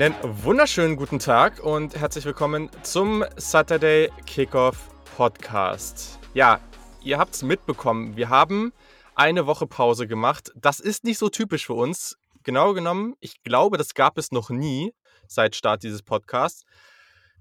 Einen 0.00 0.14
wunderschönen 0.44 0.94
guten 0.94 1.18
Tag 1.18 1.58
und 1.58 1.96
herzlich 1.96 2.24
willkommen 2.24 2.70
zum 2.84 3.24
Saturday 3.34 4.12
Kickoff 4.26 4.90
Podcast. 5.16 6.20
Ja, 6.34 6.60
ihr 7.02 7.18
habt 7.18 7.34
es 7.34 7.42
mitbekommen, 7.42 8.16
wir 8.16 8.28
haben 8.28 8.72
eine 9.16 9.48
Woche 9.48 9.66
Pause 9.66 10.06
gemacht. 10.06 10.52
Das 10.54 10.78
ist 10.78 11.02
nicht 11.02 11.18
so 11.18 11.30
typisch 11.30 11.66
für 11.66 11.72
uns. 11.72 12.16
Genau 12.44 12.74
genommen, 12.74 13.16
ich 13.18 13.42
glaube, 13.42 13.76
das 13.76 13.92
gab 13.92 14.18
es 14.18 14.30
noch 14.30 14.50
nie 14.50 14.94
seit 15.26 15.56
Start 15.56 15.82
dieses 15.82 16.04
Podcasts. 16.04 16.62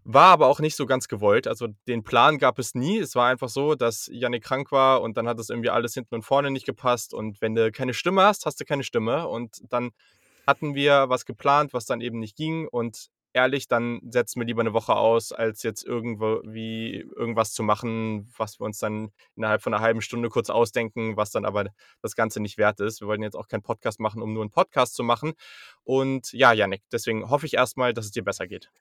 War 0.04 0.32
aber 0.32 0.48
auch 0.48 0.60
nicht 0.60 0.76
so 0.76 0.88
ganz 0.88 1.08
gewollt. 1.08 1.46
Also 1.46 1.68
den 1.88 2.04
Plan 2.04 2.40
gab 2.40 2.58
es 2.58 2.74
nie. 2.74 2.98
Es 2.98 3.14
war 3.14 3.28
einfach 3.28 3.50
so, 3.50 3.76
dass 3.76 4.10
Yannick 4.12 4.44
krank 4.44 4.72
war 4.72 5.04
und 5.04 5.16
dann 5.16 5.28
hat 5.28 5.40
es 5.40 5.52
irgendwie 5.52 5.70
alles 5.70 5.94
hinten 5.94 6.16
und 6.16 6.24
vorne 6.24 6.50
nicht 6.50 6.66
gepasst. 6.66 7.14
Und 7.14 7.40
wenn 7.40 7.54
du 7.54 7.72
keine 7.72 7.94
Stimme 7.94 8.24
hast, 8.24 8.48
hast 8.48 8.60
du 8.60 8.66
keine 8.66 8.84
Stimme. 8.84 9.28
Und 9.28 9.62
dann 9.70 9.92
hatten 10.48 10.74
wir 10.74 11.10
was 11.10 11.26
geplant, 11.26 11.74
was 11.74 11.86
dann 11.86 12.02
eben 12.02 12.20
nicht 12.20 12.38
ging. 12.38 12.68
Und 12.68 13.10
ehrlich, 13.34 13.68
dann 13.68 14.00
setzen 14.10 14.42
wir 14.42 14.48
lieber 14.48 14.62
eine 14.62 14.73
Woche 14.73 14.96
aus, 14.96 15.32
als 15.32 15.62
jetzt 15.62 15.86
irgendwo 15.86 16.42
wie 16.44 17.06
irgendwas 17.16 17.54
zu 17.54 17.62
machen, 17.62 18.32
was 18.38 18.60
wir 18.60 18.66
uns 18.66 18.80
dann 18.80 19.12
innerhalb 19.36 19.62
von 19.62 19.73
einer 19.73 19.84
halben 19.84 20.02
Stunde 20.02 20.30
kurz 20.30 20.50
ausdenken, 20.50 21.18
was 21.18 21.32
dann 21.32 21.46
aber 21.46 21.66
das 22.02 22.16
Ganze 22.16 22.40
nicht 22.40 22.58
wert 22.58 22.80
ist. 22.80 23.02
Wir 23.02 23.08
wollen 23.08 23.22
jetzt 23.22 23.36
auch 23.36 23.48
keinen 23.48 23.62
Podcast 23.62 24.00
machen, 24.00 24.22
um 24.22 24.34
nur 24.34 24.42
einen 24.42 24.52
Podcast 24.52 24.96
zu 24.96 25.04
machen. 25.04 25.34
Und 25.84 26.32
ja, 26.34 26.54
Yannick, 26.54 26.84
deswegen 26.92 27.30
hoffe 27.30 27.45
ich 27.45 27.54
erstmal, 27.54 27.94
dass 27.94 28.06
es 28.06 28.12
dir 28.12 28.23
besser 28.23 28.48
geht. 28.48 28.72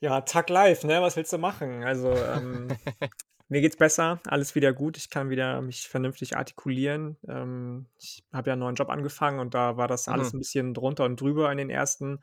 Ja, 0.00 0.22
Tag 0.22 0.48
live, 0.50 0.84
ne? 0.84 1.00
Was 1.02 1.16
willst 1.16 1.32
du 1.32 1.38
machen? 1.38 1.84
Also, 1.84 2.10
ähm, 2.10 2.68
mir 3.52 3.60
geht's 3.60 3.76
besser, 3.76 4.18
alles 4.26 4.54
wieder 4.54 4.72
gut. 4.72 4.96
Ich 4.96 5.10
kann 5.10 5.28
wieder 5.28 5.60
mich 5.60 5.86
vernünftig 5.86 6.38
artikulieren. 6.38 7.18
Ähm, 7.28 7.84
ich 8.00 8.24
habe 8.32 8.48
ja 8.48 8.54
einen 8.54 8.60
neuen 8.60 8.76
Job 8.76 8.88
angefangen 8.88 9.40
und 9.40 9.52
da 9.52 9.76
war 9.76 9.88
das 9.88 10.08
alles 10.08 10.32
mhm. 10.32 10.38
ein 10.38 10.40
bisschen 10.40 10.74
drunter 10.74 11.04
und 11.04 11.20
drüber 11.20 11.52
in 11.52 11.58
den 11.58 11.68
ersten 11.68 12.20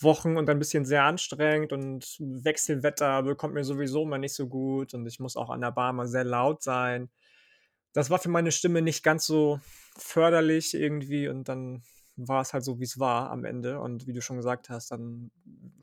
Wochen 0.00 0.38
und 0.38 0.48
ein 0.48 0.58
bisschen 0.58 0.86
sehr 0.86 1.04
anstrengend 1.04 1.74
und 1.74 2.16
Wechselwetter 2.18 3.22
bekommt 3.22 3.52
mir 3.52 3.64
sowieso 3.64 4.06
mal 4.06 4.16
nicht 4.16 4.34
so 4.34 4.48
gut 4.48 4.94
und 4.94 5.06
ich 5.06 5.20
muss 5.20 5.36
auch 5.36 5.50
an 5.50 5.60
der 5.60 5.72
Bar 5.72 5.92
mal 5.92 6.08
sehr 6.08 6.24
laut 6.24 6.62
sein. 6.62 7.10
Das 7.92 8.08
war 8.08 8.18
für 8.18 8.30
meine 8.30 8.50
Stimme 8.50 8.80
nicht 8.80 9.02
ganz 9.02 9.26
so 9.26 9.60
förderlich 9.98 10.72
irgendwie 10.72 11.28
und 11.28 11.50
dann 11.50 11.82
war 12.16 12.40
es 12.40 12.54
halt 12.54 12.64
so, 12.64 12.80
wie 12.80 12.84
es 12.84 12.98
war 12.98 13.30
am 13.30 13.44
Ende. 13.44 13.78
Und 13.78 14.06
wie 14.06 14.14
du 14.14 14.22
schon 14.22 14.36
gesagt 14.36 14.70
hast, 14.70 14.90
dann 14.90 15.30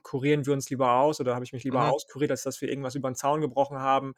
kurieren 0.02 0.48
wir 0.48 0.54
uns 0.54 0.70
lieber 0.72 0.94
aus 0.94 1.20
oder 1.20 1.36
habe 1.36 1.46
ich 1.46 1.54
mich 1.54 1.64
lieber 1.64 1.84
mhm. 1.84 1.92
auskuriert, 1.92 2.32
als 2.32 2.44
dass 2.44 2.62
wir 2.62 2.70
irgendwas 2.70 2.96
über 2.96 3.10
den 3.12 3.16
Zaun 3.16 3.42
gebrochen 3.42 3.78
haben. 3.78 4.16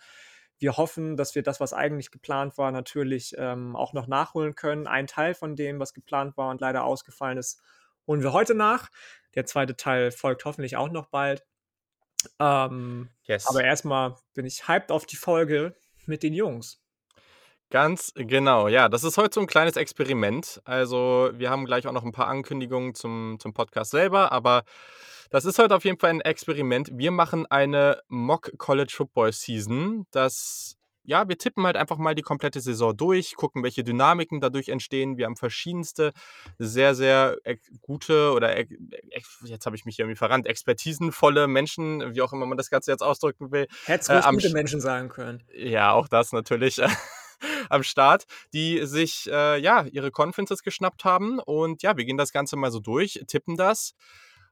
Wir 0.61 0.77
hoffen, 0.77 1.17
dass 1.17 1.33
wir 1.33 1.41
das, 1.41 1.59
was 1.59 1.73
eigentlich 1.73 2.11
geplant 2.11 2.55
war, 2.59 2.71
natürlich 2.71 3.33
ähm, 3.35 3.75
auch 3.75 3.93
noch 3.93 4.05
nachholen 4.05 4.53
können. 4.53 4.85
Ein 4.85 5.07
Teil 5.07 5.33
von 5.33 5.55
dem, 5.55 5.79
was 5.79 5.91
geplant 5.95 6.37
war 6.37 6.51
und 6.51 6.61
leider 6.61 6.83
ausgefallen 6.83 7.39
ist, 7.39 7.59
holen 8.05 8.21
wir 8.21 8.31
heute 8.31 8.53
nach. 8.53 8.89
Der 9.33 9.47
zweite 9.47 9.75
Teil 9.75 10.11
folgt 10.11 10.45
hoffentlich 10.45 10.77
auch 10.77 10.89
noch 10.89 11.07
bald. 11.07 11.43
Ähm, 12.37 13.09
yes. 13.23 13.47
Aber 13.47 13.63
erstmal 13.63 14.15
bin 14.35 14.45
ich 14.45 14.67
hyped 14.67 14.91
auf 14.91 15.07
die 15.07 15.15
Folge 15.15 15.75
mit 16.05 16.21
den 16.21 16.35
Jungs. 16.35 16.79
Ganz 17.71 18.13
genau, 18.13 18.67
ja. 18.67 18.87
Das 18.87 19.03
ist 19.03 19.17
heute 19.17 19.33
so 19.33 19.41
ein 19.41 19.47
kleines 19.47 19.77
Experiment. 19.77 20.61
Also, 20.63 21.31
wir 21.33 21.49
haben 21.49 21.65
gleich 21.65 21.87
auch 21.87 21.91
noch 21.91 22.03
ein 22.03 22.11
paar 22.11 22.27
Ankündigungen 22.27 22.93
zum, 22.93 23.37
zum 23.39 23.53
Podcast 23.53 23.89
selber, 23.89 24.31
aber 24.31 24.63
das 25.31 25.45
ist 25.45 25.57
heute 25.57 25.75
auf 25.75 25.85
jeden 25.85 25.97
Fall 25.97 26.11
ein 26.11 26.21
Experiment. 26.21 26.91
Wir 26.93 27.11
machen 27.11 27.45
eine 27.47 28.01
Mock 28.09 28.51
College 28.57 28.93
Football 28.95 29.31
Season. 29.31 30.05
Das 30.11 30.77
ja, 31.03 31.27
wir 31.27 31.37
tippen 31.37 31.65
halt 31.65 31.77
einfach 31.77 31.97
mal 31.97 32.13
die 32.13 32.21
komplette 32.21 32.61
Saison 32.61 32.95
durch, 32.95 33.35
gucken, 33.35 33.63
welche 33.63 33.83
Dynamiken 33.83 34.39
dadurch 34.39 34.69
entstehen. 34.69 35.17
Wir 35.17 35.25
haben 35.25 35.35
verschiedenste, 35.35 36.11
sehr, 36.59 36.93
sehr 36.93 37.37
gute 37.81 38.33
oder 38.33 38.55
jetzt 39.43 39.65
habe 39.65 39.75
ich 39.75 39.85
mich 39.85 39.97
irgendwie 39.97 40.15
verrannt, 40.15 40.45
expertisenvolle 40.45 41.47
Menschen, 41.47 42.13
wie 42.13 42.21
auch 42.21 42.33
immer 42.33 42.45
man 42.45 42.57
das 42.57 42.69
Ganze 42.69 42.91
jetzt 42.91 43.01
ausdrücken 43.01 43.51
will. 43.51 43.67
Hättest 43.85 44.11
äh, 44.11 44.21
gute 44.29 44.51
Menschen 44.51 44.79
sagen 44.79 45.09
können. 45.09 45.41
Ja, 45.53 45.93
auch 45.93 46.07
das 46.07 46.33
natürlich. 46.33 46.79
am 47.69 47.81
Start, 47.81 48.25
die 48.53 48.85
sich 48.85 49.27
äh, 49.31 49.59
ja 49.59 49.85
ihre 49.85 50.11
Conferences 50.11 50.61
geschnappt 50.61 51.03
haben. 51.05 51.39
Und 51.39 51.81
ja, 51.81 51.97
wir 51.97 52.05
gehen 52.05 52.17
das 52.17 52.31
Ganze 52.31 52.55
mal 52.55 52.69
so 52.69 52.79
durch, 52.79 53.23
tippen 53.27 53.57
das 53.57 53.95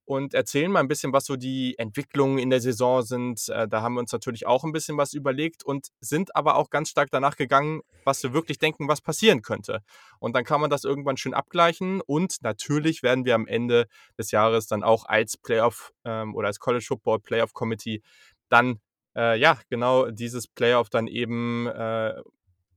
und 0.09 0.33
erzählen 0.33 0.71
mal 0.71 0.79
ein 0.79 0.87
bisschen, 0.87 1.13
was 1.13 1.25
so 1.25 1.35
die 1.35 1.77
Entwicklungen 1.77 2.39
in 2.39 2.49
der 2.49 2.61
Saison 2.61 3.03
sind. 3.03 3.47
Äh, 3.49 3.67
da 3.67 3.83
haben 3.83 3.93
wir 3.93 3.99
uns 3.99 4.11
natürlich 4.11 4.47
auch 4.47 4.63
ein 4.63 4.71
bisschen 4.71 4.97
was 4.97 5.13
überlegt 5.13 5.63
und 5.63 5.89
sind 6.01 6.35
aber 6.35 6.55
auch 6.55 6.71
ganz 6.71 6.89
stark 6.89 7.09
danach 7.11 7.35
gegangen, 7.35 7.81
was 8.05 8.23
wir 8.23 8.33
wirklich 8.33 8.57
denken, 8.57 8.87
was 8.87 9.01
passieren 9.01 9.43
könnte. 9.43 9.83
Und 10.17 10.35
dann 10.35 10.43
kann 10.45 10.61
man 10.61 10.71
das 10.71 10.83
irgendwann 10.83 11.17
schön 11.17 11.35
abgleichen 11.35 12.01
und 12.01 12.37
natürlich 12.41 13.03
werden 13.03 13.23
wir 13.23 13.35
am 13.35 13.45
Ende 13.45 13.85
des 14.17 14.31
Jahres 14.31 14.65
dann 14.65 14.83
auch 14.83 15.05
als 15.05 15.37
Playoff 15.37 15.93
ähm, 16.03 16.33
oder 16.33 16.47
als 16.47 16.57
College 16.59 16.85
Football 16.87 17.19
Playoff 17.19 17.53
Committee 17.53 18.01
dann 18.49 18.79
äh, 19.15 19.39
ja 19.39 19.59
genau 19.69 20.09
dieses 20.09 20.47
Playoff 20.47 20.89
dann 20.89 21.05
eben 21.05 21.67
äh, 21.67 22.15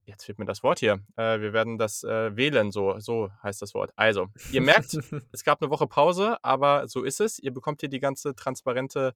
jetzt 0.04 0.24
fehlt 0.24 0.38
mir 0.38 0.44
das 0.44 0.62
Wort 0.62 0.80
hier. 0.80 1.00
Äh, 1.16 1.40
wir 1.40 1.52
werden 1.52 1.78
das 1.78 2.04
äh, 2.04 2.36
wählen, 2.36 2.70
so, 2.70 2.98
so 2.98 3.30
heißt 3.42 3.62
das 3.62 3.74
Wort. 3.74 3.92
Also, 3.96 4.28
ihr 4.50 4.60
merkt, 4.60 4.94
es 5.32 5.44
gab 5.44 5.62
eine 5.62 5.70
Woche 5.70 5.86
Pause, 5.86 6.38
aber 6.42 6.88
so 6.88 7.02
ist 7.02 7.20
es. 7.20 7.38
Ihr 7.38 7.52
bekommt 7.52 7.80
hier 7.80 7.88
die 7.88 8.00
ganze 8.00 8.34
transparente, 8.34 9.14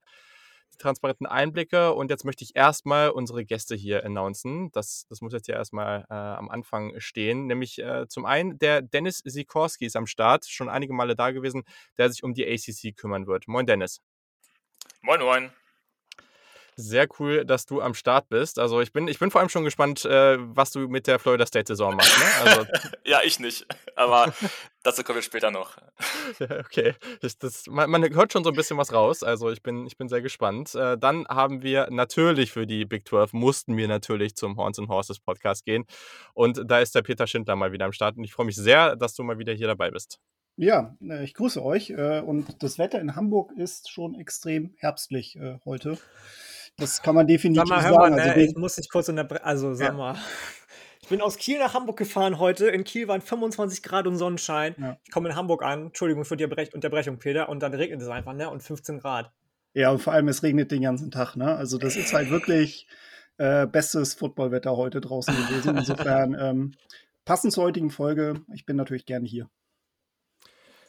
die 0.72 0.78
transparenten 0.78 1.26
Einblicke 1.26 1.92
und 1.92 2.10
jetzt 2.10 2.24
möchte 2.24 2.44
ich 2.44 2.56
erstmal 2.56 3.10
unsere 3.10 3.44
Gäste 3.44 3.74
hier 3.74 4.04
announcen. 4.04 4.70
Das, 4.72 5.06
das 5.08 5.20
muss 5.20 5.32
jetzt 5.32 5.46
hier 5.46 5.54
erstmal 5.54 6.06
äh, 6.10 6.14
am 6.14 6.48
Anfang 6.48 6.98
stehen. 6.98 7.46
Nämlich 7.46 7.78
äh, 7.78 8.06
zum 8.08 8.24
einen 8.26 8.58
der 8.58 8.82
Dennis 8.82 9.18
Sikorski 9.18 9.86
ist 9.86 9.96
am 9.96 10.06
Start, 10.06 10.46
schon 10.46 10.68
einige 10.68 10.92
Male 10.92 11.14
da 11.14 11.30
gewesen, 11.30 11.64
der 11.98 12.10
sich 12.10 12.22
um 12.22 12.34
die 12.34 12.46
ACC 12.46 12.96
kümmern 12.96 13.26
wird. 13.26 13.48
Moin, 13.48 13.66
Dennis. 13.66 14.00
Moin, 15.02 15.20
moin. 15.20 15.50
Sehr 16.78 17.08
cool, 17.18 17.46
dass 17.46 17.64
du 17.64 17.80
am 17.80 17.94
Start 17.94 18.28
bist. 18.28 18.58
Also 18.58 18.82
ich 18.82 18.92
bin, 18.92 19.08
ich 19.08 19.18
bin 19.18 19.30
vor 19.30 19.40
allem 19.40 19.48
schon 19.48 19.64
gespannt, 19.64 20.04
äh, 20.04 20.36
was 20.38 20.72
du 20.72 20.80
mit 20.88 21.06
der 21.06 21.18
Florida 21.18 21.46
State-Saison 21.46 21.96
machst. 21.96 22.18
Ne? 22.18 22.24
Also 22.44 22.66
ja, 23.04 23.20
ich 23.24 23.40
nicht. 23.40 23.66
Aber 23.94 24.34
dazu 24.82 25.02
kommen 25.02 25.16
wir 25.16 25.22
später 25.22 25.50
noch. 25.50 25.78
okay. 26.40 26.94
Das, 27.22 27.38
das, 27.38 27.66
man, 27.66 27.88
man, 27.88 28.02
hört 28.14 28.30
schon 28.30 28.44
so 28.44 28.50
ein 28.50 28.56
bisschen 28.56 28.76
was 28.76 28.92
raus. 28.92 29.22
Also 29.22 29.50
ich 29.50 29.62
bin, 29.62 29.86
ich 29.86 29.96
bin 29.96 30.10
sehr 30.10 30.20
gespannt. 30.20 30.74
Äh, 30.74 30.98
dann 30.98 31.26
haben 31.28 31.62
wir 31.62 31.88
natürlich 31.90 32.52
für 32.52 32.66
die 32.66 32.84
Big 32.84 33.08
12, 33.08 33.32
mussten 33.32 33.78
wir 33.78 33.88
natürlich 33.88 34.36
zum 34.36 34.58
Horns 34.58 34.78
and 34.78 34.90
Horses 34.90 35.18
Podcast 35.18 35.64
gehen. 35.64 35.86
Und 36.34 36.62
da 36.66 36.80
ist 36.80 36.94
der 36.94 37.00
Peter 37.00 37.26
Schindler 37.26 37.56
mal 37.56 37.72
wieder 37.72 37.86
am 37.86 37.92
Start. 37.92 38.18
Und 38.18 38.24
ich 38.24 38.34
freue 38.34 38.44
mich 38.44 38.56
sehr, 38.56 38.96
dass 38.96 39.14
du 39.14 39.22
mal 39.22 39.38
wieder 39.38 39.54
hier 39.54 39.68
dabei 39.68 39.90
bist. 39.90 40.18
Ja, 40.56 40.96
äh, 41.02 41.24
ich 41.24 41.32
grüße 41.32 41.64
euch. 41.64 41.88
Äh, 41.88 42.20
und 42.20 42.62
das 42.62 42.78
Wetter 42.78 43.00
in 43.00 43.16
Hamburg 43.16 43.52
ist 43.56 43.90
schon 43.90 44.14
extrem 44.14 44.74
herbstlich 44.76 45.36
äh, 45.36 45.58
heute. 45.64 45.98
Das 46.78 47.02
kann 47.02 47.14
man 47.14 47.26
definitiv 47.26 47.68
sag 47.68 47.68
mal, 47.68 47.82
sagen. 47.82 47.96
Mal, 47.96 48.10
ne, 48.10 48.22
also, 48.22 48.40
ich 48.40 48.56
muss 48.56 48.76
dich 48.76 48.88
kurz 48.88 49.08
unterbrechen. 49.08 49.44
Also, 49.44 49.74
sag 49.74 49.88
ja. 49.88 49.92
mal. 49.94 50.16
Ich 51.00 51.08
bin 51.08 51.20
aus 51.20 51.36
Kiel 51.36 51.58
nach 51.58 51.72
Hamburg 51.72 51.96
gefahren 51.96 52.38
heute. 52.38 52.66
In 52.66 52.82
Kiel 52.84 53.06
waren 53.06 53.20
25 53.20 53.82
Grad 53.82 54.06
und 54.06 54.16
Sonnenschein. 54.16 54.74
Ja. 54.78 54.98
Ich 55.04 55.10
komme 55.12 55.28
in 55.28 55.36
Hamburg 55.36 55.62
an. 55.62 55.86
Entschuldigung 55.86 56.24
für 56.24 56.36
die 56.36 56.44
Unterbrechung, 56.44 57.18
Peter. 57.18 57.48
Und 57.48 57.62
dann 57.62 57.72
regnet 57.72 58.02
es 58.02 58.08
einfach, 58.08 58.32
ne? 58.32 58.50
Und 58.50 58.62
15 58.62 58.98
Grad. 58.98 59.30
Ja, 59.72 59.90
und 59.90 60.00
vor 60.00 60.12
allem, 60.12 60.28
es 60.28 60.42
regnet 60.42 60.70
den 60.72 60.82
ganzen 60.82 61.10
Tag, 61.10 61.36
ne? 61.36 61.54
Also, 61.54 61.78
das 61.78 61.96
ist 61.96 62.12
halt 62.12 62.30
wirklich 62.30 62.88
äh, 63.38 63.66
bestes 63.66 64.14
Footballwetter 64.14 64.76
heute 64.76 65.00
draußen 65.00 65.34
gewesen. 65.34 65.76
Insofern, 65.76 66.36
ähm, 66.38 66.74
passend 67.24 67.52
zur 67.52 67.64
heutigen 67.64 67.90
Folge. 67.90 68.40
Ich 68.52 68.66
bin 68.66 68.76
natürlich 68.76 69.06
gerne 69.06 69.26
hier. 69.26 69.48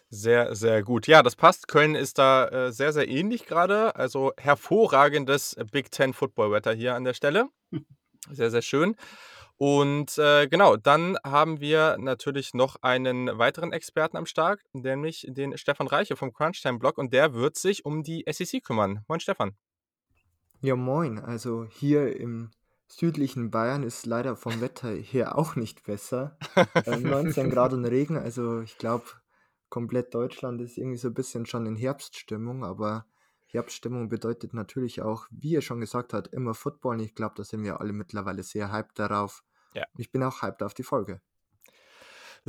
Sehr, 0.09 0.55
sehr 0.55 0.83
gut. 0.83 1.07
Ja, 1.07 1.21
das 1.21 1.35
passt. 1.35 1.67
Köln 1.67 1.95
ist 1.95 2.17
da 2.17 2.47
äh, 2.47 2.71
sehr, 2.71 2.93
sehr 2.93 3.07
ähnlich 3.09 3.45
gerade. 3.45 3.95
Also 3.95 4.31
hervorragendes 4.37 5.55
Big 5.71 5.91
Ten 5.91 6.13
Football-Wetter 6.13 6.73
hier 6.73 6.95
an 6.95 7.03
der 7.03 7.13
Stelle. 7.13 7.49
Sehr, 8.31 8.51
sehr 8.51 8.61
schön. 8.61 8.95
Und 9.57 10.17
äh, 10.17 10.47
genau, 10.47 10.77
dann 10.77 11.17
haben 11.25 11.59
wir 11.59 11.97
natürlich 11.97 12.53
noch 12.53 12.77
einen 12.83 13.37
weiteren 13.39 13.73
Experten 13.73 14.15
am 14.15 14.27
Start, 14.27 14.61
nämlich 14.71 15.25
den 15.29 15.57
Stefan 15.57 15.87
Reiche 15.87 16.15
vom 16.15 16.31
Crunchtime-Blog 16.31 16.97
und 16.97 17.11
der 17.11 17.33
wird 17.33 17.57
sich 17.57 17.83
um 17.83 18.03
die 18.03 18.23
SEC 18.29 18.63
kümmern. 18.63 19.03
Moin, 19.07 19.19
Stefan. 19.19 19.55
Ja, 20.61 20.75
moin. 20.75 21.19
Also 21.19 21.65
hier 21.65 22.15
im 22.17 22.51
südlichen 22.87 23.49
Bayern 23.49 23.83
ist 23.83 24.05
leider 24.05 24.35
vom 24.35 24.61
Wetter 24.61 24.89
her 24.89 25.37
auch 25.37 25.55
nicht 25.55 25.83
besser. 25.85 26.37
äh, 26.85 26.97
19 26.97 27.49
Grad 27.49 27.73
und 27.73 27.85
Regen, 27.85 28.17
also 28.17 28.61
ich 28.61 28.77
glaube, 28.77 29.05
komplett 29.69 30.13
Deutschland 30.13 30.61
ist 30.61 30.77
irgendwie 30.77 30.97
so 30.97 31.09
ein 31.09 31.13
bisschen 31.13 31.45
schon 31.45 31.65
in 31.65 31.75
Herbststimmung, 31.75 32.63
aber 32.63 33.05
Herbststimmung 33.47 34.09
bedeutet 34.09 34.53
natürlich 34.53 35.01
auch, 35.01 35.27
wie 35.31 35.55
er 35.55 35.61
schon 35.61 35.79
gesagt 35.79 36.13
hat, 36.13 36.27
immer 36.27 36.53
Football. 36.53 36.95
Und 36.95 37.03
ich 37.03 37.15
glaube, 37.15 37.35
da 37.37 37.43
sind 37.43 37.63
wir 37.63 37.79
alle 37.79 37.93
mittlerweile 37.93 38.43
sehr 38.43 38.71
hyped 38.71 38.99
darauf. 38.99 39.43
Ja. 39.73 39.85
Ich 39.97 40.11
bin 40.11 40.23
auch 40.23 40.41
hyped 40.41 40.63
auf 40.63 40.73
die 40.73 40.83
Folge. 40.83 41.21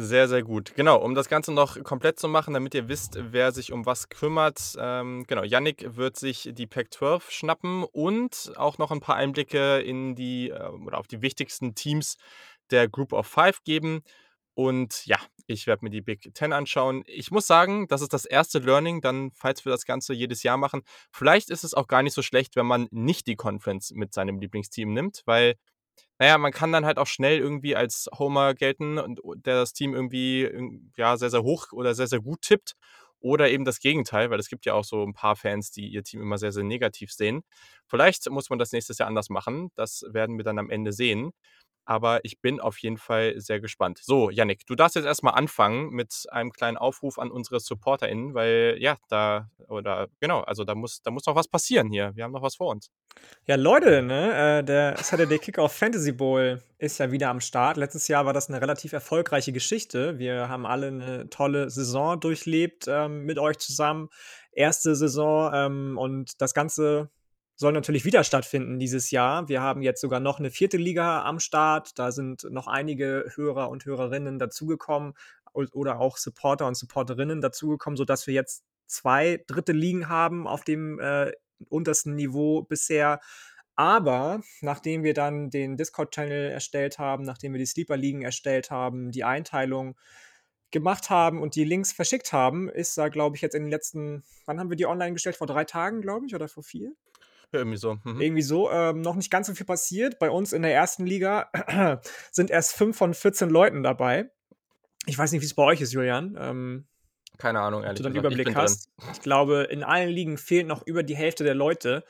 Sehr, 0.01 0.29
sehr 0.29 0.45
gut. 0.45 0.75
Genau, 0.77 0.97
um 0.99 1.17
das 1.17 1.29
Ganze 1.29 1.51
noch 1.51 1.83
komplett 1.83 2.21
zu 2.21 2.29
machen, 2.29 2.55
damit 2.55 2.73
ihr 2.73 2.89
wisst, 2.89 3.19
wer 3.33 3.51
sich 3.51 3.73
um 3.73 3.85
was 3.85 4.09
kümmert. 4.09 4.77
Ähm, 4.79 5.25
genau, 5.27 5.43
Yannick 5.43 5.97
wird 5.97 6.17
sich 6.17 6.51
die 6.53 6.69
Pac-12 6.69 7.23
schnappen 7.31 7.83
und 7.83 8.53
auch 8.55 8.79
noch 8.79 8.93
ein 8.93 9.01
paar 9.01 9.17
Einblicke 9.17 9.81
in 9.81 10.15
die 10.15 10.51
äh, 10.51 10.69
oder 10.69 10.99
auf 10.99 11.09
die 11.09 11.21
wichtigsten 11.21 11.75
Teams 11.75 12.17
der 12.71 12.89
Group 12.89 13.13
of 13.13 13.27
Five 13.27 13.65
geben. 13.65 14.03
Und 14.55 15.05
ja, 15.07 15.19
Ich 15.51 15.67
werde 15.67 15.83
mir 15.83 15.91
die 15.91 16.03
Big 16.03 16.35
Ten 16.35 16.53
anschauen. 16.53 17.03
Ich 17.07 17.31
muss 17.31 17.47
sagen, 17.47 17.89
das 17.89 18.03
ist 18.03 18.13
das 18.13 18.27
erste 18.27 18.59
Learning, 18.59 19.01
dann, 19.01 19.31
falls 19.33 19.65
wir 19.65 19.73
das 19.73 19.87
Ganze 19.87 20.13
jedes 20.13 20.43
Jahr 20.43 20.59
machen. 20.59 20.83
Vielleicht 21.11 21.49
ist 21.49 21.65
es 21.65 21.73
auch 21.73 21.87
gar 21.87 22.03
nicht 22.03 22.13
so 22.13 22.21
schlecht, 22.21 22.55
wenn 22.55 22.67
man 22.67 22.87
nicht 22.91 23.27
die 23.27 23.35
Conference 23.37 23.93
mit 23.93 24.13
seinem 24.13 24.41
Lieblingsteam 24.41 24.93
nimmt, 24.93 25.23
weil, 25.25 25.55
naja, 26.19 26.37
man 26.37 26.53
kann 26.53 26.71
dann 26.71 26.85
halt 26.85 26.99
auch 26.99 27.07
schnell 27.07 27.39
irgendwie 27.39 27.75
als 27.75 28.11
Homer 28.19 28.55
gelten, 28.55 28.99
und 28.99 29.47
der 29.47 29.57
das 29.57 29.73
Team 29.73 29.95
irgendwie 29.95 30.51
ja, 30.97 31.17
sehr, 31.17 31.31
sehr 31.31 31.43
hoch 31.43 31.73
oder 31.73 31.95
sehr, 31.95 32.09
sehr 32.09 32.21
gut 32.21 32.43
tippt. 32.43 32.75
Oder 33.21 33.51
eben 33.51 33.65
das 33.65 33.81
Gegenteil, 33.81 34.31
weil 34.31 34.39
es 34.39 34.49
gibt 34.49 34.65
ja 34.67 34.75
auch 34.75 34.85
so 34.85 35.03
ein 35.03 35.15
paar 35.15 35.35
Fans, 35.35 35.73
die 35.73 35.89
ihr 35.89 36.05
Team 36.05 36.21
immer 36.23 36.39
sehr, 36.39 36.53
sehr 36.53 36.63
negativ 36.63 37.11
sehen. 37.11 37.43
Vielleicht 37.87 38.31
muss 38.31 38.49
man 38.51 38.61
das 38.61 38.71
nächstes 38.73 38.99
Jahr 38.99 39.09
anders 39.09 39.29
machen. 39.29 39.71
Das 39.75 40.05
werden 40.13 40.37
wir 40.37 40.45
dann 40.45 40.59
am 40.59 40.71
Ende 40.71 40.93
sehen 40.93 41.33
aber 41.89 42.23
ich 42.23 42.43
bin 42.43 42.61
auf 42.61 42.77
jeden 42.81 42.99
Fall 42.99 43.41
sehr 43.41 43.61
gespannt. 43.61 43.99
So, 44.03 44.29
Yannick, 44.29 44.67
du 44.67 44.75
darfst 44.75 44.95
jetzt 44.95 45.07
erstmal 45.07 45.33
anfangen 45.33 45.89
mit 45.89 46.27
einem 46.31 46.53
kleinen 46.53 46.77
Aufruf 46.77 47.19
an 47.19 47.31
unsere 47.31 47.61
SupporterInnen, 47.61 48.35
weil 48.35 48.77
ja, 48.79 48.99
da, 49.09 49.49
oder 49.69 50.09
genau, 50.21 50.43
also 50.43 50.65
da 50.65 50.75
muss, 50.75 51.01
da 51.01 51.11
muss 51.11 51.25
noch 51.25 51.35
was 51.35 51.49
passieren 51.49 51.91
hier. 51.91 52.13
Wir 52.15 52.25
haben 52.25 52.33
noch 52.33 52.43
was 52.43 52.57
vor 52.57 52.73
uns. 52.73 52.91
Ja, 53.47 53.57
Leute, 53.57 54.03
ne, 54.03 54.59
äh, 54.59 54.65
der 54.65 54.99
Saturday 54.99 55.39
Kickoff 55.39 55.73
Fantasy 55.73 56.13
Bowl 56.13 56.63
ist 56.77 56.99
ja 56.99 57.11
wieder 57.11 57.31
am 57.31 57.41
Start. 57.41 57.79
Letztes 57.79 58.07
Jahr 58.07 58.27
war 58.27 58.35
das 58.35 58.51
eine 58.51 58.61
relativ 58.61 58.93
erfolgreiche 58.93 59.53
Geschichte. 59.53 60.19
Wir 60.19 60.51
haben 60.51 60.67
alle 60.67 60.89
eine 60.89 61.31
tolle 61.31 61.71
Saison 61.71 62.21
durchlebt 62.21 62.85
ähm, 62.87 63.25
mit 63.25 63.39
euch 63.39 63.57
zusammen. 63.57 64.11
Erste 64.53 64.95
Saison 64.95 65.53
ähm, 65.55 65.97
und 65.97 66.43
das 66.43 66.53
Ganze 66.53 67.09
soll 67.59 67.73
natürlich 67.73 68.05
wieder 68.05 68.23
stattfinden 68.23 68.79
dieses 68.79 69.11
Jahr. 69.11 69.49
Wir 69.49 69.61
haben 69.61 69.83
jetzt 69.83 70.01
sogar 70.01 70.21
noch 70.21 70.39
eine 70.39 70.53
vierte 70.53 70.77
Liga 70.77 71.25
am 71.25 71.41
Start. 71.41 71.99
Da 71.99 72.13
sind 72.13 72.45
noch 72.51 72.69
einige 72.69 73.33
Hörer 73.35 73.69
und 73.69 73.85
Hörerinnen 73.85 74.39
dazugekommen 74.39 75.15
oder 75.53 75.99
auch 75.99 76.19
Supporter 76.19 76.69
und 76.69 76.77
Supporterinnen 76.77 77.41
dazugekommen, 77.41 77.97
sodass 77.97 78.29
wir 78.29 78.35
jetzt 78.35 78.63
zwei 78.87 79.43
dritte 79.49 79.73
Ligen 79.73 80.09
haben 80.09 80.47
auf 80.47 80.63
dem 80.63 81.01
äh, 81.01 81.33
untersten 81.69 82.15
Niveau 82.15 82.63
bisher. 82.63 83.19
Aber 83.75 84.41
nachdem 84.61 85.03
wir 85.03 85.15
dann 85.15 85.51
den 85.51 85.77
Discord-Channel 85.77 86.51
erstellt 86.53 87.01
haben, 87.01 87.25
nachdem 87.25 87.55
wir 87.55 87.59
die 87.59 87.67
Sleeper-Ligen 87.67 88.23
erstellt 88.23 88.71
haben, 88.71 89.11
die 89.11 89.25
Einteilung 89.25 89.97
gemacht 90.71 91.11
haben 91.11 91.43
und 91.43 91.57
die 91.57 91.65
Links 91.65 91.91
verschickt 91.91 92.33
haben, 92.33 92.69
ist 92.69 92.97
da, 92.97 93.09
glaube 93.09 93.35
ich, 93.35 93.43
jetzt 93.43 93.55
in 93.55 93.65
den 93.65 93.71
letzten, 93.71 94.23
wann 94.47 94.61
haben 94.61 94.71
wir 94.71 94.77
die 94.77 94.87
online 94.87 95.15
gestellt? 95.15 95.37
Vor 95.37 95.47
drei 95.49 95.65
Tagen, 95.65 96.03
glaube 96.03 96.27
ich, 96.27 96.37
oder 96.37 96.47
vor 96.47 96.63
vier? 96.63 96.93
Irgendwie 97.53 97.79
so. 97.79 97.99
Mhm. 98.05 98.21
Irgendwie 98.21 98.43
so. 98.43 98.71
Ähm, 98.71 99.01
noch 99.01 99.17
nicht 99.17 99.31
ganz 99.31 99.47
so 99.47 99.55
viel 99.55 99.67
passiert. 99.67 100.19
Bei 100.19 100.31
uns 100.31 100.53
in 100.53 100.63
der 100.63 100.75
ersten 100.75 101.07
Liga 101.07 101.51
sind 102.31 102.51
erst 102.51 102.73
5 102.73 102.97
von 102.97 103.15
14 103.15 103.49
Leuten 103.49 103.83
dabei. 103.83 104.31
Ich 105.07 105.17
weiß 105.17 105.33
nicht, 105.33 105.41
wie 105.41 105.47
es 105.47 105.55
bei 105.55 105.63
euch 105.63 105.81
ist, 105.81 105.93
Julian. 105.93 106.37
Ähm, 106.39 106.87
Keine 107.39 107.61
Ahnung, 107.61 107.83
ehrlich 107.83 107.97
du 107.97 108.03
dann 108.03 108.15
Überblick 108.15 108.51
ich 108.51 108.55
hast. 108.55 108.91
Drin. 108.99 109.11
Ich 109.13 109.21
glaube, 109.23 109.69
in 109.71 109.83
allen 109.83 110.11
Ligen 110.11 110.37
fehlt 110.37 110.67
noch 110.67 110.87
über 110.87 111.03
die 111.03 111.17
Hälfte 111.17 111.45
der 111.45 111.55
Leute. 111.55 112.05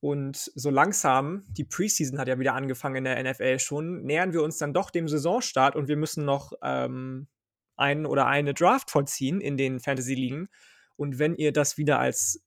Und 0.00 0.50
so 0.54 0.68
langsam, 0.68 1.46
die 1.48 1.64
Preseason 1.64 2.18
hat 2.18 2.28
ja 2.28 2.38
wieder 2.38 2.54
angefangen 2.54 2.96
in 2.96 3.04
der 3.04 3.22
NFL 3.24 3.58
schon, 3.58 4.02
nähern 4.02 4.34
wir 4.34 4.42
uns 4.42 4.58
dann 4.58 4.74
doch 4.74 4.90
dem 4.90 5.08
Saisonstart 5.08 5.76
und 5.76 5.88
wir 5.88 5.96
müssen 5.96 6.26
noch 6.26 6.52
ähm, 6.62 7.26
einen 7.76 8.04
oder 8.04 8.26
eine 8.26 8.52
Draft 8.52 8.90
vollziehen 8.90 9.40
in 9.40 9.56
den 9.56 9.80
Fantasy-Ligen. 9.80 10.48
Und 10.96 11.18
wenn 11.18 11.34
ihr 11.34 11.52
das 11.52 11.78
wieder 11.78 12.00
als 12.00 12.44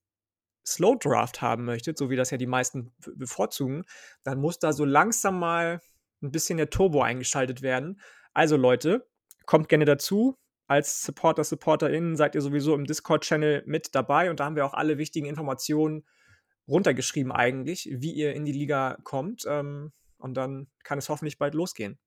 Slow 0.68 0.98
Draft 1.00 1.42
haben 1.42 1.64
möchtet, 1.64 1.98
so 1.98 2.10
wie 2.10 2.18
das 2.18 2.30
ja 2.30 2.38
die 2.38 2.46
meisten 2.46 2.94
bevorzugen, 3.16 3.86
dann 4.24 4.40
muss 4.40 4.60
da 4.60 4.74
so 4.74 4.84
langsam 4.84 5.40
mal 5.40 5.80
ein 6.22 6.32
bisschen 6.32 6.58
der 6.58 6.70
Turbo 6.70 7.02
eingeschaltet 7.02 7.62
werden. 7.62 8.02
Also 8.34 8.58
Leute, 8.58 9.08
kommt 9.46 9.70
gerne 9.70 9.86
dazu. 9.86 10.38
Als 10.68 11.02
Supporter, 11.02 11.46
SupporterInnen 11.46 12.18
seid 12.18 12.36
ihr 12.36 12.42
sowieso 12.42 12.76
im 12.76 12.84
Discord-Channel 12.84 13.64
mit 13.66 13.96
dabei 13.96 14.30
und 14.30 14.42
da 14.42 14.46
haben 14.46 14.58
wir 14.58 14.66
auch 14.66 14.74
alle 14.74 14.98
wichtigen 14.98 15.26
Informationen 15.26 16.06
runtergeschrieben 16.68 17.32
eigentlich, 17.32 17.90
wie 17.92 18.12
ihr 18.12 18.34
in 18.34 18.44
die 18.44 18.52
Liga 18.52 18.98
kommt. 19.04 19.46
Ähm, 19.48 19.94
und 20.18 20.34
dann 20.36 20.68
kann 20.84 21.00
es 21.00 21.08
hoffentlich 21.08 21.38
bald 21.38 21.54
losgehen. 21.54 21.98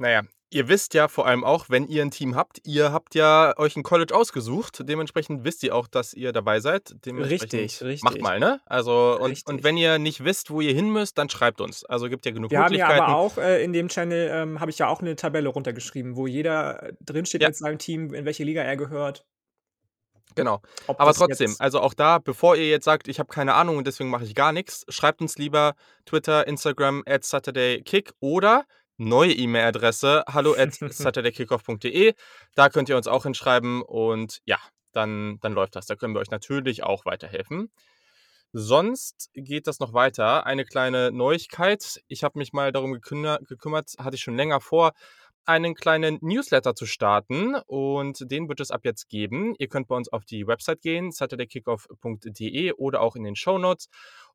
Naja, 0.00 0.22
ihr 0.48 0.68
wisst 0.68 0.94
ja 0.94 1.08
vor 1.08 1.26
allem 1.26 1.44
auch, 1.44 1.66
wenn 1.68 1.86
ihr 1.86 2.00
ein 2.00 2.10
Team 2.10 2.34
habt, 2.34 2.58
ihr 2.64 2.90
habt 2.90 3.14
ja 3.14 3.52
euch 3.58 3.76
ein 3.76 3.82
College 3.82 4.14
ausgesucht. 4.14 4.82
Dementsprechend 4.88 5.44
wisst 5.44 5.62
ihr 5.62 5.74
auch, 5.74 5.86
dass 5.86 6.14
ihr 6.14 6.32
dabei 6.32 6.60
seid. 6.60 6.94
Richtig, 7.06 7.82
richtig. 7.82 8.02
Macht 8.02 8.22
mal, 8.22 8.40
ne? 8.40 8.62
Also, 8.64 9.18
und, 9.20 9.46
und 9.46 9.62
wenn 9.62 9.76
ihr 9.76 9.98
nicht 9.98 10.24
wisst, 10.24 10.50
wo 10.50 10.62
ihr 10.62 10.72
hin 10.72 10.88
müsst, 10.88 11.18
dann 11.18 11.28
schreibt 11.28 11.60
uns. 11.60 11.84
Also 11.84 12.08
gibt 12.08 12.24
ja 12.24 12.32
genug 12.32 12.50
Wir 12.50 12.60
Möglichkeiten. 12.60 12.94
Wir 12.94 12.96
haben 12.96 13.08
ja 13.08 13.14
aber 13.14 13.16
auch 13.16 13.36
äh, 13.36 13.62
in 13.62 13.74
dem 13.74 13.88
Channel, 13.88 14.30
ähm, 14.32 14.58
habe 14.58 14.70
ich 14.70 14.78
ja 14.78 14.88
auch 14.88 15.02
eine 15.02 15.16
Tabelle 15.16 15.50
runtergeschrieben, 15.50 16.16
wo 16.16 16.26
jeder 16.26 16.82
äh, 16.82 16.92
drinsteht 17.04 17.42
ja. 17.42 17.48
mit 17.48 17.56
seinem 17.56 17.78
Team, 17.78 18.14
in 18.14 18.24
welche 18.24 18.44
Liga 18.44 18.62
er 18.62 18.78
gehört. 18.78 19.26
Genau. 20.34 20.62
Ob 20.86 21.00
Aber 21.00 21.12
trotzdem, 21.12 21.54
also 21.58 21.80
auch 21.80 21.92
da, 21.92 22.18
bevor 22.18 22.56
ihr 22.56 22.68
jetzt 22.68 22.84
sagt, 22.84 23.08
ich 23.08 23.18
habe 23.18 23.28
keine 23.28 23.54
Ahnung 23.54 23.76
und 23.76 23.86
deswegen 23.86 24.10
mache 24.10 24.24
ich 24.24 24.34
gar 24.34 24.52
nichts, 24.52 24.84
schreibt 24.88 25.20
uns 25.20 25.38
lieber 25.38 25.74
Twitter, 26.06 26.46
Instagram 26.46 27.02
at 27.06 27.24
SaturdayKick 27.24 28.12
oder 28.20 28.64
neue 29.00 29.32
E-Mail-Adresse 29.32 30.24
hallo 30.28 30.54
at 30.54 30.74
saturdaykickoff.de. 30.80 32.14
Da 32.54 32.68
könnt 32.68 32.88
ihr 32.88 32.96
uns 32.96 33.06
auch 33.06 33.24
hinschreiben 33.24 33.82
und 33.82 34.40
ja, 34.44 34.58
dann, 34.92 35.38
dann 35.40 35.54
läuft 35.54 35.74
das. 35.74 35.86
Da 35.86 35.96
können 35.96 36.14
wir 36.14 36.20
euch 36.20 36.30
natürlich 36.30 36.82
auch 36.82 37.06
weiterhelfen. 37.06 37.70
Sonst 38.52 39.30
geht 39.32 39.66
das 39.66 39.78
noch 39.78 39.94
weiter. 39.94 40.44
Eine 40.44 40.64
kleine 40.64 41.12
Neuigkeit. 41.12 42.02
Ich 42.08 42.24
habe 42.24 42.38
mich 42.38 42.52
mal 42.52 42.72
darum 42.72 42.92
gekümmert, 42.92 43.94
hatte 43.98 44.16
ich 44.16 44.22
schon 44.22 44.36
länger 44.36 44.60
vor, 44.60 44.92
einen 45.44 45.74
kleinen 45.74 46.18
Newsletter 46.20 46.74
zu 46.74 46.86
starten 46.86 47.54
und 47.66 48.30
den 48.30 48.48
wird 48.48 48.60
es 48.60 48.70
ab 48.70 48.82
jetzt 48.84 49.08
geben. 49.08 49.54
Ihr 49.58 49.68
könnt 49.68 49.88
bei 49.88 49.96
uns 49.96 50.08
auf 50.08 50.24
die 50.24 50.46
Website 50.46 50.80
gehen, 50.82 51.10
saturdaykickoff.de 51.12 52.72
oder 52.72 53.00
auch 53.00 53.16
in 53.16 53.24
den 53.24 53.36
Show 53.36 53.58
Notes 53.58 53.88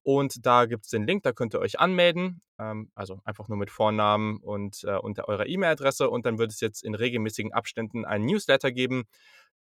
und 0.04 0.46
da 0.46 0.66
gibt 0.66 0.86
es 0.86 0.92
den 0.92 1.07
Link, 1.07 1.24
da 1.24 1.34
könnt 1.34 1.56
ihr 1.56 1.60
euch 1.60 1.80
anmelden, 1.80 2.42
ähm, 2.60 2.92
also 2.94 3.22
einfach 3.25 3.48
nur 3.48 3.57
mit 3.57 3.72
Vornamen 3.72 4.38
und 4.38 4.84
äh, 4.84 4.98
unter 4.98 5.28
eurer 5.28 5.48
E-Mail-Adresse 5.48 6.10
und 6.10 6.25
dann 6.25 6.38
wird 6.38 6.52
es 6.52 6.60
jetzt 6.60 6.84
in 6.84 6.94
regelmäßigen 6.94 7.54
Abständen 7.54 8.06
einen 8.06 8.25
Newsletter 8.25 8.72
geben, 8.72 9.06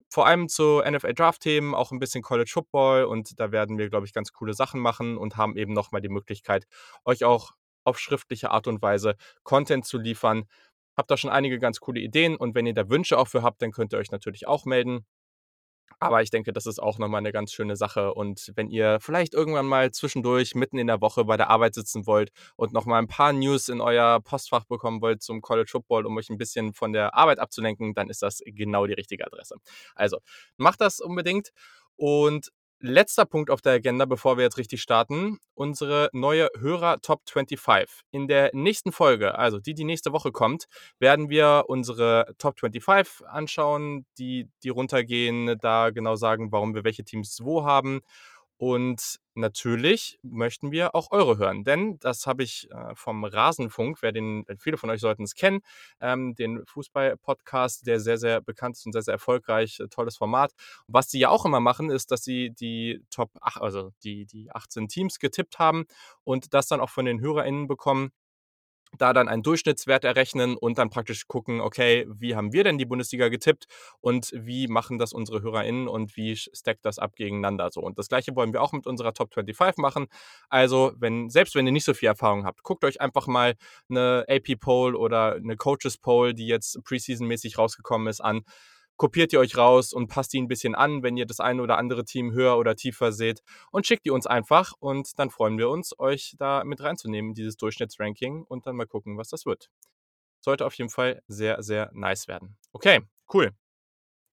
vor 0.09 0.27
allem 0.27 0.49
zu 0.49 0.81
NFL 0.85 1.13
Draft-Themen, 1.13 1.73
auch 1.73 1.91
ein 1.91 1.99
bisschen 1.99 2.23
College 2.23 2.51
Football 2.51 3.05
und 3.05 3.39
da 3.39 3.51
werden 3.51 3.77
wir, 3.77 3.89
glaube 3.89 4.05
ich, 4.05 4.13
ganz 4.13 4.33
coole 4.33 4.53
Sachen 4.53 4.81
machen 4.81 5.17
und 5.17 5.37
haben 5.37 5.55
eben 5.55 5.71
nochmal 5.73 6.01
die 6.01 6.09
Möglichkeit, 6.09 6.65
euch 7.05 7.23
auch 7.23 7.53
auf 7.85 7.97
schriftliche 7.97 8.51
Art 8.51 8.67
und 8.67 8.81
Weise 8.81 9.15
Content 9.43 9.85
zu 9.85 9.97
liefern, 9.97 10.43
Habt 10.95 11.09
da 11.09 11.17
schon 11.17 11.29
einige 11.31 11.59
ganz 11.59 11.79
coole 11.79 11.99
Ideen 11.99 12.35
und 12.35 12.55
wenn 12.55 12.65
ihr 12.65 12.73
da 12.73 12.89
Wünsche 12.89 13.17
auch 13.17 13.27
für 13.27 13.43
habt, 13.43 13.61
dann 13.61 13.71
könnt 13.71 13.93
ihr 13.93 13.99
euch 13.99 14.11
natürlich 14.11 14.47
auch 14.47 14.65
melden. 14.65 15.05
Aber 15.99 16.21
ich 16.21 16.29
denke, 16.29 16.51
das 16.51 16.65
ist 16.65 16.79
auch 16.79 16.97
nochmal 16.97 17.19
eine 17.19 17.31
ganz 17.31 17.53
schöne 17.53 17.75
Sache. 17.75 18.13
Und 18.13 18.51
wenn 18.55 18.69
ihr 18.69 18.99
vielleicht 18.99 19.33
irgendwann 19.33 19.65
mal 19.65 19.91
zwischendurch 19.91 20.53
mitten 20.53 20.77
in 20.77 20.87
der 20.87 21.01
Woche 21.01 21.23
bei 21.25 21.37
der 21.37 21.49
Arbeit 21.49 21.75
sitzen 21.75 22.05
wollt 22.05 22.31
und 22.57 22.73
nochmal 22.73 23.01
ein 23.01 23.07
paar 23.07 23.31
News 23.31 23.69
in 23.69 23.79
euer 23.79 24.19
Postfach 24.21 24.65
bekommen 24.65 25.01
wollt 25.01 25.21
zum 25.21 25.41
College 25.41 25.69
Football, 25.71 26.05
um 26.05 26.17
euch 26.17 26.29
ein 26.29 26.37
bisschen 26.37 26.73
von 26.73 26.93
der 26.93 27.15
Arbeit 27.15 27.39
abzulenken, 27.39 27.93
dann 27.93 28.09
ist 28.09 28.21
das 28.21 28.41
genau 28.45 28.85
die 28.85 28.93
richtige 28.93 29.25
Adresse. 29.25 29.55
Also 29.95 30.17
macht 30.57 30.81
das 30.81 30.99
unbedingt. 30.99 31.51
Und 31.95 32.51
letzter 32.83 33.25
Punkt 33.25 33.49
auf 33.49 33.61
der 33.61 33.73
Agenda, 33.73 34.03
bevor 34.03 34.37
wir 34.37 34.43
jetzt 34.43 34.57
richtig 34.57 34.81
starten, 34.81 35.39
unsere 35.53 36.09
neue 36.11 36.49
Hörer 36.59 36.99
Top 37.01 37.21
25. 37.29 38.01
In 38.11 38.27
der 38.27 38.51
nächsten 38.53 38.91
Folge, 38.91 39.37
also 39.37 39.59
die, 39.59 39.73
die 39.73 39.85
nächste 39.85 40.11
Woche 40.11 40.33
kommt, 40.33 40.65
werden 40.99 41.29
wir 41.29 41.63
unsere 41.67 42.35
Top 42.37 42.59
25 42.59 43.25
anschauen, 43.25 44.05
die, 44.17 44.49
die 44.63 44.69
runtergehen, 44.69 45.57
da 45.61 45.91
genau 45.91 46.17
sagen, 46.17 46.51
warum 46.51 46.75
wir 46.75 46.83
welche 46.83 47.05
Teams 47.05 47.39
wo 47.41 47.63
haben 47.63 48.01
und 48.63 49.19
natürlich 49.33 50.19
möchten 50.21 50.71
wir 50.71 50.95
auch 50.95 51.11
eure 51.11 51.37
hören, 51.37 51.65
denn 51.65 51.99
das 51.99 52.25
habe 52.25 52.43
ich 52.43 52.71
äh, 52.71 52.95
vom 52.95 53.25
Rasenfunk, 53.25 54.01
wer 54.01 54.13
den, 54.13 54.45
viele 54.57 54.77
von 54.77 54.89
euch 54.89 55.01
sollten 55.01 55.23
es 55.23 55.35
kennen, 55.35 55.59
ähm, 55.99 56.33
den 56.33 56.65
Fußball-Podcast, 56.67 57.85
der 57.85 57.99
sehr, 57.99 58.17
sehr 58.17 58.39
bekannt 58.39 58.77
ist 58.77 58.85
und 58.85 58.93
sehr, 58.93 59.01
sehr 59.01 59.15
erfolgreich, 59.15 59.81
äh, 59.81 59.89
tolles 59.89 60.15
Format. 60.15 60.53
Und 60.87 60.93
was 60.93 61.09
sie 61.09 61.19
ja 61.19 61.27
auch 61.27 61.43
immer 61.43 61.59
machen, 61.59 61.89
ist, 61.89 62.09
dass 62.11 62.23
sie 62.23 62.51
die 62.51 63.03
Top 63.09 63.31
8, 63.41 63.61
also 63.61 63.91
die, 64.05 64.25
die 64.25 64.49
18 64.49 64.87
Teams 64.87 65.19
getippt 65.19 65.59
haben 65.59 65.83
und 66.23 66.53
das 66.53 66.67
dann 66.67 66.79
auch 66.79 66.89
von 66.89 67.03
den 67.03 67.19
HörerInnen 67.19 67.67
bekommen 67.67 68.11
da 68.97 69.13
dann 69.13 69.27
einen 69.27 69.43
Durchschnittswert 69.43 70.03
errechnen 70.03 70.55
und 70.55 70.77
dann 70.77 70.89
praktisch 70.89 71.27
gucken, 71.27 71.61
okay, 71.61 72.05
wie 72.09 72.35
haben 72.35 72.53
wir 72.53 72.63
denn 72.63 72.77
die 72.77 72.85
Bundesliga 72.85 73.29
getippt 73.29 73.65
und 74.01 74.31
wie 74.33 74.67
machen 74.67 74.99
das 74.99 75.13
unsere 75.13 75.41
HörerInnen 75.41 75.87
und 75.87 76.15
wie 76.15 76.35
stackt 76.35 76.85
das 76.85 76.99
ab 76.99 77.15
gegeneinander 77.15 77.69
so. 77.71 77.81
Und 77.81 77.97
das 77.97 78.07
gleiche 78.07 78.35
wollen 78.35 78.53
wir 78.53 78.61
auch 78.61 78.73
mit 78.73 78.87
unserer 78.87 79.13
Top 79.13 79.33
25 79.33 79.77
machen. 79.81 80.07
Also, 80.49 80.93
wenn, 80.97 81.29
selbst 81.29 81.55
wenn 81.55 81.65
ihr 81.65 81.71
nicht 81.71 81.85
so 81.85 81.93
viel 81.93 82.07
Erfahrung 82.07 82.45
habt, 82.45 82.63
guckt 82.63 82.83
euch 82.85 83.01
einfach 83.01 83.27
mal 83.27 83.55
eine 83.89 84.25
AP-Poll 84.29 84.95
oder 84.95 85.35
eine 85.35 85.55
Coaches-Poll, 85.55 86.33
die 86.33 86.47
jetzt 86.47 86.79
Preseason-mäßig 86.83 87.57
rausgekommen 87.57 88.07
ist, 88.07 88.21
an 88.21 88.43
kopiert 88.97 89.33
ihr 89.33 89.39
euch 89.39 89.57
raus 89.57 89.93
und 89.93 90.07
passt 90.07 90.33
die 90.33 90.41
ein 90.41 90.47
bisschen 90.47 90.75
an, 90.75 91.03
wenn 91.03 91.17
ihr 91.17 91.25
das 91.25 91.39
eine 91.39 91.61
oder 91.61 91.77
andere 91.77 92.05
Team 92.05 92.31
höher 92.31 92.57
oder 92.57 92.75
tiefer 92.75 93.11
seht 93.11 93.41
und 93.71 93.87
schickt 93.87 94.05
die 94.05 94.11
uns 94.11 94.27
einfach 94.27 94.73
und 94.79 95.17
dann 95.17 95.29
freuen 95.29 95.57
wir 95.57 95.69
uns, 95.69 95.97
euch 95.99 96.35
da 96.37 96.63
mit 96.63 96.81
reinzunehmen, 96.81 97.33
dieses 97.33 97.57
Durchschnittsranking 97.57 98.43
und 98.43 98.67
dann 98.67 98.75
mal 98.75 98.87
gucken, 98.87 99.17
was 99.17 99.29
das 99.29 99.45
wird. 99.45 99.69
Sollte 100.41 100.65
auf 100.65 100.73
jeden 100.75 100.89
Fall 100.89 101.21
sehr, 101.27 101.63
sehr 101.63 101.89
nice 101.93 102.27
werden. 102.27 102.57
Okay, 102.73 103.01
cool. 103.33 103.51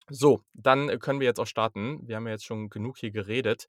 So, 0.09 0.41
dann 0.53 0.99
können 0.99 1.19
wir 1.19 1.27
jetzt 1.27 1.39
auch 1.39 1.47
starten. 1.47 1.99
Wir 2.07 2.15
haben 2.15 2.25
ja 2.27 2.33
jetzt 2.33 2.45
schon 2.45 2.69
genug 2.69 2.97
hier 2.97 3.11
geredet. 3.11 3.67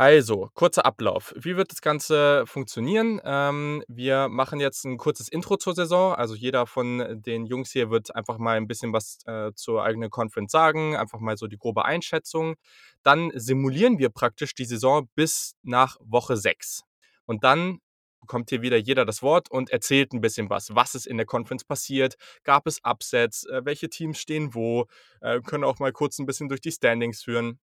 Also, 0.00 0.48
kurzer 0.54 0.86
Ablauf. 0.86 1.34
Wie 1.36 1.56
wird 1.56 1.72
das 1.72 1.82
Ganze 1.82 2.44
funktionieren? 2.46 3.20
Ähm, 3.24 3.82
wir 3.88 4.28
machen 4.28 4.60
jetzt 4.60 4.84
ein 4.84 4.96
kurzes 4.96 5.28
Intro 5.28 5.56
zur 5.56 5.74
Saison. 5.74 6.14
Also 6.14 6.36
jeder 6.36 6.68
von 6.68 7.20
den 7.20 7.46
Jungs 7.46 7.72
hier 7.72 7.90
wird 7.90 8.14
einfach 8.14 8.38
mal 8.38 8.56
ein 8.56 8.68
bisschen 8.68 8.92
was 8.92 9.18
äh, 9.26 9.50
zur 9.56 9.82
eigenen 9.82 10.08
Conference 10.08 10.52
sagen, 10.52 10.94
einfach 10.94 11.18
mal 11.18 11.36
so 11.36 11.48
die 11.48 11.58
grobe 11.58 11.84
Einschätzung. 11.84 12.54
Dann 13.02 13.32
simulieren 13.34 13.98
wir 13.98 14.10
praktisch 14.10 14.54
die 14.54 14.66
Saison 14.66 15.08
bis 15.16 15.56
nach 15.64 15.96
Woche 16.00 16.36
6. 16.36 16.84
Und 17.26 17.42
dann 17.42 17.80
bekommt 18.20 18.50
hier 18.50 18.62
wieder 18.62 18.76
jeder 18.76 19.04
das 19.04 19.20
Wort 19.20 19.50
und 19.50 19.70
erzählt 19.70 20.12
ein 20.12 20.20
bisschen 20.20 20.48
was. 20.48 20.76
Was 20.76 20.94
ist 20.94 21.08
in 21.08 21.16
der 21.16 21.26
Conference 21.26 21.64
passiert? 21.64 22.14
Gab 22.44 22.68
es 22.68 22.78
Upsets? 22.84 23.46
Äh, 23.46 23.64
welche 23.64 23.88
Teams 23.88 24.20
stehen 24.20 24.54
wo? 24.54 24.86
Äh, 25.20 25.40
können 25.40 25.64
auch 25.64 25.80
mal 25.80 25.90
kurz 25.90 26.20
ein 26.20 26.26
bisschen 26.26 26.48
durch 26.48 26.60
die 26.60 26.70
Standings 26.70 27.24
führen. 27.24 27.58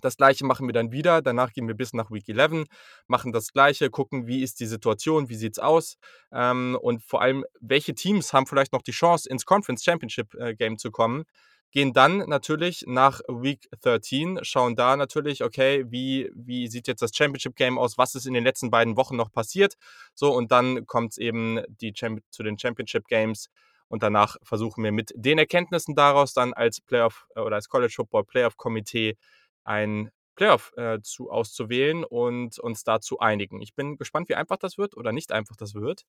Das 0.00 0.16
gleiche 0.16 0.44
machen 0.44 0.68
wir 0.68 0.74
dann 0.74 0.92
wieder. 0.92 1.22
Danach 1.22 1.52
gehen 1.52 1.68
wir 1.68 1.74
bis 1.74 1.92
nach 1.94 2.10
Week 2.10 2.28
11, 2.28 2.66
machen 3.06 3.32
das 3.32 3.52
gleiche, 3.52 3.88
gucken, 3.88 4.26
wie 4.26 4.42
ist 4.42 4.60
die 4.60 4.66
Situation, 4.66 5.28
wie 5.28 5.36
sieht 5.36 5.54
es 5.54 5.58
aus 5.58 5.96
ähm, 6.32 6.78
und 6.80 7.02
vor 7.02 7.22
allem, 7.22 7.44
welche 7.60 7.94
Teams 7.94 8.32
haben 8.32 8.46
vielleicht 8.46 8.72
noch 8.72 8.82
die 8.82 8.92
Chance, 8.92 9.28
ins 9.28 9.46
Conference 9.46 9.84
Championship 9.84 10.34
äh, 10.34 10.54
Game 10.54 10.76
zu 10.78 10.90
kommen. 10.90 11.24
Gehen 11.72 11.92
dann 11.92 12.18
natürlich 12.18 12.84
nach 12.86 13.20
Week 13.28 13.68
13, 13.82 14.40
schauen 14.42 14.76
da 14.76 14.96
natürlich, 14.96 15.42
okay, 15.42 15.84
wie, 15.88 16.30
wie 16.34 16.68
sieht 16.68 16.86
jetzt 16.86 17.02
das 17.02 17.10
Championship 17.14 17.56
Game 17.56 17.78
aus, 17.78 17.98
was 17.98 18.14
ist 18.14 18.26
in 18.26 18.34
den 18.34 18.44
letzten 18.44 18.70
beiden 18.70 18.96
Wochen 18.96 19.16
noch 19.16 19.32
passiert. 19.32 19.74
So, 20.14 20.32
und 20.32 20.52
dann 20.52 20.86
kommt 20.86 21.12
es 21.12 21.18
eben 21.18 21.60
die 21.68 21.92
zu 21.92 22.42
den 22.42 22.58
Championship 22.58 23.08
Games. 23.08 23.48
Und 23.88 24.02
danach 24.02 24.36
versuchen 24.42 24.82
wir 24.82 24.92
mit 24.92 25.12
den 25.14 25.38
Erkenntnissen 25.38 25.94
daraus 25.94 26.32
dann 26.32 26.52
als 26.54 26.80
Playoff 26.80 27.26
äh, 27.34 27.40
oder 27.40 27.56
als 27.56 27.68
College 27.68 27.92
Football 27.94 28.24
Playoff 28.24 28.56
Komitee 28.56 29.16
ein 29.66 30.10
Playoff 30.36 30.72
äh, 30.76 31.00
zu, 31.02 31.30
auszuwählen 31.30 32.04
und 32.04 32.58
uns 32.58 32.84
da 32.84 33.00
zu 33.00 33.18
einigen. 33.20 33.62
Ich 33.62 33.74
bin 33.74 33.96
gespannt, 33.96 34.28
wie 34.28 34.34
einfach 34.34 34.58
das 34.58 34.78
wird 34.78 34.96
oder 34.96 35.12
nicht 35.12 35.32
einfach 35.32 35.56
das 35.56 35.74
wird. 35.74 36.04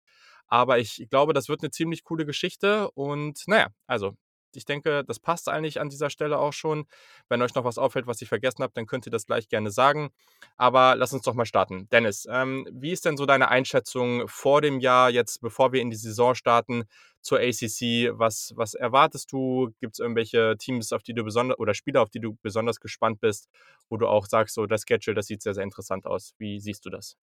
Aber 0.48 0.80
ich 0.80 1.08
glaube, 1.10 1.34
das 1.34 1.50
wird 1.50 1.62
eine 1.64 1.72
ziemlich 1.72 2.04
coole 2.04 2.26
Geschichte. 2.26 2.92
Und 2.92 3.44
naja, 3.48 3.70
also 3.88 4.16
ich 4.54 4.66
denke, 4.66 5.04
das 5.04 5.20
passt 5.20 5.50
eigentlich 5.50 5.80
an 5.80 5.90
dieser 5.90 6.10
Stelle 6.10 6.38
auch 6.38 6.54
schon. 6.54 6.86
Wenn 7.30 7.42
euch 7.42 7.56
noch 7.56 7.64
was 7.64 7.78
auffällt, 7.78 8.08
was 8.08 8.22
ich 8.22 8.30
vergessen 8.30 8.64
habe, 8.64 8.74
dann 8.74 8.86
könnt 8.86 9.06
ihr 9.06 9.12
das 9.12 9.26
gleich 9.26 9.50
gerne 9.50 9.72
sagen. 9.72 10.10
Aber 10.58 10.96
lass 10.96 11.14
uns 11.14 11.24
doch 11.24 11.34
mal 11.34 11.46
starten. 11.46 11.88
Dennis, 11.90 12.28
ähm, 12.30 12.68
wie 12.72 12.92
ist 12.92 13.06
denn 13.06 13.18
so 13.18 13.26
deine 13.26 13.50
Einschätzung 13.50 14.28
vor 14.28 14.62
dem 14.62 14.80
Jahr, 14.80 15.10
jetzt 15.10 15.42
bevor 15.42 15.72
wir 15.74 15.82
in 15.82 15.90
die 15.90 15.98
Saison 15.98 16.36
starten, 16.36 16.86
zur 17.22 17.40
ACC? 17.40 18.12
Was, 18.18 18.54
was 18.56 18.74
erwartest 18.74 19.32
du? 19.32 19.72
Gibt 19.80 19.94
es 19.94 20.00
irgendwelche 20.00 20.56
Teams, 20.58 20.92
auf 20.92 21.04
die 21.04 21.14
du 21.14 21.24
besonders 21.24 21.60
oder 21.60 21.74
Spieler, 21.74 22.02
auf 22.02 22.10
die 22.10 22.20
du 22.20 22.38
besonders 22.42 22.80
gespannt 22.80 23.20
bist, 23.20 23.50
wo 23.90 23.98
du 23.98 24.08
auch 24.08 24.26
sagst, 24.26 24.56
so 24.56 24.66
das 24.66 24.84
Schedule, 24.88 25.16
das 25.16 25.28
sieht 25.28 25.42
sehr, 25.42 25.54
sehr 25.54 25.64
interessant 25.64 26.06
aus. 26.06 26.34
Wie 26.38 26.60
siehst 26.60 26.86
du 26.86 26.90
das? 26.90 27.18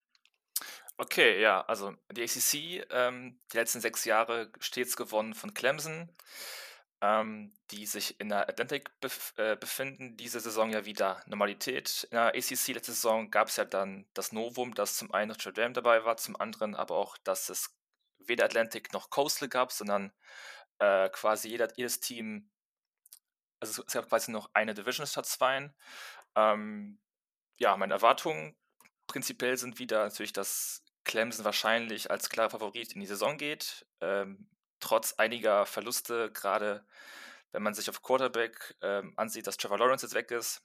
Okay, 0.96 1.40
ja, 1.40 1.60
also 1.62 1.92
die 2.12 2.22
ACC, 2.22 2.86
ähm, 2.90 3.40
die 3.52 3.56
letzten 3.56 3.80
sechs 3.80 4.04
Jahre 4.04 4.52
stets 4.60 4.96
gewonnen 4.96 5.34
von 5.34 5.52
Clemson 5.52 6.08
ähm, 7.04 7.52
die 7.70 7.84
sich 7.84 8.18
in 8.18 8.30
der 8.30 8.48
Atlantic 8.48 8.98
bef 9.00 9.34
äh, 9.36 9.56
befinden, 9.56 10.16
diese 10.16 10.40
Saison 10.40 10.70
ja 10.70 10.86
wieder 10.86 11.20
Normalität. 11.26 12.04
In 12.10 12.16
der 12.16 12.28
ACC 12.28 12.68
letzte 12.68 12.92
Saison 12.92 13.30
gab 13.30 13.48
es 13.48 13.56
ja 13.56 13.66
dann 13.66 14.06
das 14.14 14.32
Novum, 14.32 14.74
dass 14.74 14.96
zum 14.96 15.12
einen 15.12 15.28
Notre 15.28 15.52
Dame 15.52 15.74
dabei 15.74 16.04
war, 16.06 16.16
zum 16.16 16.40
anderen 16.40 16.74
aber 16.74 16.96
auch, 16.96 17.18
dass 17.18 17.50
es 17.50 17.76
weder 18.18 18.46
Atlantic 18.46 18.94
noch 18.94 19.10
Coastal 19.10 19.50
gab, 19.50 19.70
sondern 19.70 20.12
äh, 20.78 21.10
quasi 21.10 21.50
jeder, 21.50 21.68
jedes 21.76 22.00
Team, 22.00 22.50
also 23.60 23.84
es 23.86 23.92
gab 23.92 24.08
quasi 24.08 24.30
noch 24.30 24.48
eine 24.54 24.72
Division 24.72 25.06
statt 25.06 25.26
zwei. 25.26 25.70
Ähm, 26.36 26.98
ja, 27.58 27.76
meine 27.76 27.94
Erwartungen 27.94 28.56
prinzipiell 29.06 29.58
sind 29.58 29.78
wieder 29.78 30.04
natürlich, 30.04 30.32
dass 30.32 30.82
Clemson 31.04 31.44
wahrscheinlich 31.44 32.10
als 32.10 32.30
klarer 32.30 32.50
Favorit 32.50 32.94
in 32.94 33.00
die 33.00 33.06
Saison 33.06 33.36
geht. 33.36 33.86
Ähm, 34.00 34.48
trotz 34.84 35.14
einiger 35.14 35.66
Verluste, 35.66 36.30
gerade 36.32 36.84
wenn 37.52 37.62
man 37.62 37.74
sich 37.74 37.88
auf 37.88 38.02
Quarterback 38.02 38.76
ähm, 38.82 39.14
ansieht, 39.16 39.46
dass 39.46 39.56
Trevor 39.56 39.78
Lawrence 39.78 40.04
jetzt 40.04 40.14
weg 40.14 40.30
ist, 40.30 40.62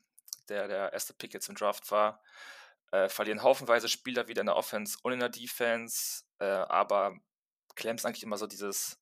der 0.50 0.68
der 0.68 0.92
erste 0.92 1.14
Pick 1.14 1.34
jetzt 1.34 1.48
im 1.50 1.56
Draft 1.56 1.90
war, 1.92 2.22
äh, 2.92 3.08
verlieren 3.08 3.44
haufenweise 3.44 3.88
Spieler 3.88 4.28
wieder 4.28 4.42
in 4.42 4.48
der 4.48 4.56
Offense 4.56 4.98
und 5.04 5.14
in 5.14 5.20
der 5.20 5.30
Defense, 5.30 6.24
äh, 6.40 6.46
aber 6.46 7.18
Clemson 7.76 8.10
eigentlich 8.10 8.24
immer 8.24 8.38
so 8.38 8.48
dieses 8.48 9.00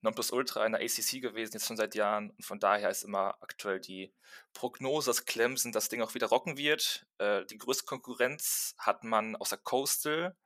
Nonplusultra 0.00 0.64
in 0.66 0.72
der 0.72 0.82
ACC 0.82 1.20
gewesen, 1.20 1.54
jetzt 1.54 1.66
schon 1.66 1.76
seit 1.76 1.94
Jahren. 1.94 2.30
Und 2.30 2.44
von 2.44 2.60
daher 2.60 2.90
ist 2.90 3.02
immer 3.04 3.36
aktuell 3.40 3.80
die 3.80 4.12
Prognose, 4.52 5.10
dass 5.10 5.24
Clemson 5.24 5.72
das 5.72 5.88
Ding 5.88 6.02
auch 6.02 6.14
wieder 6.14 6.28
rocken 6.28 6.56
wird. 6.56 7.06
Äh, 7.18 7.46
die 7.46 7.58
größte 7.58 7.84
Konkurrenz 7.86 8.74
hat 8.78 9.02
man 9.04 9.34
aus 9.36 9.48
der 9.48 9.58
Coastal, 9.58 10.36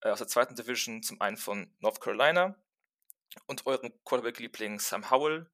äh, 0.00 0.10
aus 0.10 0.18
der 0.18 0.28
zweiten 0.28 0.54
Division, 0.54 1.02
zum 1.02 1.20
einen 1.20 1.36
von 1.36 1.74
North 1.80 2.00
Carolina, 2.00 2.56
und 3.46 3.66
euren 3.66 3.92
Quarterback-Liebling 4.04 4.78
Sam 4.78 5.10
Howell 5.10 5.50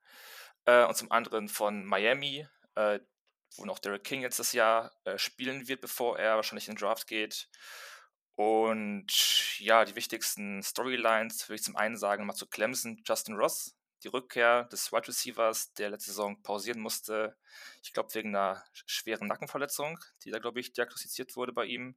äh, 0.67 0.85
und 0.85 0.97
zum 0.97 1.11
anderen 1.11 1.49
von 1.49 1.85
Miami, 1.85 2.47
äh, 2.75 3.01
wo 3.57 3.65
noch 3.65 3.79
Derek 3.79 4.05
King 4.05 4.23
jetzt 4.23 4.39
das 4.39 4.53
Jahr 4.53 4.93
äh, 5.05 5.19
spielen 5.19 5.69
wird, 5.69 5.81
bevor 5.81 6.19
er 6.19 6.37
wahrscheinlich 6.37 6.69
in 6.69 6.75
den 6.75 6.81
Draft 6.81 7.07
geht. 7.07 7.49
Und 8.35 9.59
ja, 9.59 9.85
die 9.85 9.95
wichtigsten 9.95 10.63
Storylines 10.63 11.49
würde 11.49 11.57
ich 11.57 11.63
zum 11.63 11.77
einen 11.77 11.97
sagen, 11.97 12.25
mal 12.27 12.35
zu 12.35 12.47
Clemson, 12.47 13.03
Justin 13.07 13.35
Ross, 13.35 13.77
die 14.03 14.09
Rückkehr 14.09 14.65
des 14.65 14.91
Wide 14.91 15.09
Receivers, 15.09 15.75
der 15.75 15.91
letzte 15.91 16.11
Saison 16.11 16.43
pausieren 16.43 16.81
musste. 16.81 17.37
Ich 17.83 17.93
glaube, 17.93 18.15
wegen 18.15 18.35
einer 18.35 18.65
schweren 18.87 19.29
Nackenverletzung, 19.29 19.99
die 20.25 20.31
da, 20.31 20.39
glaube 20.39 20.61
ich, 20.61 20.73
diagnostiziert 20.73 21.37
wurde 21.37 21.53
bei 21.53 21.67
ihm, 21.67 21.97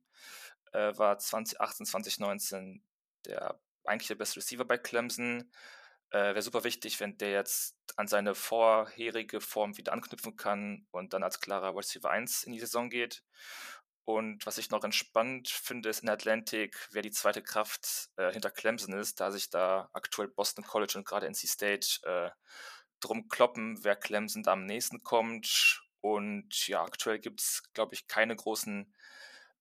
äh, 0.73 0.95
war 0.97 1.17
2018, 1.17 1.85
2019 1.85 2.83
der 3.25 3.59
eigentlich 3.87 4.07
der 4.07 4.15
beste 4.15 4.37
Receiver 4.37 4.65
bei 4.65 4.77
Clemson. 4.77 5.51
Äh, 6.11 6.17
Wäre 6.17 6.41
super 6.41 6.63
wichtig, 6.63 6.99
wenn 6.99 7.17
der 7.17 7.31
jetzt 7.31 7.75
an 7.95 8.07
seine 8.07 8.35
vorherige 8.35 9.41
Form 9.41 9.77
wieder 9.77 9.93
anknüpfen 9.93 10.35
kann 10.35 10.87
und 10.91 11.13
dann 11.13 11.23
als 11.23 11.39
klarer 11.39 11.75
Receiver 11.75 12.09
1 12.09 12.43
in 12.43 12.53
die 12.53 12.59
Saison 12.59 12.89
geht. 12.89 13.23
Und 14.05 14.45
was 14.45 14.59
ich 14.59 14.69
noch 14.69 14.83
entspannt 14.83 15.49
finde, 15.49 15.89
ist 15.89 16.03
in 16.03 16.09
Atlantic, 16.09 16.87
wer 16.91 17.01
die 17.01 17.11
zweite 17.11 17.41
Kraft 17.41 18.09
äh, 18.17 18.31
hinter 18.31 18.51
Clemson 18.51 18.93
ist, 18.93 19.19
da 19.19 19.31
sich 19.31 19.49
da 19.49 19.89
aktuell 19.93 20.27
Boston 20.27 20.63
College 20.63 20.93
und 20.97 21.07
gerade 21.07 21.25
NC 21.27 21.47
State 21.47 21.87
äh, 22.03 22.29
drum 22.99 23.27
kloppen, 23.29 23.83
wer 23.83 23.95
Clemson 23.95 24.43
da 24.43 24.53
am 24.53 24.65
nächsten 24.65 25.01
kommt. 25.01 25.81
Und 26.01 26.67
ja, 26.67 26.83
aktuell 26.83 27.17
gibt 27.17 27.41
es, 27.41 27.63
glaube 27.73 27.95
ich, 27.95 28.07
keine 28.07 28.35
großen 28.35 28.93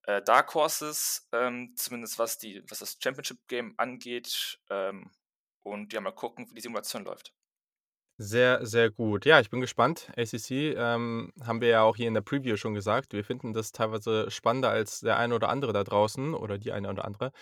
äh, 0.06 0.22
Dark 0.22 0.54
Horses, 0.54 1.28
ähm, 1.32 1.74
zumindest 1.76 2.18
was, 2.18 2.38
die, 2.38 2.62
was 2.68 2.80
das 2.80 2.98
Championship 3.02 3.38
Game 3.48 3.74
angeht. 3.76 4.58
Ähm, 4.70 5.10
und 5.62 5.92
ja, 5.92 6.00
mal 6.00 6.12
gucken, 6.12 6.46
wie 6.50 6.54
die 6.54 6.60
Simulation 6.60 7.04
läuft. 7.04 7.32
Sehr, 8.16 8.64
sehr 8.64 8.90
gut. 8.90 9.24
Ja, 9.24 9.40
ich 9.40 9.50
bin 9.50 9.60
gespannt. 9.60 10.12
ACC 10.16 10.76
ähm, 10.76 11.32
haben 11.44 11.60
wir 11.60 11.68
ja 11.68 11.82
auch 11.82 11.96
hier 11.96 12.06
in 12.06 12.14
der 12.14 12.20
Preview 12.20 12.56
schon 12.56 12.74
gesagt. 12.74 13.12
Wir 13.12 13.24
finden 13.24 13.52
das 13.52 13.72
teilweise 13.72 14.30
spannender 14.30 14.70
als 14.70 15.00
der 15.00 15.16
eine 15.16 15.34
oder 15.34 15.48
andere 15.48 15.72
da 15.72 15.82
draußen 15.82 16.32
oder 16.34 16.58
die 16.58 16.70
eine 16.70 16.88
oder 16.88 17.04
andere. 17.04 17.32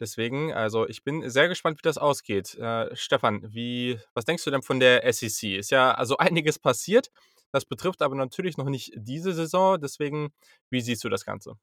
Deswegen, 0.00 0.52
also 0.54 0.88
ich 0.88 1.02
bin 1.02 1.28
sehr 1.28 1.48
gespannt, 1.48 1.78
wie 1.78 1.82
das 1.82 1.98
ausgeht. 1.98 2.54
Äh, 2.54 2.94
Stefan, 2.96 3.42
wie, 3.52 3.98
was 4.14 4.24
denkst 4.24 4.44
du 4.44 4.50
denn 4.50 4.62
von 4.62 4.80
der 4.80 5.12
SEC? 5.12 5.58
Ist 5.58 5.70
ja 5.70 5.92
also 5.92 6.16
einiges 6.18 6.58
passiert. 6.58 7.10
Das 7.52 7.66
betrifft 7.66 8.00
aber 8.00 8.14
natürlich 8.14 8.56
noch 8.56 8.68
nicht 8.68 8.92
diese 8.96 9.34
Saison. 9.34 9.78
Deswegen, 9.80 10.30
wie 10.70 10.80
siehst 10.80 11.04
du 11.04 11.10
das 11.10 11.24
Ganze? 11.26 11.58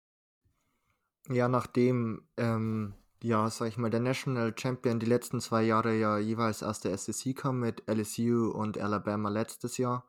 Ja, 1.29 1.47
nachdem, 1.47 2.27
ähm, 2.37 2.93
ja, 3.23 3.49
sag 3.49 3.67
ich 3.69 3.77
mal, 3.77 3.89
der 3.89 3.99
National 3.99 4.53
Champion 4.55 4.99
die 4.99 5.07
letzten 5.07 5.41
zwei 5.41 5.63
Jahre 5.63 5.95
ja 5.95 6.19
jeweils 6.19 6.61
aus 6.61 6.79
der 6.81 6.95
SEC 6.97 7.35
kam 7.35 7.59
mit 7.59 7.83
LSU 7.87 8.51
und 8.51 8.77
Alabama 8.77 9.29
letztes 9.29 9.77
Jahr, 9.77 10.05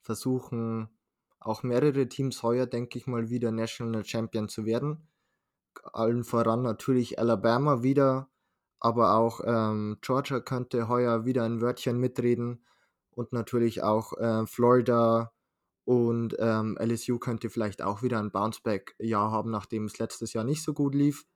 versuchen 0.00 0.88
auch 1.38 1.62
mehrere 1.62 2.08
Teams 2.08 2.42
heuer, 2.42 2.66
denke 2.66 2.96
ich 2.98 3.06
mal, 3.06 3.28
wieder 3.28 3.52
National 3.52 4.04
Champion 4.06 4.48
zu 4.48 4.64
werden. 4.64 5.06
Allen 5.92 6.24
voran 6.24 6.62
natürlich 6.62 7.18
Alabama 7.18 7.82
wieder, 7.82 8.30
aber 8.80 9.14
auch 9.16 9.42
ähm, 9.44 9.98
Georgia 10.00 10.40
könnte 10.40 10.88
heuer 10.88 11.26
wieder 11.26 11.44
ein 11.44 11.60
Wörtchen 11.60 11.98
mitreden 11.98 12.64
und 13.10 13.32
natürlich 13.34 13.82
auch 13.82 14.14
äh, 14.14 14.46
Florida, 14.46 15.33
und 15.84 16.34
ähm, 16.38 16.78
LSU 16.80 17.18
könnte 17.18 17.50
vielleicht 17.50 17.82
auch 17.82 18.02
wieder 18.02 18.18
ein 18.18 18.30
Bounceback-Jahr 18.30 19.30
haben, 19.30 19.50
nachdem 19.50 19.84
es 19.84 19.98
letztes 19.98 20.32
Jahr 20.32 20.44
nicht 20.44 20.62
so 20.62 20.72
gut 20.72 20.94
lief. 20.94 21.26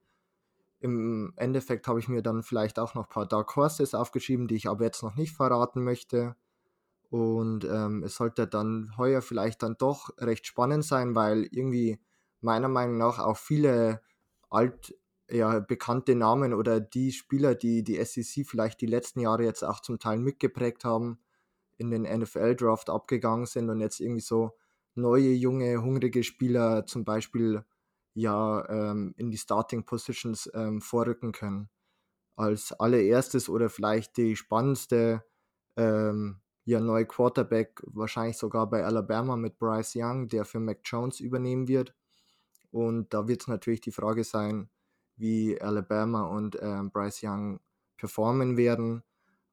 Im 0.81 1.33
Endeffekt 1.37 1.87
habe 1.87 1.99
ich 1.99 2.09
mir 2.09 2.23
dann 2.23 2.43
vielleicht 2.43 2.79
auch 2.79 2.95
noch 2.95 3.05
ein 3.05 3.13
paar 3.13 3.27
Dark 3.27 3.55
Horses 3.57 3.95
aufgeschrieben, 3.95 4.49
die 4.49 4.55
ich 4.55 4.69
aber 4.69 4.85
jetzt 4.85 5.03
noch 5.03 5.17
nicht 5.17 5.35
verraten 5.35 5.83
möchte. 5.85 6.37
Und 7.11 7.65
ähm, 7.65 8.03
es 8.05 8.17
sollte 8.17 8.47
dann 8.47 8.95
heuer 8.97 9.23
vielleicht 9.23 9.63
dann 9.63 9.77
doch 9.79 10.11
recht 10.19 10.47
spannend 10.47 10.85
sein, 10.85 11.15
weil 11.15 11.45
irgendwie 11.51 11.99
meiner 12.41 12.69
Meinung 12.69 12.99
nach 12.99 13.19
auch 13.19 13.37
viele 13.37 14.03
alt, 14.51 14.95
ja, 15.31 15.61
bekannte 15.61 16.15
Namen 16.15 16.55
oder 16.55 16.81
die 16.81 17.13
Spieler, 17.13 17.55
die 17.55 17.83
die 17.83 18.03
SEC 18.03 18.47
vielleicht 18.47 18.81
die 18.81 18.87
letzten 18.87 19.21
Jahre 19.21 19.45
jetzt 19.45 19.63
auch 19.63 19.81
zum 19.81 19.99
Teil 19.99 20.19
mitgeprägt 20.19 20.85
haben, 20.85 21.19
in 21.79 21.91
den 21.91 22.03
NFL-Draft 22.03 22.91
abgegangen 22.91 23.47
sind 23.47 23.71
und 23.71 23.81
jetzt 23.81 24.01
irgendwie 24.01 24.21
so 24.21 24.53
neue, 24.95 25.31
junge, 25.31 25.83
hungrige 25.83 26.23
Spieler 26.23 26.85
zum 26.87 27.05
Beispiel 27.05 27.65
ja 28.15 28.69
ähm, 28.69 29.15
in 29.17 29.31
die 29.31 29.39
Starting 29.39 29.85
Positions 29.85 30.51
ähm, 30.55 30.81
vorrücken 30.81 31.33
können. 31.33 31.71
Als 32.37 32.73
allererstes 32.73 33.49
oder 33.49 33.69
vielleicht 33.69 34.17
die 34.17 34.37
spannendste 34.37 35.25
ähm, 35.77 36.41
ja, 36.65 36.81
neue 36.81 37.07
Quarterback, 37.07 37.81
wahrscheinlich 37.87 38.37
sogar 38.37 38.69
bei 38.69 38.85
Alabama 38.85 39.37
mit 39.37 39.59
Bryce 39.59 39.95
Young, 39.97 40.29
der 40.29 40.45
für 40.45 40.61
Mac 40.61 40.81
Jones 40.85 41.19
übernehmen 41.21 41.67
wird. 41.67 41.95
Und 42.71 43.15
da 43.15 43.27
wird 43.27 43.41
es 43.43 43.49
natürlich 43.49 43.81
die 43.81 43.93
Frage 43.93 44.23
sein, 44.23 44.69
wie 45.17 45.59
Alabama 45.61 46.27
und 46.27 46.59
ähm, 46.61 46.91
Bryce 46.91 47.23
Young 47.23 47.61
performen 47.97 48.57
werden. 48.57 49.03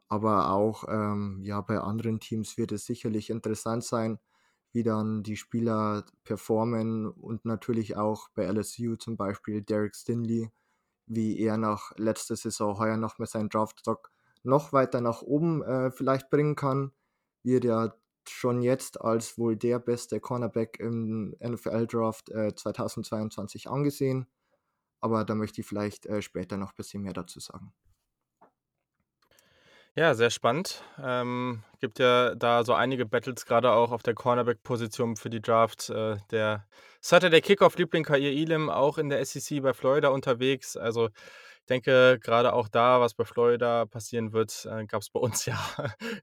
Aber 0.07 0.51
auch 0.51 0.85
ähm, 0.87 1.41
ja, 1.43 1.61
bei 1.61 1.79
anderen 1.79 2.19
Teams 2.19 2.57
wird 2.57 2.71
es 2.71 2.85
sicherlich 2.85 3.29
interessant 3.29 3.83
sein, 3.83 4.19
wie 4.71 4.83
dann 4.83 5.23
die 5.23 5.37
Spieler 5.37 6.05
performen 6.23 7.07
und 7.07 7.45
natürlich 7.45 7.95
auch 7.97 8.29
bei 8.35 8.45
LSU 8.45 8.97
zum 8.97 9.17
Beispiel 9.17 9.61
Derek 9.61 9.95
Stinley, 9.95 10.51
wie 11.07 11.39
er 11.39 11.57
nach 11.57 11.91
letzter 11.97 12.35
Saison 12.35 12.77
heuer 12.77 12.97
noch 12.97 13.17
mit 13.19 13.29
seinem 13.29 13.49
Draftstock 13.49 14.11
noch 14.43 14.73
weiter 14.73 15.01
nach 15.01 15.21
oben 15.21 15.63
äh, 15.63 15.91
vielleicht 15.91 16.29
bringen 16.29 16.55
kann, 16.55 16.91
wird 17.43 17.63
ja 17.63 17.95
schon 18.27 18.61
jetzt 18.61 19.01
als 19.01 19.37
wohl 19.37 19.55
der 19.55 19.79
beste 19.79 20.19
Cornerback 20.19 20.79
im 20.79 21.35
NFL-Draft 21.39 22.29
äh, 22.29 22.55
2022 22.55 23.69
angesehen. 23.69 24.27
Aber 25.01 25.25
da 25.25 25.35
möchte 25.35 25.61
ich 25.61 25.67
vielleicht 25.67 26.05
äh, 26.05 26.21
später 26.21 26.57
noch 26.57 26.71
ein 26.71 26.75
bisschen 26.75 27.03
mehr 27.03 27.13
dazu 27.13 27.39
sagen. 27.39 27.73
Ja, 29.97 30.13
sehr 30.13 30.29
spannend. 30.29 30.83
Ähm, 31.01 31.63
gibt 31.79 31.99
ja 31.99 32.35
da 32.35 32.65
so 32.65 32.73
einige 32.73 33.05
Battles, 33.05 33.45
gerade 33.45 33.71
auch 33.71 33.91
auf 33.91 34.03
der 34.03 34.13
Cornerback-Position 34.13 35.15
für 35.15 35.29
die 35.29 35.41
Draft. 35.41 35.89
Äh, 35.89 36.17
der 36.31 36.67
Saturday 36.99 37.39
Kickoff-Liebling 37.39 38.03
Kair 38.03 38.19
Elam 38.29 38.69
auch 38.69 38.97
in 38.97 39.07
der 39.07 39.23
SEC 39.23 39.61
bei 39.61 39.73
Florida 39.73 40.09
unterwegs. 40.09 40.75
Also 40.75 41.07
ich 41.07 41.65
denke, 41.69 42.19
gerade 42.21 42.51
auch 42.51 42.67
da, 42.67 42.99
was 42.99 43.13
bei 43.13 43.23
Florida 43.23 43.85
passieren 43.85 44.33
wird, 44.33 44.67
äh, 44.69 44.85
gab 44.85 45.01
es 45.01 45.09
bei 45.09 45.19
uns 45.21 45.45
ja 45.45 45.57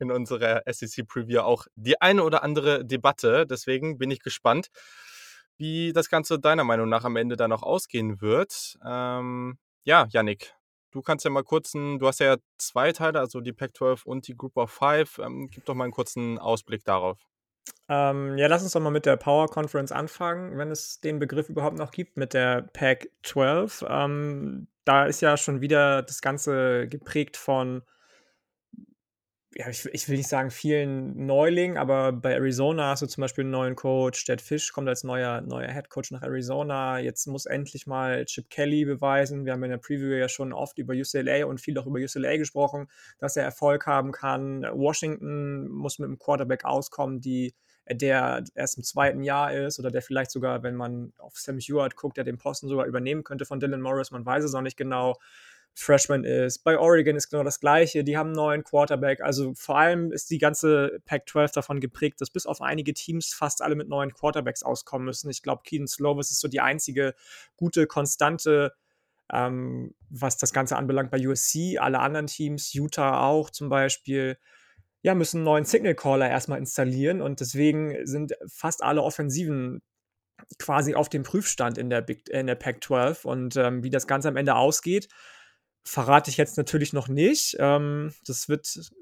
in 0.01 0.11
unserer 0.11 0.63
SEC-Preview 0.67 1.41
auch 1.41 1.65
die 1.75 1.99
eine 1.99 2.25
oder 2.25 2.43
andere 2.43 2.85
Debatte. 2.85 3.47
Deswegen 3.47 3.97
bin 3.97 4.11
ich 4.11 4.21
gespannt, 4.21 4.69
wie 5.57 5.95
das 5.95 6.11
Ganze 6.11 6.39
deiner 6.39 6.65
Meinung 6.65 6.91
nach 6.91 7.05
am 7.05 7.17
Ende 7.17 7.37
dann 7.37 7.49
noch 7.49 7.63
ausgehen 7.63 8.21
wird. 8.21 8.77
Ähm, 8.85 9.57
ja, 9.85 10.07
Yannick, 10.11 10.55
Du 10.93 11.03
kannst 11.03 11.25
ja 11.25 11.31
mal 11.31 11.43
kurz, 11.43 11.73
du 11.73 12.01
hast 12.03 12.21
ja 12.21 12.37
zwei 12.59 12.93
Teile, 12.93 13.19
also 13.19 13.41
die 13.41 13.53
Pac-12 13.53 14.05
und 14.05 14.29
die 14.29 14.37
Group 14.37 14.57
of 14.57 14.71
Five. 14.71 15.19
Ähm, 15.19 15.49
gib 15.51 15.65
doch 15.65 15.75
mal 15.75 15.85
einen 15.85 15.93
kurzen 15.93 16.39
Ausblick 16.39 16.85
darauf. 16.85 17.19
Ähm, 17.89 18.37
ja, 18.39 18.47
lass 18.47 18.63
uns 18.63 18.73
doch 18.73 18.81
mal 18.81 18.91
mit 18.91 19.07
der 19.07 19.17
Power 19.17 19.49
Conference 19.49 19.93
anfangen, 19.93 20.59
wenn 20.59 20.71
es 20.71 21.01
den 21.01 21.19
Begriff 21.19 21.49
überhaupt 21.49 21.79
noch 21.79 21.91
gibt, 21.91 22.17
mit 22.17 22.35
der 22.35 22.63
Pac-12. 22.63 23.87
Ähm, 23.89 24.69
da 24.85 25.07
ist 25.07 25.21
ja 25.21 25.37
schon 25.37 25.61
wieder 25.61 26.03
das 26.03 26.21
Ganze 26.21 26.89
geprägt 26.89 27.37
von 27.37 27.83
ja, 29.55 29.69
ich, 29.69 29.85
ich, 29.93 30.09
will 30.09 30.17
nicht 30.17 30.29
sagen 30.29 30.51
vielen 30.51 31.27
Neulingen, 31.27 31.77
aber 31.77 32.13
bei 32.13 32.33
Arizona 32.33 32.91
hast 32.91 33.03
du 33.03 33.07
zum 33.07 33.21
Beispiel 33.21 33.43
einen 33.43 33.51
neuen 33.51 33.77
Coach. 33.77 34.25
Ted 34.25 34.41
Fish 34.41 34.73
kommt 34.73 34.89
als 34.89 35.05
neuer, 35.05 35.43
neuer 35.43 35.71
Head 35.71 35.91
Coach 35.91 36.11
nach 36.11 36.23
Arizona. 36.23 36.99
Jetzt 36.99 37.27
muss 37.27 37.45
endlich 37.45 37.87
mal 37.87 38.25
Chip 38.25 38.49
Kelly 38.49 38.85
beweisen. 38.85 39.45
Wir 39.45 39.53
haben 39.53 39.63
in 39.65 39.71
der 39.71 39.79
Preview 39.79 40.15
ja 40.15 40.29
schon 40.29 40.53
oft 40.53 40.79
über 40.79 40.95
UCLA 40.95 41.45
und 41.45 41.61
viel 41.61 41.79
auch 41.79 41.87
über 41.87 41.99
UCLA 41.99 42.39
gesprochen, 42.39 42.89
dass 43.19 43.37
er 43.37 43.45
Erfolg 43.45 43.87
haben 43.87 44.13
kann. 44.13 44.63
Washington 44.73 45.69
muss 45.69 45.99
mit 45.99 46.07
einem 46.07 46.19
Quarterback 46.19 46.65
auskommen, 46.65 47.21
die, 47.21 47.55
der 47.91 48.45
erst 48.55 48.79
im 48.79 48.85
zweiten 48.85 49.23
Jahr 49.23 49.53
ist 49.53 49.79
oder 49.79 49.91
der 49.91 50.03
vielleicht 50.03 50.31
sogar, 50.31 50.63
wenn 50.63 50.77
man 50.77 51.13
auf 51.19 51.37
Sam 51.37 51.59
Hewitt 51.59 51.97
guckt, 51.97 52.17
der 52.17 52.25
den 52.25 52.39
Posten 52.39 52.69
sogar 52.69 52.87
übernehmen 52.87 53.23
könnte 53.23 53.45
von 53.45 53.61
Dylan 53.61 53.83
Morris. 53.83 54.13
Man 54.13 54.25
weiß 54.25 54.45
es 54.45 54.53
noch 54.53 54.63
nicht 54.63 54.79
genau. 54.79 55.19
Freshman 55.75 56.25
ist. 56.25 56.65
Bei 56.65 56.79
Oregon 56.79 57.17
ist 57.17 57.31
genau 57.31 57.45
das 57.45 57.61
Gleiche. 57.61 58.05
Die 58.05 58.17
haben 58.17 58.29
einen 58.29 58.37
neuen 58.37 58.65
Quarterback. 58.65 59.23
Also 59.23 59.55
vor 59.55 59.79
allem 59.79 60.13
ist 60.13 60.31
die 60.31 60.39
ganze 60.39 61.01
Pac-12 61.07 61.55
davon 61.55 61.81
geprägt, 61.81 62.21
dass 62.21 62.31
bis 62.31 62.47
auf 62.47 62.61
einige 62.61 62.93
Teams 62.93 63.33
fast 63.33 63.63
alle 63.63 63.75
mit 63.75 63.89
neuen 63.89 64.13
Quarterbacks 64.13 64.63
auskommen 64.63 65.07
müssen. 65.07 65.31
Ich 65.31 65.43
glaube, 65.43 65.63
Keaton 65.65 65.87
Slovis 65.89 66.31
ist 66.31 66.41
so 66.41 66.49
die 66.49 66.61
einzige 66.61 67.15
gute, 67.57 67.87
konstante, 67.87 68.75
ähm, 69.33 69.95
was 70.11 70.37
das 70.37 70.53
Ganze 70.53 70.77
anbelangt 70.77 71.11
bei 71.11 71.27
USC. 71.27 71.79
Alle 71.79 72.01
anderen 72.01 72.27
Teams, 72.27 72.75
Utah 72.75 73.27
auch 73.27 73.49
zum 73.49 73.71
Beispiel, 73.71 74.37
ja, 75.01 75.15
müssen 75.15 75.39
einen 75.39 75.45
neuen 75.45 75.65
Signal 75.65 75.95
Caller 75.95 76.29
erstmal 76.29 76.59
installieren 76.59 77.23
und 77.23 77.41
deswegen 77.41 78.07
sind 78.07 78.35
fast 78.47 78.83
alle 78.85 79.03
Offensiven 79.03 79.83
quasi 80.59 80.95
auf 80.95 81.09
dem 81.09 81.23
Prüfstand 81.23 81.79
in 81.79 81.89
der, 81.89 82.03
der 82.03 82.55
Pac-12 82.55 83.25
und 83.25 83.57
ähm, 83.57 83.83
wie 83.83 83.91
das 83.91 84.07
Ganze 84.07 84.29
am 84.29 84.37
Ende 84.37 84.55
ausgeht, 84.55 85.09
verrate 85.85 86.31
ich 86.31 86.37
jetzt 86.37 86.57
natürlich 86.57 86.93
noch 86.93 87.09
nicht. 87.09 87.57
Ähm, 87.59 88.15
das 88.27 88.49
wird 88.49 88.93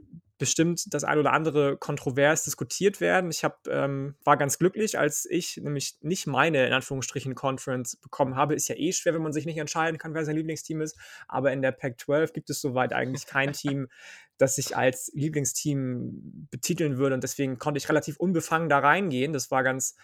bestimmt 0.41 0.95
das 0.95 1.05
ein 1.05 1.19
oder 1.19 1.35
andere 1.35 1.77
kontrovers 1.77 2.45
diskutiert 2.45 3.03
werden. 3.03 3.31
Ich 3.31 3.45
hab, 3.45 3.69
ähm, 3.69 4.17
war 4.25 4.39
ganz 4.39 4.59
glücklich, 4.59 4.99
als 4.99 5.27
ich 5.27 5.59
nämlich 5.59 5.99
nicht 6.01 6.27
meine, 6.27 6.67
in 6.67 6.73
Anführungsstrichen, 6.73 7.35
Conference 7.35 7.97
bekommen 7.97 8.37
habe. 8.37 8.55
Ist 8.55 8.69
ja 8.69 8.75
eh 8.75 8.93
schwer, 8.93 9.13
wenn 9.13 9.21
man 9.21 9.35
sich 9.35 9.45
nicht 9.45 9.59
entscheiden 9.59 9.99
kann, 9.99 10.15
wer 10.15 10.25
sein 10.25 10.37
Lieblingsteam 10.37 10.81
ist. 10.81 10.97
Aber 11.29 11.53
in 11.53 11.61
der 11.61 11.73
Pac-12 11.73 12.33
gibt 12.33 12.49
es 12.49 12.63
soweit 12.63 12.95
eigentlich 12.95 13.27
kein 13.27 13.53
Team, 13.53 13.89
das 14.39 14.57
ich 14.57 14.75
als 14.75 15.13
Lieblingsteam 15.15 16.49
betiteln 16.51 16.97
würde. 16.97 17.17
Und 17.17 17.23
deswegen 17.23 17.59
konnte 17.59 17.77
ich 17.77 17.91
relativ 17.91 18.17
unbefangen 18.17 18.71
da 18.71 18.79
reingehen. 18.79 19.35
Das 19.35 19.51
war 19.51 19.63
ganz, 19.63 19.95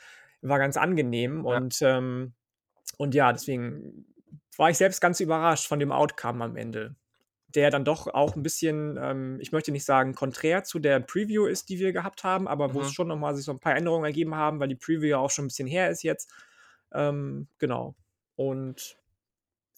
war 0.42 0.58
ganz 0.58 0.76
angenehm. 0.76 1.46
Ja. 1.46 1.56
Und, 1.56 1.78
ähm, 1.80 2.34
und 2.98 3.14
ja, 3.14 3.32
deswegen 3.32 4.04
war 4.56 4.70
ich 4.70 4.76
selbst 4.76 5.00
ganz 5.00 5.20
überrascht 5.20 5.66
von 5.66 5.78
dem 5.78 5.92
Outcome 5.92 6.44
am 6.44 6.56
Ende. 6.56 6.96
Der 7.48 7.70
dann 7.70 7.84
doch 7.84 8.06
auch 8.08 8.36
ein 8.36 8.42
bisschen, 8.42 8.98
ähm, 9.00 9.38
ich 9.40 9.52
möchte 9.52 9.72
nicht 9.72 9.84
sagen, 9.84 10.14
konträr 10.14 10.64
zu 10.64 10.78
der 10.78 11.00
Preview 11.00 11.46
ist, 11.46 11.68
die 11.68 11.78
wir 11.78 11.92
gehabt 11.92 12.24
haben, 12.24 12.48
aber 12.48 12.68
mhm. 12.68 12.74
wo 12.74 12.80
es 12.80 12.88
mhm. 12.88 12.92
schon 12.92 13.08
nochmal 13.08 13.34
sich 13.34 13.44
so 13.44 13.52
ein 13.52 13.60
paar 13.60 13.76
Änderungen 13.76 14.04
ergeben 14.04 14.34
haben, 14.34 14.60
weil 14.60 14.68
die 14.68 14.74
Preview 14.74 15.08
ja 15.08 15.18
auch 15.18 15.30
schon 15.30 15.44
ein 15.44 15.48
bisschen 15.48 15.68
her 15.68 15.90
ist 15.90 16.02
jetzt. 16.02 16.30
Ähm, 16.92 17.48
genau. 17.58 17.94
Und 18.34 18.98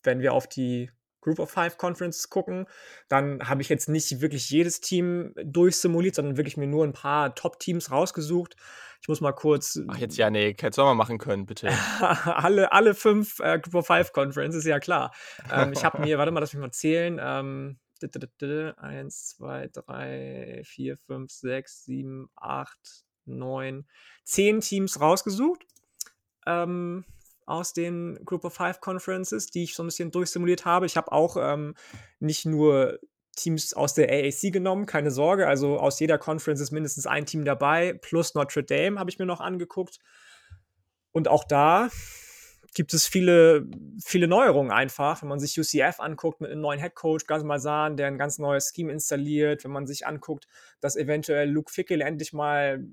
wenn 0.02 0.20
wir 0.20 0.32
auf 0.32 0.48
die 0.48 0.90
Group 1.28 1.40
of 1.40 1.50
Five 1.50 1.76
Conference 1.76 2.30
gucken, 2.30 2.66
dann 3.08 3.46
habe 3.46 3.60
ich 3.60 3.68
jetzt 3.68 3.88
nicht 3.90 4.22
wirklich 4.22 4.48
jedes 4.48 4.80
Team 4.80 5.34
durchsimuliert, 5.44 6.14
sondern 6.14 6.38
wirklich 6.38 6.56
mir 6.56 6.66
nur 6.66 6.84
ein 6.84 6.94
paar 6.94 7.34
Top-Teams 7.34 7.90
rausgesucht. 7.90 8.56
Ich 9.02 9.08
muss 9.08 9.20
mal 9.20 9.32
kurz. 9.32 9.78
Ach, 9.88 9.98
jetzt 9.98 10.16
ja, 10.16 10.30
nee, 10.30 10.56
hättest 10.58 10.78
du 10.78 10.82
mal 10.82 10.94
machen 10.94 11.18
können, 11.18 11.44
bitte. 11.44 11.68
alle, 12.24 12.72
alle 12.72 12.94
fünf 12.94 13.40
äh, 13.40 13.58
Group 13.58 13.74
of 13.74 13.86
Five 13.86 14.12
Conferences, 14.14 14.64
ja 14.64 14.80
klar. 14.80 15.12
Ähm, 15.52 15.72
ich 15.74 15.84
habe 15.84 16.00
mir, 16.00 16.16
warte 16.16 16.32
mal, 16.32 16.40
lass 16.40 16.54
mich 16.54 16.62
mal 16.62 16.72
zählen. 16.72 17.20
Ähm, 17.22 17.78
1, 18.00 19.26
2, 19.36 19.68
3, 19.68 20.62
4, 20.64 20.96
5, 20.96 21.30
6, 21.30 21.84
7, 21.84 22.28
8, 22.36 23.04
9, 23.26 23.86
10 24.24 24.60
Teams 24.60 25.00
rausgesucht. 25.00 25.66
Ähm, 26.46 27.04
aus 27.48 27.72
den 27.72 28.18
Group 28.24 28.44
of 28.44 28.54
Five 28.54 28.80
Conferences, 28.80 29.46
die 29.46 29.64
ich 29.64 29.74
so 29.74 29.82
ein 29.82 29.86
bisschen 29.86 30.10
durchsimuliert 30.10 30.64
habe. 30.64 30.86
Ich 30.86 30.96
habe 30.96 31.12
auch 31.12 31.36
ähm, 31.38 31.74
nicht 32.20 32.46
nur 32.46 32.98
Teams 33.36 33.72
aus 33.72 33.94
der 33.94 34.10
AAC 34.10 34.52
genommen, 34.52 34.86
keine 34.86 35.10
Sorge. 35.10 35.46
Also 35.46 35.78
aus 35.78 36.00
jeder 36.00 36.18
Conference 36.18 36.60
ist 36.60 36.72
mindestens 36.72 37.06
ein 37.06 37.26
Team 37.26 37.44
dabei, 37.44 37.94
plus 37.94 38.34
Notre 38.34 38.64
Dame 38.64 38.98
habe 38.98 39.10
ich 39.10 39.18
mir 39.18 39.26
noch 39.26 39.40
angeguckt. 39.40 39.98
Und 41.12 41.28
auch 41.28 41.44
da 41.44 41.88
gibt 42.74 42.92
es 42.92 43.06
viele, 43.06 43.66
viele 44.04 44.28
Neuerungen 44.28 44.70
einfach. 44.70 45.22
Wenn 45.22 45.28
man 45.28 45.40
sich 45.40 45.58
UCF 45.58 46.00
anguckt 46.00 46.40
mit 46.40 46.50
einem 46.50 46.60
neuen 46.60 46.78
Headcoach, 46.78 47.26
Gus 47.26 47.42
Mazan, 47.42 47.96
der 47.96 48.08
ein 48.08 48.18
ganz 48.18 48.38
neues 48.38 48.72
Scheme 48.74 48.92
installiert, 48.92 49.64
wenn 49.64 49.70
man 49.70 49.86
sich 49.86 50.06
anguckt, 50.06 50.46
dass 50.80 50.96
eventuell 50.96 51.48
Luke 51.48 51.72
Fickel 51.72 52.02
endlich 52.02 52.32
mal 52.32 52.84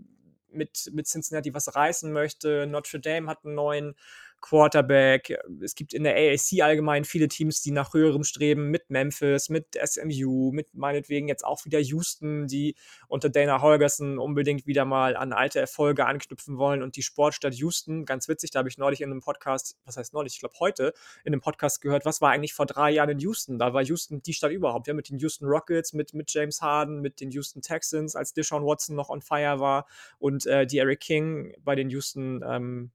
mit, 0.50 0.90
mit 0.94 1.08
Cincinnati 1.08 1.54
was 1.54 1.76
reißen 1.76 2.12
möchte. 2.12 2.66
Notre 2.68 3.00
Dame 3.00 3.28
hat 3.28 3.46
einen 3.46 3.56
neuen 3.56 3.96
Quarterback. 4.42 5.38
Es 5.62 5.76
gibt 5.76 5.94
in 5.94 6.04
der 6.04 6.16
AAC 6.16 6.62
allgemein 6.62 7.04
viele 7.04 7.28
Teams, 7.28 7.62
die 7.62 7.72
nach 7.72 7.94
höherem 7.94 8.24
streben, 8.24 8.70
mit 8.70 8.90
Memphis, 8.90 9.50
mit 9.50 9.68
SMU, 9.84 10.52
mit 10.52 10.74
meinetwegen 10.74 11.28
jetzt 11.28 11.44
auch 11.44 11.66
wieder 11.66 11.80
Houston, 11.80 12.48
die 12.48 12.76
unter 13.08 13.30
Dana 13.30 13.62
Holgerson 13.62 14.20
unbedingt 14.20 14.68
wieder 14.68 14.86
mal 14.86 15.16
an 15.16 15.34
alte 15.34 15.60
Erfolge 15.60 16.06
anknüpfen 16.06 16.58
wollen 16.58 16.84
und 16.84 16.96
die 16.96 17.02
Sportstadt 17.02 17.56
Houston, 17.56 18.06
ganz 18.06 18.28
witzig, 18.28 18.52
da 18.52 18.60
habe 18.60 18.70
ich 18.70 18.78
neulich 18.78 19.02
in 19.02 19.10
einem 19.10 19.22
Podcast, 19.22 19.78
was 19.86 19.98
heißt 19.98 20.14
neulich, 20.14 20.34
ich 20.34 20.40
glaube 20.40 20.56
heute, 20.60 20.94
in 21.24 21.34
einem 21.34 21.42
Podcast 21.42 21.82
gehört, 21.82 22.06
was 22.06 22.22
war 22.22 22.32
eigentlich 22.32 22.54
vor 22.54 22.68
drei 22.68 22.92
Jahren 22.92 23.10
in 23.10 23.20
Houston? 23.20 23.58
Da 23.58 23.74
war 23.74 23.84
Houston 23.84 24.22
die 24.22 24.34
Stadt 24.34 24.52
überhaupt, 24.52 24.88
ja, 24.88 24.94
mit 24.94 25.10
den 25.10 25.18
Houston 25.20 25.46
Rockets, 25.48 25.94
mit, 25.94 26.14
mit 26.14 26.32
James 26.32 26.62
Harden, 26.62 27.02
mit 27.02 27.20
den 27.20 27.32
Houston 27.32 27.62
Texans, 27.62 28.16
als 28.16 28.34
Deshaun 28.34 28.64
Watson 28.64 28.96
noch 28.96 29.10
on 29.10 29.22
fire 29.22 29.60
war 29.60 29.88
und 30.20 30.46
äh, 30.46 30.68
die 30.68 30.78
Eric 30.78 31.00
King 31.00 31.56
bei 31.64 31.76
den 31.76 31.90
Houston 31.90 32.44
ähm, 32.48 32.92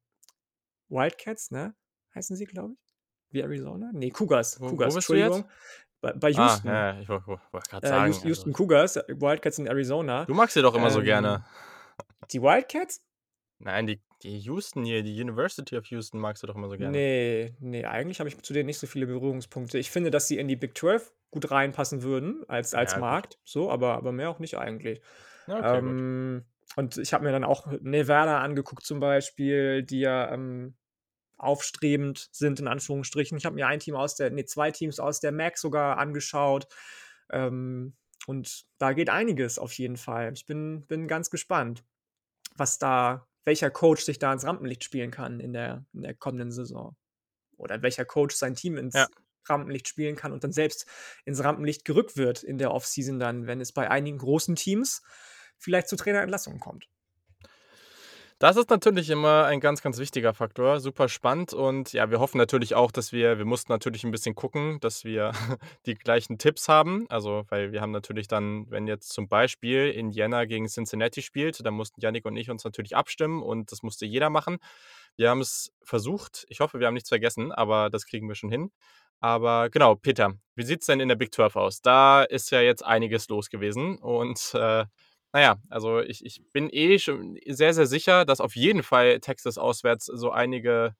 Wildcats, 0.90 1.50
ne? 1.50 1.74
Heißen 2.14 2.36
sie, 2.36 2.44
glaube 2.44 2.74
ich. 2.74 2.80
wie 3.30 3.42
Arizona? 3.42 3.90
Nee, 3.92 4.10
Cougars. 4.10 4.60
Wo, 4.60 4.68
Cougars, 4.70 4.92
wo? 4.94 4.98
Entschuldigung. 4.98 5.44
Bei, 6.00 6.12
bei 6.14 6.30
Ah, 6.32 6.44
Houston. 6.44 6.68
ja, 6.68 6.94
ja, 6.94 7.00
ich 7.00 7.08
wollte 7.08 7.26
wollt 7.26 7.68
gerade 7.68 7.86
Äh, 7.86 7.90
sagen. 7.90 8.06
Houston, 8.06 8.28
Also, 8.28 8.28
Houston 8.28 8.52
Cougars, 8.52 8.96
äh, 8.96 9.04
Wildcats 9.20 9.58
in 9.58 9.66
Arizona. 9.66 10.24
du 10.24 10.34
magst 10.34 10.54
sie 10.54 10.62
doch 10.62 10.74
immer 10.74 10.90
so 10.90 10.98
Ähm, 11.00 11.04
gerne. 11.04 11.44
Die 12.32 12.42
Wildcats? 12.42 13.02
Nein, 13.58 13.86
die, 13.86 14.00
die 14.22 14.38
Houston 14.40 14.84
hier, 14.84 15.02
die 15.02 15.20
University 15.20 15.76
of 15.76 15.84
Houston 15.86 16.18
magst 16.18 16.42
du 16.42 16.46
doch 16.46 16.56
immer 16.56 16.68
so 16.68 16.76
gerne. 16.76 16.92
Nee, 16.96 17.54
nee, 17.60 17.84
eigentlich 17.84 18.18
habe 18.20 18.28
ich 18.28 18.40
zu 18.42 18.52
denen 18.52 18.66
nicht 18.66 18.78
so 18.78 18.86
viele 18.86 19.06
Berührungspunkte. 19.06 19.78
Ich 19.78 19.90
finde, 19.90 20.10
dass 20.10 20.28
sie 20.28 20.38
in 20.38 20.48
die 20.48 20.56
Big 20.56 20.76
12 20.76 21.12
gut 21.30 21.50
reinpassen 21.50 22.02
würden 22.02 22.42
als, 22.48 22.74
als 22.74 22.92
Ja, 22.92 22.98
gut. 22.98 23.02
Markt, 23.02 23.38
so, 23.44 23.70
aber, 23.70 23.94
aber 23.94 24.12
mehr 24.12 24.30
auch 24.30 24.38
nicht 24.38 24.56
eigentlich. 24.56 25.00
Ja, 25.46 25.58
okay, 25.58 25.78
ähm, 25.78 26.44
und 26.76 26.96
ich 26.96 27.12
habe 27.12 27.24
mir 27.24 27.32
dann 27.32 27.44
auch 27.44 27.66
Nevada 27.82 28.40
angeguckt 28.40 28.84
zum 28.84 28.98
Beispiel, 29.00 29.82
die 29.82 30.00
ja 30.00 30.32
ähm, 30.32 30.74
aufstrebend 31.40 32.28
sind, 32.32 32.60
in 32.60 32.68
Anführungsstrichen. 32.68 33.36
Ich 33.38 33.46
habe 33.46 33.54
mir 33.54 33.66
ein 33.66 33.80
Team 33.80 33.94
aus 33.96 34.14
der, 34.14 34.30
nee, 34.30 34.44
zwei 34.44 34.70
Teams 34.70 35.00
aus 35.00 35.20
der 35.20 35.32
MAC 35.32 35.58
sogar 35.58 35.98
angeschaut. 35.98 36.66
Ähm, 37.30 37.96
und 38.26 38.66
da 38.78 38.92
geht 38.92 39.08
einiges 39.08 39.58
auf 39.58 39.72
jeden 39.72 39.96
Fall. 39.96 40.32
Ich 40.34 40.46
bin, 40.46 40.86
bin 40.86 41.08
ganz 41.08 41.30
gespannt, 41.30 41.82
was 42.54 42.78
da, 42.78 43.26
welcher 43.44 43.70
Coach 43.70 44.04
sich 44.04 44.18
da 44.18 44.32
ins 44.32 44.44
Rampenlicht 44.44 44.84
spielen 44.84 45.10
kann 45.10 45.40
in 45.40 45.52
der, 45.52 45.84
in 45.94 46.02
der 46.02 46.14
kommenden 46.14 46.52
Saison. 46.52 46.96
Oder 47.56 47.82
welcher 47.82 48.04
Coach 48.04 48.34
sein 48.36 48.54
Team 48.54 48.76
ins 48.76 48.94
Ja. 48.94 49.08
Rampenlicht 49.48 49.88
spielen 49.88 50.16
kann 50.16 50.32
und 50.32 50.44
dann 50.44 50.52
selbst 50.52 50.86
ins 51.24 51.42
Rampenlicht 51.42 51.84
gerückt 51.84 52.16
wird 52.16 52.42
in 52.42 52.58
der 52.58 52.72
Offseason 52.72 53.18
dann, 53.18 53.46
wenn 53.46 53.60
es 53.60 53.72
bei 53.72 53.90
einigen 53.90 54.18
großen 54.18 54.54
Teams 54.54 55.02
vielleicht 55.58 55.88
zu 55.88 55.96
Trainerentlassungen 55.96 56.60
kommt. 56.60 56.88
Das 58.40 58.56
ist 58.56 58.70
natürlich 58.70 59.10
immer 59.10 59.44
ein 59.44 59.60
ganz, 59.60 59.82
ganz 59.82 59.98
wichtiger 59.98 60.32
Faktor. 60.32 60.80
Super 60.80 61.10
spannend. 61.10 61.52
Und 61.52 61.92
ja, 61.92 62.10
wir 62.10 62.20
hoffen 62.20 62.38
natürlich 62.38 62.74
auch, 62.74 62.90
dass 62.90 63.12
wir, 63.12 63.36
wir 63.36 63.44
mussten 63.44 63.70
natürlich 63.70 64.02
ein 64.02 64.12
bisschen 64.12 64.34
gucken, 64.34 64.80
dass 64.80 65.04
wir 65.04 65.32
die 65.84 65.94
gleichen 65.94 66.38
Tipps 66.38 66.66
haben. 66.66 67.04
Also, 67.10 67.44
weil 67.50 67.70
wir 67.70 67.82
haben 67.82 67.90
natürlich 67.90 68.28
dann, 68.28 68.64
wenn 68.70 68.86
jetzt 68.86 69.12
zum 69.12 69.28
Beispiel 69.28 69.90
Indiana 69.90 70.46
gegen 70.46 70.68
Cincinnati 70.68 71.20
spielt, 71.20 71.62
dann 71.66 71.74
mussten 71.74 72.00
Yannick 72.00 72.24
und 72.24 72.34
ich 72.34 72.48
uns 72.48 72.64
natürlich 72.64 72.96
abstimmen 72.96 73.42
und 73.42 73.72
das 73.72 73.82
musste 73.82 74.06
jeder 74.06 74.30
machen. 74.30 74.56
Wir 75.16 75.28
haben 75.28 75.42
es 75.42 75.70
versucht. 75.82 76.46
Ich 76.48 76.60
hoffe, 76.60 76.80
wir 76.80 76.86
haben 76.86 76.94
nichts 76.94 77.10
vergessen, 77.10 77.52
aber 77.52 77.90
das 77.90 78.06
kriegen 78.06 78.26
wir 78.26 78.36
schon 78.36 78.50
hin. 78.50 78.70
Aber 79.20 79.68
genau, 79.68 79.96
Peter, 79.96 80.32
wie 80.54 80.62
sieht 80.62 80.80
es 80.80 80.86
denn 80.86 81.00
in 81.00 81.08
der 81.08 81.16
Big 81.16 81.34
12 81.34 81.56
aus? 81.56 81.82
Da 81.82 82.22
ist 82.22 82.50
ja 82.50 82.62
jetzt 82.62 82.82
einiges 82.82 83.28
los 83.28 83.50
gewesen 83.50 83.98
und 83.98 84.54
äh, 84.54 84.86
naja, 85.32 85.58
also 85.68 86.00
ich, 86.00 86.24
ich 86.24 86.42
bin 86.52 86.68
eh 86.70 86.98
schon 86.98 87.38
sehr, 87.46 87.74
sehr 87.74 87.86
sicher, 87.86 88.24
dass 88.24 88.40
auf 88.40 88.56
jeden 88.56 88.82
Fall 88.82 89.20
Texas 89.20 89.58
auswärts 89.58 90.06
so 90.06 90.30
einige, 90.30 90.94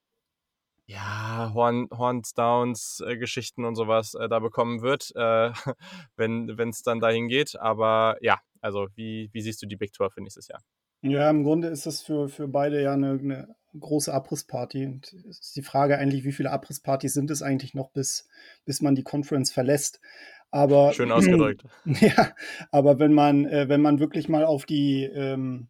ja, 0.85 1.51
Horn, 1.53 1.87
Horns 1.91 2.33
Downs 2.33 3.01
äh, 3.05 3.17
Geschichten 3.17 3.65
und 3.65 3.75
sowas 3.75 4.13
äh, 4.13 4.29
da 4.29 4.39
bekommen 4.39 4.81
wird, 4.81 5.11
äh, 5.15 5.51
wenn 6.15 6.69
es 6.69 6.83
dann 6.83 6.99
dahin 6.99 7.27
geht. 7.27 7.59
Aber 7.59 8.17
ja, 8.21 8.39
also 8.61 8.87
wie, 8.95 9.29
wie 9.33 9.41
siehst 9.41 9.61
du 9.61 9.67
die 9.67 9.77
Big 9.77 9.93
12 9.93 10.13
für 10.13 10.21
nächstes 10.21 10.47
Jahr? 10.47 10.61
Ja, 11.03 11.29
im 11.29 11.43
Grunde 11.43 11.69
ist 11.69 11.87
es 11.87 12.01
für, 12.01 12.29
für 12.29 12.47
beide 12.47 12.81
ja 12.81 12.93
eine, 12.93 13.11
eine 13.11 13.55
große 13.79 14.13
Abrissparty. 14.13 14.85
Und 14.85 15.13
es 15.29 15.39
ist 15.39 15.55
die 15.55 15.63
Frage 15.63 15.97
eigentlich, 15.97 16.23
wie 16.23 16.31
viele 16.31 16.51
Abrisspartys 16.51 17.13
sind 17.13 17.31
es 17.31 17.41
eigentlich 17.41 17.73
noch, 17.73 17.91
bis, 17.91 18.27
bis 18.65 18.81
man 18.81 18.95
die 18.95 19.03
Conference 19.03 19.51
verlässt. 19.51 19.99
Aber, 20.51 20.93
Schön 20.93 21.11
ausgedrückt. 21.11 21.63
ja, 21.85 22.33
aber 22.71 22.99
wenn 22.99 23.13
man, 23.13 23.45
äh, 23.45 23.69
wenn 23.69 23.81
man 23.81 23.99
wirklich 23.99 24.27
mal 24.29 24.43
auf 24.43 24.65
die, 24.65 25.03
ähm, 25.03 25.69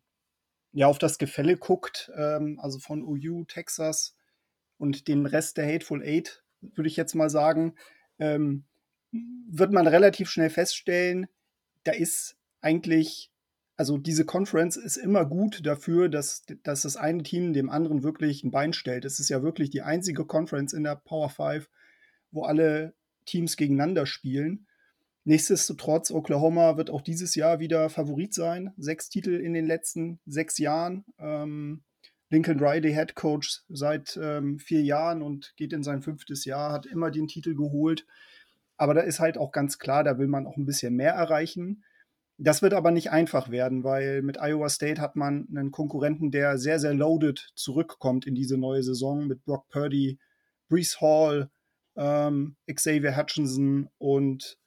ja, 0.73 0.87
auf 0.87 0.97
das 0.97 1.17
Gefälle 1.17 1.57
guckt, 1.57 2.11
ähm, 2.17 2.59
also 2.61 2.79
von 2.79 3.03
OU, 3.03 3.45
Texas 3.45 4.15
und 4.77 5.07
dem 5.07 5.25
Rest 5.25 5.57
der 5.57 5.71
Hateful 5.71 6.01
Eight, 6.03 6.43
würde 6.61 6.87
ich 6.87 6.97
jetzt 6.97 7.13
mal 7.13 7.29
sagen, 7.29 7.75
ähm, 8.19 8.65
wird 9.11 9.71
man 9.71 9.87
relativ 9.87 10.29
schnell 10.29 10.49
feststellen, 10.49 11.27
da 11.83 11.91
ist 11.91 12.37
eigentlich 12.61 13.31
also 13.81 13.97
diese 13.97 14.25
Conference 14.25 14.77
ist 14.77 14.97
immer 14.97 15.25
gut 15.25 15.65
dafür, 15.65 16.07
dass, 16.07 16.43
dass 16.61 16.83
das 16.83 16.97
eine 16.97 17.23
Team 17.23 17.51
dem 17.51 17.71
anderen 17.71 18.03
wirklich 18.03 18.43
ein 18.43 18.51
Bein 18.51 18.73
stellt. 18.73 19.05
Es 19.05 19.19
ist 19.19 19.29
ja 19.29 19.41
wirklich 19.41 19.71
die 19.71 19.81
einzige 19.81 20.23
Conference 20.23 20.73
in 20.73 20.83
der 20.83 20.97
Power 20.97 21.29
5, 21.29 21.67
wo 22.29 22.43
alle 22.43 22.93
Teams 23.25 23.57
gegeneinander 23.57 24.05
spielen. 24.05 24.67
Nichtsdestotrotz, 25.23 26.11
Oklahoma 26.11 26.77
wird 26.77 26.89
auch 26.89 27.01
dieses 27.01 27.35
Jahr 27.35 27.59
wieder 27.59 27.89
Favorit 27.89 28.33
sein. 28.33 28.73
Sechs 28.77 29.09
Titel 29.09 29.35
in 29.35 29.53
den 29.53 29.67
letzten 29.67 30.19
sechs 30.25 30.57
Jahren. 30.57 31.05
Ähm, 31.19 31.83
Lincoln 32.31 32.59
Riley, 32.59 32.93
Head 32.93 33.13
Coach 33.15 33.61
seit 33.67 34.17
ähm, 34.21 34.57
vier 34.57 34.81
Jahren 34.81 35.21
und 35.21 35.53
geht 35.57 35.73
in 35.73 35.83
sein 35.83 36.01
fünftes 36.01 36.45
Jahr, 36.45 36.71
hat 36.71 36.85
immer 36.85 37.11
den 37.11 37.27
Titel 37.27 37.55
geholt. 37.55 38.07
Aber 38.77 38.93
da 38.93 39.01
ist 39.01 39.19
halt 39.19 39.37
auch 39.37 39.51
ganz 39.51 39.77
klar, 39.77 40.03
da 40.03 40.17
will 40.17 40.27
man 40.27 40.47
auch 40.47 40.57
ein 40.57 40.65
bisschen 40.65 40.95
mehr 40.95 41.13
erreichen. 41.13 41.83
Das 42.37 42.63
wird 42.63 42.73
aber 42.73 42.89
nicht 42.89 43.11
einfach 43.11 43.51
werden, 43.51 43.83
weil 43.83 44.23
mit 44.23 44.39
Iowa 44.41 44.69
State 44.69 44.99
hat 44.99 45.15
man 45.15 45.47
einen 45.55 45.71
Konkurrenten, 45.71 46.31
der 46.31 46.57
sehr, 46.57 46.79
sehr 46.79 46.95
loaded 46.95 47.51
zurückkommt 47.53 48.25
in 48.25 48.33
diese 48.33 48.57
neue 48.57 48.81
Saison 48.81 49.27
mit 49.27 49.43
Brock 49.45 49.67
Purdy, 49.69 50.17
Brees 50.67 50.99
Hall, 51.01 51.51
ähm, 51.95 52.55
Xavier 52.73 53.15
Hutchinson 53.15 53.89
und 53.99 54.57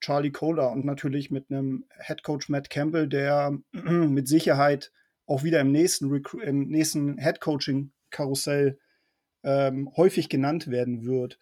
Charlie 0.00 0.30
Kohler 0.30 0.70
und 0.72 0.84
natürlich 0.84 1.30
mit 1.30 1.50
einem 1.50 1.84
Head 2.00 2.22
Coach 2.22 2.48
Matt 2.48 2.70
Campbell, 2.70 3.08
der 3.08 3.58
mit 3.72 4.28
Sicherheit 4.28 4.92
auch 5.26 5.42
wieder 5.42 5.60
im 5.60 5.72
nächsten, 5.72 6.08
nächsten 6.68 7.18
Head 7.18 7.40
Coaching 7.40 7.92
Karussell 8.10 8.78
ähm, 9.44 9.90
häufig 9.96 10.28
genannt 10.28 10.68
werden 10.68 11.04
wird. 11.04 11.38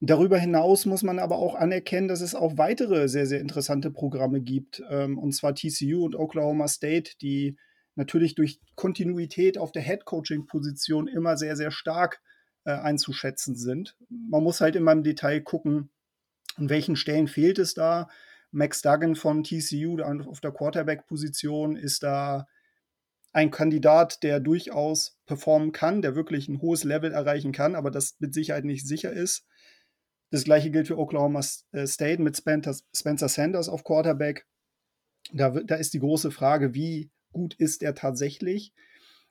Darüber 0.00 0.38
hinaus 0.38 0.86
muss 0.86 1.02
man 1.02 1.18
aber 1.18 1.36
auch 1.36 1.54
anerkennen, 1.54 2.08
dass 2.08 2.20
es 2.20 2.34
auch 2.34 2.58
weitere 2.58 3.08
sehr, 3.08 3.26
sehr 3.26 3.40
interessante 3.40 3.90
Programme 3.90 4.40
gibt, 4.40 4.82
ähm, 4.90 5.18
und 5.18 5.32
zwar 5.32 5.54
TCU 5.54 6.04
und 6.04 6.14
Oklahoma 6.14 6.68
State, 6.68 7.12
die 7.22 7.56
natürlich 7.94 8.34
durch 8.34 8.60
Kontinuität 8.74 9.56
auf 9.56 9.72
der 9.72 9.82
Head-Coaching-Position 9.82 11.08
immer 11.08 11.36
sehr, 11.36 11.56
sehr 11.56 11.70
stark 11.70 12.20
äh, 12.64 12.72
einzuschätzen 12.72 13.56
sind. 13.56 13.96
Man 14.08 14.42
muss 14.42 14.60
halt 14.60 14.76
immer 14.76 14.92
im 14.92 15.04
Detail 15.04 15.40
gucken, 15.40 15.90
an 16.56 16.68
welchen 16.68 16.96
Stellen 16.96 17.28
fehlt 17.28 17.58
es 17.58 17.74
da. 17.74 18.08
Max 18.50 18.82
Duggan 18.82 19.16
von 19.16 19.42
TCU 19.42 20.00
auf 20.00 20.40
der 20.40 20.52
Quarterback-Position 20.52 21.76
ist 21.76 22.02
da 22.02 22.46
ein 23.32 23.50
Kandidat, 23.50 24.22
der 24.22 24.38
durchaus 24.38 25.18
performen 25.26 25.72
kann, 25.72 26.02
der 26.02 26.14
wirklich 26.14 26.48
ein 26.48 26.60
hohes 26.60 26.84
Level 26.84 27.12
erreichen 27.12 27.50
kann, 27.50 27.74
aber 27.74 27.90
das 27.90 28.14
mit 28.20 28.32
Sicherheit 28.32 28.64
nicht 28.64 28.86
sicher 28.86 29.12
ist. 29.12 29.44
Das 30.30 30.44
gleiche 30.44 30.70
gilt 30.70 30.86
für 30.86 30.98
Oklahoma 30.98 31.42
State 31.42 32.22
mit 32.22 32.36
Spencer 32.36 33.28
Sanders 33.28 33.68
auf 33.68 33.82
Quarterback. 33.82 34.46
Da, 35.32 35.50
da 35.50 35.74
ist 35.74 35.94
die 35.94 35.98
große 35.98 36.30
Frage, 36.30 36.74
wie 36.74 37.10
gut 37.32 37.54
ist 37.54 37.82
er 37.82 37.94
tatsächlich? 37.94 38.72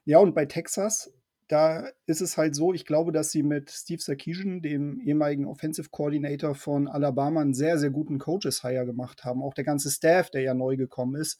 Ja, 0.03 0.19
und 0.19 0.35
bei 0.35 0.45
Texas, 0.45 1.13
da 1.53 1.87
ist 2.07 2.21
es 2.21 2.35
halt 2.35 2.55
so, 2.55 2.73
ich 2.73 2.83
glaube, 2.83 3.11
dass 3.11 3.29
sie 3.29 3.43
mit 3.43 3.69
Steve 3.69 4.01
Sarkisian, 4.01 4.63
dem 4.63 4.99
ehemaligen 4.99 5.45
Offensive 5.45 5.89
Coordinator 5.91 6.55
von 6.55 6.87
Alabama, 6.87 7.41
einen 7.41 7.53
sehr, 7.53 7.77
sehr 7.77 7.91
guten 7.91 8.17
Coaches-Hire 8.17 8.87
gemacht 8.87 9.23
haben. 9.23 9.43
Auch 9.43 9.53
der 9.53 9.63
ganze 9.63 9.91
Staff, 9.91 10.31
der 10.31 10.41
ja 10.41 10.55
neu 10.55 10.77
gekommen 10.77 11.13
ist, 11.15 11.39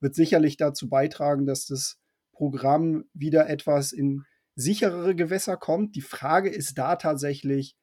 wird 0.00 0.14
sicherlich 0.14 0.58
dazu 0.58 0.90
beitragen, 0.90 1.46
dass 1.46 1.64
das 1.64 1.96
Programm 2.32 3.04
wieder 3.14 3.48
etwas 3.48 3.92
in 3.92 4.24
sicherere 4.54 5.14
Gewässer 5.14 5.56
kommt. 5.56 5.96
Die 5.96 6.02
Frage 6.02 6.50
ist 6.50 6.76
da 6.76 6.96
tatsächlich, 6.96 7.74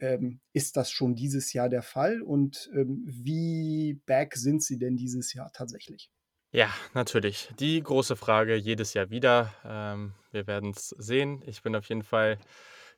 ähm, 0.00 0.40
ist 0.52 0.76
das 0.76 0.90
schon 0.90 1.14
dieses 1.14 1.54
Jahr 1.54 1.70
der 1.70 1.82
Fall 1.82 2.20
und 2.20 2.70
ähm, 2.74 3.04
wie 3.06 4.02
back 4.04 4.36
sind 4.36 4.62
sie 4.62 4.78
denn 4.78 4.96
dieses 4.96 5.32
Jahr 5.32 5.50
tatsächlich? 5.50 6.10
Ja, 6.54 6.70
natürlich. 6.92 7.48
Die 7.58 7.82
große 7.82 8.14
Frage 8.14 8.54
jedes 8.56 8.92
Jahr 8.92 9.08
wieder. 9.08 9.54
Ähm, 9.64 10.12
wir 10.32 10.46
werden 10.46 10.72
es 10.72 10.90
sehen. 10.90 11.42
Ich 11.46 11.62
bin 11.62 11.74
auf 11.74 11.88
jeden 11.88 12.02
Fall 12.02 12.38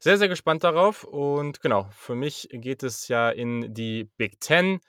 sehr, 0.01 0.19
sehr 0.19 0.29
gespannt 0.29 0.65
darauf. 0.65 1.05
Und 1.05 1.61
genau, 1.61 1.89
für 1.93 2.17
mich 2.17 2.49
geht 2.51 2.83
es 2.83 3.07
ja 3.07 3.31
in 3.31 3.73
die 3.73 4.11
Big 4.17 4.41
Ten. 4.41 4.81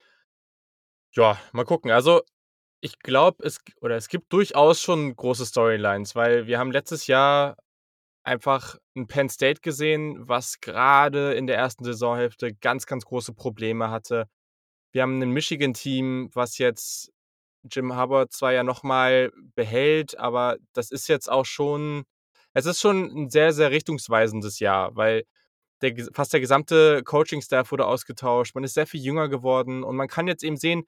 Ja, 1.13 1.39
mal 1.51 1.63
gucken. 1.63 1.91
Also, 1.91 2.23
ich 2.81 2.99
glaube, 2.99 3.43
es 3.45 3.59
es 3.81 4.07
gibt 4.09 4.33
durchaus 4.33 4.81
schon 4.81 5.15
große 5.15 5.45
Storylines, 5.45 6.15
weil 6.15 6.47
wir 6.47 6.57
haben 6.59 6.71
letztes 6.71 7.05
Jahr 7.05 7.57
einfach 8.23 8.77
ein 8.95 9.07
Penn 9.07 9.29
State 9.29 9.61
gesehen, 9.61 10.27
was 10.27 10.59
gerade 10.59 11.35
in 11.35 11.47
der 11.47 11.57
ersten 11.57 11.83
Saisonhälfte 11.85 12.55
ganz, 12.55 12.87
ganz 12.87 13.05
große 13.05 13.33
Probleme 13.33 13.91
hatte. 13.91 14.27
Wir 14.91 15.03
haben 15.03 15.21
ein 15.21 15.31
Michigan-Team, 15.31 16.31
was 16.33 16.57
jetzt 16.57 17.11
Jim 17.71 17.97
Hubbard 17.97 18.31
zwar 18.33 18.53
ja 18.53 18.63
nochmal 18.63 19.31
behält, 19.55 20.17
aber 20.17 20.57
das 20.73 20.91
ist 20.91 21.07
jetzt 21.07 21.29
auch 21.29 21.45
schon, 21.45 22.03
es 22.53 22.65
ist 22.65 22.81
schon 22.81 23.05
ein 23.15 23.29
sehr, 23.29 23.53
sehr 23.53 23.71
richtungsweisendes 23.71 24.59
Jahr, 24.59 24.95
weil 24.95 25.23
der, 25.81 25.93
fast 26.13 26.33
der 26.33 26.39
gesamte 26.39 27.03
Coaching-Staff 27.03 27.71
wurde 27.71 27.85
ausgetauscht, 27.85 28.55
man 28.55 28.63
ist 28.63 28.75
sehr 28.75 28.87
viel 28.87 29.01
jünger 29.01 29.29
geworden 29.29 29.83
und 29.83 29.95
man 29.95 30.07
kann 30.07 30.27
jetzt 30.27 30.43
eben 30.43 30.57
sehen, 30.57 30.85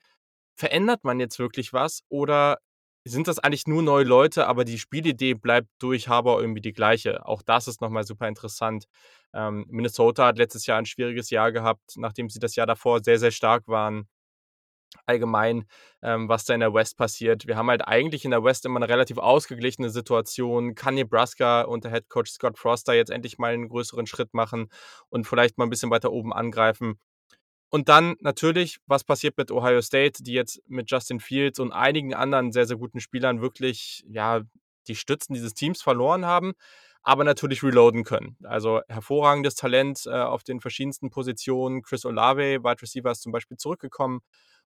verändert 0.55 1.03
man 1.03 1.19
jetzt 1.19 1.39
wirklich 1.39 1.73
was 1.73 2.03
oder 2.09 2.57
sind 3.05 3.27
das 3.27 3.39
eigentlich 3.39 3.67
nur 3.67 3.81
neue 3.83 4.03
Leute, 4.03 4.47
aber 4.47 4.65
die 4.65 4.79
Spielidee 4.79 5.33
bleibt 5.33 5.69
durch 5.79 6.07
Harbour 6.09 6.41
irgendwie 6.41 6.61
die 6.61 6.73
gleiche. 6.73 7.25
Auch 7.25 7.41
das 7.41 7.67
ist 7.67 7.81
nochmal 7.81 8.03
super 8.03 8.27
interessant. 8.27 8.85
Ähm, 9.33 9.65
Minnesota 9.69 10.27
hat 10.27 10.37
letztes 10.37 10.65
Jahr 10.65 10.77
ein 10.77 10.85
schwieriges 10.85 11.29
Jahr 11.29 11.51
gehabt, 11.51 11.93
nachdem 11.95 12.29
sie 12.29 12.39
das 12.39 12.55
Jahr 12.55 12.67
davor 12.67 13.01
sehr, 13.03 13.19
sehr 13.19 13.31
stark 13.31 13.67
waren. 13.67 14.07
Allgemein, 15.05 15.65
ähm, 16.01 16.29
was 16.29 16.45
da 16.45 16.53
in 16.53 16.59
der 16.59 16.73
West 16.73 16.97
passiert. 16.97 17.47
Wir 17.47 17.55
haben 17.57 17.69
halt 17.69 17.87
eigentlich 17.87 18.25
in 18.25 18.31
der 18.31 18.43
West 18.43 18.65
immer 18.65 18.77
eine 18.77 18.89
relativ 18.89 19.17
ausgeglichene 19.17 19.89
Situation. 19.89 20.75
Kann 20.75 20.95
Nebraska 20.95 21.61
unter 21.61 21.89
Head 21.89 22.09
Coach 22.09 22.31
Scott 22.31 22.57
Frost 22.57 22.87
da 22.87 22.93
jetzt 22.93 23.11
endlich 23.11 23.37
mal 23.37 23.53
einen 23.53 23.69
größeren 23.69 24.07
Schritt 24.07 24.33
machen 24.33 24.69
und 25.09 25.25
vielleicht 25.25 25.57
mal 25.57 25.65
ein 25.65 25.69
bisschen 25.69 25.91
weiter 25.91 26.11
oben 26.11 26.33
angreifen? 26.33 26.99
Und 27.69 27.89
dann 27.89 28.15
natürlich, 28.21 28.77
was 28.87 29.03
passiert 29.03 29.37
mit 29.37 29.51
Ohio 29.51 29.81
State, 29.81 30.23
die 30.23 30.33
jetzt 30.33 30.61
mit 30.67 30.89
Justin 30.89 31.19
Fields 31.19 31.59
und 31.59 31.73
einigen 31.73 32.13
anderen 32.13 32.51
sehr, 32.51 32.65
sehr 32.65 32.77
guten 32.77 33.01
Spielern 33.01 33.41
wirklich, 33.41 34.05
ja, 34.07 34.41
die 34.87 34.95
Stützen 34.95 35.33
dieses 35.33 35.53
Teams 35.53 35.81
verloren 35.81 36.25
haben, 36.25 36.53
aber 37.03 37.23
natürlich 37.23 37.63
reloaden 37.63 38.03
können. 38.03 38.37
Also 38.43 38.81
hervorragendes 38.87 39.55
Talent 39.55 40.05
äh, 40.05 40.11
auf 40.11 40.43
den 40.43 40.61
verschiedensten 40.61 41.09
Positionen. 41.09 41.81
Chris 41.81 42.05
Olave, 42.05 42.63
Wide 42.63 42.81
Receiver, 42.81 43.11
ist 43.11 43.21
zum 43.21 43.31
Beispiel 43.33 43.57
zurückgekommen. 43.57 44.21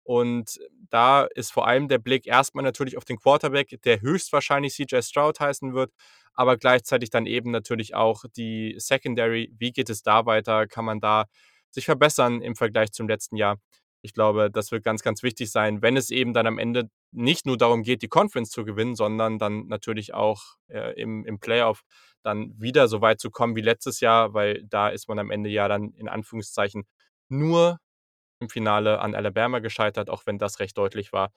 Und 0.04 0.60
da 0.90 1.26
ist 1.36 1.52
vor 1.52 1.68
allem 1.68 1.88
der 1.88 2.00
Blick 2.00 2.26
erstmal 2.26 2.64
natürlich 2.64 2.98
auf 2.98 3.06
den 3.06 3.18
Quarterback, 3.18 3.80
der 3.84 4.02
höchstwahrscheinlich 4.02 4.74
CJ 4.74 5.02
Stroud 5.02 5.40
heißen 5.40 5.74
wird, 5.74 5.92
aber 6.34 6.58
gleichzeitig 6.58 7.10
dann 7.10 7.26
eben 7.26 7.52
natürlich 7.52 7.96
auch 7.96 8.24
die 8.36 8.76
Secondary. 8.78 9.54
Wie 9.58 9.72
geht 9.72 9.90
es 9.90 10.02
da 10.02 10.26
weiter? 10.26 10.68
Kann 10.68 10.86
man 10.86 11.00
da 11.00 11.26
sich 11.72 11.86
verbessern 11.86 12.42
im 12.42 12.56
Vergleich 12.56 12.92
zum 12.92 13.08
letzten 13.08 13.36
Jahr. 13.36 13.58
Ich 14.02 14.14
glaube, 14.14 14.50
das 14.50 14.72
wird 14.72 14.84
ganz, 14.84 15.04
ganz 15.04 15.24
wichtig 15.24 15.52
sein, 15.52 15.82
wenn 15.82 15.98
es 15.98 16.10
eben 16.10 16.34
dann 16.34 16.48
am 16.48 16.58
Ende 16.58 16.90
nicht 17.12 17.46
nur 17.46 17.58
darum 17.58 17.84
geht, 17.84 18.02
die 18.02 18.08
Conference 18.08 18.50
zu 18.50 18.64
gewinnen, 18.64 18.96
sondern 18.96 19.40
dann 19.40 19.68
natürlich 19.68 20.14
auch 20.14 20.42
äh, 20.70 20.94
im, 21.00 21.26
im 21.26 21.40
Playoff 21.40 21.84
dann 22.24 22.54
wieder 22.58 22.88
so 22.88 23.02
weit 23.02 23.20
zu 23.20 23.30
kommen 23.30 23.56
wie 23.56 23.62
letztes 23.62 24.00
Jahr, 24.00 24.34
weil 24.34 24.64
da 24.66 24.90
ist 24.90 25.08
man 25.10 25.20
am 25.20 25.32
Ende 25.32 25.50
ja 25.50 25.68
dann 25.68 25.92
in 25.98 26.08
Anführungszeichen 26.08 26.86
nur 27.28 27.80
im 28.40 28.50
Finale 28.50 29.00
an 29.00 29.16
Alabama 29.16 29.60
gescheitert, 29.60 30.10
auch 30.10 30.24
wenn 30.26 30.38
das 30.38 30.60
recht 30.60 30.78
deutlich 30.78 31.14
war. 31.14 31.32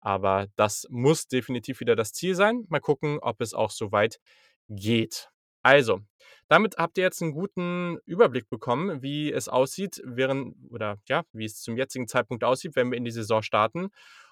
Aber 0.00 0.46
das 0.56 0.86
muss 0.90 1.26
definitiv 1.26 1.80
wieder 1.80 1.96
das 1.96 2.12
Ziel 2.12 2.34
sein. 2.34 2.64
Mal 2.68 2.80
gucken, 2.80 3.18
ob 3.20 3.40
es 3.40 3.54
auch 3.54 3.70
so 3.70 3.92
weit 3.92 4.20
geht. 4.68 5.30
Also, 5.62 6.00
damit 6.48 6.76
habt 6.78 6.98
ihr 6.98 7.04
jetzt 7.04 7.20
einen 7.22 7.32
guten 7.32 7.98
Überblick 8.06 8.48
bekommen, 8.48 9.02
wie 9.02 9.32
es 9.32 9.48
aussieht, 9.48 10.00
während 10.04 10.54
oder 10.70 10.98
ja, 11.08 11.24
wie 11.32 11.44
es 11.44 11.60
zum 11.60 11.76
jetzigen 11.76 12.08
Zeitpunkt 12.08 12.44
aussieht, 12.44 12.76
wenn 12.76 12.90
wir 12.90 12.98
in 12.98 13.04
die 13.04 13.10
Saison 13.10 13.42
starten. 13.42 13.90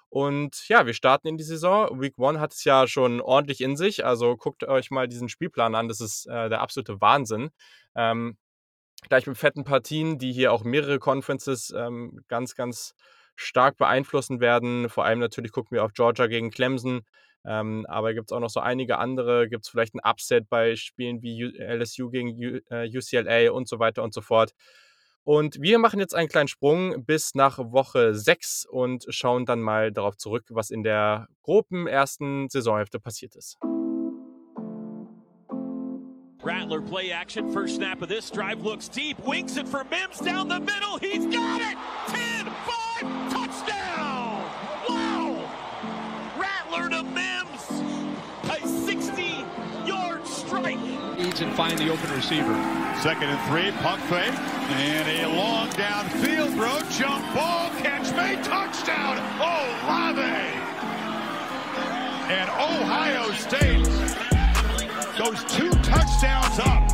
Und 0.09 0.67
ja, 0.69 0.85
wir 0.85 0.93
starten 0.93 1.27
in 1.27 1.37
die 1.37 1.43
Saison. 1.43 1.99
Week 2.01 2.17
One 2.17 2.39
hat 2.39 2.53
es 2.53 2.63
ja 2.63 2.87
schon 2.87 3.19
ordentlich 3.19 3.59
in 3.61 3.75
sich. 3.75 4.05
Also 4.05 4.37
guckt 4.37 4.63
euch 4.63 4.89
mal 4.89 5.07
diesen 5.07 5.27
Spielplan 5.27 5.75
an. 5.75 5.89
Das 5.89 5.99
ist 5.99 6.27
äh, 6.27 6.49
der 6.49 6.61
absolute 6.61 7.01
Wahnsinn. 7.01 7.49
Ähm, 7.93 8.37
gleich 9.09 9.27
mit 9.27 9.37
fetten 9.37 9.63
Partien, 9.63 10.17
die 10.17 10.31
hier 10.31 10.51
auch 10.51 10.63
mehrere 10.63 10.99
Conferences 10.99 11.73
ähm, 11.75 12.19
ganz, 12.27 12.55
ganz 12.55 12.93
stark 13.35 13.77
beeinflussen 13.77 14.39
werden. 14.39 14.89
Vor 14.89 15.05
allem 15.05 15.19
natürlich 15.19 15.51
gucken 15.51 15.75
wir 15.75 15.83
auf 15.83 15.93
Georgia 15.93 16.27
gegen 16.27 16.51
Clemson. 16.51 17.01
Ähm, 17.45 17.85
aber 17.87 18.13
gibt 18.13 18.29
es 18.29 18.35
auch 18.35 18.41
noch 18.41 18.49
so 18.49 18.59
einige 18.59 18.97
andere, 18.97 19.47
gibt 19.47 19.63
es 19.63 19.69
vielleicht 19.69 19.95
ein 19.95 20.01
Upset 20.03 20.49
bei 20.49 20.75
Spielen 20.75 21.21
wie 21.21 21.45
U 21.45 21.49
LSU 21.57 22.09
gegen 22.09 22.31
U 22.31 22.59
äh, 22.69 22.89
UCLA 22.89 23.51
und 23.51 23.69
so 23.69 23.79
weiter 23.79 24.03
und 24.03 24.13
so 24.13 24.21
fort. 24.21 24.51
Und 25.23 25.61
wir 25.61 25.77
machen 25.77 25.99
jetzt 25.99 26.15
einen 26.15 26.29
kleinen 26.29 26.47
Sprung 26.47 27.05
bis 27.05 27.35
nach 27.35 27.57
Woche 27.57 28.15
6 28.15 28.65
und 28.65 29.05
schauen 29.09 29.45
dann 29.45 29.61
mal 29.61 29.91
darauf 29.91 30.17
zurück, 30.17 30.45
was 30.49 30.69
in 30.69 30.83
der 30.83 31.27
groben 31.43 31.87
ersten 31.87 32.49
Saisonhälfte 32.49 32.99
passiert 32.99 33.35
ist. 33.35 33.57
Rattler 36.67 36.81
play 36.81 37.11
action, 37.13 37.53
first 37.53 37.77
snap 37.77 38.01
of 38.01 38.09
this 38.09 38.29
drive 38.29 38.61
looks 38.61 38.89
deep, 38.89 39.17
winks 39.25 39.55
it 39.55 39.69
for 39.69 39.85
Mims 39.85 40.19
down 40.19 40.49
the 40.49 40.59
middle, 40.59 40.97
he's 40.97 41.25
got 41.25 41.61
it! 41.61 41.77
10, 42.07 42.45
5, 42.45 43.31
touchdown! 43.31 44.43
Wow! 44.89 45.49
Rattler 46.37 46.89
to 46.89 47.03
Mims! 47.03 47.69
A 48.49 48.67
60 48.85 49.45
yard 49.85 50.27
strike. 50.27 50.77
Needs 51.17 51.39
and 51.39 51.53
find 51.53 51.79
the 51.79 51.89
open 51.89 52.11
receiver. 52.11 52.53
Second 53.01 53.29
and 53.29 53.49
three, 53.49 53.71
pump 53.81 54.01
fake, 54.03 54.37
and 54.37 55.07
a 55.07 55.37
long 55.37 55.69
downfield 55.69 56.53
throw, 56.53 56.81
jump 56.89 57.23
ball, 57.33 57.69
catch 57.79 58.13
made, 58.13 58.43
touchdown, 58.43 59.15
Olave! 59.39 60.21
And 62.29 62.49
Ohio 62.49 63.31
State 63.31 64.06
goes 65.17 65.43
two 65.45 65.69
touchdowns 65.81 66.59
up. 66.59 66.91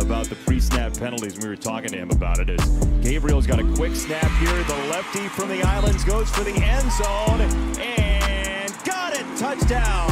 About 0.00 0.26
the 0.26 0.36
pre-snap 0.46 0.96
penalties, 0.96 1.38
we 1.40 1.48
were 1.48 1.56
talking 1.56 1.90
to 1.90 1.96
him 1.96 2.10
about 2.10 2.38
it. 2.38 2.48
Is 2.50 2.64
Gabriel's 3.02 3.48
got 3.48 3.58
a 3.58 3.64
quick 3.74 3.96
snap 3.96 4.30
here. 4.38 4.62
The 4.62 4.76
lefty 4.90 5.26
from 5.28 5.48
the 5.48 5.62
islands 5.62 6.04
goes 6.04 6.30
for 6.30 6.44
the 6.44 6.52
end 6.52 6.92
zone 6.92 7.40
and 7.80 8.72
got 8.84 9.12
it, 9.14 9.26
touchdown. 9.36 10.10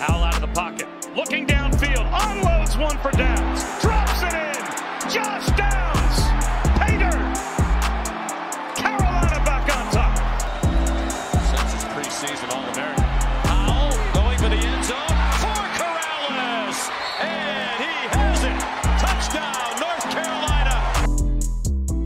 Howell 0.00 0.24
out 0.24 0.34
of 0.34 0.40
the 0.40 0.50
pocket, 0.52 0.88
looking 1.14 1.46
downfield, 1.46 2.06
unloads 2.28 2.76
one 2.76 2.98
for 2.98 3.12
Downs, 3.12 3.62
drops 3.80 4.22
it 4.22 4.34
in. 4.34 5.10
Josh 5.12 5.46
Downs, 5.56 6.23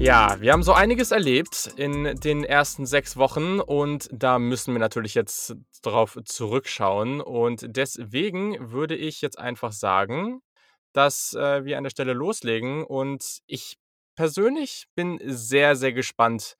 Ja, 0.08 0.40
wir 0.40 0.54
haben 0.54 0.62
so 0.62 0.72
einiges 0.72 1.10
erlebt 1.10 1.70
in 1.76 2.18
den 2.18 2.42
ersten 2.42 2.86
sechs 2.86 3.18
Wochen 3.18 3.60
und 3.60 4.08
da 4.10 4.38
müssen 4.38 4.72
wir 4.72 4.78
natürlich 4.78 5.12
jetzt 5.14 5.54
drauf 5.82 6.18
zurückschauen. 6.24 7.20
Und 7.20 7.66
deswegen 7.76 8.72
würde 8.72 8.96
ich 8.96 9.20
jetzt 9.20 9.38
einfach 9.38 9.70
sagen, 9.70 10.40
dass 10.94 11.34
äh, 11.34 11.66
wir 11.66 11.76
an 11.76 11.84
der 11.84 11.90
Stelle 11.90 12.14
loslegen. 12.14 12.84
Und 12.84 13.40
ich 13.46 13.76
persönlich 14.16 14.86
bin 14.94 15.20
sehr, 15.22 15.76
sehr 15.76 15.92
gespannt, 15.92 16.56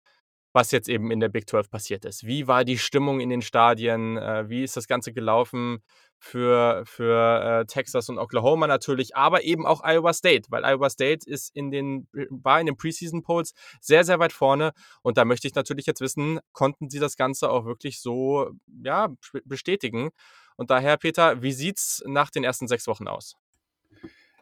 was 0.59 0.73
jetzt 0.73 0.89
eben 0.89 1.13
in 1.13 1.21
der 1.21 1.29
Big 1.29 1.49
12 1.49 1.71
passiert 1.71 2.05
ist. 2.05 2.27
Wie 2.27 2.49
war 2.49 2.65
die 2.65 2.79
Stimmung 2.79 3.21
in 3.21 3.29
den 3.29 3.43
Stadien? 3.43 4.17
Äh, 4.17 4.49
wie 4.49 4.65
ist 4.65 4.77
das 4.77 4.89
Ganze 4.89 5.13
gelaufen 5.13 5.85
für, 6.19 6.83
für 6.85 7.61
äh, 7.61 7.67
Texas 7.67 8.09
und 8.09 8.19
Oklahoma 8.19 8.67
natürlich, 8.67 9.15
aber 9.15 9.45
eben 9.45 9.65
auch 9.65 9.85
Iowa 9.85 10.13
State, 10.13 10.49
weil 10.51 10.65
Iowa 10.65 10.91
State 10.91 11.31
ist 11.31 11.55
in 11.55 11.71
den, 11.71 12.09
war 12.31 12.59
in 12.59 12.67
den 12.67 12.77
Preseason 12.77 13.23
Polls 13.23 13.55
sehr, 13.81 14.03
sehr 14.03 14.19
weit 14.19 14.33
vorne. 14.33 14.73
Und 15.03 15.17
da 15.17 15.25
möchte 15.25 15.47
ich 15.47 15.55
natürlich 15.55 15.87
jetzt 15.87 16.01
wissen, 16.01 16.41
konnten 16.51 16.91
sie 16.91 16.99
das 16.99 17.15
Ganze 17.15 17.51
auch 17.51 17.65
wirklich 17.65 18.01
so 18.01 18.51
ja, 18.83 19.15
bestätigen? 19.45 20.11
Und 20.57 20.71
daher, 20.71 20.97
Peter, 20.97 21.41
wie 21.41 21.53
sieht 21.53 21.79
es 21.79 22.03
nach 22.05 22.31
den 22.31 22.43
ersten 22.43 22.67
sechs 22.67 22.89
Wochen 22.89 23.07
aus? 23.07 23.37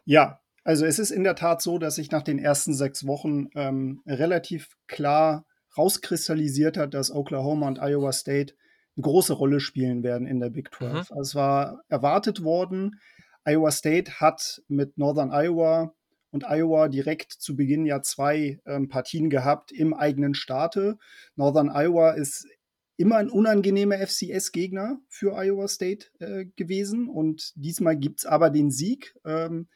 Ja, 0.03 0.39
also 0.63 0.83
es 0.83 0.97
ist 0.97 1.11
in 1.11 1.23
der 1.23 1.35
Tat 1.35 1.61
so, 1.61 1.77
dass 1.77 1.93
sich 1.93 2.09
nach 2.09 2.23
den 2.23 2.39
ersten 2.39 2.73
sechs 2.73 3.05
Wochen 3.05 3.49
ähm, 3.53 4.01
relativ 4.07 4.77
klar 4.87 5.45
rauskristallisiert 5.77 6.77
hat, 6.77 6.93
dass 6.93 7.11
Oklahoma 7.11 7.67
und 7.67 7.79
Iowa 7.79 8.11
State 8.11 8.55
eine 8.95 9.03
große 9.03 9.33
Rolle 9.33 9.59
spielen 9.59 10.03
werden 10.03 10.27
in 10.27 10.39
der 10.39 10.49
Big 10.49 10.73
12. 10.73 10.91
Mhm. 10.91 10.97
Also 10.97 11.21
es 11.21 11.35
war 11.35 11.81
erwartet 11.87 12.43
worden. 12.43 12.99
Iowa 13.45 13.71
State 13.71 14.19
hat 14.19 14.61
mit 14.67 14.97
Northern 14.97 15.31
Iowa 15.31 15.93
und 16.31 16.43
Iowa 16.43 16.89
direkt 16.89 17.31
zu 17.31 17.55
Beginn 17.55 17.85
ja 17.85 18.01
zwei 18.01 18.59
ähm, 18.65 18.89
Partien 18.89 19.29
gehabt 19.29 19.71
im 19.71 19.93
eigenen 19.93 20.33
Staate. 20.33 20.97
Northern 21.35 21.69
Iowa 21.73 22.11
ist 22.11 22.45
immer 22.97 23.17
ein 23.17 23.29
unangenehmer 23.29 23.95
FCS-Gegner 23.97 24.99
für 25.07 25.37
Iowa 25.37 25.67
State 25.67 26.07
äh, 26.19 26.45
gewesen 26.55 27.07
und 27.09 27.53
diesmal 27.55 27.95
gibt 27.95 28.19
es 28.19 28.25
aber 28.25 28.49
den 28.49 28.71
Sieg. 28.71 29.15
Ähm, 29.23 29.67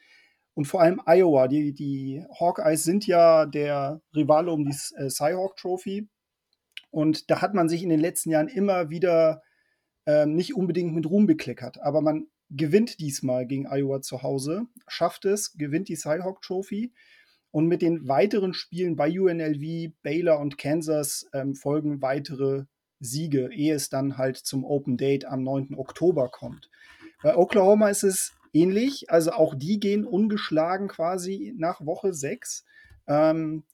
und 0.54 0.66
vor 0.66 0.82
allem 0.82 1.00
Iowa, 1.06 1.48
die, 1.48 1.72
die 1.72 2.24
Hawkeyes 2.38 2.84
sind 2.84 3.06
ja 3.06 3.46
der 3.46 4.02
Rivale 4.14 4.50
um 4.50 4.64
die 4.64 4.76
äh, 4.96 5.08
Cyhawk 5.08 5.56
Trophy. 5.56 6.08
Und 6.90 7.30
da 7.30 7.40
hat 7.40 7.54
man 7.54 7.68
sich 7.70 7.82
in 7.82 7.88
den 7.88 8.00
letzten 8.00 8.30
Jahren 8.30 8.48
immer 8.48 8.90
wieder 8.90 9.42
ähm, 10.04 10.34
nicht 10.34 10.54
unbedingt 10.54 10.94
mit 10.94 11.06
Ruhm 11.06 11.26
bekleckert. 11.26 11.80
Aber 11.80 12.02
man 12.02 12.26
gewinnt 12.50 13.00
diesmal 13.00 13.46
gegen 13.46 13.66
Iowa 13.66 14.02
zu 14.02 14.22
Hause, 14.22 14.66
schafft 14.88 15.24
es, 15.24 15.54
gewinnt 15.54 15.88
die 15.88 15.96
Cyhawk 15.96 16.42
Trophy. 16.42 16.92
Und 17.50 17.66
mit 17.66 17.80
den 17.82 18.08
weiteren 18.08 18.52
Spielen 18.52 18.96
bei 18.96 19.10
UNLV, 19.18 19.92
Baylor 20.02 20.38
und 20.38 20.58
Kansas 20.58 21.26
ähm, 21.32 21.54
folgen 21.54 22.02
weitere 22.02 22.64
Siege, 22.98 23.50
ehe 23.52 23.74
es 23.74 23.88
dann 23.88 24.16
halt 24.16 24.36
zum 24.36 24.64
Open 24.64 24.96
Date 24.96 25.24
am 25.24 25.42
9. 25.42 25.74
Oktober 25.76 26.28
kommt. 26.30 26.70
Bei 27.22 27.36
Oklahoma 27.36 27.88
ist 27.88 28.04
es 28.04 28.32
ähnlich. 28.52 29.10
Also 29.10 29.32
auch 29.32 29.54
die 29.54 29.80
gehen 29.80 30.04
ungeschlagen 30.04 30.88
quasi 30.88 31.54
nach 31.56 31.84
Woche 31.84 32.12
6. 32.12 32.64
Ähm, 33.06 33.64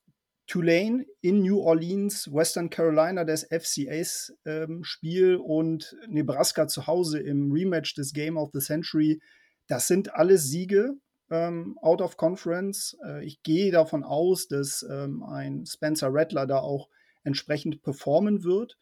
Tulane 0.46 1.04
in 1.20 1.42
New 1.42 1.60
Orleans, 1.60 2.32
Western 2.32 2.70
Carolina 2.70 3.24
das 3.24 3.44
FCS-Spiel 3.44 5.34
ähm, 5.34 5.40
und 5.40 5.96
Nebraska 6.08 6.66
zu 6.66 6.86
Hause 6.86 7.20
im 7.20 7.52
Rematch 7.52 7.94
des 7.94 8.14
Game 8.14 8.38
of 8.38 8.48
the 8.54 8.60
Century. 8.60 9.20
Das 9.66 9.86
sind 9.86 10.14
alles 10.14 10.44
Siege 10.44 10.94
ähm, 11.30 11.78
out 11.82 12.00
of 12.00 12.16
Conference. 12.16 12.96
Äh, 13.04 13.26
ich 13.26 13.42
gehe 13.42 13.70
davon 13.70 14.04
aus, 14.04 14.48
dass 14.48 14.82
ähm, 14.90 15.22
ein 15.22 15.66
Spencer 15.66 16.08
Rattler 16.10 16.46
da 16.46 16.60
auch 16.60 16.88
entsprechend 17.24 17.82
performen 17.82 18.42
wird. 18.42 18.78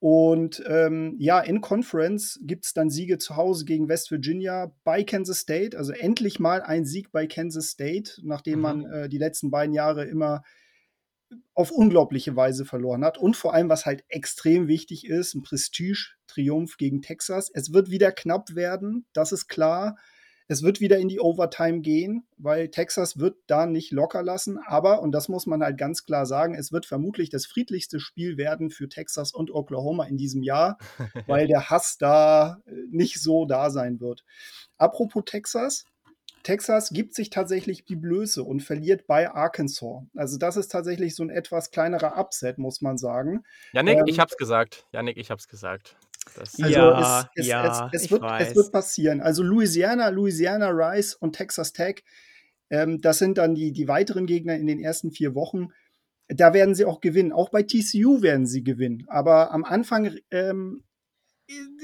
Und 0.00 0.62
ähm, 0.66 1.16
ja, 1.18 1.40
in 1.40 1.60
Conference 1.60 2.38
gibt 2.42 2.66
es 2.66 2.74
dann 2.74 2.90
Siege 2.90 3.18
zu 3.18 3.36
Hause 3.36 3.64
gegen 3.64 3.88
West 3.88 4.10
Virginia 4.10 4.74
bei 4.84 5.02
Kansas 5.02 5.38
State. 5.38 5.78
Also 5.78 5.92
endlich 5.92 6.38
mal 6.38 6.62
ein 6.62 6.84
Sieg 6.84 7.10
bei 7.10 7.26
Kansas 7.26 7.68
State, 7.68 8.20
nachdem 8.22 8.56
mhm. 8.56 8.62
man 8.62 8.84
äh, 8.86 9.08
die 9.08 9.18
letzten 9.18 9.50
beiden 9.50 9.74
Jahre 9.74 10.04
immer 10.04 10.42
auf 11.54 11.70
unglaubliche 11.70 12.36
Weise 12.36 12.64
verloren 12.64 13.04
hat. 13.04 13.18
Und 13.18 13.36
vor 13.36 13.54
allem, 13.54 13.68
was 13.68 13.86
halt 13.86 14.04
extrem 14.08 14.68
wichtig 14.68 15.06
ist, 15.06 15.34
ein 15.34 15.42
Prestige-Triumph 15.42 16.76
gegen 16.76 17.02
Texas. 17.02 17.50
Es 17.52 17.72
wird 17.72 17.90
wieder 17.90 18.12
knapp 18.12 18.54
werden, 18.54 19.06
das 19.12 19.32
ist 19.32 19.48
klar. 19.48 19.96
Es 20.46 20.62
wird 20.62 20.80
wieder 20.80 20.98
in 20.98 21.08
die 21.08 21.20
Overtime 21.20 21.80
gehen, 21.80 22.26
weil 22.36 22.68
Texas 22.68 23.18
wird 23.18 23.36
da 23.46 23.66
nicht 23.66 23.92
locker 23.92 24.22
lassen. 24.22 24.58
Aber, 24.58 25.00
und 25.00 25.12
das 25.12 25.28
muss 25.28 25.46
man 25.46 25.62
halt 25.62 25.78
ganz 25.78 26.04
klar 26.04 26.26
sagen, 26.26 26.54
es 26.54 26.70
wird 26.70 26.86
vermutlich 26.86 27.30
das 27.30 27.46
friedlichste 27.46 27.98
Spiel 27.98 28.36
werden 28.36 28.70
für 28.70 28.88
Texas 28.88 29.32
und 29.32 29.50
Oklahoma 29.50 30.04
in 30.04 30.16
diesem 30.16 30.42
Jahr, 30.42 30.78
weil 31.26 31.46
der 31.46 31.70
Hass 31.70 31.96
da 31.98 32.58
äh, 32.66 32.72
nicht 32.90 33.20
so 33.20 33.46
da 33.46 33.70
sein 33.70 34.00
wird. 34.00 34.24
Apropos 34.76 35.22
Texas, 35.24 35.84
Texas 36.44 36.90
gibt 36.90 37.14
sich 37.14 37.30
tatsächlich 37.30 37.86
die 37.86 37.96
Blöße 37.96 38.44
und 38.44 38.62
verliert 38.62 39.06
bei 39.06 39.30
Arkansas. 39.30 40.02
Also 40.14 40.36
das 40.36 40.58
ist 40.58 40.68
tatsächlich 40.68 41.16
so 41.16 41.22
ein 41.22 41.30
etwas 41.30 41.70
kleinerer 41.70 42.18
Upset, 42.18 42.58
muss 42.58 42.82
man 42.82 42.98
sagen. 42.98 43.42
Janik, 43.72 44.00
ähm, 44.00 44.04
ich 44.06 44.20
hab's 44.20 44.36
gesagt. 44.36 44.86
Janik, 44.92 45.16
ich 45.16 45.30
hab's 45.30 45.48
gesagt. 45.48 45.96
Das 46.36 46.60
also 46.60 46.74
ja, 46.74 47.20
es, 47.20 47.26
es, 47.34 47.46
ja, 47.46 47.90
es, 47.92 48.02
es 48.02 48.10
wird, 48.10 48.22
es, 48.38 48.56
wird, 48.56 48.72
passieren. 48.72 49.20
Also 49.20 49.42
Louisiana, 49.42 50.08
Louisiana, 50.08 50.68
Rice 50.70 51.14
und 51.14 51.34
Texas 51.34 51.72
Tech, 51.72 52.02
ähm, 52.70 53.00
das 53.00 53.18
sind 53.18 53.38
dann 53.38 53.54
die, 53.54 53.72
die 53.72 53.88
weiteren 53.88 54.26
Gegner 54.26 54.56
in 54.56 54.66
den 54.66 54.80
ersten 54.80 55.10
vier 55.10 55.34
Wochen. 55.34 55.68
Da 56.28 56.54
werden 56.54 56.74
sie 56.74 56.84
auch 56.84 57.00
gewinnen. 57.00 57.32
Auch 57.32 57.50
bei 57.50 57.62
TCU 57.62 58.22
werden 58.22 58.46
sie 58.46 58.64
gewinnen. 58.64 59.04
Aber 59.08 59.52
am 59.52 59.64
Anfang 59.64 60.16
ähm, 60.30 60.82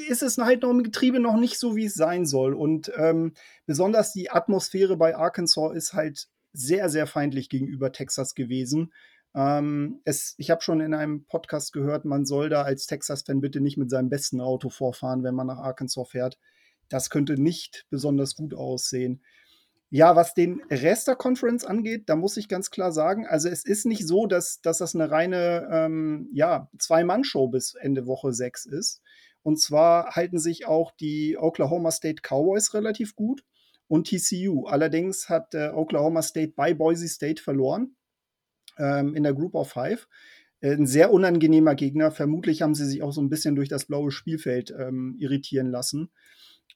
ist 0.09 0.23
es 0.23 0.39
halt 0.39 0.63
noch 0.63 0.71
im 0.71 0.83
Getriebe 0.83 1.21
noch 1.21 1.37
nicht 1.37 1.59
so, 1.59 1.77
wie 1.77 1.85
es 1.85 1.95
sein 1.95 2.25
soll. 2.25 2.55
Und 2.55 2.91
ähm, 2.97 3.35
besonders 3.67 4.13
die 4.13 4.31
Atmosphäre 4.31 4.97
bei 4.97 5.17
Arkansas 5.17 5.75
ist 5.75 5.93
halt 5.93 6.29
sehr, 6.53 6.89
sehr 6.89 7.07
feindlich 7.07 7.49
gegenüber 7.49 7.93
Texas 7.93 8.35
gewesen. 8.35 8.93
Ähm, 9.35 10.01
es, 10.05 10.35
ich 10.39 10.51
habe 10.51 10.63
schon 10.63 10.81
in 10.81 10.95
einem 10.95 11.25
Podcast 11.25 11.73
gehört, 11.73 12.05
man 12.05 12.25
soll 12.25 12.49
da 12.49 12.63
als 12.63 12.87
Texas-Fan 12.87 13.41
bitte 13.41 13.61
nicht 13.61 13.77
mit 13.77 13.91
seinem 13.91 14.09
besten 14.09 14.41
Auto 14.41 14.71
vorfahren, 14.71 15.23
wenn 15.23 15.35
man 15.35 15.47
nach 15.47 15.59
Arkansas 15.59 16.09
fährt. 16.09 16.39
Das 16.89 17.11
könnte 17.11 17.41
nicht 17.41 17.87
besonders 17.91 18.35
gut 18.35 18.55
aussehen. 18.55 19.23
Ja, 19.93 20.15
was 20.15 20.35
den 20.35 20.63
Rest 20.71 21.09
der 21.09 21.17
Conference 21.17 21.65
angeht, 21.65 22.09
da 22.09 22.15
muss 22.17 22.37
ich 22.37 22.49
ganz 22.49 22.71
klar 22.71 22.93
sagen, 22.93 23.27
also 23.27 23.49
es 23.49 23.65
ist 23.65 23.87
nicht 23.87 24.07
so, 24.07 24.27
dass, 24.27 24.61
dass 24.61 24.79
das 24.79 24.95
eine 24.95 25.11
reine 25.11 25.69
ähm, 25.71 26.29
ja, 26.33 26.69
Zwei-Mann-Show 26.79 27.49
bis 27.49 27.75
Ende 27.75 28.07
Woche 28.07 28.33
6 28.33 28.67
ist. 28.67 29.03
Und 29.43 29.61
zwar 29.61 30.15
halten 30.15 30.39
sich 30.39 30.67
auch 30.67 30.93
die 30.93 31.37
Oklahoma 31.39 31.91
State 31.91 32.23
Cowboys 32.23 32.75
relativ 32.75 33.17
gut 33.17 33.43
und 33.89 34.07
TCU. 34.09 34.67
Allerdings 34.67 35.29
hat 35.29 35.55
äh, 35.55 35.71
Oklahoma 35.71 36.23
State 36.23 36.53
bei 36.55 36.75
Boise 36.75 37.09
State 37.09 37.43
verloren 37.43 37.97
ähm, 38.81 39.15
in 39.15 39.23
der 39.23 39.35
Group 39.35 39.55
of 39.55 39.71
Five. 39.71 40.09
Äh, 40.61 40.73
ein 40.73 40.87
sehr 40.87 41.13
unangenehmer 41.13 41.75
Gegner. 41.75 42.11
Vermutlich 42.11 42.63
haben 42.63 42.75
sie 42.75 42.87
sich 42.87 43.03
auch 43.03 43.13
so 43.13 43.21
ein 43.21 43.29
bisschen 43.29 43.55
durch 43.57 43.69
das 43.69 43.87
blaue 43.87 44.11
Spielfeld 44.11 44.75
ähm, 44.79 45.17
irritieren 45.19 45.71
lassen. 45.71 46.11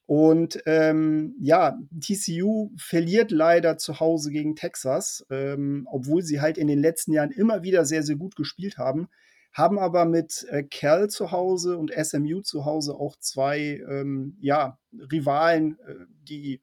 Und 0.07 0.61
ähm, 0.67 1.35
ja, 1.39 1.79
TCU 1.99 2.71
verliert 2.77 3.31
leider 3.31 3.77
zu 3.77 3.99
Hause 3.99 4.31
gegen 4.31 4.55
Texas, 4.55 5.25
ähm, 5.31 5.87
obwohl 5.89 6.21
sie 6.21 6.41
halt 6.41 6.59
in 6.59 6.67
den 6.67 6.79
letzten 6.79 7.11
Jahren 7.11 7.31
immer 7.31 7.63
wieder 7.63 7.85
sehr, 7.85 8.03
sehr 8.03 8.15
gut 8.15 8.35
gespielt 8.35 8.77
haben. 8.77 9.07
Haben 9.51 9.79
aber 9.79 10.05
mit 10.05 10.45
äh, 10.49 10.63
Cal 10.63 11.09
zu 11.09 11.31
Hause 11.31 11.77
und 11.77 11.91
SMU 11.91 12.41
zu 12.41 12.65
Hause 12.65 12.93
auch 12.93 13.15
zwei 13.17 13.81
ähm, 13.89 14.37
ja, 14.41 14.77
Rivalen, 15.11 15.79
äh, 15.79 16.05
die 16.21 16.61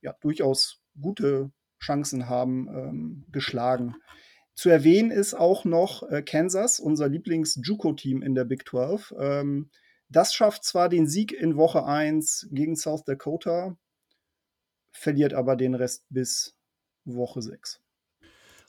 ja 0.00 0.14
durchaus 0.20 0.80
gute 1.00 1.50
Chancen 1.80 2.28
haben, 2.28 2.68
ähm, 2.68 3.24
geschlagen. 3.32 3.96
Zu 4.54 4.70
erwähnen 4.70 5.10
ist 5.10 5.34
auch 5.34 5.64
noch 5.64 6.08
äh, 6.08 6.22
Kansas, 6.22 6.78
unser 6.78 7.08
Lieblings-Juco-Team 7.08 8.22
in 8.22 8.34
der 8.34 8.44
Big 8.44 8.68
12. 8.68 9.14
Ähm, 9.18 9.70
das 10.08 10.32
schafft 10.32 10.64
zwar 10.64 10.88
den 10.88 11.08
Sieg 11.08 11.32
in 11.32 11.56
Woche 11.56 11.84
1 11.84 12.48
gegen 12.52 12.76
South 12.76 13.04
Dakota, 13.04 13.76
verliert 14.92 15.34
aber 15.34 15.56
den 15.56 15.74
Rest 15.74 16.06
bis 16.08 16.56
Woche 17.04 17.42
6. 17.42 17.80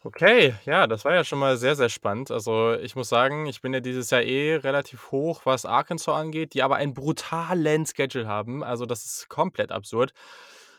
Okay, 0.04 0.54
ja, 0.66 0.86
das 0.86 1.04
war 1.04 1.14
ja 1.14 1.24
schon 1.24 1.40
mal 1.40 1.58
sehr, 1.58 1.76
sehr 1.76 1.90
spannend. 1.90 2.30
Also 2.30 2.74
ich 2.76 2.96
muss 2.96 3.10
sagen, 3.10 3.48
ich 3.48 3.62
bin 3.62 3.74
ja 3.74 3.80
dieses 3.80 4.12
Jahr 4.12 4.22
eh 4.22 4.56
relativ 4.56 5.12
hoch, 5.12 5.42
was 5.46 5.66
Arkansas 5.66 6.16
angeht, 6.16 6.54
die 6.54 6.62
aber 6.62 6.76
einen 6.76 6.94
brutalen 6.94 7.86
Schedule 7.88 8.28
haben. 8.28 8.64
Also 8.64 8.86
das 8.86 9.04
ist 9.04 9.30
komplett 9.30 9.72
absurd 9.72 10.14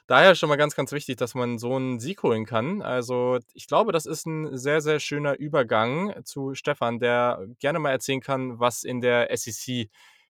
daher 0.06 0.34
schon 0.34 0.48
mal 0.48 0.56
ganz, 0.56 0.74
ganz 0.74 0.92
wichtig, 0.92 1.16
dass 1.16 1.34
man 1.34 1.58
so 1.58 1.74
einen 1.76 2.00
Sieg 2.00 2.22
holen 2.22 2.46
kann. 2.46 2.82
Also 2.82 3.38
ich 3.54 3.66
glaube, 3.66 3.92
das 3.92 4.06
ist 4.06 4.26
ein 4.26 4.56
sehr, 4.56 4.80
sehr 4.80 5.00
schöner 5.00 5.38
Übergang 5.38 6.14
zu 6.24 6.54
Stefan, 6.54 6.98
der 6.98 7.46
gerne 7.58 7.78
mal 7.78 7.90
erzählen 7.90 8.20
kann, 8.20 8.58
was 8.58 8.84
in 8.84 9.00
der 9.00 9.28
SEC 9.36 9.90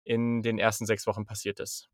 in 0.03 0.41
den 0.41 0.57
ersten 0.57 0.85
sechs 0.85 1.05
Wochen 1.07 1.25
passiert 1.25 1.59
ist. 1.59 1.89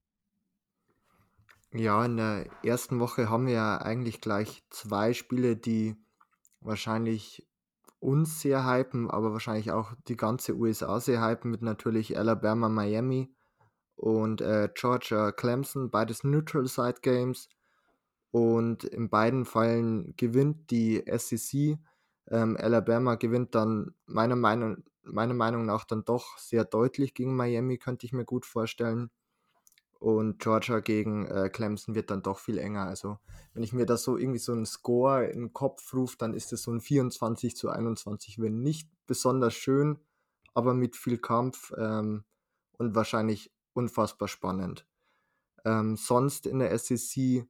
Ja, 1.73 2.05
in 2.05 2.17
der 2.17 2.45
ersten 2.63 2.99
Woche 2.99 3.29
haben 3.29 3.47
wir 3.47 3.53
ja 3.53 3.77
eigentlich 3.79 4.21
gleich 4.21 4.63
zwei 4.69 5.13
Spiele, 5.13 5.57
die 5.57 5.95
wahrscheinlich 6.61 7.47
uns 7.99 8.41
sehr 8.41 8.65
hypen, 8.65 9.09
aber 9.09 9.31
wahrscheinlich 9.31 9.71
auch 9.71 9.93
die 10.07 10.17
ganze 10.17 10.55
USA 10.55 10.99
sehr 10.99 11.25
hypen 11.25 11.49
mit 11.49 11.63
natürlich 11.63 12.17
Alabama, 12.17 12.69
Miami 12.69 13.33
und 13.95 14.41
äh, 14.41 14.69
Georgia, 14.73 15.31
Clemson, 15.31 15.89
beides 15.89 16.23
Neutral 16.23 16.67
Side 16.67 16.99
Games. 17.01 17.49
Und 18.33 18.83
in 18.83 19.09
beiden 19.09 19.45
Fällen 19.45 20.15
gewinnt 20.17 20.71
die 20.71 21.03
SEC. 21.05 21.77
Ähm, 22.31 22.57
Alabama 22.59 23.13
gewinnt 23.13 23.53
dann 23.53 23.93
meiner 24.07 24.35
Meinung, 24.35 24.83
meiner 25.03 25.35
Meinung 25.35 25.67
nach 25.67 25.85
dann 25.85 26.03
doch 26.03 26.39
sehr 26.39 26.65
deutlich 26.65 27.13
gegen 27.13 27.35
Miami, 27.35 27.77
könnte 27.77 28.07
ich 28.07 28.11
mir 28.11 28.25
gut 28.25 28.47
vorstellen. 28.47 29.11
Und 29.99 30.39
Georgia 30.39 30.79
gegen 30.79 31.27
äh, 31.27 31.51
Clemson 31.53 31.93
wird 31.93 32.09
dann 32.09 32.23
doch 32.23 32.39
viel 32.39 32.57
enger. 32.57 32.87
Also, 32.87 33.19
wenn 33.53 33.61
ich 33.61 33.71
mir 33.71 33.85
da 33.85 33.97
so 33.97 34.17
irgendwie 34.17 34.39
so 34.39 34.51
einen 34.51 34.65
Score 34.65 35.25
im 35.27 35.53
Kopf 35.53 35.93
rufe, 35.93 36.17
dann 36.17 36.33
ist 36.33 36.51
es 36.53 36.63
so 36.63 36.71
ein 36.71 36.81
24 36.81 37.55
zu 37.55 37.69
21 37.69 38.39
wenn 38.39 38.63
Nicht 38.63 38.89
besonders 39.05 39.53
schön, 39.53 39.99
aber 40.55 40.73
mit 40.73 40.95
viel 40.95 41.19
Kampf 41.19 41.71
ähm, 41.77 42.23
und 42.79 42.95
wahrscheinlich 42.95 43.53
unfassbar 43.73 44.27
spannend. 44.27 44.87
Ähm, 45.65 45.97
sonst 45.97 46.47
in 46.47 46.57
der 46.57 46.75
SEC 46.79 47.45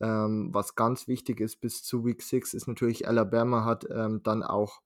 ähm, 0.00 0.50
was 0.52 0.74
ganz 0.74 1.08
wichtig 1.08 1.40
ist 1.40 1.60
bis 1.60 1.82
zu 1.82 2.04
Week 2.04 2.22
6 2.22 2.54
ist 2.54 2.66
natürlich, 2.66 3.08
Alabama 3.08 3.64
hat 3.64 3.86
ähm, 3.90 4.22
dann 4.22 4.42
auch 4.42 4.80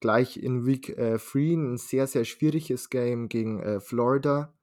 gleich 0.00 0.36
in 0.36 0.66
Week 0.66 0.94
3 0.96 1.02
äh, 1.02 1.54
ein 1.54 1.76
sehr, 1.78 2.06
sehr 2.06 2.24
schwieriges 2.24 2.90
Game 2.90 3.28
gegen 3.28 3.60
äh, 3.60 3.80
Florida, 3.80 4.54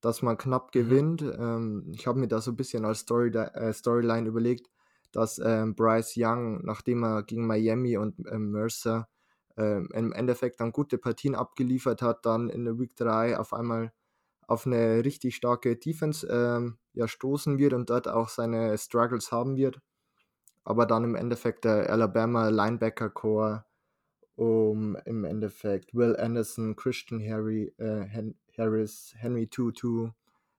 das 0.00 0.22
man 0.22 0.36
knapp 0.36 0.74
mhm. 0.74 0.80
gewinnt. 0.80 1.22
Ähm, 1.22 1.92
ich 1.94 2.06
habe 2.06 2.18
mir 2.18 2.28
da 2.28 2.40
so 2.40 2.52
ein 2.52 2.56
bisschen 2.56 2.84
als 2.84 3.00
Story, 3.00 3.30
äh, 3.30 3.72
Storyline 3.72 4.28
überlegt, 4.28 4.70
dass 5.12 5.38
ähm, 5.38 5.74
Bryce 5.74 6.14
Young, 6.16 6.64
nachdem 6.64 7.04
er 7.04 7.22
gegen 7.22 7.46
Miami 7.46 7.96
und 7.96 8.14
ähm, 8.30 8.50
Mercer 8.50 9.08
ähm, 9.56 9.88
im 9.94 10.12
Endeffekt 10.12 10.60
dann 10.60 10.72
gute 10.72 10.98
Partien 10.98 11.34
abgeliefert 11.34 12.02
hat, 12.02 12.26
dann 12.26 12.48
in 12.48 12.64
der 12.64 12.78
Week 12.78 12.94
3 12.96 13.38
auf 13.38 13.52
einmal 13.52 13.92
auf 14.48 14.66
eine 14.66 15.04
richtig 15.04 15.36
starke 15.36 15.76
Defense 15.76 16.26
ähm, 16.26 16.78
ja, 16.92 17.08
stoßen 17.08 17.58
wird 17.58 17.72
und 17.72 17.90
dort 17.90 18.08
auch 18.08 18.28
seine 18.28 18.76
Struggles 18.78 19.32
haben 19.32 19.56
wird. 19.56 19.80
Aber 20.64 20.86
dann 20.86 21.04
im 21.04 21.14
Endeffekt 21.14 21.64
der 21.64 21.90
Alabama 21.90 22.48
Linebacker 22.48 23.10
Core 23.10 23.64
um 24.36 24.96
im 25.04 25.24
Endeffekt 25.24 25.94
Will 25.94 26.16
Anderson, 26.16 26.74
Christian 26.74 27.20
Harry, 27.20 27.72
äh, 27.78 28.06
Harris, 28.56 29.14
Henry 29.16 29.46
Tutu 29.46 30.10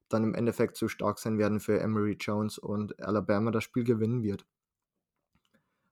dann 0.09 0.23
im 0.23 0.35
Endeffekt 0.35 0.77
zu 0.77 0.87
stark 0.87 1.19
sein 1.19 1.37
werden 1.37 1.59
für 1.59 1.79
Emery 1.79 2.17
Jones 2.19 2.57
und 2.57 2.99
Alabama 3.01 3.51
das 3.51 3.63
Spiel 3.63 3.83
gewinnen 3.83 4.23
wird. 4.23 4.45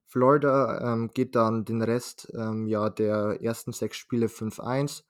Florida 0.06 0.94
ähm, 0.94 1.10
geht 1.12 1.36
dann 1.36 1.66
den 1.66 1.82
Rest 1.82 2.32
ähm, 2.36 2.68
ja, 2.68 2.90
der 2.90 3.42
ersten 3.42 3.74
sechs 3.74 3.98
Spiele 3.98 4.28
5-1. 4.28 5.04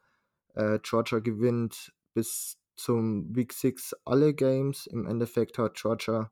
Äh, 0.54 0.80
Georgia 0.82 1.20
gewinnt 1.20 1.94
bis 2.14 2.58
zum 2.76 3.36
Week 3.36 3.53
6 3.53 3.95
alle 4.05 4.34
Games. 4.34 4.88
Im 4.88 5.05
Endeffekt 5.05 5.57
hat 5.57 5.76
Georgia 5.76 6.32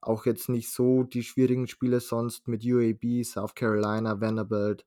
auch 0.00 0.26
jetzt 0.26 0.48
nicht 0.48 0.70
so 0.70 1.02
die 1.02 1.22
schwierigen 1.22 1.68
Spiele 1.68 2.00
sonst 2.00 2.48
mit 2.48 2.64
UAB, 2.64 3.24
South 3.24 3.54
Carolina, 3.54 4.20
Vanderbilt, 4.20 4.86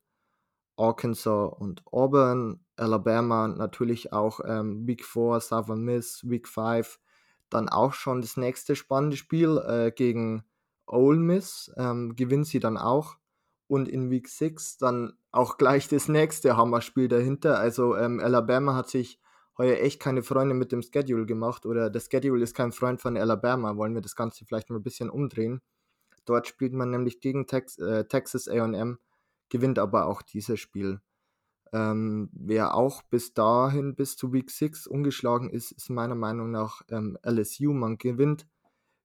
Arkansas 0.76 1.52
und 1.58 1.82
Auburn, 1.92 2.60
Alabama 2.76 3.48
natürlich 3.48 4.12
auch 4.12 4.40
ähm, 4.46 4.86
Week 4.86 5.04
4, 5.04 5.40
Southern 5.40 5.82
Miss, 5.82 6.28
Week 6.28 6.48
5, 6.48 6.98
dann 7.50 7.68
auch 7.68 7.92
schon 7.92 8.22
das 8.22 8.36
nächste 8.36 8.76
spannende 8.76 9.16
Spiel 9.16 9.58
äh, 9.58 9.92
gegen 9.92 10.44
Ole 10.86 11.18
Miss, 11.18 11.70
ähm, 11.76 12.16
gewinnt 12.16 12.46
sie 12.46 12.60
dann 12.60 12.78
auch 12.78 13.16
und 13.68 13.88
in 13.88 14.10
Week 14.10 14.28
6 14.28 14.78
dann 14.78 15.12
auch 15.32 15.58
gleich 15.58 15.86
das 15.86 16.08
nächste 16.08 16.56
Hammerspiel 16.56 17.08
dahinter. 17.08 17.58
Also 17.58 17.96
ähm, 17.96 18.18
Alabama 18.18 18.74
hat 18.74 18.88
sich 18.88 19.20
heuer 19.60 19.78
echt 19.78 20.00
keine 20.00 20.22
Freunde 20.22 20.54
mit 20.54 20.72
dem 20.72 20.82
Schedule 20.82 21.26
gemacht 21.26 21.66
oder 21.66 21.90
der 21.90 22.00
Schedule 22.00 22.42
ist 22.42 22.54
kein 22.54 22.72
Freund 22.72 23.00
von 23.00 23.16
Alabama. 23.16 23.76
Wollen 23.76 23.94
wir 23.94 24.00
das 24.00 24.16
Ganze 24.16 24.44
vielleicht 24.46 24.70
mal 24.70 24.76
ein 24.76 24.82
bisschen 24.82 25.10
umdrehen. 25.10 25.60
Dort 26.24 26.46
spielt 26.46 26.72
man 26.72 26.90
nämlich 26.90 27.20
gegen 27.20 27.46
Tex 27.46 27.78
äh, 27.78 28.06
Texas 28.06 28.48
AM, 28.48 28.98
gewinnt 29.50 29.78
aber 29.78 30.06
auch 30.06 30.22
dieses 30.22 30.58
Spiel. 30.60 31.00
Ähm, 31.72 32.30
wer 32.32 32.74
auch 32.74 33.02
bis 33.02 33.34
dahin, 33.34 33.94
bis 33.94 34.16
zu 34.16 34.32
Week 34.32 34.50
6 34.50 34.86
ungeschlagen 34.86 35.50
ist, 35.50 35.72
ist 35.72 35.90
meiner 35.90 36.14
Meinung 36.14 36.50
nach 36.50 36.82
ähm, 36.88 37.18
LSU. 37.22 37.72
Man 37.72 37.98
gewinnt 37.98 38.48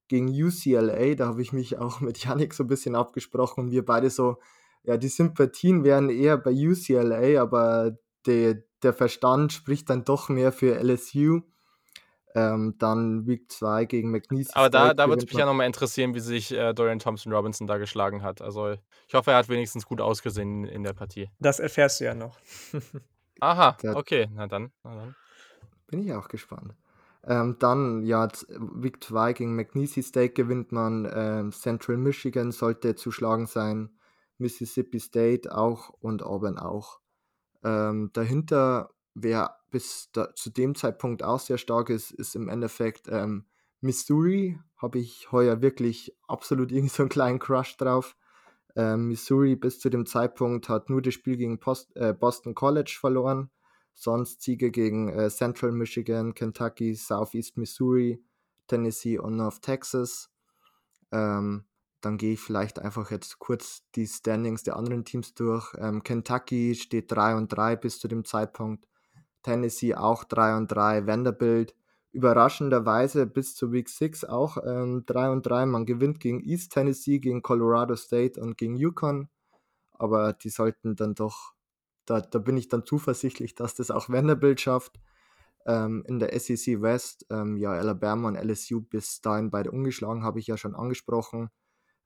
gegen 0.08 0.30
UCLA, 0.30 1.16
da 1.16 1.28
habe 1.28 1.42
ich 1.42 1.52
mich 1.52 1.78
auch 1.78 2.00
mit 2.00 2.24
Yannick 2.24 2.54
so 2.54 2.64
ein 2.64 2.68
bisschen 2.68 2.96
abgesprochen 2.96 3.66
und 3.66 3.72
wir 3.72 3.84
beide 3.84 4.10
so, 4.10 4.38
ja, 4.84 4.98
die 4.98 5.08
Sympathien 5.10 5.84
wären 5.84 6.10
eher 6.10 6.38
bei 6.38 6.52
UCLA, 6.52 7.42
aber 7.42 7.98
der, 8.26 8.64
der 8.84 8.94
Verstand 8.94 9.54
spricht 9.54 9.90
dann 9.90 10.06
doch 10.06 10.30
mehr 10.30 10.52
für 10.52 10.80
LSU. 10.82 11.42
Ähm, 12.34 12.76
dann 12.80 13.26
Week 13.28 13.50
2 13.50 13.86
gegen 13.86 14.12
McNeese. 14.12 14.54
Aber 14.56 14.70
da, 14.70 14.94
da 14.94 15.08
würde 15.08 15.24
es 15.24 15.32
mich 15.32 15.40
ja 15.40 15.46
nochmal 15.46 15.68
interessieren, 15.68 16.14
wie 16.16 16.20
sich 16.20 16.52
äh, 16.52 16.74
Dorian 16.74 17.00
Thompson 17.00 17.32
Robinson 17.32 17.66
da 17.66 17.78
geschlagen 17.78 18.24
hat. 18.24 18.42
Also 18.42 18.76
ich 19.08 19.14
hoffe, 19.14 19.32
er 19.32 19.38
hat 19.38 19.48
wenigstens 19.48 19.86
gut 19.86 20.02
ausgesehen 20.02 20.66
in 20.66 20.84
der 20.84 20.92
Partie. 20.92 21.30
Das 21.40 21.60
erfährst 21.60 22.02
du 22.02 22.06
ja 22.06 22.14
noch. 22.14 22.38
Aha, 23.40 23.78
okay, 23.94 24.28
na 24.34 24.48
dann, 24.48 24.72
na 24.84 24.96
dann. 24.96 25.16
Bin 25.88 26.02
ich 26.02 26.14
auch 26.14 26.28
gespannt. 26.28 26.74
Ähm, 27.28 27.56
dann, 27.60 28.04
ja, 28.04 28.28
Week 28.50 29.04
2 29.04 29.34
gegen 29.34 29.56
McNeese 29.56 30.04
State 30.04 30.34
gewinnt 30.34 30.72
man. 30.72 31.10
Ähm, 31.12 31.52
Central 31.52 31.98
Michigan 31.98 32.52
sollte 32.52 32.96
zu 32.96 33.12
schlagen 33.12 33.48
sein. 33.48 33.90
Mississippi 34.38 35.00
State 35.00 35.56
auch 35.56 35.90
und 35.90 36.22
Auburn 36.22 36.58
auch. 36.58 37.00
Ähm, 37.66 38.12
dahinter, 38.14 38.92
wer 39.16 39.58
bis 39.72 40.10
da, 40.14 40.34
zu 40.36 40.52
dem 40.52 40.76
Zeitpunkt 40.76 41.24
auch 41.24 41.40
sehr 41.40 41.58
stark 41.58 41.90
ist, 41.90 42.12
ist 42.12 42.36
im 42.36 42.48
Endeffekt 42.48 43.08
ähm, 43.10 43.46
Missouri. 43.82 44.60
Habe 44.78 45.00
ich 45.00 45.32
heuer 45.32 45.62
wirklich 45.62 46.16
absolut 46.28 46.72
irgendwie 46.72 46.94
so 46.94 47.04
einen 47.04 47.10
kleinen 47.10 47.40
Crush 47.40 47.76
drauf. 47.78 48.16
Ähm, 48.76 49.08
Missouri 49.08 49.56
bis 49.56 49.80
zu 49.80 49.90
dem 49.90 50.06
Zeitpunkt 50.06 50.70
hat 50.70 50.90
nur 50.90 51.02
das 51.02 51.16
Spiel 51.16 51.38
gegen 51.38 51.60
Post, 51.60 51.96
äh, 51.96 52.14
Boston 52.14 52.54
College 52.54 52.96
verloren. 53.00 53.50
Sonst 53.94 54.42
Siege 54.42 54.70
gegen 54.72 55.10
äh, 55.10 55.30
Central 55.30 55.72
Michigan, 55.72 56.34
Kentucky, 56.36 56.94
Southeast 56.94 57.58
Missouri, 57.58 58.22
Tennessee 58.68 59.18
und 59.18 59.38
North 59.38 59.62
Texas. 59.62 60.30
Ähm, 61.12 61.66
dann 62.06 62.18
gehe 62.18 62.34
ich 62.34 62.40
vielleicht 62.40 62.78
einfach 62.78 63.10
jetzt 63.10 63.40
kurz 63.40 63.84
die 63.96 64.06
Standings 64.06 64.62
der 64.62 64.76
anderen 64.76 65.06
Teams 65.06 65.34
durch. 65.34 65.74
Ähm, 65.80 66.04
Kentucky 66.04 66.76
steht 66.76 67.12
3 67.12 67.36
und 67.36 67.48
3 67.48 67.76
bis 67.76 68.00
zu 68.00 68.08
dem 68.08 68.24
Zeitpunkt. 68.26 68.88
Tennessee 69.42 69.96
auch 69.96 70.24
3 70.24 70.56
und 70.58 70.68
3. 70.68 71.08
Vanderbilt 71.08 71.76
überraschenderweise 72.12 73.26
bis 73.26 73.56
zu 73.56 73.72
Week 73.72 73.90
6 73.90 74.24
auch 74.24 74.58
ähm, 74.64 75.04
3 75.08 75.32
und 75.32 75.48
3. 75.48 75.66
Man 75.66 75.88
gewinnt 75.88 76.20
gegen 76.20 76.42
East 76.42 76.72
Tennessee, 76.72 77.20
gegen 77.20 77.42
Colorado 77.42 77.96
State 77.96 78.40
und 78.40 78.56
gegen 78.58 78.76
Yukon. 78.76 79.28
Aber 79.94 80.34
die 80.34 80.50
sollten 80.50 80.96
dann 80.96 81.16
doch, 81.16 81.54
da, 82.06 82.22
da 82.22 82.38
bin 82.38 82.56
ich 82.56 82.70
dann 82.70 82.86
zuversichtlich, 82.86 83.56
dass 83.56 83.74
das 83.74 83.90
auch 83.90 84.10
Vanderbilt 84.10 84.62
schafft. 84.62 85.00
Ähm, 85.66 86.04
in 86.08 86.20
der 86.20 86.40
SEC 86.40 86.84
West, 86.84 87.26
ähm, 87.32 87.58
ja, 87.58 87.72
Alabama 87.72 88.28
und 88.28 88.36
LSU 88.36 88.82
bis 88.82 89.22
dahin 89.22 89.50
beide 89.50 89.72
ungeschlagen, 89.72 90.24
habe 90.24 90.40
ich 90.40 90.46
ja 90.46 90.56
schon 90.56 90.76
angesprochen. 90.76 91.50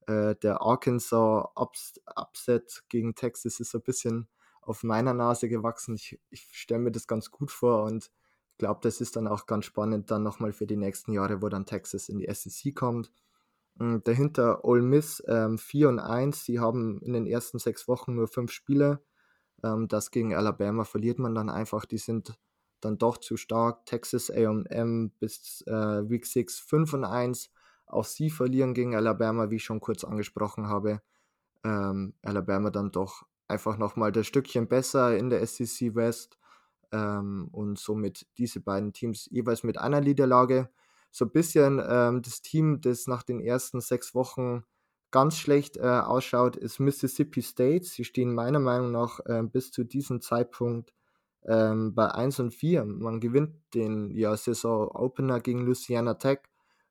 Äh, 0.09 0.35
der 0.37 0.61
Arkansas 0.61 1.45
Ups 1.55 2.01
Upset 2.15 2.83
gegen 2.89 3.13
Texas 3.15 3.59
ist 3.59 3.71
so 3.71 3.77
ein 3.77 3.83
bisschen 3.83 4.27
auf 4.61 4.83
meiner 4.83 5.13
Nase 5.13 5.49
gewachsen. 5.49 5.95
Ich, 5.95 6.19
ich 6.31 6.49
stelle 6.51 6.81
mir 6.81 6.91
das 6.91 7.07
ganz 7.07 7.31
gut 7.31 7.51
vor 7.51 7.83
und 7.83 8.11
glaube, 8.57 8.79
das 8.83 9.01
ist 9.01 9.15
dann 9.15 9.27
auch 9.27 9.45
ganz 9.45 9.65
spannend 9.65 10.11
dann 10.11 10.23
nochmal 10.23 10.51
für 10.51 10.67
die 10.67 10.77
nächsten 10.77 11.13
Jahre, 11.13 11.41
wo 11.41 11.49
dann 11.49 11.65
Texas 11.65 12.09
in 12.09 12.19
die 12.19 12.27
SEC 12.31 12.75
kommt. 12.75 13.11
Und 13.79 13.87
hm, 13.87 14.03
dahinter 14.03 14.65
Ole 14.65 14.81
Miss 14.81 15.23
ähm, 15.27 15.57
4 15.57 15.89
und 15.89 15.99
1. 15.99 16.43
Sie 16.43 16.59
haben 16.59 17.01
in 17.01 17.13
den 17.13 17.27
ersten 17.27 17.59
sechs 17.59 17.87
Wochen 17.87 18.15
nur 18.15 18.27
fünf 18.27 18.51
Spiele. 18.51 19.01
Ähm, 19.63 19.87
das 19.87 20.11
gegen 20.11 20.35
Alabama 20.35 20.85
verliert 20.85 21.19
man 21.19 21.35
dann 21.35 21.49
einfach. 21.49 21.85
Die 21.85 21.97
sind 21.97 22.37
dann 22.81 22.97
doch 22.97 23.17
zu 23.17 23.37
stark. 23.37 23.85
Texas 23.85 24.31
AM 24.31 25.11
bis 25.19 25.63
äh, 25.67 26.09
Week 26.09 26.25
6 26.25 26.59
5 26.59 26.93
und 26.93 27.05
1. 27.05 27.51
Auch 27.89 28.05
sie 28.05 28.29
verlieren 28.29 28.73
gegen 28.73 28.95
Alabama, 28.95 29.49
wie 29.49 29.57
ich 29.57 29.63
schon 29.63 29.79
kurz 29.79 30.03
angesprochen 30.03 30.67
habe. 30.67 31.01
Ähm, 31.63 32.13
Alabama 32.21 32.69
dann 32.69 32.91
doch 32.91 33.23
einfach 33.47 33.77
nochmal 33.77 34.11
das 34.11 34.27
Stückchen 34.27 34.67
besser 34.67 35.17
in 35.17 35.29
der 35.29 35.45
SEC 35.45 35.95
West 35.95 36.37
ähm, 36.91 37.49
und 37.51 37.79
somit 37.79 38.27
diese 38.37 38.59
beiden 38.59 38.93
Teams 38.93 39.27
jeweils 39.31 39.63
mit 39.63 39.77
einer 39.77 40.01
Niederlage. 40.01 40.69
So 41.11 41.25
ein 41.25 41.31
bisschen 41.31 41.81
ähm, 41.85 42.21
das 42.21 42.41
Team, 42.41 42.81
das 42.81 43.07
nach 43.07 43.23
den 43.23 43.39
ersten 43.39 43.81
sechs 43.81 44.13
Wochen 44.13 44.63
ganz 45.11 45.37
schlecht 45.37 45.77
äh, 45.77 45.81
ausschaut, 45.81 46.55
ist 46.55 46.79
Mississippi 46.79 47.41
State. 47.41 47.85
Sie 47.85 48.03
stehen 48.03 48.33
meiner 48.33 48.59
Meinung 48.59 48.91
nach 48.91 49.19
äh, 49.25 49.41
bis 49.43 49.71
zu 49.71 49.83
diesem 49.83 50.21
Zeitpunkt 50.21 50.93
ähm, 51.45 51.95
bei 51.95 52.11
1 52.11 52.39
und 52.39 52.51
4. 52.53 52.85
Man 52.85 53.19
gewinnt 53.19 53.55
den 53.73 54.11
ja, 54.11 54.37
Saison-Opener 54.37 55.39
gegen 55.39 55.65
Louisiana 55.65 56.13
Tech 56.15 56.39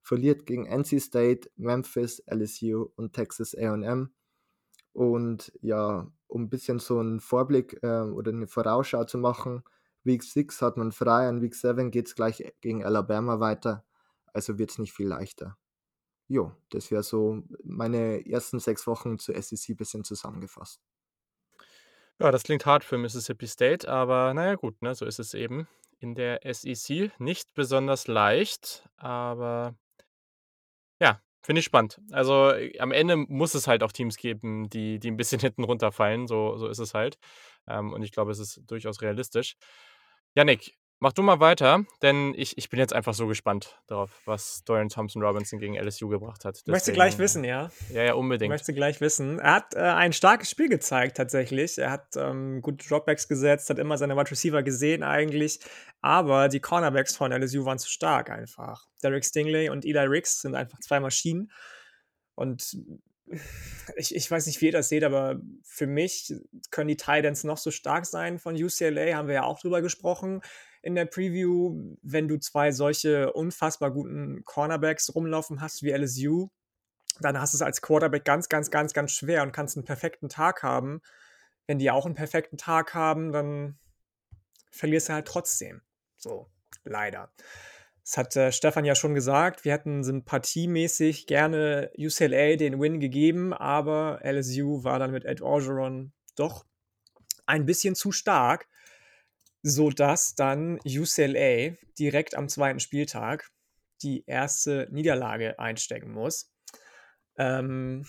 verliert 0.09 0.47
gegen 0.47 0.65
NC 0.65 1.01
State, 1.01 1.51
Memphis, 1.57 2.23
LSU 2.27 2.89
und 2.97 3.13
Texas 3.13 3.55
AM. 3.55 4.11
Und 4.95 5.53
ja, 5.61 6.11
um 6.27 6.43
ein 6.45 6.49
bisschen 6.49 6.79
so 6.79 6.99
einen 6.99 7.21
Vorblick 7.21 7.79
äh, 7.83 8.01
oder 8.01 8.33
eine 8.33 8.47
Vorausschau 8.47 9.05
zu 9.05 9.19
machen, 9.19 9.63
Week 10.05 10.23
6 10.23 10.63
hat 10.63 10.79
man 10.79 10.93
frei, 10.93 11.29
an 11.29 11.43
Week 11.43 11.55
7 11.55 11.91
geht 11.91 12.07
es 12.07 12.15
gleich 12.15 12.43
gegen 12.63 12.85
Alabama 12.85 13.39
weiter. 13.39 13.85
Also 14.33 14.59
wird 14.59 14.71
es 14.71 14.79
nicht 14.79 14.95
viel 14.95 15.09
leichter. 15.09 15.59
Jo, 16.27 16.53
das 16.71 16.91
wäre 16.91 17.03
so 17.03 17.43
meine 17.63 18.27
ersten 18.27 18.61
sechs 18.61 18.87
Wochen 18.87 19.19
zur 19.19 19.41
SEC 19.41 19.71
ein 19.71 19.77
bisschen 19.77 20.05
zusammengefasst. 20.05 20.81
Ja, 22.19 22.31
das 22.31 22.45
klingt 22.45 22.65
hart 22.65 22.83
für 22.83 22.97
Mississippi 22.97 23.47
State, 23.47 23.87
aber 23.89 24.33
naja 24.33 24.55
gut, 24.55 24.81
ne, 24.81 24.95
so 24.95 25.05
ist 25.05 25.19
es 25.19 25.35
eben 25.35 25.69
in 26.01 26.15
der 26.15 26.41
SEC. 26.51 27.13
Nicht 27.19 27.53
besonders 27.55 28.07
leicht, 28.07 28.89
aber 28.97 29.77
ja, 31.01 31.20
finde 31.42 31.61
ich 31.61 31.64
spannend. 31.66 32.01
Also, 32.12 32.51
äh, 32.53 32.78
am 32.78 32.92
Ende 32.92 33.16
muss 33.16 33.55
es 33.55 33.66
halt 33.68 33.82
auch 33.82 33.92
Teams 33.92 34.16
geben, 34.16 34.68
die 34.70 34.99
die 34.99 35.09
'n 35.11 35.16
bisschen 35.16 35.40
hinten 35.40 35.64
runterfallen, 35.64 36.26
so 36.26 36.57
so 36.59 36.68
ist 36.68 36.78
es 36.78 36.94
halt. 36.94 37.18
Ähm, 37.68 37.92
und 37.92 38.03
ich 38.03 38.12
glaube, 38.12 38.32
es 38.32 38.38
ist 38.38 38.62
durchaus 38.66 39.03
realistisch. 39.03 39.57
Yannick, 40.34 40.76
Mach 41.01 41.12
du 41.12 41.22
mal 41.22 41.38
weiter, 41.38 41.84
denn 42.03 42.34
ich, 42.36 42.59
ich 42.59 42.70
bin 42.70 42.80
jetzt 42.80 42.92
einfach 42.92 43.14
so 43.14 43.28
gespannt 43.28 43.80
darauf, 43.86 44.11
was 44.24 44.64
Dorian 44.64 44.88
Thompson 44.88 45.22
Robinson 45.22 45.61
gegen 45.61 45.76
LSU 45.76 46.09
gebracht 46.09 46.44
hat. 46.44 46.57
Deswegen, 46.57 46.72
Möchtest 46.72 46.88
du 46.88 46.92
gleich 46.92 47.18
wissen, 47.18 47.44
ja? 47.44 47.70
Ja, 47.92 48.03
ja, 48.03 48.14
unbedingt. 48.14 48.51
Möchtest 48.51 48.70
du 48.70 48.74
gleich 48.74 49.01
wissen. 49.01 49.38
Er 49.38 49.55
hat 49.55 49.74
äh, 49.74 49.78
ein 49.78 50.12
starkes 50.12 50.51
Spiel 50.51 50.68
gezeigt, 50.68 51.16
tatsächlich. 51.16 51.78
Er 51.78 51.92
hat 51.92 52.16
ähm, 52.16 52.62
gute 52.62 52.84
Dropbacks 52.88 53.28
gesetzt, 53.28 53.70
hat 53.70 53.78
immer 53.78 53.96
seine 53.96 54.16
Wide 54.16 54.28
Receiver 54.32 54.64
gesehen, 54.64 55.05
eigentlich. 55.05 55.61
Aber 56.01 56.49
die 56.49 56.59
Cornerbacks 56.59 57.14
von 57.14 57.30
LSU 57.30 57.64
waren 57.64 57.78
zu 57.78 57.88
stark 57.88 58.30
einfach. 58.30 58.88
Derek 59.01 59.24
Stingley 59.24 59.70
und 59.70 59.84
Eli 59.84 60.01
Ricks 60.01 60.40
sind 60.40 60.57
einfach 60.57 60.80
zwei 60.80 60.99
Maschinen. 60.99 61.53
Und 62.34 62.76
ich, 63.96 64.16
ich 64.16 64.28
weiß 64.28 64.46
nicht, 64.46 64.61
wie 64.61 64.66
ihr 64.66 64.72
das 64.72 64.88
seht, 64.88 65.05
aber 65.05 65.36
für 65.62 65.86
mich 65.86 66.34
können 66.72 66.88
die 66.88 66.96
Titans 66.96 67.44
noch 67.44 67.59
so 67.59 67.70
stark 67.70 68.05
sein 68.05 68.40
von 68.40 68.61
UCLA, 68.61 69.14
haben 69.14 69.28
wir 69.28 69.36
ja 69.36 69.42
auch 69.44 69.61
drüber 69.61 69.80
gesprochen 69.80 70.40
in 70.89 70.95
der 70.95 71.05
Preview, 71.05 71.97
wenn 72.01 72.28
du 72.28 72.39
zwei 72.39 72.72
solche 72.72 73.30
unfassbar 73.34 73.91
guten 73.93 74.43
Cornerbacks 74.47 75.14
rumlaufen 75.14 75.61
hast 75.61 75.82
wie 75.82 75.93
LSU, 75.93 76.49
dann 77.20 77.39
hast 77.39 77.53
du 77.53 77.59
es 77.59 77.62
als 77.62 77.82
Quarterback 77.82 78.24
ganz, 78.24 78.49
ganz, 78.49 78.70
ganz, 78.70 78.95
ganz 78.95 79.12
schwer 79.12 79.43
und 79.43 79.53
kannst 79.53 79.76
einen 79.76 79.84
perfekten 79.84 80.30
Tag 80.30 80.62
haben. 80.62 81.03
Wenn 81.66 81.78
die 81.78 81.91
auch 81.91 82.07
einen 82.07 82.14
perfekten 82.14 82.57
Tag 82.57 82.95
haben, 82.95 83.32
dann 83.32 83.78
verlierst 84.70 85.11
du 85.11 85.12
halt 85.12 85.28
trotzdem. 85.28 85.82
So, 86.16 86.49
leider. 86.84 87.30
Das 88.03 88.16
hat 88.16 88.34
äh, 88.36 88.51
Stefan 88.51 88.86
ja 88.86 88.95
schon 88.95 89.14
gesagt. 89.14 89.66
Wir 89.66 89.72
hätten 89.74 90.03
sympathiemäßig 90.03 91.26
gerne 91.26 91.91
UCLA 91.99 92.57
den 92.57 92.80
Win 92.80 92.99
gegeben, 92.99 93.53
aber 93.53 94.20
LSU 94.22 94.84
war 94.84 94.99
dann 94.99 95.11
mit 95.11 95.26
Ed 95.26 95.43
Orgeron 95.43 96.14
doch 96.34 96.64
ein 97.45 97.66
bisschen 97.66 97.95
zu 97.95 98.11
stark 98.11 98.68
sodass 99.63 100.35
dann 100.35 100.79
UCLA 100.85 101.75
direkt 101.99 102.37
am 102.37 102.49
zweiten 102.49 102.81
Spieltag 102.81 103.49
die 104.03 104.25
erste 104.27 104.89
Niederlage 104.91 105.59
einstecken 105.59 106.13
muss. 106.13 106.53
Ähm, 107.37 108.05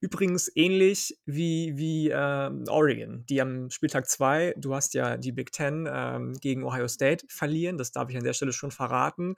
Übrigens 0.00 0.52
ähnlich 0.54 1.18
wie, 1.24 1.72
wie 1.76 2.10
ähm, 2.10 2.64
Oregon, 2.68 3.24
die 3.26 3.40
am 3.40 3.70
Spieltag 3.70 4.08
2, 4.08 4.54
du 4.58 4.74
hast 4.74 4.92
ja 4.92 5.16
die 5.16 5.32
Big 5.32 5.52
Ten 5.52 5.88
ähm, 5.90 6.34
gegen 6.34 6.64
Ohio 6.64 6.86
State 6.86 7.26
verlieren, 7.28 7.78
das 7.78 7.92
darf 7.92 8.10
ich 8.10 8.16
an 8.16 8.22
der 8.22 8.34
Stelle 8.34 8.52
schon 8.52 8.70
verraten. 8.70 9.36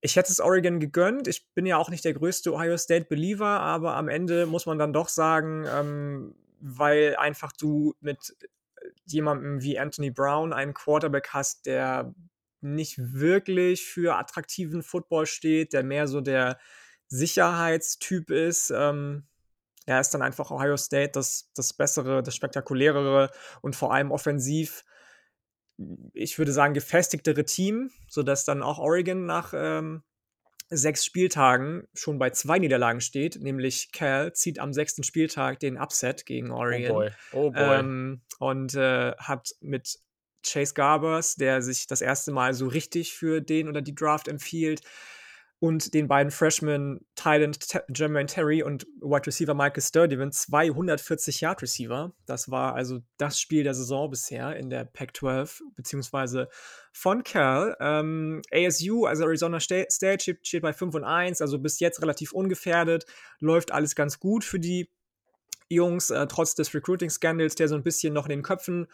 Ich 0.00 0.16
hätte 0.16 0.32
es 0.32 0.40
Oregon 0.40 0.80
gegönnt. 0.80 1.28
Ich 1.28 1.46
bin 1.54 1.66
ja 1.66 1.78
auch 1.78 1.88
nicht 1.88 2.04
der 2.04 2.14
größte 2.14 2.52
Ohio 2.52 2.76
State-Believer, 2.76 3.46
aber 3.46 3.94
am 3.94 4.08
Ende 4.08 4.44
muss 4.46 4.66
man 4.66 4.78
dann 4.78 4.92
doch 4.92 5.08
sagen, 5.08 5.64
ähm, 5.66 6.34
weil 6.60 7.16
einfach 7.16 7.52
du 7.52 7.94
mit 8.00 8.36
jemandem 9.06 9.62
wie 9.62 9.78
Anthony 9.78 10.10
Brown 10.10 10.52
einen 10.52 10.74
Quarterback 10.74 11.28
hast, 11.30 11.66
der 11.66 12.14
nicht 12.60 12.96
wirklich 12.98 13.84
für 13.84 14.16
attraktiven 14.16 14.82
Football 14.82 15.26
steht, 15.26 15.72
der 15.72 15.82
mehr 15.84 16.08
so 16.08 16.20
der 16.20 16.58
Sicherheitstyp 17.08 18.30
ist. 18.30 18.70
Ähm, 18.70 19.26
ja, 19.86 20.00
ist 20.00 20.14
dann 20.14 20.22
einfach 20.22 20.50
Ohio 20.50 20.76
State 20.76 21.12
das, 21.12 21.50
das 21.54 21.74
bessere, 21.74 22.22
das 22.22 22.34
spektakulärere 22.34 23.30
und 23.60 23.76
vor 23.76 23.92
allem 23.92 24.10
offensiv, 24.10 24.84
ich 26.14 26.38
würde 26.38 26.52
sagen, 26.52 26.72
gefestigtere 26.72 27.44
Team, 27.44 27.90
sodass 28.08 28.46
dann 28.46 28.62
auch 28.62 28.78
Oregon 28.78 29.26
nach 29.26 29.52
ähm, 29.54 30.02
sechs 30.76 31.04
Spieltagen 31.04 31.86
schon 31.94 32.18
bei 32.18 32.30
zwei 32.30 32.58
Niederlagen 32.58 33.00
steht, 33.00 33.40
nämlich 33.40 33.92
Cal 33.92 34.32
zieht 34.32 34.58
am 34.58 34.72
sechsten 34.72 35.02
Spieltag 35.02 35.60
den 35.60 35.76
Upset 35.76 36.26
gegen 36.26 36.50
oh 36.50 36.58
Oregon. 36.58 36.90
Oh 36.90 36.94
boy, 36.94 37.10
oh 37.32 37.50
boy. 37.50 37.78
Ähm, 37.78 38.20
und 38.38 38.74
äh, 38.74 39.12
hat 39.18 39.54
mit 39.60 39.98
Chase 40.44 40.74
Garbers, 40.74 41.36
der 41.36 41.62
sich 41.62 41.86
das 41.86 42.00
erste 42.00 42.30
Mal 42.32 42.54
so 42.54 42.66
richtig 42.66 43.14
für 43.14 43.40
den 43.40 43.68
oder 43.68 43.82
die 43.82 43.94
Draft 43.94 44.28
empfiehlt, 44.28 44.82
und 45.64 45.94
den 45.94 46.08
beiden 46.08 46.30
Freshmen 46.30 47.06
Thailand 47.14 47.58
Jermaine 47.88 48.26
Terry 48.26 48.62
und 48.62 48.86
Wide 49.00 49.26
Receiver 49.26 49.54
Michael 49.54 49.80
Sturdivant 49.80 50.34
240 50.34 51.40
Yard 51.40 51.62
Receiver. 51.62 52.12
Das 52.26 52.50
war 52.50 52.74
also 52.74 53.00
das 53.16 53.40
Spiel 53.40 53.64
der 53.64 53.72
Saison 53.72 54.10
bisher 54.10 54.56
in 54.56 54.68
der 54.68 54.84
Pac-12, 54.84 55.62
beziehungsweise 55.74 56.50
von 56.92 57.24
Cal. 57.24 57.78
Ähm, 57.80 58.42
ASU, 58.52 59.06
also 59.06 59.24
Arizona 59.24 59.58
State, 59.58 59.88
steht, 60.20 60.46
steht 60.46 60.60
bei 60.60 60.74
5 60.74 60.96
und 60.96 61.04
1, 61.04 61.40
also 61.40 61.58
bis 61.58 61.80
jetzt 61.80 62.02
relativ 62.02 62.32
ungefährdet. 62.32 63.06
Läuft 63.40 63.72
alles 63.72 63.94
ganz 63.94 64.20
gut 64.20 64.44
für 64.44 64.60
die 64.60 64.90
Jungs, 65.70 66.10
äh, 66.10 66.26
trotz 66.26 66.54
des 66.54 66.74
Recruiting-Scandals, 66.74 67.54
der 67.54 67.68
so 67.68 67.74
ein 67.74 67.82
bisschen 67.82 68.12
noch 68.12 68.26
in 68.26 68.30
den 68.32 68.42
Köpfen 68.42 68.86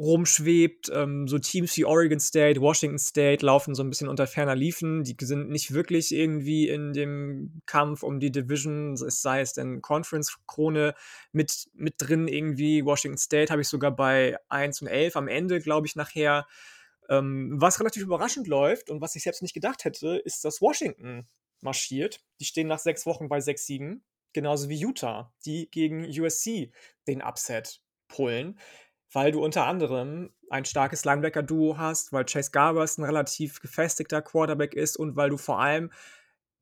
rumschwebt. 0.00 0.90
Ähm, 0.92 1.28
so 1.28 1.38
Teams 1.38 1.76
wie 1.76 1.84
Oregon 1.84 2.18
State, 2.18 2.60
Washington 2.60 2.98
State 2.98 3.44
laufen 3.44 3.74
so 3.74 3.82
ein 3.82 3.90
bisschen 3.90 4.08
unter 4.08 4.26
ferner 4.26 4.56
Liefen. 4.56 5.04
Die 5.04 5.14
sind 5.20 5.50
nicht 5.50 5.74
wirklich 5.74 6.12
irgendwie 6.12 6.68
in 6.68 6.94
dem 6.94 7.60
Kampf 7.66 8.02
um 8.02 8.18
die 8.18 8.32
Division, 8.32 8.96
sei 8.96 9.42
es 9.42 9.52
denn 9.52 9.82
Conference-Krone, 9.82 10.94
mit, 11.32 11.68
mit 11.74 11.94
drin 11.98 12.28
irgendwie. 12.28 12.84
Washington 12.84 13.18
State 13.18 13.52
habe 13.52 13.60
ich 13.60 13.68
sogar 13.68 13.94
bei 13.94 14.38
1 14.48 14.80
und 14.80 14.88
11 14.88 15.16
am 15.16 15.28
Ende, 15.28 15.60
glaube 15.60 15.86
ich, 15.86 15.94
nachher. 15.96 16.46
Ähm, 17.10 17.56
was 17.60 17.78
relativ 17.78 18.02
überraschend 18.02 18.46
läuft 18.46 18.88
und 18.88 19.00
was 19.00 19.16
ich 19.16 19.24
selbst 19.24 19.42
nicht 19.42 19.54
gedacht 19.54 19.84
hätte, 19.84 20.22
ist, 20.24 20.44
dass 20.44 20.62
Washington 20.62 21.28
marschiert. 21.60 22.20
Die 22.40 22.44
stehen 22.44 22.68
nach 22.68 22.78
sechs 22.78 23.04
Wochen 23.04 23.28
bei 23.28 23.40
sechs 23.40 23.66
Siegen. 23.66 24.02
Genauso 24.32 24.68
wie 24.68 24.78
Utah, 24.78 25.34
die 25.44 25.68
gegen 25.70 26.06
USC 26.06 26.70
den 27.08 27.20
Upset 27.20 27.82
pullen 28.06 28.58
weil 29.12 29.32
du 29.32 29.42
unter 29.44 29.66
anderem 29.66 30.30
ein 30.50 30.64
starkes 30.64 31.04
Linebacker-Duo 31.04 31.78
hast, 31.78 32.12
weil 32.12 32.24
Chase 32.24 32.50
Garbers 32.50 32.98
ein 32.98 33.04
relativ 33.04 33.60
gefestigter 33.60 34.22
Quarterback 34.22 34.74
ist 34.74 34.96
und 34.96 35.16
weil 35.16 35.30
du 35.30 35.36
vor 35.36 35.60
allem 35.60 35.90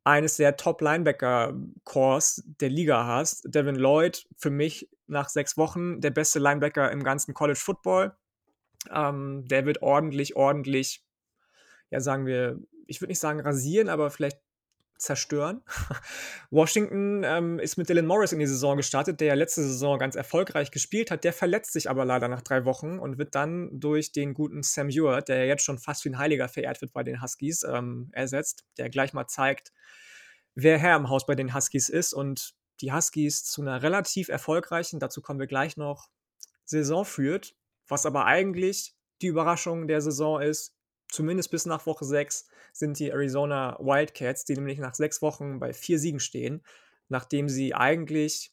eines 0.05 0.37
der 0.37 0.57
Top-Linebacker-Cores 0.57 2.43
der 2.47 2.71
Liga 2.71 3.07
hast. 3.07 3.43
Devin 3.55 3.77
Lloyd, 3.77 4.27
für 4.37 4.51
mich 4.51 4.89
nach 5.07 5.29
sechs 5.29 5.57
Wochen 5.57 6.01
der 6.01 6.11
beste 6.11 6.39
Linebacker 6.39 6.91
im 6.91 7.03
ganzen 7.03 7.35
College 7.35 7.59
Football. 7.59 8.17
Ähm, 8.91 9.45
der 9.47 9.67
wird 9.67 9.83
ordentlich, 9.83 10.37
ordentlich, 10.37 11.05
ja, 11.91 12.01
sagen 12.01 12.27
wir, 12.27 12.59
ich 12.87 13.01
würde 13.01 13.11
nicht 13.11 13.21
sagen 13.21 13.41
rasieren, 13.41 13.89
aber 13.89 14.11
vielleicht 14.11 14.39
zerstören. 14.99 15.63
Washington 16.51 17.23
ähm, 17.25 17.59
ist 17.59 17.77
mit 17.77 17.89
Dylan 17.89 18.07
Morris 18.07 18.33
in 18.33 18.39
die 18.39 18.47
Saison 18.47 18.77
gestartet, 18.77 19.21
der 19.21 19.29
ja 19.29 19.35
letzte 19.35 19.63
Saison 19.63 19.99
ganz 19.99 20.17
erfolgreich 20.17 20.71
gespielt 20.71 21.11
hat. 21.11 21.25
Der 21.25 21.33
verletzt 21.33 21.73
sich 21.73 21.89
aber 21.89 22.05
leider 22.05 22.29
nach 22.29 22.43
drei 22.43 22.65
Wochen 22.65 22.99
und 22.99 23.19
wird 23.19 23.35
dann 23.35 23.71
durch 23.81 24.13
den 24.13 24.35
guten 24.35 24.63
Sam 24.63 24.91
Ewart, 24.91 25.29
der 25.29 25.39
ja 25.39 25.45
jetzt 25.45 25.65
schon 25.65 25.79
fast 25.79 26.05
wie 26.05 26.11
ein 26.11 26.19
Heiliger 26.19 26.49
verehrt 26.49 26.81
wird 26.81 26.93
bei 26.93 27.03
den 27.03 27.23
Huskies, 27.23 27.63
ähm, 27.63 28.11
ersetzt, 28.13 28.65
der 28.77 28.91
gleich 28.91 29.13
mal 29.13 29.27
zeigt, 29.27 29.73
wer 30.55 30.79
Herr 30.79 30.97
im 30.97 31.09
Haus 31.09 31.27
bei 31.27 31.35
den 31.35 31.55
Huskies 31.55 31.89
ist 31.89 32.13
und 32.13 32.55
die 32.81 32.93
Huskies 32.93 33.45
zu 33.45 33.63
einer 33.63 33.83
relativ 33.83 34.29
erfolgreichen, 34.29 35.01
dazu 35.01 35.21
kommen 35.21 35.41
wir 35.41 35.47
gleich 35.47 35.77
noch, 35.77 36.09
Saison 36.65 37.05
führt, 37.05 37.55
was 37.87 38.07
aber 38.07 38.27
eigentlich 38.27 38.95
die 39.23 39.29
Überraschung 39.29 39.89
der 39.89 40.01
Saison 40.01 40.41
ist, 40.41 40.75
zumindest 41.11 41.51
bis 41.51 41.67
nach 41.67 41.87
Woche 41.87 42.05
6, 42.05 42.49
sind 42.73 42.99
die 42.99 43.11
Arizona 43.11 43.77
Wildcats, 43.81 44.45
die 44.45 44.55
nämlich 44.55 44.79
nach 44.79 44.95
sechs 44.95 45.23
Wochen 45.23 45.59
bei 45.59 45.73
vier 45.73 45.99
Siegen 45.99 46.21
stehen, 46.21 46.63
nachdem 47.09 47.49
sie 47.49 47.75
eigentlich 47.75 48.53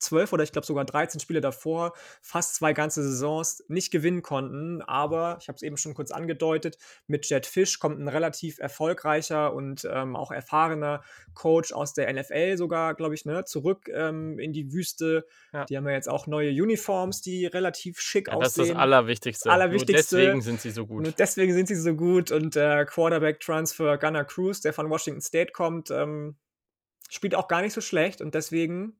zwölf 0.00 0.32
oder 0.32 0.42
ich 0.42 0.52
glaube 0.52 0.66
sogar 0.66 0.84
13 0.84 1.20
Spiele 1.20 1.40
davor, 1.40 1.92
fast 2.22 2.56
zwei 2.56 2.72
ganze 2.72 3.02
Saisons 3.02 3.62
nicht 3.68 3.90
gewinnen 3.90 4.22
konnten. 4.22 4.82
Aber 4.82 5.38
ich 5.40 5.48
habe 5.48 5.56
es 5.56 5.62
eben 5.62 5.76
schon 5.76 5.94
kurz 5.94 6.10
angedeutet, 6.10 6.78
mit 7.06 7.28
Jet 7.28 7.46
Fish 7.46 7.78
kommt 7.78 8.00
ein 8.00 8.08
relativ 8.08 8.58
erfolgreicher 8.58 9.54
und 9.54 9.88
ähm, 9.90 10.16
auch 10.16 10.30
erfahrener 10.30 11.02
Coach 11.34 11.72
aus 11.72 11.94
der 11.94 12.12
NFL 12.12 12.56
sogar, 12.56 12.94
glaube 12.94 13.14
ich, 13.14 13.24
ne, 13.24 13.44
zurück 13.44 13.88
ähm, 13.92 14.38
in 14.38 14.52
die 14.52 14.72
Wüste. 14.72 15.26
Ja. 15.52 15.64
Die 15.66 15.76
haben 15.76 15.86
ja 15.86 15.94
jetzt 15.94 16.08
auch 16.08 16.26
neue 16.26 16.50
Uniforms, 16.50 17.20
die 17.20 17.46
relativ 17.46 18.00
schick 18.00 18.28
ja, 18.28 18.34
aussehen. 18.34 18.44
Das 18.44 18.58
ist 18.58 18.70
das 18.70 18.76
Allerwichtigste. 18.76 19.50
Allerwichtigste. 19.50 20.16
Nur 20.16 20.24
deswegen 20.24 20.42
sind 20.42 20.60
sie 20.60 20.70
so 20.70 20.86
gut. 20.86 21.02
Nur 21.02 21.12
deswegen 21.12 21.52
sind 21.52 21.68
sie 21.68 21.76
so 21.76 21.94
gut. 21.94 22.30
Und 22.30 22.54
der 22.54 22.80
äh, 22.80 22.84
Quarterback-Transfer 22.86 23.98
Gunnar 23.98 24.24
Cruz, 24.24 24.60
der 24.60 24.72
von 24.72 24.90
Washington 24.90 25.20
State 25.20 25.52
kommt, 25.52 25.90
ähm, 25.90 26.36
spielt 27.08 27.34
auch 27.34 27.48
gar 27.48 27.62
nicht 27.62 27.72
so 27.72 27.80
schlecht. 27.80 28.20
Und 28.20 28.34
deswegen 28.34 28.98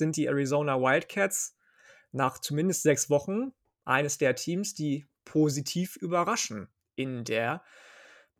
sind 0.00 0.16
die 0.16 0.26
Arizona 0.26 0.80
Wildcats 0.80 1.56
nach 2.10 2.40
zumindest 2.40 2.82
sechs 2.82 3.08
Wochen 3.08 3.52
eines 3.84 4.18
der 4.18 4.34
Teams, 4.34 4.74
die 4.74 5.06
positiv 5.24 5.94
überraschen 5.94 6.68
in 6.96 7.22
der 7.22 7.62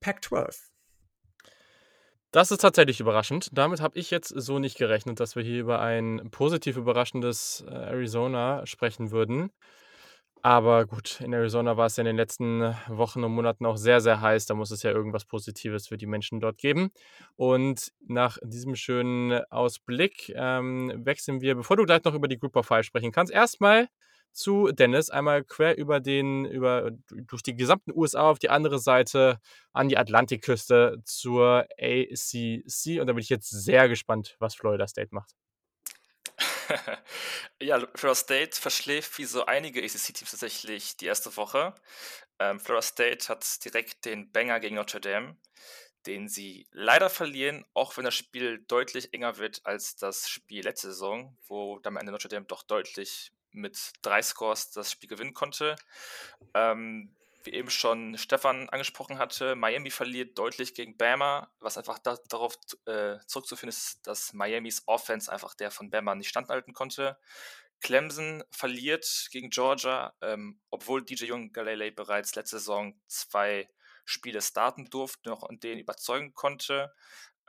Pac-12. 0.01 0.71
Das 2.33 2.51
ist 2.51 2.61
tatsächlich 2.61 3.01
überraschend. 3.01 3.51
Damit 3.53 3.81
habe 3.81 3.99
ich 3.99 4.11
jetzt 4.11 4.29
so 4.29 4.59
nicht 4.59 4.79
gerechnet, 4.79 5.19
dass 5.19 5.35
wir 5.35 5.43
hier 5.43 5.61
über 5.61 5.81
ein 5.81 6.31
positiv 6.31 6.77
überraschendes 6.77 7.65
äh, 7.67 7.73
Arizona 7.73 8.67
sprechen 8.67 9.11
würden. 9.11 9.51
Aber 10.43 10.87
gut, 10.87 11.21
in 11.21 11.35
Arizona 11.35 11.77
war 11.77 11.87
es 11.87 11.97
ja 11.97 12.01
in 12.01 12.07
den 12.07 12.17
letzten 12.17 12.75
Wochen 12.89 13.23
und 13.25 13.33
Monaten 13.33 13.67
auch 13.67 13.77
sehr, 13.77 14.01
sehr 14.01 14.23
heiß. 14.23 14.47
Da 14.47 14.55
muss 14.55 14.71
es 14.71 14.83
ja 14.83 14.91
irgendwas 14.91 15.27
Positives 15.27 15.89
für 15.89 15.99
die 15.99 16.07
Menschen 16.07 16.41
dort 16.41 16.57
geben. 16.57 16.91
Und 17.37 17.93
nach 18.07 18.39
diesem 18.43 18.75
schönen 18.75 19.45
Ausblick 19.51 20.33
ähm, 20.35 20.93
wechseln 21.05 21.43
wir, 21.43 21.57
bevor 21.57 21.77
du 21.77 21.85
gleich 21.85 22.03
noch 22.05 22.15
über 22.15 22.27
die 22.27 22.39
Group 22.39 22.57
of 22.57 22.67
Five 22.67 22.87
sprechen 22.87 23.13
kannst, 23.13 23.33
erstmal 23.33 23.89
zu 24.33 24.73
Dennis, 24.73 25.11
einmal 25.11 25.45
quer 25.45 25.77
über 25.77 26.01
den, 26.01 26.47
über, 26.47 26.91
durch 27.11 27.43
die 27.43 27.57
gesamten 27.57 27.93
USA 27.95 28.31
auf 28.31 28.39
die 28.39 28.49
andere 28.51 28.79
Seite 28.79 29.41
an 29.73 29.89
die 29.89 29.99
Atlantikküste 29.99 31.03
zur 31.05 31.67
ACC. 31.79 33.01
Und 33.01 33.07
da 33.09 33.13
bin 33.13 33.19
ich 33.19 33.29
jetzt 33.29 33.51
sehr 33.51 33.89
gespannt, 33.89 34.37
was 34.39 34.55
Florida 34.55 34.87
State 34.87 35.09
macht. 35.13 35.35
ja, 37.61 37.79
Florida 37.95 38.15
State 38.15 38.61
verschläft 38.61 39.19
wie 39.19 39.25
so 39.25 39.47
einige 39.47 39.83
ACC-Teams 39.83 40.31
tatsächlich 40.31 40.97
die 40.97 41.07
erste 41.07 41.37
Woche. 41.37 41.75
Ähm, 42.39 42.61
Florida 42.61 42.83
State 42.83 43.29
hat 43.29 43.65
direkt 43.65 44.05
den 44.05 44.31
Banger 44.33 44.61
gegen 44.61 44.77
Notre 44.77 45.01
Dame, 45.01 45.37
den 46.07 46.29
sie 46.29 46.67
leider 46.73 47.11
verlieren, 47.11 47.65
auch 47.75 47.97
wenn 47.97 48.05
das 48.05 48.15
Spiel 48.15 48.65
deutlich 48.67 49.13
enger 49.13 49.39
wird 49.39 49.61
als 49.65 49.97
das 49.97 50.29
Spiel 50.29 50.65
letzte 50.65 50.89
Saison, 50.89 51.37
wo 51.47 51.79
dann 51.81 51.95
am 51.95 52.01
Ende 52.01 52.13
Notre 52.13 52.29
Dame 52.29 52.47
doch 52.47 52.63
deutlich 52.63 53.33
mit 53.53 53.93
drei 54.03 54.23
Scores 54.23 54.71
das 54.71 54.93
Spiel 54.93 55.09
gewinnen 55.09 55.35
konnte. 55.35 55.77
Ähm, 56.55 57.15
wie 57.45 57.53
eben 57.53 57.71
schon 57.71 58.17
Stefan 58.19 58.69
angesprochen 58.69 59.19
hatte, 59.19 59.55
Miami 59.55 59.91
verliert 59.91 60.39
deutlich 60.39 60.75
gegen 60.75 60.97
Bama, 60.97 61.53
was 61.61 61.79
einfach 61.79 61.99
da, 61.99 62.19
darauf 62.29 62.57
äh, 62.87 63.19
zurückzuführen 63.27 63.69
ist, 63.69 64.07
dass 64.07 64.33
Miamis 64.33 64.83
Offense 64.87 65.31
einfach 65.31 65.55
der 65.55 65.71
von 65.71 65.91
Bama 65.91 66.15
nicht 66.15 66.29
standhalten 66.29 66.75
konnte. 66.75 67.19
Clemson 67.81 68.45
verliert 68.51 69.29
gegen 69.31 69.51
Georgia, 69.51 70.15
ähm, 70.21 70.61
obwohl 70.71 71.05
DJ 71.05 71.33
Young 71.33 71.53
Galilei 71.53 71.91
bereits 71.91 72.35
letzte 72.35 72.59
Saison 72.59 73.01
zwei 73.07 73.69
Spiele 74.05 74.43
starten 74.43 74.91
durfte 74.91 75.29
noch 75.29 75.43
und 75.43 75.63
denen 75.65 75.81
überzeugen 75.81 76.35
konnte. 76.35 76.93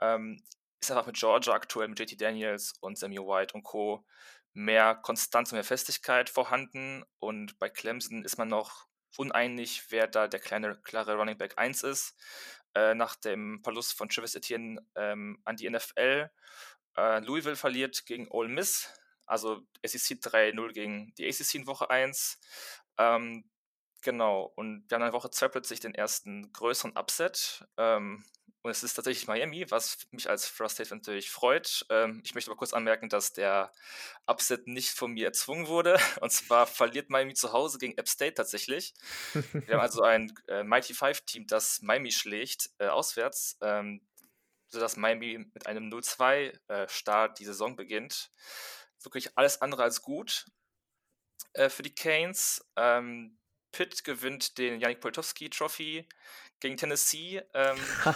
Ähm, 0.00 0.42
ist 0.80 0.90
einfach 0.90 1.06
mit 1.06 1.16
Georgia 1.16 1.52
aktuell 1.52 1.88
mit 1.88 1.98
JT 1.98 2.20
Daniels 2.20 2.74
und 2.80 2.98
Samuel 2.98 3.26
White 3.26 3.54
und 3.54 3.62
Co. 3.62 4.04
mehr 4.52 4.94
Konstanz 4.94 5.52
und 5.52 5.56
mehr 5.56 5.64
Festigkeit 5.64 6.28
vorhanden 6.30 7.04
und 7.18 7.58
bei 7.58 7.68
Clemson 7.68 8.24
ist 8.24 8.38
man 8.38 8.48
noch 8.48 8.86
uneinig, 9.16 9.90
wer 9.90 10.06
da 10.06 10.28
der 10.28 10.40
kleine, 10.40 10.76
klare 10.82 11.16
Running 11.16 11.38
Back 11.38 11.58
1 11.58 11.82
ist. 11.82 12.16
Äh, 12.74 12.94
nach 12.94 13.16
dem 13.16 13.60
Verlust 13.62 13.96
von 13.96 14.08
Travis 14.08 14.34
Etienne 14.34 14.80
ähm, 14.96 15.40
an 15.44 15.56
die 15.56 15.68
NFL. 15.68 16.30
Äh, 16.96 17.20
Louisville 17.20 17.56
verliert 17.56 18.06
gegen 18.06 18.28
Ole 18.30 18.48
Miss, 18.48 18.88
also 19.26 19.62
SEC 19.84 20.18
3-0 20.18 20.72
gegen 20.72 21.14
die 21.16 21.26
ACC 21.26 21.54
in 21.54 21.66
Woche 21.66 21.90
1. 21.90 22.38
Ähm, 22.98 23.44
genau, 24.02 24.52
und 24.56 24.84
wir 24.88 24.96
haben 24.96 25.06
in 25.06 25.12
Woche 25.12 25.30
2 25.30 25.48
plötzlich 25.48 25.80
den 25.80 25.94
ersten 25.94 26.52
größeren 26.52 26.96
Upset. 26.96 27.64
Ähm, 27.76 28.24
und 28.62 28.70
es 28.70 28.84
ist 28.84 28.94
tatsächlich 28.94 29.26
Miami, 29.26 29.68
was 29.70 29.98
mich 30.12 30.30
als 30.30 30.46
Frost 30.46 30.76
State 30.76 30.94
natürlich 30.94 31.30
freut. 31.30 31.84
Ähm, 31.90 32.20
ich 32.24 32.34
möchte 32.34 32.48
aber 32.50 32.58
kurz 32.58 32.72
anmerken, 32.72 33.08
dass 33.08 33.32
der 33.32 33.72
Upset 34.26 34.68
nicht 34.68 34.90
von 34.90 35.12
mir 35.12 35.26
erzwungen 35.26 35.66
wurde. 35.66 35.98
Und 36.20 36.30
zwar 36.30 36.68
verliert 36.68 37.10
Miami 37.10 37.34
zu 37.34 37.52
Hause 37.52 37.78
gegen 37.78 37.98
App 37.98 38.08
State 38.08 38.34
tatsächlich. 38.34 38.94
Wir 39.32 39.74
haben 39.74 39.80
also 39.80 40.02
ein 40.02 40.32
äh, 40.46 40.62
Mighty 40.62 40.94
Five 40.94 41.22
Team, 41.22 41.46
das 41.48 41.82
Miami 41.82 42.12
schlägt, 42.12 42.70
äh, 42.78 42.86
auswärts, 42.86 43.58
ähm, 43.62 44.00
sodass 44.68 44.96
Miami 44.96 45.44
mit 45.52 45.66
einem 45.66 45.90
0-2 45.90 46.56
äh, 46.68 46.88
Start 46.88 47.40
die 47.40 47.44
Saison 47.44 47.74
beginnt. 47.74 48.30
Wirklich 49.02 49.36
alles 49.36 49.60
andere 49.60 49.82
als 49.82 50.02
gut 50.02 50.46
äh, 51.54 51.68
für 51.68 51.82
die 51.82 51.94
Canes. 51.94 52.64
Ähm, 52.76 53.38
Pitt 53.72 54.04
gewinnt 54.04 54.58
den 54.58 54.78
Janik 54.78 55.00
Poltowski 55.00 55.50
Trophy 55.50 56.06
gegen 56.62 56.76
Tennessee. 56.76 57.42
Ähm, 57.52 57.76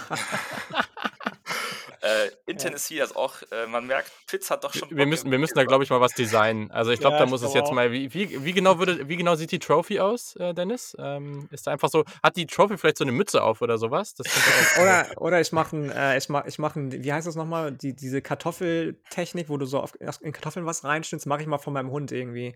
äh, 2.01 2.29
in 2.45 2.57
Tennessee, 2.57 3.01
also 3.01 3.15
auch, 3.15 3.35
äh, 3.51 3.67
man 3.67 3.85
merkt, 3.87 4.11
Pitts 4.27 4.49
hat 4.49 4.63
doch 4.63 4.73
schon. 4.73 4.89
Wir 4.89 5.05
müssen, 5.05 5.29
wir 5.31 5.37
müssen 5.37 5.55
da, 5.55 5.63
glaube 5.65 5.83
ich, 5.83 5.89
mal 5.89 6.01
was 6.01 6.13
designen. 6.13 6.71
Also 6.71 6.91
ich 6.91 6.99
glaube, 6.99 7.15
Ja, 7.15 7.19
da 7.19 7.25
muss 7.25 7.41
es 7.41 7.53
jetzt 7.53 7.67
auch. 7.67 7.73
mal, 7.73 7.91
wie, 7.91 8.13
wie, 8.13 8.43
wie, 8.43 8.53
genau 8.53 8.79
würde, 8.79 9.07
wie 9.07 9.17
genau 9.17 9.35
sieht 9.35 9.51
die 9.51 9.59
Trophy 9.59 9.99
aus, 9.99 10.35
äh, 10.37 10.53
Dennis? 10.53 10.95
Ähm, 10.99 11.47
ist 11.51 11.67
da 11.67 11.71
einfach 11.71 11.89
so, 11.89 12.05
hat 12.23 12.37
die 12.37 12.47
Trophy 12.47 12.77
vielleicht 12.77 12.97
so 12.97 13.03
eine 13.03 13.11
Mütze 13.11 13.43
auf 13.43 13.61
oder 13.61 13.77
sowas? 13.77 14.13
Das 14.15 14.27
könnte 14.27 14.49
auch, 14.49 14.81
Oder, 14.81 15.21
oder 15.21 15.41
ich 15.41 15.51
mache 15.51 15.75
ein, 15.75 15.91
äh, 15.91 16.17
ich 16.17 16.29
mach, 16.29 16.45
ich 16.45 16.59
mach 16.59 16.75
ein, 16.75 17.03
wie 17.03 17.13
heißt 17.13 17.27
das 17.27 17.35
nochmal? 17.35 17.71
Die, 17.71 17.95
diese 17.95 18.21
Kartoffeltechnik, 18.21 19.49
wo 19.49 19.57
du 19.57 19.65
so 19.65 19.79
auf, 19.79 19.93
in 20.21 20.31
Kartoffeln 20.31 20.65
was 20.65 20.83
reinschnittst, 20.83 21.27
mache 21.27 21.41
ich 21.41 21.47
mal 21.47 21.57
von 21.57 21.73
meinem 21.73 21.91
Hund 21.91 22.11
irgendwie. 22.11 22.55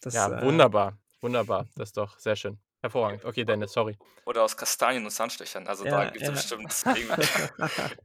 Das, 0.00 0.14
ja, 0.14 0.40
äh, 0.40 0.44
wunderbar, 0.44 0.96
wunderbar. 1.20 1.66
Das 1.76 1.90
ist 1.90 1.96
doch 1.96 2.18
sehr 2.18 2.36
schön. 2.36 2.58
Hervorragend. 2.86 3.24
Okay, 3.24 3.44
Dennis, 3.44 3.72
sorry. 3.72 3.96
Oder 4.24 4.42
aus 4.42 4.56
Kastanien 4.56 5.04
und 5.04 5.10
Zahnstechern. 5.12 5.68
Also 5.68 5.84
da 5.84 6.04
Ja, 6.04 6.10
gibt 6.10 6.22
es 6.22 6.28
ja. 6.28 6.32
bestimmt 6.32 6.86
irgendwie, 6.94 7.48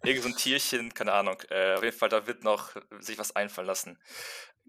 irgend 0.04 0.24
so 0.24 0.30
ein 0.30 0.36
Tierchen, 0.36 0.94
keine 0.94 1.14
Ahnung. 1.14 1.42
Äh, 1.50 1.76
auf 1.76 1.84
jeden 1.84 1.98
Fall, 1.98 2.10
da 2.10 2.28
wird 2.28 2.44
noch 2.44 2.76
sich 3.00 3.18
was 3.18 3.36
einfallen 3.36 3.68
lassen. 3.68 4.00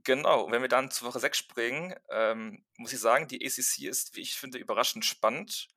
Genau, 0.05 0.43
und 0.45 0.53
wenn 0.53 0.63
wir 0.63 0.69
dann 0.69 0.91
zu 0.91 1.05
Woche 1.05 1.21
6 1.21 1.39
springen, 1.39 1.95
ähm, 2.11 2.65
muss 2.79 2.93
ich 2.93 3.01
sagen, 3.01 3.29
die 3.29 3.45
ACC 3.45 3.87
ist, 3.89 4.17
wie 4.17 4.23
ich 4.23 4.35
finde, 4.37 4.59
überraschend 4.59 5.05
spannend. 5.05 5.69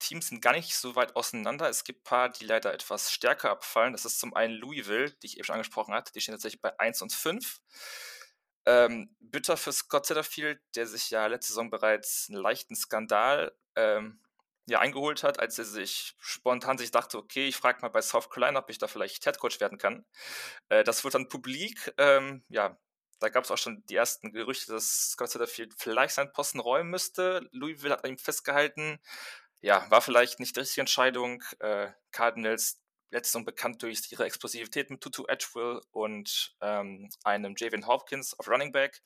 Teams 0.00 0.28
sind 0.28 0.42
gar 0.42 0.52
nicht 0.54 0.76
so 0.76 0.96
weit 0.96 1.14
auseinander. 1.16 1.68
Es 1.68 1.84
gibt 1.84 2.00
ein 2.00 2.04
paar, 2.04 2.28
die 2.28 2.44
leider 2.44 2.74
etwas 2.74 3.12
stärker 3.12 3.50
abfallen. 3.50 3.92
Das 3.92 4.04
ist 4.04 4.18
zum 4.20 4.34
einen 4.34 4.54
Louisville, 4.54 5.12
die 5.22 5.26
ich 5.28 5.36
eben 5.36 5.44
schon 5.44 5.54
angesprochen 5.54 5.94
hatte. 5.94 6.12
Die 6.12 6.20
stehen 6.20 6.34
tatsächlich 6.34 6.60
bei 6.60 6.78
1 6.80 7.02
und 7.02 7.12
5. 7.12 7.60
Ähm, 8.66 9.14
bitter 9.20 9.56
für 9.56 9.72
Scott 9.72 10.06
Satterfield, 10.06 10.60
der 10.76 10.86
sich 10.86 11.10
ja 11.10 11.26
letzte 11.26 11.52
Saison 11.52 11.70
bereits 11.70 12.28
einen 12.28 12.40
leichten 12.40 12.76
Skandal 12.76 13.52
ähm, 13.76 14.20
ja, 14.66 14.78
eingeholt 14.80 15.24
hat, 15.24 15.40
als 15.40 15.58
er 15.58 15.64
sich 15.64 16.14
spontan 16.20 16.78
sich 16.78 16.90
dachte, 16.90 17.18
okay, 17.18 17.48
ich 17.48 17.56
frage 17.56 17.80
mal 17.82 17.88
bei 17.88 18.02
South 18.02 18.30
Carolina, 18.30 18.60
ob 18.60 18.70
ich 18.70 18.78
da 18.78 18.86
vielleicht 18.86 19.26
Headcoach 19.26 19.60
werden 19.60 19.78
kann. 19.78 20.04
Äh, 20.68 20.84
das 20.84 21.04
wurde 21.04 21.14
dann 21.14 21.28
publik. 21.28 21.92
Ähm, 21.98 22.44
ja, 22.48 22.78
da 23.18 23.28
gab 23.28 23.44
es 23.44 23.50
auch 23.50 23.58
schon 23.58 23.84
die 23.86 23.96
ersten 23.96 24.32
Gerüchte, 24.32 24.72
dass 24.72 25.10
Scott 25.12 25.30
Satterfield 25.30 25.74
vielleicht 25.76 26.14
seinen 26.14 26.32
Posten 26.32 26.60
räumen 26.60 26.90
müsste. 26.90 27.48
Louisville 27.52 27.92
hat 27.94 28.04
an 28.04 28.10
ihm 28.10 28.18
festgehalten. 28.18 29.00
Ja, 29.60 29.88
war 29.90 30.02
vielleicht 30.02 30.40
nicht 30.40 30.56
die 30.56 30.60
richtige 30.60 30.82
Entscheidung. 30.82 31.42
Äh, 31.60 31.92
Cardinals 32.10 32.81
Saison 33.20 33.44
bekannt 33.44 33.82
durch 33.82 34.00
ihre 34.10 34.24
Explosivität 34.24 34.90
mit 34.90 35.00
Tutu 35.00 35.24
Edgewill 35.26 35.80
und 35.90 36.56
ähm, 36.60 37.10
einem 37.24 37.54
Javian 37.56 37.86
Hopkins 37.86 38.38
auf 38.38 38.48
Running 38.48 38.72
Back. 38.72 39.02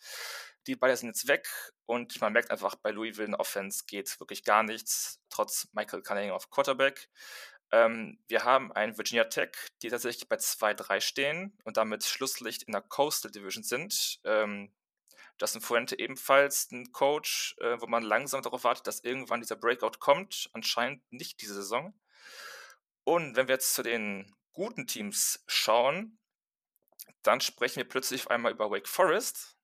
Die 0.67 0.77
beiden 0.77 0.97
sind 0.97 1.09
jetzt 1.09 1.29
weg 1.29 1.49
und 1.87 2.21
man 2.21 2.33
merkt 2.33 2.51
einfach, 2.51 2.75
bei 2.77 2.91
Louisville 2.91 3.29
in 3.29 3.35
Offense 3.35 3.85
geht 3.87 4.19
wirklich 4.21 4.45
gar 4.45 4.63
nichts, 4.63 5.21
trotz 5.29 5.69
Michael 5.73 6.03
Cunningham 6.03 6.37
auf 6.37 6.51
Quarterback. 6.51 7.09
Ähm, 7.73 8.19
wir 8.29 8.45
haben 8.45 8.73
ein 8.73 8.97
Virginia 8.97 9.25
Tech, 9.25 9.51
die 9.83 9.89
tatsächlich 9.89 10.29
bei 10.29 10.37
2-3 10.37 11.01
stehen 11.01 11.59
und 11.65 11.77
damit 11.77 12.05
Schlusslicht 12.05 12.63
in 12.65 12.73
der 12.73 12.83
Coastal 12.83 13.31
Division 13.31 13.65
sind. 13.65 14.21
Ähm, 14.25 14.73
Justin 15.41 15.61
Fuente 15.61 15.99
ebenfalls 15.99 16.71
ein 16.71 16.93
Coach, 16.93 17.57
äh, 17.59 17.81
wo 17.81 17.87
man 17.87 18.03
langsam 18.03 18.43
darauf 18.43 18.65
wartet, 18.65 18.87
dass 18.87 19.05
irgendwann 19.05 19.41
dieser 19.41 19.57
Breakout 19.57 19.99
kommt. 19.99 20.49
Anscheinend 20.53 21.03
nicht 21.13 21.41
diese 21.43 21.55
Saison. 21.55 21.93
Und 23.07 23.37
wenn 23.37 23.47
wir 23.47 23.55
jetzt 23.55 23.73
zu 23.73 23.85
den 23.85 24.35
guten 24.53 24.89
Teams 24.89 25.45
schauen, 25.47 26.19
dann 27.23 27.41
sprechen 27.41 27.77
wir 27.77 27.89
plötzlich 27.89 28.23
auf 28.23 28.31
einmal 28.33 28.51
über 28.51 28.69
Wake 28.69 28.89
Forest, 28.89 29.57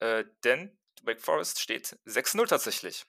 äh, 0.00 0.24
denn 0.44 0.78
Wake 1.02 1.22
Forest 1.22 1.58
steht 1.60 1.98
6-0 2.04 2.46
tatsächlich. 2.46 3.06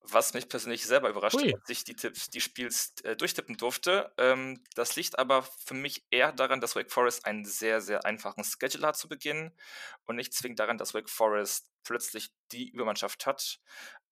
Was 0.00 0.32
mich 0.32 0.48
persönlich 0.48 0.86
selber 0.86 1.10
überrascht 1.10 1.36
hat, 1.36 1.54
als 1.54 1.68
ich 1.68 1.84
die 1.84 1.94
Tipps, 1.94 2.30
die 2.30 2.40
Spiels 2.40 2.94
äh, 3.04 3.14
durchtippen 3.14 3.58
durfte. 3.58 4.10
Ähm, 4.16 4.64
das 4.74 4.96
liegt 4.96 5.18
aber 5.18 5.42
für 5.42 5.74
mich 5.74 6.06
eher 6.10 6.32
daran, 6.32 6.62
dass 6.62 6.74
Wake 6.74 6.90
Forest 6.90 7.26
einen 7.26 7.44
sehr, 7.44 7.82
sehr 7.82 8.06
einfachen 8.06 8.42
Schedule 8.42 8.86
hat 8.86 8.96
zu 8.96 9.06
Beginn 9.06 9.52
und 10.06 10.16
nicht 10.16 10.32
zwingend 10.32 10.58
daran, 10.58 10.78
dass 10.78 10.94
Wake 10.94 11.10
Forest 11.10 11.70
plötzlich 11.84 12.32
die 12.52 12.70
Übermannschaft 12.70 13.26
hat. 13.26 13.60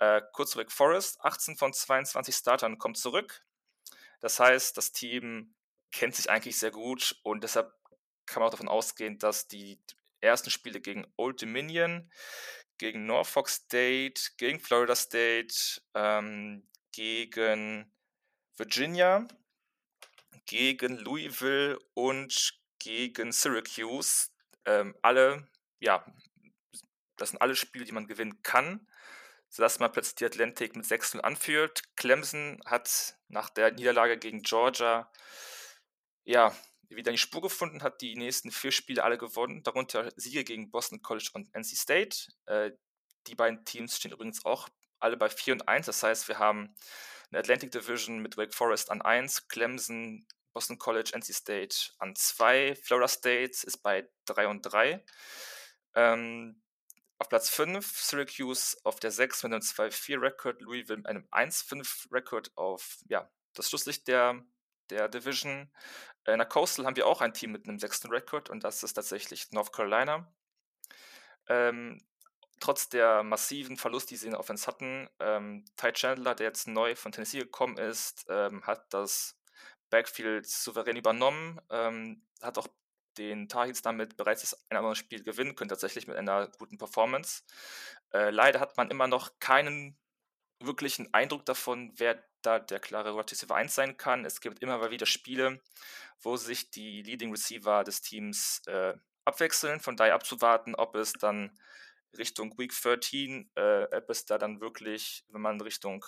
Äh, 0.00 0.20
kurz 0.32 0.54
Wake 0.54 0.70
Forest, 0.70 1.18
18 1.22 1.56
von 1.56 1.72
22 1.72 2.36
Startern 2.36 2.78
kommt 2.78 2.98
zurück. 2.98 3.42
Das 4.20 4.38
heißt, 4.38 4.76
das 4.76 4.92
Team 4.92 5.54
kennt 5.92 6.14
sich 6.14 6.30
eigentlich 6.30 6.58
sehr 6.58 6.70
gut 6.70 7.18
und 7.22 7.42
deshalb 7.42 7.72
kann 8.26 8.40
man 8.40 8.48
auch 8.48 8.52
davon 8.52 8.68
ausgehen, 8.68 9.18
dass 9.18 9.48
die 9.48 9.82
ersten 10.20 10.50
Spiele 10.50 10.80
gegen 10.80 11.06
Old 11.16 11.42
Dominion, 11.42 12.10
gegen 12.78 13.06
Norfolk 13.06 13.48
State, 13.48 14.32
gegen 14.36 14.60
Florida 14.60 14.94
State, 14.94 15.82
ähm, 15.94 16.68
gegen 16.92 17.92
Virginia, 18.56 19.26
gegen 20.46 20.96
Louisville 20.96 21.78
und 21.94 22.58
gegen 22.78 23.32
Syracuse 23.32 24.28
ähm, 24.64 24.94
alle, 25.02 25.48
ja, 25.80 26.04
das 27.16 27.30
sind 27.30 27.42
alle 27.42 27.56
Spiele, 27.56 27.84
die 27.84 27.92
man 27.92 28.06
gewinnen 28.06 28.42
kann, 28.42 28.86
sodass 29.51 29.78
man 29.80 29.92
plötzlich 29.92 30.14
die 30.14 30.24
Atlantic 30.24 30.76
mit 30.76 30.86
6 30.86 31.16
anführt. 31.16 31.82
Clemson 31.96 32.61
hat 32.64 33.16
nach 33.28 33.51
der 33.51 33.72
Niederlage 33.72 34.16
gegen 34.16 34.42
Georgia 34.42 35.11
ja 36.24 36.55
wieder 36.88 37.12
die 37.12 37.18
Spur 37.18 37.42
gefunden, 37.42 37.82
hat 37.82 38.01
die 38.01 38.16
nächsten 38.16 38.51
vier 38.51 38.72
Spiele 38.72 39.05
alle 39.05 39.18
gewonnen, 39.18 39.62
darunter 39.62 40.11
Siege 40.16 40.44
gegen 40.44 40.70
Boston 40.70 41.03
College 41.03 41.30
und 41.34 41.55
NC 41.55 41.76
State. 41.76 42.16
Äh, 42.46 42.72
die 43.26 43.34
beiden 43.34 43.64
Teams 43.64 43.96
stehen 43.96 44.12
übrigens 44.12 44.44
auch 44.44 44.68
alle 44.98 45.16
bei 45.16 45.28
4 45.28 45.55
und 45.55 45.68
1. 45.68 45.86
Das 45.86 46.03
heißt, 46.03 46.28
wir 46.28 46.38
haben 46.38 46.74
eine 47.30 47.40
Atlantic 47.40 47.70
Division 47.70 48.18
mit 48.18 48.36
Wake 48.36 48.55
Forest 48.55 48.90
an 48.90 49.03
1, 49.03 49.48
Clemson, 49.48 50.26
Boston 50.53 50.78
College, 50.78 51.12
NC 51.14 51.32
State 51.32 51.76
an 51.98 52.14
2, 52.16 52.76
Florida 52.76 53.09
State 53.09 53.53
ist 53.64 53.82
bei 53.82 54.09
3 54.26 54.48
und 54.48 54.62
3. 54.62 55.05
Ähm, 55.94 56.61
auf 57.20 57.28
Platz 57.28 57.50
5 57.50 57.86
Syracuse 58.00 58.78
auf 58.82 58.98
der 58.98 59.10
6 59.10 59.42
mit 59.42 59.52
einem 59.52 59.60
2-4-Record, 59.60 60.62
Louisville 60.62 60.96
mit 60.96 61.06
einem 61.06 61.26
1-5-Record 61.30 62.56
auf 62.56 62.98
ja, 63.08 63.30
das 63.52 63.68
Schlusslicht 63.68 64.08
der, 64.08 64.42
der 64.88 65.08
Division. 65.08 65.70
In 66.26 66.38
der 66.38 66.46
Coastal 66.46 66.86
haben 66.86 66.96
wir 66.96 67.06
auch 67.06 67.20
ein 67.20 67.34
Team 67.34 67.52
mit 67.52 67.68
einem 67.68 67.78
sechsten 67.78 68.08
Record 68.08 68.48
und 68.48 68.64
das 68.64 68.82
ist 68.82 68.94
tatsächlich 68.94 69.52
North 69.52 69.70
Carolina. 69.70 70.32
Ähm, 71.46 72.02
trotz 72.58 72.88
der 72.88 73.22
massiven 73.22 73.76
Verlust, 73.76 74.10
die 74.10 74.16
sie 74.16 74.26
in 74.26 74.32
der 74.32 74.40
Offense 74.40 74.66
hatten, 74.66 75.08
ähm, 75.18 75.66
Ty 75.76 75.92
Chandler, 75.92 76.34
der 76.34 76.46
jetzt 76.46 76.68
neu 76.68 76.94
von 76.96 77.12
Tennessee 77.12 77.40
gekommen 77.40 77.76
ist, 77.76 78.24
ähm, 78.30 78.66
hat 78.66 78.94
das 78.94 79.38
Backfield 79.90 80.46
souverän 80.46 80.96
übernommen, 80.96 81.60
ähm, 81.68 82.22
hat 82.40 82.56
auch 82.56 82.68
den 83.18 83.48
Tar 83.48 83.66
Heels 83.66 83.82
damit 83.82 84.16
bereits 84.16 84.42
das 84.42 84.54
ein 84.54 84.66
oder 84.70 84.78
andere 84.78 84.96
Spiel 84.96 85.22
gewinnen 85.22 85.54
können, 85.54 85.68
tatsächlich 85.68 86.06
mit 86.06 86.16
einer 86.16 86.48
guten 86.58 86.78
Performance. 86.78 87.42
Äh, 88.12 88.30
leider 88.30 88.61
hat 88.61 88.76
man 88.76 88.90
immer 88.90 89.06
noch 89.06 89.38
keinen 89.40 89.96
wirklichen 90.61 91.12
Eindruck 91.12 91.44
davon, 91.46 91.92
wer 91.96 92.22
da 92.42 92.58
der 92.58 92.80
klare 92.80 93.14
Wide 93.14 93.30
Receiver 93.30 93.54
1 93.54 93.74
sein 93.74 93.96
kann. 93.96 94.24
Es 94.24 94.40
gibt 94.40 94.62
immer 94.62 94.78
mal 94.78 94.90
wieder 94.90 95.06
Spiele, 95.06 95.61
wo 96.20 96.36
sich 96.36 96.70
die 96.70 97.02
Leading 97.02 97.30
Receiver 97.30 97.84
des 97.84 98.02
Teams 98.02 98.62
äh, 98.66 98.94
abwechseln. 99.24 99.80
Von 99.80 99.96
daher 99.96 100.14
abzuwarten, 100.14 100.74
ob 100.74 100.94
es 100.96 101.12
dann 101.14 101.58
Richtung 102.16 102.56
Week 102.58 102.72
13, 102.72 103.50
äh, 103.54 103.84
ob 103.96 104.11
es 104.11 104.24
da 104.24 104.38
dann 104.38 104.61
wirklich, 104.61 105.24
wenn 105.28 105.40
man 105.40 105.61
Richtung 105.61 106.04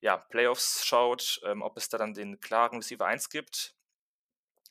ja, 0.00 0.16
Playoffs 0.16 0.84
schaut, 0.84 1.40
ähm, 1.44 1.62
ob 1.62 1.76
es 1.76 1.88
da 1.88 1.98
dann 1.98 2.14
den 2.14 2.40
klaren 2.40 2.78
Receiver 2.78 3.06
1 3.06 3.28
gibt. 3.28 3.74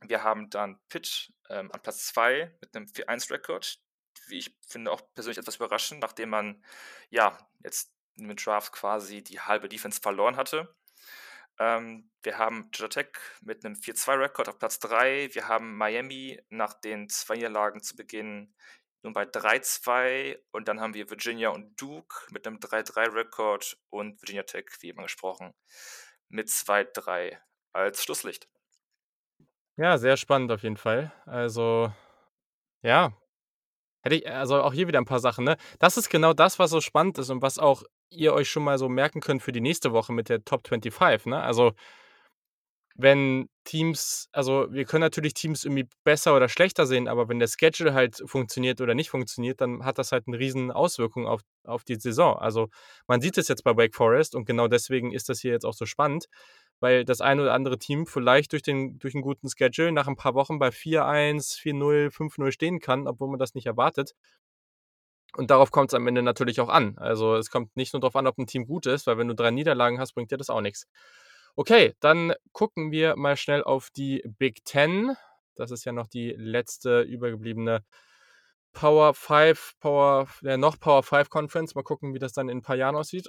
Wir 0.02 0.24
haben 0.24 0.50
dann 0.50 0.80
Pitt 0.89 1.34
ähm, 1.50 1.72
an 1.72 1.82
Platz 1.82 2.08
2 2.08 2.58
mit 2.62 2.76
einem 2.76 2.86
4-1-Rekord. 2.86 3.82
Wie 4.28 4.38
ich 4.38 4.56
finde, 4.68 4.91
auch 4.91 5.02
persönlich 5.14 5.38
etwas 5.38 5.58
überraschend, 5.58 6.02
nachdem 6.02 6.30
man 6.30 6.64
ja 7.10 7.38
jetzt 7.64 7.91
mit 8.16 8.45
Draft 8.45 8.72
quasi 8.72 9.24
die 9.24 9.39
halbe 9.39 9.70
Defense 9.70 10.00
verloren 10.02 10.36
hatte. 10.36 10.76
Ähm, 11.60 12.10
wir 12.24 12.38
haben 12.38 12.70
Georgia 12.72 13.04
Tech 13.04 13.12
mit 13.41 13.66
einem 13.66 13.76
4-2-Rekord 13.76 14.50
auf 14.50 14.60
Platz 14.60 14.80
3. 14.80 15.34
Wir 15.34 15.47
haben 15.47 15.76
Miami 15.76 16.41
nach 16.50 16.74
den 16.74 17.10
zwei 17.10 17.36
Niederlagen 17.36 17.82
zu 17.82 17.95
Beginn 17.95 18.54
nun 19.04 19.14
bei 19.14 19.24
3-2. 19.24 20.39
Und 20.52 20.68
dann 20.68 20.80
haben 20.80 20.93
wir 20.93 21.10
Virginia 21.10 21.50
und 21.50 21.80
Duke 21.82 22.16
mit 22.32 22.47
einem 22.47 22.58
3-3-Rekord 22.58 23.78
und 23.89 24.22
Virginia 24.22 24.43
Tech, 24.43 24.66
wie 24.80 24.88
eben 24.88 25.04
gesprochen, 25.04 25.54
mit 26.30 26.47
2-3 26.47 27.38
als 27.74 28.04
Schlusslicht. 28.04 28.47
Ja, 29.80 29.97
sehr 29.97 30.17
spannend 30.17 30.51
auf 30.51 30.61
jeden 30.63 30.75
Fall. 30.75 31.13
Also, 31.25 31.89
ja. 32.84 33.13
Hätte 34.03 34.15
ich, 34.17 34.30
also 34.30 34.61
auch 34.61 34.73
hier 34.73 34.88
wieder 34.88 34.99
ein 34.99 35.05
paar 35.05 35.19
Sachen, 35.19 35.45
ne? 35.45 35.57
Das 35.80 35.97
ist 35.97 36.09
genau 36.09 36.34
das, 36.34 36.59
was 36.59 36.71
so 36.71 36.82
spannend 36.82 37.17
ist 37.19 37.30
und 37.32 37.41
was 37.41 37.59
auch 37.59 37.84
ihr 38.09 38.34
euch 38.34 38.49
schon 38.49 38.63
mal 38.63 38.77
so 38.80 38.89
merken 38.89 39.21
könnt 39.21 39.43
für 39.43 39.51
die 39.53 39.61
nächste 39.61 39.93
Woche 39.93 40.13
mit 40.13 40.30
der 40.30 40.45
Top 40.45 40.67
25, 40.67 41.27
ne? 41.27 41.41
Also, 41.43 41.73
wenn 42.95 43.47
Teams, 43.63 44.27
also 44.34 44.67
wir 44.71 44.84
können 44.86 45.01
natürlich 45.01 45.34
Teams 45.34 45.63
irgendwie 45.63 45.88
besser 46.03 46.36
oder 46.36 46.49
schlechter 46.49 46.86
sehen, 46.86 47.07
aber 47.07 47.30
wenn 47.30 47.39
der 47.39 47.47
Schedule 47.47 47.93
halt 47.93 48.21
funktioniert 48.25 48.82
oder 48.82 48.93
nicht 48.93 49.09
funktioniert, 49.09 49.61
dann 49.61 49.86
hat 49.86 49.97
das 49.99 50.11
halt 50.11 50.25
eine 50.27 50.38
riesen 50.38 50.69
Auswirkung 50.71 51.25
auf, 51.25 51.41
auf 51.63 51.86
die 51.86 51.95
Saison. 51.95 52.38
Also 52.38 52.67
man 53.07 53.21
sieht 53.21 53.38
es 53.38 53.47
jetzt 53.47 53.63
bei 53.63 53.75
Wake 53.77 53.95
Forest 53.95 54.36
und 54.36 54.45
genau 54.45 54.67
deswegen 54.67 55.13
ist 55.13 55.30
das 55.30 55.39
hier 55.39 55.51
jetzt 55.53 55.65
auch 55.65 55.73
so 55.73 55.86
spannend, 55.86 56.25
weil 56.80 57.05
das 57.05 57.21
eine 57.21 57.41
oder 57.41 57.53
andere 57.53 57.77
Team 57.77 58.05
vielleicht 58.05 58.51
durch, 58.53 58.61
den, 58.61 58.99
durch 58.99 59.15
einen 59.15 59.23
guten 59.23 59.49
Schedule 59.49 59.91
nach 59.91 60.07
ein 60.07 60.15
paar 60.15 60.34
Wochen 60.34 60.59
bei 60.59 60.69
4-1, 60.69 61.59
4-0, 61.59 62.11
5-0 62.11 62.51
stehen 62.51 62.80
kann, 62.80 63.07
obwohl 63.07 63.30
man 63.30 63.39
das 63.39 63.55
nicht 63.55 63.65
erwartet. 63.65 64.15
Und 65.36 65.51
darauf 65.51 65.71
kommt 65.71 65.91
es 65.91 65.93
am 65.93 66.07
Ende 66.07 66.23
natürlich 66.23 66.59
auch 66.59 66.69
an. 66.69 66.97
Also 66.97 67.36
es 67.36 67.51
kommt 67.51 67.75
nicht 67.75 67.93
nur 67.93 67.99
darauf 67.99 68.15
an, 68.15 68.27
ob 68.27 68.38
ein 68.38 68.47
Team 68.47 68.65
gut 68.65 68.86
ist, 68.86 69.05
weil 69.07 69.17
wenn 69.17 69.27
du 69.27 69.36
drei 69.36 69.51
Niederlagen 69.51 69.99
hast, 69.99 70.13
bringt 70.13 70.32
dir 70.32 70.38
das 70.38 70.49
auch 70.49 70.61
nichts. 70.61 70.88
Okay, 71.55 71.93
dann 71.99 72.34
gucken 72.51 72.91
wir 72.91 73.15
mal 73.15 73.36
schnell 73.38 73.63
auf 73.63 73.89
die 73.91 74.23
Big 74.38 74.63
Ten. 74.65 75.15
Das 75.55 75.71
ist 75.71 75.86
ja 75.86 75.91
noch 75.91 76.07
die 76.07 76.32
letzte 76.38 77.01
übergebliebene 77.01 77.84
Power 78.71 79.13
5, 79.13 79.73
Power, 79.80 80.27
ja, 80.41 80.57
noch 80.57 80.80
Power 80.80 81.03
5 81.03 81.30
Conference. 81.30 81.75
Mal 81.75 81.84
gucken, 81.84 82.13
wie 82.13 82.19
das 82.19 82.34
dann 82.34 82.49
in 82.49 82.59
ein 82.59 82.61
paar 82.61 82.75
Jahren 82.75 82.95
aussieht. 82.95 83.27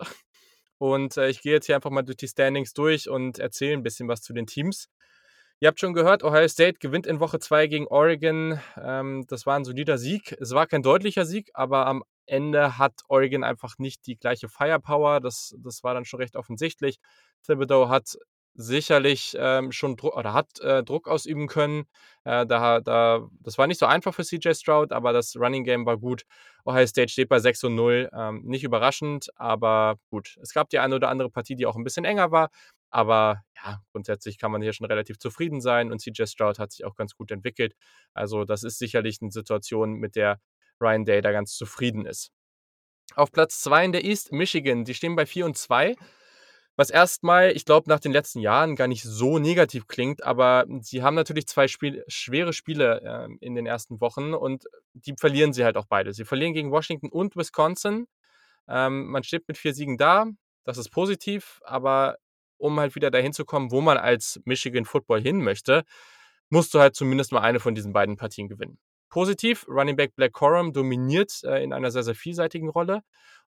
Und 0.80 1.18
äh, 1.18 1.28
ich 1.28 1.42
gehe 1.42 1.52
jetzt 1.52 1.66
hier 1.66 1.76
einfach 1.76 1.90
mal 1.90 2.02
durch 2.02 2.16
die 2.16 2.26
Standings 2.26 2.72
durch 2.72 3.10
und 3.10 3.38
erzähle 3.38 3.74
ein 3.74 3.82
bisschen 3.82 4.08
was 4.08 4.22
zu 4.22 4.32
den 4.32 4.46
Teams. 4.46 4.88
Ihr 5.60 5.68
habt 5.68 5.78
schon 5.78 5.92
gehört, 5.92 6.24
Ohio 6.24 6.48
State 6.48 6.78
gewinnt 6.78 7.06
in 7.06 7.20
Woche 7.20 7.38
2 7.38 7.66
gegen 7.66 7.86
Oregon. 7.86 8.58
Ähm, 8.82 9.26
das 9.28 9.44
war 9.44 9.56
ein 9.56 9.64
solider 9.66 9.98
Sieg. 9.98 10.34
Es 10.40 10.52
war 10.52 10.66
kein 10.66 10.82
deutlicher 10.82 11.26
Sieg, 11.26 11.50
aber 11.52 11.86
am 11.86 12.02
Ende 12.24 12.78
hat 12.78 12.94
Oregon 13.08 13.44
einfach 13.44 13.76
nicht 13.76 14.06
die 14.06 14.16
gleiche 14.16 14.48
Firepower. 14.48 15.20
Das, 15.20 15.54
das 15.58 15.84
war 15.84 15.92
dann 15.92 16.06
schon 16.06 16.20
recht 16.20 16.34
offensichtlich. 16.34 16.98
Thibodeau 17.46 17.90
hat 17.90 18.16
sicherlich 18.54 19.36
ähm, 19.38 19.72
schon 19.72 19.96
Druck 19.96 20.16
oder 20.16 20.32
hat 20.32 20.60
äh, 20.60 20.82
Druck 20.82 21.08
ausüben 21.08 21.46
können. 21.46 21.84
Äh, 22.24 22.46
da, 22.46 22.80
da, 22.80 23.28
das 23.40 23.58
war 23.58 23.66
nicht 23.66 23.78
so 23.78 23.86
einfach 23.86 24.14
für 24.14 24.24
CJ 24.24 24.52
Stroud, 24.54 24.92
aber 24.92 25.12
das 25.12 25.36
Running 25.36 25.64
Game 25.64 25.86
war 25.86 25.96
gut. 25.96 26.24
Ohio 26.64 26.86
State 26.86 27.10
steht 27.10 27.28
bei 27.28 27.38
6 27.38 27.64
und 27.64 27.74
0. 27.74 28.10
Ähm, 28.12 28.42
nicht 28.44 28.64
überraschend, 28.64 29.28
aber 29.36 29.96
gut. 30.10 30.36
Es 30.42 30.52
gab 30.52 30.68
die 30.70 30.78
eine 30.78 30.94
oder 30.96 31.08
andere 31.08 31.30
Partie, 31.30 31.56
die 31.56 31.66
auch 31.66 31.76
ein 31.76 31.84
bisschen 31.84 32.04
enger 32.04 32.30
war. 32.30 32.50
Aber 32.90 33.42
ja, 33.56 33.80
grundsätzlich 33.92 34.38
kann 34.38 34.50
man 34.50 34.62
hier 34.62 34.72
schon 34.72 34.86
relativ 34.86 35.18
zufrieden 35.18 35.60
sein 35.60 35.92
und 35.92 36.00
CJ 36.00 36.26
Stroud 36.26 36.58
hat 36.58 36.72
sich 36.72 36.84
auch 36.84 36.96
ganz 36.96 37.14
gut 37.14 37.30
entwickelt. 37.30 37.74
Also, 38.14 38.44
das 38.44 38.64
ist 38.64 38.78
sicherlich 38.78 39.18
eine 39.22 39.30
Situation, 39.30 39.94
mit 39.94 40.16
der 40.16 40.40
Ryan 40.80 41.04
Day 41.04 41.20
da 41.20 41.30
ganz 41.30 41.54
zufrieden 41.54 42.04
ist. 42.04 42.32
Auf 43.14 43.32
Platz 43.32 43.60
2 43.62 43.86
in 43.86 43.92
der 43.92 44.04
East, 44.04 44.32
Michigan. 44.32 44.84
Die 44.84 44.94
stehen 44.94 45.16
bei 45.16 45.26
4 45.26 45.46
und 45.46 45.56
2. 45.56 45.96
Was 46.80 46.88
erstmal, 46.88 47.50
ich 47.50 47.66
glaube, 47.66 47.90
nach 47.90 48.00
den 48.00 48.10
letzten 48.10 48.38
Jahren 48.38 48.74
gar 48.74 48.88
nicht 48.88 49.02
so 49.02 49.38
negativ 49.38 49.86
klingt, 49.86 50.24
aber 50.24 50.64
sie 50.80 51.02
haben 51.02 51.14
natürlich 51.14 51.46
zwei 51.46 51.68
Spiel 51.68 52.02
schwere 52.08 52.54
Spiele 52.54 53.02
äh, 53.02 53.28
in 53.44 53.54
den 53.54 53.66
ersten 53.66 54.00
Wochen 54.00 54.32
und 54.32 54.64
die 54.94 55.12
verlieren 55.14 55.52
sie 55.52 55.62
halt 55.62 55.76
auch 55.76 55.84
beide. 55.84 56.14
Sie 56.14 56.24
verlieren 56.24 56.54
gegen 56.54 56.70
Washington 56.70 57.10
und 57.10 57.36
Wisconsin. 57.36 58.06
Ähm, 58.66 59.08
man 59.08 59.22
steht 59.24 59.46
mit 59.46 59.58
vier 59.58 59.74
Siegen 59.74 59.98
da. 59.98 60.24
Das 60.64 60.78
ist 60.78 60.88
positiv, 60.88 61.60
aber 61.64 62.16
um 62.56 62.80
halt 62.80 62.94
wieder 62.94 63.10
dahin 63.10 63.34
zu 63.34 63.44
kommen, 63.44 63.70
wo 63.70 63.82
man 63.82 63.98
als 63.98 64.40
Michigan 64.46 64.86
Football 64.86 65.20
hin 65.20 65.44
möchte, 65.44 65.84
musst 66.48 66.72
du 66.72 66.80
halt 66.80 66.96
zumindest 66.96 67.30
mal 67.30 67.42
eine 67.42 67.60
von 67.60 67.74
diesen 67.74 67.92
beiden 67.92 68.16
Partien 68.16 68.48
gewinnen. 68.48 68.78
Positiv, 69.10 69.66
Running 69.68 69.96
Back 69.96 70.16
Black 70.16 70.32
Corum 70.32 70.72
dominiert 70.72 71.42
äh, 71.44 71.62
in 71.62 71.74
einer 71.74 71.90
sehr, 71.90 72.04
sehr 72.04 72.14
vielseitigen 72.14 72.70
Rolle 72.70 73.02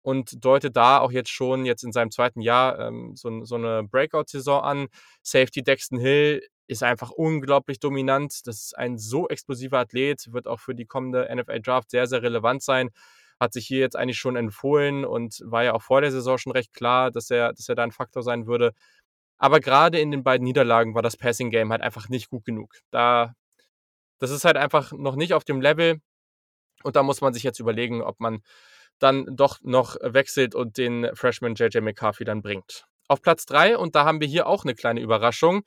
und 0.08 0.42
deutet 0.42 0.74
da 0.74 1.00
auch 1.00 1.12
jetzt 1.12 1.28
schon 1.28 1.66
jetzt 1.66 1.84
in 1.84 1.92
seinem 1.92 2.10
zweiten 2.10 2.40
Jahr 2.40 2.78
ähm, 2.78 3.14
so, 3.14 3.44
so 3.44 3.56
eine 3.56 3.84
Breakout-Saison 3.84 4.62
an. 4.62 4.86
Safety 5.22 5.62
Dexton 5.62 5.98
Hill 5.98 6.42
ist 6.66 6.82
einfach 6.82 7.10
unglaublich 7.10 7.78
dominant. 7.78 8.46
Das 8.46 8.56
ist 8.56 8.78
ein 8.78 8.96
so 8.96 9.28
explosiver 9.28 9.80
Athlet, 9.80 10.32
wird 10.32 10.48
auch 10.48 10.60
für 10.60 10.74
die 10.74 10.86
kommende 10.86 11.28
NFL-Draft 11.30 11.90
sehr, 11.90 12.06
sehr 12.06 12.22
relevant 12.22 12.62
sein 12.62 12.88
hat 13.40 13.52
sich 13.52 13.68
hier 13.68 13.78
jetzt 13.78 13.96
eigentlich 13.96 14.18
schon 14.18 14.34
empfohlen 14.34 15.04
und 15.04 15.42
war 15.44 15.62
ja 15.62 15.72
auch 15.72 15.82
vor 15.82 16.00
der 16.00 16.10
Saison 16.10 16.38
schon 16.38 16.52
recht 16.52 16.72
klar, 16.72 17.12
dass 17.12 17.30
er, 17.30 17.52
dass 17.52 17.68
er 17.68 17.76
da 17.76 17.84
ein 17.84 17.92
Faktor 17.92 18.24
sein 18.24 18.48
würde. 18.48 18.72
Aber 19.38 19.60
gerade 19.60 20.00
in 20.00 20.10
den 20.10 20.24
beiden 20.24 20.44
Niederlagen 20.44 20.96
war 20.96 21.02
das 21.02 21.16
Passing 21.16 21.50
Game 21.50 21.70
halt 21.70 21.82
einfach 21.82 22.08
nicht 22.08 22.30
gut 22.30 22.44
genug. 22.44 22.74
Da, 22.90 23.34
das 24.18 24.32
ist 24.32 24.44
halt 24.44 24.56
einfach 24.56 24.90
noch 24.92 25.14
nicht 25.14 25.34
auf 25.34 25.44
dem 25.44 25.60
Level. 25.60 26.00
Und 26.82 26.96
da 26.96 27.02
muss 27.04 27.20
man 27.20 27.32
sich 27.32 27.44
jetzt 27.44 27.60
überlegen, 27.60 28.02
ob 28.02 28.18
man 28.18 28.42
dann 28.98 29.26
doch 29.36 29.58
noch 29.62 29.96
wechselt 30.00 30.54
und 30.54 30.76
den 30.76 31.08
Freshman 31.14 31.54
JJ 31.54 31.80
McCarthy 31.80 32.24
dann 32.24 32.42
bringt. 32.42 32.86
Auf 33.08 33.22
Platz 33.22 33.46
3, 33.46 33.78
und 33.78 33.94
da 33.94 34.04
haben 34.04 34.20
wir 34.20 34.28
hier 34.28 34.46
auch 34.46 34.64
eine 34.64 34.74
kleine 34.74 35.00
Überraschung. 35.00 35.64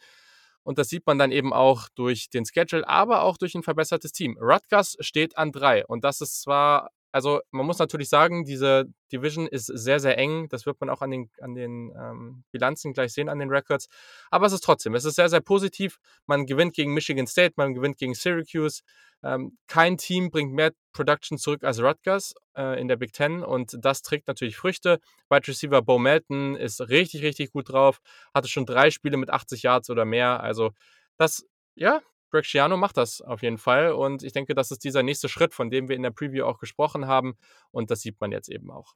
Und 0.63 0.77
das 0.77 0.89
sieht 0.89 1.07
man 1.07 1.17
dann 1.17 1.31
eben 1.31 1.53
auch 1.53 1.89
durch 1.95 2.29
den 2.29 2.45
Schedule, 2.45 2.87
aber 2.87 3.23
auch 3.23 3.37
durch 3.37 3.55
ein 3.55 3.63
verbessertes 3.63 4.11
Team. 4.11 4.37
Rutgers 4.39 4.95
steht 4.99 5.37
an 5.37 5.51
3. 5.51 5.85
Und 5.87 6.03
das 6.03 6.21
ist 6.21 6.41
zwar 6.41 6.91
also 7.11 7.41
man 7.51 7.65
muss 7.65 7.79
natürlich 7.79 8.09
sagen, 8.09 8.45
diese 8.45 8.85
Division 9.11 9.47
ist 9.47 9.65
sehr, 9.65 9.99
sehr 9.99 10.17
eng. 10.17 10.47
Das 10.49 10.65
wird 10.65 10.79
man 10.79 10.89
auch 10.89 11.01
an 11.01 11.11
den, 11.11 11.29
an 11.41 11.55
den 11.55 11.91
ähm, 11.95 12.43
Bilanzen 12.51 12.93
gleich 12.93 13.13
sehen, 13.13 13.29
an 13.29 13.39
den 13.39 13.49
Records. 13.49 13.87
Aber 14.29 14.45
es 14.45 14.53
ist 14.53 14.63
trotzdem, 14.63 14.95
es 14.95 15.05
ist 15.05 15.15
sehr, 15.15 15.29
sehr 15.29 15.41
positiv. 15.41 15.97
Man 16.25 16.45
gewinnt 16.45 16.73
gegen 16.73 16.93
Michigan 16.93 17.27
State, 17.27 17.53
man 17.57 17.73
gewinnt 17.73 17.97
gegen 17.97 18.13
Syracuse. 18.13 18.81
Ähm, 19.23 19.57
kein 19.67 19.97
Team 19.97 20.31
bringt 20.31 20.53
mehr 20.53 20.71
Production 20.93 21.37
zurück 21.37 21.63
als 21.63 21.79
Rutgers 21.79 22.33
äh, 22.55 22.79
in 22.79 22.87
der 22.87 22.95
Big 22.95 23.13
Ten 23.13 23.43
und 23.43 23.77
das 23.79 24.01
trägt 24.01 24.27
natürlich 24.27 24.57
Früchte. 24.57 24.99
Wide 25.29 25.47
Receiver 25.47 25.81
Bo 25.81 25.99
Melton 25.99 26.55
ist 26.55 26.81
richtig, 26.89 27.21
richtig 27.21 27.51
gut 27.51 27.71
drauf. 27.71 27.99
Hatte 28.33 28.47
schon 28.47 28.65
drei 28.65 28.89
Spiele 28.89 29.17
mit 29.17 29.29
80 29.29 29.63
Yards 29.63 29.89
oder 29.89 30.05
mehr. 30.05 30.41
Also 30.41 30.71
das, 31.17 31.45
ja, 31.75 32.01
Greg 32.31 32.45
Schiano 32.45 32.77
macht 32.77 32.97
das 32.97 33.21
auf 33.21 33.41
jeden 33.41 33.57
Fall 33.57 33.91
und 33.91 34.23
ich 34.23 34.33
denke, 34.33 34.55
das 34.55 34.71
ist 34.71 34.83
dieser 34.83 35.03
nächste 35.03 35.29
Schritt, 35.29 35.53
von 35.53 35.69
dem 35.69 35.89
wir 35.89 35.95
in 35.95 36.03
der 36.03 36.11
Preview 36.11 36.45
auch 36.45 36.59
gesprochen 36.59 37.07
haben 37.07 37.37
und 37.71 37.91
das 37.91 38.01
sieht 38.01 38.19
man 38.19 38.31
jetzt 38.31 38.49
eben 38.49 38.71
auch. 38.71 38.93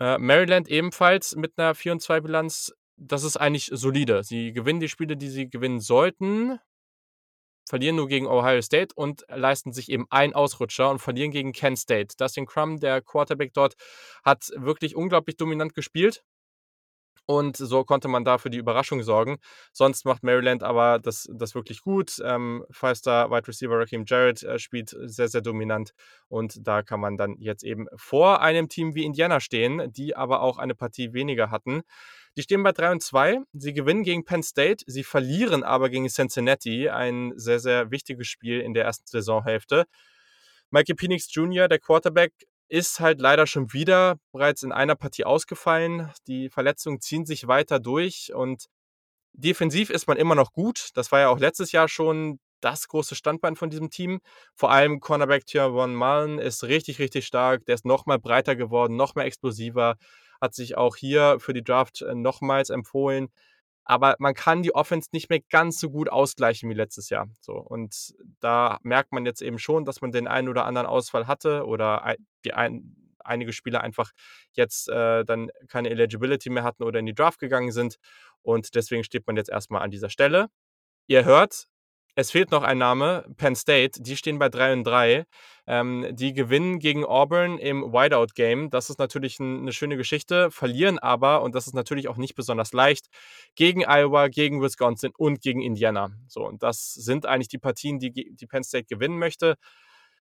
Äh, 0.00 0.18
Maryland 0.18 0.68
ebenfalls 0.68 1.36
mit 1.36 1.52
einer 1.58 1.74
4 1.74 1.98
2 1.98 2.20
Bilanz, 2.20 2.72
das 2.96 3.24
ist 3.24 3.36
eigentlich 3.36 3.70
solide. 3.72 4.22
Sie 4.24 4.52
gewinnen 4.52 4.80
die 4.80 4.88
Spiele, 4.88 5.16
die 5.16 5.28
sie 5.28 5.50
gewinnen 5.50 5.80
sollten, 5.80 6.58
verlieren 7.68 7.96
nur 7.96 8.08
gegen 8.08 8.26
Ohio 8.26 8.62
State 8.62 8.94
und 8.94 9.24
leisten 9.28 9.72
sich 9.72 9.90
eben 9.90 10.06
einen 10.10 10.34
Ausrutscher 10.34 10.90
und 10.90 11.00
verlieren 11.00 11.32
gegen 11.32 11.52
Kent 11.52 11.78
State. 11.78 12.16
Dustin 12.16 12.46
Crum, 12.46 12.78
der 12.78 13.02
Quarterback 13.02 13.52
dort, 13.52 13.74
hat 14.24 14.50
wirklich 14.56 14.94
unglaublich 14.94 15.36
dominant 15.36 15.74
gespielt 15.74 16.24
und 17.24 17.56
so 17.56 17.84
konnte 17.84 18.08
man 18.08 18.24
da 18.24 18.38
für 18.38 18.50
die 18.50 18.58
Überraschung 18.58 19.02
sorgen. 19.02 19.38
Sonst 19.72 20.04
macht 20.04 20.22
Maryland 20.22 20.62
aber 20.62 20.98
das, 20.98 21.28
das 21.32 21.54
wirklich 21.54 21.80
gut. 21.80 22.18
Ähm, 22.24 22.64
Five-Star 22.70 23.30
Wide 23.30 23.48
Receiver 23.48 23.78
Raheem 23.78 24.04
Jarrett 24.06 24.42
äh, 24.42 24.58
spielt 24.58 24.94
sehr, 25.04 25.28
sehr 25.28 25.40
dominant. 25.40 25.92
Und 26.28 26.66
da 26.66 26.82
kann 26.82 27.00
man 27.00 27.16
dann 27.16 27.36
jetzt 27.38 27.64
eben 27.64 27.86
vor 27.96 28.42
einem 28.42 28.68
Team 28.68 28.94
wie 28.94 29.04
Indiana 29.04 29.40
stehen, 29.40 29.92
die 29.92 30.14
aber 30.14 30.42
auch 30.42 30.58
eine 30.58 30.74
Partie 30.74 31.12
weniger 31.12 31.50
hatten. 31.50 31.82
Die 32.36 32.42
stehen 32.42 32.62
bei 32.62 32.72
3 32.72 32.92
und 32.92 33.02
2. 33.02 33.38
Sie 33.54 33.72
gewinnen 33.72 34.02
gegen 34.02 34.24
Penn 34.24 34.42
State. 34.42 34.84
Sie 34.86 35.04
verlieren 35.04 35.64
aber 35.64 35.88
gegen 35.88 36.06
Cincinnati. 36.08 36.90
Ein 36.90 37.32
sehr, 37.36 37.60
sehr 37.60 37.90
wichtiges 37.90 38.26
Spiel 38.26 38.60
in 38.60 38.74
der 38.74 38.84
ersten 38.84 39.06
Saisonhälfte. 39.06 39.86
Mikey 40.70 40.94
Penix 40.94 41.32
Jr., 41.32 41.68
der 41.68 41.78
Quarterback, 41.78 42.32
ist 42.68 43.00
halt 43.00 43.20
leider 43.20 43.46
schon 43.46 43.72
wieder 43.72 44.18
bereits 44.32 44.62
in 44.62 44.72
einer 44.72 44.96
Partie 44.96 45.24
ausgefallen. 45.24 46.10
Die 46.26 46.48
Verletzungen 46.50 47.00
ziehen 47.00 47.26
sich 47.26 47.46
weiter 47.46 47.78
durch 47.78 48.32
und 48.34 48.66
defensiv 49.32 49.90
ist 49.90 50.08
man 50.08 50.16
immer 50.16 50.34
noch 50.34 50.52
gut. 50.52 50.90
Das 50.94 51.12
war 51.12 51.20
ja 51.20 51.28
auch 51.28 51.38
letztes 51.38 51.72
Jahr 51.72 51.88
schon 51.88 52.40
das 52.60 52.88
große 52.88 53.14
Standbein 53.14 53.56
von 53.56 53.70
diesem 53.70 53.90
Team. 53.90 54.20
Vor 54.54 54.70
allem 54.70 55.00
Cornerback 55.00 55.46
Tiawan 55.46 55.94
Mullen 55.94 56.38
ist 56.38 56.64
richtig, 56.64 56.98
richtig 56.98 57.26
stark. 57.26 57.64
Der 57.66 57.74
ist 57.74 57.84
nochmal 57.84 58.18
breiter 58.18 58.56
geworden, 58.56 58.96
noch 58.96 59.14
mehr 59.14 59.26
explosiver. 59.26 59.96
Hat 60.40 60.54
sich 60.54 60.76
auch 60.76 60.96
hier 60.96 61.38
für 61.38 61.52
die 61.52 61.64
Draft 61.64 62.02
äh, 62.02 62.14
nochmals 62.14 62.70
empfohlen 62.70 63.28
aber 63.88 64.16
man 64.18 64.34
kann 64.34 64.62
die 64.62 64.74
Offense 64.74 65.08
nicht 65.12 65.30
mehr 65.30 65.40
ganz 65.48 65.78
so 65.78 65.90
gut 65.90 66.10
ausgleichen 66.10 66.68
wie 66.68 66.74
letztes 66.74 67.08
Jahr. 67.08 67.28
So, 67.40 67.52
und 67.54 68.14
da 68.40 68.78
merkt 68.82 69.12
man 69.12 69.24
jetzt 69.24 69.40
eben 69.42 69.60
schon, 69.60 69.84
dass 69.84 70.00
man 70.00 70.10
den 70.10 70.26
einen 70.26 70.48
oder 70.48 70.64
anderen 70.66 70.88
Ausfall 70.88 71.28
hatte 71.28 71.64
oder 71.64 72.16
die 72.44 72.52
ein, 72.52 72.96
einige 73.20 73.52
Spieler 73.52 73.82
einfach 73.82 74.10
jetzt 74.52 74.88
äh, 74.88 75.24
dann 75.24 75.50
keine 75.68 75.90
Eligibility 75.90 76.50
mehr 76.50 76.64
hatten 76.64 76.82
oder 76.82 76.98
in 76.98 77.06
die 77.06 77.14
Draft 77.14 77.38
gegangen 77.38 77.70
sind. 77.70 77.96
Und 78.42 78.74
deswegen 78.74 79.04
steht 79.04 79.26
man 79.28 79.36
jetzt 79.36 79.50
erstmal 79.50 79.82
an 79.82 79.92
dieser 79.92 80.10
Stelle. 80.10 80.48
Ihr 81.06 81.24
hört, 81.24 81.68
es 82.18 82.30
fehlt 82.30 82.50
noch 82.50 82.62
ein 82.62 82.78
Name, 82.78 83.26
Penn 83.36 83.54
State. 83.54 84.02
Die 84.02 84.16
stehen 84.16 84.38
bei 84.38 84.48
3 84.48 84.72
und 84.72 84.84
3. 84.84 85.26
Ähm, 85.66 86.06
die 86.12 86.32
gewinnen 86.32 86.78
gegen 86.78 87.04
Auburn 87.04 87.58
im 87.58 87.92
Whiteout-Game. 87.92 88.70
Das 88.70 88.88
ist 88.88 88.98
natürlich 88.98 89.38
ein, 89.38 89.60
eine 89.60 89.72
schöne 89.72 89.98
Geschichte, 89.98 90.50
verlieren 90.50 90.98
aber, 90.98 91.42
und 91.42 91.54
das 91.54 91.66
ist 91.66 91.74
natürlich 91.74 92.08
auch 92.08 92.16
nicht 92.16 92.34
besonders 92.34 92.72
leicht, 92.72 93.08
gegen 93.54 93.84
Iowa, 93.86 94.28
gegen 94.28 94.62
Wisconsin 94.62 95.12
und 95.18 95.42
gegen 95.42 95.60
Indiana. 95.60 96.10
So, 96.26 96.46
und 96.46 96.62
das 96.62 96.94
sind 96.94 97.26
eigentlich 97.26 97.48
die 97.48 97.58
Partien, 97.58 97.98
die, 97.98 98.10
die 98.12 98.46
Penn 98.46 98.64
State 98.64 98.86
gewinnen 98.86 99.18
möchte. 99.18 99.56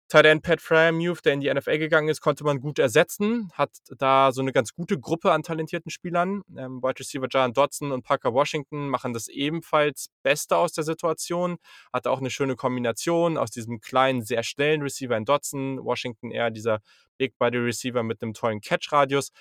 Tight 0.09 0.25
End 0.25 0.43
Pat 0.43 0.61
Fryermuth, 0.61 1.25
der 1.25 1.33
in 1.33 1.39
die 1.39 1.51
NFL 1.51 1.79
gegangen 1.79 2.09
ist, 2.09 2.21
konnte 2.21 2.43
man 2.43 2.59
gut 2.59 2.77
ersetzen. 2.77 3.49
Hat 3.53 3.71
da 3.97 4.31
so 4.31 4.41
eine 4.41 4.51
ganz 4.51 4.73
gute 4.73 4.99
Gruppe 4.99 5.31
an 5.31 5.41
talentierten 5.41 5.89
Spielern. 5.89 6.43
Ähm, 6.55 6.83
Wide 6.83 6.99
Receiver 6.99 7.27
John 7.27 7.53
Dodson 7.53 7.91
und 7.91 8.03
Parker 8.03 8.33
Washington 8.33 8.89
machen 8.89 9.13
das 9.13 9.27
ebenfalls 9.27 10.09
Beste 10.21 10.57
aus 10.57 10.73
der 10.73 10.83
Situation. 10.83 11.57
Hatte 11.91 12.11
auch 12.11 12.19
eine 12.19 12.29
schöne 12.29 12.55
Kombination 12.55 13.37
aus 13.37 13.49
diesem 13.49 13.79
kleinen, 13.79 14.23
sehr 14.23 14.43
schnellen 14.43 14.81
Receiver 14.81 15.17
in 15.17 15.25
Dodson. 15.25 15.83
Washington 15.83 16.31
eher 16.31 16.51
dieser 16.51 16.79
Big 17.17 17.37
Body 17.37 17.57
Receiver 17.57 18.03
mit 18.03 18.21
einem 18.21 18.33
tollen 18.33 18.61
Catch-Radius. 18.61 19.31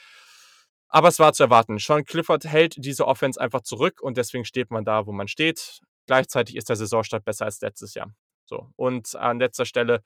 Aber 0.89 1.09
es 1.09 1.19
war 1.19 1.33
zu 1.33 1.45
erwarten. 1.45 1.79
Sean 1.79 2.05
Clifford 2.05 2.45
hält 2.45 2.75
diese 2.79 3.07
Offense 3.07 3.41
einfach 3.41 3.63
zurück 3.63 4.01
und 4.01 4.17
deswegen 4.17 4.45
steht 4.45 4.71
man 4.71 4.85
da, 4.85 5.07
wo 5.07 5.13
man 5.13 5.27
steht. 5.27 5.81
Gleichzeitig 6.07 6.57
ist 6.57 6.69
der 6.69 6.77
Saisonstart 6.77 7.25
besser 7.25 7.47
als 7.47 7.61
letztes 7.61 7.95
Jahr. 7.95 8.13
So. 8.45 8.71
Und 8.77 9.17
an 9.17 9.39
letzter 9.39 9.65
Stelle 9.65 10.03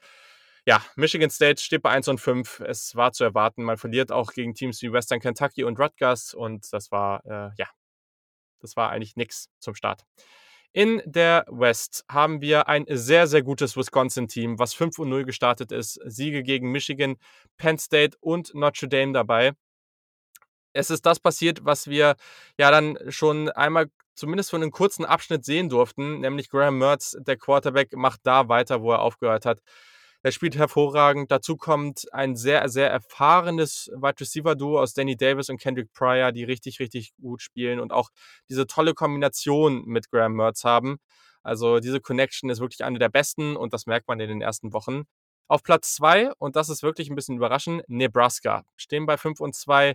ja, 0.67 0.83
Michigan 0.97 1.31
State 1.31 1.62
steht 1.62 1.83
bei 1.83 1.91
1 1.91 2.09
und 2.09 2.21
5. 2.21 2.61
Es 2.61 2.97
war 2.97 3.12
zu 3.12 3.23
erwarten. 3.23 3.62
Man 3.62 3.77
verliert 3.77 4.11
auch 4.11 4.33
gegen 4.33 4.55
Teams 4.55 4.83
wie 4.83 4.93
Western 4.93 5.21
Kentucky 5.21 5.62
und 5.62 5.79
Rutgers 5.79 6.35
und 6.35 6.67
das 6.73 6.91
war, 6.91 7.25
äh, 7.25 7.51
ja, 7.57 7.69
das 8.61 8.77
war 8.77 8.91
eigentlich 8.91 9.14
nichts 9.14 9.49
zum 9.61 9.77
Start. 9.77 10.03
In 10.73 11.01
der 11.07 11.47
West 11.49 12.05
haben 12.11 12.41
wir 12.41 12.69
ein 12.69 12.85
sehr, 12.89 13.29
sehr 13.29 13.43
gutes 13.43 13.77
Wisconsin-Team, 13.77 14.59
was 14.59 14.75
5 14.75 14.99
und 14.99 15.09
0 15.09 15.25
gestartet 15.25 15.73
ist. 15.73 16.01
Siege 16.05 16.43
gegen 16.43 16.71
Michigan, 16.71 17.17
Penn 17.57 17.79
State 17.79 18.19
und 18.21 18.53
Notre 18.53 18.89
Dame 18.89 19.12
dabei. 19.12 19.53
Es 20.73 20.91
ist 20.91 21.07
das 21.07 21.21
passiert, 21.21 21.64
was 21.64 21.87
wir 21.87 22.17
ja 22.59 22.71
dann 22.71 22.99
schon 23.09 23.49
einmal 23.51 23.87
zumindest 24.14 24.51
für 24.51 24.57
einen 24.57 24.73
kurzen 24.73 25.05
Abschnitt 25.05 25.45
sehen 25.45 25.69
durften, 25.69 26.21
nämlich 26.21 26.51
Graham 26.51 26.79
Mertz, 26.79 27.17
der 27.21 27.37
Quarterback, 27.37 27.97
macht 27.97 28.21
da 28.25 28.49
weiter, 28.49 28.83
wo 28.83 28.93
er 28.93 29.01
aufgehört 29.01 29.47
hat. 29.47 29.61
Er 30.27 30.33
spielt 30.33 30.57
hervorragend. 30.57 31.31
Dazu 31.31 31.57
kommt 31.57 32.12
ein 32.12 32.35
sehr, 32.35 32.68
sehr 32.68 32.91
erfahrenes 32.91 33.89
Wide 33.95 34.18
Receiver 34.18 34.57
Duo 34.57 34.81
aus 34.81 34.93
Danny 34.93 35.16
Davis 35.16 35.51
und 35.51 35.61
Kendrick 35.61 35.93
Pryor, 35.93 36.33
die 36.33 36.43
richtig, 36.43 36.81
richtig 36.81 37.12
gut 37.22 37.43
spielen 37.43 37.79
und 37.79 37.93
auch 37.93 38.11
diese 38.49 38.66
tolle 38.66 38.93
Kombination 38.93 39.85
mit 39.85 40.11
Graham 40.11 40.33
Mertz 40.33 40.64
haben. 40.64 40.97
Also 41.45 41.79
diese 41.79 42.01
Connection 42.01 42.51
ist 42.51 42.59
wirklich 42.59 42.83
eine 42.83 42.99
der 42.99 43.09
besten 43.09 43.57
und 43.57 43.72
das 43.72 43.87
merkt 43.87 44.09
man 44.09 44.18
in 44.18 44.29
den 44.29 44.41
ersten 44.41 44.72
Wochen. 44.72 45.05
Auf 45.47 45.62
Platz 45.62 45.95
2, 45.95 46.33
und 46.39 46.57
das 46.57 46.70
ist 46.70 46.83
wirklich 46.83 47.09
ein 47.09 47.14
bisschen 47.14 47.37
überraschend, 47.37 47.85
Nebraska. 47.87 48.64
Stehen 48.74 49.07
bei 49.07 49.18
5 49.18 49.39
und 49.39 49.55
2, 49.55 49.95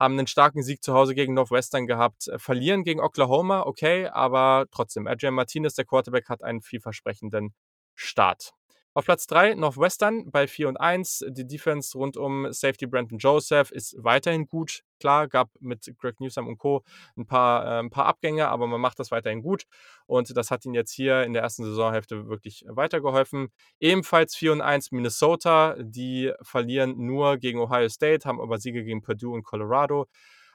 haben 0.00 0.18
einen 0.18 0.26
starken 0.26 0.64
Sieg 0.64 0.82
zu 0.82 0.94
Hause 0.94 1.14
gegen 1.14 1.34
Northwestern 1.34 1.86
gehabt, 1.86 2.26
äh, 2.26 2.40
verlieren 2.40 2.82
gegen 2.82 2.98
Oklahoma, 2.98 3.62
okay, 3.62 4.08
aber 4.08 4.66
trotzdem, 4.72 5.06
Adrian 5.06 5.34
Martinez, 5.34 5.74
der 5.74 5.84
Quarterback, 5.84 6.28
hat 6.28 6.42
einen 6.42 6.60
vielversprechenden 6.60 7.54
Start. 7.94 8.52
Auf 8.92 9.04
Platz 9.04 9.28
3 9.28 9.54
Northwestern 9.54 10.32
bei 10.32 10.48
4 10.48 10.68
und 10.68 10.76
1. 10.76 11.24
Die 11.28 11.46
Defense 11.46 11.96
rund 11.96 12.16
um 12.16 12.52
Safety 12.52 12.86
Brandon 12.86 13.18
Joseph 13.18 13.70
ist 13.70 13.94
weiterhin 13.96 14.48
gut. 14.48 14.82
Klar, 14.98 15.28
gab 15.28 15.48
mit 15.60 15.94
Greg 15.96 16.18
Newsom 16.18 16.48
und 16.48 16.58
Co. 16.58 16.82
ein 17.16 17.24
paar, 17.24 17.64
äh, 17.64 17.78
ein 17.78 17.90
paar 17.90 18.06
Abgänge, 18.06 18.48
aber 18.48 18.66
man 18.66 18.80
macht 18.80 18.98
das 18.98 19.12
weiterhin 19.12 19.42
gut. 19.42 19.62
Und 20.06 20.36
das 20.36 20.50
hat 20.50 20.64
ihn 20.64 20.74
jetzt 20.74 20.90
hier 20.90 21.22
in 21.22 21.34
der 21.34 21.42
ersten 21.42 21.62
Saisonhälfte 21.64 22.26
wirklich 22.26 22.64
weitergeholfen. 22.66 23.52
Ebenfalls 23.78 24.34
4 24.34 24.52
und 24.52 24.60
1 24.60 24.90
Minnesota. 24.90 25.76
Die 25.78 26.32
verlieren 26.42 26.96
nur 26.98 27.36
gegen 27.38 27.60
Ohio 27.60 27.88
State, 27.88 28.28
haben 28.28 28.40
aber 28.40 28.58
Siege 28.58 28.82
gegen 28.82 29.02
Purdue 29.02 29.34
und 29.34 29.44
Colorado. 29.44 30.08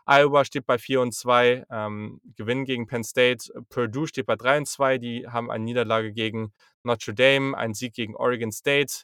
Iowa 0.07 0.45
steht 0.45 0.67
bei 0.67 0.77
4 0.77 1.01
und 1.01 1.13
2, 1.13 1.65
ähm, 1.71 2.21
Gewinn 2.35 2.65
gegen 2.65 2.85
Penn 2.85 3.03
State. 3.03 3.51
Purdue 3.69 4.07
steht 4.07 4.27
bei 4.27 4.35
3 4.35 4.59
und 4.59 4.67
2, 4.67 4.97
die 4.99 5.27
haben 5.27 5.49
eine 5.49 5.63
Niederlage 5.63 6.13
gegen 6.13 6.53
Notre 6.85 7.13
Dame, 7.13 7.57
einen 7.57 7.73
Sieg 7.73 7.93
gegen 7.93 8.15
Oregon 8.15 8.51
State 8.51 9.03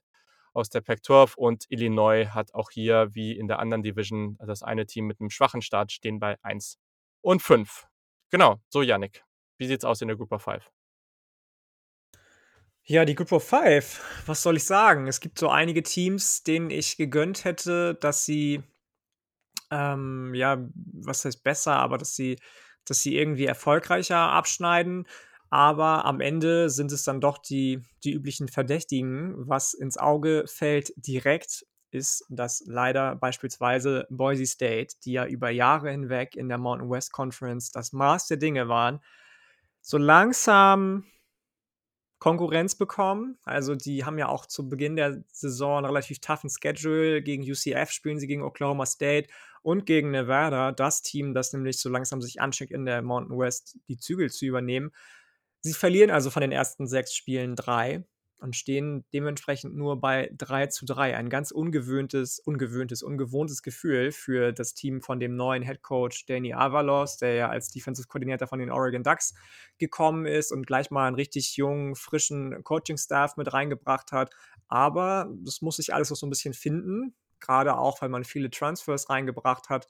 aus 0.54 0.70
der 0.70 0.82
Pac-12 0.82 1.36
und 1.36 1.66
Illinois 1.70 2.28
hat 2.28 2.54
auch 2.54 2.72
hier 2.72 3.10
wie 3.14 3.38
in 3.38 3.48
der 3.48 3.60
anderen 3.60 3.84
Division 3.84 4.38
das 4.46 4.64
eine 4.64 4.86
Team 4.86 5.08
mit 5.08 5.20
einem 5.20 5.30
schwachen 5.30 5.62
Start 5.62 5.92
stehen 5.92 6.20
bei 6.20 6.38
1 6.44 6.78
und 7.22 7.42
5. 7.42 7.88
Genau, 8.30 8.62
so 8.70 8.82
Yannick. 8.82 9.24
Wie 9.58 9.68
sieht's 9.68 9.86
aus 9.86 10.02
in 10.02 10.08
der 10.08 10.18
Group 10.18 10.32
of 10.32 10.44
5? 10.44 10.70
Ja, 12.84 13.06
die 13.06 13.16
Group 13.16 13.32
of 13.32 13.48
Five, 13.48 14.02
was 14.26 14.42
soll 14.42 14.58
ich 14.58 14.66
sagen? 14.66 15.08
Es 15.08 15.20
gibt 15.20 15.38
so 15.38 15.50
einige 15.50 15.84
Teams, 15.84 16.44
denen 16.44 16.72
ich 16.72 16.98
gegönnt 16.98 17.46
hätte, 17.46 17.96
dass 17.96 18.26
sie, 18.26 18.64
ähm, 19.70 20.34
ja, 20.34 20.58
was 20.76 21.24
heißt 21.24 21.44
besser, 21.44 21.76
aber 21.76 22.00
dass 22.00 22.16
sie, 22.16 22.40
dass 22.86 23.02
sie 23.02 23.16
irgendwie 23.16 23.46
erfolgreicher 23.46 24.18
abschneiden. 24.18 25.08
Aber 25.52 26.06
am 26.06 26.22
Ende 26.22 26.70
sind 26.70 26.94
es 26.94 27.04
dann 27.04 27.20
doch 27.20 27.38
die, 27.38 27.84
die 28.06 28.14
üblichen 28.14 28.48
Verdächtigen. 28.48 29.34
Was 29.48 29.74
ins 29.74 29.98
Auge 29.98 30.46
fällt 30.48 30.94
direkt, 30.96 31.66
ist, 31.92 32.26
dass 32.30 32.64
leider 32.66 33.16
beispielsweise 33.18 34.08
Boise 34.10 34.46
State, 34.46 34.96
die 35.04 35.12
ja 35.12 35.26
über 35.26 35.50
Jahre 35.50 35.92
hinweg 35.92 36.38
in 36.38 36.48
der 36.48 36.58
Mountain 36.58 36.90
West 36.90 37.12
Conference 37.12 37.70
das 37.70 37.92
Maß 37.92 38.28
der 38.28 38.38
Dinge 38.38 38.70
waren, 38.70 39.02
so 39.82 39.98
langsam 39.98 41.04
Konkurrenz 42.20 42.76
bekommen. 42.76 43.38
Also 43.44 43.76
die 43.76 44.06
haben 44.06 44.18
ja 44.18 44.30
auch 44.30 44.46
zu 44.46 44.70
Beginn 44.70 44.96
der 44.96 45.22
Saison 45.34 45.78
einen 45.80 45.88
relativ 45.88 46.20
toughen 46.20 46.50
Schedule. 46.50 47.22
Gegen 47.22 47.44
UCF 47.44 47.92
spielen 47.92 48.20
sie 48.20 48.28
gegen 48.28 48.44
Oklahoma 48.44 48.86
State 48.86 49.28
und 49.64 49.86
gegen 49.86 50.12
Nevada, 50.12 50.72
das 50.72 51.02
Team, 51.02 51.34
das 51.34 51.52
nämlich 51.52 51.80
so 51.80 51.90
langsam 51.90 52.22
sich 52.22 52.40
anschickt, 52.40 52.72
in 52.72 52.86
der 52.86 53.02
Mountain 53.02 53.38
West 53.38 53.78
die 53.90 53.98
Zügel 53.98 54.30
zu 54.30 54.46
übernehmen. 54.46 54.92
Sie 55.62 55.74
verlieren 55.74 56.10
also 56.10 56.30
von 56.30 56.42
den 56.42 56.52
ersten 56.52 56.88
sechs 56.88 57.14
Spielen 57.14 57.56
drei 57.56 58.04
und 58.40 58.56
stehen 58.56 59.06
dementsprechend 59.14 59.76
nur 59.76 60.02
bei 60.02 60.32
3 60.36 60.68
zu 60.68 60.86
3. 60.86 61.16
Ein 61.16 61.30
ganz 61.30 61.52
ungewöhntes, 61.52 62.40
ungewöhntes, 62.40 63.04
ungewohntes 63.04 63.62
Gefühl 63.62 64.12
für 64.12 64.52
das 64.52 64.74
Team 64.74 65.02
von 65.02 65.20
dem 65.20 65.36
neuen 65.36 65.62
Head 65.62 65.84
Coach 65.84 66.26
Danny 66.26 66.54
Avalos, 66.54 67.18
der 67.18 67.36
ja 67.36 67.50
als 67.50 67.70
Defensive 67.70 68.08
Coordinator 68.08 68.48
von 68.48 68.58
den 68.58 68.72
Oregon 68.72 69.04
Ducks 69.04 69.36
gekommen 69.78 70.26
ist 70.26 70.52
und 70.52 70.66
gleich 70.66 70.90
mal 70.90 71.06
einen 71.06 71.16
richtig 71.16 71.56
jungen, 71.56 71.96
frischen 71.96 72.64
Coaching-Staff 72.64 73.38
mit 73.38 73.54
reingebracht 73.54 74.12
hat. 74.12 74.34
Aber 74.68 75.30
das 75.44 75.62
muss 75.62 75.76
sich 75.76 75.94
alles 75.94 76.10
noch 76.10 76.18
so 76.18 76.26
ein 76.26 76.32
bisschen 76.32 76.56
finden, 76.56 77.14
gerade 77.40 77.78
auch, 77.78 78.02
weil 78.02 78.10
man 78.10 78.24
viele 78.24 78.50
Transfers 78.50 79.12
reingebracht 79.12 79.70
hat. 79.70 79.88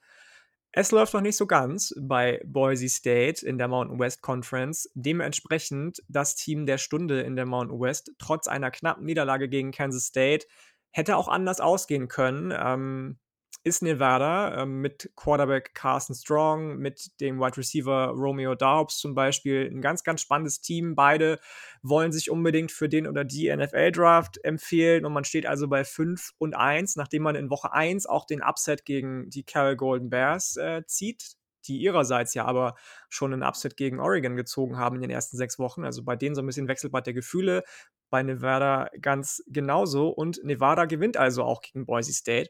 Es 0.73 0.91
läuft 0.91 1.13
noch 1.13 1.21
nicht 1.21 1.35
so 1.35 1.47
ganz 1.47 1.93
bei 1.99 2.41
Boise 2.45 2.87
State 2.87 3.45
in 3.45 3.57
der 3.57 3.67
Mountain 3.67 3.99
West 3.99 4.21
Conference. 4.21 4.89
Dementsprechend 4.93 6.01
das 6.07 6.35
Team 6.35 6.65
der 6.65 6.77
Stunde 6.77 7.21
in 7.21 7.35
der 7.35 7.45
Mountain 7.45 7.79
West, 7.81 8.13
trotz 8.19 8.47
einer 8.47 8.71
knappen 8.71 9.05
Niederlage 9.05 9.49
gegen 9.49 9.71
Kansas 9.71 10.05
State, 10.05 10.47
hätte 10.91 11.17
auch 11.17 11.27
anders 11.27 11.59
ausgehen 11.59 12.07
können. 12.07 12.53
Ähm, 12.57 13.19
ist 13.63 13.83
Nevada 13.83 14.63
ähm, 14.63 14.81
mit 14.81 15.11
Quarterback 15.15 15.73
Carson 15.75 16.15
Strong, 16.15 16.77
mit 16.77 17.19
dem 17.19 17.39
Wide 17.39 17.57
Receiver 17.57 18.07
Romeo 18.07 18.55
Daubs 18.55 18.97
zum 18.97 19.13
Beispiel 19.13 19.69
ein 19.71 19.81
ganz, 19.81 20.03
ganz 20.03 20.21
spannendes 20.21 20.61
Team. 20.61 20.95
Beide 20.95 21.39
wollen 21.83 22.11
sich 22.11 22.31
unbedingt 22.31 22.71
für 22.71 22.89
den 22.89 23.07
oder 23.07 23.23
die 23.23 23.55
NFL-Draft 23.55 24.43
empfehlen 24.43 25.05
und 25.05 25.13
man 25.13 25.25
steht 25.25 25.45
also 25.45 25.67
bei 25.67 25.83
5 25.83 26.31
und 26.39 26.55
1, 26.55 26.95
nachdem 26.95 27.23
man 27.23 27.35
in 27.35 27.49
Woche 27.49 27.71
1 27.71 28.07
auch 28.07 28.25
den 28.25 28.41
Upset 28.41 28.85
gegen 28.85 29.29
die 29.29 29.43
Carroll 29.43 29.75
Golden 29.75 30.09
Bears 30.09 30.57
äh, 30.57 30.83
zieht 30.87 31.35
die 31.67 31.77
ihrerseits 31.77 32.33
ja 32.33 32.45
aber 32.45 32.75
schon 33.07 33.33
einen 33.33 33.43
Upset 33.43 33.77
gegen 33.77 33.99
Oregon 33.99 34.35
gezogen 34.35 34.77
haben 34.77 34.95
in 34.95 35.01
den 35.01 35.11
ersten 35.11 35.37
sechs 35.37 35.59
Wochen. 35.59 35.85
Also 35.85 36.03
bei 36.03 36.15
denen 36.15 36.33
so 36.33 36.41
ein 36.41 36.47
bisschen 36.47 36.67
Wechselbad 36.67 37.05
der 37.05 37.13
Gefühle. 37.13 37.63
Bei 38.09 38.23
Nevada 38.23 38.89
ganz 38.99 39.43
genauso. 39.45 40.09
Und 40.09 40.43
Nevada 40.43 40.85
gewinnt 40.85 41.17
also 41.17 41.43
auch 41.43 41.61
gegen 41.61 41.85
Boise 41.85 42.13
State 42.13 42.49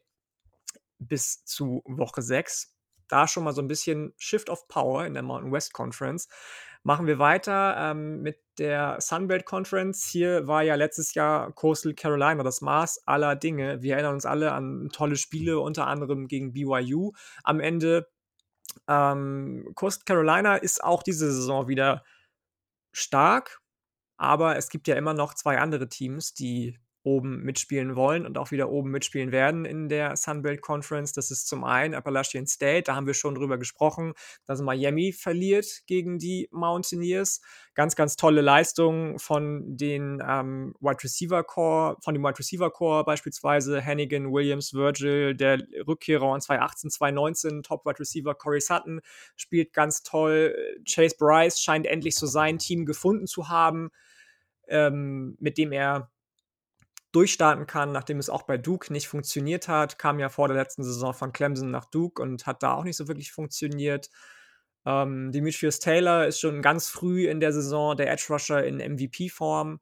bis 1.02 1.44
zu 1.46 1.84
Woche 1.86 2.22
6. 2.22 2.76
Da 3.08 3.28
schon 3.28 3.44
mal 3.44 3.54
so 3.54 3.62
ein 3.62 3.68
bisschen 3.68 4.14
Shift 4.18 4.50
of 4.50 4.68
Power 4.68 5.06
in 5.06 5.14
der 5.14 5.24
Mountain 5.24 5.52
West 5.52 5.74
Conference. 5.74 6.30
Machen 6.84 7.06
wir 7.06 7.20
weiter 7.20 7.76
ähm, 7.78 8.22
mit 8.22 8.40
der 8.58 9.00
Sunbelt 9.00 9.46
Conference. 9.46 10.08
Hier 10.08 10.48
war 10.48 10.64
ja 10.64 10.76
letztes 10.76 11.14
Jahr 11.14 11.52
Coastal 11.52 11.94
Carolina 11.94 12.42
das 12.44 12.62
Maß 12.62 13.06
aller 13.06 13.36
Dinge. 13.36 13.82
Wir 13.82 13.96
erinnern 13.96 14.16
uns 14.16 14.26
alle 14.26 14.52
an 14.54 14.90
tolle 14.92 15.16
Spiele, 15.16 15.60
unter 15.60 15.88
anderem 15.88 16.28
gegen 16.28 16.54
BYU. 16.54 17.12
Am 17.44 17.60
Ende 17.60 18.08
ähm, 18.88 19.72
Coastal 19.76 20.06
Carolina 20.06 20.56
ist 20.56 20.84
auch 20.84 21.04
diese 21.04 21.32
Saison 21.32 21.68
wieder 21.68 22.04
stark, 22.94 23.62
aber 24.18 24.58
es 24.58 24.70
gibt 24.70 24.88
ja 24.88 24.96
immer 24.96 25.14
noch 25.14 25.34
zwei 25.34 25.60
andere 25.60 25.88
Teams, 25.88 26.34
die 26.34 26.80
oben 27.04 27.42
mitspielen 27.44 27.96
wollen 27.96 28.26
und 28.26 28.38
auch 28.38 28.52
wieder 28.52 28.70
oben 28.70 28.92
mitspielen 28.92 29.32
werden 29.32 29.66
in 29.66 29.90
der 29.90 30.16
Sunbelt 30.16 30.62
Conference. 30.62 31.14
Das 31.14 31.32
ist 31.32 31.48
zum 31.48 31.64
einen 31.64 31.94
Appalachian 31.94 32.46
State, 32.46 32.84
da 32.84 32.96
haben 32.96 33.08
wir 33.08 33.14
schon 33.14 33.36
drüber 33.36 33.58
gesprochen, 33.58 34.14
dass 34.46 34.62
Miami 34.62 35.12
verliert 35.12 35.82
gegen 35.88 36.20
die 36.20 36.48
Mountaineers. 36.52 37.42
Ganz, 37.74 37.96
ganz 37.96 38.16
tolle 38.16 38.42
Leistung 38.42 39.18
von 39.18 39.78
den 39.78 40.22
ähm, 40.28 40.76
Wide 40.80 41.04
Receiver 41.04 41.44
Core, 41.44 41.98
von 42.04 42.14
dem 42.14 42.24
Wide 42.24 42.38
Receiver 42.38 42.70
Core 42.70 43.04
beispielsweise 43.04 43.84
Hannigan, 43.84 44.32
Williams, 44.32 44.74
Virgil, 44.74 45.36
der 45.36 45.60
Rückkehrer 45.88 46.36
in 46.36 46.42
2018, 46.42 46.92
2019, 46.92 47.64
Top 47.64 47.86
Wide 47.86 48.00
Receiver 48.00 48.36
Corey 48.36 48.62
Sutton 48.62 49.02
spielt 49.36 49.74
ganz 49.74 50.04
toll. 50.04 50.56
Chase 50.88 51.16
Bryce 51.18 51.60
scheint 51.60 51.88
endlich 51.88 52.16
so 52.16 52.28
sein 52.28 52.60
Team 52.60 52.86
gefunden 52.86 53.26
zu 53.26 53.50
haben, 53.50 53.90
ähm, 54.68 55.36
mit 55.40 55.58
dem 55.58 55.72
er 55.72 56.12
durchstarten 57.12 57.68
kann, 57.68 57.92
nachdem 57.92 58.20
es 58.20 58.30
auch 58.30 58.44
bei 58.44 58.58
Duke 58.58 58.92
nicht 58.94 59.08
funktioniert 59.08 59.68
hat. 59.68 60.00
Kam 60.00 60.20
ja 60.20 60.30
vor 60.30 60.48
der 60.48 60.58
letzten 60.58 60.84
Saison 60.84 61.14
von 61.14 61.34
Clemson 61.34 61.72
nach 61.72 61.86
Duke 61.86 62.22
und 62.22 62.46
hat 62.48 62.64
da 62.64 62.76
auch 62.76 62.84
nicht 62.84 62.96
so 62.96 63.08
wirklich 63.08 63.32
funktioniert. 63.32 64.10
Ähm, 64.86 65.32
Demetrius 65.32 65.80
Taylor 65.80 66.28
ist 66.28 66.40
schon 66.40 66.62
ganz 66.62 66.90
früh 66.90 67.30
in 67.30 67.40
der 67.40 67.54
Saison 67.54 67.96
der 67.98 68.12
Edge 68.12 68.26
Rusher 68.30 68.64
in 68.64 68.78
MVP-Form. 68.78 69.80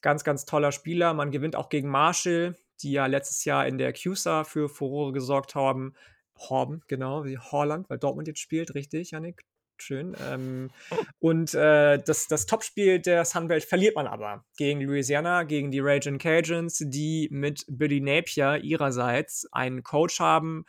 Ganz, 0.00 0.24
ganz 0.24 0.44
toller 0.44 0.72
Spieler. 0.72 1.14
Man 1.14 1.30
gewinnt 1.30 1.56
auch 1.56 1.68
gegen 1.68 1.88
Marshall, 1.88 2.56
die 2.82 2.92
ja 2.92 3.06
letztes 3.06 3.44
Jahr 3.44 3.66
in 3.66 3.78
der 3.78 3.92
CUSA 3.92 4.44
für 4.44 4.68
Furore 4.68 5.12
gesorgt 5.12 5.54
haben. 5.54 5.94
Horben, 6.38 6.82
genau, 6.86 7.24
wie 7.24 7.38
Holland, 7.38 7.90
weil 7.90 7.98
Dortmund 7.98 8.28
jetzt 8.28 8.40
spielt, 8.40 8.74
richtig, 8.74 9.10
Janik? 9.10 9.44
Schön. 9.80 10.16
Ähm, 10.28 10.70
und 11.18 11.54
äh, 11.54 11.98
das, 12.02 12.26
das 12.26 12.46
Topspiel 12.46 12.98
der 12.98 13.24
Sunbelt 13.24 13.64
verliert 13.64 13.94
man 13.94 14.06
aber 14.06 14.44
gegen 14.56 14.80
Louisiana, 14.80 15.44
gegen 15.44 15.70
die 15.70 15.80
Raging 15.80 16.18
Cajuns, 16.18 16.82
die 16.86 17.28
mit 17.30 17.64
Billy 17.68 18.00
Napier 18.00 18.58
ihrerseits 18.58 19.46
einen 19.52 19.82
Coach 19.82 20.20
haben, 20.20 20.64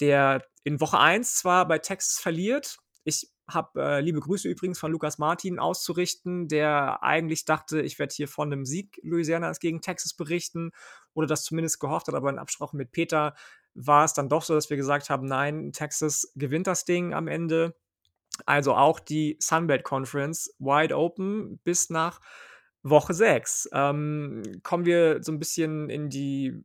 der 0.00 0.42
in 0.64 0.80
Woche 0.80 0.98
1 0.98 1.36
zwar 1.36 1.68
bei 1.68 1.78
Texas 1.78 2.18
verliert. 2.18 2.78
Ich 3.04 3.30
habe 3.48 3.80
äh, 3.80 4.00
liebe 4.00 4.20
Grüße 4.20 4.48
übrigens 4.48 4.78
von 4.78 4.90
Lukas 4.90 5.18
Martin 5.18 5.58
auszurichten, 5.58 6.48
der 6.48 7.02
eigentlich 7.02 7.44
dachte, 7.44 7.80
ich 7.80 7.98
werde 7.98 8.14
hier 8.14 8.26
von 8.26 8.52
einem 8.52 8.64
Sieg 8.64 8.98
Louisianas 9.02 9.60
gegen 9.60 9.80
Texas 9.80 10.14
berichten 10.14 10.72
oder 11.14 11.26
das 11.26 11.44
zumindest 11.44 11.78
gehofft 11.78 12.08
hat, 12.08 12.14
aber 12.14 12.30
in 12.30 12.38
Absprache 12.38 12.76
mit 12.76 12.90
Peter 12.90 13.34
war 13.74 14.04
es 14.04 14.14
dann 14.14 14.28
doch 14.28 14.42
so, 14.42 14.54
dass 14.54 14.70
wir 14.70 14.76
gesagt 14.76 15.10
haben, 15.10 15.26
nein, 15.26 15.70
Texas 15.72 16.32
gewinnt 16.34 16.66
das 16.66 16.84
Ding 16.84 17.14
am 17.14 17.28
Ende 17.28 17.76
also 18.44 18.74
auch 18.74 19.00
die 19.00 19.36
Sunbelt 19.40 19.84
Conference 19.84 20.54
wide 20.58 20.96
open 20.96 21.58
bis 21.64 21.90
nach 21.90 22.20
Woche 22.82 23.14
6. 23.14 23.70
Ähm, 23.72 24.42
kommen 24.62 24.84
wir 24.84 25.22
so 25.22 25.32
ein 25.32 25.38
bisschen 25.38 25.90
in 25.90 26.08
die, 26.08 26.62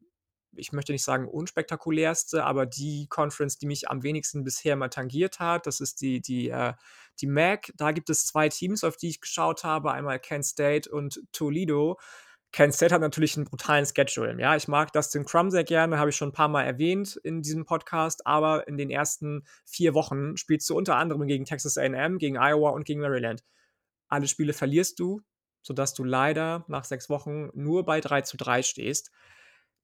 ich 0.56 0.72
möchte 0.72 0.92
nicht 0.92 1.04
sagen 1.04 1.28
unspektakulärste, 1.28 2.44
aber 2.44 2.66
die 2.66 3.08
Conference, 3.10 3.58
die 3.58 3.66
mich 3.66 3.90
am 3.90 4.04
wenigsten 4.04 4.44
bisher 4.44 4.76
mal 4.76 4.90
tangiert 4.90 5.40
hat. 5.40 5.66
Das 5.66 5.80
ist 5.80 6.02
die, 6.02 6.22
die, 6.22 6.50
äh, 6.50 6.74
die 7.20 7.28
MAC. 7.28 7.72
Da 7.76 7.92
gibt 7.92 8.10
es 8.10 8.26
zwei 8.26 8.50
Teams, 8.50 8.84
auf 8.84 8.98
die 8.98 9.10
ich 9.10 9.22
geschaut 9.22 9.64
habe. 9.64 9.92
Einmal 9.92 10.20
Kent 10.20 10.46
State 10.46 10.90
und 10.92 11.22
Toledo. 11.32 12.00
Kent 12.52 12.74
State 12.74 12.94
hat 12.94 13.02
natürlich 13.02 13.38
einen 13.38 13.46
brutalen 13.46 13.86
Schedule. 13.86 14.36
Ja, 14.40 14.56
ich 14.58 14.68
mag 14.68 14.92
Dustin 14.92 15.24
Crum 15.24 15.52
sehr 15.52 15.64
gerne, 15.64 15.98
habe 15.98 16.10
ich 16.10 16.18
schon 16.18 16.30
ein 16.30 16.34
paar 16.34 16.50
Mal 16.50 16.64
erwähnt 16.64 17.16
in 17.24 17.42
diesem 17.42 17.66
Podcast, 17.66 18.28
aber 18.28 18.68
in 18.68 18.78
den 18.78 18.90
ersten 18.90 19.46
vier 19.66 19.94
Wochen 19.94 20.36
spielst 20.36 20.70
du 20.70 20.76
unter 20.76 20.98
anderem 20.98 21.28
gegen 21.28 21.46
Texas 21.46 21.78
AM, 21.78 22.18
gegen 22.18 22.38
Iowa 22.38 22.72
und 22.72 22.84
gegen 22.84 23.00
Maryland. 23.00 23.44
Alle 24.10 24.28
Spiele 24.28 24.52
verlierst 24.52 25.00
du, 25.00 25.22
sodass 25.62 25.94
du 25.94 26.04
leider 26.04 26.66
nach 26.68 26.84
sechs 26.84 27.10
Wochen 27.10 27.50
nur 27.54 27.86
bei 27.86 28.02
3 28.02 28.22
zu 28.22 28.36
3 28.36 28.64
stehst. 28.64 29.12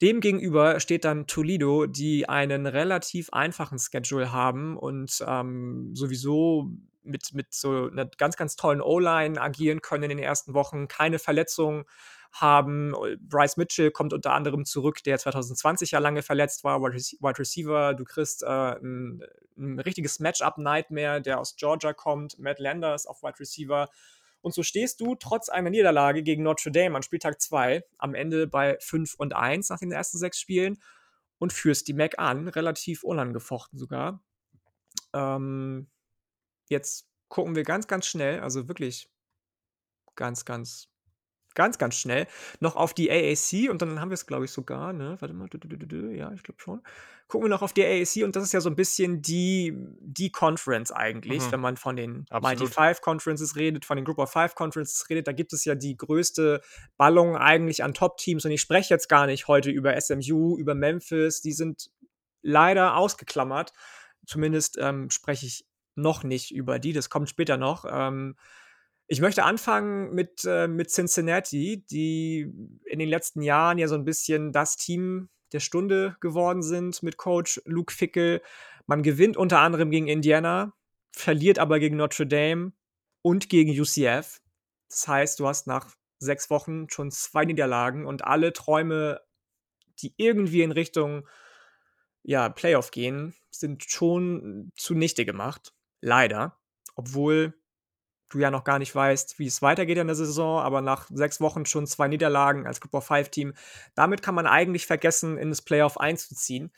Demgegenüber 0.02 0.82
steht 0.82 1.06
dann 1.06 1.26
Toledo, 1.26 1.86
die 1.88 2.28
einen 2.28 2.68
relativ 2.68 3.30
einfachen 3.32 3.80
Schedule 3.80 4.34
haben 4.34 4.78
und 4.78 5.24
ähm, 5.26 5.96
sowieso 5.96 6.70
mit, 7.02 7.34
mit 7.34 7.54
so 7.54 7.90
einer 7.90 8.06
ganz, 8.06 8.36
ganz 8.36 8.58
tollen 8.58 8.82
O-Line 8.82 9.40
agieren 9.40 9.82
können 9.82 10.04
in 10.04 10.10
den 10.10 10.20
ersten 10.20 10.54
Wochen, 10.54 10.90
keine 10.90 11.18
Verletzungen 11.18 11.86
haben. 12.32 12.94
Bryce 13.20 13.58
Mitchell 13.58 13.92
kommt 13.92 14.14
unter 14.14 14.34
anderem 14.34 14.66
zurück, 14.66 15.04
der 15.04 15.18
2020 15.18 15.92
ja 15.92 16.00
lange 16.00 16.22
verletzt 16.22 16.64
war, 16.64 16.82
Wide 16.82 17.40
Receiver. 17.40 17.94
Du 17.94 18.04
kriegst 18.04 18.44
äh, 18.44 18.48
ein, 18.48 19.24
ein, 19.58 19.80
richtiges 19.80 20.20
Matchup-Nightmare, 20.20 21.22
der 21.22 21.40
aus 21.40 21.56
Georgia 21.56 21.94
kommt. 21.94 22.40
Matt 22.40 22.60
Landers 22.60 23.06
auf 23.06 23.24
Wide 23.24 23.40
Receiver. 23.40 23.90
Und 24.42 24.54
so 24.54 24.64
stehst 24.64 25.02
du 25.02 25.16
trotz 25.16 25.50
einer 25.50 25.70
Niederlage 25.70 26.24
gegen 26.24 26.44
Notre 26.44 26.72
Dame 26.72 26.96
an 26.96 27.04
Spieltag 27.04 27.42
2 27.42 27.84
am 27.98 28.14
Ende 28.14 28.48
bei 28.48 28.78
5 28.80 29.16
und 29.16 29.36
1 29.36 29.70
nach 29.70 29.80
den 29.80 29.92
ersten 29.92 30.18
sechs 30.18 30.40
Spielen 30.40 30.78
und 31.40 31.54
führst 31.54 31.88
die 31.88 31.94
Mac 31.94 32.20
an, 32.20 32.48
relativ 32.48 33.04
unangefochten 33.04 33.78
sogar. 33.78 34.24
Ähm, 35.14 35.90
jetzt 36.70 37.08
gucken 37.28 37.56
wir 37.56 37.64
ganz, 37.64 37.88
ganz 37.88 38.06
schnell, 38.08 38.40
also 38.40 38.68
wirklich 38.68 39.10
ganz, 40.16 40.46
ganz 40.46 40.90
ganz, 41.58 41.78
ganz 41.80 41.96
schnell 41.96 42.28
noch 42.60 42.76
auf 42.76 42.94
die 42.94 43.12
AAC 43.12 43.70
und 43.70 43.82
dann 43.82 44.00
haben 44.00 44.12
wir 44.12 44.14
es, 44.14 44.28
glaube 44.28 44.46
ich, 44.46 44.52
sogar, 44.52 44.94
ne? 44.94 45.18
Warte 45.20 45.34
mal, 45.34 45.50
ja, 46.16 46.32
ich 46.32 46.44
glaube 46.44 46.62
schon. 46.62 46.82
Gucken 47.28 47.46
wir 47.46 47.50
noch 47.50 47.64
auf 47.64 47.74
die 47.74 47.84
AAC 47.84 48.24
und 48.24 48.36
das 48.36 48.44
ist 48.44 48.54
ja 48.54 48.62
so 48.62 48.70
ein 48.70 48.76
bisschen 48.76 49.22
die, 49.22 49.74
die 50.00 50.32
Conference 50.32 50.92
eigentlich, 50.92 51.46
mhm. 51.48 51.52
wenn 51.52 51.60
man 51.60 51.76
von 51.76 51.96
den 51.96 52.26
Absolut. 52.30 52.60
Mighty 52.60 52.68
Five 52.72 53.02
Conferences 53.02 53.56
redet, 53.56 53.86
von 53.86 53.98
den 53.98 54.06
Group 54.06 54.20
of 54.20 54.32
Five 54.32 54.54
Conferences 54.54 55.10
redet. 55.10 55.28
Da 55.28 55.32
gibt 55.34 55.52
es 55.52 55.66
ja 55.66 55.74
die 55.74 55.98
größte 55.98 56.62
Ballung 56.96 57.36
eigentlich 57.36 57.84
an 57.84 57.96
Top-Teams 57.96 58.46
und 58.46 58.52
ich 58.52 58.62
spreche 58.62 58.94
jetzt 58.94 59.10
gar 59.10 59.26
nicht 59.26 59.48
heute 59.48 59.72
über 59.72 60.00
SMU, 60.00 60.58
über 60.58 60.76
Memphis, 60.76 61.42
die 61.42 61.54
sind 61.54 61.90
leider 62.44 62.96
ausgeklammert. 62.96 63.74
Zumindest 64.28 64.78
ähm, 64.80 65.10
spreche 65.10 65.48
ich 65.48 65.66
noch 65.96 66.24
nicht 66.24 66.52
über 66.54 66.78
die, 66.78 66.94
das 66.94 67.10
kommt 67.10 67.30
später 67.30 67.58
noch. 67.58 67.84
Ähm, 67.90 68.36
ich 69.08 69.22
möchte 69.22 69.44
anfangen 69.44 70.14
mit, 70.14 70.44
äh, 70.46 70.68
mit 70.68 70.90
Cincinnati, 70.92 71.86
die 71.90 72.52
in 72.86 73.00
den 73.00 73.08
letzten 73.08 73.42
Jahren 73.42 73.78
ja 73.78 73.88
so 73.88 73.96
ein 73.96 74.04
bisschen 74.04 74.52
das 74.52 74.76
Team 74.76 75.30
der 75.54 75.62
Stunde 75.62 76.18
geworden 76.20 76.62
sind 76.62 77.02
mit 77.04 77.16
Coach 77.16 77.62
Luke 77.66 77.94
Fickel. 77.94 78.42
Man 78.86 79.04
gewinnt 79.04 79.38
unter 79.38 79.60
anderem 79.60 79.92
gegen 79.92 80.08
Indiana, 80.08 80.74
verliert 81.14 81.58
aber 81.58 81.80
gegen 81.80 81.96
Notre 81.96 82.28
Dame 82.28 82.74
und 83.22 83.48
gegen 83.48 83.72
UCF. 83.72 84.42
Das 84.90 85.08
heißt, 85.08 85.40
du 85.40 85.48
hast 85.48 85.68
nach 85.68 85.96
sechs 86.20 86.50
Wochen 86.50 86.90
schon 86.90 87.10
zwei 87.12 87.46
Niederlagen 87.46 88.06
und 88.06 88.26
alle 88.26 88.52
Träume, 88.52 89.22
die 90.00 90.14
irgendwie 90.18 90.64
in 90.64 90.72
Richtung 90.72 91.28
ja, 92.24 92.50
Playoff 92.50 92.92
gehen, 92.92 93.34
sind 93.52 93.86
schon 93.86 94.72
zunichte 94.76 95.24
gemacht. 95.24 95.74
Leider. 96.02 96.60
Obwohl 96.96 97.54
du 98.30 98.40
ja 98.40 98.52
noch 98.52 98.64
gar 98.64 98.80
nicht 98.80 98.94
weißt, 98.94 99.40
wie 99.40 99.48
es 99.48 99.62
weitergeht 99.62 99.98
in 99.98 100.08
der 100.08 100.16
Saison, 100.16 100.60
aber 100.60 100.82
nach 100.82 101.08
sechs 101.10 101.40
Wochen 101.40 101.66
schon 101.66 101.88
zwei 101.88 102.08
Niederlagen 102.08 102.68
als 102.68 102.82
Group 102.82 102.94
of 102.94 103.06
Five 103.06 103.30
Team. 103.30 103.54
Damit 103.96 104.22
kann 104.22 104.36
man 104.36 104.48
eigentlich 104.48 104.86
vergessen, 104.86 105.38
in 105.38 105.50
das 105.50 105.62
Playoff 105.62 106.00
einzuziehen. 106.00 106.72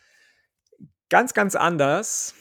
Ganz, 1.09 1.33
ganz 1.33 1.55
anders 1.55 2.35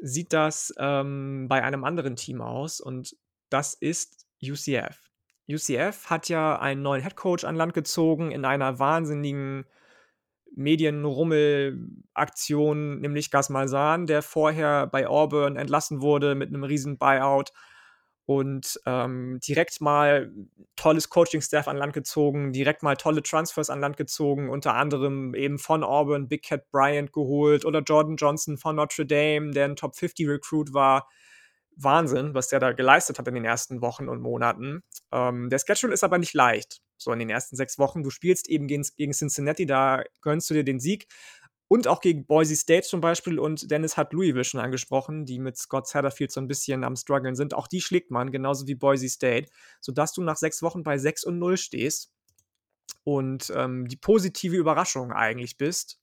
sieht 0.00 0.32
das 0.32 0.72
ähm, 0.78 1.46
bei 1.48 1.62
einem 1.62 1.84
anderen 1.84 2.16
Team 2.16 2.40
aus 2.40 2.80
und 2.80 3.16
das 3.50 3.74
ist 3.74 4.26
UCF. 4.42 5.10
UCF 5.48 6.10
hat 6.10 6.28
ja 6.28 6.58
einen 6.58 6.82
neuen 6.82 7.02
Head 7.02 7.14
Coach 7.16 7.44
an 7.44 7.56
Land 7.56 7.74
gezogen 7.74 8.32
in 8.32 8.44
einer 8.44 8.78
wahnsinnigen 8.78 9.64
Medienrummel-Aktion, 10.54 13.00
nämlich 13.00 13.30
Gas 13.30 13.48
Malzahn, 13.50 14.06
der 14.06 14.22
vorher 14.22 14.86
bei 14.86 15.06
Auburn 15.06 15.56
entlassen 15.56 16.00
wurde 16.00 16.34
mit 16.34 16.48
einem 16.48 16.64
riesen 16.64 16.96
Buyout 16.98 17.52
und 18.26 18.80
ähm, 18.86 19.38
direkt 19.46 19.80
mal 19.80 20.32
tolles 20.74 21.08
Coaching-Staff 21.08 21.68
an 21.68 21.76
Land 21.76 21.92
gezogen, 21.92 22.52
direkt 22.52 22.82
mal 22.82 22.96
tolle 22.96 23.22
Transfers 23.22 23.70
an 23.70 23.80
Land 23.80 23.96
gezogen, 23.96 24.50
unter 24.50 24.74
anderem 24.74 25.34
eben 25.34 25.58
von 25.58 25.84
Auburn 25.84 26.28
Big 26.28 26.42
Cat 26.42 26.68
Bryant 26.70 27.12
geholt 27.12 27.64
oder 27.64 27.80
Jordan 27.80 28.16
Johnson 28.16 28.58
von 28.58 28.76
Notre 28.76 29.06
Dame, 29.06 29.52
der 29.52 29.66
ein 29.66 29.76
Top 29.76 29.96
50 29.96 30.28
Recruit 30.28 30.74
war. 30.74 31.08
Wahnsinn, 31.76 32.34
was 32.34 32.48
der 32.48 32.58
da 32.58 32.72
geleistet 32.72 33.18
hat 33.18 33.28
in 33.28 33.34
den 33.34 33.44
ersten 33.44 33.82
Wochen 33.82 34.08
und 34.08 34.22
Monaten. 34.22 34.82
Ähm, 35.12 35.50
der 35.50 35.58
Schedule 35.58 35.92
ist 35.92 36.04
aber 36.04 36.18
nicht 36.18 36.34
leicht. 36.34 36.80
So 36.96 37.12
in 37.12 37.18
den 37.18 37.28
ersten 37.28 37.56
sechs 37.56 37.78
Wochen. 37.78 38.02
Du 38.02 38.10
spielst 38.10 38.48
eben 38.48 38.66
gegen, 38.66 38.84
gegen 38.96 39.12
Cincinnati, 39.12 39.66
da 39.66 40.02
gönnst 40.22 40.48
du 40.48 40.54
dir 40.54 40.64
den 40.64 40.80
Sieg. 40.80 41.06
Und 41.68 41.88
auch 41.88 42.00
gegen 42.00 42.26
Boise 42.26 42.54
State 42.54 42.86
zum 42.86 43.00
Beispiel. 43.00 43.38
Und 43.38 43.70
Dennis 43.70 43.96
hat 43.96 44.12
Louisville 44.12 44.44
schon 44.44 44.60
angesprochen, 44.60 45.24
die 45.24 45.38
mit 45.38 45.56
Scott 45.56 45.88
Satterfield 45.88 46.30
so 46.30 46.40
ein 46.40 46.46
bisschen 46.46 46.84
am 46.84 46.94
struggeln 46.94 47.34
sind. 47.34 47.54
Auch 47.54 47.66
die 47.66 47.80
schlägt 47.80 48.10
man, 48.10 48.30
genauso 48.30 48.66
wie 48.66 48.76
Boise 48.76 49.08
State, 49.08 49.50
sodass 49.80 50.12
du 50.12 50.22
nach 50.22 50.36
sechs 50.36 50.62
Wochen 50.62 50.84
bei 50.84 50.98
6 50.98 51.24
und 51.24 51.38
0 51.38 51.56
stehst. 51.56 52.12
Und 53.02 53.52
ähm, 53.54 53.88
die 53.88 53.96
positive 53.96 54.56
Überraschung 54.56 55.12
eigentlich 55.12 55.56
bist, 55.58 56.00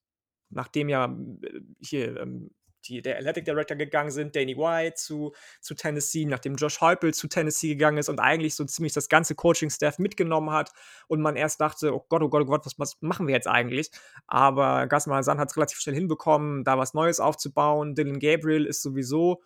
nachdem 0.49 0.89
ja 0.89 1.05
äh, 1.05 1.61
hier 1.81 2.17
ähm, 2.19 2.51
die, 2.83 3.01
der 3.01 3.17
Athletic 3.17 3.45
Director 3.45 3.77
gegangen 3.77 4.11
sind, 4.11 4.35
Danny 4.35 4.57
White 4.57 4.95
zu, 4.95 5.33
zu 5.61 5.75
Tennessee, 5.75 6.25
nachdem 6.25 6.55
Josh 6.55 6.81
Heupel 6.81 7.13
zu 7.13 7.27
Tennessee 7.27 7.69
gegangen 7.69 7.97
ist 7.97 8.09
und 8.09 8.19
eigentlich 8.19 8.55
so 8.55 8.65
ziemlich 8.65 8.93
das 8.93 9.09
ganze 9.09 9.35
Coaching-Staff 9.35 9.99
mitgenommen 9.99 10.51
hat 10.51 10.71
und 11.07 11.21
man 11.21 11.35
erst 11.35 11.61
dachte, 11.61 11.93
oh 11.93 12.05
Gott, 12.09 12.21
oh 12.21 12.29
Gott, 12.29 12.43
oh 12.43 12.45
Gott, 12.45 12.65
was, 12.65 12.77
was 12.79 12.97
machen 13.01 13.27
wir 13.27 13.33
jetzt 13.33 13.47
eigentlich? 13.47 13.91
Aber 14.27 14.87
Gas 14.87 15.07
Malzahn 15.07 15.39
hat 15.39 15.49
es 15.49 15.57
relativ 15.57 15.79
schnell 15.79 15.95
hinbekommen, 15.95 16.63
da 16.63 16.77
was 16.77 16.93
Neues 16.93 17.19
aufzubauen. 17.19 17.95
Dylan 17.95 18.19
Gabriel 18.19 18.65
ist 18.65 18.81
sowieso 18.81 19.41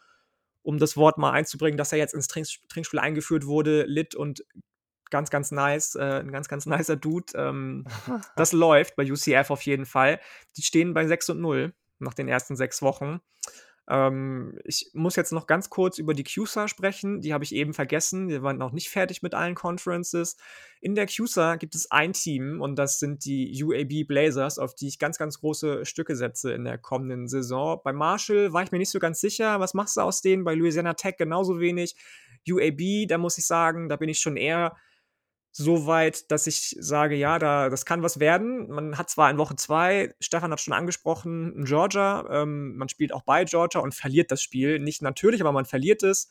um 0.61 0.79
das 0.79 0.97
Wort 0.97 1.17
mal 1.17 1.31
einzubringen, 1.31 1.77
dass 1.77 1.93
er 1.93 1.97
jetzt 1.97 2.13
ins 2.13 2.27
Trink 2.27 2.47
Trinkspiel 2.67 2.99
eingeführt 2.99 3.45
wurde, 3.45 3.83
lit 3.83 4.15
und 4.15 4.43
ganz, 5.09 5.29
ganz 5.29 5.51
nice, 5.51 5.95
äh, 5.95 6.19
ein 6.19 6.31
ganz, 6.31 6.47
ganz 6.47 6.65
nicer 6.65 6.95
Dude. 6.95 7.33
Ähm, 7.35 7.85
das 8.35 8.51
läuft 8.51 8.95
bei 8.95 9.09
UCF 9.09 9.49
auf 9.49 9.61
jeden 9.61 9.85
Fall. 9.85 10.19
Die 10.57 10.61
stehen 10.61 10.93
bei 10.93 11.07
6 11.07 11.29
und 11.29 11.41
0 11.41 11.73
nach 11.99 12.13
den 12.13 12.27
ersten 12.27 12.55
sechs 12.55 12.81
Wochen. 12.81 13.21
Ähm, 13.89 14.59
ich 14.65 14.91
muss 14.93 15.15
jetzt 15.15 15.31
noch 15.31 15.47
ganz 15.47 15.69
kurz 15.69 15.97
über 15.97 16.13
die 16.13 16.25
CUSA 16.25 16.67
sprechen. 16.67 17.21
Die 17.21 17.33
habe 17.33 17.43
ich 17.43 17.55
eben 17.55 17.73
vergessen. 17.73 18.27
Wir 18.27 18.43
waren 18.43 18.57
noch 18.57 18.73
nicht 18.73 18.89
fertig 18.89 19.21
mit 19.21 19.33
allen 19.33 19.55
Conferences. 19.55 20.35
In 20.81 20.93
der 20.93 21.07
CUSA 21.07 21.55
gibt 21.55 21.73
es 21.73 21.89
ein 21.89 22.13
Team 22.13 22.61
und 22.61 22.75
das 22.75 22.99
sind 22.99 23.23
die 23.25 23.63
UAB 23.63 24.07
Blazers, 24.07 24.59
auf 24.59 24.75
die 24.75 24.87
ich 24.87 24.99
ganz, 24.99 25.17
ganz 25.17 25.39
große 25.39 25.85
Stücke 25.85 26.15
setze 26.15 26.51
in 26.51 26.65
der 26.65 26.77
kommenden 26.77 27.27
Saison. 27.27 27.79
Bei 27.83 27.93
Marshall 27.93 28.51
war 28.51 28.63
ich 28.63 28.71
mir 28.71 28.77
nicht 28.77 28.91
so 28.91 28.99
ganz 28.99 29.21
sicher. 29.21 29.59
Was 29.59 29.73
machst 29.73 29.95
du 29.95 30.01
aus 30.01 30.21
denen? 30.21 30.43
Bei 30.43 30.53
Louisiana 30.53 30.93
Tech 30.93 31.15
genauso 31.17 31.59
wenig. 31.59 31.95
UAB, 32.49 33.07
da 33.07 33.17
muss 33.17 33.37
ich 33.37 33.45
sagen, 33.45 33.89
da 33.89 33.95
bin 33.95 34.09
ich 34.09 34.19
schon 34.19 34.37
eher 34.37 34.75
so 35.57 35.87
weit, 35.87 36.29
dass 36.29 36.45
ich 36.45 36.75
sage, 36.79 37.15
ja, 37.15 37.39
da, 37.39 37.69
das 37.69 37.83
kann 37.83 38.03
was 38.03 38.19
werden. 38.19 38.69
Man 38.69 38.97
hat 38.97 39.09
zwar 39.09 39.31
in 39.31 39.39
Woche 39.39 39.55
zwei, 39.55 40.13
Stefan 40.19 40.51
hat 40.51 40.61
schon 40.61 40.73
angesprochen, 40.73 41.65
Georgia, 41.65 42.27
ähm, 42.29 42.77
man 42.77 42.89
spielt 42.89 43.11
auch 43.11 43.23
bei 43.23 43.43
Georgia 43.43 43.81
und 43.81 43.95
verliert 43.95 44.29
das 44.29 44.43
Spiel. 44.43 44.77
Nicht 44.77 45.01
natürlich, 45.01 45.41
aber 45.41 45.51
man 45.51 45.65
verliert 45.65 46.03
es 46.03 46.29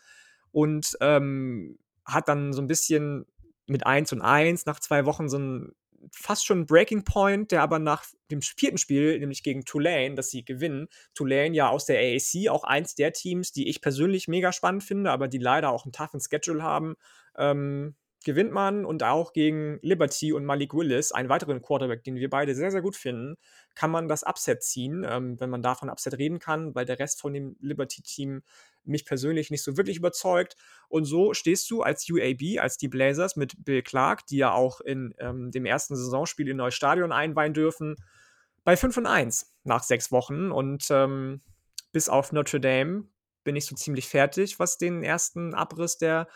und 0.53 0.97
ähm, 1.01 1.77
hat 2.05 2.29
dann 2.29 2.53
so 2.53 2.63
ein 2.63 2.69
bisschen 2.69 3.27
mit 3.67 3.85
1 3.85 4.13
und 4.13 4.23
1 4.23 4.65
nach 4.65 4.79
zwei 4.79 5.07
Wochen 5.07 5.29
so 5.29 5.39
ein 5.39 5.73
fast 6.13 6.47
schon 6.47 6.67
Breaking 6.67 7.03
Point, 7.03 7.51
der 7.51 7.63
aber 7.63 7.81
nach 7.81 8.05
dem 8.31 8.41
vierten 8.43 8.79
Spiel, 8.79 9.19
nämlich 9.19 9.43
gegen 9.43 9.65
Tulane, 9.65 10.15
dass 10.15 10.31
sie 10.31 10.45
gewinnen, 10.45 10.87
Tulane 11.15 11.57
ja 11.57 11.69
aus 11.69 11.87
der 11.87 11.99
AAC 11.99 12.49
auch 12.49 12.63
eins 12.63 12.95
der 12.95 13.13
Teams, 13.13 13.51
die 13.51 13.69
ich 13.69 13.81
persönlich 13.81 14.29
mega 14.29 14.53
spannend 14.53 14.85
finde, 14.85 15.11
aber 15.11 15.27
die 15.27 15.39
leider 15.39 15.71
auch 15.71 15.85
einen 15.85 15.93
toughen 15.93 16.21
Schedule 16.21 16.63
haben, 16.63 16.95
ähm, 17.37 17.97
gewinnt 18.25 18.53
man 18.53 18.85
und 18.85 19.03
auch 19.03 19.33
gegen 19.33 19.79
Liberty 19.83 20.33
und 20.33 20.45
Malik 20.45 20.75
Willis, 20.75 21.13
einen 21.13 21.29
weiteren 21.29 21.63
Quarterback, 21.63 22.03
den 22.03 22.17
wir 22.17 22.29
beide 22.29 22.55
sehr, 22.55 22.71
sehr 22.71 22.83
gut 22.83 22.97
finden, 22.97 23.37
kann 23.75 23.91
man 23.91 24.09
das 24.09 24.25
Upset 24.25 24.63
ziehen, 24.63 25.07
ähm, 25.09 25.39
wenn 25.39 25.51
man 25.51 25.63
davon 25.63 25.89
Upset 25.89 26.19
reden 26.19 26.39
kann, 26.39 26.75
weil 26.75 26.85
der 26.85 26.99
Rest 26.99 27.21
von 27.21 27.33
dem 27.33 27.57
Liberty-Team 27.61 28.43
mich 28.85 29.05
persönlich 29.05 29.51
nicht 29.51 29.63
so 29.63 29.77
wirklich 29.77 29.99
überzeugt. 29.99 30.57
Und 30.89 31.05
so 31.05 31.35
stehst 31.35 31.71
du 31.71 31.83
als 31.83 32.09
UAB, 32.11 32.59
als 32.59 32.79
die 32.79 32.89
Blazers 32.89 33.37
mit 33.37 33.65
Bill 33.65 33.83
Clark, 33.83 34.27
die 34.27 34.39
ja 34.39 34.53
auch 34.53 34.81
in 34.81 35.15
ähm, 35.19 35.51
dem 35.51 35.67
ersten 35.67 35.97
Saisonspiel 35.97 36.49
in 36.49 36.57
neues 36.57 36.75
Stadion 36.75 37.13
einweihen 37.13 37.55
dürfen, 37.55 37.97
bei 38.65 38.77
5 38.77 38.97
und 38.97 39.07
1 39.07 39.55
nach 39.65 39.83
sechs 39.83 40.11
Wochen. 40.11 40.51
Und 40.51 40.87
ähm, 40.91 41.41
bis 41.93 42.09
auf 42.09 42.33
Notre 42.33 42.61
Dame 42.61 43.05
bin 43.45 43.57
ich 43.57 43.67
so 43.67 43.77
ziemlich 43.77 44.09
fertig, 44.09 44.59
was 44.59 44.79
den 44.79 45.05
ersten 45.05 45.55
Abriss 45.55 45.99
der 45.99 46.27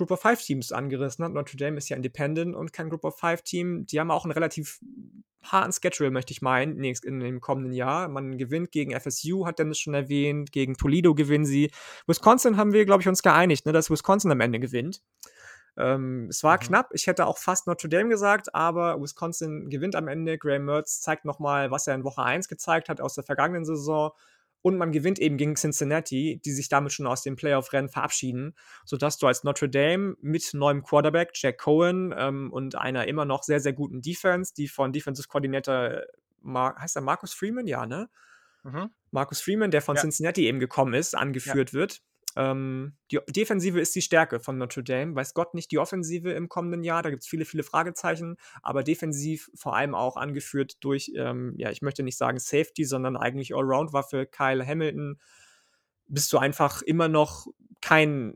Group 0.00 0.12
of 0.12 0.22
Five 0.22 0.42
Teams 0.42 0.72
angerissen 0.72 1.22
hat. 1.26 1.32
Notre 1.32 1.58
Dame 1.58 1.76
ist 1.76 1.90
ja 1.90 1.96
Independent 1.96 2.56
und 2.56 2.72
kein 2.72 2.88
Group 2.88 3.04
of 3.04 3.18
Five 3.18 3.42
Team. 3.42 3.84
Die 3.84 4.00
haben 4.00 4.10
auch 4.10 4.24
einen 4.24 4.32
relativ 4.32 4.80
harten 5.42 5.72
Schedule, 5.72 6.10
möchte 6.10 6.32
ich 6.32 6.40
meinen, 6.40 6.82
in 6.82 7.20
dem 7.20 7.42
kommenden 7.42 7.74
Jahr. 7.74 8.08
Man 8.08 8.38
gewinnt 8.38 8.72
gegen 8.72 8.98
FSU, 8.98 9.46
hat 9.46 9.58
Dennis 9.58 9.78
schon 9.78 9.92
erwähnt, 9.92 10.52
gegen 10.52 10.74
Toledo 10.74 11.14
gewinnen 11.14 11.44
sie. 11.44 11.70
Wisconsin 12.06 12.56
haben 12.56 12.72
wir, 12.72 12.86
glaube 12.86 13.02
ich, 13.02 13.08
uns 13.08 13.22
geeinigt, 13.22 13.66
ne, 13.66 13.72
dass 13.72 13.90
Wisconsin 13.90 14.30
am 14.30 14.40
Ende 14.40 14.58
gewinnt. 14.58 15.02
Ähm, 15.76 16.28
es 16.30 16.42
war 16.42 16.56
mhm. 16.56 16.60
knapp, 16.60 16.90
ich 16.94 17.06
hätte 17.06 17.26
auch 17.26 17.36
fast 17.36 17.66
Notre 17.66 17.90
Dame 17.90 18.08
gesagt, 18.08 18.54
aber 18.54 18.98
Wisconsin 19.02 19.68
gewinnt 19.68 19.96
am 19.96 20.08
Ende. 20.08 20.38
Graham 20.38 20.64
Mertz 20.64 21.02
zeigt 21.02 21.26
nochmal, 21.26 21.70
was 21.70 21.86
er 21.86 21.94
in 21.94 22.04
Woche 22.04 22.22
1 22.22 22.48
gezeigt 22.48 22.88
hat 22.88 23.02
aus 23.02 23.16
der 23.16 23.24
vergangenen 23.24 23.66
Saison 23.66 24.12
und 24.62 24.76
man 24.76 24.92
gewinnt 24.92 25.18
eben 25.18 25.36
gegen 25.36 25.54
Cincinnati, 25.56 26.40
die 26.44 26.52
sich 26.52 26.68
damit 26.68 26.92
schon 26.92 27.06
aus 27.06 27.22
dem 27.22 27.36
Playoff-Rennen 27.36 27.88
verabschieden, 27.88 28.54
sodass 28.84 29.18
du 29.18 29.26
als 29.26 29.44
Notre 29.44 29.68
Dame 29.68 30.16
mit 30.20 30.52
neuem 30.52 30.82
Quarterback 30.82 31.30
Jack 31.34 31.58
Cohen 31.58 32.14
ähm, 32.16 32.52
und 32.52 32.74
einer 32.76 33.06
immer 33.08 33.24
noch 33.24 33.42
sehr, 33.42 33.60
sehr 33.60 33.72
guten 33.72 34.02
Defense, 34.02 34.52
die 34.54 34.68
von 34.68 34.92
Defensive 34.92 35.28
Coordinator, 35.28 36.02
Mar 36.42 36.76
heißt 36.78 36.96
er 36.96 37.02
Marcus 37.02 37.32
Freeman? 37.32 37.66
Ja, 37.66 37.86
ne? 37.86 38.08
Mhm. 38.62 38.90
Marcus 39.10 39.40
Freeman, 39.40 39.70
der 39.70 39.82
von 39.82 39.96
ja. 39.96 40.02
Cincinnati 40.02 40.46
eben 40.46 40.60
gekommen 40.60 40.94
ist, 40.94 41.16
angeführt 41.16 41.70
ja. 41.70 41.78
wird. 41.78 42.02
Ähm, 42.36 42.96
die 43.10 43.18
Defensive 43.28 43.80
ist 43.80 43.94
die 43.94 44.02
Stärke 44.02 44.40
von 44.40 44.58
Notre 44.58 44.84
Dame. 44.84 45.14
Weiß 45.14 45.34
Gott 45.34 45.54
nicht 45.54 45.70
die 45.70 45.78
Offensive 45.78 46.30
im 46.32 46.48
kommenden 46.48 46.84
Jahr. 46.84 47.02
Da 47.02 47.10
gibt 47.10 47.22
es 47.22 47.28
viele, 47.28 47.44
viele 47.44 47.62
Fragezeichen. 47.62 48.36
Aber 48.62 48.82
defensiv 48.82 49.50
vor 49.54 49.74
allem 49.74 49.94
auch 49.94 50.16
angeführt 50.16 50.76
durch, 50.80 51.12
ähm, 51.16 51.54
ja, 51.56 51.70
ich 51.70 51.82
möchte 51.82 52.02
nicht 52.02 52.16
sagen 52.16 52.38
Safety, 52.38 52.84
sondern 52.84 53.16
eigentlich 53.16 53.54
Allround-Waffe. 53.54 54.26
Kyle 54.26 54.66
Hamilton. 54.66 55.18
Bist 56.06 56.32
du 56.32 56.38
einfach 56.38 56.82
immer 56.82 57.08
noch 57.08 57.46
kein 57.80 58.34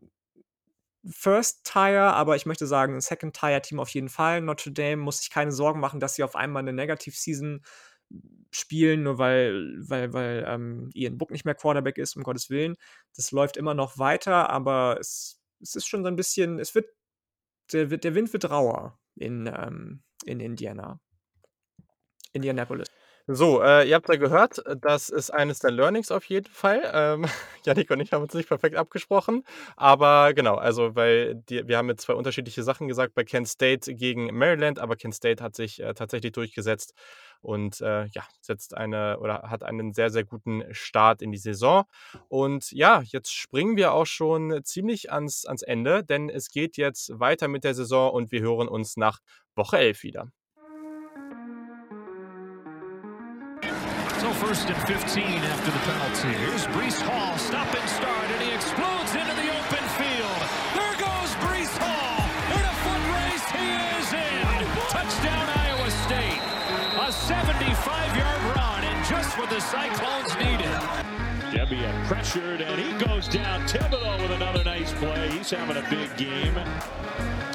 First-Tire, 1.07 2.14
aber 2.14 2.36
ich 2.36 2.47
möchte 2.47 2.66
sagen, 2.66 2.95
ein 2.95 3.01
Second-Tire-Team 3.01 3.78
auf 3.78 3.90
jeden 3.90 4.09
Fall. 4.09 4.40
Notre 4.40 4.72
Dame 4.72 4.97
muss 4.97 5.18
sich 5.18 5.30
keine 5.30 5.53
Sorgen 5.53 5.80
machen, 5.80 6.01
dass 6.01 6.14
sie 6.14 6.22
auf 6.24 6.34
einmal 6.34 6.62
eine 6.62 6.72
Negativ-Season 6.72 7.62
spielen, 8.50 9.02
nur 9.02 9.18
weil, 9.18 9.74
weil, 9.78 10.12
weil 10.12 10.44
ähm, 10.46 10.90
Ian 10.94 11.18
Book 11.18 11.30
nicht 11.30 11.44
mehr 11.44 11.55
Quarterback 11.55 11.98
ist, 11.98 12.16
um 12.16 12.22
Gottes 12.22 12.50
Willen. 12.50 12.76
Das 13.16 13.32
läuft 13.32 13.57
immer 13.57 13.74
noch 13.74 13.98
weiter, 13.98 14.50
aber 14.50 14.96
es, 15.00 15.40
es 15.61 15.74
ist 15.74 15.86
schon 15.86 16.02
so 16.02 16.09
ein 16.09 16.16
bisschen, 16.16 16.59
es 16.59 16.74
wird, 16.74 16.86
der, 17.72 17.86
der 17.86 18.14
Wind 18.14 18.32
wird 18.32 18.50
rauer 18.50 18.98
in, 19.16 19.46
ähm, 19.46 20.02
in 20.24 20.40
Indiana. 20.40 21.00
Indianapolis. 22.32 22.88
So, 23.26 23.62
äh, 23.62 23.88
ihr 23.88 23.94
habt 23.94 24.07
ja 24.11 24.16
gehört, 24.16 24.62
das 24.82 25.09
ist 25.09 25.30
eines 25.30 25.59
der 25.59 25.70
Learnings 25.70 26.11
auf 26.11 26.26
jeden 26.26 26.52
Fall. 26.52 26.82
Ähm, 26.92 27.24
Janik 27.64 27.90
und 27.90 28.00
ich 28.00 28.12
haben 28.12 28.22
uns 28.22 28.34
nicht 28.34 28.48
perfekt 28.48 28.76
abgesprochen, 28.76 29.44
aber 29.76 30.34
genau, 30.34 30.57
also 30.57 30.94
weil 30.94 31.36
die, 31.36 31.66
wir 31.66 31.78
haben 31.78 31.88
jetzt 31.88 32.02
zwei 32.02 32.12
unterschiedliche 32.12 32.62
Sachen 32.62 32.86
gesagt 32.86 33.14
bei 33.14 33.24
Kent 33.24 33.48
State 33.48 33.94
gegen 33.94 34.26
Maryland, 34.36 34.78
aber 34.78 34.96
Kent 34.96 35.14
State 35.14 35.42
hat 35.42 35.57
sich 35.57 35.80
äh, 35.80 35.94
tatsächlich 35.94 36.32
durchgesetzt 36.32 36.92
und 37.45 37.80
äh, 37.80 38.07
ja, 38.07 38.24
setzt 38.40 38.76
eine 38.76 39.18
oder 39.20 39.42
hat 39.51 39.62
einen 39.62 39.92
sehr, 39.92 40.11
sehr 40.11 40.24
guten 40.24 40.64
Start 40.72 41.22
in 41.22 41.30
die 41.32 41.38
Saison. 41.38 41.84
Und 42.28 42.72
ja, 42.72 43.03
jetzt 43.03 43.32
springen 43.32 43.76
wir 43.76 43.92
auch 43.92 44.07
schon 44.07 44.64
ziemlich 44.64 45.12
ans, 45.12 45.45
ans 45.45 45.62
Ende, 45.62 46.05
denn 46.05 46.28
es 46.28 46.51
geht 46.51 46.76
jetzt 46.76 47.18
weiter 47.18 47.49
mit 47.49 47.64
der 47.64 47.74
Saison 47.74 48.12
und 48.12 48.32
wir 48.32 48.40
hören 48.40 48.68
uns 48.68 48.97
nach 48.97 49.20
Woche 49.55 49.78
11 49.78 50.03
wieder. 50.03 50.28
So 54.20 54.30
first 54.47 54.70
and 54.70 54.78
15 54.86 55.22
after 55.22 55.70
the 55.70 55.78
penalty. 55.80 56.28
Here's 56.38 56.66
Brees 56.68 56.99
Hall, 57.03 57.36
stop 57.36 57.66
and 57.74 57.90
start, 57.90 58.30
and 58.30 58.42
he 58.42 58.55
explodes 58.55 58.93
the 69.55 69.61
Cyclones 69.61 70.34
needed. 70.34 70.66
Debbie 71.55 71.86
pressured, 72.10 72.60
and 72.60 72.74
he 72.74 72.90
goes 73.06 73.28
down. 73.28 73.62
Thibodeau 73.68 74.20
with 74.20 74.32
another 74.32 74.64
nice 74.64 74.93
play. 74.94 75.31
He's 75.31 75.51
having 75.51 75.76
a 75.76 75.86
big 75.89 76.10
game. 76.16 76.59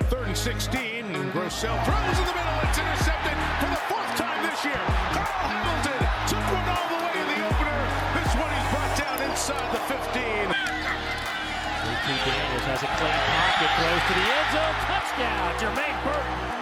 Third 0.08 0.28
and 0.28 0.38
16. 0.38 1.04
Grossell 1.36 1.76
throws 1.84 2.16
in 2.16 2.24
the 2.24 2.36
middle. 2.40 2.60
It's 2.64 2.80
intercepted 2.80 3.36
for 3.60 3.68
the 3.68 3.84
fourth 3.92 4.16
time 4.16 4.40
this 4.48 4.64
year. 4.64 4.80
Carl 5.12 5.44
Hamilton 5.44 6.00
took 6.32 6.46
one 6.56 6.68
all 6.72 6.88
the 6.88 7.00
way 7.04 7.16
in 7.20 7.28
the 7.36 7.40
opener. 7.52 7.80
This 8.16 8.32
one 8.32 8.48
he's 8.48 8.70
brought 8.72 8.96
down 8.96 9.20
inside 9.28 9.70
the 9.76 9.84
15. 9.92 10.56
Daniels 12.16 12.64
has 12.64 12.80
a 12.80 12.90
clean 12.96 13.22
pocket, 13.28 13.72
throws 13.76 14.04
to 14.08 14.14
the 14.16 14.24
end 14.24 14.50
zone, 14.56 14.76
touchdown, 14.88 15.52
Jermaine 15.60 16.00
Burton. 16.08 16.59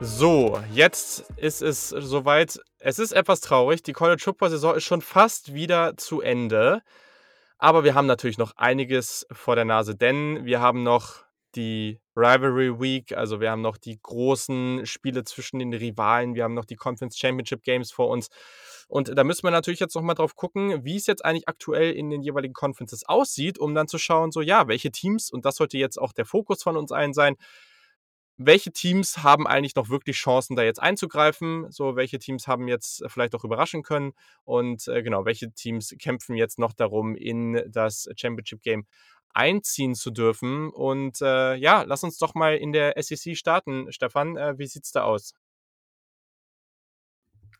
So, 0.00 0.60
jetzt 0.72 1.28
ist 1.36 1.60
es 1.60 1.88
soweit. 1.88 2.60
Es 2.78 3.00
ist 3.00 3.10
etwas 3.10 3.40
traurig. 3.40 3.82
Die 3.82 3.92
College 3.92 4.22
Football 4.22 4.50
Saison 4.50 4.76
ist 4.76 4.84
schon 4.84 5.00
fast 5.02 5.54
wieder 5.54 5.96
zu 5.96 6.20
Ende. 6.20 6.82
Aber 7.58 7.82
wir 7.82 7.96
haben 7.96 8.06
natürlich 8.06 8.38
noch 8.38 8.52
einiges 8.56 9.26
vor 9.32 9.56
der 9.56 9.64
Nase, 9.64 9.96
denn 9.96 10.44
wir 10.44 10.60
haben 10.60 10.84
noch 10.84 11.24
die 11.56 12.00
Rivalry 12.14 12.78
Week, 12.78 13.16
also 13.16 13.40
wir 13.40 13.50
haben 13.50 13.62
noch 13.62 13.76
die 13.76 13.98
großen 14.00 14.86
Spiele 14.86 15.24
zwischen 15.24 15.58
den 15.58 15.74
Rivalen, 15.74 16.36
wir 16.36 16.44
haben 16.44 16.54
noch 16.54 16.66
die 16.66 16.76
Conference 16.76 17.18
Championship 17.18 17.64
Games 17.64 17.90
vor 17.90 18.08
uns. 18.08 18.28
Und 18.86 19.16
da 19.16 19.24
müssen 19.24 19.42
wir 19.42 19.50
natürlich 19.50 19.80
jetzt 19.80 19.96
nochmal 19.96 20.14
drauf 20.14 20.36
gucken, 20.36 20.84
wie 20.84 20.96
es 20.96 21.08
jetzt 21.08 21.24
eigentlich 21.24 21.48
aktuell 21.48 21.92
in 21.92 22.10
den 22.10 22.22
jeweiligen 22.22 22.54
Conferences 22.54 23.02
aussieht, 23.08 23.58
um 23.58 23.74
dann 23.74 23.88
zu 23.88 23.98
schauen, 23.98 24.30
so 24.30 24.40
ja, 24.40 24.68
welche 24.68 24.92
Teams, 24.92 25.30
und 25.30 25.44
das 25.44 25.56
sollte 25.56 25.78
jetzt 25.78 25.98
auch 25.98 26.12
der 26.12 26.26
Fokus 26.26 26.62
von 26.62 26.76
uns 26.76 26.92
allen 26.92 27.12
sein, 27.12 27.34
welche 28.38 28.72
Teams 28.72 29.18
haben 29.18 29.46
eigentlich 29.46 29.74
noch 29.74 29.90
wirklich 29.90 30.16
Chancen, 30.16 30.56
da 30.56 30.62
jetzt 30.62 30.80
einzugreifen? 30.80 31.70
So, 31.70 31.96
welche 31.96 32.20
Teams 32.20 32.46
haben 32.46 32.68
jetzt 32.68 33.02
vielleicht 33.08 33.34
auch 33.34 33.44
überraschen 33.44 33.82
können? 33.82 34.12
Und 34.44 34.86
äh, 34.86 35.02
genau, 35.02 35.24
welche 35.24 35.52
Teams 35.52 35.94
kämpfen 35.98 36.36
jetzt 36.36 36.58
noch 36.58 36.72
darum, 36.72 37.16
in 37.16 37.62
das 37.68 38.08
Championship 38.16 38.62
Game 38.62 38.86
einziehen 39.34 39.96
zu 39.96 40.12
dürfen? 40.12 40.70
Und 40.70 41.20
äh, 41.20 41.56
ja, 41.56 41.82
lass 41.82 42.04
uns 42.04 42.18
doch 42.18 42.34
mal 42.34 42.56
in 42.56 42.72
der 42.72 42.94
SEC 43.02 43.36
starten. 43.36 43.92
Stefan, 43.92 44.36
äh, 44.36 44.56
wie 44.56 44.66
sieht's 44.68 44.92
da 44.92 45.02
aus? 45.02 45.34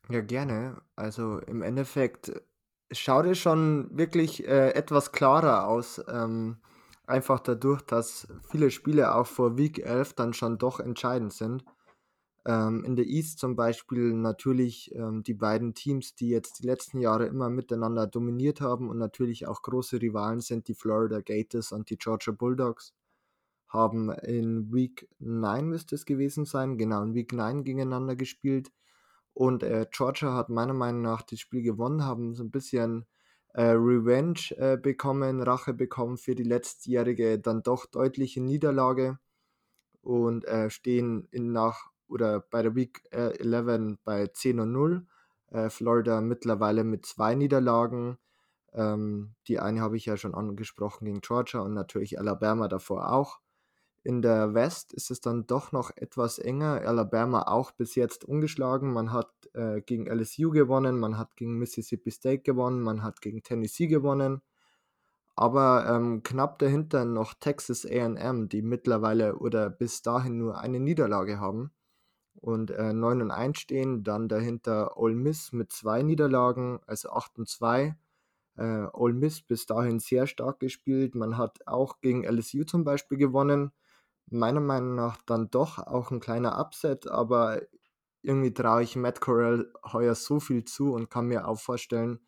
Ja, 0.09 0.21
gerne. 0.21 0.81
Also 0.95 1.39
im 1.41 1.61
Endeffekt 1.61 2.33
schaut 2.93 3.27
es 3.27 3.39
schon 3.39 3.89
wirklich 3.91 4.47
äh, 4.47 4.71
etwas 4.71 5.13
klarer 5.13 5.67
aus. 5.67 6.01
Ähm, 6.09 6.59
Einfach 7.09 7.41
dadurch, 7.41 7.81
dass 7.81 8.29
viele 8.51 8.71
Spiele 8.71 9.15
auch 9.15 9.27
vor 9.27 9.57
Week 9.57 9.79
11 9.79 10.13
dann 10.13 10.35
schon 10.35 10.59
doch 10.59 10.79
entscheidend 10.79 11.33
sind. 11.33 11.65
Ähm, 12.45 12.85
in 12.85 12.97
der 12.97 13.07
East 13.07 13.39
zum 13.39 13.57
Beispiel 13.57 14.13
natürlich 14.13 14.95
ähm, 14.95 15.23
die 15.23 15.33
beiden 15.33 15.73
Teams, 15.73 16.15
die 16.15 16.29
jetzt 16.29 16.59
die 16.59 16.67
letzten 16.67 16.99
Jahre 16.99 17.25
immer 17.25 17.49
miteinander 17.49 18.07
dominiert 18.07 18.61
haben 18.61 18.91
und 18.91 18.99
natürlich 18.99 19.47
auch 19.47 19.63
große 19.63 20.03
Rivalen 20.03 20.41
sind, 20.41 20.69
die 20.69 20.75
Florida 20.75 21.23
Gators 21.23 21.73
und 21.73 21.89
die 21.89 21.97
Georgia 21.97 22.35
Bulldogs, 22.35 22.93
haben 23.69 24.11
in 24.11 24.71
Week 24.71 25.09
9 25.19 25.67
müsste 25.67 25.95
es 25.95 26.05
gewesen 26.05 26.45
sein, 26.45 26.77
genau 26.77 27.03
in 27.03 27.15
Week 27.15 27.33
9 27.33 27.65
gegeneinander 27.65 28.17
gespielt. 28.17 28.71
Und 29.33 29.63
äh, 29.63 29.87
Georgia 29.91 30.35
hat 30.35 30.51
meiner 30.51 30.75
Meinung 30.75 31.01
nach 31.01 31.23
das 31.23 31.41
Spiel 31.41 31.63
gewonnen, 31.63 32.05
haben 32.05 32.35
so 32.35 32.45
ein 32.45 32.51
bisschen 32.51 33.07
äh, 33.59 33.73
Revenge 33.73 34.57
äh, 34.57 34.77
bekommen, 34.77 35.43
Rache 35.43 35.75
bekommen 35.75 36.17
für 36.17 36.37
die 36.37 36.45
letztjährige 36.45 37.41
dann 37.41 37.65
doch 37.65 37.87
deutliche 37.87 38.41
Niederlage 38.41 39.19
und 40.01 40.45
äh, 40.45 40.71
stehen 40.71 41.27
in 41.33 41.51
nach 41.51 41.91
oder 42.07 42.39
bei 42.39 42.63
der 42.63 42.77
Week 42.77 43.03
äh, 43.11 43.37
11 43.37 43.99
bei 44.05 44.29
10 44.29 44.61
und 44.61 44.71
0. 44.71 45.07
Äh, 45.51 45.71
Florida 45.71 46.21
mittlerweile 46.21 46.85
mit 46.85 47.05
zwei 47.05 47.35
Niederlagen. 47.35 48.19
Ähm, 48.75 49.35
die 49.49 49.59
eine 49.59 49.81
habe 49.81 49.97
ich 49.97 50.07
ja 50.07 50.17
schon 50.17 50.37
angesprochen 50.37 51.07
gegen 51.07 51.21
Georgia 51.21 51.59
und 51.59 51.75
natürlich 51.75 52.17
Alabama 52.17 52.69
davor 52.69 53.13
auch. 53.13 53.41
In 54.09 54.23
der 54.23 54.55
West 54.55 54.95
ist 54.95 55.11
es 55.11 55.21
dann 55.21 55.47
doch 55.47 55.71
noch 55.71 55.91
etwas 55.95 56.39
enger. 56.39 56.81
Alabama 56.87 57.43
auch 57.43 57.73
bis 57.73 57.95
jetzt 57.95 58.25
ungeschlagen. 58.25 58.91
Man 58.91 59.13
hat 59.13 59.31
äh, 59.53 59.83
gegen 59.83 60.07
LSU 60.07 60.51
gewonnen, 60.51 60.99
man 60.99 61.19
hat 61.19 61.37
gegen 61.37 61.59
Mississippi 61.59 62.11
State 62.11 62.39
gewonnen, 62.41 62.81
man 62.81 63.03
hat 63.03 63.21
gegen 63.21 63.43
Tennessee 63.43 63.87
gewonnen. 63.87 64.41
Aber 65.37 65.87
ähm, 65.91 66.23
knapp 66.23 66.59
dahinter 66.59 67.05
noch 67.05 67.35
Texas 67.35 67.85
AM, 67.85 68.49
die 68.49 68.63
mittlerweile 68.63 69.37
oder 69.37 69.69
bis 69.69 70.01
dahin 70.01 70.39
nur 70.39 70.59
eine 70.59 70.81
Niederlage 70.81 71.39
haben 71.39 71.71
und 72.35 72.71
äh, 72.71 72.95
9 72.95 73.21
und 73.21 73.31
1 73.31 73.59
stehen. 73.59 74.05
Dann 74.05 74.27
dahinter 74.27 74.97
Ole 74.97 75.17
Miss 75.17 75.53
mit 75.53 75.71
zwei 75.71 76.03
Niederlagen, 76.03 76.81
also 76.87 77.11
8 77.11 77.41
und 77.41 77.49
2. 77.51 77.95
Äh, 78.57 78.87
Ole 78.95 79.13
Miss 79.13 79.43
bis 79.43 79.67
dahin 79.67 79.99
sehr 79.99 80.27
stark 80.27 80.61
gespielt. 80.61 81.15
Man 81.15 81.37
hat 81.37 81.59
auch 81.67 82.01
gegen 82.01 82.25
LSU 82.25 82.65
zum 82.65 82.85
Beispiel 82.85 83.19
gewonnen 83.19 83.71
meiner 84.31 84.61
Meinung 84.61 84.95
nach 84.95 85.19
dann 85.27 85.51
doch 85.51 85.79
auch 85.79 86.11
ein 86.11 86.21
kleiner 86.21 86.59
Upset, 86.59 87.09
aber 87.09 87.61
irgendwie 88.23 88.53
traue 88.53 88.83
ich 88.83 88.97
Matt 88.97 89.21
Corral 89.21 89.73
heuer 89.93 90.15
so 90.15 90.41
viel 90.41 90.65
zu 90.65 90.93
und 90.93 91.11
kann 91.11 91.27
mir 91.27 91.47
auch 91.47 91.59
vorstellen, 91.59 92.21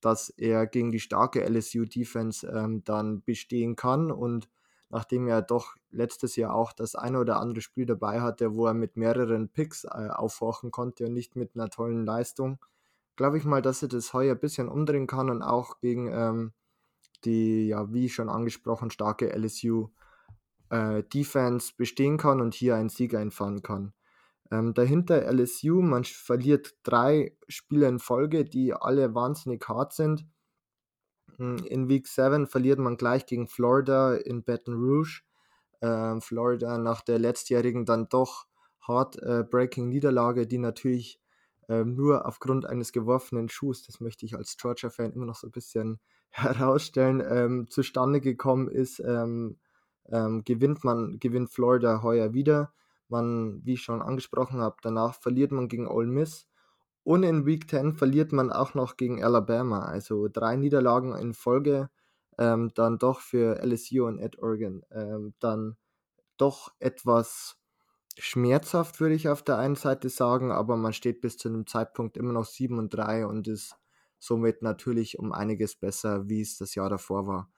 dass 0.00 0.30
er 0.30 0.66
gegen 0.66 0.92
die 0.92 1.00
starke 1.00 1.42
LSU-Defense 1.48 2.46
ähm, 2.46 2.84
dann 2.84 3.22
bestehen 3.22 3.76
kann. 3.76 4.10
Und 4.10 4.48
nachdem 4.90 5.28
er 5.28 5.42
doch 5.42 5.76
letztes 5.90 6.36
Jahr 6.36 6.54
auch 6.54 6.72
das 6.72 6.94
eine 6.94 7.18
oder 7.20 7.40
andere 7.40 7.62
Spiel 7.62 7.86
dabei 7.86 8.20
hatte, 8.20 8.54
wo 8.54 8.66
er 8.66 8.74
mit 8.74 8.96
mehreren 8.96 9.48
Picks 9.48 9.84
äh, 9.84 10.08
aufwachen 10.10 10.70
konnte 10.70 11.06
und 11.06 11.14
nicht 11.14 11.36
mit 11.36 11.54
einer 11.54 11.70
tollen 11.70 12.04
Leistung, 12.04 12.58
glaube 13.16 13.38
ich 13.38 13.44
mal, 13.44 13.62
dass 13.62 13.82
er 13.82 13.88
das 13.88 14.12
heuer 14.12 14.34
ein 14.34 14.40
bisschen 14.40 14.68
umdrehen 14.68 15.06
kann 15.06 15.30
und 15.30 15.42
auch 15.42 15.78
gegen 15.80 16.10
ähm, 16.12 16.52
die, 17.24 17.68
ja, 17.68 17.92
wie 17.92 18.08
schon 18.08 18.28
angesprochen, 18.28 18.90
starke 18.90 19.32
LSU 19.32 19.90
äh, 20.72 21.02
Defense 21.04 21.72
bestehen 21.76 22.16
kann 22.16 22.40
und 22.40 22.54
hier 22.54 22.74
einen 22.76 22.88
Sieg 22.88 23.14
einfahren 23.14 23.62
kann. 23.62 23.92
Ähm, 24.50 24.74
dahinter 24.74 25.22
LSU, 25.30 25.82
man 25.82 26.04
verliert 26.04 26.74
drei 26.82 27.36
Spiele 27.46 27.88
in 27.88 27.98
Folge, 27.98 28.44
die 28.44 28.72
alle 28.72 29.14
wahnsinnig 29.14 29.66
hart 29.68 29.92
sind. 29.92 30.26
Hm, 31.36 31.58
in 31.58 31.88
Week 31.88 32.08
7 32.08 32.46
verliert 32.46 32.78
man 32.78 32.96
gleich 32.96 33.26
gegen 33.26 33.48
Florida 33.48 34.14
in 34.14 34.44
Baton 34.44 34.74
Rouge. 34.74 35.22
Ähm, 35.82 36.20
Florida 36.20 36.78
nach 36.78 37.02
der 37.02 37.18
letztjährigen 37.18 37.84
dann 37.84 38.08
doch 38.08 38.46
heartbreaking 38.86 39.86
äh, 39.86 39.88
Niederlage, 39.88 40.46
die 40.46 40.58
natürlich 40.58 41.20
ähm, 41.68 41.94
nur 41.94 42.26
aufgrund 42.26 42.66
eines 42.66 42.92
geworfenen 42.92 43.48
Schuhs, 43.48 43.82
das 43.84 44.00
möchte 44.00 44.26
ich 44.26 44.36
als 44.36 44.56
Georgia-Fan 44.56 45.12
immer 45.12 45.26
noch 45.26 45.36
so 45.36 45.46
ein 45.46 45.52
bisschen 45.52 46.00
herausstellen, 46.30 47.22
ähm, 47.26 47.66
zustande 47.68 48.20
gekommen 48.20 48.68
ist. 48.68 49.00
Ähm, 49.00 49.58
ähm, 50.10 50.44
gewinnt 50.44 50.84
man, 50.84 51.18
gewinnt 51.18 51.50
Florida 51.50 52.02
heuer 52.02 52.34
wieder. 52.34 52.72
Man, 53.08 53.60
wie 53.64 53.74
ich 53.74 53.82
schon 53.82 54.02
angesprochen 54.02 54.60
habe, 54.60 54.76
danach 54.82 55.14
verliert 55.14 55.52
man 55.52 55.68
gegen 55.68 55.88
Ole 55.88 56.06
Miss. 56.06 56.48
Und 57.04 57.24
in 57.24 57.46
Week 57.46 57.68
10 57.68 57.94
verliert 57.94 58.32
man 58.32 58.52
auch 58.52 58.74
noch 58.74 58.96
gegen 58.96 59.22
Alabama. 59.24 59.84
Also 59.84 60.28
drei 60.28 60.56
Niederlagen 60.56 61.16
in 61.16 61.34
Folge. 61.34 61.90
Ähm, 62.38 62.72
dann 62.74 62.98
doch 62.98 63.20
für 63.20 63.62
LSU 63.62 64.06
und 64.06 64.18
Ed 64.18 64.38
Oregon. 64.38 64.82
Ähm, 64.90 65.34
dann 65.40 65.76
doch 66.38 66.72
etwas 66.78 67.56
schmerzhaft, 68.18 69.00
würde 69.00 69.14
ich 69.14 69.28
auf 69.28 69.42
der 69.42 69.58
einen 69.58 69.76
Seite 69.76 70.08
sagen, 70.08 70.52
aber 70.52 70.76
man 70.76 70.92
steht 70.92 71.20
bis 71.20 71.36
zu 71.38 71.48
einem 71.48 71.66
Zeitpunkt 71.66 72.16
immer 72.16 72.32
noch 72.32 72.44
7 72.44 72.78
und 72.78 72.90
3 72.90 73.26
und 73.26 73.48
ist 73.48 73.76
somit 74.18 74.62
natürlich 74.62 75.18
um 75.18 75.32
einiges 75.32 75.76
besser, 75.76 76.28
wie 76.28 76.40
es 76.40 76.56
das 76.58 76.74
Jahr 76.74 76.90
davor 76.90 77.26
war. 77.26 77.50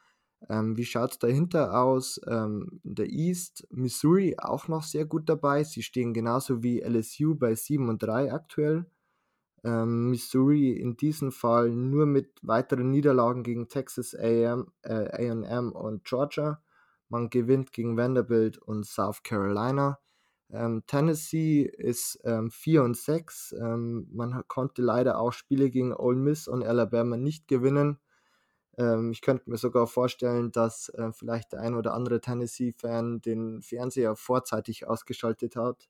Ähm, 0.48 0.76
wie 0.76 0.84
schaut 0.84 1.12
es 1.12 1.18
dahinter 1.18 1.80
aus? 1.80 2.20
Ähm, 2.26 2.80
der 2.82 3.08
East, 3.10 3.66
Missouri 3.70 4.36
auch 4.38 4.68
noch 4.68 4.82
sehr 4.82 5.06
gut 5.06 5.28
dabei. 5.28 5.64
Sie 5.64 5.82
stehen 5.82 6.12
genauso 6.12 6.62
wie 6.62 6.82
LSU 6.82 7.34
bei 7.34 7.54
7 7.54 7.88
und 7.88 8.02
3 8.02 8.32
aktuell. 8.32 8.86
Ähm, 9.64 10.10
Missouri 10.10 10.72
in 10.72 10.96
diesem 10.96 11.32
Fall 11.32 11.70
nur 11.70 12.06
mit 12.06 12.38
weiteren 12.42 12.90
Niederlagen 12.90 13.42
gegen 13.42 13.68
Texas 13.68 14.14
AM, 14.14 14.72
äh, 14.82 15.30
AM 15.30 15.72
und 15.72 16.04
Georgia. 16.04 16.62
Man 17.08 17.30
gewinnt 17.30 17.72
gegen 17.72 17.96
Vanderbilt 17.96 18.58
und 18.58 18.84
South 18.86 19.22
Carolina. 19.22 19.98
Ähm, 20.50 20.84
Tennessee 20.86 21.62
ist 21.62 22.20
ähm, 22.24 22.50
4 22.50 22.82
und 22.82 22.96
6. 22.96 23.54
Ähm, 23.58 24.08
man 24.12 24.42
konnte 24.48 24.82
leider 24.82 25.18
auch 25.18 25.32
Spiele 25.32 25.70
gegen 25.70 25.94
Ole 25.94 26.16
Miss 26.18 26.46
und 26.48 26.62
Alabama 26.62 27.16
nicht 27.16 27.48
gewinnen. 27.48 27.98
Ähm, 28.78 29.12
ich 29.12 29.20
könnte 29.20 29.50
mir 29.50 29.56
sogar 29.56 29.86
vorstellen, 29.86 30.52
dass 30.52 30.88
äh, 30.90 31.12
vielleicht 31.12 31.52
der 31.52 31.60
ein 31.60 31.74
oder 31.74 31.94
andere 31.94 32.20
Tennessee-Fan 32.20 33.20
den 33.20 33.62
Fernseher 33.62 34.16
vorzeitig 34.16 34.86
ausgeschaltet 34.86 35.56
hat, 35.56 35.88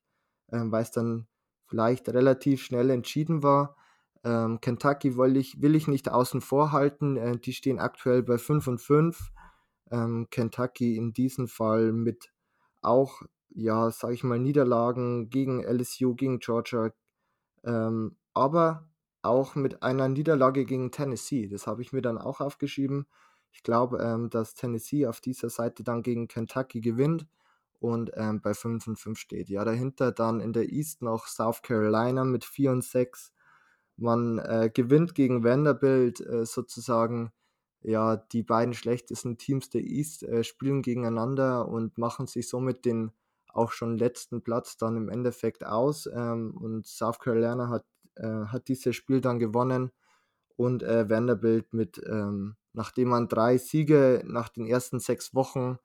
äh, 0.49 0.61
weil 0.65 0.83
es 0.83 0.91
dann 0.91 1.27
vielleicht 1.67 2.09
relativ 2.09 2.63
schnell 2.63 2.91
entschieden 2.91 3.43
war. 3.43 3.77
Ähm, 4.25 4.61
Kentucky 4.61 5.17
will 5.17 5.37
ich, 5.37 5.61
will 5.61 5.75
ich 5.75 5.89
nicht 5.89 6.11
außen 6.11 6.41
vor 6.41 6.73
halten. 6.73 7.17
Äh, 7.17 7.39
die 7.39 7.53
stehen 7.53 7.79
aktuell 7.79 8.23
bei 8.23 8.39
5 8.39 8.67
und 8.69 8.81
5. 8.81 9.33
Ähm, 9.91 10.29
Kentucky 10.31 10.97
in 10.97 11.13
diesem 11.13 11.49
Fall 11.49 11.93
mit 11.93 12.33
auch, 12.83 13.23
ja, 13.51 13.91
sage 13.91 14.15
ich 14.15 14.25
mal, 14.25 14.39
Niederlagen 14.39 15.31
gegen 15.31 15.63
LSU, 15.63 16.15
gegen 16.15 16.39
Georgia. 16.39 16.91
Ähm, 17.65 18.17
aber 18.35 18.89
auch 19.25 19.55
mit 19.55 19.83
einer 19.83 20.09
Niederlage 20.09 20.65
gegen 20.65 20.91
Tennessee. 20.91 21.49
Das 21.49 21.67
habe 21.67 21.83
ich 21.83 21.93
mir 21.93 22.03
dann 22.03 22.19
auch 22.19 22.41
aufgeschrieben. 22.41 23.07
Ich 23.53 23.63
glaube, 23.63 23.99
ähm, 23.99 24.31
dass 24.31 24.55
Tennessee 24.55 25.07
auf 25.07 25.21
dieser 25.21 25.51
Seite 25.51 25.85
dann 25.85 26.03
gegen 26.03 26.29
Kentucky 26.29 26.81
gewinnt 26.81 27.27
und 27.81 28.11
ähm, 28.15 28.41
bei 28.41 28.55
5 28.55 28.87
und 28.89 28.97
5 28.99 29.19
steht. 29.19 29.49
Ja, 29.49 29.65
dahinter 29.65 30.13
dann 30.13 30.41
in 30.41 30.53
der 30.53 30.73
East 30.73 31.03
noch 31.03 31.27
South 31.27 31.63
Carolina 31.63 32.25
mit 32.25 32.45
4 32.45 32.73
und 32.73 32.85
6. 32.85 33.33
Man 33.97 34.39
äh, 34.39 34.71
gewinnt 34.73 35.15
gegen 35.15 35.45
Vanderbilt 35.45 36.21
äh, 36.21 36.47
sozusagen. 36.47 37.33
Ja, 37.83 38.17
die 38.17 38.43
beiden 38.43 38.75
schlechtesten 38.75 39.37
Teams 39.37 39.69
der 39.71 39.83
East 39.83 40.23
äh, 40.23 40.43
spielen 40.43 40.83
gegeneinander 40.83 41.69
und 41.69 41.99
machen 41.99 42.27
sich 42.27 42.49
somit 42.49 42.85
den 42.87 43.13
auch 43.49 43.73
schon 43.73 43.99
letzten 43.99 44.43
Platz 44.43 44.77
dann 44.77 44.97
im 44.97 45.09
Endeffekt 45.09 45.65
aus. 45.65 46.09
Ähm, 46.13 46.57
und 46.57 46.87
South 46.87 47.19
Carolina 47.19 47.69
hat 47.69 47.85
äh, 48.17 48.47
hat 48.47 48.69
dieses 48.69 48.97
Spiel 48.97 49.21
dann 49.21 49.39
gewonnen 49.39 49.91
und 50.57 50.83
äh, 50.83 51.09
Vanderbilt 51.09 51.73
mit, 51.73 52.01
ähm, 52.07 52.57
nachdem 52.73 53.09
man 53.09 53.29
drei 53.29 53.59
Siege 53.59 54.23
nach 54.27 54.49
den 54.49 54.67
ersten 54.67 55.01
sechs 55.01 55.35
Wochen 55.35 55.79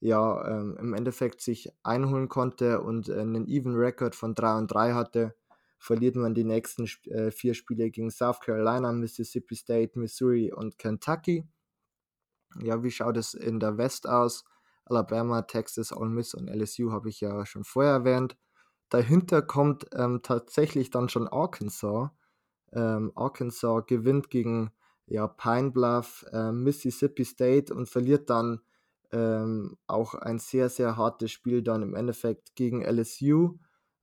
ja 0.00 0.46
ähm, 0.48 0.76
im 0.78 0.94
Endeffekt 0.94 1.40
sich 1.40 1.70
einholen 1.82 2.28
konnte 2.28 2.80
und 2.80 3.08
äh, 3.08 3.20
einen 3.20 3.48
Even 3.48 3.74
Record 3.74 4.14
von 4.14 4.34
3 4.34 4.58
und 4.58 4.68
3 4.68 4.92
hatte, 4.94 5.34
verliert 5.78 6.16
man 6.16 6.34
die 6.34 6.44
nächsten 6.44 6.86
äh, 7.10 7.30
vier 7.30 7.54
Spiele 7.54 7.90
gegen 7.90 8.10
South 8.10 8.40
Carolina, 8.40 8.92
Mississippi 8.92 9.54
State, 9.56 9.98
Missouri 9.98 10.52
und 10.52 10.78
Kentucky. 10.78 11.46
Ja, 12.62 12.82
wie 12.82 12.90
schaut 12.90 13.16
es 13.16 13.34
in 13.34 13.60
der 13.60 13.76
West 13.78 14.08
aus? 14.08 14.44
Alabama, 14.84 15.42
Texas, 15.42 15.92
Ole 15.92 16.10
Miss 16.10 16.34
und 16.34 16.48
LSU 16.48 16.92
habe 16.92 17.08
ich 17.08 17.20
ja 17.20 17.44
schon 17.44 17.64
vorher 17.64 17.92
erwähnt. 17.92 18.36
Dahinter 18.88 19.42
kommt 19.42 19.86
ähm, 19.94 20.20
tatsächlich 20.22 20.90
dann 20.90 21.08
schon 21.08 21.28
Arkansas. 21.28 22.10
Ähm, 22.72 23.12
Arkansas 23.14 23.86
gewinnt 23.86 24.30
gegen 24.30 24.70
ja, 25.06 25.26
Pine 25.26 25.70
Bluff, 25.70 26.24
äh, 26.32 26.52
Mississippi 26.52 27.24
State 27.24 27.74
und 27.74 27.88
verliert 27.88 28.30
dann 28.30 28.60
ähm, 29.12 29.76
auch 29.86 30.14
ein 30.14 30.38
sehr, 30.38 30.68
sehr 30.68 30.96
hartes 30.96 31.30
Spiel 31.30 31.62
dann 31.62 31.82
im 31.82 31.94
Endeffekt 31.94 32.54
gegen 32.54 32.82
LSU. 32.82 33.58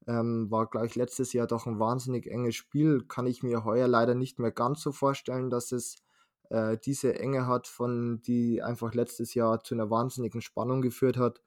Ähm, 0.08 0.52
war 0.52 0.70
gleich 0.70 0.96
letztes 0.96 1.34
Jahr 1.34 1.48
doch 1.48 1.66
ein 1.66 1.80
wahnsinnig 1.80 2.28
enges 2.28 2.56
Spiel. 2.56 3.06
Kann 3.08 3.26
ich 3.28 3.44
mir 3.44 3.64
heuer 3.64 3.88
leider 3.88 4.16
nicht 4.16 4.40
mehr 4.40 4.52
ganz 4.52 4.82
so 4.82 4.92
vorstellen, 4.92 5.50
dass 5.50 5.72
es 5.72 5.98
äh, 6.50 6.78
diese 6.78 7.18
Enge 7.20 7.48
hat, 7.48 7.68
von 7.68 8.22
die 8.22 8.62
einfach 8.62 8.94
letztes 8.94 9.34
Jahr 9.34 9.64
zu 9.64 9.76
einer 9.76 9.90
wahnsinnigen 9.90 10.42
Spannung 10.42 10.82
geführt 10.82 11.18
hat. 11.18 11.42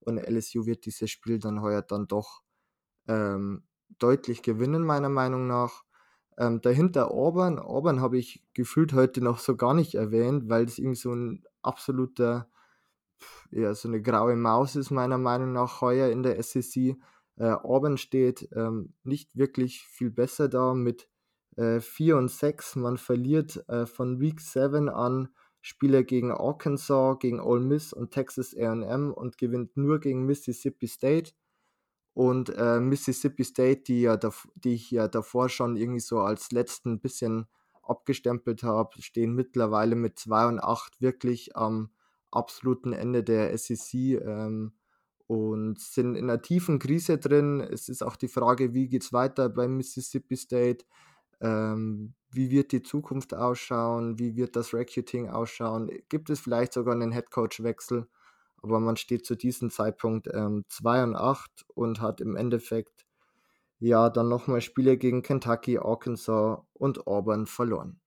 Und 0.00 0.18
LSU 0.18 0.66
wird 0.66 0.84
dieses 0.84 1.10
Spiel 1.10 1.38
dann 1.38 1.62
heuer 1.62 1.82
dann 1.82 2.06
doch 2.06 2.42
ähm, 3.08 3.64
deutlich 3.98 4.42
gewinnen, 4.42 4.84
meiner 4.84 5.08
Meinung 5.08 5.46
nach. 5.46 5.84
Ähm, 6.38 6.60
dahinter 6.60 7.10
Auburn. 7.10 7.58
Auburn 7.58 8.00
habe 8.00 8.18
ich 8.18 8.42
gefühlt 8.54 8.92
heute 8.94 9.20
noch 9.20 9.38
so 9.38 9.56
gar 9.56 9.74
nicht 9.74 9.94
erwähnt, 9.94 10.48
weil 10.48 10.64
es 10.64 10.78
irgendwie 10.78 10.96
so 10.96 11.14
ein 11.14 11.44
absoluter, 11.62 12.48
ja, 13.50 13.74
so 13.74 13.88
eine 13.88 14.00
graue 14.00 14.36
Maus 14.36 14.76
ist, 14.76 14.90
meiner 14.90 15.18
Meinung 15.18 15.52
nach, 15.52 15.80
heuer 15.80 16.08
in 16.10 16.22
der 16.22 16.42
SEC. 16.42 16.96
Äh, 17.36 17.50
Auburn 17.50 17.98
steht 17.98 18.48
ähm, 18.54 18.94
nicht 19.04 19.36
wirklich 19.36 19.86
viel 19.86 20.10
besser 20.10 20.48
da 20.48 20.74
mit 20.74 21.08
äh, 21.56 21.80
4 21.80 22.16
und 22.16 22.30
6. 22.30 22.76
Man 22.76 22.98
verliert 22.98 23.64
äh, 23.68 23.86
von 23.86 24.20
Week 24.20 24.40
7 24.40 24.88
an 24.88 25.28
Spiele 25.60 26.04
gegen 26.04 26.32
Arkansas, 26.32 27.18
gegen 27.20 27.40
Ole 27.40 27.60
Miss 27.60 27.92
und 27.92 28.10
Texas 28.10 28.54
AM 28.56 29.12
und 29.12 29.38
gewinnt 29.38 29.76
nur 29.76 30.00
gegen 30.00 30.26
Mississippi 30.26 30.88
State. 30.88 31.32
Und 32.14 32.50
äh, 32.50 32.78
Mississippi 32.80 33.44
State, 33.44 33.82
die, 33.84 34.02
ja 34.02 34.18
die 34.56 34.74
ich 34.74 34.90
ja 34.90 35.08
davor 35.08 35.48
schon 35.48 35.76
irgendwie 35.76 36.00
so 36.00 36.20
als 36.20 36.52
letzten 36.52 37.00
bisschen 37.00 37.46
abgestempelt 37.82 38.62
habe, 38.62 39.00
stehen 39.00 39.34
mittlerweile 39.34 39.96
mit 39.96 40.18
2 40.18 40.46
und 40.46 40.60
8 40.60 41.00
wirklich 41.00 41.56
am 41.56 41.90
absoluten 42.30 42.92
Ende 42.92 43.22
der 43.24 43.56
SEC 43.56 43.94
ähm, 44.22 44.72
und 45.26 45.80
sind 45.80 46.14
in 46.14 46.24
einer 46.30 46.42
tiefen 46.42 46.78
Krise 46.78 47.18
drin. 47.18 47.60
Es 47.60 47.88
ist 47.88 48.02
auch 48.02 48.16
die 48.16 48.28
Frage, 48.28 48.74
wie 48.74 48.88
geht 48.88 49.04
es 49.04 49.12
weiter 49.12 49.48
bei 49.48 49.68
Mississippi 49.68 50.36
State? 50.36 50.84
Ähm, 51.40 52.14
wie 52.30 52.50
wird 52.50 52.72
die 52.72 52.82
Zukunft 52.82 53.34
ausschauen? 53.34 54.18
Wie 54.18 54.36
wird 54.36 54.56
das 54.56 54.72
Recruiting 54.74 55.28
ausschauen? 55.28 55.90
Gibt 56.08 56.30
es 56.30 56.40
vielleicht 56.40 56.72
sogar 56.72 56.94
einen 56.94 57.12
Headcoach-Wechsel? 57.12 58.06
Aber 58.62 58.80
man 58.80 58.96
steht 58.96 59.26
zu 59.26 59.34
diesem 59.34 59.70
Zeitpunkt 59.70 60.28
ähm, 60.32 60.64
2 60.68 61.02
und 61.02 61.16
8 61.16 61.50
und 61.74 62.00
hat 62.00 62.20
im 62.20 62.36
Endeffekt 62.36 63.04
ja 63.80 64.08
dann 64.10 64.28
nochmal 64.28 64.60
Spiele 64.60 64.96
gegen 64.96 65.22
Kentucky, 65.22 65.78
Arkansas 65.78 66.60
und 66.72 67.06
Auburn 67.06 67.46
verloren. 67.46 68.00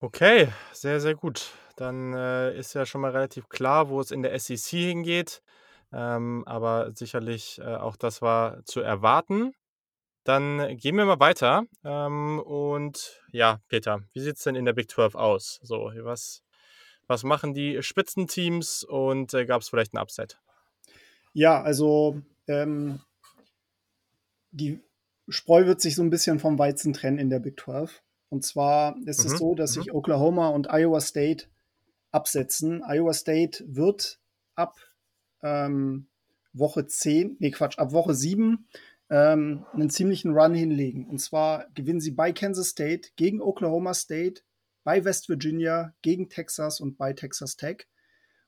Okay, 0.00 0.48
sehr, 0.72 1.00
sehr 1.00 1.14
gut. 1.14 1.52
Dann 1.76 2.12
äh, 2.14 2.56
ist 2.56 2.74
ja 2.74 2.86
schon 2.86 3.00
mal 3.00 3.10
relativ 3.10 3.48
klar, 3.48 3.88
wo 3.88 4.00
es 4.00 4.10
in 4.10 4.22
der 4.22 4.38
SEC 4.38 4.78
hingeht. 4.78 5.42
Ähm, 5.92 6.44
aber 6.46 6.92
sicherlich 6.94 7.58
äh, 7.60 7.76
auch 7.76 7.96
das 7.96 8.22
war 8.22 8.64
zu 8.64 8.80
erwarten. 8.80 9.52
Dann 10.24 10.76
gehen 10.76 10.96
wir 10.96 11.06
mal 11.06 11.20
weiter. 11.20 11.64
Ähm, 11.84 12.40
und 12.40 13.22
ja, 13.32 13.60
Peter, 13.68 14.00
wie 14.12 14.20
sieht 14.20 14.36
es 14.36 14.44
denn 14.44 14.56
in 14.56 14.64
der 14.66 14.74
Big 14.74 14.90
12 14.90 15.14
aus? 15.14 15.60
So, 15.62 15.92
was 16.02 16.42
was 17.06 17.22
machen 17.22 17.54
die 17.54 17.82
Spitzenteams 17.82 18.84
und 18.84 19.34
äh, 19.34 19.46
gab 19.46 19.62
es 19.62 19.68
vielleicht 19.68 19.94
ein 19.94 19.98
Upset? 19.98 20.38
Ja, 21.32 21.62
also 21.62 22.20
ähm, 22.48 23.00
die 24.50 24.80
Spreu 25.28 25.66
wird 25.66 25.80
sich 25.80 25.96
so 25.96 26.02
ein 26.02 26.10
bisschen 26.10 26.38
vom 26.38 26.58
Weizen 26.58 26.92
trennen 26.92 27.18
in 27.18 27.30
der 27.30 27.40
Big 27.40 27.60
12. 27.60 28.02
Und 28.28 28.44
zwar 28.44 28.96
ist 29.06 29.24
mhm. 29.24 29.32
es 29.32 29.38
so, 29.38 29.54
dass 29.54 29.76
mhm. 29.76 29.82
sich 29.82 29.92
Oklahoma 29.92 30.48
und 30.48 30.68
Iowa 30.70 31.00
State 31.00 31.46
absetzen. 32.10 32.82
Iowa 32.86 33.12
State 33.12 33.64
wird 33.66 34.20
ab 34.54 34.76
ähm, 35.42 36.06
Woche 36.52 36.86
10, 36.86 37.36
nee 37.38 37.50
Quatsch, 37.50 37.78
ab 37.78 37.92
Woche 37.92 38.14
7 38.14 38.66
ähm, 39.10 39.66
einen 39.72 39.90
ziemlichen 39.90 40.32
Run 40.32 40.54
hinlegen. 40.54 41.06
Und 41.06 41.18
zwar 41.18 41.66
gewinnen 41.74 42.00
sie 42.00 42.12
bei 42.12 42.32
Kansas 42.32 42.68
State 42.68 43.10
gegen 43.16 43.40
Oklahoma 43.40 43.94
State, 43.94 44.42
bei 44.86 45.04
West 45.04 45.28
Virginia, 45.28 45.92
gegen 46.00 46.28
Texas 46.28 46.78
und 46.78 46.96
bei 46.96 47.12
Texas 47.12 47.56
Tech. 47.56 47.88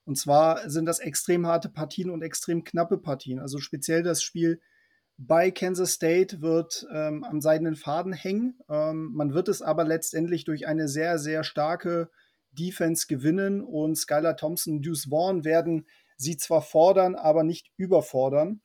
Und 0.04 0.16
zwar 0.16 0.70
sind 0.70 0.86
das 0.86 1.00
extrem 1.00 1.48
harte 1.48 1.68
Partien 1.68 2.10
und 2.10 2.22
extrem 2.22 2.62
knappe 2.62 2.96
Partien. 2.96 3.40
Also 3.40 3.58
speziell 3.58 4.04
das 4.04 4.22
Spiel 4.22 4.60
bei 5.16 5.50
Kansas 5.50 5.94
State 5.94 6.40
wird 6.40 6.86
ähm, 6.94 7.24
am 7.24 7.40
seidenen 7.40 7.74
Faden 7.74 8.12
hängen. 8.12 8.56
Ähm, 8.70 9.10
man 9.14 9.34
wird 9.34 9.48
es 9.48 9.62
aber 9.62 9.82
letztendlich 9.82 10.44
durch 10.44 10.68
eine 10.68 10.86
sehr, 10.86 11.18
sehr 11.18 11.42
starke 11.42 12.08
Defense 12.52 13.08
gewinnen 13.08 13.60
und 13.60 13.96
Skylar 13.96 14.36
Thompson 14.36 14.76
und 14.76 14.86
Deuce 14.86 15.06
Vaughn 15.10 15.44
werden 15.44 15.88
sie 16.16 16.36
zwar 16.36 16.62
fordern, 16.62 17.16
aber 17.16 17.42
nicht 17.42 17.72
überfordern. 17.76 18.60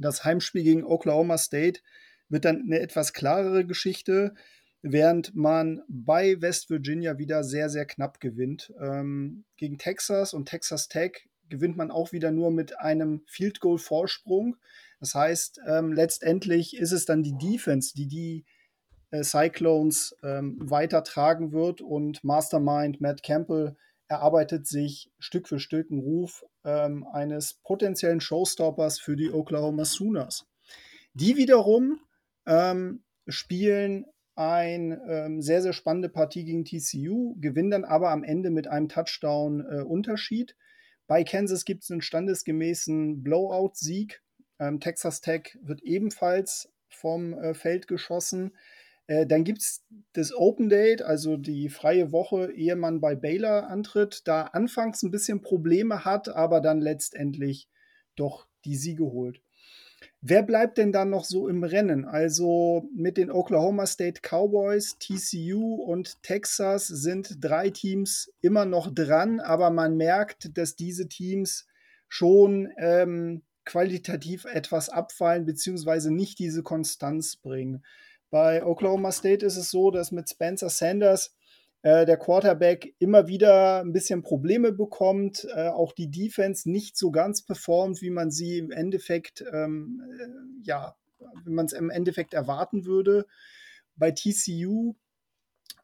Das 0.00 0.24
Heimspiel 0.24 0.64
gegen 0.64 0.84
Oklahoma 0.84 1.38
State 1.38 1.80
wird 2.28 2.44
dann 2.44 2.62
eine 2.62 2.80
etwas 2.80 3.12
klarere 3.12 3.64
Geschichte 3.64 4.34
während 4.82 5.34
man 5.34 5.82
bei 5.88 6.40
West 6.40 6.70
Virginia 6.70 7.18
wieder 7.18 7.44
sehr, 7.44 7.68
sehr 7.68 7.86
knapp 7.86 8.20
gewinnt. 8.20 8.72
Ähm, 8.80 9.44
gegen 9.56 9.78
Texas 9.78 10.34
und 10.34 10.46
Texas 10.46 10.88
Tech 10.88 11.28
gewinnt 11.48 11.76
man 11.76 11.90
auch 11.90 12.12
wieder 12.12 12.30
nur 12.30 12.50
mit 12.50 12.78
einem 12.78 13.22
Field 13.26 13.60
Goal 13.60 13.78
Vorsprung. 13.78 14.56
Das 15.00 15.14
heißt, 15.14 15.60
ähm, 15.66 15.92
letztendlich 15.92 16.76
ist 16.76 16.92
es 16.92 17.04
dann 17.04 17.22
die 17.22 17.36
Defense, 17.38 17.92
die 17.94 18.06
die 18.06 18.44
äh, 19.10 19.22
Cyclones 19.22 20.16
ähm, 20.22 20.58
weitertragen 20.60 21.52
wird 21.52 21.80
und 21.80 22.22
Mastermind 22.24 23.00
Matt 23.00 23.22
Campbell 23.22 23.76
erarbeitet 24.08 24.66
sich 24.66 25.10
Stück 25.18 25.48
für 25.48 25.60
Stück 25.60 25.90
einen 25.90 26.00
Ruf 26.00 26.44
ähm, 26.64 27.06
eines 27.12 27.54
potenziellen 27.62 28.20
Showstoppers 28.20 28.98
für 28.98 29.16
die 29.16 29.30
Oklahoma 29.30 29.84
Sooners. 29.84 30.46
Die 31.12 31.36
wiederum 31.36 32.00
ähm, 32.46 33.02
spielen 33.26 34.06
eine 34.38 35.02
ähm, 35.08 35.42
sehr, 35.42 35.62
sehr 35.62 35.72
spannende 35.72 36.08
Partie 36.08 36.44
gegen 36.44 36.64
TCU, 36.64 37.34
gewinnen 37.40 37.70
dann 37.70 37.84
aber 37.84 38.10
am 38.10 38.22
Ende 38.22 38.50
mit 38.50 38.68
einem 38.68 38.88
Touchdown-Unterschied. 38.88 40.52
Äh, 40.52 40.54
Bei 41.08 41.24
Kansas 41.24 41.64
gibt 41.64 41.82
es 41.82 41.90
einen 41.90 42.02
standesgemäßen 42.02 43.24
Blowout-Sieg. 43.24 44.22
Ähm, 44.60 44.78
Texas 44.78 45.20
Tech 45.20 45.58
wird 45.62 45.82
ebenfalls 45.82 46.72
vom 46.88 47.34
äh, 47.34 47.54
Feld 47.54 47.88
geschossen. 47.88 48.56
Äh, 49.08 49.26
dann 49.26 49.42
gibt 49.42 49.60
es 49.60 49.84
das 50.12 50.32
Open 50.32 50.68
Date, 50.68 51.02
also 51.02 51.36
die 51.36 51.68
freie 51.68 52.12
Woche, 52.12 52.52
ehe 52.52 52.76
man 52.76 53.00
bei 53.00 53.16
Baylor 53.16 53.68
antritt, 53.68 54.22
da 54.28 54.42
anfangs 54.42 55.02
ein 55.02 55.10
bisschen 55.10 55.40
Probleme 55.40 56.04
hat, 56.04 56.28
aber 56.28 56.60
dann 56.60 56.80
letztendlich 56.80 57.68
doch 58.14 58.46
die 58.64 58.76
Siege 58.76 59.04
holt. 59.04 59.42
Wer 60.20 60.42
bleibt 60.42 60.78
denn 60.78 60.90
dann 60.90 61.10
noch 61.10 61.24
so 61.24 61.46
im 61.46 61.62
Rennen? 61.62 62.04
Also 62.04 62.88
mit 62.92 63.16
den 63.16 63.30
Oklahoma 63.30 63.86
State 63.86 64.20
Cowboys, 64.20 64.96
TCU 64.98 65.76
und 65.76 66.20
Texas 66.24 66.88
sind 66.88 67.36
drei 67.40 67.70
Teams 67.70 68.32
immer 68.40 68.64
noch 68.64 68.92
dran, 68.92 69.38
aber 69.38 69.70
man 69.70 69.96
merkt, 69.96 70.58
dass 70.58 70.74
diese 70.74 71.08
Teams 71.08 71.68
schon 72.08 72.68
ähm, 72.78 73.42
qualitativ 73.64 74.44
etwas 74.46 74.88
abfallen, 74.88 75.44
beziehungsweise 75.44 76.12
nicht 76.12 76.40
diese 76.40 76.64
Konstanz 76.64 77.36
bringen. 77.36 77.84
Bei 78.30 78.64
Oklahoma 78.64 79.12
State 79.12 79.46
ist 79.46 79.56
es 79.56 79.70
so, 79.70 79.92
dass 79.92 80.10
mit 80.10 80.28
Spencer 80.28 80.68
Sanders 80.68 81.36
äh, 81.82 82.06
der 82.06 82.16
Quarterback 82.16 82.94
immer 82.98 83.28
wieder 83.28 83.80
ein 83.80 83.92
bisschen 83.92 84.22
Probleme 84.22 84.72
bekommt, 84.72 85.46
äh, 85.54 85.68
auch 85.68 85.92
die 85.92 86.10
Defense 86.10 86.68
nicht 86.68 86.96
so 86.96 87.10
ganz 87.10 87.42
performt, 87.42 88.02
wie 88.02 88.10
man 88.10 88.30
sie 88.30 88.58
im 88.58 88.70
Endeffekt, 88.70 89.44
ähm, 89.52 90.02
äh, 90.18 90.66
ja, 90.66 90.96
wie 91.44 91.52
man 91.52 91.66
es 91.66 91.72
im 91.72 91.90
Endeffekt 91.90 92.34
erwarten 92.34 92.84
würde. 92.84 93.26
Bei 93.96 94.10
TCU, 94.10 94.96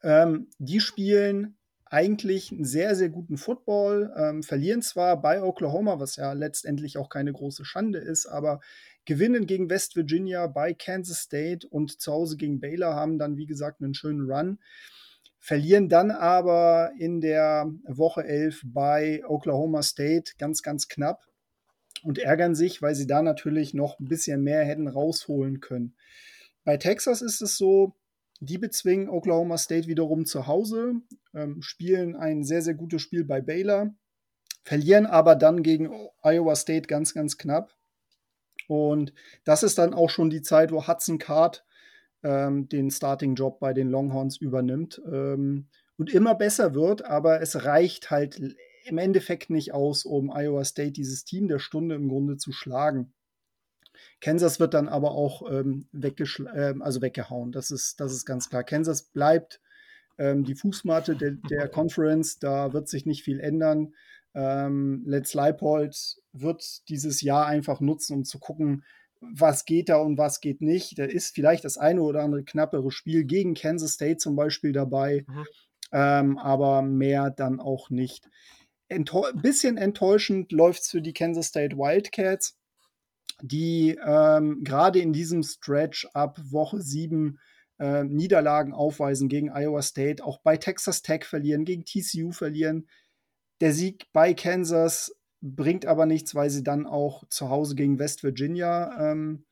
ähm, 0.03 0.47
die 0.59 0.79
spielen 0.79 1.57
eigentlich 1.85 2.51
einen 2.51 2.65
sehr, 2.65 2.95
sehr 2.95 3.09
guten 3.09 3.37
Football, 3.37 4.13
ähm, 4.17 4.43
verlieren 4.43 4.81
zwar 4.81 5.21
bei 5.21 5.41
Oklahoma, 5.41 5.99
was 5.99 6.17
ja 6.17 6.33
letztendlich 6.33 6.97
auch 6.97 7.09
keine 7.09 7.31
große 7.31 7.63
Schande 7.63 7.99
ist, 7.99 8.25
aber 8.25 8.59
gewinnen 9.05 9.45
gegen 9.45 9.69
West 9.69 9.95
Virginia 9.95 10.47
bei 10.47 10.73
Kansas 10.73 11.19
State 11.19 11.67
und 11.67 12.01
zu 12.01 12.11
Hause 12.11 12.37
gegen 12.37 12.59
Baylor 12.59 12.95
haben 12.95 13.17
dann, 13.17 13.37
wie 13.37 13.45
gesagt, 13.45 13.81
einen 13.81 13.93
schönen 13.93 14.29
Run 14.29 14.59
verlieren 15.45 15.89
dann 15.89 16.09
aber 16.09 16.93
in 16.97 17.21
der 17.21 17.71
Woche 17.85 18.23
11 18.23 18.63
bei 18.65 19.21
Oklahoma 19.27 19.83
State 19.83 20.33
ganz, 20.39 20.63
ganz 20.63 20.87
knapp 20.87 21.27
und 22.01 22.17
ärgern 22.17 22.55
sich, 22.55 22.81
weil 22.81 22.95
sie 22.95 23.05
da 23.05 23.21
natürlich 23.21 23.75
noch 23.75 23.99
ein 23.99 24.07
bisschen 24.07 24.41
mehr 24.41 24.65
hätten 24.65 24.87
rausholen 24.87 25.59
können. 25.59 25.95
Bei 26.63 26.77
Texas 26.77 27.21
ist 27.21 27.43
es 27.43 27.57
so, 27.57 27.93
die 28.39 28.57
bezwingen 28.57 29.07
Oklahoma 29.07 29.59
State 29.59 29.87
wiederum 29.87 30.25
zu 30.25 30.47
Hause, 30.47 30.95
ähm, 31.35 31.61
spielen 31.61 32.15
ein 32.15 32.43
sehr, 32.43 32.63
sehr 32.63 32.73
gutes 32.73 33.03
Spiel 33.03 33.23
bei 33.23 33.39
Baylor, 33.39 33.93
verlieren 34.63 35.05
aber 35.05 35.35
dann 35.35 35.61
gegen 35.61 35.91
Iowa 36.23 36.55
State 36.55 36.87
ganz, 36.87 37.13
ganz 37.13 37.37
knapp. 37.37 37.75
Und 38.67 39.13
das 39.43 39.61
ist 39.61 39.77
dann 39.77 39.93
auch 39.93 40.09
schon 40.09 40.31
die 40.31 40.41
Zeit, 40.41 40.71
wo 40.71 40.87
Hudson 40.87 41.19
Card 41.19 41.63
ähm, 42.25 42.67
den 42.67 42.89
Starting-Job 42.89 43.59
bei 43.59 43.73
den 43.73 43.89
Longhorns 43.89 44.37
übernimmt 44.37 44.99
ähm, 45.05 45.67
und 45.95 46.11
immer 46.11 46.33
besser 46.33 46.73
wird, 46.73 47.05
aber 47.05 47.39
es 47.41 47.63
reicht 47.63 48.09
halt 48.09 48.41
im 48.85 48.97
Endeffekt 48.97 49.49
nicht 49.51 49.73
aus, 49.73 50.05
um 50.05 50.31
Iowa 50.31 50.65
State, 50.65 50.91
dieses 50.91 51.23
Team 51.23 51.47
der 51.47 51.59
Stunde 51.59 51.95
im 51.95 52.09
Grunde 52.09 52.37
zu 52.37 52.51
schlagen. 52.51 53.13
Kansas 54.21 54.59
wird 54.59 54.73
dann 54.73 54.89
aber 54.89 55.11
auch 55.11 55.49
ähm, 55.51 55.87
äh, 55.93 56.73
also 56.79 57.01
weggehauen. 57.01 57.51
Das 57.51 57.69
ist, 57.71 57.99
das 57.99 58.11
ist 58.11 58.25
ganz 58.25 58.49
klar. 58.49 58.63
Kansas 58.63 59.03
bleibt 59.03 59.61
ähm, 60.17 60.43
die 60.43 60.55
Fußmatte 60.55 61.15
der, 61.15 61.31
der, 61.49 61.67
Conference. 61.67 62.39
Da 62.39 62.73
wird 62.73 62.89
sich 62.89 63.05
nicht 63.05 63.23
viel 63.23 63.39
ändern. 63.39 63.93
Ähm, 64.33 65.03
Let's 65.05 65.33
Leipold 65.33 66.17
wird 66.33 66.89
dieses 66.89 67.21
Jahr 67.21 67.45
einfach 67.45 67.79
nutzen, 67.79 68.13
um 68.15 68.23
zu 68.25 68.39
gucken, 68.39 68.83
was 69.21 69.65
geht 69.65 69.89
da 69.89 69.97
und 69.97 70.17
was 70.17 70.41
geht 70.41 70.61
nicht. 70.61 70.99
Da 70.99 71.05
ist 71.05 71.33
vielleicht 71.33 71.65
das 71.65 71.77
eine 71.77 72.01
oder 72.01 72.21
andere 72.21 72.43
knappere 72.43 72.91
Spiel 72.91 73.23
gegen 73.25 73.53
Kansas 73.53 73.93
State 73.93 74.17
zum 74.17 74.35
Beispiel 74.35 74.71
dabei, 74.71 75.25
mhm. 75.27 75.45
ähm, 75.91 76.37
aber 76.37 76.81
mehr 76.81 77.31
dann 77.31 77.59
auch 77.59 77.89
nicht. 77.89 78.29
Ein 78.89 79.05
bisschen 79.41 79.77
enttäuschend 79.77 80.51
läuft 80.51 80.83
es 80.83 80.89
für 80.89 81.01
die 81.01 81.13
Kansas 81.13 81.47
State 81.47 81.75
Wildcats, 81.75 82.57
die 83.41 83.97
ähm, 84.05 84.63
gerade 84.63 84.99
in 84.99 85.11
diesem 85.11 85.41
Stretch 85.43 86.07
ab 86.13 86.39
Woche 86.51 86.81
7 86.81 87.39
äh, 87.79 88.03
Niederlagen 88.03 88.73
aufweisen 88.73 89.27
gegen 89.27 89.49
Iowa 89.49 89.81
State, 89.81 90.23
auch 90.23 90.39
bei 90.41 90.57
Texas 90.57 91.01
Tech 91.01 91.25
verlieren, 91.25 91.65
gegen 91.65 91.83
TCU 91.83 92.31
verlieren. 92.31 92.87
Der 93.59 93.73
Sieg 93.73 94.05
bei 94.13 94.33
Kansas 94.33 95.15
bringt 95.45 95.85
aber 95.85 96.05
nichts, 96.07 96.33
weil 96.33 96.49
sie 96.49 96.63
dann 96.63 96.87
auch 96.87 97.23
zu 97.29 97.49
Hause 97.49 97.75
gegen 97.75 97.99
West 97.99 98.23
Virginia 98.23 99.11
ähm, 99.11 99.45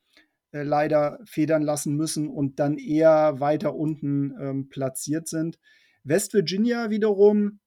äh, 0.50 0.62
leider 0.62 1.20
federn 1.24 1.62
lassen 1.62 1.94
müssen 1.94 2.28
und 2.28 2.58
dann 2.58 2.78
eher 2.78 3.38
weiter 3.38 3.76
unten 3.76 4.34
ähm, 4.40 4.68
platziert 4.68 5.28
sind. 5.28 5.58
West 6.02 6.34
Virginia 6.34 6.90
wiederum, 6.90 7.60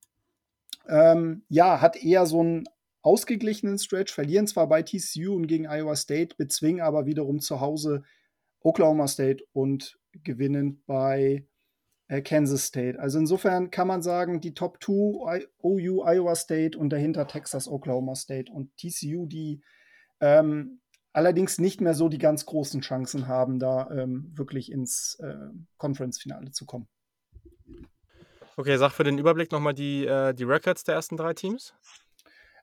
ähm, 0.89 1.43
ja, 1.47 1.79
hat 1.79 1.95
eher 1.95 2.25
so 2.25 2.41
einen 2.41 2.65
ausgeglichenen 3.01 3.77
Stretch, 3.77 4.13
verlieren 4.13 4.47
zwar 4.47 4.67
bei 4.67 4.83
TCU 4.83 5.33
und 5.33 5.47
gegen 5.47 5.65
Iowa 5.65 5.95
State, 5.95 6.35
bezwingen 6.37 6.81
aber 6.81 7.05
wiederum 7.05 7.39
zu 7.39 7.61
Hause 7.61 8.03
Oklahoma 8.59 9.07
State 9.07 9.45
und 9.53 9.97
gewinnen 10.11 10.83
bei 10.85 11.45
Kansas 12.23 12.65
State. 12.65 12.99
Also 12.99 13.19
insofern 13.19 13.69
kann 13.69 13.87
man 13.87 14.01
sagen, 14.01 14.39
die 14.39 14.53
Top 14.53 14.81
2 14.81 15.47
OU 15.61 16.03
Iowa 16.05 16.35
State 16.35 16.77
und 16.77 16.89
dahinter 16.89 17.27
Texas 17.27 17.67
Oklahoma 17.67 18.15
State 18.15 18.51
und 18.51 18.71
TCU, 18.77 19.25
die 19.25 19.61
ähm, 20.21 20.79
allerdings 21.13 21.59
nicht 21.59 21.81
mehr 21.81 21.93
so 21.93 22.09
die 22.09 22.17
ganz 22.17 22.45
großen 22.45 22.81
Chancen 22.81 23.27
haben, 23.27 23.59
da 23.59 23.89
ähm, 23.91 24.31
wirklich 24.35 24.71
ins 24.71 25.17
äh, 25.19 25.35
Conference-Finale 25.77 26.51
zu 26.51 26.65
kommen. 26.65 26.87
Okay, 28.55 28.77
sag 28.77 28.91
für 28.91 29.03
den 29.03 29.17
Überblick 29.17 29.51
nochmal 29.51 29.73
die, 29.73 30.05
äh, 30.05 30.33
die 30.33 30.43
Records 30.43 30.83
der 30.83 30.95
ersten 30.95 31.17
drei 31.17 31.33
Teams. 31.33 31.73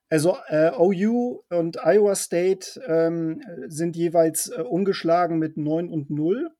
Also 0.08 0.36
äh, 0.48 0.70
OU 0.76 1.42
und 1.50 1.78
Iowa 1.84 2.14
State 2.14 2.80
ähm, 2.86 3.42
sind 3.66 3.96
jeweils 3.96 4.48
äh, 4.48 4.62
ungeschlagen 4.62 5.38
mit 5.38 5.56
9 5.56 5.88
und 5.88 6.10
0. 6.10 6.50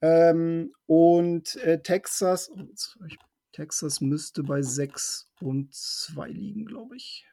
Ähm, 0.00 0.72
und 0.86 1.56
äh, 1.56 1.82
Texas, 1.82 2.50
oh, 2.50 2.64
Texas 3.52 4.00
müsste 4.00 4.42
bei 4.42 4.62
6 4.62 5.30
und 5.40 5.74
2 5.74 6.28
liegen, 6.28 6.64
glaube 6.64 6.96
ich. 6.96 7.26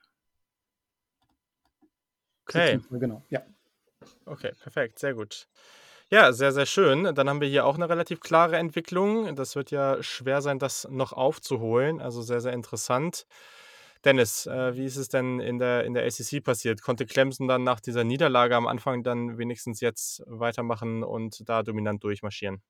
Okay. 2.48 2.80
Genau, 2.92 3.24
ja. 3.30 3.42
Okay, 4.26 4.52
perfekt, 4.62 5.00
sehr 5.00 5.14
gut. 5.14 5.48
Ja, 6.12 6.34
sehr, 6.34 6.52
sehr 6.52 6.68
schön. 6.68 7.16
Dann 7.16 7.28
haben 7.30 7.42
wir 7.42 7.48
hier 7.48 7.66
auch 7.66 7.76
eine 7.76 7.90
relativ 7.90 8.20
klare 8.20 8.58
Entwicklung. 8.58 9.36
Das 9.36 9.56
wird 9.56 9.72
ja 9.72 10.02
schwer 10.04 10.42
sein, 10.42 10.60
das 10.60 10.88
noch 10.90 11.14
aufzuholen. 11.14 12.00
Also 12.00 12.22
sehr, 12.22 12.42
sehr 12.42 12.54
interessant. 12.54 13.26
Dennis, 14.06 14.46
äh, 14.46 14.76
wie 14.76 14.86
ist 14.86 14.98
es 14.98 15.10
denn 15.10 15.40
in 15.40 15.58
der, 15.58 15.84
in 15.84 15.94
der 15.94 16.06
ACC 16.06 16.44
passiert? 16.44 16.82
Konnte 16.82 17.06
Clemson 17.06 17.48
dann 17.48 17.64
nach 17.64 17.80
dieser 17.80 18.04
Niederlage 18.04 18.56
am 18.56 18.68
Anfang 18.68 19.04
dann 19.04 19.38
wenigstens 19.38 19.82
jetzt 19.82 20.22
weitermachen 20.28 21.04
und 21.04 21.50
da 21.50 21.64
dominant 21.64 22.04
durchmarschieren? 22.04 22.62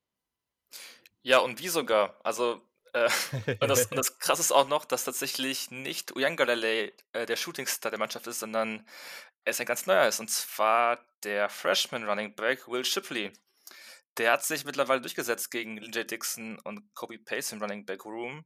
Ja, 1.21 1.39
und 1.39 1.59
wie 1.59 1.67
sogar? 1.67 2.19
Also, 2.23 2.61
äh, 2.93 3.09
und, 3.59 3.67
das, 3.67 3.87
und 3.87 3.97
das 3.97 4.17
Krasse 4.19 4.41
ist 4.41 4.51
auch 4.53 4.69
noch, 4.69 4.85
dass 4.85 5.03
tatsächlich 5.03 5.71
nicht 5.71 6.15
Uyangalele 6.15 6.93
äh, 7.11 7.25
der 7.25 7.35
Shootingstar 7.35 7.91
der 7.91 7.99
Mannschaft 7.99 8.27
ist, 8.27 8.39
sondern 8.39 8.87
es 9.43 9.59
ein 9.59 9.65
ganz 9.65 9.85
neuer 9.85 10.07
ist. 10.07 10.19
Und 10.19 10.29
zwar 10.29 11.05
der 11.23 11.49
Freshman 11.49 12.05
Running 12.05 12.33
Back 12.35 12.67
Will 12.67 12.85
Shipley. 12.85 13.33
Der 14.17 14.31
hat 14.31 14.45
sich 14.45 14.63
mittlerweile 14.63 15.01
durchgesetzt 15.01 15.51
gegen 15.51 15.77
Lindsay 15.77 16.07
Dixon 16.07 16.59
und 16.59 16.93
Kobe 16.93 17.19
Pace 17.19 17.51
im 17.51 17.61
Running 17.61 17.85
Back 17.85 18.05
Room. 18.05 18.45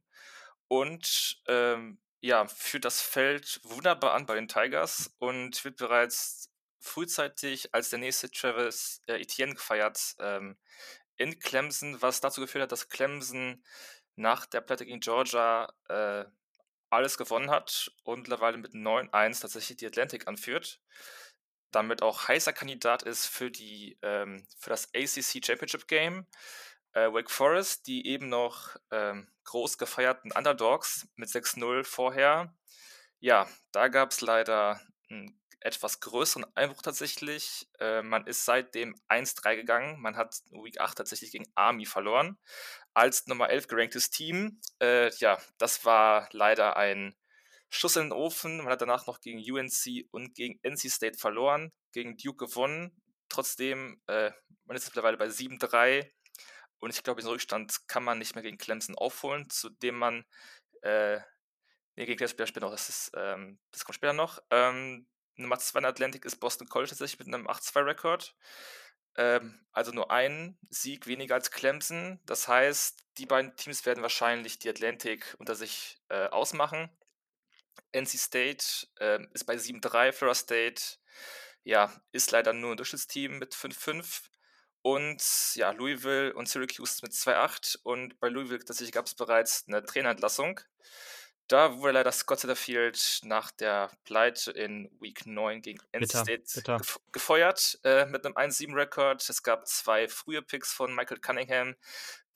Und 0.66 1.40
ähm, 1.46 2.00
ja, 2.20 2.46
führt 2.46 2.84
das 2.84 3.00
Feld 3.00 3.60
wunderbar 3.64 4.14
an 4.14 4.26
bei 4.26 4.34
den 4.34 4.48
Tigers 4.48 5.14
und 5.18 5.64
wird 5.64 5.76
bereits 5.76 6.50
frühzeitig 6.80 7.74
als 7.74 7.90
der 7.90 7.98
nächste 7.98 8.30
Travis 8.30 9.02
äh, 9.06 9.20
Etienne 9.20 9.54
gefeiert 9.54 10.16
ähm, 10.18 10.56
in 11.16 11.38
Clemson, 11.38 12.00
was 12.00 12.20
dazu 12.20 12.40
geführt 12.40 12.62
hat, 12.62 12.72
dass 12.72 12.88
Clemson 12.88 13.62
nach 14.16 14.46
der 14.46 14.60
Platte 14.60 14.86
gegen 14.86 15.00
Georgia 15.00 15.72
äh, 15.88 16.24
alles 16.90 17.16
gewonnen 17.18 17.50
hat 17.50 17.92
und 18.04 18.20
mittlerweile 18.20 18.58
mit 18.58 18.72
9-1 18.72 19.40
tatsächlich 19.40 19.78
die 19.78 19.86
Atlantic 19.86 20.26
anführt. 20.26 20.80
Damit 21.70 22.02
auch 22.02 22.26
heißer 22.26 22.52
Kandidat 22.52 23.02
ist 23.04 23.26
für, 23.26 23.50
die, 23.50 23.98
ähm, 24.02 24.44
für 24.58 24.70
das 24.70 24.88
ACC 24.94 25.44
Championship 25.44 25.86
Game 25.86 26.26
äh, 26.92 27.12
Wake 27.12 27.30
Forest, 27.30 27.86
die 27.86 28.06
eben 28.06 28.28
noch 28.28 28.76
ähm, 28.90 29.28
groß 29.44 29.78
gefeierten 29.78 30.32
Underdogs 30.32 31.08
mit 31.16 31.28
6-0 31.28 31.84
vorher. 31.84 32.54
Ja, 33.20 33.46
da 33.72 33.88
gab 33.88 34.10
es 34.10 34.20
leider 34.20 34.80
einen 35.08 35.40
etwas 35.60 36.00
größeren 36.00 36.46
Einbruch 36.54 36.82
tatsächlich. 36.82 37.68
Äh, 37.78 38.02
man 38.02 38.26
ist 38.26 38.44
seitdem 38.44 38.94
1-3 39.08 39.56
gegangen. 39.56 40.00
Man 40.00 40.16
hat 40.16 40.40
Week 40.50 40.80
8 40.80 40.98
tatsächlich 40.98 41.32
gegen 41.32 41.50
Army 41.54 41.84
verloren. 41.84 42.38
Als 42.94 43.26
Nummer 43.26 43.50
11 43.50 43.68
geranktes 43.68 44.10
Team. 44.10 44.60
Äh, 44.80 45.10
ja, 45.16 45.38
das 45.58 45.84
war 45.84 46.28
leider 46.32 46.76
ein 46.76 47.14
Schuss 47.68 47.96
in 47.96 48.04
den 48.04 48.12
Ofen. 48.12 48.58
Man 48.58 48.68
hat 48.68 48.80
danach 48.80 49.06
noch 49.06 49.20
gegen 49.20 49.38
UNC 49.38 50.06
und 50.10 50.34
gegen 50.34 50.58
NC 50.62 50.90
State 50.90 51.18
verloren, 51.18 51.72
gegen 51.92 52.16
Duke 52.16 52.46
gewonnen. 52.46 52.96
Trotzdem, 53.28 54.00
äh, 54.08 54.32
man 54.64 54.76
ist 54.76 54.86
mittlerweile 54.86 55.18
bei 55.18 55.28
7-3 55.28 56.10
und 56.80 56.90
ich 56.90 57.02
glaube, 57.02 57.20
den 57.20 57.30
Rückstand 57.30 57.88
kann 57.88 58.04
man 58.04 58.18
nicht 58.18 58.34
mehr 58.34 58.42
gegen 58.42 58.58
Clemson 58.58 58.96
aufholen, 58.96 59.48
zudem 59.50 59.96
man, 59.96 60.24
äh, 60.82 61.20
nee, 61.96 62.06
gegen 62.06 62.18
das 62.18 62.30
später 62.30 62.60
noch, 62.60 62.70
das 62.70 62.88
ist, 62.88 63.12
ähm, 63.14 63.58
das 63.70 63.84
kommt 63.84 63.96
später 63.96 64.12
noch. 64.12 64.42
Ähm, 64.50 65.06
Nummer 65.36 65.58
2 65.58 65.80
in 65.80 65.84
Atlantic 65.84 66.24
ist 66.24 66.36
Boston 66.36 66.68
College 66.68 66.90
tatsächlich 66.90 67.18
mit 67.18 67.28
einem 67.34 67.48
8-2-Rekord. 67.48 68.34
Ähm, 69.16 69.60
also 69.72 69.92
nur 69.92 70.10
ein 70.10 70.58
Sieg 70.70 71.06
weniger 71.06 71.34
als 71.34 71.50
Clemson. 71.50 72.20
Das 72.26 72.48
heißt, 72.48 72.98
die 73.18 73.26
beiden 73.26 73.56
Teams 73.56 73.84
werden 73.86 74.02
wahrscheinlich 74.02 74.58
die 74.58 74.68
Atlantic 74.68 75.34
unter 75.38 75.54
sich 75.54 75.98
äh, 76.08 76.26
ausmachen. 76.28 76.90
NC 77.92 78.18
State 78.18 78.64
äh, 78.98 79.18
ist 79.32 79.44
bei 79.44 79.54
7-3, 79.54 80.12
Florida 80.12 80.34
State 80.34 80.82
ja, 81.64 81.92
ist 82.12 82.30
leider 82.30 82.52
nur 82.52 82.72
ein 82.72 82.76
Durchschnittsteam 82.76 83.38
mit 83.38 83.54
5-5. 83.54 84.29
Und 84.82 85.22
ja, 85.54 85.72
Louisville 85.72 86.32
und 86.34 86.48
Syracuse 86.48 87.00
mit 87.02 87.12
2-8. 87.12 87.78
Und 87.82 88.18
bei 88.20 88.28
Louisville 88.28 88.64
tatsächlich 88.64 88.92
gab 88.92 89.06
es 89.06 89.14
bereits 89.14 89.64
eine 89.68 89.84
Trainerentlassung. 89.84 90.60
Da 91.50 91.78
wurde 91.78 91.94
leider 91.94 92.12
Scott 92.12 92.38
Satterfield 92.38 93.22
nach 93.24 93.50
der 93.50 93.90
Pleite 94.04 94.52
in 94.52 94.88
Week 95.00 95.26
9 95.26 95.62
gegen 95.62 95.80
NC 95.90 96.08
State 96.08 96.44
bitter. 96.54 96.80
gefeuert 97.10 97.80
äh, 97.82 98.06
mit 98.06 98.24
einem 98.24 98.36
1-7-Rekord. 98.36 99.28
Es 99.28 99.42
gab 99.42 99.66
zwei 99.66 100.06
frühe 100.06 100.42
Picks 100.42 100.72
von 100.72 100.94
Michael 100.94 101.18
Cunningham. 101.18 101.74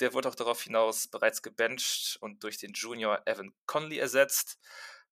Der 0.01 0.15
wurde 0.15 0.29
auch 0.29 0.35
darauf 0.35 0.62
hinaus 0.62 1.07
bereits 1.07 1.43
gebencht 1.43 2.16
und 2.23 2.43
durch 2.43 2.59
den 2.59 2.73
Junior 2.73 3.23
Evan 3.25 3.55
Conley 3.66 3.99
ersetzt. 3.99 4.59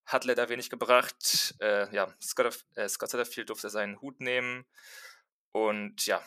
Hat 0.04 0.24
leider 0.24 0.48
wenig 0.48 0.68
gebracht. 0.68 1.54
Äh, 1.60 1.94
ja, 1.94 2.12
Scott, 2.20 2.64
äh, 2.74 2.88
Scott 2.88 3.10
Satterfield 3.10 3.50
durfte 3.50 3.70
seinen 3.70 4.00
Hut 4.00 4.18
nehmen. 4.18 4.66
Und 5.52 6.06
ja, 6.06 6.20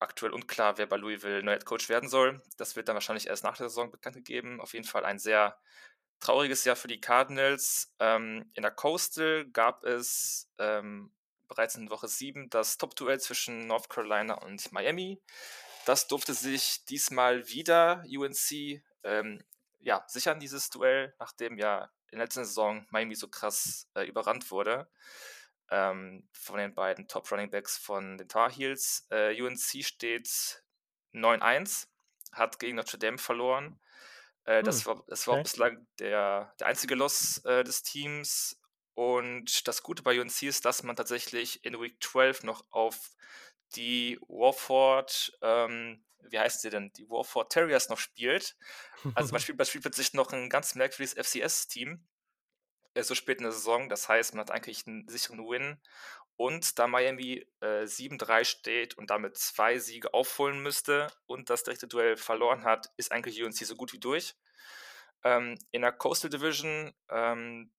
aktuell 0.00 0.32
unklar, 0.32 0.78
wer 0.78 0.86
bei 0.86 0.96
Louisville 0.96 1.42
neuer 1.42 1.58
Coach 1.58 1.88
werden 1.88 2.08
soll. 2.08 2.42
Das 2.56 2.74
wird 2.74 2.88
dann 2.88 2.94
wahrscheinlich 2.94 3.26
erst 3.26 3.44
nach 3.44 3.56
der 3.56 3.68
Saison 3.68 3.90
bekannt 3.90 4.16
gegeben. 4.16 4.60
Auf 4.60 4.72
jeden 4.72 4.86
Fall 4.86 5.04
ein 5.04 5.18
sehr 5.18 5.58
trauriges 6.20 6.64
Jahr 6.64 6.76
für 6.76 6.88
die 6.88 7.00
Cardinals. 7.00 7.94
Ähm, 7.98 8.50
in 8.54 8.62
der 8.62 8.70
Coastal 8.70 9.46
gab 9.50 9.84
es 9.84 10.50
ähm, 10.58 11.12
bereits 11.48 11.74
in 11.74 11.90
Woche 11.90 12.08
7 12.08 12.48
das 12.50 12.78
Top-Duell 12.78 13.20
zwischen 13.20 13.66
North 13.66 13.90
Carolina 13.90 14.34
und 14.34 14.72
Miami. 14.72 15.20
Das 15.84 16.08
durfte 16.08 16.34
sich 16.34 16.84
diesmal 16.86 17.48
wieder 17.48 18.02
UNC 18.08 18.82
ähm, 19.02 19.42
ja, 19.80 20.04
sichern, 20.06 20.40
dieses 20.40 20.70
Duell, 20.70 21.14
nachdem 21.18 21.58
ja 21.58 21.90
in 22.10 22.18
der 22.18 22.26
letzten 22.26 22.44
Saison 22.44 22.86
Miami 22.90 23.14
so 23.14 23.28
krass 23.28 23.88
äh, 23.94 24.04
überrannt 24.04 24.50
wurde 24.50 24.88
ähm, 25.70 26.28
von 26.32 26.58
den 26.58 26.74
beiden 26.74 27.06
Top 27.08 27.30
Running 27.30 27.50
Backs 27.50 27.78
von 27.78 28.18
den 28.18 28.28
Tar 28.28 28.50
Heels. 28.50 29.06
Äh, 29.10 29.40
UNC 29.40 29.84
steht 29.84 30.62
9-1, 31.12 31.86
hat 32.32 32.58
gegen 32.58 32.76
Notre 32.76 32.98
Dame 32.98 33.18
verloren. 33.18 33.80
Äh, 34.44 34.62
das, 34.62 34.84
hm, 34.84 34.86
war, 34.86 35.04
das 35.06 35.26
war 35.26 35.34
okay. 35.34 35.42
bislang 35.44 35.86
der, 35.98 36.54
der 36.58 36.66
einzige 36.66 36.94
Loss 36.94 37.44
äh, 37.44 37.64
des 37.64 37.82
Teams. 37.82 38.60
Und 38.94 39.66
das 39.68 39.82
Gute 39.82 40.02
bei 40.02 40.20
UNC 40.20 40.42
ist, 40.42 40.64
dass 40.64 40.82
man 40.82 40.96
tatsächlich 40.96 41.64
in 41.64 41.80
Week 41.80 42.02
12 42.02 42.42
noch 42.42 42.64
auf 42.70 43.12
die 43.76 44.18
Warford, 44.28 45.38
ähm, 45.42 46.04
wie 46.28 46.38
heißt 46.38 46.60
sie 46.60 46.70
denn, 46.70 46.92
die 46.94 47.08
Warford 47.08 47.52
Terriers 47.52 47.88
noch 47.88 47.98
spielt. 47.98 48.56
Also 49.14 49.32
man 49.32 49.40
spielt, 49.40 49.58
man 49.58 49.66
spielt 49.66 49.82
plötzlich 49.82 50.12
noch 50.12 50.32
ein 50.32 50.50
ganz 50.50 50.74
merkwürdiges 50.74 51.14
FCS-Team 51.14 52.04
so 52.96 53.14
spät 53.14 53.38
in 53.38 53.44
der 53.44 53.52
Saison. 53.52 53.88
Das 53.88 54.08
heißt, 54.08 54.34
man 54.34 54.40
hat 54.40 54.50
eigentlich 54.50 54.86
einen 54.86 55.06
sicheren 55.08 55.40
Win. 55.48 55.80
Und 56.36 56.78
da 56.78 56.86
Miami 56.86 57.46
äh, 57.60 57.84
7-3 57.84 58.44
steht 58.44 58.96
und 58.96 59.10
damit 59.10 59.36
zwei 59.36 59.78
Siege 59.78 60.14
aufholen 60.14 60.62
müsste 60.62 61.12
und 61.26 61.50
das 61.50 61.64
direkte 61.64 61.86
Duell 61.86 62.16
verloren 62.16 62.64
hat, 62.64 62.90
ist 62.96 63.12
eigentlich 63.12 63.42
UNC 63.42 63.56
so 63.56 63.76
gut 63.76 63.92
wie 63.92 63.98
durch. 63.98 64.36
Ähm, 65.22 65.58
in 65.70 65.82
der 65.82 65.92
Coastal 65.92 66.30
Division, 66.30 66.94
ähm, 67.10 67.70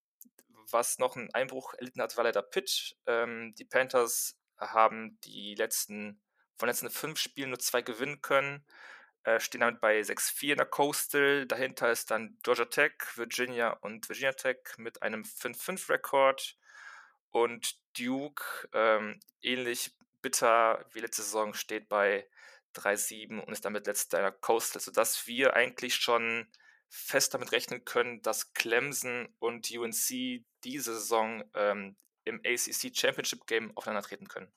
was 0.69 0.99
noch 0.99 1.15
einen 1.15 1.33
Einbruch 1.33 1.73
erlitten 1.73 2.01
hat, 2.03 2.15
war 2.17 2.23
leider 2.23 2.43
Pitt. 2.43 2.95
Ähm, 3.07 3.55
die 3.55 3.65
Panthers 3.65 4.39
haben 4.59 5.19
die 5.23 5.55
letzten, 5.55 6.21
von 6.55 6.67
den 6.67 6.73
letzten 6.73 6.91
fünf 6.91 7.17
Spielen 7.17 7.49
nur 7.49 7.59
zwei 7.59 7.81
gewinnen 7.81 8.21
können 8.21 8.63
äh, 9.23 9.39
stehen 9.39 9.61
damit 9.61 9.81
bei 9.81 9.99
6-4 10.01 10.51
in 10.51 10.57
der 10.57 10.65
Coastal. 10.65 11.45
Dahinter 11.45 11.91
ist 11.91 12.11
dann 12.11 12.37
Georgia 12.43 12.65
Tech, 12.65 12.93
Virginia 13.15 13.71
und 13.71 14.07
Virginia 14.09 14.33
Tech 14.33 14.57
mit 14.77 15.01
einem 15.01 15.23
5-5-Rekord. 15.23 16.57
Und 17.29 17.79
Duke, 17.97 18.43
ähm, 18.73 19.19
ähnlich 19.41 19.95
bitter 20.21 20.85
wie 20.91 20.99
letzte 20.99 21.21
Saison, 21.21 21.53
steht 21.53 21.87
bei 21.87 22.27
3-7 22.75 23.39
und 23.39 23.51
ist 23.51 23.65
damit 23.65 23.87
letzter 23.87 24.17
in 24.17 24.23
der 24.23 24.31
Coastal, 24.31 24.81
sodass 24.81 25.27
wir 25.27 25.55
eigentlich 25.55 25.95
schon 25.95 26.47
fest 26.89 27.33
damit 27.33 27.51
rechnen 27.51 27.85
können, 27.85 28.21
dass 28.21 28.53
Clemson 28.53 29.33
und 29.39 29.71
UNC 29.71 30.43
diese 30.63 30.93
Saison 30.93 31.43
ähm, 31.53 31.95
im 32.25 32.41
ACC 32.45 32.95
Championship 32.95 33.47
Game 33.47 33.75
aufeinander 33.77 34.07
treten 34.07 34.27
können. 34.27 34.51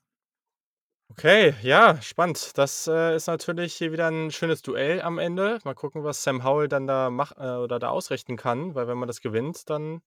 Okay, 1.11 1.55
ja, 1.63 2.01
spannend. 2.03 2.57
Das, 2.59 2.87
äh, 2.89 3.15
ist 3.15 3.27
natürlich 3.29 3.75
hier 3.75 3.93
wieder 3.93 4.09
ein 4.11 4.31
schönes 4.31 4.63
Duell 4.63 5.01
am 5.03 5.19
Ende. 5.19 5.59
Mal 5.65 5.75
gucken, 5.75 6.03
was 6.03 6.23
Sam 6.25 6.43
Howell 6.45 6.67
dann 6.69 6.87
da 6.87 7.11
macht 7.11 7.37
äh, 7.39 7.43
oder 7.57 7.79
da 7.79 7.91
ausrichten 7.91 8.37
kann, 8.37 8.75
weil 8.75 8.89
wenn 8.89 8.99
man 8.99 9.07
das 9.07 9.21
gewinnt, 9.21 9.69
dann 9.71 10.01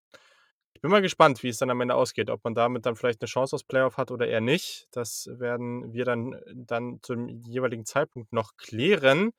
ich 0.75 0.81
bin 0.81 0.91
mal 0.91 1.01
gespannt, 1.01 1.43
wie 1.43 1.49
es 1.49 1.57
dann 1.59 1.71
am 1.71 1.81
Ende 1.81 1.95
ausgeht, 1.95 2.29
ob 2.29 2.43
man 2.43 2.55
damit 2.55 2.85
dann 2.85 2.95
vielleicht 2.95 3.21
eine 3.21 3.27
Chance 3.29 3.55
aufs 3.55 3.63
Playoff 3.65 3.97
hat 3.97 4.11
oder 4.11 4.27
eher 4.27 4.41
nicht. 4.41 4.87
Das 4.91 5.27
werden 5.31 5.93
wir 5.93 6.05
dann 6.05 6.39
dann 6.55 6.99
zum 7.03 7.29
jeweiligen 7.29 7.85
Zeitpunkt 7.85 8.33
noch 8.33 8.57
klären. 8.57 9.31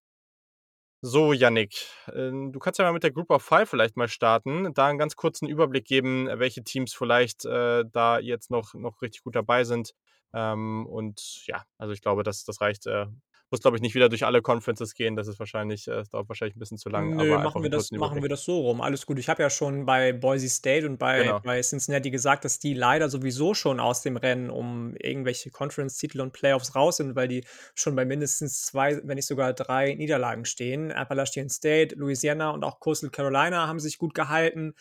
So, 1.01 1.33
Yannick, 1.33 1.87
ähm, 2.13 2.51
du 2.53 2.59
kannst 2.59 2.79
ja 2.81 2.85
mal 2.85 2.93
mit 2.93 3.05
der 3.05 3.13
Group 3.13 3.31
of 3.31 3.43
Five 3.45 3.71
vielleicht 3.71 3.97
mal 3.97 4.09
starten, 4.09 4.73
da 4.75 4.89
einen 4.89 4.99
ganz 4.99 5.15
kurzen 5.15 5.47
Überblick 5.47 5.85
geben, 5.85 6.27
welche 6.41 6.65
Teams 6.65 6.93
vielleicht, 6.93 7.45
äh, 7.45 7.85
da 7.93 8.19
jetzt 8.19 8.51
noch 8.51 8.75
noch 8.75 9.01
richtig 9.01 9.23
gut 9.23 9.37
dabei 9.37 9.63
sind. 9.63 9.93
Ähm, 10.33 10.87
und 10.87 11.47
ja, 11.47 11.65
also 11.79 11.93
ich 11.93 12.03
glaube, 12.03 12.23
das, 12.23 12.45
das 12.45 12.61
reicht. 12.61 12.87
Äh, 12.87 13.07
muss, 13.51 13.61
glaube 13.61 13.77
ich, 13.77 13.83
nicht 13.83 13.95
wieder 13.95 14.09
durch 14.09 14.27
alle 14.27 14.43
Conferences 14.43 14.95
gehen. 14.95 15.17
Das 15.17 15.27
ist 15.27 15.39
wahrscheinlich, 15.39 15.89
äh, 15.89 15.93
das 15.93 16.11
dauert 16.11 16.29
wahrscheinlich 16.29 16.57
ein 16.57 16.59
bisschen 16.59 16.79
zu 16.79 16.89
lang. 16.89 17.17
Nö, 17.17 17.35
aber 17.35 17.43
machen 17.43 17.63
wir, 17.63 17.71
das, 17.71 17.91
machen 17.93 18.23
wir 18.23 18.29
das 18.29 18.45
so 18.45 18.61
rum. 18.61 18.81
Alles 18.81 19.07
gut. 19.07 19.19
Ich 19.19 19.29
habe 19.29 19.43
ja 19.43 19.51
schon 19.51 19.87
bei 19.87 20.13
Boise 20.13 20.49
State 20.49 20.87
und 20.87 20.99
bei, 20.99 21.23
genau. 21.23 21.41
bei 21.41 21.61
Cincinnati 21.63 22.11
gesagt, 22.11 22.45
dass 22.45 22.59
die 22.59 22.75
leider 22.75 23.09
sowieso 23.09 23.55
schon 23.55 23.81
aus 23.81 24.03
dem 24.03 24.17
Rennen 24.17 24.51
um 24.51 24.95
irgendwelche 24.97 25.51
Conference-Titel 25.51 26.21
und 26.21 26.33
Playoffs 26.33 26.75
raus 26.75 26.99
sind, 26.99 27.17
weil 27.17 27.29
die 27.29 27.45
schon 27.75 27.97
bei 27.97 28.05
mindestens 28.05 28.63
zwei, 28.63 29.01
wenn 29.05 29.17
nicht 29.17 29.27
sogar 29.27 29.55
drei 29.55 29.95
Niederlagen 29.95 30.45
stehen. 30.45 30.93
Appalachian 30.93 31.49
State, 31.49 31.95
Louisiana 31.95 32.51
und 32.51 32.65
auch 32.65 32.81
Coastal 32.81 33.11
Carolina 33.11 33.67
haben 33.67 33.81
sich 33.81 33.99
gut 33.99 34.15
gehalten 34.15 34.75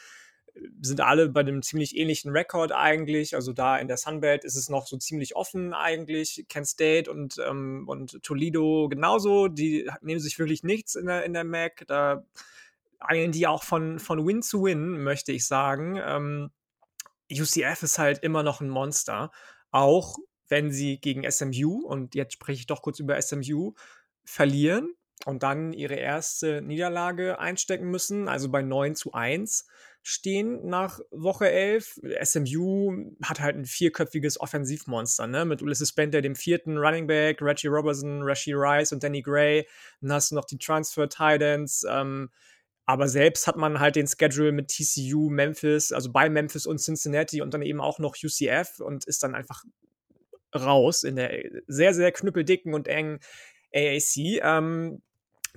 sind 0.81 1.01
alle 1.01 1.29
bei 1.29 1.41
einem 1.41 1.61
ziemlich 1.61 1.95
ähnlichen 1.95 2.31
Rekord 2.31 2.71
eigentlich. 2.71 3.35
Also 3.35 3.53
da 3.53 3.77
in 3.77 3.87
der 3.87 3.97
Sunbelt 3.97 4.43
ist 4.43 4.55
es 4.55 4.69
noch 4.69 4.87
so 4.87 4.97
ziemlich 4.97 5.35
offen 5.35 5.73
eigentlich. 5.73 6.45
Kent 6.49 6.67
State 6.67 7.11
und, 7.11 7.37
ähm, 7.45 7.85
und 7.87 8.21
Toledo 8.23 8.87
genauso. 8.89 9.47
Die 9.47 9.89
nehmen 10.01 10.19
sich 10.19 10.39
wirklich 10.39 10.63
nichts 10.63 10.95
in 10.95 11.07
der, 11.07 11.23
in 11.23 11.33
der 11.33 11.43
MAC. 11.43 11.85
Da 11.87 12.25
eilen 12.99 13.31
die 13.31 13.47
auch 13.47 13.63
von, 13.63 13.99
von 13.99 14.25
Win 14.25 14.41
zu 14.41 14.63
Win, 14.63 15.03
möchte 15.03 15.31
ich 15.31 15.45
sagen. 15.45 15.99
Ähm, 16.03 16.51
UCF 17.31 17.83
ist 17.83 17.99
halt 17.99 18.19
immer 18.23 18.43
noch 18.43 18.61
ein 18.61 18.69
Monster. 18.69 19.31
Auch 19.71 20.17
wenn 20.47 20.71
sie 20.71 20.99
gegen 20.99 21.29
SMU, 21.29 21.85
und 21.85 22.15
jetzt 22.15 22.33
spreche 22.33 22.61
ich 22.61 22.67
doch 22.67 22.81
kurz 22.81 22.99
über 22.99 23.21
SMU, 23.21 23.73
verlieren 24.23 24.96
und 25.25 25.43
dann 25.43 25.73
ihre 25.73 25.95
erste 25.95 26.61
Niederlage 26.61 27.39
einstecken 27.39 27.89
müssen, 27.89 28.27
also 28.27 28.49
bei 28.49 28.61
9 28.61 28.95
zu 28.95 29.13
1 29.13 29.67
stehen 30.03 30.65
nach 30.65 31.01
Woche 31.11 31.51
11. 31.51 31.99
SMU 32.23 33.13
hat 33.23 33.41
halt 33.41 33.57
ein 33.57 33.65
vierköpfiges 33.65 34.39
Offensivmonster, 34.39 35.27
ne? 35.27 35.43
Mit 35.43 35.61
Ulysses 35.61 35.91
Bender, 35.91 36.21
dem 36.21 36.35
vierten 36.35 36.77
Running 36.77 37.07
Back, 37.07 37.41
Reggie 37.41 37.67
Robertson, 37.67 38.21
Rashi 38.23 38.53
Rice 38.53 38.93
und 38.93 39.03
Danny 39.03 39.21
Gray. 39.21 39.67
Dann 39.99 40.13
hast 40.13 40.31
du 40.31 40.35
noch 40.35 40.45
die 40.45 40.59
Transfer 40.59 41.09
Titans. 41.09 41.85
Ähm, 41.89 42.29
aber 42.85 43.09
selbst 43.09 43.47
hat 43.47 43.57
man 43.57 43.81
halt 43.81 43.97
den 43.97 44.07
Schedule 44.07 44.53
mit 44.53 44.69
TCU, 44.69 45.29
Memphis, 45.29 45.91
also 45.91 46.09
bei 46.09 46.29
Memphis 46.29 46.65
und 46.65 46.79
Cincinnati 46.79 47.41
und 47.41 47.53
dann 47.53 47.61
eben 47.61 47.81
auch 47.81 47.99
noch 47.99 48.15
UCF 48.15 48.79
und 48.79 49.03
ist 49.03 49.23
dann 49.23 49.35
einfach 49.35 49.65
raus 50.55 51.03
in 51.03 51.17
der 51.17 51.43
sehr, 51.67 51.93
sehr 51.93 52.13
knüppeldicken 52.13 52.73
und 52.73 52.87
engen 52.87 53.19
AAC. 53.75 54.39
Ähm, 54.41 55.01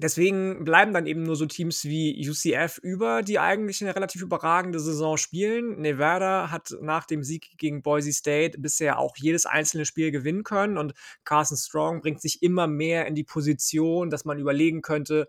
Deswegen 0.03 0.65
bleiben 0.65 0.95
dann 0.95 1.07
eben 1.07 1.25
nur 1.25 1.37
so 1.37 1.45
Teams 1.45 1.85
wie 1.85 2.27
UCF 2.27 2.79
über, 2.79 3.21
die 3.21 3.39
eigentlich 3.39 3.83
eine 3.83 3.95
relativ 3.95 4.23
überragende 4.23 4.81
Saison 4.81 5.19
spielen. 5.19 5.79
Nevada 5.79 6.51
hat 6.51 6.75
nach 6.81 7.05
dem 7.05 7.23
Sieg 7.23 7.59
gegen 7.59 7.83
Boise 7.83 8.11
State 8.11 8.59
bisher 8.59 8.99
auch 8.99 9.15
jedes 9.19 9.45
einzelne 9.45 9.85
Spiel 9.85 10.11
gewinnen 10.11 10.43
können 10.43 10.79
und 10.79 10.95
Carson 11.25 11.59
Strong 11.59 12.01
bringt 12.01 12.23
sich 12.23 12.43
immer 12.43 12.67
mehr 12.67 13.07
in 13.07 13.15
die 13.15 13.25
Position, 13.25 14.09
dass 14.09 14.25
man 14.25 14.39
überlegen 14.39 14.81
könnte, 14.81 15.29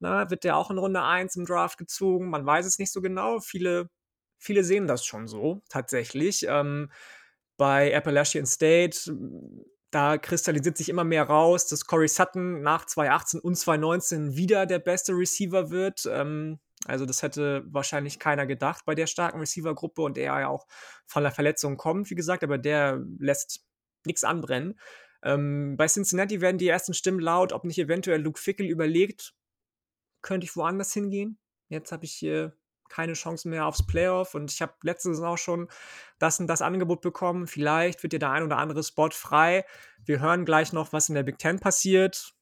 na, 0.00 0.30
wird 0.30 0.42
der 0.42 0.56
auch 0.56 0.72
in 0.72 0.78
Runde 0.78 1.02
1 1.02 1.36
im 1.36 1.46
Draft 1.46 1.78
gezogen? 1.78 2.28
Man 2.28 2.44
weiß 2.44 2.66
es 2.66 2.80
nicht 2.80 2.92
so 2.92 3.00
genau. 3.00 3.38
Viele, 3.38 3.88
viele 4.36 4.64
sehen 4.64 4.88
das 4.88 5.04
schon 5.04 5.28
so, 5.28 5.62
tatsächlich. 5.68 6.44
Ähm, 6.48 6.90
bei 7.56 7.96
Appalachian 7.96 8.46
State 8.46 9.12
da 9.90 10.18
kristallisiert 10.18 10.76
sich 10.76 10.88
immer 10.88 11.04
mehr 11.04 11.24
raus, 11.24 11.66
dass 11.66 11.86
Corey 11.86 12.08
Sutton 12.08 12.60
nach 12.62 12.84
2018 12.84 13.40
und 13.40 13.56
2019 13.56 14.36
wieder 14.36 14.66
der 14.66 14.78
beste 14.78 15.12
Receiver 15.12 15.70
wird. 15.70 16.06
Ähm, 16.10 16.58
also 16.86 17.06
das 17.06 17.22
hätte 17.22 17.64
wahrscheinlich 17.66 18.18
keiner 18.18 18.46
gedacht 18.46 18.84
bei 18.84 18.94
der 18.94 19.06
starken 19.06 19.40
Receiver-Gruppe 19.40 20.02
und 20.02 20.16
der 20.16 20.24
ja 20.24 20.48
auch 20.48 20.66
von 21.06 21.22
der 21.22 21.32
Verletzung 21.32 21.76
kommt, 21.76 22.10
wie 22.10 22.14
gesagt, 22.14 22.44
aber 22.44 22.58
der 22.58 23.02
lässt 23.18 23.64
nichts 24.04 24.24
anbrennen. 24.24 24.78
Ähm, 25.22 25.76
bei 25.76 25.86
Cincinnati 25.88 26.40
werden 26.40 26.58
die 26.58 26.68
ersten 26.68 26.94
Stimmen 26.94 27.20
laut, 27.20 27.52
ob 27.52 27.64
nicht 27.64 27.78
eventuell 27.78 28.20
Luke 28.20 28.40
Fickel 28.40 28.66
überlegt, 28.66 29.34
könnte 30.22 30.44
ich 30.44 30.54
woanders 30.54 30.92
hingehen. 30.92 31.38
Jetzt 31.68 31.92
habe 31.92 32.04
ich 32.04 32.12
hier 32.12 32.56
keine 32.88 33.14
Chance 33.14 33.48
mehr 33.48 33.66
aufs 33.66 33.86
Playoff 33.86 34.34
und 34.34 34.52
ich 34.52 34.62
habe 34.62 34.74
letzte 34.82 35.10
auch 35.26 35.38
schon 35.38 35.68
das 36.18 36.40
und 36.40 36.46
das 36.46 36.62
Angebot 36.62 37.00
bekommen. 37.00 37.46
Vielleicht 37.46 38.02
wird 38.02 38.12
dir 38.12 38.18
der 38.18 38.30
ein 38.30 38.42
oder 38.42 38.58
andere 38.58 38.82
Spot 38.82 39.10
frei. 39.10 39.64
Wir 40.04 40.20
hören 40.20 40.44
gleich 40.44 40.72
noch, 40.72 40.92
was 40.92 41.08
in 41.08 41.14
der 41.14 41.22
Big 41.22 41.38
Ten 41.38 41.58
passiert. 41.58 42.34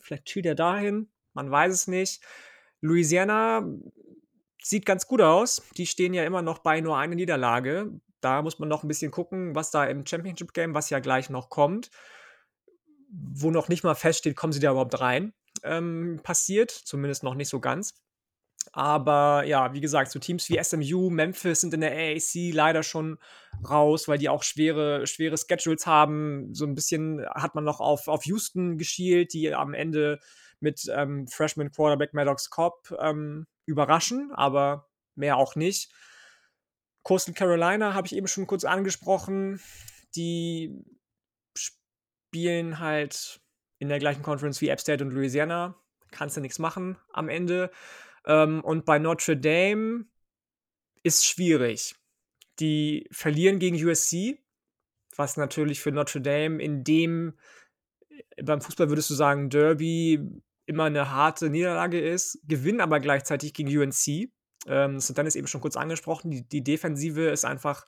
Vielleicht 0.00 0.28
zieht 0.28 0.46
er 0.46 0.54
dahin, 0.54 1.08
man 1.32 1.50
weiß 1.50 1.72
es 1.72 1.86
nicht. 1.86 2.22
Louisiana 2.80 3.66
sieht 4.62 4.86
ganz 4.86 5.06
gut 5.06 5.20
aus. 5.20 5.62
Die 5.76 5.86
stehen 5.86 6.14
ja 6.14 6.24
immer 6.24 6.42
noch 6.42 6.58
bei 6.58 6.80
nur 6.80 6.98
einer 6.98 7.14
Niederlage. 7.14 8.00
Da 8.20 8.42
muss 8.42 8.58
man 8.58 8.68
noch 8.68 8.82
ein 8.82 8.88
bisschen 8.88 9.10
gucken, 9.10 9.54
was 9.54 9.70
da 9.70 9.84
im 9.84 10.06
Championship 10.06 10.54
Game, 10.54 10.74
was 10.74 10.90
ja 10.90 10.98
gleich 10.98 11.28
noch 11.28 11.50
kommt, 11.50 11.90
wo 13.08 13.50
noch 13.50 13.68
nicht 13.68 13.84
mal 13.84 13.94
feststeht, 13.94 14.36
kommen 14.36 14.52
sie 14.52 14.60
da 14.60 14.70
überhaupt 14.70 14.98
rein, 15.00 15.34
ähm, 15.62 16.20
passiert. 16.22 16.70
Zumindest 16.70 17.22
noch 17.22 17.34
nicht 17.34 17.48
so 17.48 17.60
ganz. 17.60 18.03
Aber 18.72 19.44
ja, 19.44 19.72
wie 19.72 19.80
gesagt, 19.80 20.10
so 20.10 20.18
Teams 20.18 20.48
wie 20.48 20.62
SMU, 20.62 21.10
Memphis 21.10 21.60
sind 21.60 21.74
in 21.74 21.80
der 21.80 21.92
AAC 21.92 22.52
leider 22.52 22.82
schon 22.82 23.18
raus, 23.68 24.08
weil 24.08 24.18
die 24.18 24.28
auch 24.28 24.42
schwere, 24.42 25.06
schwere 25.06 25.36
Schedules 25.36 25.86
haben. 25.86 26.54
So 26.54 26.64
ein 26.64 26.74
bisschen 26.74 27.24
hat 27.34 27.54
man 27.54 27.64
noch 27.64 27.80
auf, 27.80 28.08
auf 28.08 28.24
Houston 28.24 28.78
geschielt, 28.78 29.32
die 29.32 29.54
am 29.54 29.74
Ende 29.74 30.18
mit 30.60 30.90
ähm, 30.94 31.28
Freshman 31.28 31.70
Quarterback 31.70 32.14
Maddox 32.14 32.50
Cobb 32.50 32.96
ähm, 33.00 33.46
überraschen, 33.66 34.32
aber 34.32 34.88
mehr 35.14 35.36
auch 35.36 35.54
nicht. 35.56 35.92
Coastal 37.02 37.34
Carolina 37.34 37.94
habe 37.94 38.06
ich 38.06 38.16
eben 38.16 38.26
schon 38.26 38.46
kurz 38.46 38.64
angesprochen. 38.64 39.60
Die 40.16 40.82
spielen 41.54 42.78
halt 42.80 43.40
in 43.78 43.88
der 43.88 43.98
gleichen 43.98 44.22
Conference 44.22 44.60
wie 44.60 44.68
App 44.68 44.80
State 44.80 45.04
und 45.04 45.12
Louisiana. 45.12 45.76
Kannst 46.10 46.36
du 46.36 46.40
nichts 46.40 46.58
machen 46.58 46.96
am 47.12 47.28
Ende. 47.28 47.70
Ähm, 48.26 48.62
und 48.62 48.84
bei 48.84 48.98
Notre 48.98 49.36
Dame 49.36 50.06
ist 51.02 51.26
schwierig. 51.26 51.94
Die 52.60 53.06
verlieren 53.10 53.58
gegen 53.58 53.76
USC, 53.76 54.38
was 55.16 55.36
natürlich 55.36 55.80
für 55.80 55.92
Notre 55.92 56.20
Dame 56.20 56.62
in 56.62 56.84
dem, 56.84 57.34
beim 58.42 58.60
Fußball 58.60 58.88
würdest 58.88 59.10
du 59.10 59.14
sagen, 59.14 59.50
Derby 59.50 60.20
immer 60.66 60.84
eine 60.84 61.10
harte 61.10 61.50
Niederlage 61.50 62.00
ist, 62.00 62.38
gewinnen 62.46 62.80
aber 62.80 63.00
gleichzeitig 63.00 63.52
gegen 63.52 63.76
UNC. 63.76 64.30
Ähm, 64.66 64.94
das 64.94 65.08
hat 65.08 65.18
Dennis 65.18 65.36
eben 65.36 65.46
schon 65.46 65.60
kurz 65.60 65.76
angesprochen. 65.76 66.30
Die, 66.30 66.48
die 66.48 66.64
Defensive 66.64 67.28
ist 67.28 67.44
einfach 67.44 67.86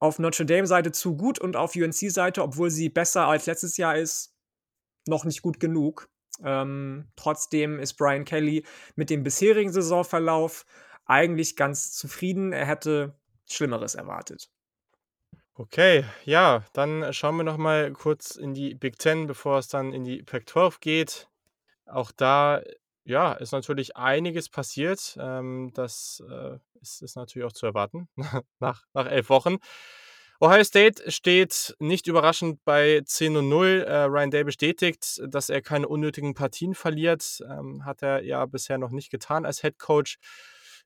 auf 0.00 0.18
Notre 0.18 0.46
Dame-Seite 0.46 0.92
zu 0.92 1.16
gut 1.16 1.38
und 1.38 1.56
auf 1.56 1.76
UNC-Seite, 1.76 2.42
obwohl 2.42 2.70
sie 2.70 2.88
besser 2.88 3.26
als 3.26 3.46
letztes 3.46 3.76
Jahr 3.76 3.96
ist, 3.96 4.34
noch 5.06 5.24
nicht 5.24 5.42
gut 5.42 5.60
genug. 5.60 6.08
Ähm, 6.44 7.08
trotzdem 7.16 7.78
ist 7.78 7.94
Brian 7.94 8.24
Kelly 8.24 8.64
mit 8.96 9.10
dem 9.10 9.22
bisherigen 9.22 9.72
Saisonverlauf 9.72 10.64
eigentlich 11.06 11.56
ganz 11.56 11.92
zufrieden. 11.92 12.52
Er 12.52 12.66
hätte 12.66 13.14
Schlimmeres 13.48 13.94
erwartet. 13.94 14.48
Okay, 15.54 16.04
ja, 16.24 16.64
dann 16.72 17.12
schauen 17.12 17.36
wir 17.36 17.44
noch 17.44 17.58
mal 17.58 17.92
kurz 17.92 18.36
in 18.36 18.54
die 18.54 18.74
Big 18.74 18.98
Ten, 18.98 19.26
bevor 19.26 19.58
es 19.58 19.68
dann 19.68 19.92
in 19.92 20.04
die 20.04 20.22
Pac-12 20.22 20.80
geht. 20.80 21.28
Auch 21.84 22.12
da, 22.12 22.62
ja, 23.04 23.32
ist 23.34 23.52
natürlich 23.52 23.96
einiges 23.96 24.48
passiert. 24.48 25.18
Ähm, 25.20 25.70
das 25.74 26.22
äh, 26.30 26.58
ist, 26.80 27.02
ist 27.02 27.16
natürlich 27.16 27.46
auch 27.46 27.52
zu 27.52 27.66
erwarten 27.66 28.08
nach, 28.58 28.84
nach 28.94 29.06
elf 29.06 29.28
Wochen. 29.28 29.58
Ohio 30.42 30.64
State 30.64 31.10
steht 31.10 31.76
nicht 31.80 32.06
überraschend 32.06 32.64
bei 32.64 33.02
10 33.04 33.36
und 33.36 33.50
0. 33.50 33.84
Äh, 33.86 34.04
Ryan 34.04 34.30
Day 34.30 34.42
bestätigt, 34.42 35.20
dass 35.28 35.50
er 35.50 35.60
keine 35.60 35.86
unnötigen 35.86 36.32
Partien 36.32 36.74
verliert. 36.74 37.42
Ähm, 37.46 37.84
hat 37.84 38.02
er 38.02 38.24
ja 38.24 38.46
bisher 38.46 38.78
noch 38.78 38.88
nicht 38.90 39.10
getan 39.10 39.44
als 39.44 39.60
Head 39.60 39.78
Coach. 39.78 40.18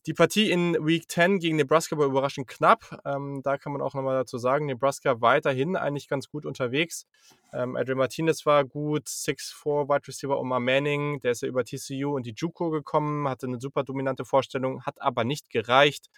Die 0.06 0.12
Partie 0.12 0.50
in 0.50 0.74
Week 0.84 1.08
10 1.08 1.38
gegen 1.38 1.54
Nebraska 1.54 1.96
war 1.96 2.06
überraschend 2.06 2.48
knapp. 2.48 3.00
Ähm, 3.04 3.42
da 3.44 3.56
kann 3.56 3.72
man 3.72 3.80
auch 3.80 3.94
nochmal 3.94 4.16
dazu 4.16 4.38
sagen, 4.38 4.66
Nebraska 4.66 5.20
weiterhin 5.20 5.76
eigentlich 5.76 6.08
ganz 6.08 6.28
gut 6.28 6.46
unterwegs. 6.46 7.06
Ähm, 7.52 7.76
Adrian 7.76 7.98
Martinez 7.98 8.44
war 8.44 8.64
gut, 8.64 9.06
6'4 9.06 9.88
Wide 9.88 10.08
Receiver 10.08 10.36
Omar 10.36 10.58
Manning, 10.58 11.20
der 11.20 11.30
ist 11.30 11.42
ja 11.42 11.48
über 11.48 11.64
TCU 11.64 12.16
und 12.16 12.26
die 12.26 12.34
JUCO 12.36 12.70
gekommen, 12.70 13.28
hatte 13.28 13.46
eine 13.46 13.60
super 13.60 13.84
dominante 13.84 14.24
Vorstellung, 14.24 14.82
hat 14.82 15.00
aber 15.00 15.22
nicht 15.22 15.48
gereicht. 15.48 16.10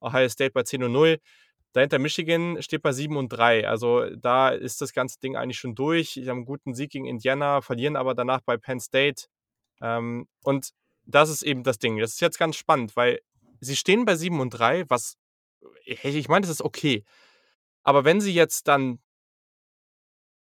Ohio 0.00 0.30
State 0.30 0.52
bei 0.52 0.62
10 0.62 0.84
und 0.84 0.92
0. 0.92 1.18
Dahinter 1.74 1.98
Michigan 1.98 2.62
steht 2.62 2.82
bei 2.82 2.92
7 2.92 3.16
und 3.16 3.30
3. 3.30 3.66
Also 3.68 4.08
da 4.14 4.50
ist 4.50 4.80
das 4.80 4.92
ganze 4.92 5.18
Ding 5.18 5.34
eigentlich 5.34 5.58
schon 5.58 5.74
durch. 5.74 6.12
Die 6.12 6.30
haben 6.30 6.38
einen 6.38 6.46
guten 6.46 6.72
Sieg 6.72 6.92
gegen 6.92 7.04
Indiana, 7.04 7.62
verlieren 7.62 7.96
aber 7.96 8.14
danach 8.14 8.42
bei 8.42 8.56
Penn 8.56 8.78
State. 8.78 9.24
Ähm, 9.82 10.28
und 10.44 10.70
das 11.04 11.30
ist 11.30 11.42
eben 11.42 11.64
das 11.64 11.78
Ding. 11.78 11.98
Das 11.98 12.12
ist 12.12 12.20
jetzt 12.20 12.38
ganz 12.38 12.54
spannend, 12.54 12.94
weil 12.94 13.18
sie 13.60 13.74
stehen 13.74 14.04
bei 14.04 14.14
7 14.14 14.38
und 14.38 14.50
3, 14.50 14.88
was, 14.88 15.16
ich 15.84 16.28
meine, 16.28 16.42
das 16.42 16.50
ist 16.50 16.62
okay. 16.62 17.04
Aber 17.82 18.04
wenn 18.04 18.20
sie 18.20 18.32
jetzt 18.32 18.68
dann 18.68 19.00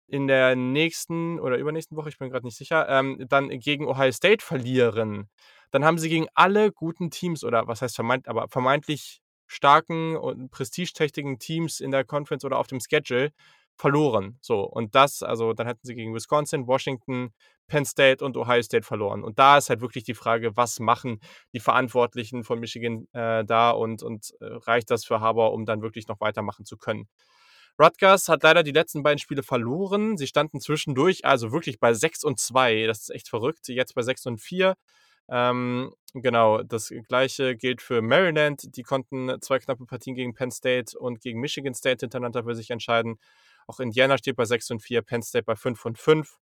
in 0.07 0.27
der 0.27 0.57
nächsten 0.57 1.39
oder 1.39 1.57
übernächsten 1.57 1.95
Woche, 1.95 2.09
ich 2.09 2.17
bin 2.17 2.29
gerade 2.31 2.45
nicht 2.45 2.57
sicher, 2.57 2.87
ähm, 2.89 3.25
dann 3.29 3.47
gegen 3.59 3.87
Ohio 3.87 4.11
State 4.11 4.43
verlieren, 4.43 5.29
dann 5.71 5.85
haben 5.85 5.97
sie 5.97 6.09
gegen 6.09 6.27
alle 6.33 6.73
guten 6.73 7.11
Teams 7.11 7.45
oder 7.45 7.65
was 7.67 7.81
heißt 7.81 7.95
vermeint, 7.95 8.27
aber 8.27 8.49
vermeintlich 8.49 9.22
starken 9.53 10.17
und 10.17 10.51
prestigeträchtigen 10.51 11.39
Teams 11.39 11.79
in 11.79 11.91
der 11.91 12.03
Conference 12.03 12.45
oder 12.45 12.57
auf 12.57 12.67
dem 12.67 12.79
Schedule 12.79 13.31
verloren. 13.75 14.37
So, 14.41 14.61
und 14.61 14.95
das, 14.95 15.23
also 15.23 15.53
dann 15.53 15.67
hätten 15.67 15.81
sie 15.83 15.95
gegen 15.95 16.13
Wisconsin, 16.13 16.67
Washington, 16.67 17.33
Penn 17.67 17.85
State 17.85 18.23
und 18.23 18.37
Ohio 18.37 18.61
State 18.61 18.85
verloren. 18.85 19.23
Und 19.23 19.39
da 19.39 19.57
ist 19.57 19.69
halt 19.69 19.81
wirklich 19.81 20.03
die 20.03 20.13
Frage, 20.13 20.55
was 20.55 20.79
machen 20.79 21.19
die 21.53 21.59
Verantwortlichen 21.59 22.43
von 22.43 22.59
Michigan 22.59 23.07
äh, 23.13 23.43
da 23.45 23.71
und, 23.71 24.03
und 24.03 24.33
äh, 24.41 24.45
reicht 24.45 24.91
das 24.91 25.05
für 25.05 25.21
Haber, 25.21 25.51
um 25.53 25.65
dann 25.65 25.81
wirklich 25.81 26.07
noch 26.07 26.19
weitermachen 26.19 26.65
zu 26.65 26.77
können? 26.77 27.07
Rutgers 27.81 28.29
hat 28.29 28.43
leider 28.43 28.61
die 28.61 28.71
letzten 28.71 29.01
beiden 29.01 29.17
Spiele 29.17 29.41
verloren. 29.41 30.17
Sie 30.17 30.27
standen 30.27 30.59
zwischendurch 30.59 31.25
also 31.25 31.51
wirklich 31.51 31.79
bei 31.79 31.93
6 31.93 32.23
und 32.23 32.39
2. 32.39 32.85
Das 32.85 33.01
ist 33.01 33.09
echt 33.09 33.29
verrückt. 33.29 33.67
Jetzt 33.67 33.95
bei 33.95 34.03
6 34.03 34.27
und 34.27 34.41
4. 34.41 34.75
Ähm, 35.29 35.93
genau, 36.13 36.63
das 36.63 36.93
gleiche 37.07 37.55
gilt 37.55 37.81
für 37.81 38.01
Maryland. 38.01 38.75
Die 38.75 38.83
konnten 38.83 39.41
zwei 39.41 39.59
knappe 39.59 39.85
Partien 39.85 40.15
gegen 40.15 40.33
Penn 40.33 40.51
State 40.51 40.97
und 40.97 41.21
gegen 41.21 41.39
Michigan 41.39 41.73
State 41.73 42.01
hintereinander 42.01 42.43
für 42.43 42.55
sich 42.55 42.69
entscheiden. 42.69 43.17
Auch 43.67 43.79
Indiana 43.79 44.17
steht 44.17 44.35
bei 44.35 44.45
6 44.45 44.71
und 44.71 44.79
4, 44.81 45.01
Penn 45.01 45.21
State 45.21 45.45
bei 45.45 45.55
5 45.55 45.85
und 45.85 45.97
5. 45.97 46.37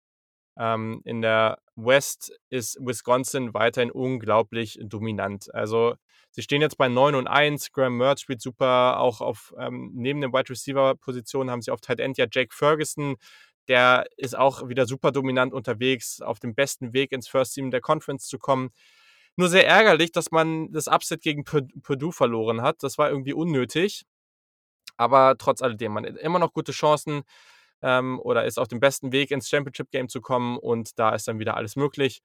Ähm, 0.58 1.02
in 1.04 1.20
der 1.20 1.58
West 1.74 2.32
ist 2.48 2.78
Wisconsin 2.80 3.52
weiterhin 3.52 3.90
unglaublich 3.90 4.78
dominant. 4.82 5.52
Also 5.54 5.96
sie 6.30 6.42
stehen 6.42 6.62
jetzt 6.62 6.78
bei 6.78 6.88
9 6.88 7.14
und 7.14 7.26
1. 7.26 7.72
Graham 7.72 7.98
Mertz 7.98 8.22
spielt 8.22 8.40
super. 8.40 9.00
Auch 9.00 9.20
auf 9.20 9.54
ähm, 9.58 9.92
neben 9.94 10.20
den 10.20 10.32
Wide 10.32 10.48
Receiver 10.48 10.94
Positionen 10.94 11.50
haben 11.50 11.60
sie 11.60 11.70
auf 11.70 11.80
Tight 11.80 12.00
End 12.00 12.16
ja 12.16 12.26
Jake 12.30 12.54
Ferguson. 12.54 13.16
Der 13.68 14.06
ist 14.16 14.36
auch 14.36 14.68
wieder 14.68 14.86
super 14.86 15.12
dominant 15.12 15.52
unterwegs, 15.52 16.20
auf 16.20 16.38
dem 16.40 16.55
besten 16.55 16.93
Weg 16.93 17.12
ins 17.12 17.28
First 17.28 17.55
Team 17.55 17.70
der 17.70 17.80
Conference 17.80 18.26
zu 18.26 18.38
kommen. 18.38 18.70
Nur 19.36 19.48
sehr 19.48 19.66
ärgerlich, 19.66 20.12
dass 20.12 20.30
man 20.30 20.72
das 20.72 20.88
Upset 20.88 21.20
gegen 21.22 21.44
Purdue 21.44 22.12
verloren 22.12 22.62
hat. 22.62 22.82
Das 22.82 22.98
war 22.98 23.10
irgendwie 23.10 23.34
unnötig. 23.34 24.05
Aber 24.97 25.36
trotz 25.38 25.62
alledem, 25.62 25.93
man 25.93 26.06
hat 26.06 26.16
immer 26.16 26.38
noch 26.38 26.52
gute 26.52 26.72
Chancen 26.72 27.22
ähm, 27.82 28.20
oder 28.20 28.44
ist 28.44 28.59
auf 28.59 28.68
dem 28.68 28.80
besten 28.80 29.12
Weg 29.12 29.30
ins 29.30 29.48
Championship 29.48 29.90
Game 29.90 30.09
zu 30.09 30.20
kommen 30.20 30.59
und 30.59 30.98
da 30.98 31.14
ist 31.14 31.28
dann 31.28 31.38
wieder 31.38 31.56
alles 31.56 31.76
möglich. 31.76 32.22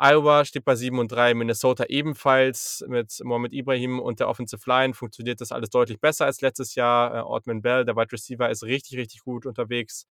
Iowa 0.00 0.44
steht 0.44 0.64
bei 0.64 0.76
7 0.76 0.98
und 0.98 1.10
3, 1.10 1.34
Minnesota 1.34 1.84
ebenfalls 1.88 2.84
mit 2.88 3.20
Mohamed 3.24 3.52
Ibrahim 3.52 3.98
und 3.98 4.20
der 4.20 4.28
Offensive 4.28 4.62
Line 4.66 4.94
funktioniert 4.94 5.40
das 5.40 5.50
alles 5.50 5.70
deutlich 5.70 6.00
besser 6.00 6.26
als 6.26 6.40
letztes 6.40 6.76
Jahr. 6.76 7.14
Äh, 7.16 7.20
Ortman 7.22 7.62
Bell, 7.62 7.84
der 7.84 7.96
Wide 7.96 8.12
Receiver, 8.12 8.48
ist 8.48 8.62
richtig, 8.62 8.96
richtig 8.98 9.22
gut 9.24 9.44
unterwegs. 9.44 10.06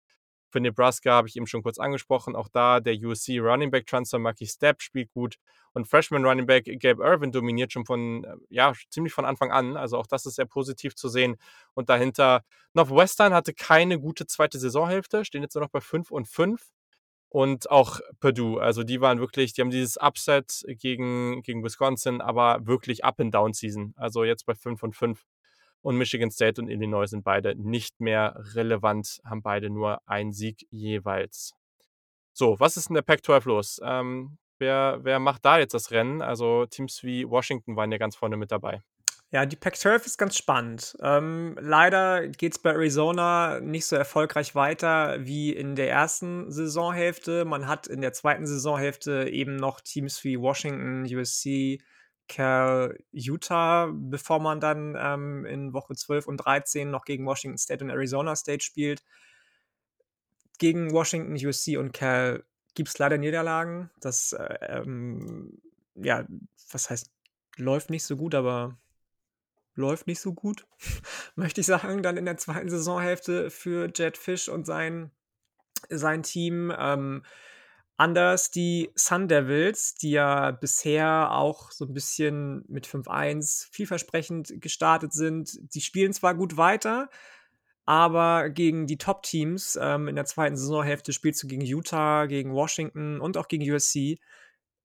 Für 0.56 0.60
Nebraska 0.60 1.12
habe 1.12 1.28
ich 1.28 1.36
eben 1.36 1.46
schon 1.46 1.62
kurz 1.62 1.78
angesprochen. 1.78 2.34
Auch 2.34 2.48
da 2.48 2.80
der 2.80 2.94
USC 2.94 3.40
Running 3.40 3.70
Back 3.70 3.86
Transfer 3.86 4.18
Marky 4.18 4.46
Step 4.46 4.80
spielt 4.80 5.12
gut. 5.12 5.36
Und 5.74 5.86
Freshman 5.86 6.24
Running 6.24 6.46
Back 6.46 6.64
Gabe 6.80 7.04
Irvin 7.04 7.30
dominiert 7.30 7.74
schon 7.74 7.84
von, 7.84 8.24
äh, 8.24 8.36
ja, 8.48 8.72
ziemlich 8.88 9.12
von 9.12 9.26
Anfang 9.26 9.52
an. 9.52 9.76
Also 9.76 9.98
auch 9.98 10.06
das 10.06 10.24
ist 10.24 10.36
sehr 10.36 10.46
positiv 10.46 10.94
zu 10.94 11.10
sehen. 11.10 11.36
Und 11.74 11.90
dahinter 11.90 12.42
Northwestern 12.72 13.34
hatte 13.34 13.52
keine 13.52 14.00
gute 14.00 14.26
zweite 14.26 14.58
Saisonhälfte, 14.58 15.26
stehen 15.26 15.42
jetzt 15.42 15.56
nur 15.56 15.62
noch 15.62 15.70
bei 15.70 15.82
5 15.82 16.10
und 16.10 16.26
5. 16.26 16.70
Und 17.28 17.70
auch 17.70 18.00
Purdue, 18.18 18.58
also 18.58 18.82
die 18.82 19.02
waren 19.02 19.20
wirklich, 19.20 19.52
die 19.52 19.60
haben 19.60 19.68
dieses 19.70 19.98
Upset 19.98 20.64
gegen, 20.68 21.42
gegen 21.42 21.62
Wisconsin, 21.62 22.22
aber 22.22 22.66
wirklich 22.66 23.04
Up-and-Down-Season. 23.04 23.92
Also 23.98 24.24
jetzt 24.24 24.46
bei 24.46 24.54
5 24.54 24.82
und 24.82 24.96
5. 24.96 25.22
Und 25.86 25.98
Michigan 25.98 26.32
State 26.32 26.60
und 26.60 26.66
Illinois 26.66 27.06
sind 27.06 27.22
beide 27.22 27.54
nicht 27.54 28.00
mehr 28.00 28.34
relevant, 28.56 29.20
haben 29.24 29.40
beide 29.40 29.70
nur 29.70 30.00
einen 30.04 30.32
Sieg 30.32 30.66
jeweils. 30.68 31.52
So, 32.32 32.58
was 32.58 32.76
ist 32.76 32.88
in 32.88 32.94
der 32.94 33.02
Pac-12 33.02 33.46
los? 33.46 33.80
Ähm, 33.84 34.36
wer, 34.58 34.98
wer 35.02 35.20
macht 35.20 35.44
da 35.44 35.60
jetzt 35.60 35.74
das 35.74 35.92
Rennen? 35.92 36.22
Also 36.22 36.66
Teams 36.66 37.04
wie 37.04 37.24
Washington 37.30 37.76
waren 37.76 37.92
ja 37.92 37.98
ganz 37.98 38.16
vorne 38.16 38.36
mit 38.36 38.50
dabei. 38.50 38.82
Ja, 39.30 39.46
die 39.46 39.54
Pac-12 39.54 40.06
ist 40.06 40.18
ganz 40.18 40.36
spannend. 40.36 40.96
Ähm, 41.02 41.56
leider 41.60 42.26
geht 42.26 42.54
es 42.54 42.58
bei 42.58 42.70
Arizona 42.70 43.60
nicht 43.60 43.86
so 43.86 43.94
erfolgreich 43.94 44.56
weiter 44.56 45.24
wie 45.24 45.52
in 45.52 45.76
der 45.76 45.88
ersten 45.88 46.50
Saisonhälfte. 46.50 47.44
Man 47.44 47.68
hat 47.68 47.86
in 47.86 48.00
der 48.00 48.12
zweiten 48.12 48.48
Saisonhälfte 48.48 49.28
eben 49.28 49.54
noch 49.54 49.80
Teams 49.80 50.24
wie 50.24 50.40
Washington, 50.40 51.04
USC, 51.04 51.78
Cal 52.28 52.98
Utah, 53.12 53.90
bevor 53.92 54.40
man 54.40 54.60
dann 54.60 54.96
ähm, 54.98 55.44
in 55.44 55.72
Woche 55.72 55.94
12 55.94 56.26
und 56.26 56.38
13 56.38 56.90
noch 56.90 57.04
gegen 57.04 57.26
Washington 57.26 57.58
State 57.58 57.84
und 57.84 57.90
Arizona 57.90 58.36
State 58.36 58.64
spielt. 58.64 59.02
Gegen 60.58 60.92
Washington, 60.92 61.34
USC 61.34 61.76
und 61.76 61.92
Cal 61.92 62.44
gibt 62.74 62.88
es 62.88 62.98
leider 62.98 63.18
Niederlagen. 63.18 63.90
Das, 64.00 64.32
äh, 64.32 64.58
ähm, 64.62 65.60
ja, 65.94 66.26
was 66.70 66.90
heißt, 66.90 67.10
läuft 67.56 67.90
nicht 67.90 68.04
so 68.04 68.16
gut, 68.16 68.34
aber 68.34 68.76
läuft 69.74 70.06
nicht 70.06 70.20
so 70.20 70.32
gut, 70.32 70.66
möchte 71.36 71.60
ich 71.60 71.66
sagen, 71.66 72.02
dann 72.02 72.16
in 72.16 72.24
der 72.24 72.38
zweiten 72.38 72.70
Saisonhälfte 72.70 73.50
für 73.50 73.90
Jet 73.94 74.16
Fish 74.16 74.48
und 74.48 74.66
sein, 74.66 75.10
sein 75.88 76.22
Team. 76.22 76.72
Ähm, 76.76 77.22
Anders 77.98 78.50
die 78.50 78.90
Sun 78.94 79.26
Devils, 79.26 79.94
die 79.94 80.10
ja 80.10 80.50
bisher 80.50 81.32
auch 81.32 81.70
so 81.70 81.86
ein 81.86 81.94
bisschen 81.94 82.62
mit 82.68 82.86
5-1 82.86 83.68
vielversprechend 83.72 84.60
gestartet 84.60 85.14
sind. 85.14 85.58
Die 85.74 85.80
spielen 85.80 86.12
zwar 86.12 86.34
gut 86.34 86.58
weiter, 86.58 87.08
aber 87.86 88.50
gegen 88.50 88.86
die 88.86 88.98
Top-Teams 88.98 89.78
ähm, 89.80 90.08
in 90.08 90.16
der 90.16 90.26
zweiten 90.26 90.56
Saisonhälfte 90.56 91.14
spielst 91.14 91.42
du 91.42 91.46
gegen 91.46 91.62
Utah, 91.62 92.26
gegen 92.26 92.52
Washington 92.52 93.18
und 93.20 93.38
auch 93.38 93.48
gegen 93.48 93.70
USC. 93.70 94.18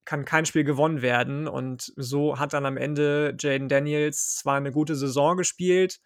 Kann 0.05 0.23
kein 0.23 0.45
Spiel 0.45 0.63
gewonnen 0.63 1.01
werden. 1.01 1.49
Und 1.49 1.91
so 1.97 2.39
hat 2.39 2.53
dann 2.53 2.65
am 2.65 2.77
Ende 2.77 3.35
Jaden 3.37 3.67
Daniels 3.67 4.35
zwar 4.35 4.55
eine 4.55 4.71
gute 4.71 4.95
Saison 4.95 5.35
gespielt, 5.35 5.99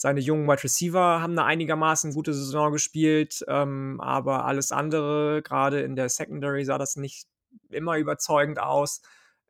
seine 0.00 0.20
jungen 0.20 0.48
Wide 0.48 0.64
Receiver 0.64 1.20
haben 1.20 1.32
eine 1.32 1.44
einigermaßen 1.44 2.14
gute 2.14 2.32
Saison 2.32 2.72
gespielt, 2.72 3.44
ähm, 3.48 4.00
aber 4.00 4.46
alles 4.46 4.72
andere, 4.72 5.42
gerade 5.42 5.82
in 5.82 5.94
der 5.94 6.08
Secondary, 6.08 6.64
sah 6.64 6.78
das 6.78 6.96
nicht 6.96 7.28
immer 7.68 7.98
überzeugend 7.98 8.58
aus. 8.58 9.02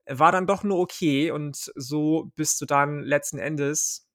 war 0.09 0.33
dann 0.33 0.49
doch 0.49 0.65
nur 0.65 0.81
okay 0.81 1.31
und 1.31 1.71
so 1.77 2.33
bist 2.35 2.61
du 2.61 2.67
dann 2.67 2.99
letzten 2.99 3.39
Endes 3.39 4.09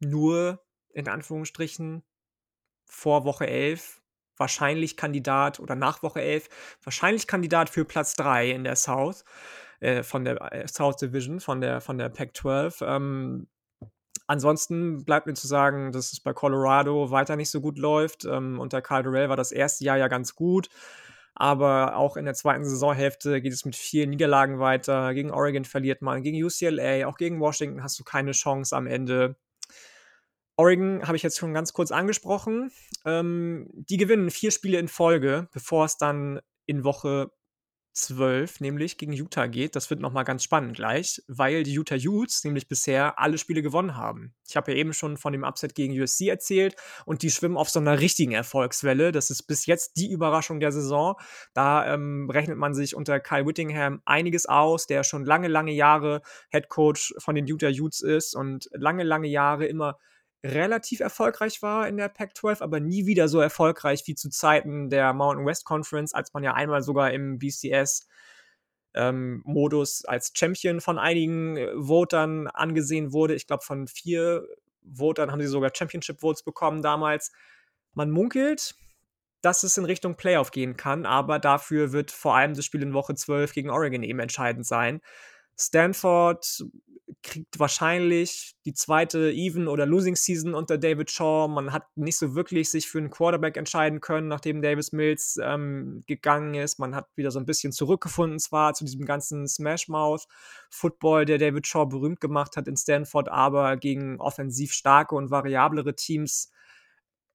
nur 0.00 0.64
in 0.94 1.06
Anführungsstrichen 1.06 2.02
vor 2.86 3.26
Woche 3.26 3.46
11 3.46 4.00
wahrscheinlich 4.38 4.96
Kandidat 4.96 5.60
oder 5.60 5.74
nach 5.74 6.02
Woche 6.02 6.22
11 6.22 6.48
wahrscheinlich 6.82 7.26
Kandidat 7.26 7.68
für 7.68 7.84
Platz 7.84 8.14
3 8.14 8.52
in 8.52 8.64
der 8.64 8.76
South, 8.76 9.22
äh, 9.80 10.02
von 10.02 10.24
der 10.24 10.40
äh, 10.50 10.66
South 10.66 10.96
Division, 10.96 11.40
von 11.40 11.60
der, 11.60 11.82
von 11.82 11.98
der 11.98 12.08
Pac-12. 12.08 12.86
Ähm, 12.86 13.48
ansonsten 14.28 15.04
bleibt 15.04 15.26
mir 15.26 15.34
zu 15.34 15.48
sagen, 15.48 15.90
dass 15.90 16.12
es 16.12 16.20
bei 16.20 16.32
Colorado 16.32 17.10
weiter 17.10 17.34
nicht 17.34 17.50
so 17.50 17.60
gut 17.60 17.78
läuft. 17.78 18.24
Ähm, 18.24 18.60
unter 18.60 18.80
Kyle 18.80 19.02
Durrell 19.02 19.28
war 19.28 19.36
das 19.36 19.50
erste 19.50 19.84
Jahr 19.84 19.96
ja 19.96 20.06
ganz 20.06 20.36
gut. 20.36 20.68
Aber 21.34 21.96
auch 21.96 22.16
in 22.16 22.24
der 22.24 22.34
zweiten 22.34 22.64
Saisonhälfte 22.64 23.40
geht 23.40 23.52
es 23.52 23.64
mit 23.64 23.76
vier 23.76 24.06
Niederlagen 24.06 24.58
weiter. 24.58 25.14
Gegen 25.14 25.30
Oregon 25.30 25.64
verliert 25.64 26.02
man, 26.02 26.22
gegen 26.22 26.42
UCLA, 26.42 27.06
auch 27.06 27.16
gegen 27.16 27.40
Washington 27.40 27.82
hast 27.82 27.98
du 27.98 28.04
keine 28.04 28.32
Chance 28.32 28.76
am 28.76 28.86
Ende. 28.86 29.36
Oregon 30.56 31.06
habe 31.06 31.16
ich 31.16 31.22
jetzt 31.22 31.38
schon 31.38 31.54
ganz 31.54 31.72
kurz 31.72 31.92
angesprochen. 31.92 32.72
Ähm, 33.04 33.70
die 33.72 33.96
gewinnen 33.96 34.30
vier 34.30 34.50
Spiele 34.50 34.78
in 34.78 34.88
Folge, 34.88 35.48
bevor 35.52 35.84
es 35.84 35.96
dann 35.96 36.40
in 36.66 36.82
Woche 36.82 37.30
12 37.98 38.60
nämlich 38.60 38.96
gegen 38.96 39.12
Utah 39.12 39.46
geht. 39.46 39.74
Das 39.76 39.90
wird 39.90 40.00
nochmal 40.00 40.24
ganz 40.24 40.44
spannend 40.44 40.76
gleich, 40.76 41.22
weil 41.26 41.64
die 41.64 41.72
Utah 41.72 41.96
Utes 41.96 42.44
nämlich 42.44 42.68
bisher 42.68 43.18
alle 43.18 43.38
Spiele 43.38 43.60
gewonnen 43.60 43.96
haben. 43.96 44.34
Ich 44.48 44.56
habe 44.56 44.72
ja 44.72 44.78
eben 44.78 44.92
schon 44.92 45.16
von 45.16 45.32
dem 45.32 45.44
Upset 45.44 45.74
gegen 45.74 46.00
USC 46.00 46.28
erzählt 46.28 46.76
und 47.06 47.22
die 47.22 47.30
schwimmen 47.30 47.56
auf 47.56 47.70
so 47.70 47.80
einer 47.80 48.00
richtigen 48.00 48.32
Erfolgswelle. 48.32 49.12
Das 49.12 49.30
ist 49.30 49.42
bis 49.42 49.66
jetzt 49.66 49.96
die 49.96 50.10
Überraschung 50.10 50.60
der 50.60 50.72
Saison. 50.72 51.16
Da 51.54 51.92
ähm, 51.92 52.30
rechnet 52.30 52.56
man 52.56 52.72
sich 52.72 52.94
unter 52.94 53.18
Kyle 53.20 53.46
Whittingham 53.46 54.00
einiges 54.04 54.46
aus, 54.46 54.86
der 54.86 55.02
schon 55.02 55.24
lange, 55.24 55.48
lange 55.48 55.72
Jahre 55.72 56.22
Head 56.50 56.68
Coach 56.68 57.14
von 57.18 57.34
den 57.34 57.46
Utah 57.46 57.68
Utes 57.68 58.00
ist 58.00 58.36
und 58.36 58.68
lange, 58.72 59.02
lange 59.02 59.28
Jahre 59.28 59.66
immer 59.66 59.98
relativ 60.44 61.00
erfolgreich 61.00 61.62
war 61.62 61.88
in 61.88 61.96
der 61.96 62.08
Pac-12, 62.08 62.62
aber 62.62 62.80
nie 62.80 63.06
wieder 63.06 63.28
so 63.28 63.40
erfolgreich 63.40 64.02
wie 64.06 64.14
zu 64.14 64.30
Zeiten 64.30 64.90
der 64.90 65.12
Mountain 65.12 65.46
West 65.46 65.64
Conference, 65.64 66.14
als 66.14 66.32
man 66.32 66.44
ja 66.44 66.54
einmal 66.54 66.82
sogar 66.82 67.12
im 67.12 67.38
BCS 67.38 68.06
ähm, 68.94 69.42
Modus 69.44 70.04
als 70.04 70.32
Champion 70.34 70.80
von 70.80 70.98
einigen 70.98 71.56
äh, 71.56 71.72
Votern 71.74 72.46
angesehen 72.48 73.12
wurde. 73.12 73.34
Ich 73.34 73.46
glaube, 73.46 73.64
von 73.64 73.86
vier 73.88 74.46
Votern 74.82 75.30
haben 75.30 75.40
sie 75.40 75.46
sogar 75.46 75.72
Championship 75.74 76.20
Votes 76.20 76.42
bekommen 76.42 76.82
damals. 76.82 77.32
Man 77.94 78.10
munkelt, 78.10 78.74
dass 79.40 79.62
es 79.62 79.76
in 79.76 79.84
Richtung 79.84 80.16
Playoff 80.16 80.50
gehen 80.50 80.76
kann, 80.76 81.06
aber 81.06 81.38
dafür 81.38 81.92
wird 81.92 82.10
vor 82.10 82.34
allem 82.36 82.54
das 82.54 82.64
Spiel 82.64 82.82
in 82.82 82.94
Woche 82.94 83.14
12 83.14 83.52
gegen 83.52 83.70
Oregon 83.70 84.02
eben 84.02 84.18
entscheidend 84.18 84.66
sein. 84.66 85.00
Stanford 85.58 86.64
kriegt 87.22 87.58
wahrscheinlich 87.58 88.54
die 88.64 88.74
zweite 88.74 89.32
Even- 89.32 89.68
oder 89.68 89.86
Losing-Season 89.86 90.54
unter 90.54 90.78
David 90.78 91.10
Shaw. 91.10 91.48
Man 91.48 91.72
hat 91.72 91.84
nicht 91.96 92.16
so 92.16 92.34
wirklich 92.34 92.70
sich 92.70 92.88
für 92.88 92.98
einen 92.98 93.10
Quarterback 93.10 93.56
entscheiden 93.56 94.00
können, 94.00 94.28
nachdem 94.28 94.62
Davis 94.62 94.92
Mills 94.92 95.38
ähm, 95.42 96.04
gegangen 96.06 96.54
ist. 96.54 96.78
Man 96.78 96.94
hat 96.94 97.08
wieder 97.16 97.30
so 97.30 97.38
ein 97.38 97.46
bisschen 97.46 97.72
zurückgefunden 97.72 98.38
zwar 98.38 98.74
zu 98.74 98.84
diesem 98.84 99.04
ganzen 99.04 99.48
Smash-Mouth-Football, 99.48 101.24
der 101.24 101.38
David 101.38 101.66
Shaw 101.66 101.86
berühmt 101.86 102.20
gemacht 102.20 102.56
hat 102.56 102.68
in 102.68 102.76
Stanford, 102.76 103.28
aber 103.28 103.76
gegen 103.76 104.20
offensiv 104.20 104.72
starke 104.72 105.14
und 105.14 105.30
variablere 105.30 105.94
Teams 105.96 106.50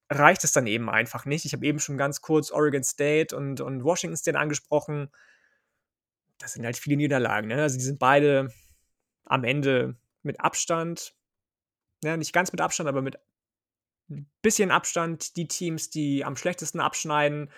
reicht 0.10 0.44
es 0.44 0.52
dann 0.52 0.68
eben 0.68 0.90
einfach 0.90 1.26
nicht. 1.26 1.46
Ich 1.46 1.54
habe 1.54 1.66
eben 1.66 1.80
schon 1.80 1.98
ganz 1.98 2.22
kurz 2.22 2.52
Oregon 2.52 2.84
State 2.84 3.36
und, 3.36 3.60
und 3.62 3.84
Washington 3.84 4.18
State 4.18 4.40
angesprochen 4.40 5.10
das 6.40 6.54
sind 6.54 6.66
halt 6.66 6.78
viele 6.78 6.98
Niederlagen. 6.98 7.48
Ne? 7.48 7.62
Also 7.62 7.78
die 7.78 7.84
sind 7.84 8.00
beide 8.00 8.50
am 9.26 9.44
Ende 9.44 9.96
mit 10.24 10.40
Abstand, 10.42 11.16
ja, 12.04 12.18
nicht 12.18 12.34
ganz 12.34 12.52
mit 12.52 12.62
Abstand, 12.62 12.90
aber 12.90 13.02
mit 13.02 13.18
ein 14.10 14.30
bisschen 14.42 14.72
Abstand 14.72 15.38
die 15.38 15.48
Teams, 15.48 15.90
die 15.90 16.26
am 16.26 16.36
schlechtesten 16.36 16.80
abschneiden. 16.80 17.50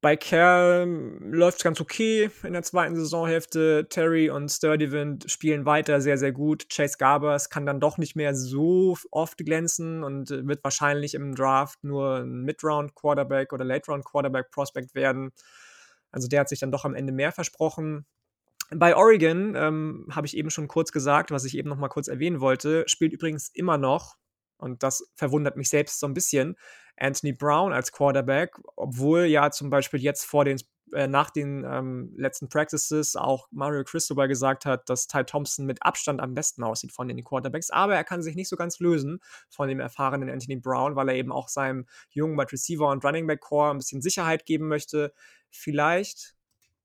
Bei 0.00 0.16
Kerr 0.16 0.86
läuft 0.86 1.58
es 1.58 1.64
ganz 1.64 1.82
okay 1.82 2.30
in 2.42 2.54
der 2.54 2.62
zweiten 2.62 2.96
Saisonhälfte. 2.96 3.86
Terry 3.90 4.30
und 4.30 4.50
Sturdivant 4.50 5.30
spielen 5.30 5.66
weiter 5.66 6.00
sehr, 6.00 6.16
sehr 6.16 6.32
gut. 6.32 6.70
Chase 6.70 6.96
Garbers 6.98 7.50
kann 7.50 7.66
dann 7.66 7.80
doch 7.80 7.98
nicht 7.98 8.16
mehr 8.16 8.34
so 8.34 8.96
oft 9.10 9.36
glänzen 9.36 10.02
und 10.02 10.30
wird 10.30 10.64
wahrscheinlich 10.64 11.12
im 11.12 11.34
Draft 11.34 11.84
nur 11.84 12.20
ein 12.20 12.42
Mid-Round-Quarterback 12.44 13.52
oder 13.52 13.66
Late-Round-Quarterback-Prospect 13.66 14.94
werden. 14.94 15.32
Also 16.16 16.28
der 16.28 16.40
hat 16.40 16.48
sich 16.48 16.60
dann 16.60 16.72
doch 16.72 16.86
am 16.86 16.94
Ende 16.94 17.12
mehr 17.12 17.30
versprochen. 17.30 18.06
Bei 18.70 18.96
Oregon, 18.96 19.54
ähm, 19.54 20.08
habe 20.10 20.26
ich 20.26 20.34
eben 20.34 20.48
schon 20.48 20.66
kurz 20.66 20.90
gesagt, 20.90 21.30
was 21.30 21.44
ich 21.44 21.58
eben 21.58 21.68
noch 21.68 21.76
mal 21.76 21.90
kurz 21.90 22.08
erwähnen 22.08 22.40
wollte, 22.40 22.84
spielt 22.86 23.12
übrigens 23.12 23.50
immer 23.50 23.76
noch, 23.76 24.16
und 24.56 24.82
das 24.82 25.12
verwundert 25.14 25.58
mich 25.58 25.68
selbst 25.68 26.00
so 26.00 26.06
ein 26.06 26.14
bisschen, 26.14 26.56
Anthony 26.96 27.34
Brown 27.34 27.74
als 27.74 27.92
Quarterback, 27.92 28.56
obwohl 28.76 29.24
ja 29.24 29.50
zum 29.50 29.68
Beispiel 29.68 30.00
jetzt 30.00 30.24
vor 30.24 30.46
den, 30.46 30.58
äh, 30.92 31.06
nach 31.06 31.30
den 31.30 31.64
ähm, 31.64 32.12
letzten 32.16 32.48
Practices 32.48 33.16
auch 33.16 33.48
Mario 33.50 33.84
Cristobal 33.84 34.28
gesagt 34.28 34.66
hat, 34.66 34.88
dass 34.88 35.06
Ty 35.06 35.24
Thompson 35.24 35.66
mit 35.66 35.82
Abstand 35.82 36.20
am 36.20 36.34
besten 36.34 36.62
aussieht 36.62 36.92
von 36.92 37.08
den 37.08 37.22
Quarterbacks, 37.24 37.70
aber 37.70 37.94
er 37.94 38.04
kann 38.04 38.22
sich 38.22 38.36
nicht 38.36 38.48
so 38.48 38.56
ganz 38.56 38.78
lösen 38.78 39.20
von 39.48 39.68
dem 39.68 39.80
erfahrenen 39.80 40.30
Anthony 40.30 40.56
Brown, 40.56 40.96
weil 40.96 41.08
er 41.08 41.16
eben 41.16 41.32
auch 41.32 41.48
seinem 41.48 41.86
jungen 42.10 42.38
Wide 42.38 42.52
Receiver 42.52 42.88
und 42.88 43.04
Running 43.04 43.26
Back 43.26 43.40
Core 43.40 43.70
ein 43.70 43.78
bisschen 43.78 44.02
Sicherheit 44.02 44.46
geben 44.46 44.68
möchte. 44.68 45.12
Vielleicht 45.50 46.36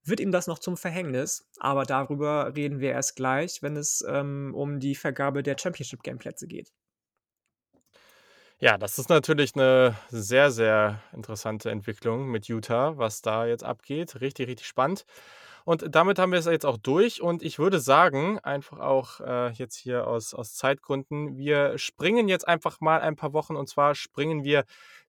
wird 0.03 0.19
ihm 0.19 0.31
das 0.31 0.47
noch 0.47 0.59
zum 0.59 0.77
Verhängnis, 0.77 1.47
aber 1.59 1.83
darüber 1.83 2.55
reden 2.55 2.79
wir 2.79 2.91
erst 2.91 3.15
gleich, 3.15 3.61
wenn 3.61 3.77
es 3.77 4.03
ähm, 4.07 4.53
um 4.55 4.79
die 4.79 4.95
Vergabe 4.95 5.43
der 5.43 5.57
Championship 5.59 6.01
Game 6.03 6.17
Plätze 6.17 6.47
geht. 6.47 6.71
Ja, 8.63 8.77
das 8.77 8.99
ist 8.99 9.09
natürlich 9.09 9.55
eine 9.55 9.95
sehr, 10.09 10.51
sehr 10.51 11.01
interessante 11.13 11.71
Entwicklung 11.71 12.27
mit 12.29 12.47
Utah, 12.47 12.95
was 12.95 13.23
da 13.23 13.47
jetzt 13.47 13.63
abgeht. 13.63 14.21
Richtig, 14.21 14.47
richtig 14.47 14.67
spannend. 14.67 15.03
Und 15.65 15.95
damit 15.95 16.19
haben 16.19 16.31
wir 16.31 16.37
es 16.37 16.45
jetzt 16.45 16.67
auch 16.67 16.77
durch. 16.77 17.23
Und 17.23 17.41
ich 17.41 17.57
würde 17.57 17.79
sagen, 17.79 18.37
einfach 18.37 18.77
auch 18.77 19.19
äh, 19.19 19.49
jetzt 19.53 19.77
hier 19.77 20.05
aus, 20.05 20.35
aus 20.35 20.53
Zeitgründen, 20.53 21.37
wir 21.37 21.79
springen 21.79 22.27
jetzt 22.27 22.47
einfach 22.47 22.79
mal 22.81 23.01
ein 23.01 23.15
paar 23.15 23.33
Wochen. 23.33 23.55
Und 23.55 23.67
zwar 23.67 23.95
springen 23.95 24.43
wir 24.43 24.65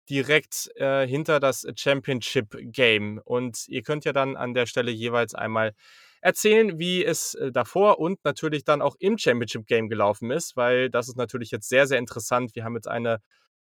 direkt 0.08 0.70
äh, 0.76 1.04
hinter 1.08 1.40
das 1.40 1.66
Championship 1.74 2.56
Game. 2.72 3.20
Und 3.24 3.66
ihr 3.66 3.82
könnt 3.82 4.04
ja 4.04 4.12
dann 4.12 4.36
an 4.36 4.54
der 4.54 4.66
Stelle 4.66 4.92
jeweils 4.92 5.34
einmal 5.34 5.72
erzählen, 6.20 6.78
wie 6.78 7.04
es 7.04 7.34
äh, 7.34 7.50
davor 7.50 7.98
und 7.98 8.24
natürlich 8.24 8.64
dann 8.64 8.82
auch 8.82 8.96
im 9.00 9.18
Championship 9.18 9.66
Game 9.66 9.88
gelaufen 9.88 10.30
ist, 10.30 10.56
weil 10.56 10.90
das 10.90 11.08
ist 11.08 11.16
natürlich 11.16 11.50
jetzt 11.50 11.68
sehr, 11.68 11.86
sehr 11.86 11.98
interessant. 11.98 12.54
Wir 12.54 12.64
haben 12.64 12.74
jetzt 12.74 12.88
eine 12.88 13.20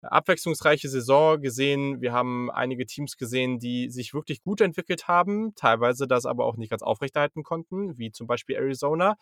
abwechslungsreiche 0.02 0.88
Saison 0.88 1.40
gesehen. 1.40 2.00
Wir 2.00 2.12
haben 2.12 2.50
einige 2.50 2.86
Teams 2.86 3.16
gesehen, 3.16 3.58
die 3.58 3.88
sich 3.90 4.14
wirklich 4.14 4.42
gut 4.42 4.60
entwickelt 4.60 5.08
haben, 5.08 5.54
teilweise 5.54 6.06
das 6.06 6.26
aber 6.26 6.44
auch 6.44 6.56
nicht 6.56 6.70
ganz 6.70 6.82
aufrechterhalten 6.82 7.42
konnten, 7.42 7.96
wie 7.98 8.10
zum 8.10 8.26
Beispiel 8.26 8.56
Arizona. 8.56 9.16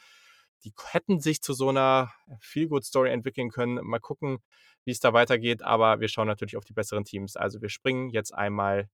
Die 0.65 0.73
hätten 0.91 1.21
sich 1.21 1.41
zu 1.41 1.55
so 1.55 1.71
einer 1.71 2.13
Feel-Good-Story 2.41 3.11
entwickeln 3.11 3.51
können. 3.51 3.81
Mal 3.83 4.01
gucken, 4.01 4.39
wie 4.85 4.91
es 4.91 5.01
da 5.01 5.13
weitergeht, 5.13 5.63
aber 5.63 6.01
wir 6.01 6.09
schauen 6.09 6.27
natürlich 6.27 6.57
auf 6.57 6.65
die 6.65 6.75
besseren 6.75 7.05
Teams. 7.05 7.37
Also 7.37 7.63
wir 7.63 7.71
springen 7.71 8.11
jetzt 8.11 8.35
einmal, 8.35 8.89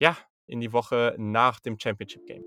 ja, 0.00 0.16
in 0.46 0.60
die 0.60 0.72
Woche 0.72 1.14
nach 1.18 1.60
dem 1.60 1.78
Championship 1.78 2.26
Game. 2.26 2.44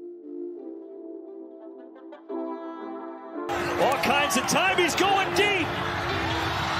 All 3.81 3.97
kinds 4.01 4.37
of 4.37 4.47
time, 4.47 4.77
he's 4.77 4.95
going 4.95 5.27
deep. 5.35 5.67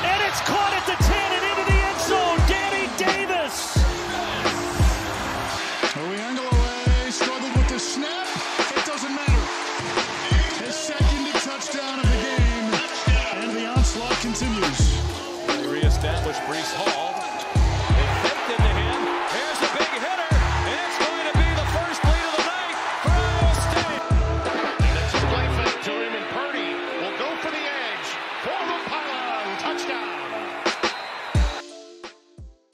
And 0.05 0.21
it's 0.27 0.41
caught 0.41 0.73
at 0.73 0.85
the 0.85 1.03
10 1.03 1.22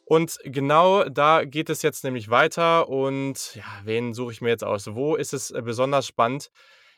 Und 0.10 0.40
genau 0.44 1.04
da 1.04 1.46
geht 1.46 1.70
es 1.70 1.84
jetzt 1.84 2.04
nämlich 2.04 2.32
weiter. 2.32 2.90
Und 2.90 3.54
ja, 3.54 3.64
wen 3.84 4.16
suche 4.16 4.32
ich 4.32 4.42
mir 4.42 4.50
jetzt 4.50 4.64
aus? 4.64 4.96
Wo 4.96 5.16
ist 5.16 5.36
es 5.36 5.52
äh, 5.52 5.62
besonders 5.62 6.08
spannend? 6.08 6.50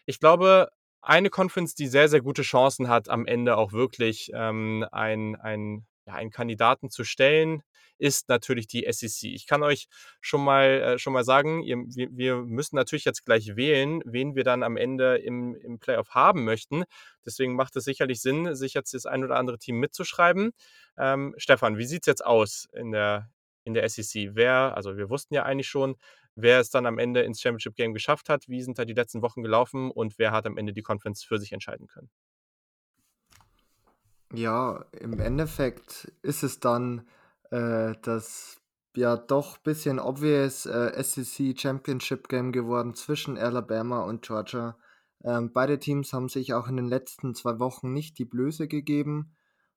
Ich 0.06 0.22
glaube, 0.22 0.70
eine 1.02 1.30
Conference, 1.30 1.76
die 1.76 1.88
sehr, 1.88 2.08
sehr 2.08 2.22
gute 2.22 2.44
Chancen 2.44 2.88
hat, 2.88 3.10
am 3.10 3.26
Ende 3.26 3.58
auch 3.58 3.74
wirklich 3.74 4.32
ähm, 4.34 4.88
ein, 4.94 5.36
ein 5.36 5.86
ja, 6.12 6.18
einen 6.18 6.32
Kandidaten 6.32 6.90
zu 6.90 7.04
stellen, 7.04 7.64
ist 7.98 8.30
natürlich 8.30 8.68
die 8.68 8.86
SEC. 8.92 9.30
Ich 9.30 9.46
kann 9.46 9.62
euch 9.64 9.88
schon 10.22 10.44
mal, 10.44 10.66
äh, 10.66 11.00
schon 11.00 11.14
mal 11.14 11.24
sagen, 11.24 11.62
ihr, 11.62 11.78
wir, 11.78 12.10
wir, 12.12 12.36
müssen 12.38 12.76
natürlich 12.76 13.06
jetzt 13.06 13.26
gleich 13.26 13.56
wählen, 13.56 14.02
wen 14.06 14.36
wir 14.36 14.44
dann 14.44 14.64
am 14.64 14.76
Ende 14.76 15.18
im, 15.18 15.56
im 15.56 15.80
Playoff 15.80 16.10
haben 16.10 16.44
möchten. 16.44 16.84
Deswegen 17.26 17.56
macht 17.56 17.76
es 17.76 17.84
sicherlich 17.84 18.22
Sinn, 18.22 18.56
sich 18.56 18.74
jetzt 18.74 18.94
das 18.94 19.06
ein 19.06 19.24
oder 19.24 19.38
andere 19.38 19.60
Team 19.60 19.78
mitzuschreiben. 19.80 20.52
Ähm, 20.98 21.36
Stefan, 21.38 21.78
wie 21.78 21.86
sieht 21.86 22.02
es 22.04 22.08
jetzt 22.08 22.26
aus 22.26 22.68
in 22.74 22.92
der, 22.92 23.30
in 23.66 23.76
der 23.76 23.88
SEC? 23.88 24.32
Wer, 24.34 24.76
also 24.76 24.98
wir 24.98 25.10
wussten 25.10 25.36
ja 25.36 25.44
eigentlich 25.44 25.70
schon, 25.70 25.96
wer 26.36 26.60
es 26.60 26.72
dann 26.72 26.88
am 26.88 26.98
Ende 26.98 27.22
ins 27.22 27.40
Championship 27.40 27.76
Game 27.76 27.94
geschafft 27.94 28.30
hat, 28.30 28.48
wie 28.48 28.64
sind 28.64 28.80
da 28.80 28.86
die 28.86 28.94
letzten 28.94 29.22
Wochen 29.22 29.44
gelaufen 29.44 29.92
und 29.92 30.18
wer 30.18 30.32
hat 30.32 30.48
am 30.48 30.58
Ende 30.58 30.74
die 30.74 30.82
Conference 30.82 31.24
für 31.24 31.38
sich 31.38 31.52
entscheiden 31.52 31.88
können. 31.88 32.10
Ja, 34.34 34.86
im 35.00 35.20
Endeffekt 35.20 36.12
ist 36.22 36.44
es 36.44 36.60
dann 36.60 37.06
äh, 37.50 37.96
das 38.02 38.62
ja 38.96 39.18
doch 39.18 39.58
bisschen 39.58 40.00
obvious 40.00 40.66
äh, 40.66 41.02
SEC 41.04 41.60
Championship 41.60 42.30
Game 42.30 42.52
geworden 42.52 42.94
zwischen 42.94 43.38
Alabama 43.38 44.02
und 44.04 44.22
Georgia. 44.22 44.78
Ähm, 45.24 45.52
beide 45.54 45.80
Teams 45.80 46.14
haben 46.14 46.30
sich 46.30 46.54
auch 46.54 46.68
in 46.68 46.78
den 46.78 46.88
letzten 46.88 47.36
zwei 47.36 47.60
Wochen 47.60 47.94
nicht 47.94 48.18
die 48.20 48.26
Blöße 48.26 48.68
gegeben 48.68 49.36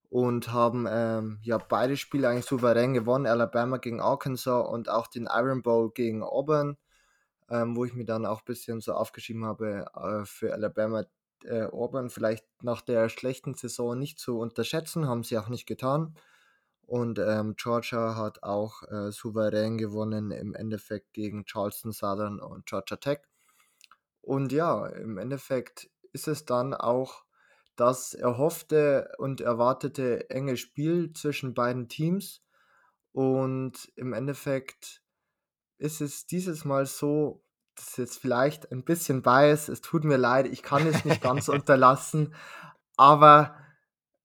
und 0.08 0.52
haben 0.52 0.86
ähm, 0.88 1.38
ja 1.42 1.58
beide 1.58 1.96
Spiele 1.96 2.28
eigentlich 2.28 2.46
souverän 2.46 2.94
gewonnen. 2.94 3.26
Alabama 3.26 3.78
gegen 3.78 4.00
Arkansas 4.00 4.68
und 4.68 4.88
auch 4.88 5.08
den 5.08 5.28
Iron 5.30 5.62
Bowl 5.62 5.90
gegen 5.92 6.22
Auburn, 6.22 6.76
ähm, 7.50 7.76
wo 7.76 7.84
ich 7.84 7.94
mir 7.94 8.04
dann 8.04 8.26
auch 8.26 8.40
ein 8.40 8.46
bisschen 8.46 8.80
so 8.80 8.94
aufgeschrieben 8.94 9.44
habe 9.44 9.86
äh, 9.94 10.24
für 10.24 10.52
Alabama 10.52 11.04
äh, 11.44 11.64
Auburn 11.64 12.10
vielleicht 12.10 12.44
nach 12.62 12.80
der 12.82 13.08
schlechten 13.08 13.54
Saison 13.54 13.98
nicht 13.98 14.18
zu 14.18 14.38
unterschätzen, 14.38 15.08
haben 15.08 15.24
sie 15.24 15.38
auch 15.38 15.48
nicht 15.48 15.66
getan. 15.66 16.16
Und 16.86 17.18
ähm, 17.18 17.54
Georgia 17.56 18.16
hat 18.16 18.42
auch 18.42 18.82
äh, 18.82 19.10
souverän 19.10 19.78
gewonnen 19.78 20.30
im 20.30 20.54
Endeffekt 20.54 21.12
gegen 21.14 21.44
Charleston 21.46 21.92
Southern 21.92 22.40
und 22.40 22.66
Georgia 22.66 22.96
Tech. 22.96 23.20
Und 24.20 24.52
ja, 24.52 24.86
im 24.86 25.18
Endeffekt 25.18 25.90
ist 26.12 26.28
es 26.28 26.44
dann 26.44 26.74
auch 26.74 27.24
das 27.76 28.14
erhoffte 28.14 29.12
und 29.18 29.40
erwartete 29.40 30.30
enge 30.30 30.56
Spiel 30.56 31.12
zwischen 31.12 31.54
beiden 31.54 31.88
Teams. 31.88 32.42
Und 33.12 33.92
im 33.96 34.12
Endeffekt 34.12 35.02
ist 35.78 36.00
es 36.00 36.26
dieses 36.26 36.64
Mal 36.64 36.86
so, 36.86 37.43
das 37.76 37.88
ist 37.88 37.98
jetzt 37.98 38.18
vielleicht 38.20 38.70
ein 38.72 38.84
bisschen 38.84 39.22
bias, 39.22 39.68
es 39.68 39.80
tut 39.80 40.04
mir 40.04 40.16
leid, 40.16 40.46
ich 40.46 40.62
kann 40.62 40.86
es 40.86 41.04
nicht 41.04 41.22
ganz 41.22 41.48
unterlassen, 41.48 42.34
aber 42.96 43.56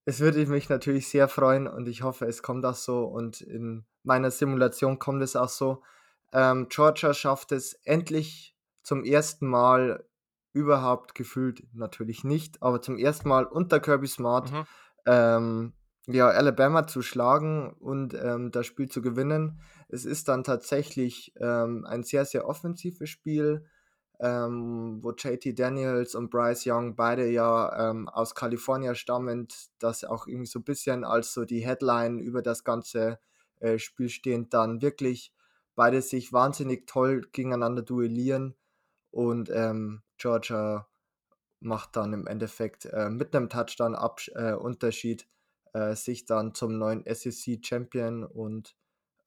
es 0.05 0.19
würde 0.19 0.45
mich 0.47 0.69
natürlich 0.69 1.07
sehr 1.07 1.27
freuen 1.27 1.67
und 1.67 1.87
ich 1.87 2.01
hoffe, 2.01 2.25
es 2.25 2.41
kommt 2.41 2.65
auch 2.65 2.75
so 2.75 3.03
und 3.05 3.41
in 3.41 3.85
meiner 4.03 4.31
Simulation 4.31 4.99
kommt 4.99 5.21
es 5.21 5.35
auch 5.35 5.49
so. 5.49 5.83
Ähm, 6.31 6.67
Georgia 6.69 7.13
schafft 7.13 7.51
es 7.51 7.73
endlich 7.83 8.55
zum 8.83 9.03
ersten 9.03 9.47
Mal 9.47 10.05
überhaupt 10.53 11.15
gefühlt 11.15 11.63
natürlich 11.73 12.23
nicht, 12.23 12.61
aber 12.61 12.81
zum 12.81 12.97
ersten 12.97 13.29
Mal 13.29 13.45
unter 13.45 13.79
Kirby 13.79 14.07
Smart 14.07 14.51
mhm. 14.51 14.65
ähm, 15.05 15.73
ja, 16.13 16.27
Alabama 16.29 16.87
zu 16.87 17.01
schlagen 17.01 17.71
und 17.79 18.13
ähm, 18.13 18.51
das 18.51 18.65
Spiel 18.65 18.89
zu 18.89 19.01
gewinnen. 19.01 19.61
Es 19.89 20.05
ist 20.05 20.27
dann 20.27 20.43
tatsächlich 20.43 21.33
ähm, 21.39 21.85
ein 21.85 22.03
sehr, 22.03 22.25
sehr 22.25 22.47
offensives 22.47 23.09
Spiel, 23.09 23.65
ähm, 24.19 24.99
wo 25.01 25.11
JT 25.11 25.57
Daniels 25.57 26.15
und 26.15 26.29
Bryce 26.29 26.65
Young 26.67 26.95
beide 26.95 27.29
ja 27.29 27.91
ähm, 27.91 28.09
aus 28.09 28.35
Kalifornien 28.35 28.95
stammend, 28.95 29.69
das 29.79 30.03
auch 30.03 30.27
irgendwie 30.27 30.47
so 30.47 30.59
ein 30.59 30.63
bisschen 30.65 31.03
als 31.03 31.33
so 31.33 31.45
die 31.45 31.65
Headline 31.65 32.19
über 32.19 32.41
das 32.41 32.63
ganze 32.63 33.19
äh, 33.59 33.77
Spiel 33.77 34.09
stehend 34.09 34.53
dann 34.53 34.81
wirklich 34.81 35.33
beide 35.75 36.01
sich 36.01 36.33
wahnsinnig 36.33 36.87
toll 36.87 37.21
gegeneinander 37.31 37.81
duellieren 37.81 38.55
und 39.11 39.49
ähm, 39.53 40.01
Georgia 40.17 40.87
macht 41.61 41.95
dann 41.95 42.13
im 42.13 42.27
Endeffekt 42.27 42.85
äh, 42.85 43.09
mit 43.09 43.35
einem 43.35 43.49
Touchdown-Unterschied 43.49 45.27
äh, 45.73 45.95
sich 45.95 46.25
dann 46.25 46.53
zum 46.53 46.77
neuen 46.77 47.03
SEC-Champion 47.05 48.23
und 48.23 48.75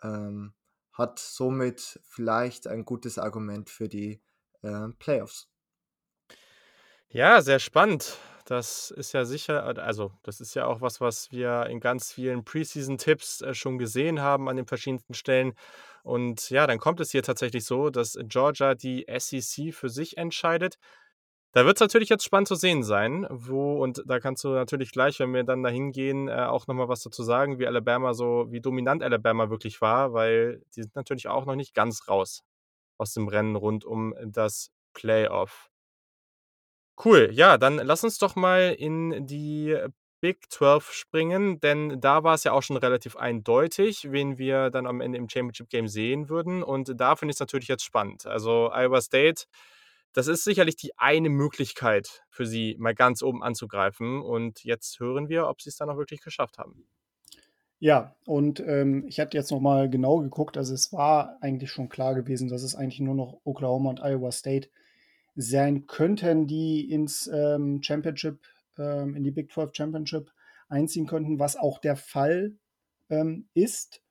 ähm, 0.02 0.54
hat 0.92 1.18
somit 1.18 2.00
vielleicht 2.04 2.66
ein 2.66 2.84
gutes 2.84 3.18
Argument 3.18 3.70
für 3.70 3.88
die 3.88 4.20
äh, 4.62 4.88
Playoffs. 4.98 5.48
Ja, 7.08 7.42
sehr 7.42 7.58
spannend. 7.58 8.18
Das 8.46 8.90
ist 8.90 9.12
ja 9.12 9.24
sicher, 9.24 9.64
also 9.78 10.12
das 10.22 10.40
ist 10.40 10.54
ja 10.54 10.66
auch 10.66 10.80
was, 10.80 11.00
was 11.00 11.30
wir 11.30 11.66
in 11.66 11.78
ganz 11.78 12.12
vielen 12.12 12.44
Preseason-Tipps 12.44 13.42
äh, 13.42 13.54
schon 13.54 13.78
gesehen 13.78 14.20
haben 14.20 14.48
an 14.48 14.56
den 14.56 14.66
verschiedensten 14.66 15.14
Stellen. 15.14 15.54
Und 16.02 16.50
ja, 16.50 16.66
dann 16.66 16.78
kommt 16.78 17.00
es 17.00 17.12
hier 17.12 17.22
tatsächlich 17.22 17.64
so, 17.64 17.90
dass 17.90 18.18
Georgia 18.24 18.74
die 18.74 19.06
SEC 19.08 19.72
für 19.72 19.88
sich 19.88 20.16
entscheidet. 20.16 20.78
Da 21.52 21.66
wird 21.66 21.76
es 21.76 21.80
natürlich 21.80 22.08
jetzt 22.08 22.24
spannend 22.24 22.48
zu 22.48 22.54
sehen 22.54 22.82
sein, 22.82 23.26
wo, 23.28 23.82
und 23.82 24.02
da 24.06 24.20
kannst 24.20 24.42
du 24.42 24.48
natürlich 24.48 24.90
gleich, 24.90 25.18
wenn 25.20 25.34
wir 25.34 25.44
dann 25.44 25.62
dahin 25.62 25.92
gehen, 25.92 26.28
äh, 26.28 26.46
auch 26.46 26.66
nochmal 26.66 26.88
was 26.88 27.02
dazu 27.02 27.22
sagen, 27.22 27.58
wie 27.58 27.66
Alabama 27.66 28.14
so, 28.14 28.46
wie 28.48 28.62
dominant 28.62 29.02
Alabama 29.02 29.50
wirklich 29.50 29.82
war, 29.82 30.14
weil 30.14 30.62
die 30.74 30.82
sind 30.82 30.96
natürlich 30.96 31.28
auch 31.28 31.44
noch 31.44 31.54
nicht 31.54 31.74
ganz 31.74 32.08
raus 32.08 32.42
aus 32.98 33.12
dem 33.12 33.28
Rennen 33.28 33.56
rund 33.56 33.84
um 33.84 34.14
das 34.24 34.70
Playoff. 34.94 35.68
Cool, 37.04 37.30
ja, 37.32 37.58
dann 37.58 37.76
lass 37.76 38.04
uns 38.04 38.18
doch 38.18 38.34
mal 38.34 38.74
in 38.78 39.26
die 39.26 39.76
Big 40.22 40.50
12 40.50 40.92
springen, 40.92 41.58
denn 41.60 42.00
da 42.00 42.22
war 42.22 42.34
es 42.34 42.44
ja 42.44 42.52
auch 42.52 42.62
schon 42.62 42.76
relativ 42.76 43.16
eindeutig, 43.16 44.10
wen 44.12 44.38
wir 44.38 44.70
dann 44.70 44.86
am 44.86 45.00
Ende 45.00 45.18
im 45.18 45.28
Championship 45.28 45.68
Game 45.68 45.88
sehen 45.88 46.28
würden. 46.28 46.62
Und 46.62 46.92
da 46.98 47.16
finde 47.16 47.32
ich 47.32 47.36
es 47.36 47.40
natürlich 47.40 47.66
jetzt 47.66 47.84
spannend. 47.84 48.26
Also 48.26 48.70
Iowa 48.72 49.00
State, 49.00 49.46
das 50.12 50.26
ist 50.26 50.44
sicherlich 50.44 50.76
die 50.76 50.98
eine 50.98 51.28
Möglichkeit 51.28 52.22
für 52.28 52.46
sie, 52.46 52.76
mal 52.78 52.94
ganz 52.94 53.22
oben 53.22 53.42
anzugreifen. 53.42 54.20
Und 54.20 54.62
jetzt 54.64 55.00
hören 55.00 55.28
wir, 55.28 55.48
ob 55.48 55.60
sie 55.60 55.70
es 55.70 55.76
dann 55.76 55.90
auch 55.90 55.96
wirklich 55.96 56.20
geschafft 56.20 56.58
haben. 56.58 56.86
Ja, 57.78 58.14
und 58.26 58.60
ähm, 58.60 59.04
ich 59.08 59.18
hatte 59.18 59.36
jetzt 59.36 59.50
noch 59.50 59.60
mal 59.60 59.90
genau 59.90 60.18
geguckt. 60.18 60.56
Also 60.56 60.72
es 60.72 60.92
war 60.92 61.38
eigentlich 61.40 61.70
schon 61.70 61.88
klar 61.88 62.14
gewesen, 62.14 62.48
dass 62.48 62.62
es 62.62 62.76
eigentlich 62.76 63.00
nur 63.00 63.16
noch 63.16 63.40
Oklahoma 63.44 63.90
und 63.90 64.00
Iowa 64.00 64.30
State 64.30 64.68
sein 65.34 65.86
könnten, 65.86 66.46
die 66.46 66.90
ins 66.90 67.26
ähm, 67.26 67.82
Championship 67.82 68.38
ähm, 68.78 69.16
in 69.16 69.24
die 69.24 69.30
Big 69.30 69.50
12 69.50 69.74
Championship 69.74 70.30
einziehen 70.68 71.06
könnten, 71.06 71.38
was 71.38 71.56
auch 71.56 71.78
der 71.78 71.96
Fall 71.96 72.52
ähm, 73.10 73.48
ist. 73.54 74.02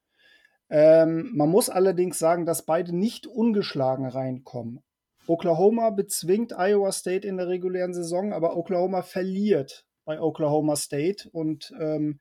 Ähm, 0.69 1.31
man 1.33 1.49
muss 1.49 1.69
allerdings 1.69 2.19
sagen, 2.19 2.45
dass 2.45 2.65
beide 2.65 2.95
nicht 2.95 3.27
ungeschlagen 3.27 4.05
reinkommen. 4.05 4.81
Oklahoma 5.31 5.91
bezwingt 5.91 6.51
Iowa 6.51 6.91
State 6.91 7.25
in 7.25 7.37
der 7.37 7.47
regulären 7.47 7.93
Saison, 7.93 8.33
aber 8.33 8.57
Oklahoma 8.57 9.01
verliert 9.01 9.85
bei 10.03 10.19
Oklahoma 10.19 10.75
State 10.75 11.29
und 11.31 11.71
ähm, 11.79 12.19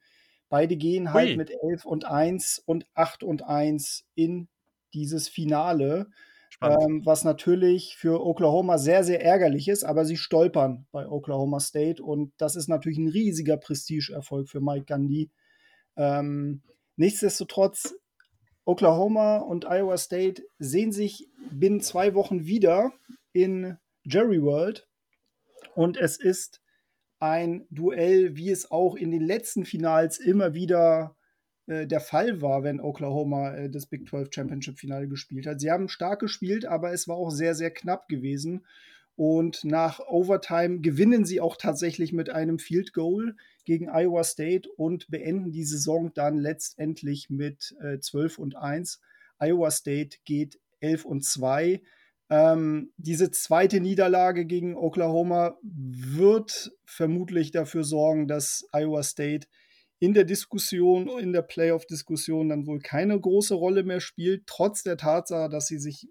beide 0.48 0.76
gehen 0.76 1.12
halt 1.12 1.30
Ui. 1.30 1.36
mit 1.36 1.50
11 1.50 1.86
und 1.86 2.04
1 2.04 2.62
und 2.64 2.86
8 2.94 3.24
und 3.24 3.42
1 3.42 4.04
in 4.14 4.46
dieses 4.94 5.28
Finale. 5.28 6.06
Ähm, 6.62 7.02
was 7.04 7.24
natürlich 7.24 7.96
für 7.96 8.24
Oklahoma 8.24 8.78
sehr, 8.78 9.02
sehr 9.02 9.24
ärgerlich 9.24 9.66
ist, 9.66 9.82
aber 9.82 10.04
sie 10.04 10.16
stolpern 10.16 10.86
bei 10.92 11.08
Oklahoma 11.08 11.58
State 11.58 12.00
und 12.02 12.32
das 12.36 12.54
ist 12.54 12.68
natürlich 12.68 12.98
ein 12.98 13.08
riesiger 13.08 13.56
Prestigeerfolg 13.56 14.48
für 14.48 14.60
Mike 14.60 14.84
Gandhi. 14.84 15.30
Ähm, 15.96 16.62
nichtsdestotrotz, 16.96 17.94
Oklahoma 18.70 19.38
und 19.38 19.64
Iowa 19.64 19.98
State 19.98 20.44
sehen 20.60 20.92
sich 20.92 21.28
binnen 21.50 21.80
zwei 21.80 22.14
Wochen 22.14 22.46
wieder 22.46 22.92
in 23.32 23.78
Jerry 24.04 24.40
World 24.40 24.86
und 25.74 25.96
es 25.96 26.20
ist 26.20 26.62
ein 27.18 27.66
Duell, 27.70 28.36
wie 28.36 28.48
es 28.48 28.70
auch 28.70 28.94
in 28.94 29.10
den 29.10 29.22
letzten 29.22 29.64
Finals 29.64 30.18
immer 30.18 30.54
wieder 30.54 31.16
äh, 31.66 31.88
der 31.88 31.98
Fall 31.98 32.42
war, 32.42 32.62
wenn 32.62 32.80
Oklahoma 32.80 33.54
äh, 33.54 33.70
das 33.70 33.86
Big 33.86 34.08
12 34.08 34.28
Championship 34.32 34.78
Finale 34.78 35.08
gespielt 35.08 35.48
hat. 35.48 35.60
Sie 35.60 35.72
haben 35.72 35.88
stark 35.88 36.20
gespielt, 36.20 36.64
aber 36.64 36.92
es 36.92 37.08
war 37.08 37.16
auch 37.16 37.30
sehr, 37.30 37.56
sehr 37.56 37.72
knapp 37.72 38.06
gewesen. 38.06 38.64
Und 39.20 39.64
nach 39.64 40.00
Overtime 40.00 40.80
gewinnen 40.80 41.26
sie 41.26 41.42
auch 41.42 41.58
tatsächlich 41.58 42.14
mit 42.14 42.30
einem 42.30 42.58
Field 42.58 42.94
Goal 42.94 43.36
gegen 43.66 43.90
Iowa 43.90 44.24
State 44.24 44.66
und 44.78 45.10
beenden 45.10 45.52
die 45.52 45.64
Saison 45.64 46.10
dann 46.14 46.38
letztendlich 46.38 47.28
mit 47.28 47.76
äh, 47.82 47.98
12 47.98 48.38
und 48.38 48.56
1. 48.56 48.98
Iowa 49.38 49.70
State 49.70 50.20
geht 50.24 50.58
11 50.80 51.04
und 51.04 51.22
2. 51.22 51.82
Ähm, 52.30 52.94
diese 52.96 53.30
zweite 53.30 53.80
Niederlage 53.80 54.46
gegen 54.46 54.74
Oklahoma 54.74 55.58
wird 55.62 56.72
vermutlich 56.86 57.50
dafür 57.50 57.84
sorgen, 57.84 58.26
dass 58.26 58.70
Iowa 58.72 59.02
State 59.02 59.48
in 59.98 60.14
der 60.14 60.24
Diskussion, 60.24 61.10
in 61.18 61.34
der 61.34 61.42
Playoff-Diskussion 61.42 62.48
dann 62.48 62.66
wohl 62.66 62.78
keine 62.78 63.20
große 63.20 63.52
Rolle 63.52 63.82
mehr 63.82 64.00
spielt, 64.00 64.46
trotz 64.46 64.82
der 64.82 64.96
Tatsache, 64.96 65.50
dass 65.50 65.66
sie 65.66 65.78
sich 65.78 66.08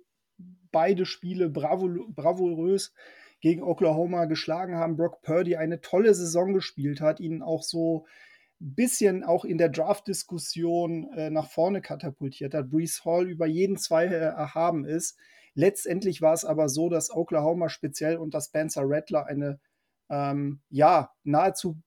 beide 0.71 1.05
Spiele 1.05 1.49
bravourös 1.49 2.93
gegen 3.41 3.63
Oklahoma 3.63 4.25
geschlagen 4.25 4.75
haben. 4.75 4.97
Brock 4.97 5.21
Purdy 5.21 5.55
eine 5.55 5.81
tolle 5.81 6.13
Saison 6.13 6.53
gespielt 6.53 7.01
hat, 7.01 7.19
ihnen 7.19 7.41
auch 7.41 7.63
so 7.63 8.05
bisschen 8.59 9.23
auch 9.23 9.45
in 9.45 9.57
der 9.57 9.69
Draft-Diskussion 9.69 11.13
äh, 11.13 11.29
nach 11.29 11.49
vorne 11.49 11.81
katapultiert 11.81 12.53
hat. 12.53 12.69
Brees 12.69 13.05
Hall 13.05 13.29
über 13.29 13.45
jeden 13.45 13.77
Zweifel 13.77 14.17
erhaben 14.17 14.85
ist. 14.85 15.17
Letztendlich 15.53 16.21
war 16.21 16.33
es 16.33 16.45
aber 16.45 16.67
so, 16.67 16.89
dass 16.89 17.09
Oklahoma 17.09 17.69
speziell 17.69 18.17
unter 18.17 18.41
Spencer 18.41 18.83
Rattler 18.85 19.25
eine 19.25 19.59
ähm, 20.09 20.59
ja 20.69 21.11
nahezu 21.23 21.77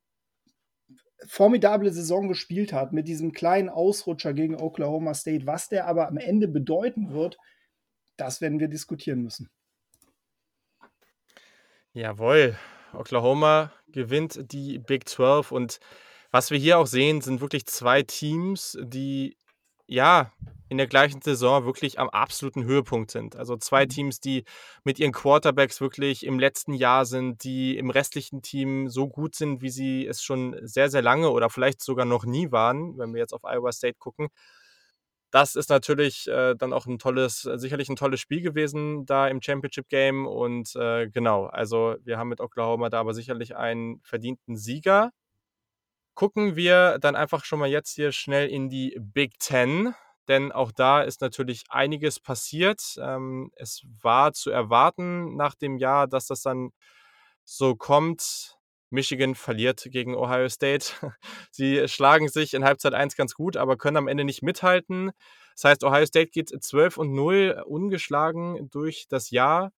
formidable 1.26 1.92
Saison 1.92 2.28
gespielt 2.28 2.72
hat 2.72 2.92
mit 2.92 3.06
diesem 3.06 3.32
kleinen 3.32 3.68
Ausrutscher 3.68 4.32
gegen 4.32 4.60
Oklahoma 4.60 5.14
State. 5.14 5.46
Was 5.46 5.68
der 5.68 5.86
aber 5.86 6.08
am 6.08 6.16
Ende 6.16 6.48
bedeuten 6.48 7.12
wird, 7.12 7.38
das 8.16 8.40
werden 8.40 8.60
wir 8.60 8.68
diskutieren 8.68 9.22
müssen. 9.22 9.50
Jawohl, 11.92 12.56
Oklahoma 12.94 13.72
gewinnt 13.88 14.52
die 14.52 14.78
Big 14.78 15.08
12 15.08 15.52
und 15.52 15.80
was 16.30 16.50
wir 16.50 16.58
hier 16.58 16.78
auch 16.78 16.86
sehen, 16.86 17.20
sind 17.20 17.42
wirklich 17.42 17.66
zwei 17.66 18.02
Teams, 18.02 18.78
die 18.82 19.36
ja 19.86 20.32
in 20.70 20.78
der 20.78 20.86
gleichen 20.86 21.20
Saison 21.20 21.66
wirklich 21.66 21.98
am 21.98 22.08
absoluten 22.08 22.64
Höhepunkt 22.64 23.10
sind. 23.10 23.36
Also 23.36 23.58
zwei 23.58 23.84
mhm. 23.84 23.88
Teams, 23.90 24.20
die 24.20 24.44
mit 24.84 24.98
ihren 24.98 25.12
Quarterbacks 25.12 25.82
wirklich 25.82 26.24
im 26.24 26.38
letzten 26.38 26.72
Jahr 26.72 27.04
sind, 27.04 27.44
die 27.44 27.76
im 27.76 27.90
restlichen 27.90 28.40
Team 28.40 28.88
so 28.88 29.06
gut 29.08 29.34
sind, 29.34 29.60
wie 29.60 29.68
sie 29.68 30.06
es 30.06 30.22
schon 30.22 30.56
sehr, 30.62 30.88
sehr 30.88 31.02
lange 31.02 31.30
oder 31.30 31.50
vielleicht 31.50 31.82
sogar 31.82 32.06
noch 32.06 32.24
nie 32.24 32.50
waren, 32.50 32.96
wenn 32.96 33.12
wir 33.12 33.20
jetzt 33.20 33.34
auf 33.34 33.44
Iowa 33.44 33.70
State 33.70 33.98
gucken. 33.98 34.28
Das 35.32 35.54
ist 35.56 35.70
natürlich 35.70 36.28
äh, 36.28 36.54
dann 36.54 36.74
auch 36.74 36.84
ein 36.84 36.98
tolles, 36.98 37.40
sicherlich 37.54 37.88
ein 37.88 37.96
tolles 37.96 38.20
Spiel 38.20 38.42
gewesen 38.42 39.06
da 39.06 39.28
im 39.28 39.40
Championship 39.40 39.88
Game. 39.88 40.26
Und 40.26 40.76
äh, 40.76 41.08
genau, 41.08 41.46
also 41.46 41.96
wir 42.04 42.18
haben 42.18 42.28
mit 42.28 42.40
Oklahoma 42.40 42.90
da 42.90 43.00
aber 43.00 43.14
sicherlich 43.14 43.56
einen 43.56 44.00
verdienten 44.02 44.56
Sieger. 44.58 45.10
Gucken 46.14 46.54
wir 46.54 46.98
dann 46.98 47.16
einfach 47.16 47.46
schon 47.46 47.60
mal 47.60 47.68
jetzt 47.68 47.94
hier 47.94 48.12
schnell 48.12 48.48
in 48.48 48.68
die 48.68 48.94
Big 49.00 49.38
Ten, 49.38 49.94
denn 50.28 50.52
auch 50.52 50.70
da 50.70 51.00
ist 51.00 51.22
natürlich 51.22 51.64
einiges 51.70 52.20
passiert. 52.20 52.82
Ähm, 53.00 53.50
es 53.56 53.82
war 54.02 54.34
zu 54.34 54.50
erwarten 54.50 55.34
nach 55.36 55.54
dem 55.54 55.78
Jahr, 55.78 56.08
dass 56.08 56.26
das 56.26 56.42
dann 56.42 56.72
so 57.44 57.74
kommt. 57.74 58.58
Michigan 58.92 59.34
verliert 59.34 59.86
gegen 59.90 60.14
Ohio 60.14 60.48
State. 60.48 60.92
Sie 61.50 61.88
schlagen 61.88 62.28
sich 62.28 62.54
in 62.54 62.64
Halbzeit 62.64 62.94
1 62.94 63.16
ganz 63.16 63.34
gut, 63.34 63.56
aber 63.56 63.76
können 63.76 63.96
am 63.96 64.08
Ende 64.08 64.24
nicht 64.24 64.42
mithalten. 64.42 65.12
Das 65.54 65.64
heißt, 65.64 65.84
Ohio 65.84 66.06
State 66.06 66.30
geht 66.30 66.48
12 66.48 66.98
und 66.98 67.12
0 67.12 67.64
ungeschlagen 67.66 68.68
durch 68.70 69.06
das 69.08 69.30
Jahr. 69.30 69.72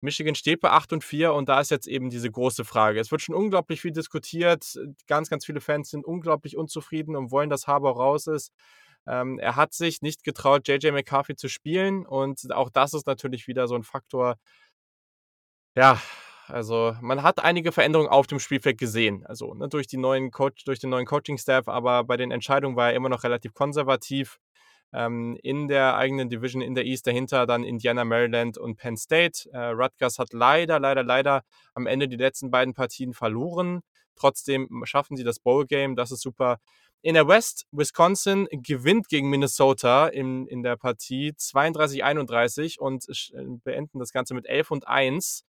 Michigan 0.00 0.34
steht 0.34 0.60
bei 0.60 0.70
8 0.70 0.94
und 0.94 1.04
4 1.04 1.32
und 1.32 1.48
da 1.48 1.60
ist 1.60 1.70
jetzt 1.70 1.88
eben 1.88 2.10
diese 2.10 2.30
große 2.30 2.64
Frage. 2.64 3.00
Es 3.00 3.10
wird 3.10 3.22
schon 3.22 3.34
unglaublich 3.34 3.80
viel 3.80 3.92
diskutiert. 3.92 4.78
Ganz, 5.06 5.30
ganz 5.30 5.46
viele 5.46 5.60
Fans 5.60 5.90
sind 5.90 6.04
unglaublich 6.04 6.56
unzufrieden 6.56 7.16
und 7.16 7.30
wollen, 7.30 7.50
dass 7.50 7.66
Harbour 7.66 7.96
raus 7.96 8.26
ist. 8.26 8.52
Ähm, 9.06 9.38
er 9.38 9.56
hat 9.56 9.72
sich 9.72 10.02
nicht 10.02 10.24
getraut, 10.24 10.68
JJ 10.68 10.90
McCarthy 10.90 11.36
zu 11.36 11.48
spielen 11.48 12.04
und 12.04 12.52
auch 12.52 12.70
das 12.70 12.92
ist 12.92 13.06
natürlich 13.06 13.46
wieder 13.46 13.68
so 13.68 13.76
ein 13.76 13.84
Faktor. 13.84 14.36
Ja, 15.76 16.00
also 16.48 16.96
man 17.00 17.22
hat 17.22 17.42
einige 17.42 17.72
Veränderungen 17.72 18.08
auf 18.08 18.26
dem 18.26 18.38
Spielfeld 18.38 18.78
gesehen. 18.78 19.24
Also 19.26 19.54
ne, 19.54 19.68
durch, 19.68 19.86
die 19.86 19.96
neuen 19.96 20.30
Coach, 20.30 20.64
durch 20.64 20.78
den 20.78 20.90
neuen 20.90 21.06
Coaching-Staff, 21.06 21.68
aber 21.68 22.04
bei 22.04 22.16
den 22.16 22.30
Entscheidungen 22.30 22.76
war 22.76 22.90
er 22.90 22.94
immer 22.96 23.08
noch 23.08 23.24
relativ 23.24 23.54
konservativ 23.54 24.38
ähm, 24.92 25.38
in 25.42 25.68
der 25.68 25.96
eigenen 25.96 26.28
Division 26.28 26.62
in 26.62 26.74
der 26.74 26.86
East 26.86 27.06
dahinter 27.06 27.46
dann 27.46 27.64
Indiana, 27.64 28.04
Maryland 28.04 28.58
und 28.58 28.76
Penn 28.76 28.96
State. 28.96 29.48
Äh, 29.52 29.58
Rutgers 29.58 30.18
hat 30.18 30.32
leider, 30.32 30.80
leider, 30.80 31.02
leider 31.02 31.42
am 31.74 31.86
Ende 31.86 32.08
die 32.08 32.16
letzten 32.16 32.50
beiden 32.50 32.74
Partien 32.74 33.12
verloren. 33.12 33.82
Trotzdem 34.16 34.82
schaffen 34.84 35.16
sie 35.16 35.24
das 35.24 35.40
Bowl-Game, 35.40 35.94
das 35.94 36.10
ist 36.10 36.22
super. 36.22 36.58
In 37.02 37.14
der 37.14 37.28
West, 37.28 37.66
Wisconsin 37.70 38.48
gewinnt 38.50 39.08
gegen 39.08 39.28
Minnesota 39.28 40.08
in, 40.08 40.46
in 40.46 40.62
der 40.62 40.76
Partie 40.76 41.32
32-31 41.38 42.78
und 42.78 43.04
äh, 43.08 43.44
beenden 43.62 43.98
das 43.98 44.12
Ganze 44.12 44.34
mit 44.34 44.46
11 44.46 44.70
und 44.70 44.88
1. 44.88 45.44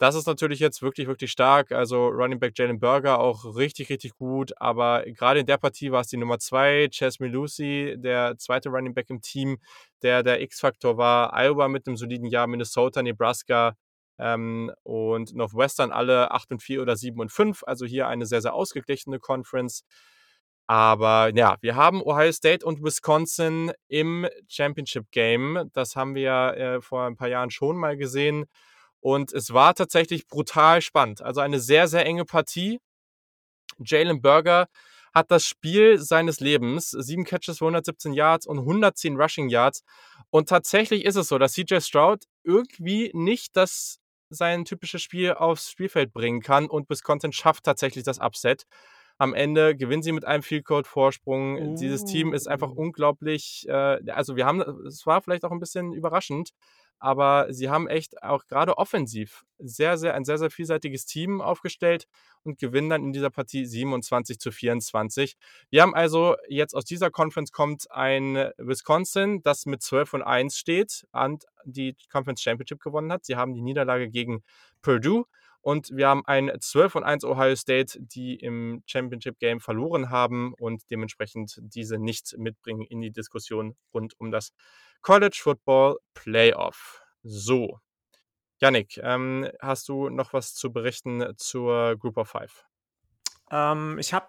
Das 0.00 0.14
ist 0.14 0.26
natürlich 0.26 0.60
jetzt 0.60 0.80
wirklich, 0.80 1.08
wirklich 1.08 1.30
stark. 1.30 1.72
Also 1.72 2.06
Running 2.06 2.38
Back 2.38 2.56
Jalen 2.56 2.80
Burger 2.80 3.18
auch 3.18 3.44
richtig, 3.54 3.90
richtig 3.90 4.16
gut. 4.16 4.50
Aber 4.56 5.02
gerade 5.04 5.40
in 5.40 5.46
der 5.46 5.58
Partie 5.58 5.92
war 5.92 6.00
es 6.00 6.06
die 6.06 6.16
Nummer 6.16 6.38
zwei, 6.38 6.88
Chess 6.88 7.20
Milusi, 7.20 7.96
der 7.98 8.38
zweite 8.38 8.70
Running 8.70 8.94
Back 8.94 9.10
im 9.10 9.20
Team, 9.20 9.58
der 10.00 10.22
der 10.22 10.40
X-Faktor 10.40 10.96
war. 10.96 11.34
Iowa 11.34 11.68
mit 11.68 11.86
einem 11.86 11.98
soliden 11.98 12.24
Jahr, 12.24 12.46
Minnesota, 12.46 13.02
Nebraska 13.02 13.76
ähm, 14.18 14.72
und 14.84 15.34
Northwestern 15.34 15.92
alle 15.92 16.30
8 16.30 16.52
und 16.52 16.62
4 16.62 16.80
oder 16.80 16.96
7 16.96 17.20
und 17.20 17.30
5. 17.30 17.64
Also 17.66 17.84
hier 17.84 18.08
eine 18.08 18.24
sehr, 18.24 18.40
sehr 18.40 18.54
ausgeglichene 18.54 19.18
Conference. 19.18 19.82
Aber 20.66 21.30
ja, 21.34 21.58
wir 21.60 21.76
haben 21.76 22.00
Ohio 22.00 22.32
State 22.32 22.64
und 22.64 22.82
Wisconsin 22.82 23.72
im 23.88 24.26
Championship 24.48 25.10
Game. 25.10 25.68
Das 25.74 25.94
haben 25.94 26.14
wir 26.14 26.54
äh, 26.56 26.80
vor 26.80 27.04
ein 27.04 27.16
paar 27.16 27.28
Jahren 27.28 27.50
schon 27.50 27.76
mal 27.76 27.98
gesehen. 27.98 28.46
Und 29.00 29.32
es 29.32 29.52
war 29.52 29.74
tatsächlich 29.74 30.28
brutal 30.28 30.82
spannend. 30.82 31.22
Also 31.22 31.40
eine 31.40 31.60
sehr, 31.60 31.88
sehr 31.88 32.04
enge 32.04 32.24
Partie. 32.24 32.80
Jalen 33.78 34.20
Burger 34.20 34.68
hat 35.14 35.30
das 35.30 35.46
Spiel 35.46 35.98
seines 35.98 36.40
Lebens. 36.40 36.90
Sieben 36.90 37.24
Catches 37.24 37.58
für 37.58 37.64
117 37.64 38.12
Yards 38.12 38.46
und 38.46 38.58
110 38.58 39.16
Rushing 39.16 39.48
Yards. 39.48 39.82
Und 40.30 40.48
tatsächlich 40.48 41.04
ist 41.04 41.16
es 41.16 41.28
so, 41.28 41.38
dass 41.38 41.52
CJ 41.52 41.80
Stroud 41.80 42.24
irgendwie 42.44 43.10
nicht 43.14 43.56
das 43.56 43.98
sein 44.30 44.64
typisches 44.64 45.02
Spiel 45.02 45.32
aufs 45.32 45.70
Spielfeld 45.70 46.12
bringen 46.12 46.40
kann 46.40 46.68
und 46.68 46.88
Wisconsin 46.88 47.32
schafft 47.32 47.64
tatsächlich 47.64 48.04
das 48.04 48.20
Upset. 48.20 48.64
Am 49.18 49.34
Ende 49.34 49.76
gewinnen 49.76 50.02
sie 50.02 50.12
mit 50.12 50.24
einem 50.24 50.42
Field 50.42 50.64
Goal 50.64 50.84
Vorsprung. 50.84 51.56
Uh. 51.56 51.76
Dieses 51.76 52.04
Team 52.04 52.32
ist 52.32 52.46
einfach 52.46 52.70
oh. 52.70 52.80
unglaublich. 52.80 53.66
Äh, 53.68 53.98
also 54.12 54.36
wir 54.36 54.46
haben, 54.46 54.60
es 54.86 55.04
war 55.04 55.20
vielleicht 55.20 55.44
auch 55.44 55.50
ein 55.50 55.58
bisschen 55.58 55.92
überraschend, 55.92 56.50
aber 57.00 57.52
sie 57.52 57.70
haben 57.70 57.88
echt 57.88 58.22
auch 58.22 58.46
gerade 58.46 58.78
offensiv 58.78 59.44
sehr, 59.58 59.98
sehr, 59.98 60.14
ein 60.14 60.24
sehr, 60.24 60.38
sehr 60.38 60.50
vielseitiges 60.50 61.06
Team 61.06 61.40
aufgestellt 61.40 62.06
und 62.44 62.58
gewinnen 62.58 62.90
dann 62.90 63.04
in 63.04 63.12
dieser 63.12 63.30
Partie 63.30 63.66
27 63.66 64.38
zu 64.38 64.52
24. 64.52 65.36
Wir 65.70 65.82
haben 65.82 65.94
also 65.94 66.36
jetzt 66.48 66.74
aus 66.74 66.84
dieser 66.84 67.10
Conference 67.10 67.52
kommt 67.52 67.90
ein 67.90 68.50
Wisconsin, 68.58 69.42
das 69.42 69.66
mit 69.66 69.82
12 69.82 70.14
und 70.14 70.22
1 70.22 70.56
steht 70.56 71.06
und 71.12 71.44
die 71.64 71.96
Conference 72.10 72.42
Championship 72.42 72.80
gewonnen 72.80 73.10
hat. 73.12 73.24
Sie 73.24 73.36
haben 73.36 73.54
die 73.54 73.62
Niederlage 73.62 74.10
gegen 74.10 74.42
Purdue 74.82 75.24
und 75.62 75.90
wir 75.94 76.08
haben 76.08 76.22
ein 76.26 76.50
12 76.58 76.96
und 76.96 77.04
1 77.04 77.24
Ohio 77.24 77.54
State, 77.54 77.98
die 78.00 78.36
im 78.36 78.82
Championship 78.86 79.38
Game 79.38 79.60
verloren 79.60 80.10
haben 80.10 80.54
und 80.58 80.82
dementsprechend 80.90 81.58
diese 81.62 81.98
nicht 81.98 82.36
mitbringen 82.38 82.82
in 82.82 83.00
die 83.00 83.10
Diskussion 83.10 83.76
rund 83.92 84.14
um 84.18 84.30
das 84.30 84.52
College 85.02 85.40
Football 85.42 85.98
Playoff. 86.14 87.02
So. 87.22 87.80
Yannick, 88.60 88.98
ähm, 89.02 89.48
hast 89.60 89.88
du 89.88 90.10
noch 90.10 90.32
was 90.32 90.54
zu 90.54 90.72
berichten 90.72 91.24
zur 91.36 91.96
Group 91.96 92.18
of 92.18 92.28
Five? 92.28 92.64
Ähm, 93.50 93.98
ich 93.98 94.12
habe 94.12 94.28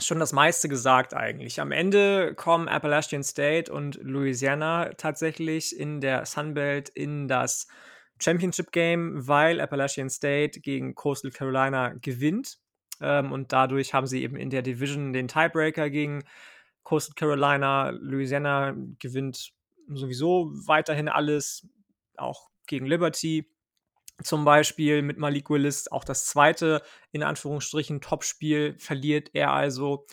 schon 0.00 0.18
das 0.18 0.32
meiste 0.32 0.68
gesagt 0.68 1.14
eigentlich. 1.14 1.60
Am 1.60 1.72
Ende 1.72 2.34
kommen 2.34 2.68
Appalachian 2.68 3.22
State 3.22 3.72
und 3.72 3.96
Louisiana 4.02 4.90
tatsächlich 4.96 5.78
in 5.78 6.00
der 6.00 6.24
Sunbelt 6.26 6.88
in 6.88 7.28
das 7.28 7.68
Championship 8.20 8.72
Game, 8.72 9.26
weil 9.26 9.60
Appalachian 9.60 10.10
State 10.10 10.60
gegen 10.60 10.94
Coastal 10.94 11.30
Carolina 11.30 11.94
gewinnt. 12.00 12.58
Ähm, 13.00 13.32
und 13.32 13.52
dadurch 13.52 13.94
haben 13.94 14.06
sie 14.06 14.22
eben 14.22 14.36
in 14.36 14.50
der 14.50 14.62
Division 14.62 15.12
den 15.12 15.28
Tiebreaker 15.28 15.90
gegen 15.90 16.24
Coastal 16.82 17.14
Carolina. 17.14 17.90
Louisiana 17.90 18.74
gewinnt 18.98 19.52
sowieso 19.88 20.50
weiterhin 20.66 21.08
alles, 21.08 21.66
auch 22.16 22.50
gegen 22.66 22.86
Liberty 22.86 23.50
zum 24.22 24.44
Beispiel 24.44 25.02
mit 25.02 25.18
Malik 25.18 25.48
Willis 25.48 25.88
auch 25.88 26.04
das 26.04 26.26
zweite, 26.26 26.82
in 27.12 27.22
Anführungsstrichen, 27.22 28.00
Topspiel 28.00 28.76
verliert 28.78 29.30
er 29.32 29.52
also. 29.52 30.06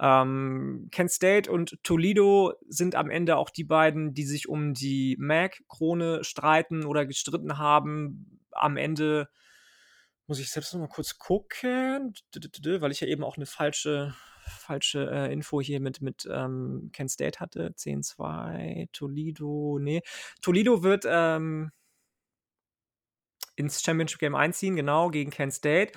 Ähm, 0.00 0.88
Kent 0.90 1.12
State 1.12 1.50
und 1.50 1.78
Toledo 1.84 2.54
sind 2.66 2.96
am 2.96 3.10
Ende 3.10 3.36
auch 3.36 3.50
die 3.50 3.62
beiden, 3.62 4.12
die 4.12 4.24
sich 4.24 4.48
um 4.48 4.74
die 4.74 5.16
MAC-Krone 5.20 6.24
streiten 6.24 6.84
oder 6.84 7.06
gestritten 7.06 7.58
haben. 7.58 8.40
Am 8.50 8.76
Ende 8.76 9.28
muss 10.26 10.40
ich 10.40 10.50
selbst 10.50 10.72
noch 10.74 10.80
mal 10.80 10.88
kurz 10.88 11.18
gucken, 11.18 12.12
weil 12.32 12.90
ich 12.90 13.00
ja 13.00 13.06
eben 13.06 13.22
auch 13.22 13.36
eine 13.36 13.46
falsche 13.46 14.14
falsche 14.48 15.10
äh, 15.10 15.32
Info 15.32 15.60
hier 15.60 15.80
mit, 15.80 16.00
mit 16.00 16.28
ähm, 16.30 16.90
Kent 16.92 17.10
State 17.10 17.40
hatte. 17.40 17.74
10-2, 17.76 18.88
Toledo, 18.92 19.78
nee. 19.80 20.02
Toledo 20.40 20.82
wird 20.82 21.04
ähm, 21.06 21.70
ins 23.56 23.82
Championship 23.82 24.18
Game 24.18 24.34
einziehen, 24.34 24.76
genau, 24.76 25.10
gegen 25.10 25.30
Kent 25.30 25.54
State. 25.54 25.92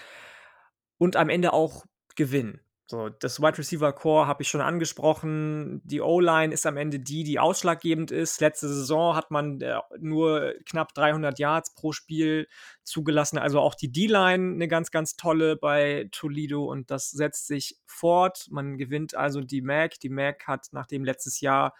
Und 0.97 1.15
am 1.15 1.29
Ende 1.29 1.53
auch 1.53 1.85
gewinnen. 2.15 2.61
So, 2.89 3.09
das 3.09 3.41
Wide 3.41 3.57
Receiver 3.57 3.91
Core 3.91 4.27
habe 4.27 4.43
ich 4.43 4.47
schon 4.47 4.61
angesprochen. 4.61 5.81
Die 5.83 5.99
O-Line 5.99 6.53
ist 6.53 6.65
am 6.65 6.77
Ende 6.77 7.01
die, 7.01 7.25
die 7.25 7.37
ausschlaggebend 7.37 8.11
ist. 8.11 8.39
Letzte 8.39 8.69
Saison 8.69 9.13
hat 9.13 9.29
man 9.29 9.59
äh, 9.59 9.77
nur 9.99 10.53
knapp 10.65 10.93
300 10.93 11.37
Yards 11.37 11.75
pro 11.75 11.91
Spiel 11.91 12.47
zugelassen. 12.85 13.39
Also 13.39 13.59
auch 13.59 13.75
die 13.75 13.91
D-Line 13.91 14.53
eine 14.53 14.69
ganz, 14.69 14.89
ganz 14.91 15.17
tolle 15.17 15.57
bei 15.57 16.07
Toledo 16.13 16.63
und 16.63 16.89
das 16.89 17.11
setzt 17.11 17.47
sich 17.47 17.77
fort. 17.85 18.47
Man 18.51 18.77
gewinnt 18.77 19.15
also 19.15 19.41
die 19.41 19.61
MAC. 19.61 19.99
Die 19.99 20.09
MAC 20.09 20.47
hat 20.47 20.67
nachdem 20.71 21.03
letztes 21.03 21.41
Jahr 21.41 21.73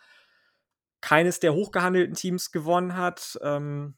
keines 1.00 1.40
der 1.40 1.54
hochgehandelten 1.54 2.16
Teams 2.16 2.52
gewonnen 2.52 2.98
hat, 2.98 3.40
ähm, 3.42 3.96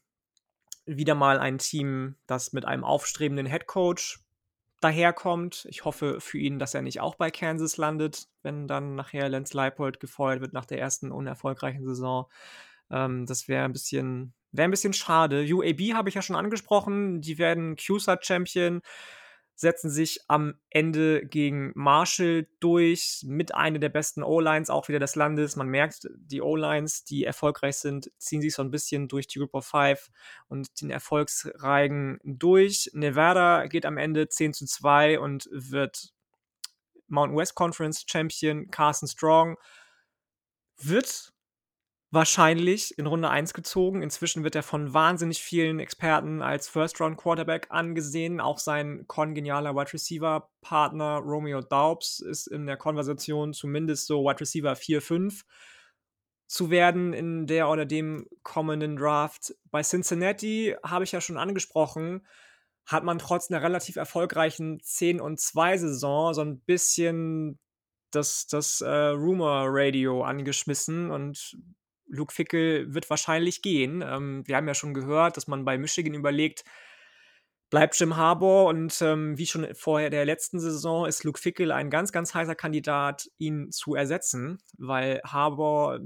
wieder 0.86 1.16
mal 1.16 1.40
ein 1.40 1.58
Team, 1.58 2.14
das 2.28 2.52
mit 2.52 2.66
einem 2.66 2.84
aufstrebenden 2.84 3.46
Head 3.46 3.66
Coach 3.66 4.20
daherkommt. 4.80 5.66
Ich 5.70 5.84
hoffe 5.84 6.20
für 6.20 6.38
ihn, 6.38 6.58
dass 6.58 6.74
er 6.74 6.82
nicht 6.82 7.00
auch 7.00 7.14
bei 7.16 7.30
Kansas 7.30 7.76
landet, 7.76 8.28
wenn 8.42 8.66
dann 8.66 8.94
nachher 8.94 9.28
Lance 9.28 9.56
Leipold 9.56 10.00
gefeuert 10.00 10.40
wird 10.40 10.52
nach 10.52 10.64
der 10.66 10.80
ersten 10.80 11.12
unerfolgreichen 11.12 11.84
Saison. 11.84 12.26
Ähm, 12.90 13.26
das 13.26 13.48
wäre 13.48 13.64
ein 13.64 13.72
bisschen, 13.72 14.34
wäre 14.52 14.68
ein 14.68 14.70
bisschen 14.70 14.92
schade. 14.92 15.46
UAB 15.48 15.94
habe 15.94 16.08
ich 16.08 16.14
ja 16.14 16.22
schon 16.22 16.36
angesprochen. 16.36 17.20
Die 17.20 17.38
werden 17.38 17.76
CUSA-Champion 17.76 18.82
setzen 19.60 19.90
sich 19.90 20.20
am 20.26 20.54
Ende 20.70 21.26
gegen 21.26 21.72
Marshall 21.74 22.46
durch, 22.60 23.20
mit 23.26 23.54
einer 23.54 23.78
der 23.78 23.90
besten 23.90 24.22
O-Lines 24.22 24.70
auch 24.70 24.88
wieder 24.88 24.98
des 24.98 25.16
Landes. 25.16 25.54
Man 25.54 25.68
merkt, 25.68 26.08
die 26.16 26.40
O-Lines, 26.40 27.04
die 27.04 27.24
erfolgreich 27.24 27.76
sind, 27.76 28.10
ziehen 28.16 28.40
sich 28.40 28.54
so 28.54 28.62
ein 28.62 28.70
bisschen 28.70 29.06
durch 29.06 29.26
die 29.26 29.38
Group 29.38 29.52
of 29.52 29.66
Five 29.66 30.10
und 30.48 30.80
den 30.80 30.88
Erfolgsreigen 30.88 32.18
durch. 32.24 32.90
Nevada 32.94 33.66
geht 33.66 33.84
am 33.84 33.98
Ende 33.98 34.30
10 34.30 34.54
zu 34.54 34.64
2 34.64 35.20
und 35.20 35.46
wird 35.52 36.14
Mountain 37.08 37.36
West 37.36 37.54
Conference 37.54 38.06
Champion. 38.06 38.70
Carson 38.70 39.08
Strong 39.08 39.58
wird 40.78 41.34
wahrscheinlich 42.10 42.98
in 42.98 43.06
Runde 43.06 43.30
1 43.30 43.54
gezogen. 43.54 44.02
Inzwischen 44.02 44.42
wird 44.42 44.56
er 44.56 44.62
von 44.62 44.92
wahnsinnig 44.92 45.42
vielen 45.42 45.78
Experten 45.78 46.42
als 46.42 46.68
First-Round-Quarterback 46.68 47.68
angesehen. 47.70 48.40
Auch 48.40 48.58
sein 48.58 49.04
kongenialer 49.06 49.74
Wide 49.76 49.92
Receiver-Partner 49.92 51.18
Romeo 51.18 51.60
Daubs 51.60 52.20
ist 52.20 52.48
in 52.48 52.66
der 52.66 52.76
Konversation 52.76 53.52
zumindest 53.52 54.06
so 54.06 54.24
Wide 54.24 54.40
Receiver 54.40 54.72
4-5 54.72 55.44
zu 56.48 56.68
werden 56.68 57.12
in 57.12 57.46
der 57.46 57.68
oder 57.68 57.86
dem 57.86 58.26
kommenden 58.42 58.96
Draft. 58.96 59.54
Bei 59.70 59.82
Cincinnati 59.82 60.74
habe 60.82 61.04
ich 61.04 61.12
ja 61.12 61.20
schon 61.20 61.36
angesprochen, 61.36 62.26
hat 62.86 63.04
man 63.04 63.20
trotz 63.20 63.50
einer 63.50 63.62
relativ 63.62 63.94
erfolgreichen 63.94 64.80
10 64.82 65.20
und 65.20 65.38
2 65.38 65.78
Saison 65.78 66.34
so 66.34 66.40
ein 66.40 66.58
bisschen 66.58 67.60
das, 68.10 68.48
das 68.48 68.80
äh, 68.80 68.90
Rumor 68.90 69.66
Radio 69.68 70.24
angeschmissen 70.24 71.12
und 71.12 71.56
Luke 72.10 72.34
Fickel 72.34 72.92
wird 72.92 73.08
wahrscheinlich 73.08 73.62
gehen. 73.62 74.02
Ähm, 74.06 74.42
wir 74.46 74.56
haben 74.56 74.68
ja 74.68 74.74
schon 74.74 74.94
gehört, 74.94 75.36
dass 75.36 75.46
man 75.46 75.64
bei 75.64 75.78
Michigan 75.78 76.14
überlegt, 76.14 76.64
bleibt 77.70 77.98
Jim 77.98 78.16
Harbour 78.16 78.66
und 78.66 79.00
ähm, 79.00 79.38
wie 79.38 79.46
schon 79.46 79.68
vorher 79.74 80.10
der 80.10 80.24
letzten 80.24 80.58
Saison 80.58 81.06
ist 81.06 81.24
Luke 81.24 81.40
Fickel 81.40 81.70
ein 81.70 81.88
ganz, 81.88 82.10
ganz 82.12 82.34
heißer 82.34 82.56
Kandidat, 82.56 83.30
ihn 83.38 83.70
zu 83.70 83.94
ersetzen, 83.94 84.58
weil 84.76 85.20
Harbour 85.24 86.00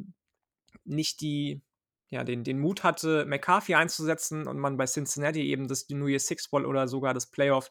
nicht 0.85 1.23
die, 1.23 1.63
ja, 2.11 2.23
den, 2.23 2.45
den 2.45 2.59
Mut 2.59 2.85
hatte, 2.85 3.25
McCarthy 3.25 3.75
einzusetzen 3.75 4.47
und 4.47 4.59
man 4.59 4.77
bei 4.77 4.85
Cincinnati 4.85 5.41
eben 5.41 5.67
das 5.67 5.89
New 5.89 6.07
Year 6.07 6.21
Six 6.21 6.49
Ball 6.49 6.67
oder 6.67 6.87
sogar 6.87 7.15
das 7.15 7.31
Playoff 7.31 7.71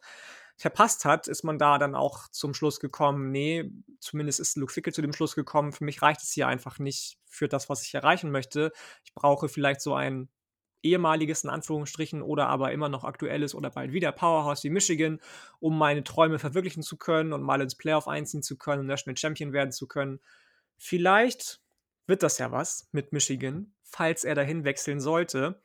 verpasst 0.64 1.03
hat, 1.03 1.27
ist 1.27 1.44
man 1.44 1.57
da 1.57 1.77
dann 1.77 1.94
auch 1.94 2.30
zum 2.30 2.53
Schluss 2.53 2.80
gekommen, 2.80 3.31
nee, 3.31 3.69
zumindest 3.99 4.40
ist 4.40 4.56
Luke 4.56 4.72
Fickel 4.72 4.94
zu 4.94 5.02
dem 5.02 5.11
Schluss 5.11 5.35
gekommen, 5.35 5.73
für 5.73 5.84
mich 5.84 6.02
reicht 6.02 6.22
es 6.22 6.31
hier 6.31 6.48
einfach 6.48 6.80
nicht 6.80 7.18
für 7.27 7.49
das, 7.49 7.68
was 7.68 7.85
ich 7.85 7.94
erreichen 7.94 8.31
möchte. 8.31 8.72
Ich 9.03 9.14
brauche 9.14 9.49
vielleicht 9.49 9.81
so 9.81 9.94
ein 9.94 10.30
ehemaliges 10.81 11.44
in 11.44 11.49
Anführungsstrichen 11.49 12.22
oder 12.22 12.48
aber 12.48 12.72
immer 12.72 12.88
noch 12.88 13.03
aktuelles 13.03 13.56
oder 13.56 13.72
bald 13.72 13.91
wieder 13.91 14.14
Powerhouse 14.14 14.64
wie 14.64 14.69
Michigan, 14.69 15.19
um 15.60 15.77
meine 15.77 16.06
Träume 16.06 16.40
verwirklichen 16.40 16.81
zu 16.81 16.95
können 16.95 17.34
und 17.34 17.44
mal 17.44 17.60
ins 17.60 17.76
Playoff 17.76 18.07
einziehen 18.07 18.41
zu 18.41 18.57
können, 18.57 18.85
National 18.85 19.18
Champion 19.18 19.52
werden 19.52 19.73
zu 19.73 19.85
können. 19.85 20.22
Vielleicht 20.77 21.60
wird 22.07 22.23
das 22.23 22.38
ja 22.38 22.53
was 22.53 22.88
mit 22.94 23.11
Michigan, 23.11 23.73
falls 23.84 24.23
er 24.23 24.35
dahin 24.35 24.64
wechseln 24.64 25.02
sollte. 25.02 25.60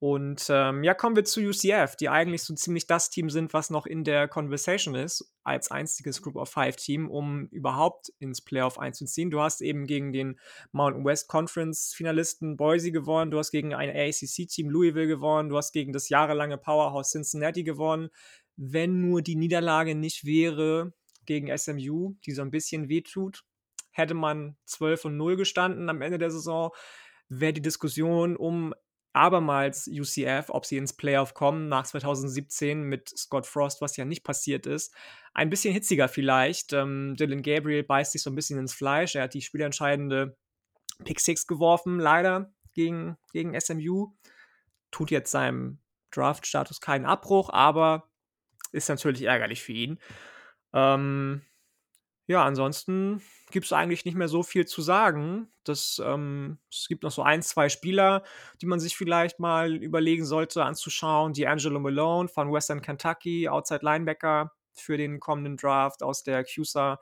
Und 0.00 0.46
ähm, 0.48 0.84
ja, 0.84 0.94
kommen 0.94 1.16
wir 1.16 1.24
zu 1.24 1.40
UCF, 1.40 1.96
die 1.96 2.08
eigentlich 2.08 2.44
so 2.44 2.54
ziemlich 2.54 2.86
das 2.86 3.10
Team 3.10 3.30
sind, 3.30 3.52
was 3.52 3.68
noch 3.68 3.84
in 3.84 4.04
der 4.04 4.28
Conversation 4.28 4.94
ist, 4.94 5.34
als 5.42 5.72
einziges 5.72 6.22
Group 6.22 6.36
of 6.36 6.48
Five 6.48 6.76
Team, 6.76 7.10
um 7.10 7.48
überhaupt 7.48 8.12
ins 8.20 8.40
Playoff 8.40 8.78
einzuziehen. 8.78 9.30
Du 9.30 9.40
hast 9.40 9.60
eben 9.60 9.86
gegen 9.86 10.12
den 10.12 10.38
Mountain 10.70 11.04
West 11.04 11.26
Conference 11.26 11.92
Finalisten 11.94 12.56
Boise 12.56 12.92
gewonnen, 12.92 13.32
du 13.32 13.38
hast 13.38 13.50
gegen 13.50 13.74
ein 13.74 13.90
ACC-Team 13.90 14.70
Louisville 14.70 15.08
gewonnen, 15.08 15.48
du 15.48 15.56
hast 15.56 15.72
gegen 15.72 15.92
das 15.92 16.08
jahrelange 16.08 16.58
Powerhouse 16.58 17.10
Cincinnati 17.10 17.64
gewonnen. 17.64 18.10
Wenn 18.54 19.00
nur 19.00 19.20
die 19.20 19.36
Niederlage 19.36 19.96
nicht 19.96 20.24
wäre 20.24 20.92
gegen 21.26 21.56
SMU, 21.56 22.14
die 22.24 22.32
so 22.32 22.42
ein 22.42 22.52
bisschen 22.52 22.88
wehtut, 22.88 23.42
hätte 23.90 24.14
man 24.14 24.56
12 24.66 25.06
und 25.06 25.16
0 25.16 25.36
gestanden 25.36 25.88
am 25.90 26.02
Ende 26.02 26.18
der 26.18 26.30
Saison 26.30 26.70
wäre 27.28 27.52
die 27.52 27.62
Diskussion 27.62 28.36
um 28.36 28.74
abermals 29.12 29.88
UCF, 29.88 30.50
ob 30.50 30.66
sie 30.66 30.76
ins 30.76 30.92
Playoff 30.92 31.34
kommen 31.34 31.68
nach 31.68 31.84
2017 31.84 32.82
mit 32.82 33.08
Scott 33.08 33.46
Frost, 33.46 33.80
was 33.80 33.96
ja 33.96 34.04
nicht 34.04 34.24
passiert 34.24 34.66
ist. 34.66 34.94
Ein 35.34 35.50
bisschen 35.50 35.72
hitziger 35.72 36.08
vielleicht. 36.08 36.72
Ähm, 36.72 37.16
Dylan 37.16 37.42
Gabriel 37.42 37.82
beißt 37.82 38.12
sich 38.12 38.22
so 38.22 38.30
ein 38.30 38.34
bisschen 38.34 38.58
ins 38.58 38.74
Fleisch. 38.74 39.14
Er 39.14 39.24
hat 39.24 39.34
die 39.34 39.42
spielentscheidende 39.42 40.36
Pick 41.04 41.20
6 41.20 41.46
geworfen, 41.46 41.98
leider 41.98 42.52
gegen, 42.74 43.16
gegen 43.32 43.58
SMU. 43.58 44.12
Tut 44.90 45.10
jetzt 45.10 45.30
seinem 45.30 45.80
Draft-Status 46.10 46.80
keinen 46.80 47.06
Abbruch, 47.06 47.50
aber 47.50 48.10
ist 48.72 48.88
natürlich 48.88 49.22
ärgerlich 49.22 49.62
für 49.62 49.72
ihn. 49.72 49.98
Ähm, 50.72 51.42
ja, 52.28 52.44
ansonsten 52.44 53.22
gibt 53.50 53.64
es 53.64 53.72
eigentlich 53.72 54.04
nicht 54.04 54.14
mehr 54.14 54.28
so 54.28 54.42
viel 54.42 54.66
zu 54.66 54.82
sagen. 54.82 55.48
Das, 55.64 56.00
ähm, 56.04 56.58
es 56.70 56.86
gibt 56.86 57.02
noch 57.02 57.10
so 57.10 57.22
ein, 57.22 57.40
zwei 57.40 57.70
Spieler, 57.70 58.22
die 58.60 58.66
man 58.66 58.80
sich 58.80 58.98
vielleicht 58.98 59.40
mal 59.40 59.74
überlegen 59.74 60.26
sollte 60.26 60.62
anzuschauen. 60.62 61.32
Die 61.32 61.46
Angelo 61.46 61.80
Malone 61.80 62.28
von 62.28 62.52
Western 62.52 62.82
Kentucky, 62.82 63.48
Outside 63.48 63.80
Linebacker 63.82 64.52
für 64.74 64.98
den 64.98 65.20
kommenden 65.20 65.56
Draft 65.56 66.02
aus 66.02 66.22
der 66.22 66.44
CUSA. 66.44 67.00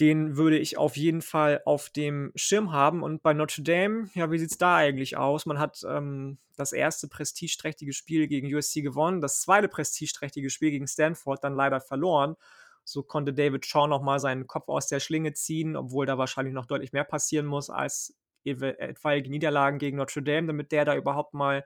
Den 0.00 0.36
würde 0.36 0.58
ich 0.58 0.76
auf 0.76 0.98
jeden 0.98 1.22
Fall 1.22 1.62
auf 1.64 1.88
dem 1.88 2.30
Schirm 2.34 2.72
haben. 2.72 3.02
Und 3.02 3.22
bei 3.22 3.32
Notre 3.32 3.62
Dame, 3.62 4.10
ja, 4.12 4.30
wie 4.30 4.38
sieht 4.38 4.50
es 4.50 4.58
da 4.58 4.76
eigentlich 4.76 5.16
aus? 5.16 5.46
Man 5.46 5.58
hat 5.58 5.80
ähm, 5.88 6.36
das 6.56 6.74
erste 6.74 7.08
prestigeträchtige 7.08 7.94
Spiel 7.94 8.28
gegen 8.28 8.54
USC 8.54 8.82
gewonnen, 8.82 9.22
das 9.22 9.40
zweite 9.40 9.68
prestigeträchtige 9.68 10.50
Spiel 10.50 10.72
gegen 10.72 10.86
Stanford 10.86 11.42
dann 11.42 11.54
leider 11.54 11.80
verloren. 11.80 12.36
So 12.84 13.02
konnte 13.02 13.32
David 13.32 13.66
Shaw 13.66 13.86
nochmal 13.86 14.20
seinen 14.20 14.46
Kopf 14.46 14.68
aus 14.68 14.88
der 14.88 15.00
Schlinge 15.00 15.32
ziehen, 15.32 15.76
obwohl 15.76 16.06
da 16.06 16.18
wahrscheinlich 16.18 16.54
noch 16.54 16.66
deutlich 16.66 16.92
mehr 16.92 17.04
passieren 17.04 17.46
muss 17.46 17.70
als 17.70 18.16
etwaige 18.44 19.30
Niederlagen 19.30 19.78
gegen 19.78 19.96
Notre 19.96 20.22
Dame, 20.22 20.46
damit 20.48 20.70
der 20.70 20.84
da 20.84 20.94
überhaupt 20.94 21.34
mal 21.34 21.64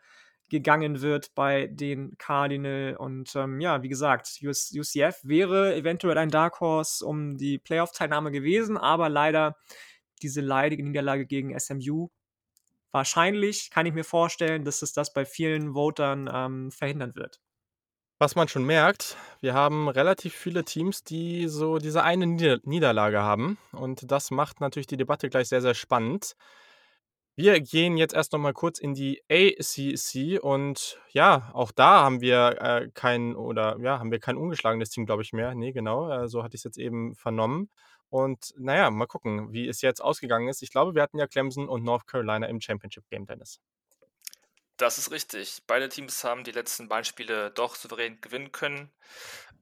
gegangen 0.49 1.03
wird 1.03 1.35
bei 1.35 1.66
den 1.66 2.16
Cardinal. 2.19 2.97
Und 2.97 3.35
ähm, 3.36 3.61
ja, 3.61 3.82
wie 3.82 3.89
gesagt, 3.89 4.40
UCF 4.43 5.20
wäre 5.23 5.74
eventuell 5.74 6.16
ein 6.19 6.31
Dark 6.31 6.61
Horse 6.61 7.05
um 7.05 7.36
die 7.36 7.59
Playoff-Teilnahme 7.59 8.31
gewesen, 8.31 8.77
aber 8.77 9.09
leider 9.09 9.57
diese 10.23 10.40
leidige 10.40 10.82
Niederlage 10.82 11.27
gegen 11.27 11.59
SMU. 11.59 12.09
Wahrscheinlich 12.90 13.70
kann 13.70 13.86
ich 13.86 13.93
mir 13.93 14.05
vorstellen, 14.05 14.65
dass 14.65 14.82
es 14.82 14.93
das 14.93 15.12
bei 15.12 15.27
vielen 15.27 15.74
Votern 15.74 16.31
ähm, 16.32 16.70
verhindern 16.70 17.15
wird. 17.15 17.40
Was 18.20 18.35
man 18.35 18.49
schon 18.49 18.65
merkt, 18.65 19.16
wir 19.40 19.55
haben 19.55 19.89
relativ 19.89 20.35
viele 20.35 20.65
Teams, 20.65 21.05
die 21.05 21.47
so 21.47 21.78
diese 21.78 22.03
eine 22.03 22.27
Nieder 22.27 22.59
Niederlage 22.65 23.23
haben. 23.23 23.59
Und 23.70 24.11
das 24.11 24.32
macht 24.32 24.61
natürlich 24.61 24.89
die 24.89 24.97
Debatte 24.97 25.28
gleich 25.28 25.49
sehr, 25.49 25.61
sehr 25.62 25.74
spannend. 25.74 26.35
Wir 27.36 27.61
gehen 27.61 27.97
jetzt 27.97 28.15
erst 28.15 28.32
noch 28.32 28.40
mal 28.40 28.53
kurz 28.53 28.81
in 28.81 28.95
die 28.95 29.23
ACC 29.31 30.43
und 30.43 30.99
ja, 31.11 31.51
auch 31.53 31.70
da 31.70 32.03
haben 32.03 32.20
wir 32.20 32.61
äh, 32.61 32.89
kein 32.93 33.36
oder 33.36 33.78
ja, 33.81 34.01
haben 34.01 34.11
wir 34.11 34.19
kein 34.19 34.36
ungeschlagenes 34.36 34.90
Team, 34.90 35.07
glaube 35.07 35.23
ich, 35.23 35.32
mehr. 35.32 35.55
Nee, 35.55 35.70
genau, 35.70 36.11
äh, 36.11 36.27
so 36.27 36.43
hatte 36.43 36.57
ich 36.57 36.61
es 36.61 36.65
jetzt 36.65 36.78
eben 36.78 37.15
vernommen. 37.15 37.70
Und 38.09 38.53
naja, 38.59 38.90
mal 38.90 39.07
gucken, 39.07 39.53
wie 39.53 39.69
es 39.69 39.81
jetzt 39.82 40.01
ausgegangen 40.03 40.49
ist. 40.49 40.62
Ich 40.62 40.73
glaube, 40.73 40.97
wir 40.97 41.03
hatten 41.03 41.19
ja 41.19 41.28
Clemson 41.28 41.69
und 41.69 41.85
North 41.85 42.09
Carolina 42.09 42.49
im 42.49 42.61
Championship 42.61 43.05
Game, 43.09 43.27
Dennis. 43.27 43.61
Das 44.79 44.97
ist 44.97 45.11
richtig. 45.11 45.65
Beide 45.67 45.89
Teams 45.89 46.23
haben 46.23 46.45
die 46.45 46.53
letzten 46.53 46.89
beiden 46.89 47.05
Spiele 47.05 47.51
doch 47.51 47.75
souverän 47.75 48.21
gewinnen 48.21 48.53
können. 48.53 48.93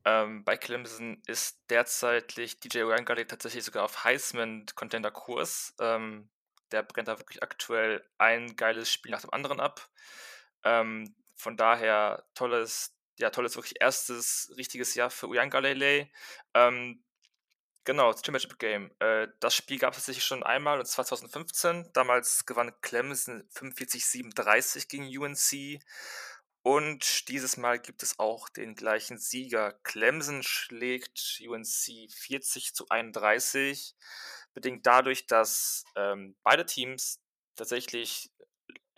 Ähm, 0.05 0.45
bei 0.45 0.59
Clemson 0.59 1.23
ist 1.27 1.59
derzeitig 1.71 2.61
DJ 2.61 2.81
Wangari 2.85 3.27
tatsächlich 3.27 3.65
sogar 3.65 3.85
auf 3.85 4.05
Heisman-Contender-Kurs. 4.05 5.75
Ähm, 5.81 6.29
der 6.71 6.83
brennt 6.83 7.09
da 7.09 7.19
wirklich 7.19 7.43
aktuell 7.43 8.07
ein 8.19 8.57
geiles 8.57 8.93
Spiel 8.93 9.11
nach 9.11 9.23
dem 9.23 9.33
anderen 9.33 9.59
ab. 9.59 9.89
Ähm, 10.65 11.15
von 11.35 11.57
daher 11.57 12.27
tolles, 12.35 12.95
ja, 13.19 13.31
tolles, 13.31 13.57
wirklich 13.57 13.81
erstes 13.81 14.53
richtiges 14.59 14.95
Jahr 14.95 15.09
für 15.09 15.29
Uyangalele. 15.29 16.11
Ähm, 16.53 17.03
Genau, 17.87 18.11
das 18.11 18.21
Championship 18.27 18.59
Game. 18.59 18.91
Äh, 18.99 19.29
das 19.39 19.55
Spiel 19.55 19.79
gab 19.79 19.93
es 19.93 20.01
tatsächlich 20.01 20.25
schon 20.25 20.43
einmal, 20.43 20.81
und 20.81 20.87
zwar 20.87 21.05
2015. 21.05 21.91
Damals 21.93 22.45
gewann 22.45 22.73
Clemson 22.81 23.49
45-37 23.55 24.89
gegen 24.89 25.05
UNC. 25.17 25.81
Und 26.63 27.29
dieses 27.29 27.57
Mal 27.57 27.79
gibt 27.79 28.03
es 28.03 28.19
auch 28.19 28.49
den 28.49 28.75
gleichen 28.75 29.19
Sieger. 29.19 29.79
Clemson 29.85 30.43
schlägt 30.43 31.41
UNC 31.47 32.11
40 32.11 32.75
zu 32.75 32.89
31, 32.89 33.95
bedingt 34.53 34.85
dadurch, 34.85 35.29
dass 35.29 35.85
ähm, 35.95 36.35
beide 36.43 36.67
Teams 36.67 37.21
tatsächlich 37.55 38.33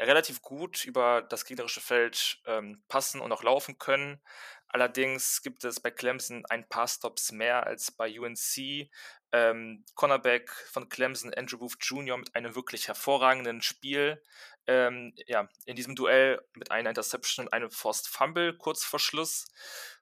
relativ 0.01 0.41
gut 0.41 0.87
über 0.87 1.21
das 1.21 1.45
gegnerische 1.45 1.83
Feld 1.83 2.41
ähm, 2.47 2.83
passen 2.89 3.21
und 3.21 3.33
auch 3.33 3.43
laufen 3.43 3.77
können. 3.79 4.23
Allerdings 4.71 5.43
gibt 5.43 5.65
es 5.65 5.81
bei 5.81 5.91
Clemson 5.91 6.45
ein 6.47 6.69
paar 6.69 6.89
Stops 6.89 7.33
mehr 7.33 7.67
als 7.67 7.91
bei 7.91 8.21
UNC. 8.21 8.91
Ähm, 9.33 9.85
Cornerback 9.95 10.51
von 10.71 10.89
Clemson, 10.89 11.33
Andrew 11.35 11.59
Booth 11.59 11.79
Jr., 11.81 12.17
mit 12.19 12.35
einem 12.35 12.55
wirklich 12.55 12.89
hervorragenden 12.89 13.63
Spiel. 13.63 14.23
Ähm, 14.67 15.15
ja, 15.27 15.49
in 15.65 15.77
diesem 15.77 15.95
Duell 15.97 16.43
mit 16.55 16.71
einer 16.71 16.91
Interception 16.91 17.47
und 17.47 17.53
einem 17.53 17.71
Forced 17.71 18.07
Fumble 18.07 18.55
kurz 18.57 18.85
vor 18.85 18.99
Schluss, 19.01 19.47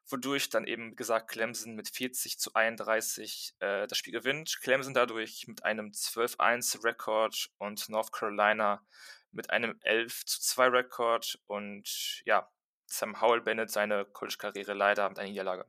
wodurch 0.09 0.49
dann 0.49 0.67
eben 0.67 0.97
gesagt 0.97 1.29
Clemson 1.29 1.75
mit 1.77 1.89
40 1.89 2.39
zu 2.39 2.55
31 2.55 3.55
äh, 3.61 3.87
das 3.87 3.97
Spiel 3.99 4.13
gewinnt. 4.13 4.59
Clemson 4.63 4.95
dadurch 4.95 5.47
mit 5.47 5.65
einem 5.65 5.91
12-1 5.91 6.85
Rekord 6.85 7.51
und 7.59 7.89
North 7.89 8.13
Carolina 8.13 8.83
mit 9.31 9.51
einem 9.51 9.79
11 9.83 10.25
zu 10.25 10.41
2 10.41 10.69
Rekord 10.69 11.39
und 11.47 12.23
ja, 12.25 12.49
Sam 12.87 13.21
Howell 13.21 13.41
beendet 13.41 13.71
seine 13.71 14.05
College-Karriere 14.05 14.73
leider 14.73 15.09
mit 15.09 15.19
einer 15.19 15.29
Niederlage. 15.29 15.67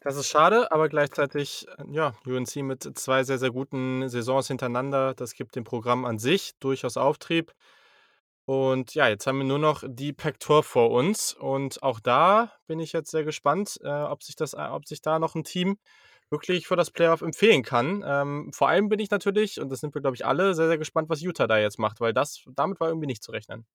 Das 0.00 0.16
ist 0.16 0.28
schade, 0.28 0.72
aber 0.72 0.88
gleichzeitig, 0.88 1.66
ja, 1.88 2.14
UNC 2.26 2.56
mit 2.56 2.98
zwei 2.98 3.22
sehr, 3.22 3.38
sehr 3.38 3.52
guten 3.52 4.08
Saisons 4.08 4.48
hintereinander. 4.48 5.14
Das 5.14 5.34
gibt 5.34 5.54
dem 5.54 5.62
Programm 5.62 6.04
an 6.04 6.18
sich 6.18 6.54
durchaus 6.58 6.96
Auftrieb. 6.96 7.52
Und 8.44 8.94
ja, 8.94 9.08
jetzt 9.08 9.28
haben 9.28 9.38
wir 9.38 9.44
nur 9.44 9.60
noch 9.60 9.84
die 9.86 10.12
Pac-12 10.12 10.62
vor 10.62 10.90
uns. 10.90 11.34
Und 11.34 11.82
auch 11.84 12.00
da 12.00 12.52
bin 12.66 12.80
ich 12.80 12.92
jetzt 12.92 13.12
sehr 13.12 13.22
gespannt, 13.22 13.78
äh, 13.84 13.88
ob, 13.88 14.24
sich 14.24 14.34
das, 14.34 14.54
äh, 14.54 14.68
ob 14.70 14.86
sich 14.86 15.02
da 15.02 15.20
noch 15.20 15.36
ein 15.36 15.44
Team 15.44 15.78
wirklich 16.30 16.66
für 16.66 16.76
das 16.76 16.90
Playoff 16.90 17.20
empfehlen 17.20 17.62
kann. 17.62 18.02
Ähm, 18.04 18.50
vor 18.52 18.68
allem 18.68 18.88
bin 18.88 18.98
ich 18.98 19.10
natürlich, 19.10 19.60
und 19.60 19.70
das 19.70 19.78
sind 19.80 19.94
wir, 19.94 20.00
glaube 20.00 20.16
ich, 20.16 20.26
alle, 20.26 20.54
sehr, 20.54 20.66
sehr 20.66 20.78
gespannt, 20.78 21.10
was 21.10 21.20
Utah 21.20 21.46
da 21.46 21.58
jetzt 21.58 21.78
macht, 21.78 22.00
weil 22.00 22.12
das, 22.12 22.42
damit 22.56 22.80
war 22.80 22.88
irgendwie 22.88 23.06
nicht 23.06 23.22
zu 23.22 23.30
rechnen. 23.30 23.66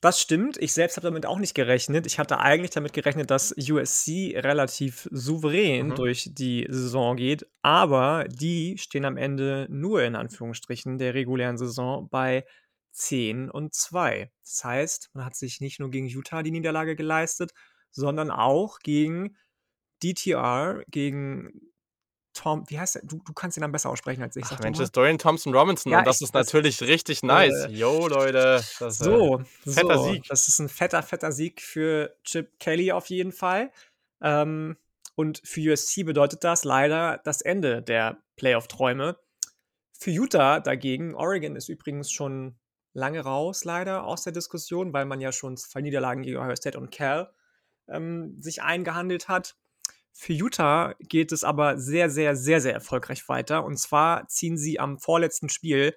Das 0.00 0.18
stimmt. 0.18 0.56
Ich 0.56 0.72
selbst 0.72 0.96
habe 0.96 1.08
damit 1.08 1.26
auch 1.26 1.38
nicht 1.38 1.54
gerechnet. 1.54 2.06
Ich 2.06 2.18
hatte 2.18 2.38
eigentlich 2.38 2.70
damit 2.70 2.94
gerechnet, 2.94 3.30
dass 3.30 3.54
USC 3.56 4.34
relativ 4.34 5.06
souverän 5.10 5.88
mhm. 5.88 5.94
durch 5.94 6.30
die 6.32 6.66
Saison 6.70 7.16
geht. 7.16 7.46
Aber 7.60 8.24
die 8.28 8.78
stehen 8.78 9.04
am 9.04 9.18
Ende 9.18 9.66
nur 9.68 10.02
in 10.02 10.16
Anführungsstrichen 10.16 10.96
der 10.96 11.12
regulären 11.12 11.58
Saison 11.58 12.08
bei 12.08 12.46
10 12.92 13.50
und 13.50 13.74
2. 13.74 14.30
Das 14.42 14.64
heißt, 14.64 15.10
man 15.12 15.26
hat 15.26 15.36
sich 15.36 15.60
nicht 15.60 15.80
nur 15.80 15.90
gegen 15.90 16.06
Utah 16.06 16.42
die 16.42 16.50
Niederlage 16.50 16.96
geleistet, 16.96 17.52
sondern 17.90 18.30
auch 18.30 18.78
gegen 18.78 19.36
DTR, 20.02 20.82
gegen 20.88 21.69
Tom, 22.32 22.64
wie 22.68 22.78
heißt 22.78 22.96
der? 22.96 23.02
Du, 23.02 23.20
du 23.24 23.32
kannst 23.32 23.56
ihn 23.56 23.62
dann 23.62 23.72
besser 23.72 23.90
aussprechen 23.90 24.22
als 24.22 24.36
ich. 24.36 24.44
Ach, 24.50 24.60
Mensch, 24.60 24.78
das 24.78 24.88
ist 24.88 24.96
Dorian 24.96 25.18
Thompson 25.18 25.54
Robinson 25.54 25.92
ja, 25.92 25.98
und 25.98 26.06
das 26.06 26.16
ich, 26.16 26.28
ist 26.28 26.34
natürlich 26.34 26.78
das, 26.78 26.88
richtig 26.88 27.22
nice. 27.22 27.66
Äh, 27.66 27.72
Yo, 27.72 28.06
Leute. 28.06 28.62
Das, 28.78 28.98
so, 28.98 29.40
äh, 29.40 29.44
fetter 29.70 29.98
so, 29.98 30.12
Sieg. 30.12 30.24
Das 30.28 30.48
ist 30.48 30.58
ein 30.58 30.68
fetter, 30.68 31.02
fetter 31.02 31.32
Sieg 31.32 31.60
für 31.60 32.16
Chip 32.24 32.58
Kelly 32.58 32.92
auf 32.92 33.06
jeden 33.06 33.32
Fall. 33.32 33.70
Ähm, 34.22 34.76
und 35.14 35.42
für 35.44 35.72
USC 35.72 36.04
bedeutet 36.04 36.44
das 36.44 36.64
leider 36.64 37.20
das 37.24 37.40
Ende 37.40 37.82
der 37.82 38.22
Playoff-Träume. 38.36 39.18
Für 39.92 40.10
Utah 40.10 40.60
dagegen, 40.60 41.14
Oregon 41.14 41.56
ist 41.56 41.68
übrigens 41.68 42.10
schon 42.10 42.58
lange 42.92 43.20
raus, 43.20 43.64
leider 43.64 44.04
aus 44.04 44.22
der 44.22 44.32
Diskussion, 44.32 44.92
weil 44.92 45.04
man 45.04 45.20
ja 45.20 45.32
schon 45.32 45.56
zwei 45.56 45.80
Niederlagen 45.80 46.22
gegen 46.22 46.38
Ohio 46.38 46.56
State 46.56 46.78
und 46.78 46.90
Cal 46.90 47.32
ähm, 47.88 48.40
sich 48.40 48.62
eingehandelt 48.62 49.28
hat. 49.28 49.56
Für 50.20 50.34
Utah 50.34 50.94
geht 50.98 51.32
es 51.32 51.44
aber 51.44 51.78
sehr, 51.78 52.10
sehr, 52.10 52.36
sehr, 52.36 52.60
sehr 52.60 52.74
erfolgreich 52.74 53.26
weiter. 53.30 53.64
Und 53.64 53.78
zwar 53.78 54.28
ziehen 54.28 54.58
sie 54.58 54.78
am 54.78 54.98
vorletzten 54.98 55.48
Spiel 55.48 55.96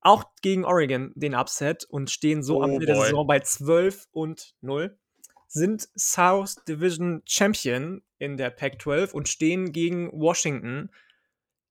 auch 0.00 0.24
gegen 0.42 0.64
Oregon 0.64 1.12
den 1.14 1.36
Upset 1.36 1.84
und 1.84 2.10
stehen 2.10 2.42
so 2.42 2.58
oh 2.58 2.62
am 2.64 2.70
Ende 2.70 2.86
der 2.86 2.96
Saison 2.96 3.28
bei 3.28 3.38
12 3.38 4.08
und 4.10 4.56
0. 4.60 4.98
Sind 5.46 5.88
South 5.96 6.56
Division 6.66 7.22
Champion 7.26 8.02
in 8.18 8.38
der 8.38 8.50
Pac-12 8.50 9.12
und 9.12 9.28
stehen 9.28 9.70
gegen 9.70 10.10
Washington 10.10 10.90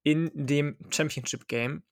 in 0.04 0.32
dem 0.34 0.78
Championship 0.90 1.50
Game. 1.50 1.84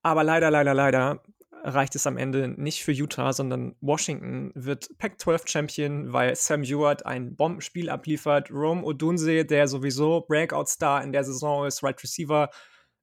Aber 0.00 0.24
leider, 0.24 0.50
leider, 0.50 0.72
leider 0.72 1.22
reicht 1.62 1.94
es 1.94 2.06
am 2.06 2.16
Ende 2.16 2.48
nicht 2.48 2.82
für 2.82 2.92
Utah, 2.92 3.32
sondern 3.32 3.76
Washington 3.80 4.52
wird 4.54 4.88
Pac-12-Champion, 4.98 6.12
weil 6.12 6.34
Sam 6.34 6.62
Ewart 6.62 7.06
ein 7.06 7.36
Bombenspiel 7.36 7.90
abliefert. 7.90 8.50
Rome 8.50 8.82
Odunse, 8.82 9.44
der 9.44 9.68
sowieso 9.68 10.22
Breakout-Star 10.22 11.02
in 11.02 11.12
der 11.12 11.24
Saison 11.24 11.66
ist, 11.66 11.82
Right 11.82 12.02
Receiver, 12.02 12.50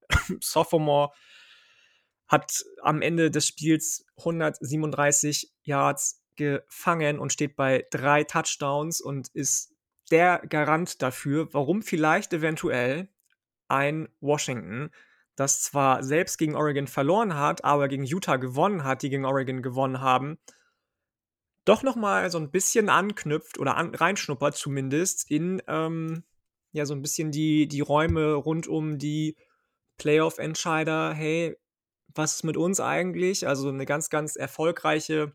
Sophomore, 0.42 1.12
hat 2.28 2.64
am 2.82 3.02
Ende 3.02 3.30
des 3.30 3.48
Spiels 3.48 4.06
137 4.18 5.54
Yards 5.64 6.24
gefangen 6.36 7.20
und 7.20 7.32
steht 7.32 7.56
bei 7.56 7.86
drei 7.92 8.24
Touchdowns 8.24 9.02
und 9.02 9.30
ist 9.30 9.74
der 10.12 10.40
Garant 10.50 11.02
dafür, 11.02 11.54
warum 11.54 11.82
vielleicht 11.82 12.34
eventuell 12.34 13.10
ein 13.68 14.10
Washington 14.20 14.92
das 15.36 15.62
zwar 15.62 16.04
selbst 16.04 16.38
gegen 16.38 16.56
Oregon 16.56 16.88
verloren 16.88 17.36
hat, 17.36 17.64
aber 17.64 17.88
gegen 17.88 18.04
Utah 18.04 18.38
gewonnen 18.38 18.84
hat, 18.84 19.02
die 19.02 19.10
gegen 19.10 19.26
Oregon 19.26 19.62
gewonnen 19.62 20.02
haben, 20.02 20.38
doch 21.66 21.84
noch 21.84 21.96
mal 21.96 22.30
so 22.30 22.38
ein 22.38 22.52
bisschen 22.52 22.90
anknüpft 22.90 23.60
oder 23.60 23.76
an, 23.76 23.94
reinschnuppert 23.94 24.56
zumindest 24.56 25.30
in 25.30 25.62
ähm, 25.68 26.24
ja 26.72 26.86
so 26.86 26.94
ein 26.94 27.02
bisschen 27.02 27.32
die, 27.32 27.68
die 27.68 27.82
Räume 27.82 28.34
rund 28.34 28.68
um 28.68 28.98
die 28.98 29.36
Playoff-Entscheider. 29.98 31.14
Hey, 31.14 31.58
was 32.14 32.36
ist 32.36 32.44
mit 32.44 32.58
uns 32.58 32.80
eigentlich? 32.80 33.48
Also 33.48 33.70
eine 33.70 33.86
ganz, 33.86 34.10
ganz 34.10 34.36
erfolgreiche 34.36 35.34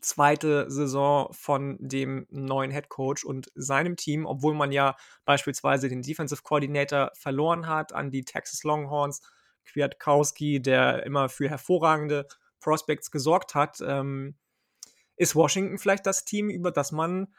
zweite 0.00 0.70
Saison 0.70 1.32
von 1.32 1.76
dem 1.80 2.26
neuen 2.30 2.70
Head 2.70 2.88
Coach 2.88 3.24
und 3.24 3.50
seinem 3.54 3.96
Team, 3.96 4.26
obwohl 4.26 4.54
man 4.54 4.72
ja 4.72 4.96
beispielsweise 5.24 5.88
den 5.88 6.02
Defensive 6.02 6.42
Coordinator 6.42 7.10
verloren 7.14 7.66
hat 7.66 7.92
an 7.92 8.10
die 8.10 8.24
Texas 8.24 8.62
Longhorns. 8.64 9.22
Kwiatkowski, 9.64 10.60
der 10.60 11.04
immer 11.04 11.28
für 11.28 11.48
hervorragende 11.48 12.26
Prospects 12.60 13.10
gesorgt 13.10 13.54
hat, 13.54 13.80
ähm, 13.80 14.36
ist 15.16 15.36
Washington 15.36 15.78
vielleicht 15.78 16.06
das 16.06 16.24
Team, 16.24 16.50
über 16.50 16.70
das 16.70 16.92
man 16.92 17.34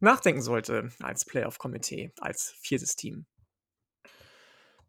nachdenken 0.00 0.42
sollte 0.42 0.90
als 1.00 1.24
Playoff-Komitee, 1.24 2.12
als 2.18 2.54
viertes 2.60 2.96
Team. 2.96 3.26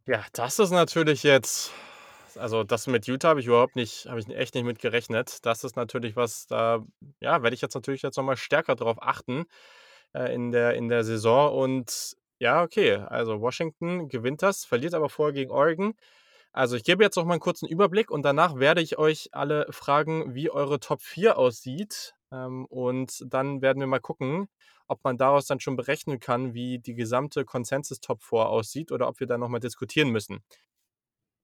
Ja, 0.07 0.25
das 0.33 0.59
ist 0.59 0.71
natürlich 0.71 1.23
jetzt 1.23 1.71
also 2.37 2.63
das 2.63 2.87
mit 2.87 3.07
Utah 3.07 3.29
habe 3.29 3.39
ich 3.39 3.47
überhaupt 3.47 3.75
nicht 3.75 4.05
habe 4.07 4.19
ich 4.19 4.29
echt 4.29 4.55
nicht 4.55 4.65
mit 4.65 4.79
gerechnet. 4.79 5.45
Das 5.45 5.63
ist 5.63 5.75
natürlich 5.75 6.15
was, 6.15 6.47
da 6.47 6.83
ja, 7.19 7.43
werde 7.43 7.55
ich 7.55 7.61
jetzt 7.61 7.75
natürlich 7.75 8.01
jetzt 8.01 8.17
nochmal 8.17 8.37
stärker 8.37 8.75
drauf 8.75 8.97
achten, 9.01 9.45
äh, 10.13 10.33
in 10.33 10.51
der 10.51 10.75
in 10.75 10.89
der 10.89 11.03
Saison 11.03 11.53
und 11.57 12.15
ja, 12.39 12.63
okay, 12.63 12.95
also 12.95 13.41
Washington 13.41 14.09
gewinnt 14.09 14.41
das, 14.43 14.65
verliert 14.65 14.93
aber 14.93 15.09
vorher 15.09 15.33
gegen 15.33 15.51
Oregon. 15.51 15.93
Also, 16.55 16.77
ich 16.77 16.85
gebe 16.85 17.03
jetzt 17.03 17.17
noch 17.17 17.25
mal 17.25 17.33
einen 17.33 17.41
kurzen 17.41 17.67
Überblick 17.67 18.09
und 18.11 18.23
danach 18.23 18.55
werde 18.57 18.81
ich 18.81 18.97
euch 18.97 19.29
alle 19.33 19.67
fragen, 19.71 20.35
wie 20.35 20.49
eure 20.49 20.79
Top 20.79 21.01
4 21.01 21.37
aussieht. 21.37 22.15
Ähm, 22.31 22.65
und 22.67 23.23
dann 23.27 23.61
werden 23.61 23.81
wir 23.81 23.87
mal 23.87 23.99
gucken, 23.99 24.47
ob 24.87 25.03
man 25.03 25.17
daraus 25.17 25.47
dann 25.47 25.59
schon 25.59 25.75
berechnen 25.75 26.19
kann, 26.21 26.53
wie 26.53 26.79
die 26.79 26.95
gesamte 26.95 27.43
Consensus 27.43 27.99
Top 27.99 28.23
4 28.23 28.47
aussieht 28.47 28.93
oder 28.93 29.09
ob 29.09 29.19
wir 29.19 29.27
da 29.27 29.37
noch 29.37 29.49
mal 29.49 29.59
diskutieren 29.59 30.11
müssen. 30.11 30.43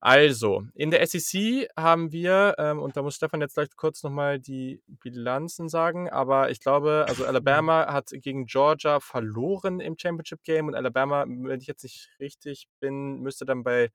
Also, 0.03 0.65
in 0.73 0.89
der 0.89 1.05
SEC 1.05 1.69
haben 1.77 2.11
wir, 2.11 2.55
ähm, 2.57 2.79
und 2.79 2.97
da 2.97 3.03
muss 3.03 3.15
Stefan 3.15 3.39
jetzt 3.39 3.53
gleich 3.53 3.69
kurz 3.75 4.01
nochmal 4.01 4.39
die 4.39 4.81
Bilanzen 4.87 5.69
sagen, 5.69 6.09
aber 6.09 6.49
ich 6.49 6.59
glaube, 6.59 7.05
also 7.07 7.23
Alabama 7.23 7.85
hat 7.93 8.09
gegen 8.11 8.47
Georgia 8.47 8.99
verloren 8.99 9.79
im 9.79 9.95
Championship 9.99 10.41
Game 10.43 10.67
und 10.67 10.73
Alabama, 10.73 11.25
wenn 11.27 11.61
ich 11.61 11.67
jetzt 11.67 11.83
nicht 11.83 12.09
richtig 12.19 12.67
bin, 12.79 13.19
müsste 13.19 13.45
dann 13.45 13.61
bei 13.63 13.91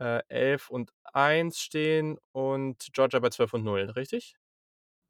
äh, 0.00 0.20
11 0.28 0.68
und 0.68 0.92
1 1.14 1.58
stehen 1.58 2.18
und 2.32 2.90
Georgia 2.92 3.18
bei 3.18 3.30
12 3.30 3.54
und 3.54 3.64
0, 3.64 3.90
richtig? 3.96 4.36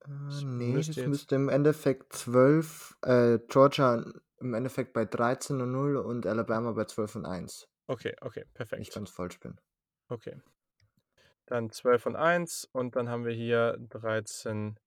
Äh, 0.05 0.45
nee, 0.45 0.77
es 0.77 0.97
müsste 0.99 1.35
im 1.35 1.49
Endeffekt 1.49 2.13
12, 2.13 2.97
äh, 3.03 3.39
Georgia 3.49 4.05
im 4.39 4.55
Endeffekt 4.55 4.93
bei 4.93 5.05
13 5.05 5.61
und 5.61 5.73
0 5.73 5.97
und 5.97 6.27
Alabama 6.27 6.71
bei 6.71 6.85
12 6.85 7.17
und 7.17 7.27
1. 7.27 7.69
Okay, 7.89 8.15
okay, 8.21 8.45
perfekt. 8.55 8.79
Wenn 8.79 8.83
ich 8.83 8.93
ganz 8.93 9.11
falsch 9.11 9.41
bin. 9.41 9.59
Okay. 10.13 10.37
Dann 11.47 11.71
12 11.71 12.05
und 12.05 12.17
1 12.17 12.69
und 12.73 12.97
dann 12.97 13.09
haben 13.09 13.25
wir 13.25 13.33
hier 13.33 13.79
13 13.89 14.79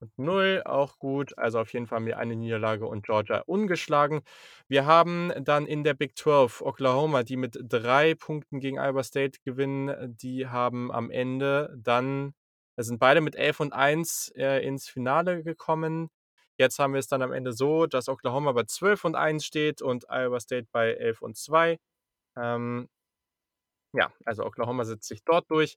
und 0.00 0.18
0, 0.18 0.62
auch 0.64 0.98
gut. 0.98 1.36
Also 1.36 1.60
auf 1.60 1.74
jeden 1.74 1.86
Fall 1.86 1.96
haben 1.96 2.06
wir 2.06 2.18
eine 2.18 2.36
Niederlage 2.36 2.86
und 2.86 3.04
Georgia 3.04 3.40
ungeschlagen. 3.40 4.22
Wir 4.68 4.86
haben 4.86 5.30
dann 5.44 5.66
in 5.66 5.84
der 5.84 5.92
Big 5.92 6.16
12 6.16 6.62
Oklahoma, 6.62 7.22
die 7.22 7.36
mit 7.36 7.58
drei 7.62 8.14
Punkten 8.14 8.60
gegen 8.60 8.78
Iowa 8.78 9.02
State 9.02 9.40
gewinnen. 9.44 10.16
Die 10.16 10.48
haben 10.48 10.90
am 10.90 11.10
Ende 11.10 11.74
dann, 11.76 12.32
da 12.76 12.82
sind 12.82 12.98
beide 12.98 13.20
mit 13.20 13.36
11 13.36 13.60
und 13.60 13.72
1 13.74 14.32
äh, 14.36 14.66
ins 14.66 14.88
Finale 14.88 15.42
gekommen. 15.42 16.08
Jetzt 16.56 16.78
haben 16.78 16.94
wir 16.94 17.00
es 17.00 17.08
dann 17.08 17.20
am 17.20 17.32
Ende 17.32 17.52
so, 17.52 17.86
dass 17.86 18.08
Oklahoma 18.08 18.52
bei 18.52 18.64
12 18.64 19.04
und 19.04 19.16
1 19.16 19.44
steht 19.44 19.82
und 19.82 20.06
Iowa 20.08 20.40
State 20.40 20.68
bei 20.72 20.94
11 20.94 21.20
und 21.20 21.36
2. 21.36 21.78
Ähm, 22.36 22.88
ja, 23.92 24.12
also 24.24 24.44
Oklahoma 24.44 24.84
setzt 24.84 25.08
sich 25.08 25.22
dort 25.24 25.50
durch. 25.50 25.76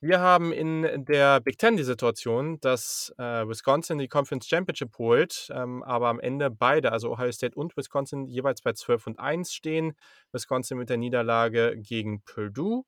Wir 0.00 0.20
haben 0.20 0.52
in 0.52 1.04
der 1.06 1.40
Big 1.40 1.56
Ten 1.56 1.76
die 1.76 1.82
Situation, 1.82 2.60
dass 2.60 3.14
äh, 3.16 3.48
Wisconsin 3.48 3.98
die 3.98 4.08
Conference 4.08 4.46
Championship 4.46 4.98
holt, 4.98 5.48
ähm, 5.50 5.82
aber 5.82 6.08
am 6.08 6.20
Ende 6.20 6.50
beide, 6.50 6.92
also 6.92 7.10
Ohio 7.10 7.32
State 7.32 7.56
und 7.56 7.76
Wisconsin, 7.76 8.26
jeweils 8.26 8.60
bei 8.60 8.72
12 8.72 9.06
und 9.06 9.18
1 9.18 9.54
stehen. 9.54 9.94
Wisconsin 10.32 10.78
mit 10.78 10.90
der 10.90 10.98
Niederlage 10.98 11.76
gegen 11.78 12.22
Purdue. 12.22 12.84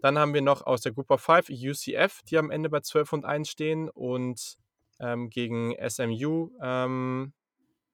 Dann 0.00 0.18
haben 0.18 0.34
wir 0.34 0.42
noch 0.42 0.66
aus 0.66 0.80
der 0.80 0.92
Group 0.92 1.10
of 1.10 1.20
Five 1.20 1.50
UCF, 1.50 2.22
die 2.28 2.38
am 2.38 2.50
Ende 2.50 2.68
bei 2.68 2.80
12 2.80 3.12
und 3.12 3.24
1 3.24 3.48
stehen 3.48 3.88
und 3.88 4.56
ähm, 4.98 5.30
gegen 5.30 5.74
SMU 5.88 6.50
ähm, 6.60 7.32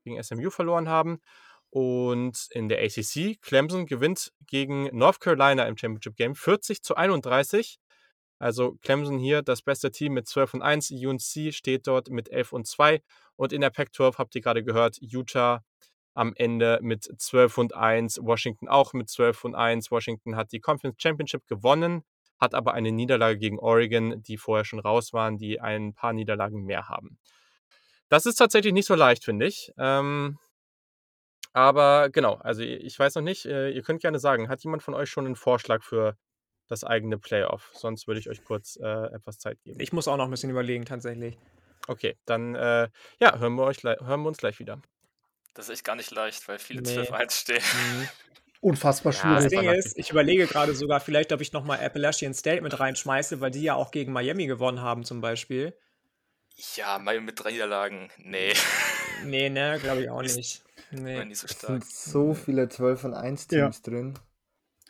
gegen 0.06 0.22
SMU 0.22 0.50
verloren 0.50 0.88
haben. 0.88 1.20
Und 1.76 2.48
in 2.52 2.70
der 2.70 2.82
ACC, 2.82 3.38
Clemson 3.42 3.84
gewinnt 3.84 4.32
gegen 4.46 4.84
North 4.96 5.20
Carolina 5.20 5.64
im 5.64 5.76
Championship 5.76 6.16
Game 6.16 6.34
40 6.34 6.82
zu 6.82 6.96
31. 6.96 7.76
Also 8.38 8.78
Clemson 8.80 9.18
hier 9.18 9.42
das 9.42 9.60
beste 9.60 9.90
Team 9.90 10.14
mit 10.14 10.26
12 10.26 10.54
und 10.54 10.62
1. 10.62 10.90
UNC 10.92 11.52
steht 11.52 11.86
dort 11.86 12.08
mit 12.08 12.30
11 12.30 12.54
und 12.54 12.66
2. 12.66 13.02
Und 13.36 13.52
in 13.52 13.60
der 13.60 13.68
Pac-12 13.68 14.16
habt 14.16 14.34
ihr 14.34 14.40
gerade 14.40 14.64
gehört, 14.64 14.96
Utah 15.02 15.62
am 16.14 16.32
Ende 16.36 16.78
mit 16.80 17.10
12 17.20 17.58
und 17.58 17.74
1. 17.74 18.20
Washington 18.22 18.68
auch 18.68 18.94
mit 18.94 19.10
12 19.10 19.44
und 19.44 19.54
1. 19.54 19.90
Washington 19.90 20.34
hat 20.34 20.52
die 20.52 20.60
Conference 20.60 20.96
Championship 20.96 21.46
gewonnen, 21.46 22.04
hat 22.40 22.54
aber 22.54 22.72
eine 22.72 22.90
Niederlage 22.90 23.38
gegen 23.38 23.58
Oregon, 23.58 24.22
die 24.22 24.38
vorher 24.38 24.64
schon 24.64 24.80
raus 24.80 25.12
waren, 25.12 25.36
die 25.36 25.60
ein 25.60 25.92
paar 25.92 26.14
Niederlagen 26.14 26.64
mehr 26.64 26.88
haben. 26.88 27.18
Das 28.08 28.24
ist 28.24 28.36
tatsächlich 28.36 28.72
nicht 28.72 28.86
so 28.86 28.94
leicht, 28.94 29.24
finde 29.24 29.44
ich. 29.44 29.72
Ähm, 29.76 30.38
aber 31.56 32.10
genau, 32.10 32.34
also 32.34 32.60
ich 32.60 32.98
weiß 32.98 33.14
noch 33.14 33.22
nicht, 33.22 33.46
äh, 33.46 33.70
ihr 33.70 33.82
könnt 33.82 34.02
gerne 34.02 34.18
sagen, 34.18 34.50
hat 34.50 34.62
jemand 34.62 34.82
von 34.82 34.92
euch 34.92 35.08
schon 35.08 35.24
einen 35.24 35.36
Vorschlag 35.36 35.82
für 35.82 36.18
das 36.68 36.84
eigene 36.84 37.16
Playoff. 37.16 37.70
Sonst 37.72 38.06
würde 38.06 38.20
ich 38.20 38.28
euch 38.28 38.44
kurz 38.44 38.76
äh, 38.76 39.06
etwas 39.14 39.38
Zeit 39.38 39.62
geben. 39.62 39.80
Ich 39.80 39.90
muss 39.90 40.06
auch 40.06 40.18
noch 40.18 40.26
ein 40.26 40.30
bisschen 40.30 40.50
überlegen, 40.50 40.84
tatsächlich. 40.84 41.38
Okay, 41.88 42.18
dann 42.26 42.54
äh, 42.56 42.90
ja, 43.20 43.38
hören 43.38 43.54
wir, 43.54 43.62
euch, 43.62 43.82
hören 43.82 44.20
wir 44.20 44.28
uns 44.28 44.36
gleich 44.36 44.58
wieder. 44.58 44.82
Das 45.54 45.70
ist 45.70 45.76
echt 45.76 45.84
gar 45.84 45.96
nicht 45.96 46.10
leicht, 46.10 46.46
weil 46.46 46.58
viele 46.58 46.82
nee. 46.82 46.90
12-1 46.90 47.30
stehen. 47.32 47.62
Mhm. 47.62 48.08
Unfassbar 48.60 49.14
schwierig. 49.14 49.36
Ja, 49.36 49.42
das 49.42 49.48
Ding 49.48 49.70
ist, 49.70 49.98
ich 49.98 50.10
überlege 50.10 50.46
gerade 50.46 50.74
sogar 50.74 51.00
vielleicht, 51.00 51.32
ob 51.32 51.40
ich 51.40 51.54
nochmal 51.54 51.82
Appalachian 51.82 52.34
State 52.34 52.60
mit 52.60 52.78
reinschmeiße, 52.78 53.40
weil 53.40 53.50
die 53.50 53.62
ja 53.62 53.76
auch 53.76 53.92
gegen 53.92 54.12
Miami 54.12 54.46
gewonnen 54.46 54.82
haben 54.82 55.04
zum 55.04 55.22
Beispiel. 55.22 55.74
Ja, 56.74 56.98
Miami 56.98 57.24
mit 57.24 57.42
drei 57.42 57.52
Niederlagen, 57.52 58.10
nee. 58.18 58.52
Nee, 59.24 59.48
ne, 59.48 59.78
glaube 59.82 60.02
ich 60.02 60.10
auch 60.10 60.20
nicht. 60.20 60.65
Nee. 60.90 61.24
Nicht 61.24 61.40
so, 61.40 61.48
stark. 61.48 61.82
Es 61.82 62.04
sind 62.04 62.12
so 62.12 62.34
viele 62.34 62.68
12 62.68 63.04
und 63.04 63.14
1 63.14 63.48
Teams 63.48 63.80
ja. 63.84 63.90
drin. 63.90 64.14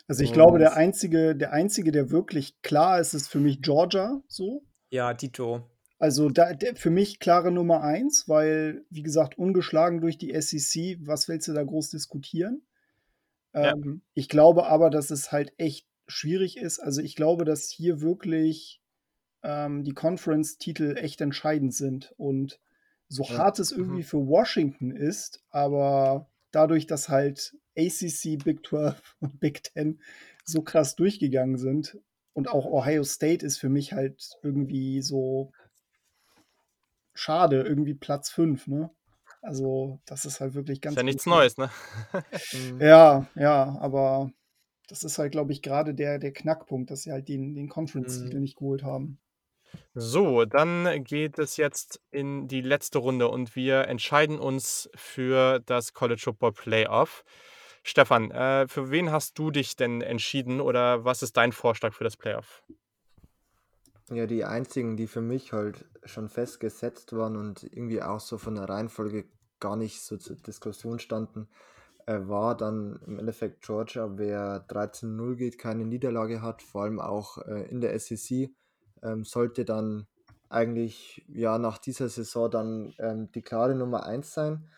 Also 0.07 0.23
ich 0.23 0.29
und 0.29 0.35
glaube, 0.35 0.59
der 0.59 0.75
einzige, 0.75 1.35
der 1.35 1.51
einzige, 1.51 1.91
der 1.91 2.11
wirklich 2.11 2.61
klar 2.61 2.99
ist, 2.99 3.13
ist 3.13 3.27
für 3.27 3.39
mich 3.39 3.61
Georgia 3.61 4.21
so. 4.27 4.63
Ja, 4.89 5.13
Dito. 5.13 5.69
Also 5.99 6.29
da, 6.29 6.53
der, 6.53 6.75
für 6.75 6.91
mich 6.91 7.19
klare 7.19 7.51
Nummer 7.51 7.81
eins, 7.81 8.27
weil, 8.27 8.85
wie 8.89 9.01
gesagt, 9.01 9.37
ungeschlagen 9.37 9.99
durch 9.99 10.17
die 10.17 10.39
SEC, 10.39 10.99
was 11.01 11.27
willst 11.27 11.47
du 11.47 11.53
da 11.53 11.63
groß 11.63 11.89
diskutieren? 11.89 12.61
Ja. 13.53 13.71
Ähm, 13.71 14.01
ich 14.13 14.29
glaube 14.29 14.67
aber, 14.67 14.89
dass 14.89 15.09
es 15.09 15.31
halt 15.31 15.53
echt 15.57 15.87
schwierig 16.07 16.57
ist. 16.57 16.79
Also 16.79 17.01
ich 17.01 17.15
glaube, 17.15 17.45
dass 17.45 17.69
hier 17.69 18.01
wirklich 18.01 18.81
ähm, 19.43 19.83
die 19.83 19.93
Conference-Titel 19.93 20.95
echt 20.97 21.19
entscheidend 21.19 21.73
sind. 21.73 22.13
Und 22.17 22.59
so 23.09 23.23
ja. 23.23 23.37
hart 23.37 23.59
es 23.59 23.71
irgendwie 23.71 24.01
mhm. 24.01 24.07
für 24.07 24.27
Washington 24.27 24.91
ist, 24.91 25.43
aber 25.49 26.29
dadurch, 26.51 26.87
dass 26.87 27.09
halt 27.09 27.55
ACC, 27.77 28.43
Big 28.43 28.65
12 28.65 29.15
und 29.19 29.39
Big 29.39 29.65
10 29.73 30.01
so 30.43 30.61
krass 30.61 30.95
durchgegangen 30.95 31.57
sind 31.57 31.97
und 32.33 32.49
auch 32.49 32.65
Ohio 32.65 33.03
State 33.03 33.45
ist 33.45 33.57
für 33.57 33.69
mich 33.69 33.93
halt 33.93 34.29
irgendwie 34.43 35.01
so 35.01 35.51
schade, 37.13 37.63
irgendwie 37.63 37.95
Platz 37.95 38.29
5, 38.29 38.67
ne? 38.67 38.89
Also, 39.41 39.99
das 40.05 40.25
ist 40.25 40.39
halt 40.39 40.53
wirklich 40.55 40.81
ganz. 40.81 40.93
Ist 40.93 40.97
ja 40.97 41.03
nichts 41.03 41.25
Neues, 41.25 41.57
ne? 41.57 41.69
Mhm. 42.53 42.81
ja, 42.81 43.27
ja, 43.35 43.77
aber 43.79 44.31
das 44.87 45.03
ist 45.03 45.17
halt, 45.17 45.31
glaube 45.31 45.51
ich, 45.51 45.61
gerade 45.61 45.93
der, 45.93 46.19
der 46.19 46.31
Knackpunkt, 46.31 46.91
dass 46.91 47.03
sie 47.03 47.11
halt 47.11 47.27
den, 47.27 47.55
den 47.55 47.69
Conference-Titel 47.69 48.35
mhm. 48.35 48.41
nicht 48.41 48.57
geholt 48.57 48.83
haben. 48.83 49.19
So, 49.93 50.45
dann 50.45 51.03
geht 51.03 51.39
es 51.39 51.57
jetzt 51.57 52.01
in 52.11 52.47
die 52.47 52.61
letzte 52.61 52.99
Runde 52.99 53.27
und 53.27 53.55
wir 53.55 53.87
entscheiden 53.87 54.39
uns 54.39 54.89
für 54.95 55.59
das 55.65 55.93
College 55.93 56.21
Football 56.23 56.53
Playoff. 56.53 57.23
Stefan, 57.83 58.31
äh, 58.31 58.67
für 58.67 58.91
wen 58.91 59.11
hast 59.11 59.39
du 59.39 59.49
dich 59.49 59.75
denn 59.75 60.01
entschieden 60.01 60.61
oder 60.61 61.05
was 61.05 61.23
ist 61.23 61.37
dein 61.37 61.51
Vorschlag 61.51 61.93
für 61.93 62.03
das 62.03 62.17
Playoff? 62.17 62.63
Ja, 64.09 64.25
die 64.25 64.45
einzigen, 64.45 64.97
die 64.97 65.07
für 65.07 65.21
mich 65.21 65.51
halt 65.51 65.85
schon 66.05 66.29
festgesetzt 66.29 67.13
waren 67.13 67.35
und 67.35 67.63
irgendwie 67.63 68.01
auch 68.01 68.19
so 68.19 68.37
von 68.37 68.55
der 68.55 68.69
Reihenfolge 68.69 69.25
gar 69.59 69.75
nicht 69.75 70.01
so 70.01 70.17
zur 70.17 70.35
Diskussion 70.35 70.99
standen, 70.99 71.49
äh, 72.05 72.19
war 72.21 72.55
dann 72.55 72.99
im 73.05 73.19
Endeffekt 73.19 73.65
Georgia, 73.65 74.17
wer 74.17 74.65
13-0 74.67 75.35
geht, 75.35 75.57
keine 75.57 75.85
Niederlage 75.85 76.41
hat, 76.41 76.61
vor 76.61 76.83
allem 76.83 76.99
auch 76.99 77.37
äh, 77.39 77.69
in 77.69 77.81
der 77.81 77.97
SEC 77.99 78.49
ähm, 79.03 79.23
sollte 79.23 79.65
dann 79.65 80.07
eigentlich 80.49 81.25
ja 81.27 81.57
nach 81.57 81.77
dieser 81.77 82.09
Saison 82.09 82.49
dann 82.49 82.93
ähm, 82.99 83.31
die 83.31 83.41
klare 83.41 83.75
Nummer 83.75 84.05
1 84.05 84.33
sein. 84.33 84.69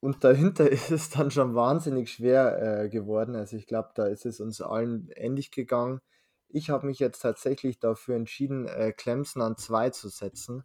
Und 0.00 0.22
dahinter 0.22 0.68
ist 0.70 0.90
es 0.90 1.10
dann 1.10 1.30
schon 1.30 1.54
wahnsinnig 1.54 2.12
schwer 2.12 2.82
äh, 2.82 2.88
geworden. 2.88 3.34
Also 3.36 3.56
ich 3.56 3.66
glaube, 3.66 3.90
da 3.94 4.06
ist 4.06 4.26
es 4.26 4.40
uns 4.40 4.60
allen 4.60 5.08
ähnlich 5.16 5.50
gegangen. 5.50 6.00
Ich 6.48 6.70
habe 6.70 6.86
mich 6.86 6.98
jetzt 6.98 7.20
tatsächlich 7.20 7.80
dafür 7.80 8.16
entschieden, 8.16 8.66
äh, 8.66 8.92
Clemson 8.92 9.42
an 9.42 9.56
2 9.56 9.90
zu 9.90 10.08
setzen. 10.08 10.64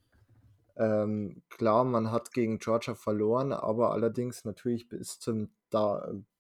Ähm, 0.76 1.42
klar, 1.50 1.84
man 1.84 2.12
hat 2.12 2.32
gegen 2.32 2.60
Georgia 2.60 2.96
verloren, 2.96 3.52
aber 3.52 3.92
allerdings 3.92 4.46
natürlich 4.46 4.88
bis 4.88 5.20
zum 5.20 5.50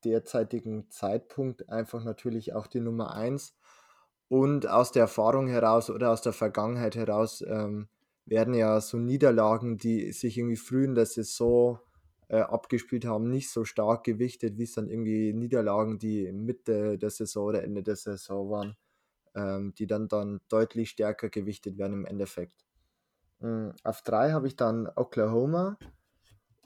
derzeitigen 0.04 0.90
Zeitpunkt 0.90 1.70
einfach 1.70 2.04
natürlich 2.04 2.54
auch 2.54 2.68
die 2.68 2.80
Nummer 2.80 3.14
1. 3.14 3.56
Und 4.30 4.68
aus 4.68 4.92
der 4.92 5.02
Erfahrung 5.04 5.48
heraus 5.48 5.90
oder 5.90 6.12
aus 6.12 6.22
der 6.22 6.34
Vergangenheit 6.34 6.96
heraus 6.96 7.44
ähm, 7.46 7.90
werden 8.26 8.54
ja 8.54 8.80
so 8.80 8.98
Niederlagen, 8.98 9.78
die 9.78 10.12
sich 10.12 10.38
irgendwie 10.38 10.56
früh 10.56 10.86
in 10.86 10.96
der 10.96 11.08
Saison 11.08 11.80
äh, 12.28 12.42
abgespielt 12.42 13.06
haben, 13.06 13.30
nicht 13.30 13.50
so 13.50 13.66
stark 13.66 14.04
gewichtet, 14.04 14.58
wie 14.58 14.64
es 14.64 14.74
dann 14.74 14.88
irgendwie 14.88 15.34
Niederlagen, 15.34 15.98
die 15.98 16.32
Mitte 16.32 17.00
der 17.00 17.10
Saison 17.10 17.46
oder 17.46 17.64
Ende 17.64 17.82
der 17.82 17.96
Saison 17.96 18.50
waren, 18.52 18.78
ähm, 19.34 19.74
die 19.76 19.88
dann 19.88 20.08
dann 20.08 20.40
deutlich 20.48 20.92
stärker 20.92 21.30
gewichtet 21.30 21.80
werden 21.80 21.94
im 21.94 22.06
Endeffekt. 22.06 22.66
Mhm. 23.40 23.74
Auf 23.84 24.04
drei 24.04 24.32
habe 24.32 24.46
ich 24.46 24.56
dann 24.56 24.88
Oklahoma 24.96 25.78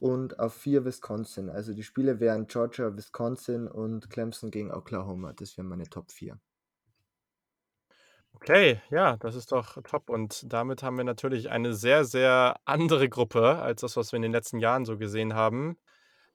und 0.01 0.37
auf 0.37 0.53
vier 0.53 0.83
Wisconsin. 0.83 1.49
Also 1.49 1.73
die 1.73 1.83
Spiele 1.83 2.19
wären 2.19 2.47
Georgia, 2.47 2.95
Wisconsin 2.97 3.67
und 3.69 4.09
Clemson 4.09 4.51
gegen 4.51 4.69
Oklahoma. 4.69 5.31
Das 5.31 5.57
wären 5.57 5.67
meine 5.67 5.89
Top 5.89 6.11
4. 6.11 6.37
Okay, 8.35 8.81
ja, 8.89 9.15
das 9.17 9.35
ist 9.35 9.51
doch 9.51 9.81
top. 9.83 10.09
Und 10.09 10.51
damit 10.51 10.83
haben 10.83 10.97
wir 10.97 11.03
natürlich 11.05 11.49
eine 11.49 11.73
sehr, 11.73 12.03
sehr 12.03 12.55
andere 12.65 13.07
Gruppe 13.07 13.59
als 13.59 13.81
das, 13.81 13.95
was 13.95 14.11
wir 14.11 14.17
in 14.17 14.23
den 14.23 14.31
letzten 14.31 14.59
Jahren 14.59 14.85
so 14.85 14.97
gesehen 14.97 15.33
haben. 15.33 15.77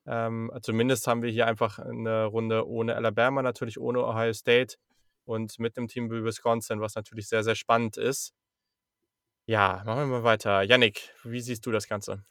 Ähm, 0.07 0.51
zumindest 0.61 1.07
haben 1.07 1.21
wir 1.21 1.29
hier 1.29 1.45
einfach 1.47 1.79
eine 1.79 2.25
Runde 2.25 2.67
ohne 2.67 2.95
Alabama, 2.95 3.41
natürlich 3.43 3.79
ohne 3.79 4.03
Ohio 4.05 4.33
State 4.33 4.77
und 5.25 5.59
mit 5.59 5.77
einem 5.77 5.87
Team 5.87 6.09
wie 6.11 6.23
Wisconsin, 6.23 6.81
was 6.81 6.95
natürlich 6.95 7.27
sehr, 7.29 7.43
sehr 7.43 7.55
spannend 7.55 7.97
ist. 7.97 8.33
Ja, 9.47 9.81
machen 9.85 9.99
wir 10.01 10.05
mal 10.19 10.23
weiter. 10.23 10.61
Yannick, 10.63 11.11
wie 11.23 11.41
siehst 11.41 11.65
du 11.65 11.71
das 11.71 11.87
Ganze? 11.87 12.23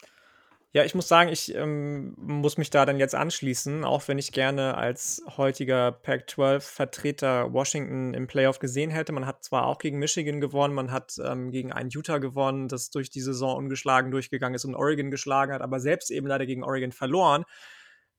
Ja, 0.74 0.84
ich 0.84 0.94
muss 0.94 1.08
sagen, 1.08 1.30
ich 1.30 1.54
ähm, 1.54 2.14
muss 2.18 2.58
mich 2.58 2.68
da 2.68 2.84
dann 2.84 2.98
jetzt 2.98 3.14
anschließen, 3.14 3.84
auch 3.84 4.06
wenn 4.06 4.18
ich 4.18 4.32
gerne 4.32 4.76
als 4.76 5.22
heutiger 5.38 5.90
Pac-12-Vertreter 5.92 7.54
Washington 7.54 8.12
im 8.12 8.26
Playoff 8.26 8.58
gesehen 8.58 8.90
hätte. 8.90 9.12
Man 9.12 9.24
hat 9.24 9.42
zwar 9.44 9.66
auch 9.66 9.78
gegen 9.78 9.98
Michigan 9.98 10.40
gewonnen, 10.42 10.74
man 10.74 10.90
hat 10.92 11.14
ähm, 11.24 11.50
gegen 11.52 11.72
ein 11.72 11.88
Utah 11.88 12.18
gewonnen, 12.18 12.68
das 12.68 12.90
durch 12.90 13.08
die 13.08 13.22
Saison 13.22 13.56
ungeschlagen 13.56 14.10
durchgegangen 14.10 14.56
ist 14.56 14.66
und 14.66 14.74
Oregon 14.74 15.10
geschlagen 15.10 15.54
hat, 15.54 15.62
aber 15.62 15.80
selbst 15.80 16.10
eben 16.10 16.26
leider 16.26 16.44
gegen 16.44 16.64
Oregon 16.64 16.92
verloren. 16.92 17.44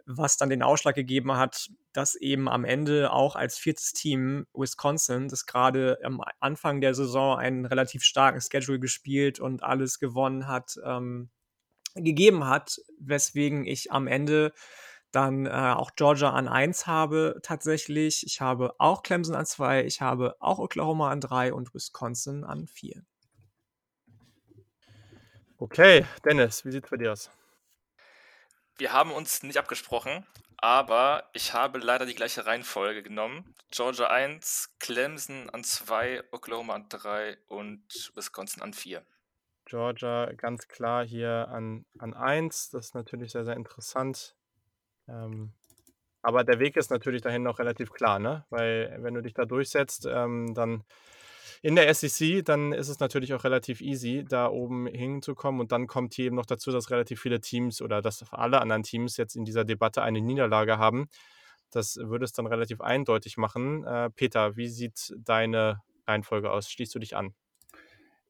was 0.06 0.38
dann 0.38 0.50
den 0.50 0.64
Ausschlag 0.64 0.96
gegeben 0.96 1.34
hat, 1.38 1.70
dass 1.94 2.16
eben 2.16 2.50
am 2.50 2.66
Ende 2.66 3.12
auch 3.14 3.36
als 3.36 3.58
viertes 3.60 3.94
Team 3.94 4.48
Wisconsin, 4.54 5.28
das 5.28 5.46
gerade 5.46 6.00
am 6.04 6.22
Anfang 6.40 6.82
der 6.82 6.96
Saison 6.96 7.38
einen 7.38 7.66
relativ 7.66 8.04
starken 8.04 8.42
Schedule 8.42 8.80
gespielt 8.80 9.40
und 9.40 9.64
alles 9.64 10.00
gewonnen 10.00 10.48
hat, 10.48 10.78
ähm, 10.84 11.30
gegeben 12.02 12.46
hat, 12.46 12.78
weswegen 13.00 13.66
ich 13.66 13.92
am 13.92 14.08
Ende 14.08 14.54
dann 15.12 15.46
äh, 15.46 15.50
auch 15.50 15.92
Georgia 15.96 16.30
an 16.30 16.48
1 16.48 16.88
habe 16.88 17.40
tatsächlich. 17.42 18.24
Ich 18.26 18.42
habe 18.42 18.76
auch 18.78 19.04
Clemson 19.04 19.36
an 19.36 19.46
2, 19.46 19.86
ich 19.86 20.02
habe 20.02 20.36
auch 20.40 20.60
Oklahoma 20.60 21.10
an 21.10 21.22
3 21.22 21.54
und 21.54 21.74
Wisconsin 21.74 22.44
an 22.44 22.68
4. 22.68 23.04
Okay, 25.58 26.06
Dennis, 26.24 26.64
wie 26.64 26.72
sieht 26.72 26.86
es 26.86 26.90
bei 26.90 26.98
dir 26.98 27.12
aus? 27.12 27.30
Wir 28.78 28.94
haben 28.94 29.12
uns 29.12 29.44
nicht 29.44 29.58
abgesprochen, 29.58 30.26
aber 30.56 31.30
ich 31.34 31.54
habe 31.54 31.80
leider 31.80 32.06
die 32.06 32.16
gleiche 32.16 32.46
Reihenfolge 32.46 33.04
genommen. 33.04 33.54
Georgia 33.72 34.08
1, 34.08 34.76
Clemson 34.80 35.50
an 35.50 35.64
2, 35.64 36.24
Oklahoma 36.32 36.76
an 36.76 36.88
3 36.88 37.38
und 37.48 38.12
Wisconsin 38.16 38.64
an 38.64 38.74
4. 38.74 39.04
Georgia 39.70 40.32
ganz 40.36 40.68
klar 40.68 41.06
hier 41.06 41.48
an, 41.50 41.86
an 41.98 42.14
1. 42.14 42.72
Das 42.72 42.88
ist 42.88 42.96
natürlich 42.96 43.32
sehr, 43.32 43.46
sehr 43.46 43.56
interessant. 43.56 44.36
Ähm, 45.08 45.54
aber 46.22 46.44
der 46.44 46.60
Weg 46.60 46.76
ist 46.76 46.92
natürlich 46.92 47.22
dahin 47.22 47.44
noch 47.44 47.60
relativ 47.60 47.92
klar, 47.92 48.20
ne? 48.20 48.46
Weil 48.50 48.98
wenn 49.00 49.14
du 49.14 49.22
dich 49.22 49.34
da 49.34 49.46
durchsetzt, 49.46 50.06
ähm, 50.12 50.54
dann 50.54 50.84
in 51.62 51.76
der 51.76 51.94
SEC, 51.94 52.44
dann 52.46 52.72
ist 52.72 52.88
es 52.88 53.00
natürlich 53.00 53.34
auch 53.34 53.44
relativ 53.44 53.82
easy, 53.82 54.26
da 54.28 54.48
oben 54.48 54.88
hinzukommen. 54.88 55.60
Und 55.60 55.72
dann 55.72 55.88
kommt 55.88 56.14
hier 56.14 56.26
eben 56.26 56.36
noch 56.36 56.46
dazu, 56.46 56.72
dass 56.72 56.90
relativ 56.90 57.22
viele 57.22 57.42
Teams 57.42 57.82
oder 57.82 58.02
dass 58.02 58.24
alle 58.32 58.62
anderen 58.62 58.84
Teams 58.84 59.18
jetzt 59.18 59.36
in 59.36 59.46
dieser 59.46 59.66
Debatte 59.66 60.02
eine 60.02 60.22
Niederlage 60.22 60.78
haben. 60.78 61.10
Das 61.72 61.98
würde 61.98 62.26
es 62.26 62.34
dann 62.34 62.48
relativ 62.48 62.82
eindeutig 62.82 63.38
machen. 63.38 63.84
Äh, 63.86 64.10
Peter, 64.12 64.56
wie 64.56 64.68
sieht 64.68 65.14
deine 65.18 65.82
Reihenfolge 66.08 66.52
aus? 66.52 66.70
Schließt 66.72 66.96
du 66.96 67.00
dich 67.00 67.16
an? 67.16 67.34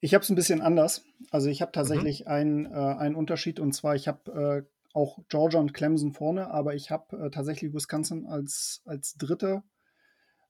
Ich 0.02 0.14
habe 0.14 0.24
es 0.24 0.30
ein 0.30 0.36
bisschen 0.36 0.62
anders. 0.62 1.04
Also 1.32 1.50
ich 1.50 1.62
habe 1.62 1.70
mhm. 1.70 1.74
tatsächlich 1.74 2.22
mhm. 2.22 2.28
einen, 2.28 2.66
äh, 2.66 2.70
einen 2.70 3.16
Unterschied 3.16 3.60
und 3.60 3.74
zwar, 3.74 3.96
ich 3.96 4.08
habe 4.08 4.66
äh, 4.66 4.70
auch 4.94 5.20
Georgia 5.30 5.60
und 5.60 5.74
Clemson 5.74 6.14
vorne, 6.14 6.50
aber 6.50 6.74
ich 6.76 6.90
habe 6.92 7.18
äh, 7.18 7.30
tatsächlich 7.30 7.74
Wisconsin 7.74 8.26
als, 8.26 8.82
als 8.86 9.16
dritte 9.16 9.64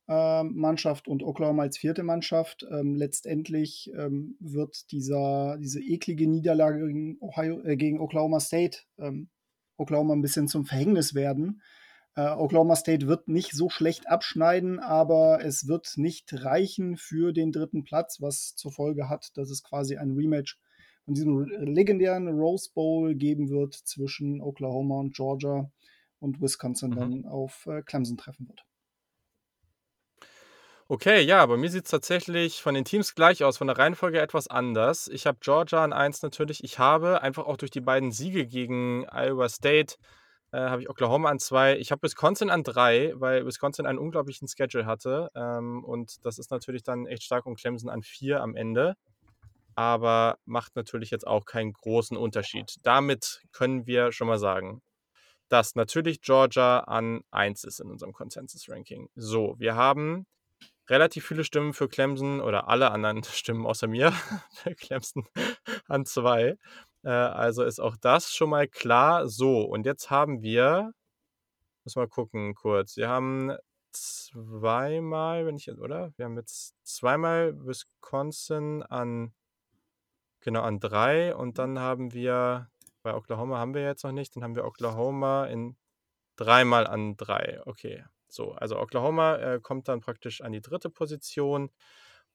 äh, 0.07 0.43
Mannschaft 0.43 1.07
und 1.07 1.23
Oklahoma 1.23 1.63
als 1.63 1.77
vierte 1.77 2.03
Mannschaft. 2.03 2.65
Ähm, 2.69 2.95
letztendlich 2.95 3.91
ähm, 3.95 4.35
wird 4.39 4.91
dieser, 4.91 5.57
diese 5.59 5.81
eklige 5.81 6.27
Niederlage 6.27 6.87
gegen, 6.87 7.17
Ohio, 7.19 7.61
äh, 7.63 7.77
gegen 7.77 7.99
Oklahoma 7.99 8.39
State 8.39 8.79
ähm, 8.97 9.29
Oklahoma 9.77 10.13
ein 10.13 10.21
bisschen 10.21 10.47
zum 10.47 10.65
Verhängnis 10.65 11.15
werden. 11.15 11.61
Äh, 12.19 12.35
Oklahoma 12.35 12.75
State 12.75 13.07
wird 13.07 13.29
nicht 13.29 13.53
so 13.53 13.69
schlecht 13.69 14.09
abschneiden, 14.09 14.79
aber 14.79 15.39
es 15.41 15.69
wird 15.69 15.93
nicht 15.95 16.43
reichen 16.43 16.97
für 16.97 17.31
den 17.31 17.53
dritten 17.53 17.85
Platz, 17.85 18.19
was 18.19 18.55
zur 18.55 18.73
Folge 18.73 19.07
hat, 19.07 19.37
dass 19.37 19.49
es 19.49 19.63
quasi 19.63 19.95
ein 19.95 20.11
Rematch 20.11 20.59
von 21.05 21.13
diesem 21.13 21.45
legendären 21.45 22.27
Rose 22.27 22.71
Bowl 22.73 23.15
geben 23.15 23.49
wird 23.49 23.73
zwischen 23.73 24.41
Oklahoma 24.41 24.99
und 24.99 25.15
Georgia 25.15 25.71
und 26.19 26.41
Wisconsin 26.41 26.89
mhm. 26.89 26.95
dann 26.95 27.25
auf 27.25 27.65
äh, 27.67 27.83
Clemson 27.83 28.17
treffen 28.17 28.49
wird. 28.49 28.65
Okay, 30.89 31.21
ja, 31.21 31.45
bei 31.45 31.55
mir 31.55 31.69
sieht 31.69 31.85
es 31.85 31.91
tatsächlich 31.91 32.61
von 32.61 32.73
den 32.73 32.83
Teams 32.83 33.15
gleich 33.15 33.45
aus, 33.45 33.59
von 33.59 33.67
der 33.67 33.77
Reihenfolge 33.77 34.19
etwas 34.19 34.47
anders. 34.49 35.07
Ich 35.07 35.25
habe 35.25 35.37
Georgia 35.39 35.85
an 35.85 35.93
1 35.93 36.21
natürlich. 36.23 36.65
Ich 36.65 36.79
habe 36.79 37.21
einfach 37.21 37.45
auch 37.45 37.57
durch 37.57 37.71
die 37.71 37.79
beiden 37.79 38.11
Siege 38.11 38.45
gegen 38.45 39.05
Iowa 39.09 39.47
State, 39.47 39.95
äh, 40.51 40.57
habe 40.59 40.81
ich 40.81 40.89
Oklahoma 40.89 41.29
an 41.29 41.39
2. 41.39 41.77
Ich 41.77 41.91
habe 41.91 42.03
Wisconsin 42.03 42.49
an 42.49 42.63
3, 42.63 43.13
weil 43.15 43.45
Wisconsin 43.45 43.85
einen 43.85 43.99
unglaublichen 43.99 44.47
Schedule 44.47 44.85
hatte. 44.85 45.29
Ähm, 45.35 45.83
und 45.83 46.25
das 46.25 46.39
ist 46.39 46.51
natürlich 46.51 46.83
dann 46.83 47.05
echt 47.05 47.23
stark 47.23 47.45
und 47.45 47.59
Clemson 47.59 47.89
an 47.89 48.01
4 48.01 48.41
am 48.41 48.55
Ende. 48.55 48.95
Aber 49.75 50.37
macht 50.45 50.75
natürlich 50.75 51.11
jetzt 51.11 51.27
auch 51.27 51.45
keinen 51.45 51.73
großen 51.73 52.17
Unterschied. 52.17 52.77
Damit 52.83 53.41
können 53.51 53.85
wir 53.85 54.11
schon 54.11 54.27
mal 54.27 54.39
sagen, 54.39 54.81
dass 55.49 55.75
natürlich 55.75 56.21
Georgia 56.21 56.79
an 56.81 57.21
1 57.31 57.63
ist 57.63 57.79
in 57.79 57.89
unserem 57.89 58.13
Consensus-Ranking. 58.13 59.09
So, 59.15 59.55
wir 59.57 59.75
haben 59.75 60.25
relativ 60.89 61.27
viele 61.27 61.43
Stimmen 61.43 61.73
für 61.73 61.87
Clemson 61.87 62.41
oder 62.41 62.67
alle 62.67 62.91
anderen 62.91 63.23
Stimmen 63.23 63.65
außer 63.65 63.87
mir 63.87 64.11
für 64.51 64.75
Clemson 64.75 65.27
an 65.87 66.05
zwei. 66.05 66.57
Äh, 67.03 67.09
also 67.09 67.63
ist 67.63 67.79
auch 67.79 67.95
das 67.97 68.33
schon 68.33 68.49
mal 68.49 68.67
klar. 68.67 69.27
So, 69.27 69.61
und 69.63 69.85
jetzt 69.85 70.09
haben 70.09 70.41
wir, 70.41 70.93
muss 71.83 71.95
mal 71.95 72.07
gucken 72.07 72.55
kurz, 72.55 72.97
wir 72.97 73.09
haben 73.09 73.55
zweimal, 73.91 75.45
wenn 75.45 75.57
ich, 75.57 75.71
oder? 75.71 76.13
Wir 76.17 76.25
haben 76.25 76.37
jetzt 76.37 76.75
zweimal 76.83 77.53
Wisconsin 77.65 78.83
an, 78.83 79.33
genau, 80.41 80.61
an 80.61 80.79
drei 80.79 81.35
und 81.35 81.57
dann 81.57 81.79
haben 81.79 82.13
wir, 82.13 82.69
bei 83.01 83.15
Oklahoma 83.15 83.57
haben 83.57 83.73
wir 83.73 83.83
jetzt 83.83 84.03
noch 84.03 84.11
nicht, 84.11 84.35
dann 84.35 84.43
haben 84.43 84.55
wir 84.55 84.65
Oklahoma 84.65 85.45
in 85.45 85.77
dreimal 86.35 86.87
an 86.87 87.17
drei. 87.17 87.61
Okay, 87.65 88.03
so, 88.27 88.53
also 88.53 88.79
Oklahoma 88.79 89.37
äh, 89.37 89.59
kommt 89.61 89.87
dann 89.87 90.01
praktisch 90.01 90.41
an 90.41 90.51
die 90.51 90.61
dritte 90.61 90.89
Position 90.89 91.71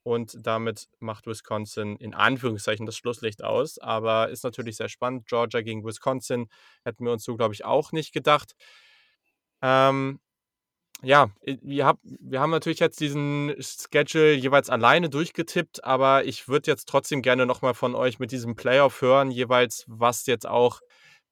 und 0.04 0.36
damit 0.46 0.88
macht 1.00 1.26
Wisconsin 1.26 1.96
in 1.96 2.14
Anführungszeichen 2.14 2.86
das 2.86 2.96
Schlusslicht 2.96 3.42
aus. 3.42 3.78
Aber 3.78 4.28
ist 4.28 4.44
natürlich 4.44 4.76
sehr 4.76 4.88
spannend. 4.88 5.26
Georgia 5.26 5.62
gegen 5.62 5.84
Wisconsin 5.84 6.48
hätten 6.84 7.04
wir 7.04 7.12
uns 7.12 7.24
so, 7.24 7.36
glaube 7.36 7.54
ich, 7.54 7.64
auch 7.64 7.90
nicht 7.90 8.12
gedacht. 8.12 8.54
Ähm, 9.62 10.20
ja, 11.02 11.30
wir, 11.42 11.86
hab, 11.86 11.98
wir 12.02 12.40
haben 12.40 12.50
natürlich 12.50 12.80
jetzt 12.80 13.00
diesen 13.00 13.54
Schedule 13.58 14.34
jeweils 14.34 14.70
alleine 14.70 15.08
durchgetippt, 15.10 15.84
aber 15.84 16.24
ich 16.24 16.48
würde 16.48 16.70
jetzt 16.70 16.88
trotzdem 16.88 17.22
gerne 17.22 17.46
nochmal 17.46 17.74
von 17.74 17.94
euch 17.94 18.18
mit 18.18 18.30
diesem 18.30 18.56
Playoff 18.56 19.00
hören, 19.00 19.30
jeweils, 19.30 19.84
was 19.86 20.26
jetzt 20.26 20.46
auch 20.46 20.80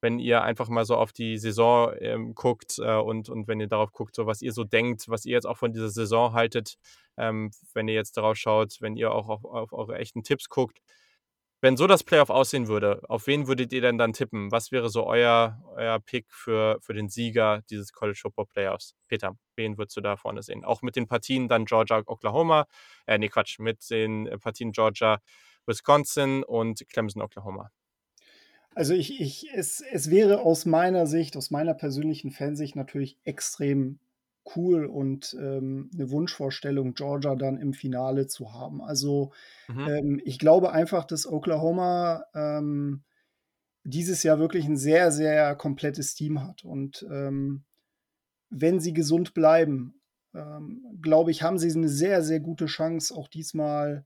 wenn 0.03 0.19
ihr 0.19 0.43
einfach 0.43 0.69
mal 0.69 0.85
so 0.85 0.97
auf 0.97 1.13
die 1.13 1.39
Saison 1.39 1.95
ähm, 2.01 2.35
guckt 2.35 2.79
äh, 2.79 2.97
und, 2.97 3.29
und 3.29 3.47
wenn 3.49 3.61
ihr 3.61 3.69
darauf 3.69 3.93
guckt, 3.93 4.17
so 4.17 4.27
was 4.27 4.43
ihr 4.43 4.53
so 4.53 4.65
denkt, 4.65 5.09
was 5.09 5.25
ihr 5.25 5.33
jetzt 5.33 5.47
auch 5.47 5.57
von 5.57 5.73
dieser 5.73 5.91
Saison 5.91 6.35
haltet, 6.35 6.77
ähm, 7.17 7.53
wenn 7.73 7.89
ihr 7.89 7.95
jetzt 7.95 8.17
darauf 8.17 8.37
schaut, 8.37 8.79
wenn 8.81 8.97
ihr 8.97 9.13
auch 9.13 9.29
auf, 9.29 9.45
auf 9.45 9.73
eure 9.73 9.97
echten 9.97 10.25
Tipps 10.25 10.49
guckt. 10.49 10.81
Wenn 11.65 11.77
so 11.77 11.87
das 11.87 12.03
Playoff 12.03 12.31
aussehen 12.31 12.67
würde, 12.67 13.03
auf 13.09 13.29
wen 13.29 13.47
würdet 13.47 13.73
ihr 13.73 13.81
denn 13.81 13.97
dann 13.97 14.13
tippen? 14.13 14.51
Was 14.51 14.73
wäre 14.73 14.91
so 14.91 15.07
euer, 15.07 15.63
euer 15.77 16.01
Pick 16.01 16.27
für, 16.33 16.79
für 16.81 16.93
den 16.93 17.09
Sieger 17.09 17.63
dieses 17.71 17.93
College 17.93 18.19
Football 18.21 18.47
Playoffs? 18.47 18.97
Peter, 19.07 19.37
wen 19.55 19.79
würdest 19.79 19.97
du 19.97 20.01
da 20.01 20.17
vorne 20.17 20.43
sehen? 20.43 20.65
Auch 20.65 20.83
mit 20.83 20.97
den 20.97 21.07
Partien 21.07 21.47
dann 21.47 21.65
Georgia, 21.65 22.03
Oklahoma, 22.07 22.67
äh, 23.07 23.17
nee, 23.19 23.29
Quatsch, 23.29 23.61
mit 23.61 23.89
den 23.91 24.29
Partien 24.41 24.73
Georgia, 24.73 25.21
Wisconsin 25.65 26.43
und 26.43 26.83
Clemson, 26.89 27.23
Oklahoma. 27.23 27.71
Also 28.75 28.95
ich, 28.95 29.21
ich, 29.21 29.49
es, 29.55 29.83
es 29.93 30.11
wäre 30.11 30.41
aus 30.41 30.65
meiner 30.65 31.07
Sicht, 31.07 31.37
aus 31.37 31.51
meiner 31.51 31.75
persönlichen 31.75 32.31
Fansicht 32.31 32.77
natürlich 32.77 33.19
extrem 33.25 33.99
cool 34.57 34.87
und 34.87 35.37
ähm, 35.39 35.91
eine 35.95 36.11
Wunschvorstellung, 36.11 36.95
Georgia 36.95 37.35
dann 37.37 37.59
im 37.59 37.75
Finale 37.75 38.27
zu 38.27 38.53
haben. 38.53 38.83
Also 38.83 39.33
mhm. 39.69 39.89
ähm, 39.89 40.21
ich 40.25 40.39
glaube 40.39 40.73
einfach, 40.73 41.05
dass 41.05 41.27
Oklahoma 41.27 42.25
ähm, 42.35 43.03
dieses 43.85 44.23
Jahr 44.23 44.39
wirklich 44.39 44.67
ein 44.67 44.77
sehr, 44.77 45.13
sehr 45.13 45.55
komplettes 45.55 46.15
Team 46.15 46.43
hat. 46.43 46.65
Und 46.65 47.07
ähm, 47.11 47.65
wenn 48.51 48.81
sie 48.81 48.93
gesund 48.93 49.35
bleiben, 49.35 50.01
ähm, 50.35 50.99
glaube 51.01 51.31
ich, 51.31 51.43
haben 51.43 51.59
sie 51.59 51.71
eine 51.73 51.89
sehr, 51.89 52.23
sehr 52.23 52.41
gute 52.41 52.67
Chance, 52.67 53.15
auch 53.15 53.29
diesmal 53.29 54.05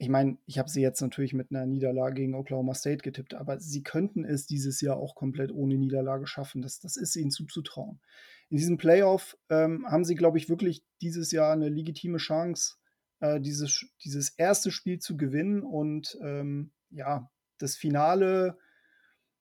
ich 0.00 0.08
meine, 0.08 0.38
ich 0.46 0.58
habe 0.58 0.70
sie 0.70 0.80
jetzt 0.80 1.02
natürlich 1.02 1.34
mit 1.34 1.50
einer 1.50 1.66
Niederlage 1.66 2.14
gegen 2.14 2.34
Oklahoma 2.34 2.72
State 2.72 3.02
getippt, 3.02 3.34
aber 3.34 3.60
sie 3.60 3.82
könnten 3.82 4.24
es 4.24 4.46
dieses 4.46 4.80
Jahr 4.80 4.96
auch 4.96 5.14
komplett 5.14 5.52
ohne 5.52 5.76
Niederlage 5.76 6.26
schaffen. 6.26 6.62
Das, 6.62 6.80
das 6.80 6.96
ist 6.96 7.16
ihnen 7.16 7.30
zuzutrauen. 7.30 8.00
In 8.48 8.56
diesem 8.56 8.78
Playoff 8.78 9.36
ähm, 9.50 9.84
haben 9.86 10.06
sie, 10.06 10.14
glaube 10.14 10.38
ich, 10.38 10.48
wirklich 10.48 10.82
dieses 11.02 11.32
Jahr 11.32 11.52
eine 11.52 11.68
legitime 11.68 12.16
Chance, 12.16 12.76
äh, 13.20 13.42
dieses, 13.42 13.84
dieses 14.02 14.30
erste 14.30 14.70
Spiel 14.70 15.00
zu 15.00 15.18
gewinnen. 15.18 15.62
Und 15.62 16.16
ähm, 16.22 16.72
ja, 16.88 17.30
das 17.58 17.76
Finale, 17.76 18.56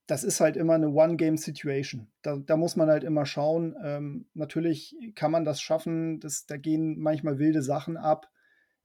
das 0.08 0.26
ist 0.26 0.42
halt 0.42 0.58
immer 0.58 0.74
eine 0.74 0.90
One-Game-Situation. 0.90 2.12
Da, 2.22 2.36
da, 2.36 2.58
muss 2.58 2.76
man 2.76 2.90
halt 2.90 3.06
immer 3.06 3.26
schauen. 3.26 3.78
Ähm, 3.82 4.28
natürlich 4.34 4.94
kann 5.16 5.32
man 5.32 5.46
das 5.46 5.62
schaffen. 5.62 6.20
Das, 6.20 6.48
da 6.48 6.58
gehen 6.58 7.00
manchmal 7.00 7.40
wilde 7.40 7.62
Sachen 7.62 7.96
ab. 7.96 8.30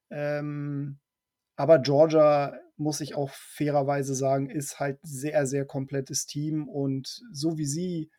Ähm, 0.08 1.00
aber 1.56 1.78
Georgia, 1.78 2.58
muss 2.76 3.00
ich 3.00 3.14
auch 3.14 3.30
fairerweise 3.30 4.14
sagen, 4.14 4.50
ist 4.50 4.80
halt 4.80 4.98
sehr, 5.02 5.46
sehr 5.46 5.64
komplettes 5.64 6.26
Team. 6.26 6.68
Und 6.68 7.22
so 7.32 7.56
wie 7.56 7.66
sie 7.66 8.10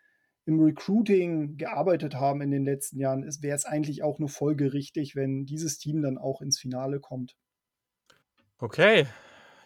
im 0.45 0.59
Recruiting 0.61 1.57
gearbeitet 1.57 2.15
haben 2.15 2.41
in 2.41 2.51
den 2.51 2.63
letzten 2.63 2.99
Jahren, 2.99 3.23
wäre 3.41 3.55
es 3.55 3.65
eigentlich 3.65 4.03
auch 4.03 4.19
nur 4.19 4.29
folgerichtig, 4.29 5.15
wenn 5.15 5.45
dieses 5.45 5.77
Team 5.77 6.01
dann 6.01 6.17
auch 6.17 6.41
ins 6.41 6.59
Finale 6.59 6.99
kommt. 6.99 7.35
Okay. 8.59 9.07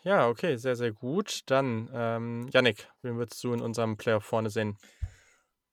Ja, 0.03 0.27
okay, 0.27 0.55
sehr, 0.55 0.75
sehr 0.75 0.93
gut. 0.93 1.41
Dann, 1.47 1.89
ähm, 1.93 2.49
Yannick, 2.51 2.87
wen 3.01 3.17
würdest 3.17 3.43
du 3.43 3.53
in 3.53 3.61
unserem 3.61 3.97
Playoff 3.97 4.23
vorne 4.23 4.49
sehen? 4.49 4.77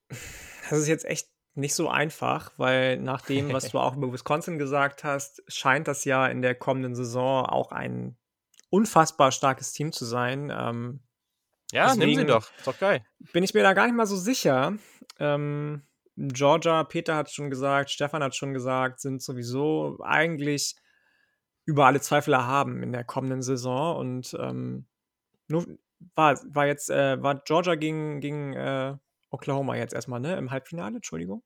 Das 0.08 0.80
ist 0.80 0.88
jetzt 0.88 1.04
echt 1.04 1.28
nicht 1.56 1.74
so 1.74 1.88
einfach, 1.88 2.52
weil 2.56 2.98
nach 2.98 3.22
dem, 3.22 3.52
was 3.52 3.70
du 3.70 3.78
auch 3.78 3.96
über 3.96 4.12
Wisconsin 4.12 4.58
gesagt 4.58 5.04
hast, 5.04 5.42
scheint 5.48 5.88
das 5.88 6.04
ja 6.04 6.26
in 6.26 6.42
der 6.42 6.54
kommenden 6.54 6.94
Saison 6.94 7.46
auch 7.46 7.72
ein 7.72 8.16
unfassbar 8.70 9.32
starkes 9.32 9.72
Team 9.72 9.92
zu 9.92 10.04
sein. 10.04 10.52
Ähm, 10.54 11.00
ja, 11.72 11.94
nimm 11.94 12.14
sie 12.14 12.26
doch. 12.26 12.50
Ist 12.58 12.66
doch 12.66 12.78
geil. 12.78 13.04
Bin 13.32 13.42
ich 13.42 13.54
mir 13.54 13.62
da 13.62 13.72
gar 13.72 13.86
nicht 13.86 13.96
mal 13.96 14.06
so 14.06 14.16
sicher. 14.16 14.74
Ähm, 15.18 15.82
Georgia, 16.16 16.84
Peter 16.84 17.16
hat 17.16 17.30
schon 17.30 17.50
gesagt, 17.50 17.90
Stefan 17.90 18.22
hat 18.22 18.34
schon 18.34 18.54
gesagt, 18.54 19.00
sind 19.00 19.22
sowieso 19.22 19.98
eigentlich 20.02 20.76
über 21.64 21.86
alle 21.86 22.00
Zweifel 22.00 22.32
erhaben 22.34 22.82
in 22.82 22.92
der 22.92 23.04
kommenden 23.04 23.42
Saison. 23.42 23.96
Und 23.96 24.36
ähm, 24.40 24.86
nur, 25.48 25.66
war, 26.14 26.38
war 26.48 26.66
jetzt, 26.66 26.90
äh, 26.90 27.22
war 27.22 27.42
Georgia 27.44 27.74
gegen, 27.74 28.20
gegen 28.20 28.54
äh, 28.54 28.96
Oklahoma 29.36 29.76
jetzt 29.76 29.94
erstmal, 29.94 30.20
ne? 30.20 30.36
Im 30.36 30.50
Halbfinale, 30.50 30.96
Entschuldigung. 30.96 31.42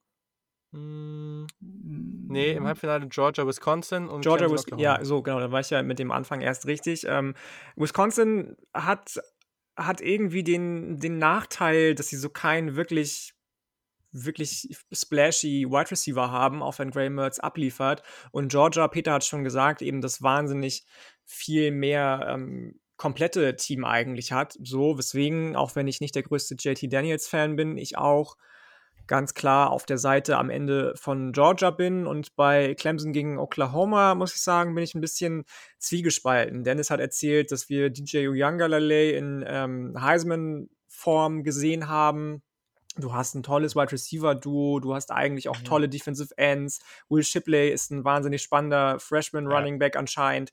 Hm, 0.72 1.48
nee, 1.60 2.52
im 2.52 2.64
Halbfinale 2.64 3.08
Georgia, 3.08 3.44
Wisconsin 3.44 4.08
und 4.08 4.20
Georgia, 4.22 4.48
Wisconsin. 4.48 4.78
Ja, 4.78 5.04
so, 5.04 5.20
genau, 5.20 5.40
da 5.40 5.50
war 5.50 5.60
ich 5.60 5.70
ja 5.70 5.82
mit 5.82 5.98
dem 5.98 6.12
Anfang 6.12 6.40
erst 6.40 6.66
richtig. 6.66 7.04
Ähm, 7.08 7.34
Wisconsin 7.74 8.56
hat, 8.72 9.20
hat 9.76 10.00
irgendwie 10.00 10.44
den, 10.44 11.00
den 11.00 11.18
Nachteil, 11.18 11.96
dass 11.96 12.08
sie 12.08 12.16
so 12.16 12.28
keinen 12.28 12.76
wirklich 12.76 13.34
wirklich 14.12 14.76
splashy 14.92 15.66
Wide 15.68 15.90
Receiver 15.90 16.30
haben, 16.32 16.62
auch 16.62 16.78
wenn 16.78 16.90
Gray 16.90 17.10
Mertz 17.10 17.38
abliefert. 17.38 18.02
Und 18.32 18.50
Georgia, 18.50 18.88
Peter 18.88 19.12
hat 19.12 19.24
schon 19.24 19.44
gesagt, 19.44 19.82
eben 19.82 20.00
das 20.00 20.20
wahnsinnig 20.20 20.84
viel 21.24 21.70
mehr 21.70 22.26
ähm, 22.28 22.79
komplette 23.00 23.56
Team 23.56 23.86
eigentlich 23.86 24.30
hat. 24.32 24.58
So, 24.62 24.98
weswegen, 24.98 25.56
auch 25.56 25.74
wenn 25.74 25.88
ich 25.88 26.02
nicht 26.02 26.14
der 26.14 26.22
größte 26.22 26.56
JT 26.58 26.92
Daniels-Fan 26.92 27.56
bin, 27.56 27.78
ich 27.78 27.96
auch 27.96 28.36
ganz 29.06 29.32
klar 29.32 29.70
auf 29.70 29.86
der 29.86 29.96
Seite 29.96 30.36
am 30.36 30.50
Ende 30.50 30.92
von 30.96 31.32
Georgia 31.32 31.70
bin. 31.70 32.06
Und 32.06 32.36
bei 32.36 32.74
Clemson 32.74 33.14
gegen 33.14 33.38
Oklahoma, 33.38 34.14
muss 34.14 34.34
ich 34.34 34.42
sagen, 34.42 34.74
bin 34.74 34.84
ich 34.84 34.94
ein 34.94 35.00
bisschen 35.00 35.46
zwiegespalten. 35.78 36.62
Dennis 36.62 36.90
hat 36.90 37.00
erzählt, 37.00 37.50
dass 37.52 37.70
wir 37.70 37.88
DJ 37.88 38.28
Uyangalale 38.28 39.12
in 39.12 39.42
ähm, 39.48 39.98
Heisman-Form 39.98 41.42
gesehen 41.42 41.88
haben. 41.88 42.42
Du 42.98 43.14
hast 43.14 43.34
ein 43.34 43.42
tolles 43.42 43.74
Wide 43.74 43.92
Receiver-Duo, 43.92 44.80
du 44.80 44.94
hast 44.94 45.10
eigentlich 45.10 45.48
auch 45.48 45.58
mhm. 45.60 45.64
tolle 45.64 45.88
Defensive 45.88 46.36
Ends. 46.36 46.80
Will 47.08 47.24
Shipley 47.24 47.70
ist 47.70 47.90
ein 47.90 48.04
wahnsinnig 48.04 48.42
spannender 48.42 49.00
Freshman 49.00 49.46
Running 49.46 49.78
Back 49.78 49.96
anscheinend. 49.96 50.52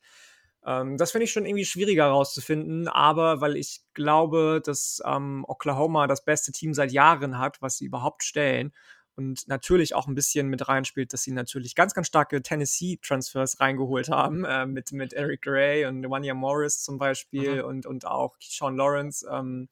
Ähm, 0.68 0.98
das 0.98 1.12
finde 1.12 1.24
ich 1.24 1.32
schon 1.32 1.46
irgendwie 1.46 1.66
schwieriger 1.66 2.04
herauszufinden, 2.04 2.90
aber 2.90 3.40
weil 3.40 3.56
ich 3.56 3.80
glaube, 3.94 4.62
dass 4.64 5.02
ähm, 5.06 5.46
Oklahoma 5.48 6.08
das 6.08 6.26
beste 6.26 6.52
Team 6.52 6.74
seit 6.74 6.92
Jahren 6.92 7.40
hat, 7.40 7.62
was 7.62 7.78
sie 7.78 7.86
überhaupt 7.86 8.24
stellen. 8.24 8.74
Und 9.16 9.48
natürlich 9.48 9.96
auch 9.96 10.08
ein 10.08 10.14
bisschen 10.14 10.48
mit 10.48 10.68
reinspielt, 10.68 11.12
dass 11.12 11.24
sie 11.24 11.32
natürlich 11.32 11.74
ganz, 11.74 11.96
ganz 11.96 12.06
starke 12.06 12.44
Tennessee-Transfers 12.44 13.60
reingeholt 13.60 14.10
haben, 14.10 14.46
äh, 14.46 14.68
mit, 14.68 14.92
mit 14.92 15.14
Eric 15.14 15.42
Gray 15.42 15.86
und 15.86 16.08
Wanya 16.08 16.36
Morris 16.36 16.84
zum 16.84 17.00
Beispiel 17.00 17.64
mhm. 17.64 17.68
und, 17.68 17.86
und 17.88 18.06
auch 18.06 18.36
Sean 18.40 18.76
Lawrence. 18.76 19.26
Ähm, 19.32 19.70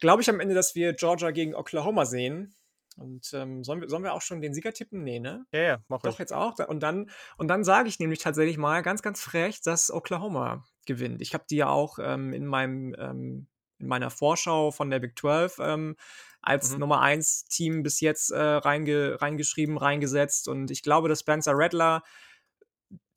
glaube 0.00 0.22
ich 0.22 0.30
am 0.30 0.40
Ende, 0.40 0.54
dass 0.54 0.74
wir 0.74 0.94
Georgia 0.94 1.30
gegen 1.30 1.54
Oklahoma 1.54 2.06
sehen. 2.06 2.56
Und 2.96 3.30
ähm, 3.34 3.62
sollen, 3.62 3.82
wir, 3.82 3.88
sollen 3.88 4.02
wir 4.02 4.14
auch 4.14 4.22
schon 4.22 4.40
den 4.40 4.54
Sieger 4.54 4.72
tippen? 4.72 5.02
Nee, 5.04 5.20
ne? 5.20 5.46
Ja, 5.52 5.60
ja, 5.60 5.78
mach 5.88 6.00
Doch, 6.00 6.12
ich. 6.12 6.18
jetzt 6.18 6.32
auch. 6.32 6.58
Und 6.66 6.82
dann, 6.82 7.10
und 7.36 7.48
dann 7.48 7.62
sage 7.62 7.88
ich 7.88 7.98
nämlich 7.98 8.20
tatsächlich 8.20 8.56
mal 8.56 8.82
ganz, 8.82 9.02
ganz 9.02 9.20
frech, 9.20 9.60
dass 9.60 9.90
Oklahoma 9.90 10.64
gewinnt. 10.86 11.20
Ich 11.20 11.34
habe 11.34 11.44
die 11.48 11.56
ja 11.56 11.68
auch 11.68 11.98
ähm, 12.00 12.32
in 12.32 12.46
meinem 12.46 12.94
ähm, 12.98 13.46
in 13.78 13.88
meiner 13.88 14.10
Vorschau 14.10 14.70
von 14.70 14.90
der 14.90 15.00
Big 15.00 15.18
12 15.18 15.58
ähm, 15.60 15.96
als 16.40 16.72
mhm. 16.72 16.80
Nummer 16.80 17.00
1 17.00 17.44
Team 17.46 17.82
bis 17.82 18.00
jetzt 18.00 18.30
äh, 18.30 18.38
reinge 18.38 19.20
reingeschrieben, 19.20 19.76
reingesetzt. 19.76 20.48
Und 20.48 20.70
ich 20.70 20.82
glaube, 20.82 21.08
dass 21.08 21.20
Spencer 21.20 21.52
Rattler 21.54 22.02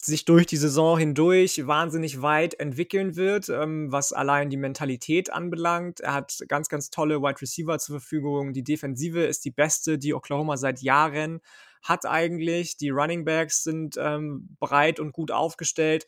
sich 0.02 0.24
durch 0.24 0.46
die 0.46 0.58
Saison 0.58 0.98
hindurch 0.98 1.68
wahnsinnig 1.68 2.22
weit 2.22 2.60
entwickeln 2.60 3.16
wird, 3.16 3.50
ähm, 3.50 3.92
was 3.92 4.14
allein 4.14 4.50
die 4.50 4.58
Mentalität 4.58 5.32
anbelangt. 5.32 6.00
Er 6.00 6.14
hat 6.14 6.40
ganz, 6.48 6.70
ganz 6.70 6.90
tolle 6.90 7.22
Wide 7.22 7.42
Receiver 7.42 7.78
zur 7.80 8.00
Verfügung. 8.00 8.54
Die 8.54 8.64
Defensive 8.64 9.24
ist 9.24 9.44
die 9.44 9.52
beste, 9.52 9.98
die 9.98 10.14
Oklahoma 10.14 10.56
seit 10.58 10.82
Jahren 10.82 11.42
hat 11.82 12.06
eigentlich. 12.06 12.78
Die 12.78 12.90
Running 12.90 13.26
Backs 13.26 13.64
sind 13.64 13.96
ähm, 13.98 14.56
breit 14.60 15.00
und 15.00 15.12
gut 15.12 15.32
aufgestellt. 15.32 16.08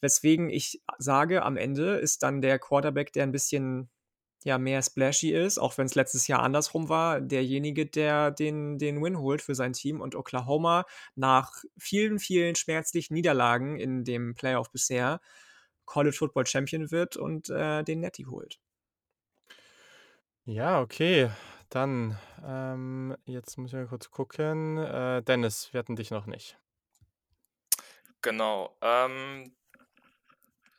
Weswegen 0.00 0.50
ich 0.50 0.82
sage, 0.98 1.42
am 1.42 1.56
Ende 1.56 1.96
ist 1.96 2.22
dann 2.22 2.40
der 2.40 2.58
Quarterback, 2.58 3.12
der 3.12 3.24
ein 3.24 3.32
bisschen 3.32 3.88
ja 4.44 4.58
mehr 4.58 4.82
splashy 4.82 5.32
ist, 5.32 5.58
auch 5.58 5.76
wenn 5.78 5.86
es 5.86 5.94
letztes 5.94 6.28
Jahr 6.28 6.42
andersrum 6.42 6.88
war, 6.88 7.20
derjenige, 7.20 7.86
der 7.86 8.30
den, 8.30 8.78
den 8.78 9.02
Win 9.02 9.18
holt 9.18 9.42
für 9.42 9.54
sein 9.54 9.72
Team 9.72 10.00
und 10.00 10.14
Oklahoma 10.14 10.84
nach 11.16 11.52
vielen, 11.78 12.18
vielen 12.18 12.54
schmerzlichen 12.54 13.14
Niederlagen 13.14 13.80
in 13.80 14.04
dem 14.04 14.34
Playoff 14.34 14.70
bisher 14.70 15.20
College 15.86 16.16
Football 16.16 16.46
Champion 16.46 16.90
wird 16.90 17.16
und 17.16 17.48
äh, 17.50 17.82
den 17.82 18.00
Netty 18.00 18.24
holt. 18.24 18.60
Ja, 20.44 20.80
okay. 20.80 21.30
Dann, 21.70 22.18
ähm, 22.44 23.16
jetzt 23.24 23.56
muss 23.56 23.72
ich 23.72 23.74
mal 23.74 23.86
kurz 23.86 24.10
gucken. 24.10 24.76
Äh, 24.78 25.22
Dennis, 25.22 25.72
wir 25.72 25.78
hatten 25.78 25.96
dich 25.96 26.10
noch 26.10 26.26
nicht. 26.26 26.58
Genau. 28.20 28.76
Ähm, 28.80 29.54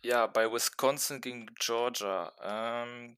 ja, 0.04 0.28
bei 0.28 0.52
Wisconsin 0.52 1.20
gegen 1.20 1.48
Georgia. 1.60 2.32
Ähm, 2.42 3.18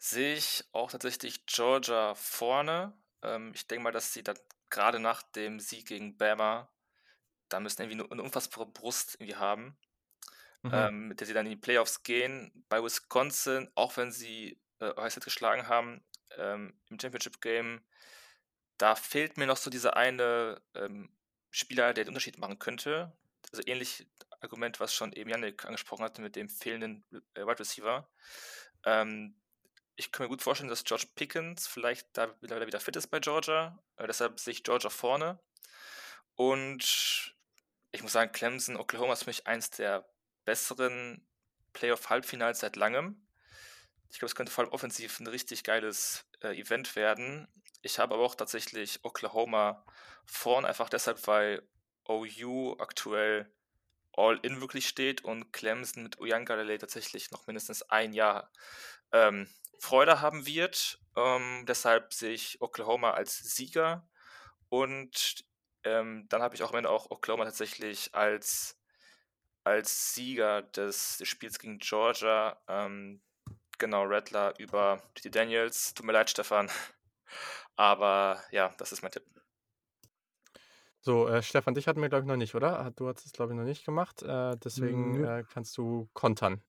sehe 0.00 0.34
ich 0.34 0.64
auch 0.72 0.90
tatsächlich 0.90 1.44
Georgia 1.46 2.14
vorne. 2.14 2.94
Ähm, 3.22 3.52
ich 3.54 3.66
denke 3.66 3.84
mal, 3.84 3.92
dass 3.92 4.12
sie 4.12 4.24
dann 4.24 4.38
gerade 4.70 4.98
nach 4.98 5.22
dem 5.22 5.60
Sieg 5.60 5.86
gegen 5.86 6.16
Bama, 6.16 6.72
da 7.48 7.60
müssen 7.60 7.82
irgendwie 7.82 8.10
eine 8.10 8.22
unfassbare 8.22 8.66
Brust 8.66 9.16
irgendwie 9.16 9.36
haben, 9.36 9.78
mhm. 10.62 10.70
ähm, 10.72 11.08
mit 11.08 11.20
der 11.20 11.26
sie 11.26 11.34
dann 11.34 11.46
in 11.46 11.52
die 11.52 11.58
Playoffs 11.58 12.02
gehen. 12.02 12.64
Bei 12.70 12.82
Wisconsin, 12.82 13.70
auch 13.74 13.96
wenn 13.98 14.10
sie 14.10 14.58
äh, 14.78 14.90
Ohio 14.96 15.20
geschlagen 15.20 15.68
haben 15.68 16.02
ähm, 16.38 16.80
im 16.88 16.98
Championship 16.98 17.42
Game, 17.42 17.84
da 18.78 18.94
fehlt 18.94 19.36
mir 19.36 19.46
noch 19.46 19.58
so 19.58 19.68
dieser 19.68 19.98
eine 19.98 20.62
ähm, 20.74 21.14
Spieler, 21.50 21.92
der 21.92 22.04
den 22.04 22.10
Unterschied 22.10 22.38
machen 22.38 22.58
könnte. 22.58 23.12
Also 23.52 23.62
ähnlich 23.66 24.06
Argument, 24.40 24.80
was 24.80 24.94
schon 24.94 25.12
eben 25.12 25.28
Yannick 25.28 25.66
angesprochen 25.66 26.04
hatte 26.04 26.22
mit 26.22 26.36
dem 26.36 26.48
fehlenden 26.48 27.04
äh, 27.34 27.44
Wide 27.44 27.58
Receiver. 27.58 28.08
Ähm, 28.86 29.36
ich 30.00 30.12
kann 30.12 30.24
mir 30.24 30.30
gut 30.30 30.40
vorstellen, 30.40 30.70
dass 30.70 30.84
George 30.84 31.06
Pickens 31.14 31.66
vielleicht 31.66 32.08
da 32.14 32.34
wieder, 32.40 32.66
wieder 32.66 32.80
fit 32.80 32.96
ist 32.96 33.08
bei 33.08 33.20
Georgia. 33.20 33.78
Äh, 33.96 34.06
deshalb 34.06 34.40
sehe 34.40 34.52
ich 34.52 34.64
Georgia 34.64 34.88
vorne. 34.88 35.38
Und 36.36 37.34
ich 37.92 38.02
muss 38.02 38.12
sagen, 38.12 38.32
Clemson, 38.32 38.76
Oklahoma 38.76 39.12
ist 39.12 39.24
für 39.24 39.30
mich 39.30 39.46
eins 39.46 39.70
der 39.70 40.08
besseren 40.46 41.26
Playoff-Halbfinals 41.74 42.60
seit 42.60 42.76
langem. 42.76 43.26
Ich 44.08 44.18
glaube, 44.18 44.30
es 44.30 44.34
könnte 44.34 44.50
vor 44.50 44.64
allem 44.64 44.72
offensiv 44.72 45.20
ein 45.20 45.26
richtig 45.26 45.64
geiles 45.64 46.24
äh, 46.40 46.58
Event 46.58 46.96
werden. 46.96 47.46
Ich 47.82 47.98
habe 47.98 48.14
aber 48.14 48.24
auch 48.24 48.34
tatsächlich 48.34 49.00
Oklahoma 49.02 49.84
vorn, 50.24 50.64
einfach 50.64 50.88
deshalb, 50.88 51.26
weil 51.26 51.62
OU 52.06 52.76
aktuell 52.78 53.52
All-In 54.12 54.62
wirklich 54.62 54.88
steht 54.88 55.24
und 55.24 55.52
Clemson 55.52 56.02
mit 56.02 56.18
Uyangalele 56.18 56.78
tatsächlich 56.78 57.30
noch 57.30 57.46
mindestens 57.46 57.82
ein 57.82 58.14
Jahr 58.14 58.50
ähm, 59.12 59.46
Freude 59.80 60.20
haben 60.20 60.46
wird. 60.46 61.00
Ähm, 61.16 61.64
deshalb 61.66 62.12
sehe 62.12 62.32
ich 62.32 62.60
Oklahoma 62.60 63.12
als 63.12 63.38
Sieger. 63.38 64.06
Und 64.68 65.44
ähm, 65.84 66.26
dann 66.28 66.42
habe 66.42 66.54
ich 66.54 66.62
auch 66.62 66.70
am 66.70 66.76
Ende 66.76 66.90
auch 66.90 67.10
Oklahoma 67.10 67.46
tatsächlich 67.46 68.14
als, 68.14 68.78
als 69.64 70.14
Sieger 70.14 70.62
des, 70.62 71.16
des 71.16 71.28
Spiels 71.28 71.58
gegen 71.58 71.78
Georgia. 71.78 72.60
Ähm, 72.68 73.22
genau, 73.78 74.04
Rattler 74.04 74.54
über 74.58 75.02
die 75.24 75.30
Daniels. 75.30 75.94
Tut 75.94 76.04
mir 76.04 76.12
leid, 76.12 76.28
Stefan. 76.28 76.70
Aber 77.76 78.42
ja, 78.50 78.74
das 78.76 78.92
ist 78.92 79.02
mein 79.02 79.12
Tipp. 79.12 79.24
So, 81.00 81.26
äh, 81.26 81.42
Stefan, 81.42 81.72
dich 81.72 81.88
hatten 81.88 82.02
wir, 82.02 82.10
glaube 82.10 82.24
ich, 82.24 82.28
noch 82.28 82.36
nicht, 82.36 82.54
oder? 82.54 82.92
Du 82.94 83.08
hast 83.08 83.24
es, 83.24 83.32
glaube 83.32 83.54
ich, 83.54 83.58
noch 83.58 83.64
nicht 83.64 83.86
gemacht. 83.86 84.22
Äh, 84.22 84.58
deswegen 84.58 85.24
äh, 85.24 85.42
kannst 85.50 85.78
du 85.78 86.10
kontern. 86.12 86.62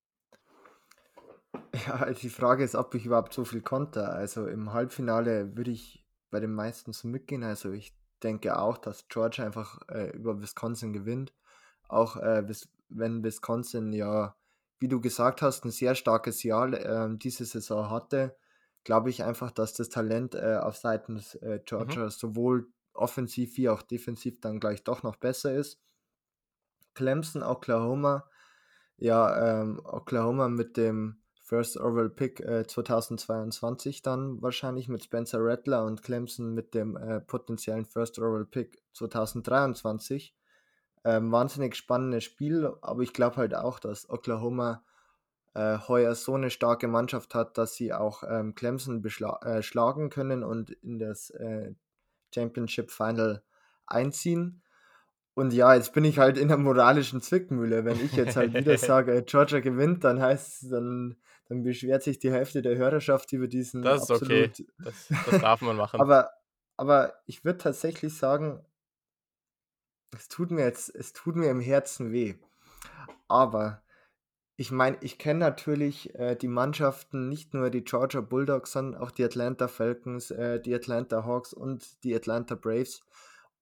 Ja, 1.85 1.95
also 1.95 2.21
die 2.21 2.29
Frage 2.29 2.63
ist, 2.63 2.75
ob 2.75 2.93
ich 2.95 3.05
überhaupt 3.05 3.33
so 3.33 3.45
viel 3.45 3.61
konnte. 3.61 4.07
Also 4.07 4.47
im 4.47 4.73
Halbfinale 4.73 5.55
würde 5.55 5.71
ich 5.71 6.05
bei 6.29 6.39
den 6.39 6.53
meisten 6.53 6.93
so 6.93 7.07
mitgehen. 7.07 7.43
Also 7.43 7.71
ich 7.71 7.95
denke 8.23 8.57
auch, 8.57 8.77
dass 8.77 9.07
Georgia 9.07 9.45
einfach 9.45 9.79
äh, 9.89 10.11
über 10.11 10.41
Wisconsin 10.41 10.93
gewinnt. 10.93 11.33
Auch 11.87 12.17
äh, 12.17 12.43
wenn 12.89 13.23
Wisconsin 13.23 13.93
ja, 13.93 14.35
wie 14.79 14.87
du 14.87 15.01
gesagt 15.01 15.41
hast, 15.41 15.65
ein 15.65 15.71
sehr 15.71 15.95
starkes 15.95 16.43
Jahr 16.43 16.73
äh, 16.73 17.17
diese 17.17 17.45
Saison 17.45 17.89
hatte, 17.89 18.35
glaube 18.83 19.09
ich 19.09 19.23
einfach, 19.23 19.51
dass 19.51 19.73
das 19.73 19.89
Talent 19.89 20.35
äh, 20.35 20.57
auf 20.61 20.77
Seiten 20.77 21.21
äh, 21.41 21.59
Georgia 21.65 22.05
mhm. 22.05 22.09
sowohl 22.09 22.67
offensiv 22.93 23.57
wie 23.57 23.69
auch 23.69 23.81
defensiv 23.81 24.39
dann 24.41 24.59
gleich 24.59 24.83
doch 24.83 25.03
noch 25.03 25.15
besser 25.15 25.53
ist. 25.53 25.79
Clemson, 26.93 27.43
Oklahoma, 27.43 28.29
ja, 28.97 29.61
ähm, 29.61 29.81
Oklahoma 29.83 30.49
mit 30.49 30.77
dem 30.77 31.20
First 31.51 31.77
Overall 31.77 32.09
Pick 32.09 32.39
äh, 32.39 32.65
2022 32.65 34.01
dann 34.01 34.41
wahrscheinlich 34.41 34.87
mit 34.87 35.03
Spencer 35.03 35.39
Rattler 35.41 35.83
und 35.83 36.01
Clemson 36.01 36.53
mit 36.53 36.73
dem 36.73 36.95
äh, 36.95 37.19
potenziellen 37.19 37.83
First 37.83 38.19
Overall 38.19 38.45
Pick 38.45 38.81
2023. 38.93 40.33
Ähm, 41.03 41.29
wahnsinnig 41.29 41.75
spannendes 41.75 42.23
Spiel, 42.23 42.73
aber 42.81 43.01
ich 43.01 43.11
glaube 43.11 43.35
halt 43.35 43.53
auch, 43.53 43.79
dass 43.79 44.09
Oklahoma 44.09 44.85
äh, 45.53 45.77
heuer 45.89 46.15
so 46.15 46.35
eine 46.35 46.51
starke 46.51 46.87
Mannschaft 46.87 47.35
hat, 47.35 47.57
dass 47.57 47.75
sie 47.75 47.91
auch 47.91 48.23
ähm, 48.25 48.55
Clemson 48.55 49.03
äh, 49.03 49.61
schlagen 49.61 50.09
können 50.09 50.45
und 50.45 50.69
in 50.69 50.99
das 50.99 51.31
äh, 51.31 51.73
Championship 52.33 52.91
Final 52.91 53.43
einziehen. 53.85 54.63
Und 55.33 55.53
ja, 55.53 55.73
jetzt 55.75 55.93
bin 55.93 56.03
ich 56.03 56.19
halt 56.19 56.37
in 56.37 56.49
der 56.49 56.57
moralischen 56.57 57.21
Zwickmühle. 57.21 57.85
Wenn 57.85 58.03
ich 58.03 58.13
jetzt 58.13 58.35
halt 58.35 58.53
wieder 58.53 58.77
sage, 58.77 59.23
Georgia 59.25 59.59
gewinnt, 59.59 60.03
dann 60.03 60.21
heißt 60.21 60.71
dann, 60.71 61.15
dann 61.47 61.63
beschwert 61.63 62.03
sich 62.03 62.19
die 62.19 62.31
Hälfte 62.31 62.61
der 62.61 62.77
Hörerschaft 62.77 63.31
über 63.33 63.47
diesen. 63.47 63.81
Das 63.81 64.03
ist 64.03 64.11
absolut, 64.11 64.31
okay. 64.31 64.67
Das, 64.79 65.07
das 65.25 65.41
darf 65.41 65.61
man 65.61 65.77
machen. 65.77 66.01
aber, 66.01 66.31
aber 66.77 67.13
ich 67.27 67.45
würde 67.45 67.59
tatsächlich 67.59 68.15
sagen, 68.15 68.65
es 70.13 70.27
tut 70.27 70.51
mir 70.51 70.65
jetzt, 70.65 70.93
es 70.93 71.13
tut 71.13 71.35
mir 71.35 71.49
im 71.49 71.61
Herzen 71.61 72.11
weh. 72.11 72.35
Aber 73.27 73.81
ich 74.57 74.71
meine, 74.71 74.97
ich 75.01 75.17
kenne 75.17 75.39
natürlich 75.39 76.13
äh, 76.15 76.35
die 76.35 76.49
Mannschaften, 76.49 77.29
nicht 77.29 77.53
nur 77.53 77.69
die 77.69 77.83
Georgia 77.83 78.21
Bulldogs, 78.21 78.73
sondern 78.73 79.01
auch 79.01 79.11
die 79.11 79.23
Atlanta 79.23 79.67
Falcons, 79.67 80.31
äh, 80.31 80.59
die 80.59 80.75
Atlanta 80.75 81.25
Hawks 81.25 81.53
und 81.53 82.03
die 82.03 82.13
Atlanta 82.13 82.55
Braves. 82.55 83.01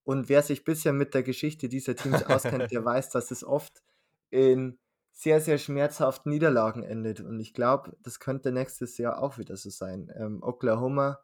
Und 0.10 0.28
wer 0.28 0.42
sich 0.42 0.64
bisher 0.64 0.92
mit 0.92 1.14
der 1.14 1.22
Geschichte 1.22 1.70
dieser 1.70 1.96
Teams 1.96 2.24
auskennt, 2.26 2.72
der 2.72 2.84
weiß, 2.84 3.12
dass 3.12 3.30
es 3.30 3.44
oft 3.44 3.84
in 4.32 4.80
sehr, 5.12 5.40
sehr 5.40 5.60
schmerzhaften 5.60 6.32
Niederlagen 6.32 6.82
endet. 6.82 7.22
Und 7.22 7.40
ich 7.40 7.54
glaube, 7.54 7.96
das 8.02 8.20
könnte 8.20 8.52
nächstes 8.52 8.98
Jahr 8.98 9.22
auch 9.22 9.38
wieder 9.38 9.56
so 9.56 9.70
sein. 9.70 10.12
Ähm, 10.16 10.42
Oklahoma 10.42 11.20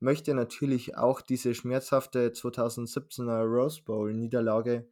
möchte 0.00 0.34
natürlich 0.34 0.96
auch 0.96 1.20
diese 1.20 1.54
schmerzhafte 1.54 2.30
2017er 2.30 3.44
Rose 3.44 3.82
Bowl-Niederlage 3.84 4.88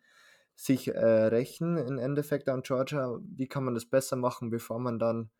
sich 0.54 0.94
äh, 0.94 1.04
rächen, 1.04 1.78
im 1.78 1.98
Endeffekt 1.98 2.48
an 2.48 2.62
Georgia. 2.62 3.18
Wie 3.24 3.48
kann 3.48 3.64
man 3.64 3.74
das 3.74 3.86
besser 3.86 4.14
machen, 4.14 4.50
bevor 4.50 4.78
man 4.78 5.00
dann 5.00 5.30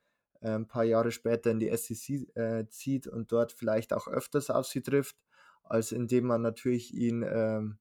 äh, 0.41 0.51
ein 0.51 0.67
paar 0.67 0.83
Jahre 0.83 1.13
später 1.13 1.53
in 1.53 1.61
die 1.61 1.71
SEC 1.77 2.37
äh, 2.37 2.67
zieht 2.69 3.07
und 3.07 3.31
dort 3.31 3.53
vielleicht 3.53 3.93
auch 3.93 4.09
öfters 4.09 4.51
auf 4.51 4.67
sie 4.67 4.83
trifft, 4.83 5.15
als 5.63 5.93
indem 5.93 6.25
man 6.25 6.43
natürlich 6.43 6.93
ihn 6.93 7.25
ähm, 7.25 7.79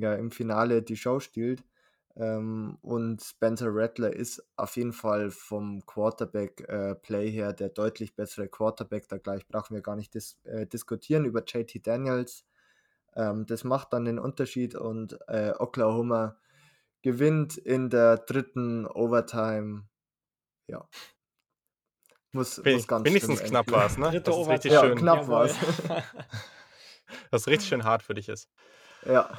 ja, 0.00 0.14
im 0.14 0.30
Finale 0.30 0.82
die 0.82 0.96
Show 0.96 1.20
stiehlt. 1.20 1.64
Ähm, 2.16 2.78
und 2.80 3.22
Spencer 3.22 3.68
Rattler 3.70 4.14
ist 4.14 4.42
auf 4.56 4.76
jeden 4.76 4.94
Fall 4.94 5.30
vom 5.30 5.84
Quarterback-Play 5.84 7.28
äh, 7.28 7.30
her 7.30 7.52
der 7.52 7.68
deutlich 7.68 8.14
bessere 8.14 8.48
Quarterback. 8.48 9.08
Da 9.08 9.18
gleich 9.18 9.46
brauchen 9.46 9.74
wir 9.74 9.82
gar 9.82 9.96
nicht 9.96 10.14
dis 10.14 10.38
äh, 10.44 10.66
diskutieren 10.66 11.26
über 11.26 11.44
JT 11.44 11.86
Daniels. 11.86 12.46
Ähm, 13.14 13.44
das 13.46 13.64
macht 13.64 13.92
dann 13.92 14.06
den 14.06 14.18
Unterschied 14.18 14.74
und 14.74 15.18
äh, 15.28 15.52
Oklahoma 15.58 16.36
gewinnt 17.02 17.58
in 17.58 17.90
der 17.90 18.16
dritten 18.16 18.86
Overtime. 18.86 19.86
Ja. 20.68 20.88
Muss, 22.32 22.62
muss 22.64 22.88
ganz 22.88 23.06
Wenigstens 23.06 23.42
knapp 23.42 23.70
war 23.70 23.86
es, 23.86 23.96
ne? 23.96 24.10
Dritte 24.10 24.30
das 24.30 24.38
ist 24.38 24.48
richtig 24.48 24.72
schön. 24.78 24.98
knapp 24.98 25.28
war 25.28 25.44
es. 25.44 25.56
das 27.30 27.46
richtig 27.46 27.68
schön 27.68 27.84
hart 27.84 28.02
für 28.02 28.14
dich 28.14 28.28
ist. 28.28 28.50
Ja. 29.06 29.30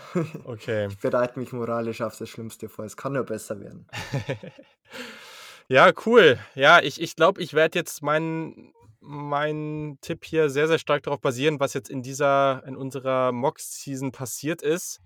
Okay. 0.45 0.87
Ich 0.87 0.99
bereite 0.99 1.39
mich 1.39 1.51
moralisch 1.51 2.01
auf 2.01 2.17
das 2.17 2.29
Schlimmste 2.29 2.69
vor. 2.69 2.85
Es 2.85 2.95
kann 2.95 3.13
nur 3.13 3.23
besser 3.23 3.59
werden. 3.59 3.87
ja, 5.67 5.91
cool. 6.05 6.39
Ja, 6.55 6.81
ich, 6.81 7.01
ich 7.01 7.15
glaube, 7.15 7.41
ich 7.41 7.53
werde 7.53 7.77
jetzt 7.79 8.01
meinen 8.01 8.73
mein 8.99 9.97
Tipp 10.01 10.25
hier 10.25 10.49
sehr, 10.49 10.67
sehr 10.67 10.79
stark 10.79 11.03
darauf 11.03 11.21
basieren, 11.21 11.59
was 11.59 11.73
jetzt 11.73 11.89
in 11.89 12.01
dieser, 12.01 12.63
in 12.65 12.75
unserer 12.75 13.31
Mox-Season 13.31 14.11
passiert 14.11 14.61
ist. 14.61 14.99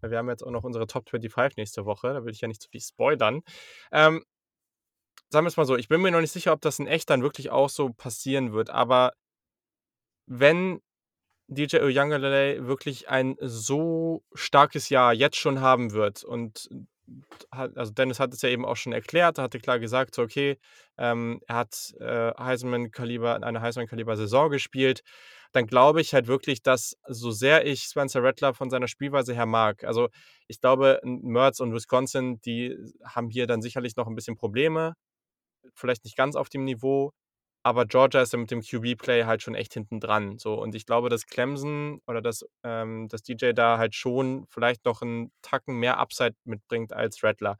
Wir 0.00 0.18
haben 0.18 0.28
jetzt 0.28 0.42
auch 0.42 0.50
noch 0.50 0.64
unsere 0.64 0.86
Top 0.86 1.08
25 1.08 1.56
nächste 1.56 1.84
Woche, 1.84 2.14
da 2.14 2.24
will 2.24 2.32
ich 2.32 2.40
ja 2.40 2.48
nicht 2.48 2.62
zu 2.62 2.68
viel 2.68 2.80
spoilern. 2.80 3.42
Ähm, 3.92 4.24
sagen 5.28 5.44
wir 5.44 5.48
es 5.48 5.56
mal 5.56 5.66
so, 5.66 5.76
ich 5.76 5.88
bin 5.88 6.00
mir 6.00 6.10
noch 6.10 6.20
nicht 6.20 6.32
sicher, 6.32 6.52
ob 6.52 6.60
das 6.60 6.78
in 6.78 6.86
echt 6.86 7.10
dann 7.10 7.22
wirklich 7.22 7.50
auch 7.50 7.68
so 7.68 7.90
passieren 7.90 8.52
wird, 8.52 8.70
aber 8.70 9.12
wenn 10.26 10.80
DJ 11.54 11.78
Oyangalele 11.78 12.66
wirklich 12.66 13.08
ein 13.08 13.36
so 13.40 14.22
starkes 14.34 14.88
Jahr 14.88 15.12
jetzt 15.12 15.36
schon 15.36 15.60
haben 15.60 15.92
wird 15.92 16.24
und 16.24 16.68
also 17.50 17.92
Dennis 17.92 18.20
hat 18.20 18.32
es 18.32 18.42
ja 18.42 18.48
eben 18.48 18.64
auch 18.64 18.76
schon 18.76 18.92
erklärt, 18.92 19.38
er 19.38 19.44
hatte 19.44 19.58
klar 19.58 19.78
gesagt, 19.78 20.14
so 20.14 20.22
okay, 20.22 20.58
ähm, 20.98 21.40
er 21.46 21.56
hat 21.56 21.94
äh, 22.00 22.32
Heisman-Kaliber, 22.38 23.42
eine 23.42 23.60
Heisman-Kaliber-Saison 23.60 24.50
gespielt, 24.50 25.02
dann 25.52 25.66
glaube 25.66 26.00
ich 26.00 26.14
halt 26.14 26.26
wirklich, 26.26 26.62
dass 26.62 26.96
so 27.06 27.30
sehr 27.30 27.66
ich 27.66 27.82
Spencer 27.82 28.22
Rattler 28.22 28.54
von 28.54 28.70
seiner 28.70 28.88
Spielweise 28.88 29.34
her 29.34 29.46
mag, 29.46 29.84
also 29.84 30.08
ich 30.46 30.60
glaube, 30.60 31.00
Mertz 31.04 31.60
und 31.60 31.74
Wisconsin, 31.74 32.40
die 32.40 32.76
haben 33.04 33.28
hier 33.30 33.46
dann 33.46 33.62
sicherlich 33.62 33.96
noch 33.96 34.06
ein 34.06 34.14
bisschen 34.14 34.36
Probleme, 34.36 34.94
vielleicht 35.74 36.04
nicht 36.04 36.16
ganz 36.16 36.36
auf 36.36 36.48
dem 36.48 36.64
Niveau, 36.64 37.12
aber 37.62 37.86
Georgia 37.86 38.22
ist 38.22 38.32
ja 38.32 38.38
mit 38.38 38.50
dem 38.50 38.60
QB-Play 38.60 39.24
halt 39.24 39.42
schon 39.42 39.54
echt 39.54 39.74
hinten 39.74 40.00
dran. 40.00 40.38
So. 40.38 40.54
Und 40.54 40.74
ich 40.74 40.84
glaube, 40.84 41.08
dass 41.08 41.26
Clemson 41.26 42.00
oder 42.06 42.20
dass, 42.20 42.44
ähm, 42.64 43.08
dass 43.08 43.22
DJ 43.22 43.52
da 43.52 43.78
halt 43.78 43.94
schon 43.94 44.46
vielleicht 44.48 44.84
noch 44.84 45.02
einen 45.02 45.30
Tacken 45.42 45.76
mehr 45.76 45.98
Upside 45.98 46.34
mitbringt 46.44 46.92
als 46.92 47.22
Rattler. 47.22 47.56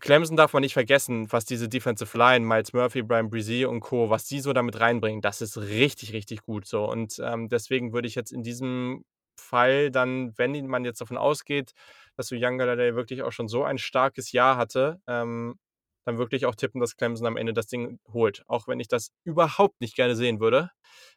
Clemson 0.00 0.36
darf 0.36 0.52
man 0.52 0.60
nicht 0.60 0.74
vergessen, 0.74 1.30
was 1.32 1.44
diese 1.46 1.68
Defensive 1.68 2.16
Line, 2.16 2.44
Miles 2.44 2.72
Murphy, 2.72 3.02
Brian 3.02 3.30
Brzee 3.30 3.64
und 3.64 3.80
Co., 3.80 4.10
was 4.10 4.26
die 4.26 4.40
so 4.40 4.52
damit 4.52 4.78
reinbringen, 4.78 5.22
das 5.22 5.40
ist 5.40 5.56
richtig, 5.56 6.12
richtig 6.12 6.42
gut 6.42 6.66
so. 6.66 6.84
Und 6.84 7.18
ähm, 7.24 7.48
deswegen 7.48 7.92
würde 7.92 8.06
ich 8.06 8.14
jetzt 8.14 8.30
in 8.30 8.42
diesem 8.42 9.04
Fall 9.36 9.90
dann, 9.90 10.36
wenn 10.36 10.66
man 10.66 10.84
jetzt 10.84 11.00
davon 11.00 11.16
ausgeht, 11.16 11.72
dass 12.16 12.28
so 12.28 12.36
Younger 12.36 12.76
wirklich 12.94 13.22
auch 13.22 13.32
schon 13.32 13.48
so 13.48 13.64
ein 13.64 13.78
starkes 13.78 14.32
Jahr 14.32 14.56
hatte, 14.56 15.00
ähm, 15.06 15.58
dann 16.06 16.18
wirklich 16.18 16.46
auch 16.46 16.54
tippen, 16.54 16.80
dass 16.80 16.96
Clemson 16.96 17.26
am 17.26 17.36
Ende 17.36 17.52
das 17.52 17.66
Ding 17.66 17.98
holt. 18.12 18.44
Auch 18.46 18.68
wenn 18.68 18.80
ich 18.80 18.88
das 18.88 19.10
überhaupt 19.24 19.80
nicht 19.80 19.96
gerne 19.96 20.14
sehen 20.14 20.40
würde. 20.40 20.70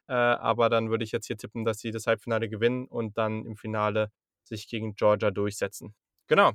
Äh, 0.07 0.13
aber 0.13 0.69
dann 0.69 0.89
würde 0.89 1.03
ich 1.03 1.11
jetzt 1.11 1.27
hier 1.27 1.37
tippen, 1.37 1.63
dass 1.63 1.79
sie 1.79 1.91
das 1.91 2.07
Halbfinale 2.07 2.49
gewinnen 2.49 2.87
und 2.87 3.17
dann 3.17 3.45
im 3.45 3.55
Finale 3.55 4.11
sich 4.43 4.67
gegen 4.67 4.95
Georgia 4.95 5.29
durchsetzen. 5.29 5.93
Genau. 6.27 6.53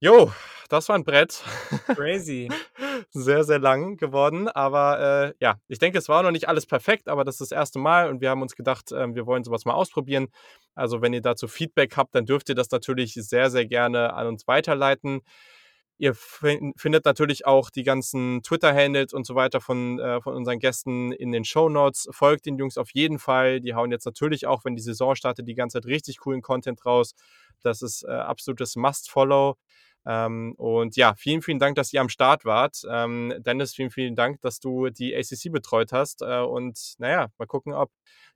Jo, 0.00 0.30
das 0.68 0.88
war 0.88 0.96
ein 0.96 1.04
Brett. 1.04 1.42
Crazy. 1.86 2.48
sehr, 3.10 3.44
sehr 3.44 3.58
lang 3.58 3.96
geworden. 3.96 4.48
Aber 4.48 5.00
äh, 5.28 5.34
ja, 5.40 5.56
ich 5.68 5.78
denke, 5.78 5.98
es 5.98 6.08
war 6.08 6.22
noch 6.22 6.30
nicht 6.30 6.48
alles 6.48 6.66
perfekt, 6.66 7.08
aber 7.08 7.24
das 7.24 7.36
ist 7.36 7.50
das 7.50 7.58
erste 7.58 7.78
Mal 7.78 8.08
und 8.10 8.20
wir 8.20 8.30
haben 8.30 8.42
uns 8.42 8.56
gedacht, 8.56 8.92
äh, 8.92 9.14
wir 9.14 9.26
wollen 9.26 9.44
sowas 9.44 9.64
mal 9.64 9.74
ausprobieren. 9.74 10.28
Also, 10.74 11.00
wenn 11.02 11.14
ihr 11.14 11.22
dazu 11.22 11.48
Feedback 11.48 11.96
habt, 11.96 12.14
dann 12.14 12.26
dürft 12.26 12.48
ihr 12.48 12.54
das 12.54 12.70
natürlich 12.70 13.14
sehr, 13.14 13.50
sehr 13.50 13.66
gerne 13.66 14.12
an 14.14 14.26
uns 14.26 14.46
weiterleiten. 14.46 15.22
Ihr 15.98 16.14
findet 16.14 17.06
natürlich 17.06 17.46
auch 17.46 17.70
die 17.70 17.82
ganzen 17.82 18.42
Twitter-Handles 18.42 19.14
und 19.14 19.26
so 19.26 19.34
weiter 19.34 19.62
von, 19.62 19.98
äh, 19.98 20.20
von 20.20 20.34
unseren 20.34 20.58
Gästen 20.58 21.10
in 21.12 21.32
den 21.32 21.44
Show 21.44 21.70
Notes. 21.70 22.06
Folgt 22.10 22.44
den 22.44 22.58
Jungs 22.58 22.76
auf 22.76 22.90
jeden 22.92 23.18
Fall. 23.18 23.60
Die 23.60 23.74
hauen 23.74 23.90
jetzt 23.90 24.04
natürlich 24.04 24.46
auch, 24.46 24.64
wenn 24.64 24.76
die 24.76 24.82
Saison 24.82 25.14
startet, 25.14 25.48
die 25.48 25.54
ganze 25.54 25.80
Zeit 25.80 25.86
richtig 25.86 26.18
coolen 26.18 26.42
Content 26.42 26.84
raus. 26.84 27.14
Das 27.62 27.80
ist 27.80 28.04
äh, 28.04 28.10
absolutes 28.10 28.76
Must-Follow. 28.76 29.56
Ähm, 30.06 30.54
und 30.56 30.96
ja, 30.96 31.14
vielen, 31.16 31.40
vielen 31.42 31.58
Dank, 31.58 31.76
dass 31.76 31.92
ihr 31.92 32.00
am 32.00 32.10
Start 32.10 32.44
wart. 32.44 32.82
Ähm, 32.88 33.34
Dennis, 33.38 33.74
vielen, 33.74 33.90
vielen 33.90 34.14
Dank, 34.14 34.40
dass 34.42 34.60
du 34.60 34.90
die 34.90 35.16
ACC 35.16 35.50
betreut 35.50 35.92
hast. 35.92 36.20
Äh, 36.22 36.40
und 36.40 36.94
naja, 36.98 37.28
mal 37.38 37.46
gucken, 37.46 37.72
ob 37.72 37.90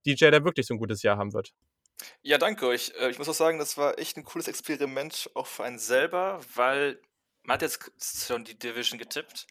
DJ 0.06 0.30
da 0.30 0.44
wirklich 0.44 0.66
so 0.66 0.74
ein 0.74 0.78
gutes 0.78 1.02
Jahr 1.02 1.18
haben 1.18 1.32
wird. 1.32 1.52
Ja, 2.22 2.38
danke 2.38 2.66
euch. 2.66 2.92
Äh, 2.98 3.10
ich 3.10 3.18
muss 3.18 3.28
auch 3.28 3.34
sagen, 3.34 3.58
das 3.58 3.76
war 3.76 3.98
echt 3.98 4.16
ein 4.16 4.24
cooles 4.24 4.48
Experiment 4.48 5.30
auch 5.34 5.46
für 5.46 5.64
einen 5.64 5.78
selber, 5.78 6.40
weil 6.54 7.00
man 7.42 7.54
hat 7.54 7.62
jetzt 7.62 8.26
schon 8.26 8.44
die 8.44 8.58
Division 8.58 8.98
getippt 8.98 9.46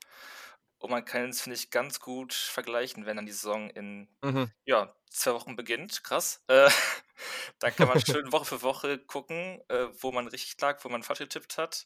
und 0.80 0.92
man 0.92 1.03
kann 1.03 1.30
es, 1.30 1.42
finde 1.42 1.58
ich, 1.58 1.72
ganz 1.72 2.00
gut 2.00 2.34
vergleichen, 2.34 3.06
wenn 3.06 3.18
dann 3.18 3.26
die 3.26 3.34
Saison 3.34 3.69
in 3.72 4.08
mhm. 4.24 4.50
ja, 4.66 4.93
zwei 5.09 5.34
Wochen 5.34 5.56
beginnt. 5.56 6.03
Krass. 6.03 6.43
Äh, 6.48 6.69
dann 7.59 7.76
kann 7.76 7.90
man 7.90 8.00
schön 8.00 8.32
Woche 8.32 8.45
für 8.45 8.61
Woche 8.61 8.98
gucken, 8.98 9.61
äh, 9.68 9.88
wo 10.00 10.11
man 10.11 10.27
richtig 10.27 10.59
lag, 10.61 10.84
wo 10.84 10.90
man 10.90 11.03
falsch 11.03 11.19
getippt 11.19 11.58
hat. 11.58 11.85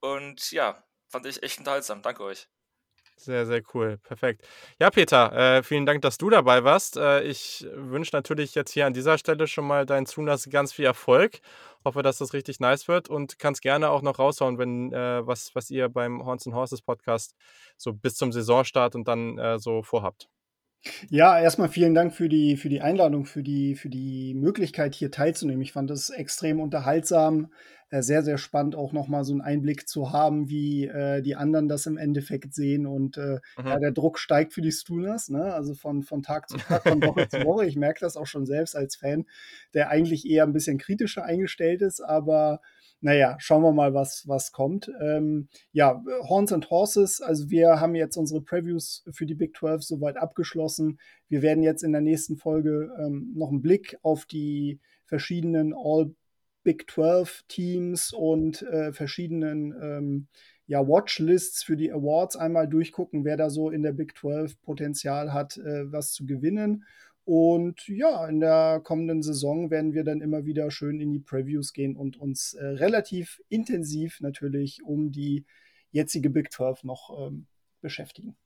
Und 0.00 0.52
ja, 0.52 0.84
fand 1.08 1.26
ich 1.26 1.42
echt 1.42 1.58
unterhaltsam. 1.58 2.02
Danke 2.02 2.22
euch. 2.22 2.48
Sehr, 3.16 3.46
sehr 3.46 3.62
cool. 3.72 3.98
Perfekt. 4.02 4.46
Ja, 4.80 4.90
Peter, 4.90 5.32
äh, 5.32 5.62
vielen 5.62 5.86
Dank, 5.86 6.02
dass 6.02 6.18
du 6.18 6.30
dabei 6.30 6.64
warst. 6.64 6.96
Äh, 6.96 7.22
ich 7.22 7.66
wünsche 7.72 8.14
natürlich 8.14 8.54
jetzt 8.54 8.72
hier 8.72 8.86
an 8.86 8.92
dieser 8.92 9.18
Stelle 9.18 9.46
schon 9.46 9.66
mal 9.66 9.86
deinen 9.86 10.06
Zunas 10.06 10.48
ganz 10.50 10.72
viel 10.72 10.84
Erfolg. 10.84 11.40
Hoffe, 11.84 12.02
dass 12.02 12.18
das 12.18 12.32
richtig 12.34 12.60
nice 12.60 12.88
wird 12.88 13.08
und 13.08 13.38
kannst 13.38 13.62
gerne 13.62 13.90
auch 13.90 14.02
noch 14.02 14.18
raushauen, 14.18 14.58
wenn 14.58 14.92
äh, 14.92 15.26
was, 15.26 15.54
was 15.54 15.70
ihr 15.70 15.88
beim 15.88 16.24
Horns 16.24 16.46
and 16.46 16.56
Horses 16.56 16.82
Podcast 16.82 17.34
so 17.76 17.92
bis 17.92 18.16
zum 18.16 18.32
Saisonstart 18.32 18.94
und 18.94 19.06
dann 19.06 19.38
äh, 19.38 19.58
so 19.58 19.82
vorhabt. 19.82 20.28
Ja, 21.08 21.38
erstmal 21.40 21.68
vielen 21.68 21.94
Dank 21.94 22.12
für 22.12 22.28
die, 22.28 22.56
für 22.56 22.68
die 22.68 22.82
Einladung, 22.82 23.24
für 23.24 23.42
die, 23.42 23.74
für 23.74 23.88
die 23.88 24.34
Möglichkeit, 24.34 24.94
hier 24.94 25.10
teilzunehmen. 25.10 25.62
Ich 25.62 25.72
fand 25.72 25.90
es 25.90 26.10
extrem 26.10 26.60
unterhaltsam, 26.60 27.50
sehr, 28.02 28.22
sehr 28.22 28.38
spannend, 28.38 28.76
auch 28.76 28.92
nochmal 28.92 29.24
so 29.24 29.32
einen 29.32 29.40
Einblick 29.40 29.88
zu 29.88 30.12
haben, 30.12 30.48
wie 30.48 30.86
äh, 30.86 31.22
die 31.22 31.36
anderen 31.36 31.68
das 31.68 31.86
im 31.86 31.96
Endeffekt 31.96 32.54
sehen. 32.54 32.86
Und 32.86 33.16
äh, 33.16 33.40
mhm. 33.58 33.66
ja, 33.66 33.78
der 33.78 33.92
Druck 33.92 34.18
steigt 34.18 34.52
für 34.52 34.62
die 34.62 34.70
Stooners, 34.70 35.28
ne? 35.28 35.52
also 35.54 35.74
von, 35.74 36.02
von 36.02 36.22
Tag 36.22 36.48
zu 36.48 36.56
Tag, 36.56 36.82
von 36.82 37.02
Woche 37.02 37.28
zu 37.28 37.38
Woche. 37.44 37.66
Ich 37.66 37.76
merke 37.76 38.00
das 38.00 38.16
auch 38.16 38.26
schon 38.26 38.46
selbst 38.46 38.76
als 38.76 38.96
Fan, 38.96 39.26
der 39.74 39.90
eigentlich 39.90 40.28
eher 40.28 40.44
ein 40.44 40.52
bisschen 40.52 40.78
kritischer 40.78 41.24
eingestellt 41.24 41.82
ist, 41.82 42.00
aber 42.00 42.60
naja, 43.00 43.36
schauen 43.38 43.62
wir 43.62 43.72
mal, 43.72 43.92
was, 43.92 44.26
was 44.26 44.50
kommt. 44.50 44.90
Ähm, 45.02 45.48
ja, 45.72 46.02
Horns 46.22 46.54
and 46.54 46.70
Horses, 46.70 47.20
also 47.20 47.50
wir 47.50 47.78
haben 47.78 47.94
jetzt 47.94 48.16
unsere 48.16 48.40
Previews 48.40 49.04
für 49.10 49.26
die 49.26 49.34
Big 49.34 49.54
12 49.54 49.82
soweit 49.82 50.16
abgeschlossen. 50.16 50.98
Wir 51.28 51.42
werden 51.42 51.62
jetzt 51.62 51.84
in 51.84 51.92
der 51.92 52.00
nächsten 52.00 52.38
Folge 52.38 52.90
ähm, 52.98 53.30
noch 53.36 53.50
einen 53.50 53.60
Blick 53.60 53.98
auf 54.00 54.24
die 54.24 54.80
verschiedenen 55.04 55.74
All 55.74 56.14
Big 56.64 56.90
12 56.90 57.44
Teams 57.46 58.12
und 58.12 58.62
äh, 58.62 58.92
verschiedenen 58.92 59.74
ähm, 59.80 60.26
ja, 60.66 60.86
Watchlists 60.86 61.62
für 61.62 61.76
die 61.76 61.92
Awards 61.92 62.36
einmal 62.36 62.68
durchgucken, 62.68 63.24
wer 63.24 63.36
da 63.36 63.50
so 63.50 63.70
in 63.70 63.82
der 63.82 63.92
Big 63.92 64.16
12 64.16 64.60
Potenzial 64.62 65.32
hat, 65.32 65.58
äh, 65.58 65.92
was 65.92 66.12
zu 66.12 66.26
gewinnen. 66.26 66.84
Und 67.24 67.86
ja, 67.88 68.26
in 68.26 68.40
der 68.40 68.80
kommenden 68.82 69.22
Saison 69.22 69.70
werden 69.70 69.94
wir 69.94 70.04
dann 70.04 70.20
immer 70.20 70.44
wieder 70.44 70.70
schön 70.70 71.00
in 71.00 71.12
die 71.12 71.20
Previews 71.20 71.72
gehen 71.72 71.96
und 71.96 72.18
uns 72.18 72.54
äh, 72.54 72.64
relativ 72.66 73.40
intensiv 73.48 74.20
natürlich 74.20 74.82
um 74.82 75.10
die 75.10 75.44
jetzige 75.90 76.28
Big 76.28 76.52
12 76.52 76.84
noch 76.84 77.28
ähm, 77.28 77.46
beschäftigen. 77.80 78.36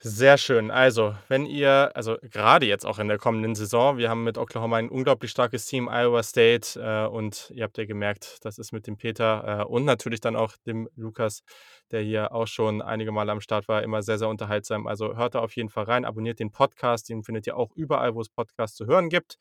Sehr 0.00 0.38
schön. 0.38 0.70
Also, 0.70 1.16
wenn 1.26 1.44
ihr, 1.44 1.90
also 1.96 2.18
gerade 2.22 2.66
jetzt 2.66 2.86
auch 2.86 3.00
in 3.00 3.08
der 3.08 3.18
kommenden 3.18 3.56
Saison, 3.56 3.96
wir 3.98 4.08
haben 4.08 4.22
mit 4.22 4.38
Oklahoma 4.38 4.76
ein 4.76 4.88
unglaublich 4.90 5.32
starkes 5.32 5.66
Team, 5.66 5.88
Iowa 5.88 6.22
State, 6.22 6.78
äh, 6.80 7.08
und 7.08 7.50
ihr 7.52 7.64
habt 7.64 7.78
ja 7.78 7.84
gemerkt, 7.84 8.38
das 8.42 8.58
ist 8.58 8.70
mit 8.70 8.86
dem 8.86 8.96
Peter 8.96 9.62
äh, 9.62 9.64
und 9.64 9.84
natürlich 9.84 10.20
dann 10.20 10.36
auch 10.36 10.54
dem 10.66 10.88
Lukas, 10.94 11.42
der 11.90 12.02
hier 12.02 12.30
auch 12.32 12.46
schon 12.46 12.80
einige 12.80 13.10
Male 13.10 13.32
am 13.32 13.40
Start 13.40 13.66
war, 13.66 13.82
immer 13.82 14.02
sehr, 14.02 14.18
sehr 14.18 14.28
unterhaltsam. 14.28 14.86
Also 14.86 15.16
hört 15.16 15.34
da 15.34 15.40
auf 15.40 15.56
jeden 15.56 15.68
Fall 15.68 15.84
rein, 15.84 16.04
abonniert 16.04 16.38
den 16.38 16.52
Podcast, 16.52 17.08
den 17.08 17.24
findet 17.24 17.48
ihr 17.48 17.56
auch 17.56 17.72
überall, 17.74 18.14
wo 18.14 18.20
es 18.20 18.28
Podcasts 18.28 18.76
zu 18.76 18.86
hören 18.86 19.08
gibt. 19.08 19.36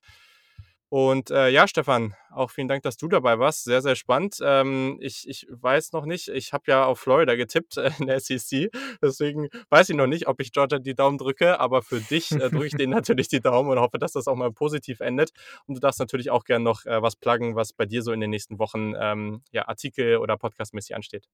Und 0.90 1.32
äh, 1.32 1.50
ja, 1.50 1.68
Stefan, 1.68 2.16
auch 2.32 2.50
vielen 2.50 2.70
Dank, 2.70 2.84
dass 2.84 2.96
du 2.96 3.10
dabei 3.10 3.40
warst. 3.40 3.66
Sehr, 3.66 3.82
sehr 3.82 3.96
spannend. 3.96 4.38
Ähm, 4.42 4.98
ich, 5.02 5.28
ich 5.28 5.46
weiß 5.50 5.92
noch 5.92 6.06
nicht, 6.06 6.30
ich 6.30 6.54
habe 6.54 6.64
ja 6.68 6.86
auf 6.86 7.00
Florida 7.00 7.36
getippt 7.36 7.76
äh, 7.76 7.92
in 8.00 8.08
der 8.08 8.22
SEC. 8.22 8.72
Deswegen 9.02 9.50
weiß 9.70 9.90
ich 9.90 9.98
noch 9.98 10.08
nicht, 10.08 10.28
ob 10.28 10.40
ich 10.40 10.54
Georgia 10.54 10.80
die 10.80 10.96
Daumen 10.96 11.18
drücke. 11.18 11.60
Aber 11.60 11.82
für 11.82 12.00
dich 12.00 12.32
äh, 12.32 12.50
drücke 12.50 12.68
ich 12.68 12.76
denen 12.76 12.94
natürlich 12.94 13.28
die 13.28 13.42
Daumen 13.42 13.70
und 13.70 13.80
hoffe, 13.80 14.00
dass 14.00 14.14
das 14.14 14.28
auch 14.28 14.36
mal 14.36 14.52
positiv 14.52 15.02
endet. 15.02 15.32
Und 15.66 15.76
du 15.76 15.82
darfst 15.82 16.00
natürlich 16.00 16.30
auch 16.30 16.46
gerne 16.46 16.64
noch 16.64 16.86
äh, 16.86 17.02
was 17.02 17.18
pluggen, 17.18 17.56
was 17.56 17.74
bei 17.74 17.86
dir 17.86 18.02
so 18.02 18.14
in 18.14 18.22
den 18.22 18.30
nächsten 18.30 18.58
Wochen 18.58 18.94
ähm, 18.98 19.42
ja, 19.52 19.68
Artikel 19.68 20.18
oder 20.18 20.38
podcastmäßig 20.38 20.96
ansteht. 20.96 21.28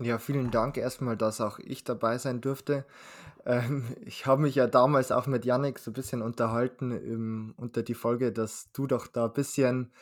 Ja, 0.00 0.18
vielen 0.18 0.52
Dank 0.52 0.76
erstmal, 0.76 1.16
dass 1.16 1.40
auch 1.40 1.58
ich 1.58 1.82
dabei 1.82 2.18
sein 2.18 2.40
durfte. 2.40 2.84
Ähm, 3.46 3.84
ich 4.04 4.26
habe 4.26 4.42
mich 4.42 4.54
ja 4.54 4.66
damals 4.66 5.12
auch 5.12 5.26
mit 5.26 5.44
Yannick 5.44 5.78
so 5.78 5.90
ein 5.90 5.94
bisschen 5.94 6.22
unterhalten 6.22 6.92
im, 6.92 7.54
unter 7.56 7.82
die 7.82 7.94
Folge, 7.94 8.32
dass 8.32 8.70
du 8.72 8.86
doch 8.86 9.06
da 9.06 9.26
ein 9.26 9.32
bisschen 9.32 9.92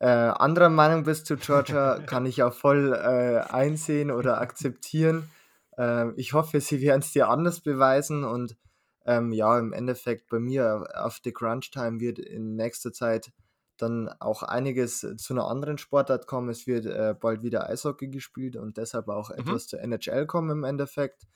äh, 0.00 0.06
anderer 0.06 0.70
Meinung 0.70 1.04
bist 1.04 1.26
zu 1.26 1.36
Georgia, 1.36 1.98
kann 2.06 2.26
ich 2.26 2.42
auch 2.42 2.54
voll 2.54 2.92
äh, 2.92 3.40
einsehen 3.52 4.10
oder 4.10 4.40
akzeptieren. 4.40 5.30
Äh, 5.76 6.12
ich 6.16 6.32
hoffe, 6.32 6.60
sie 6.60 6.80
werden 6.80 7.00
es 7.00 7.12
dir 7.12 7.28
anders 7.28 7.60
beweisen 7.60 8.24
und 8.24 8.56
ähm, 9.06 9.32
ja, 9.32 9.58
im 9.58 9.72
Endeffekt 9.72 10.28
bei 10.30 10.38
mir 10.38 10.86
auf 10.94 11.20
The 11.22 11.32
Crunch 11.32 11.70
Time 11.70 12.00
wird 12.00 12.18
in 12.18 12.56
nächster 12.56 12.92
Zeit 12.92 13.32
dann 13.76 14.08
auch 14.20 14.42
einiges 14.42 15.00
zu 15.16 15.34
einer 15.34 15.48
anderen 15.48 15.78
Sportart 15.78 16.26
kommen. 16.26 16.48
Es 16.48 16.66
wird 16.66 16.86
äh, 16.86 17.14
bald 17.18 17.42
wieder 17.42 17.68
Eishockey 17.68 18.08
gespielt 18.08 18.56
und 18.56 18.76
deshalb 18.76 19.08
auch 19.08 19.30
mhm. 19.30 19.38
etwas 19.38 19.66
zur 19.66 19.80
NHL 19.80 20.26
kommen 20.26 20.50
im 20.50 20.64
Endeffekt. 20.64 21.26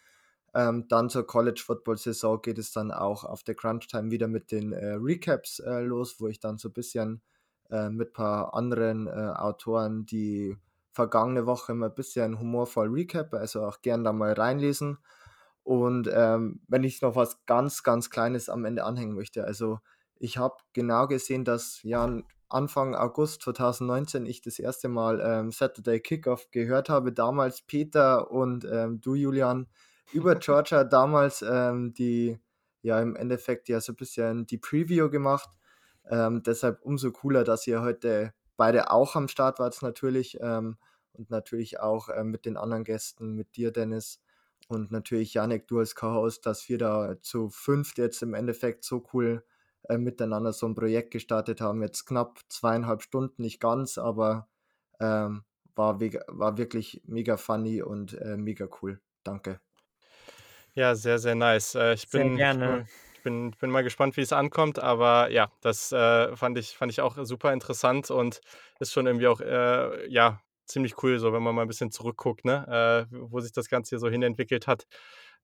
Ähm, 0.55 0.87
dann 0.89 1.11
zur 1.11 1.27
College 1.27 1.63
Football 1.65 1.99
Saison 1.99 2.41
geht 2.41 2.59
es 2.59 2.73
dann 2.73 2.91
auch 2.91 3.25
auf 3.25 3.43
der 3.45 3.55
Crunch 3.55 3.89
Time 3.89 4.11
wieder 4.11 4.29
mit 4.29 4.51
den 4.51 4.73
äh, 4.73 4.95
Recaps 4.95 5.59
äh, 5.61 5.81
los, 5.81 6.21
wo 6.21 6.29
ich 6.29 6.41
dann 6.41 6.59
so 6.59 6.69
ein 6.69 6.73
bisschen 6.73 7.23
äh, 7.71 7.91
mit 7.91 8.11
ein 8.11 8.13
paar 8.15 8.55
anderen 8.55 9.07
äh, 9.07 9.11
Autoren 9.11 10.07
die 10.07 10.57
vergangene 10.93 11.47
Woche 11.47 11.73
immer 11.73 11.87
ein 11.87 11.95
bisschen 11.95 12.41
humorvoll 12.41 12.89
recap, 12.89 13.33
also 13.35 13.65
auch 13.65 13.83
gern 13.83 14.03
da 14.03 14.13
mal 14.13 14.33
reinlesen. 14.33 14.99
Und 15.63 16.09
ähm, 16.13 16.61
wenn 16.67 16.83
ich 16.83 17.03
noch 17.03 17.15
was 17.15 17.45
ganz, 17.47 17.83
ganz 17.83 18.11
Kleines 18.11 18.49
am 18.49 18.65
Ende 18.65 18.85
anhängen 18.85 19.15
möchte, 19.15 19.45
also 19.45 19.79
ich 20.17 20.39
habe 20.39 20.57
genau 20.73 21.07
gesehen, 21.07 21.45
dass 21.45 21.81
ja 21.83 22.21
Anfang 22.49 22.95
August 22.95 23.43
2019 23.43 24.27
ich 24.27 24.41
das 24.41 24.59
erste 24.59 24.89
Mal 24.89 25.21
ähm, 25.23 25.53
Saturday 25.53 26.01
Kickoff 26.01 26.51
gehört 26.51 26.89
habe. 26.89 27.13
Damals 27.13 27.63
Peter 27.63 28.31
und 28.31 28.65
ähm, 28.65 29.01
du, 29.01 29.15
Julian, 29.15 29.69
über 30.13 30.37
Georgia 30.37 30.85
damals 30.85 31.43
ähm, 31.43 31.95
die, 31.95 32.39
ja, 32.83 33.01
im 33.01 33.17
Endeffekt 33.17 33.69
ja 33.69 33.81
so 33.81 33.93
ein 33.93 33.97
bisschen 33.97 34.47
die 34.47 34.59
Preview 34.59 35.11
gemacht. 35.11 35.51
Ähm, 36.11 36.43
deshalb 36.43 36.83
umso 36.83 37.13
cooler, 37.13 37.45
dass 37.45 37.67
ihr 37.67 37.83
heute 37.83 38.33
beide 38.57 38.91
auch 38.91 39.17
am 39.17 39.29
Start 39.29 39.59
wart, 39.59 39.81
natürlich. 39.83 40.39
Ähm, 40.41 40.79
und 41.13 41.31
natürlich 41.31 41.81
auch 41.81 42.09
äh, 42.09 42.25
mit 42.25 42.47
den 42.47 42.57
anderen 42.57 42.85
Gästen, 42.85 43.35
mit 43.35 43.57
dir, 43.57 43.73
Dennis. 43.73 44.21
Und 44.69 44.91
natürlich 44.91 45.35
Janik, 45.35 45.67
du 45.67 45.79
als 45.79 45.95
Co-Host, 45.95 46.47
dass 46.47 46.69
wir 46.69 46.79
da 46.79 47.17
zu 47.23 47.49
fünft 47.51 47.99
jetzt 47.99 48.23
im 48.23 48.35
Endeffekt 48.35 48.85
so 48.85 49.05
cool 49.13 49.45
äh, 49.89 49.99
miteinander 49.99 50.53
so 50.53 50.67
ein 50.67 50.75
Projekt 50.75 51.11
gestartet 51.11 51.61
haben. 51.61 51.83
Jetzt 51.83 52.07
knapp 52.07 52.41
zweieinhalb 52.49 53.03
Stunden, 53.03 53.43
nicht 53.43 53.61
ganz, 53.61 53.99
aber 53.99 54.49
ähm, 55.01 55.45
war, 55.75 56.01
war 56.01 56.59
wirklich 56.59 57.03
mega 57.07 57.37
funny 57.37 57.83
und 57.83 58.15
äh, 58.15 58.37
mega 58.37 58.69
cool. 58.83 59.01
Danke. 59.25 59.61
Ja, 60.79 60.95
sehr, 60.95 61.19
sehr 61.19 61.35
nice. 61.35 61.75
Äh, 61.75 61.95
ich 61.95 62.03
Sehr 62.03 62.23
bin, 62.23 62.37
gerne. 62.37 62.87
ich 63.13 63.23
bin, 63.25 63.51
bin 63.51 63.69
mal 63.69 63.83
gespannt, 63.83 64.17
wie 64.17 64.21
es 64.21 64.33
ankommt, 64.33 64.79
aber 64.79 65.29
ja, 65.29 65.51
das 65.61 65.91
äh, 65.91 66.37
fand 66.37 66.57
ich, 66.57 66.77
fand 66.77 66.93
ich 66.93 67.01
auch 67.01 67.19
super 67.23 67.53
interessant 67.53 68.13
und 68.13 68.41
ist 68.79 68.93
schon 68.93 69.09
irgendwie 69.09 69.27
auch, 69.27 69.41
äh, 69.41 70.09
ja, 70.09 70.41
ziemlich 70.67 71.03
cool, 71.03 71.19
so 71.19 71.33
wenn 71.33 71.43
man 71.43 71.57
mal 71.57 71.63
ein 71.63 71.69
bisschen 71.69 71.91
zurückguckt, 71.91 72.45
ne, 72.45 73.09
äh, 73.11 73.13
wo 73.13 73.41
sich 73.41 73.51
das 73.51 73.69
Ganze 73.69 73.89
hier 73.89 73.99
so 73.99 74.09
hinentwickelt 74.09 74.69
hat. 74.69 74.87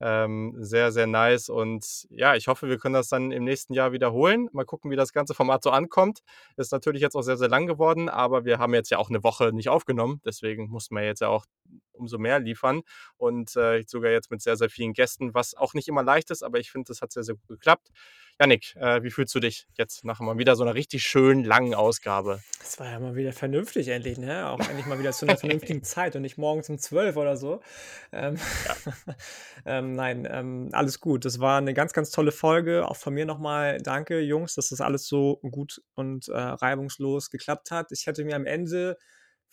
Ähm, 0.01 0.55
sehr, 0.59 0.93
sehr 0.93 1.09
nice. 1.09 1.49
Und 1.49 2.07
ja, 2.11 2.37
ich 2.37 2.47
hoffe, 2.47 2.69
wir 2.69 2.79
können 2.79 2.95
das 2.95 3.09
dann 3.09 3.33
im 3.33 3.43
nächsten 3.43 3.75
Jahr 3.75 3.93
wiederholen. 3.93 4.49
Mal 4.53 4.65
gucken, 4.65 4.91
wie 4.93 4.97
das 4.97 5.13
ganze 5.13 5.35
Format 5.35 5.65
so 5.65 5.71
ankommt. 5.71 6.21
Ist 6.57 6.71
natürlich 6.73 7.03
jetzt 7.03 7.17
auch 7.17 7.23
sehr, 7.23 7.37
sehr 7.37 7.49
lang 7.49 7.67
geworden, 7.67 8.09
aber 8.09 8.45
wir 8.45 8.59
haben 8.59 8.75
jetzt 8.75 8.91
ja 8.91 8.99
auch 8.99 9.09
eine 9.09 9.25
Woche 9.25 9.53
nicht 9.53 9.69
aufgenommen. 9.69 10.21
Deswegen 10.25 10.69
mussten 10.69 10.95
wir 10.95 11.05
jetzt 11.05 11.21
ja 11.21 11.29
auch 11.29 11.45
umso 11.95 12.19
mehr 12.19 12.41
liefern. 12.41 12.83
Und 13.17 13.57
äh, 13.57 13.85
sogar 13.87 14.11
jetzt 14.11 14.31
mit 14.31 14.43
sehr, 14.43 14.57
sehr 14.57 14.71
vielen 14.71 14.93
Gästen, 14.93 15.35
was 15.35 15.55
auch 15.55 15.75
nicht 15.75 15.89
immer 15.89 16.03
leicht 16.03 16.31
ist, 16.31 16.43
aber 16.43 16.59
ich 16.59 16.71
finde, 16.71 16.89
das 16.89 17.01
hat 17.01 17.13
sehr, 17.13 17.25
sehr 17.25 17.35
gut 17.35 17.49
geklappt. 17.49 17.91
Janik, 18.41 18.75
äh, 18.77 19.01
wie 19.05 19.13
fühlst 19.13 19.33
du 19.37 19.39
dich 19.39 19.69
jetzt 19.79 20.05
nach 20.05 20.19
mal 20.19 20.39
wieder 20.39 20.57
so 20.57 20.65
einer 20.65 20.75
richtig 20.75 21.05
schönen 21.05 21.45
langen 21.45 21.73
Ausgabe? 21.73 22.41
Das 22.59 22.81
war 22.81 22.91
ja 22.91 22.99
mal 22.99 23.15
wieder 23.15 23.33
vernünftig 23.33 23.87
endlich, 23.89 24.19
ne? 24.19 24.49
Auch 24.49 24.59
endlich 24.59 24.87
mal 24.87 24.99
wieder 24.99 25.13
zu 25.13 25.25
einer 25.25 25.37
vernünftigen 25.37 25.83
Zeit 25.85 26.17
und 26.17 26.23
nicht 26.23 26.37
morgens 26.37 26.69
um 26.69 26.77
12 26.77 27.17
oder 27.17 27.37
so. 27.37 27.61
Ähm, 28.11 28.37
ja. 28.37 29.15
ähm, 29.67 29.93
nein, 29.93 30.27
ähm, 30.29 30.71
alles 30.73 30.99
gut. 30.99 31.25
Das 31.25 31.39
war 31.39 31.59
eine 31.59 31.75
ganz, 31.75 31.93
ganz 31.93 32.11
tolle 32.11 32.33
Folge. 32.33 32.89
Auch 32.89 32.97
von 32.97 33.15
mir 33.15 33.25
nochmal 33.25 33.79
danke, 33.81 34.19
Jungs, 34.19 34.57
dass 34.57 34.71
das 34.71 34.81
alles 34.81 35.07
so 35.07 35.37
gut 35.49 35.81
und 35.95 36.27
äh, 36.27 36.37
reibungslos 36.37 37.31
geklappt 37.31 37.71
hat. 37.71 37.93
Ich 37.93 38.07
hätte 38.07 38.25
mir 38.25 38.35
am 38.35 38.47
Ende 38.47 38.99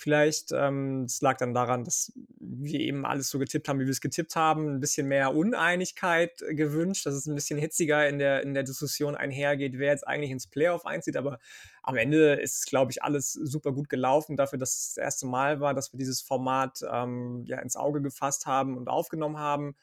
Vielleicht, 0.01 0.51
ähm, 0.51 1.03
das 1.03 1.21
lag 1.21 1.37
dann 1.37 1.53
daran, 1.53 1.83
dass 1.83 2.11
wir 2.39 2.79
eben 2.79 3.05
alles 3.05 3.29
so 3.29 3.37
getippt 3.37 3.67
haben, 3.67 3.79
wie 3.79 3.85
wir 3.85 3.91
es 3.91 4.01
getippt 4.01 4.35
haben, 4.35 4.67
ein 4.67 4.79
bisschen 4.79 5.07
mehr 5.07 5.35
Uneinigkeit 5.35 6.41
äh, 6.41 6.55
gewünscht, 6.55 7.05
dass 7.05 7.13
es 7.13 7.27
ein 7.27 7.35
bisschen 7.35 7.59
hitziger 7.59 8.09
in 8.09 8.17
der, 8.17 8.41
in 8.41 8.55
der 8.55 8.63
Diskussion 8.63 9.13
einhergeht, 9.13 9.77
wer 9.77 9.91
jetzt 9.91 10.07
eigentlich 10.07 10.31
ins 10.31 10.47
Playoff 10.47 10.87
einzieht. 10.87 11.17
Aber 11.17 11.37
am 11.83 11.97
Ende 11.97 12.33
ist, 12.33 12.65
glaube 12.65 12.91
ich, 12.91 13.03
alles 13.03 13.33
super 13.33 13.73
gut 13.73 13.89
gelaufen 13.89 14.37
dafür, 14.37 14.57
dass 14.57 14.75
es 14.75 14.93
das 14.95 15.03
erste 15.03 15.27
Mal 15.27 15.59
war, 15.59 15.75
dass 15.75 15.93
wir 15.93 15.99
dieses 15.99 16.19
Format 16.19 16.79
ähm, 16.91 17.43
ja 17.45 17.59
ins 17.59 17.75
Auge 17.75 18.01
gefasst 18.01 18.47
haben 18.47 18.77
und 18.77 18.89
aufgenommen 18.89 19.37
haben. 19.37 19.75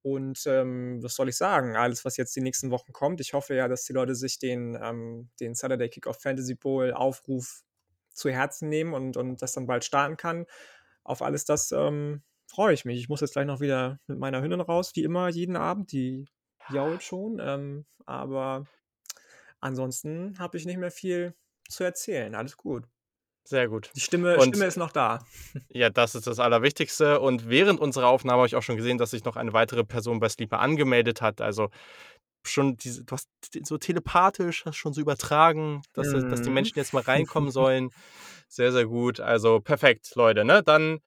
Und 0.00 0.46
ähm, 0.46 1.02
was 1.02 1.14
soll 1.14 1.28
ich 1.28 1.36
sagen? 1.36 1.76
Alles, 1.76 2.06
was 2.06 2.16
jetzt 2.16 2.34
die 2.34 2.40
nächsten 2.40 2.70
Wochen 2.70 2.94
kommt. 2.94 3.20
Ich 3.20 3.34
hoffe 3.34 3.54
ja, 3.54 3.68
dass 3.68 3.84
die 3.84 3.92
Leute 3.92 4.14
sich 4.14 4.38
den, 4.38 4.78
ähm, 4.82 5.28
den 5.40 5.54
Saturday 5.54 5.90
Kickoff 5.90 6.22
Fantasy 6.22 6.54
Bowl 6.54 6.94
Aufruf 6.94 7.64
zu 8.18 8.30
Herzen 8.30 8.68
nehmen 8.68 8.94
und, 8.94 9.16
und 9.16 9.40
das 9.42 9.52
dann 9.52 9.66
bald 9.66 9.84
starten 9.84 10.16
kann. 10.16 10.46
Auf 11.04 11.22
alles 11.22 11.44
das 11.44 11.72
ähm, 11.72 12.22
freue 12.46 12.74
ich 12.74 12.84
mich. 12.84 12.98
Ich 13.00 13.08
muss 13.08 13.20
jetzt 13.20 13.32
gleich 13.32 13.46
noch 13.46 13.60
wieder 13.60 13.98
mit 14.06 14.18
meiner 14.18 14.42
Hündin 14.42 14.60
raus, 14.60 14.92
wie 14.94 15.04
immer, 15.04 15.28
jeden 15.28 15.56
Abend. 15.56 15.92
Die 15.92 16.26
jault 16.70 17.02
schon. 17.02 17.38
Ähm, 17.40 17.86
aber 18.04 18.66
ansonsten 19.60 20.38
habe 20.38 20.56
ich 20.56 20.66
nicht 20.66 20.78
mehr 20.78 20.90
viel 20.90 21.34
zu 21.68 21.84
erzählen. 21.84 22.34
Alles 22.34 22.56
gut. 22.56 22.84
Sehr 23.44 23.68
gut. 23.68 23.90
Die 23.96 24.00
Stimme, 24.00 24.36
Und- 24.36 24.48
Stimme 24.50 24.66
ist 24.66 24.76
noch 24.76 24.92
da. 24.92 25.24
Ja, 25.70 25.88
das 25.88 26.14
ist 26.14 26.26
das 26.26 26.38
Allerwichtigste. 26.38 27.20
Und 27.20 27.48
während 27.48 27.80
unserer 27.80 28.08
Aufnahme 28.08 28.38
habe 28.40 28.46
ich 28.46 28.56
auch 28.56 28.62
schon 28.62 28.76
gesehen, 28.76 28.98
dass 28.98 29.10
sich 29.12 29.24
noch 29.24 29.36
eine 29.36 29.54
weitere 29.54 29.84
Person 29.84 30.20
bei 30.20 30.28
Sleeper 30.28 30.60
angemeldet 30.60 31.22
hat. 31.22 31.40
Also 31.40 31.70
schon 32.44 32.76
diese, 32.76 33.04
du 33.04 33.12
hast 33.12 33.28
so 33.64 33.78
telepathisch, 33.78 34.64
hast 34.64 34.76
schon 34.76 34.92
so 34.92 35.00
übertragen, 35.00 35.82
dass, 35.92 36.12
dass 36.12 36.42
die 36.42 36.48
Mhm. 36.48 36.54
Menschen 36.54 36.78
jetzt 36.78 36.92
mal 36.94 37.02
reinkommen 37.06 37.50
sollen. 37.50 37.90
Sehr, 38.48 38.72
sehr 38.72 38.86
gut. 38.86 39.20
Also 39.20 39.60
perfekt, 39.60 40.12
Leute. 40.14 40.44
Ne? 40.44 40.62
Dann 40.62 41.00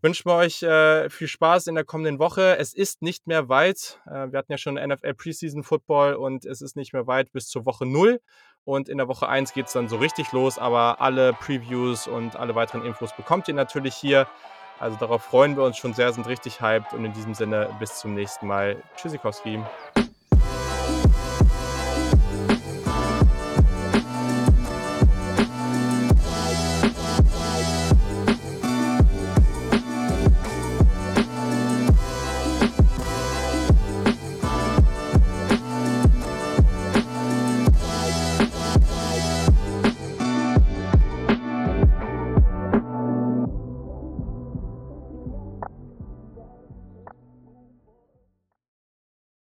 wünschen 0.00 0.28
wir 0.28 0.34
euch 0.34 0.62
äh, 0.62 1.08
viel 1.10 1.28
Spaß 1.28 1.68
in 1.68 1.76
der 1.76 1.84
kommenden 1.84 2.18
Woche. 2.18 2.56
Es 2.58 2.74
ist 2.74 3.02
nicht 3.02 3.26
mehr 3.26 3.48
weit. 3.48 4.00
Äh, 4.06 4.32
wir 4.32 4.38
hatten 4.38 4.50
ja 4.52 4.58
schon 4.58 4.74
NFL 4.74 5.14
Preseason 5.14 5.62
Football 5.62 6.14
und 6.14 6.44
es 6.44 6.60
ist 6.60 6.76
nicht 6.76 6.92
mehr 6.92 7.06
weit 7.06 7.32
bis 7.32 7.46
zur 7.48 7.64
Woche 7.64 7.86
0. 7.86 8.20
Und 8.64 8.88
in 8.88 8.98
der 8.98 9.08
Woche 9.08 9.28
1 9.28 9.54
geht 9.54 9.66
es 9.66 9.72
dann 9.72 9.88
so 9.88 9.96
richtig 9.96 10.32
los. 10.32 10.58
Aber 10.58 11.00
alle 11.00 11.32
Previews 11.34 12.06
und 12.06 12.36
alle 12.36 12.54
weiteren 12.54 12.84
Infos 12.84 13.14
bekommt 13.16 13.48
ihr 13.48 13.54
natürlich 13.54 13.94
hier. 13.94 14.26
Also 14.78 14.96
darauf 14.98 15.22
freuen 15.22 15.56
wir 15.56 15.62
uns 15.62 15.76
schon 15.76 15.94
sehr, 15.94 16.12
sind 16.12 16.26
richtig 16.26 16.60
hyped. 16.60 16.92
Und 16.92 17.04
in 17.04 17.12
diesem 17.12 17.34
Sinne 17.34 17.74
bis 17.78 17.98
zum 17.98 18.14
nächsten 18.14 18.46
Mal. 18.48 18.82
Tschüssikowski. 18.96 19.60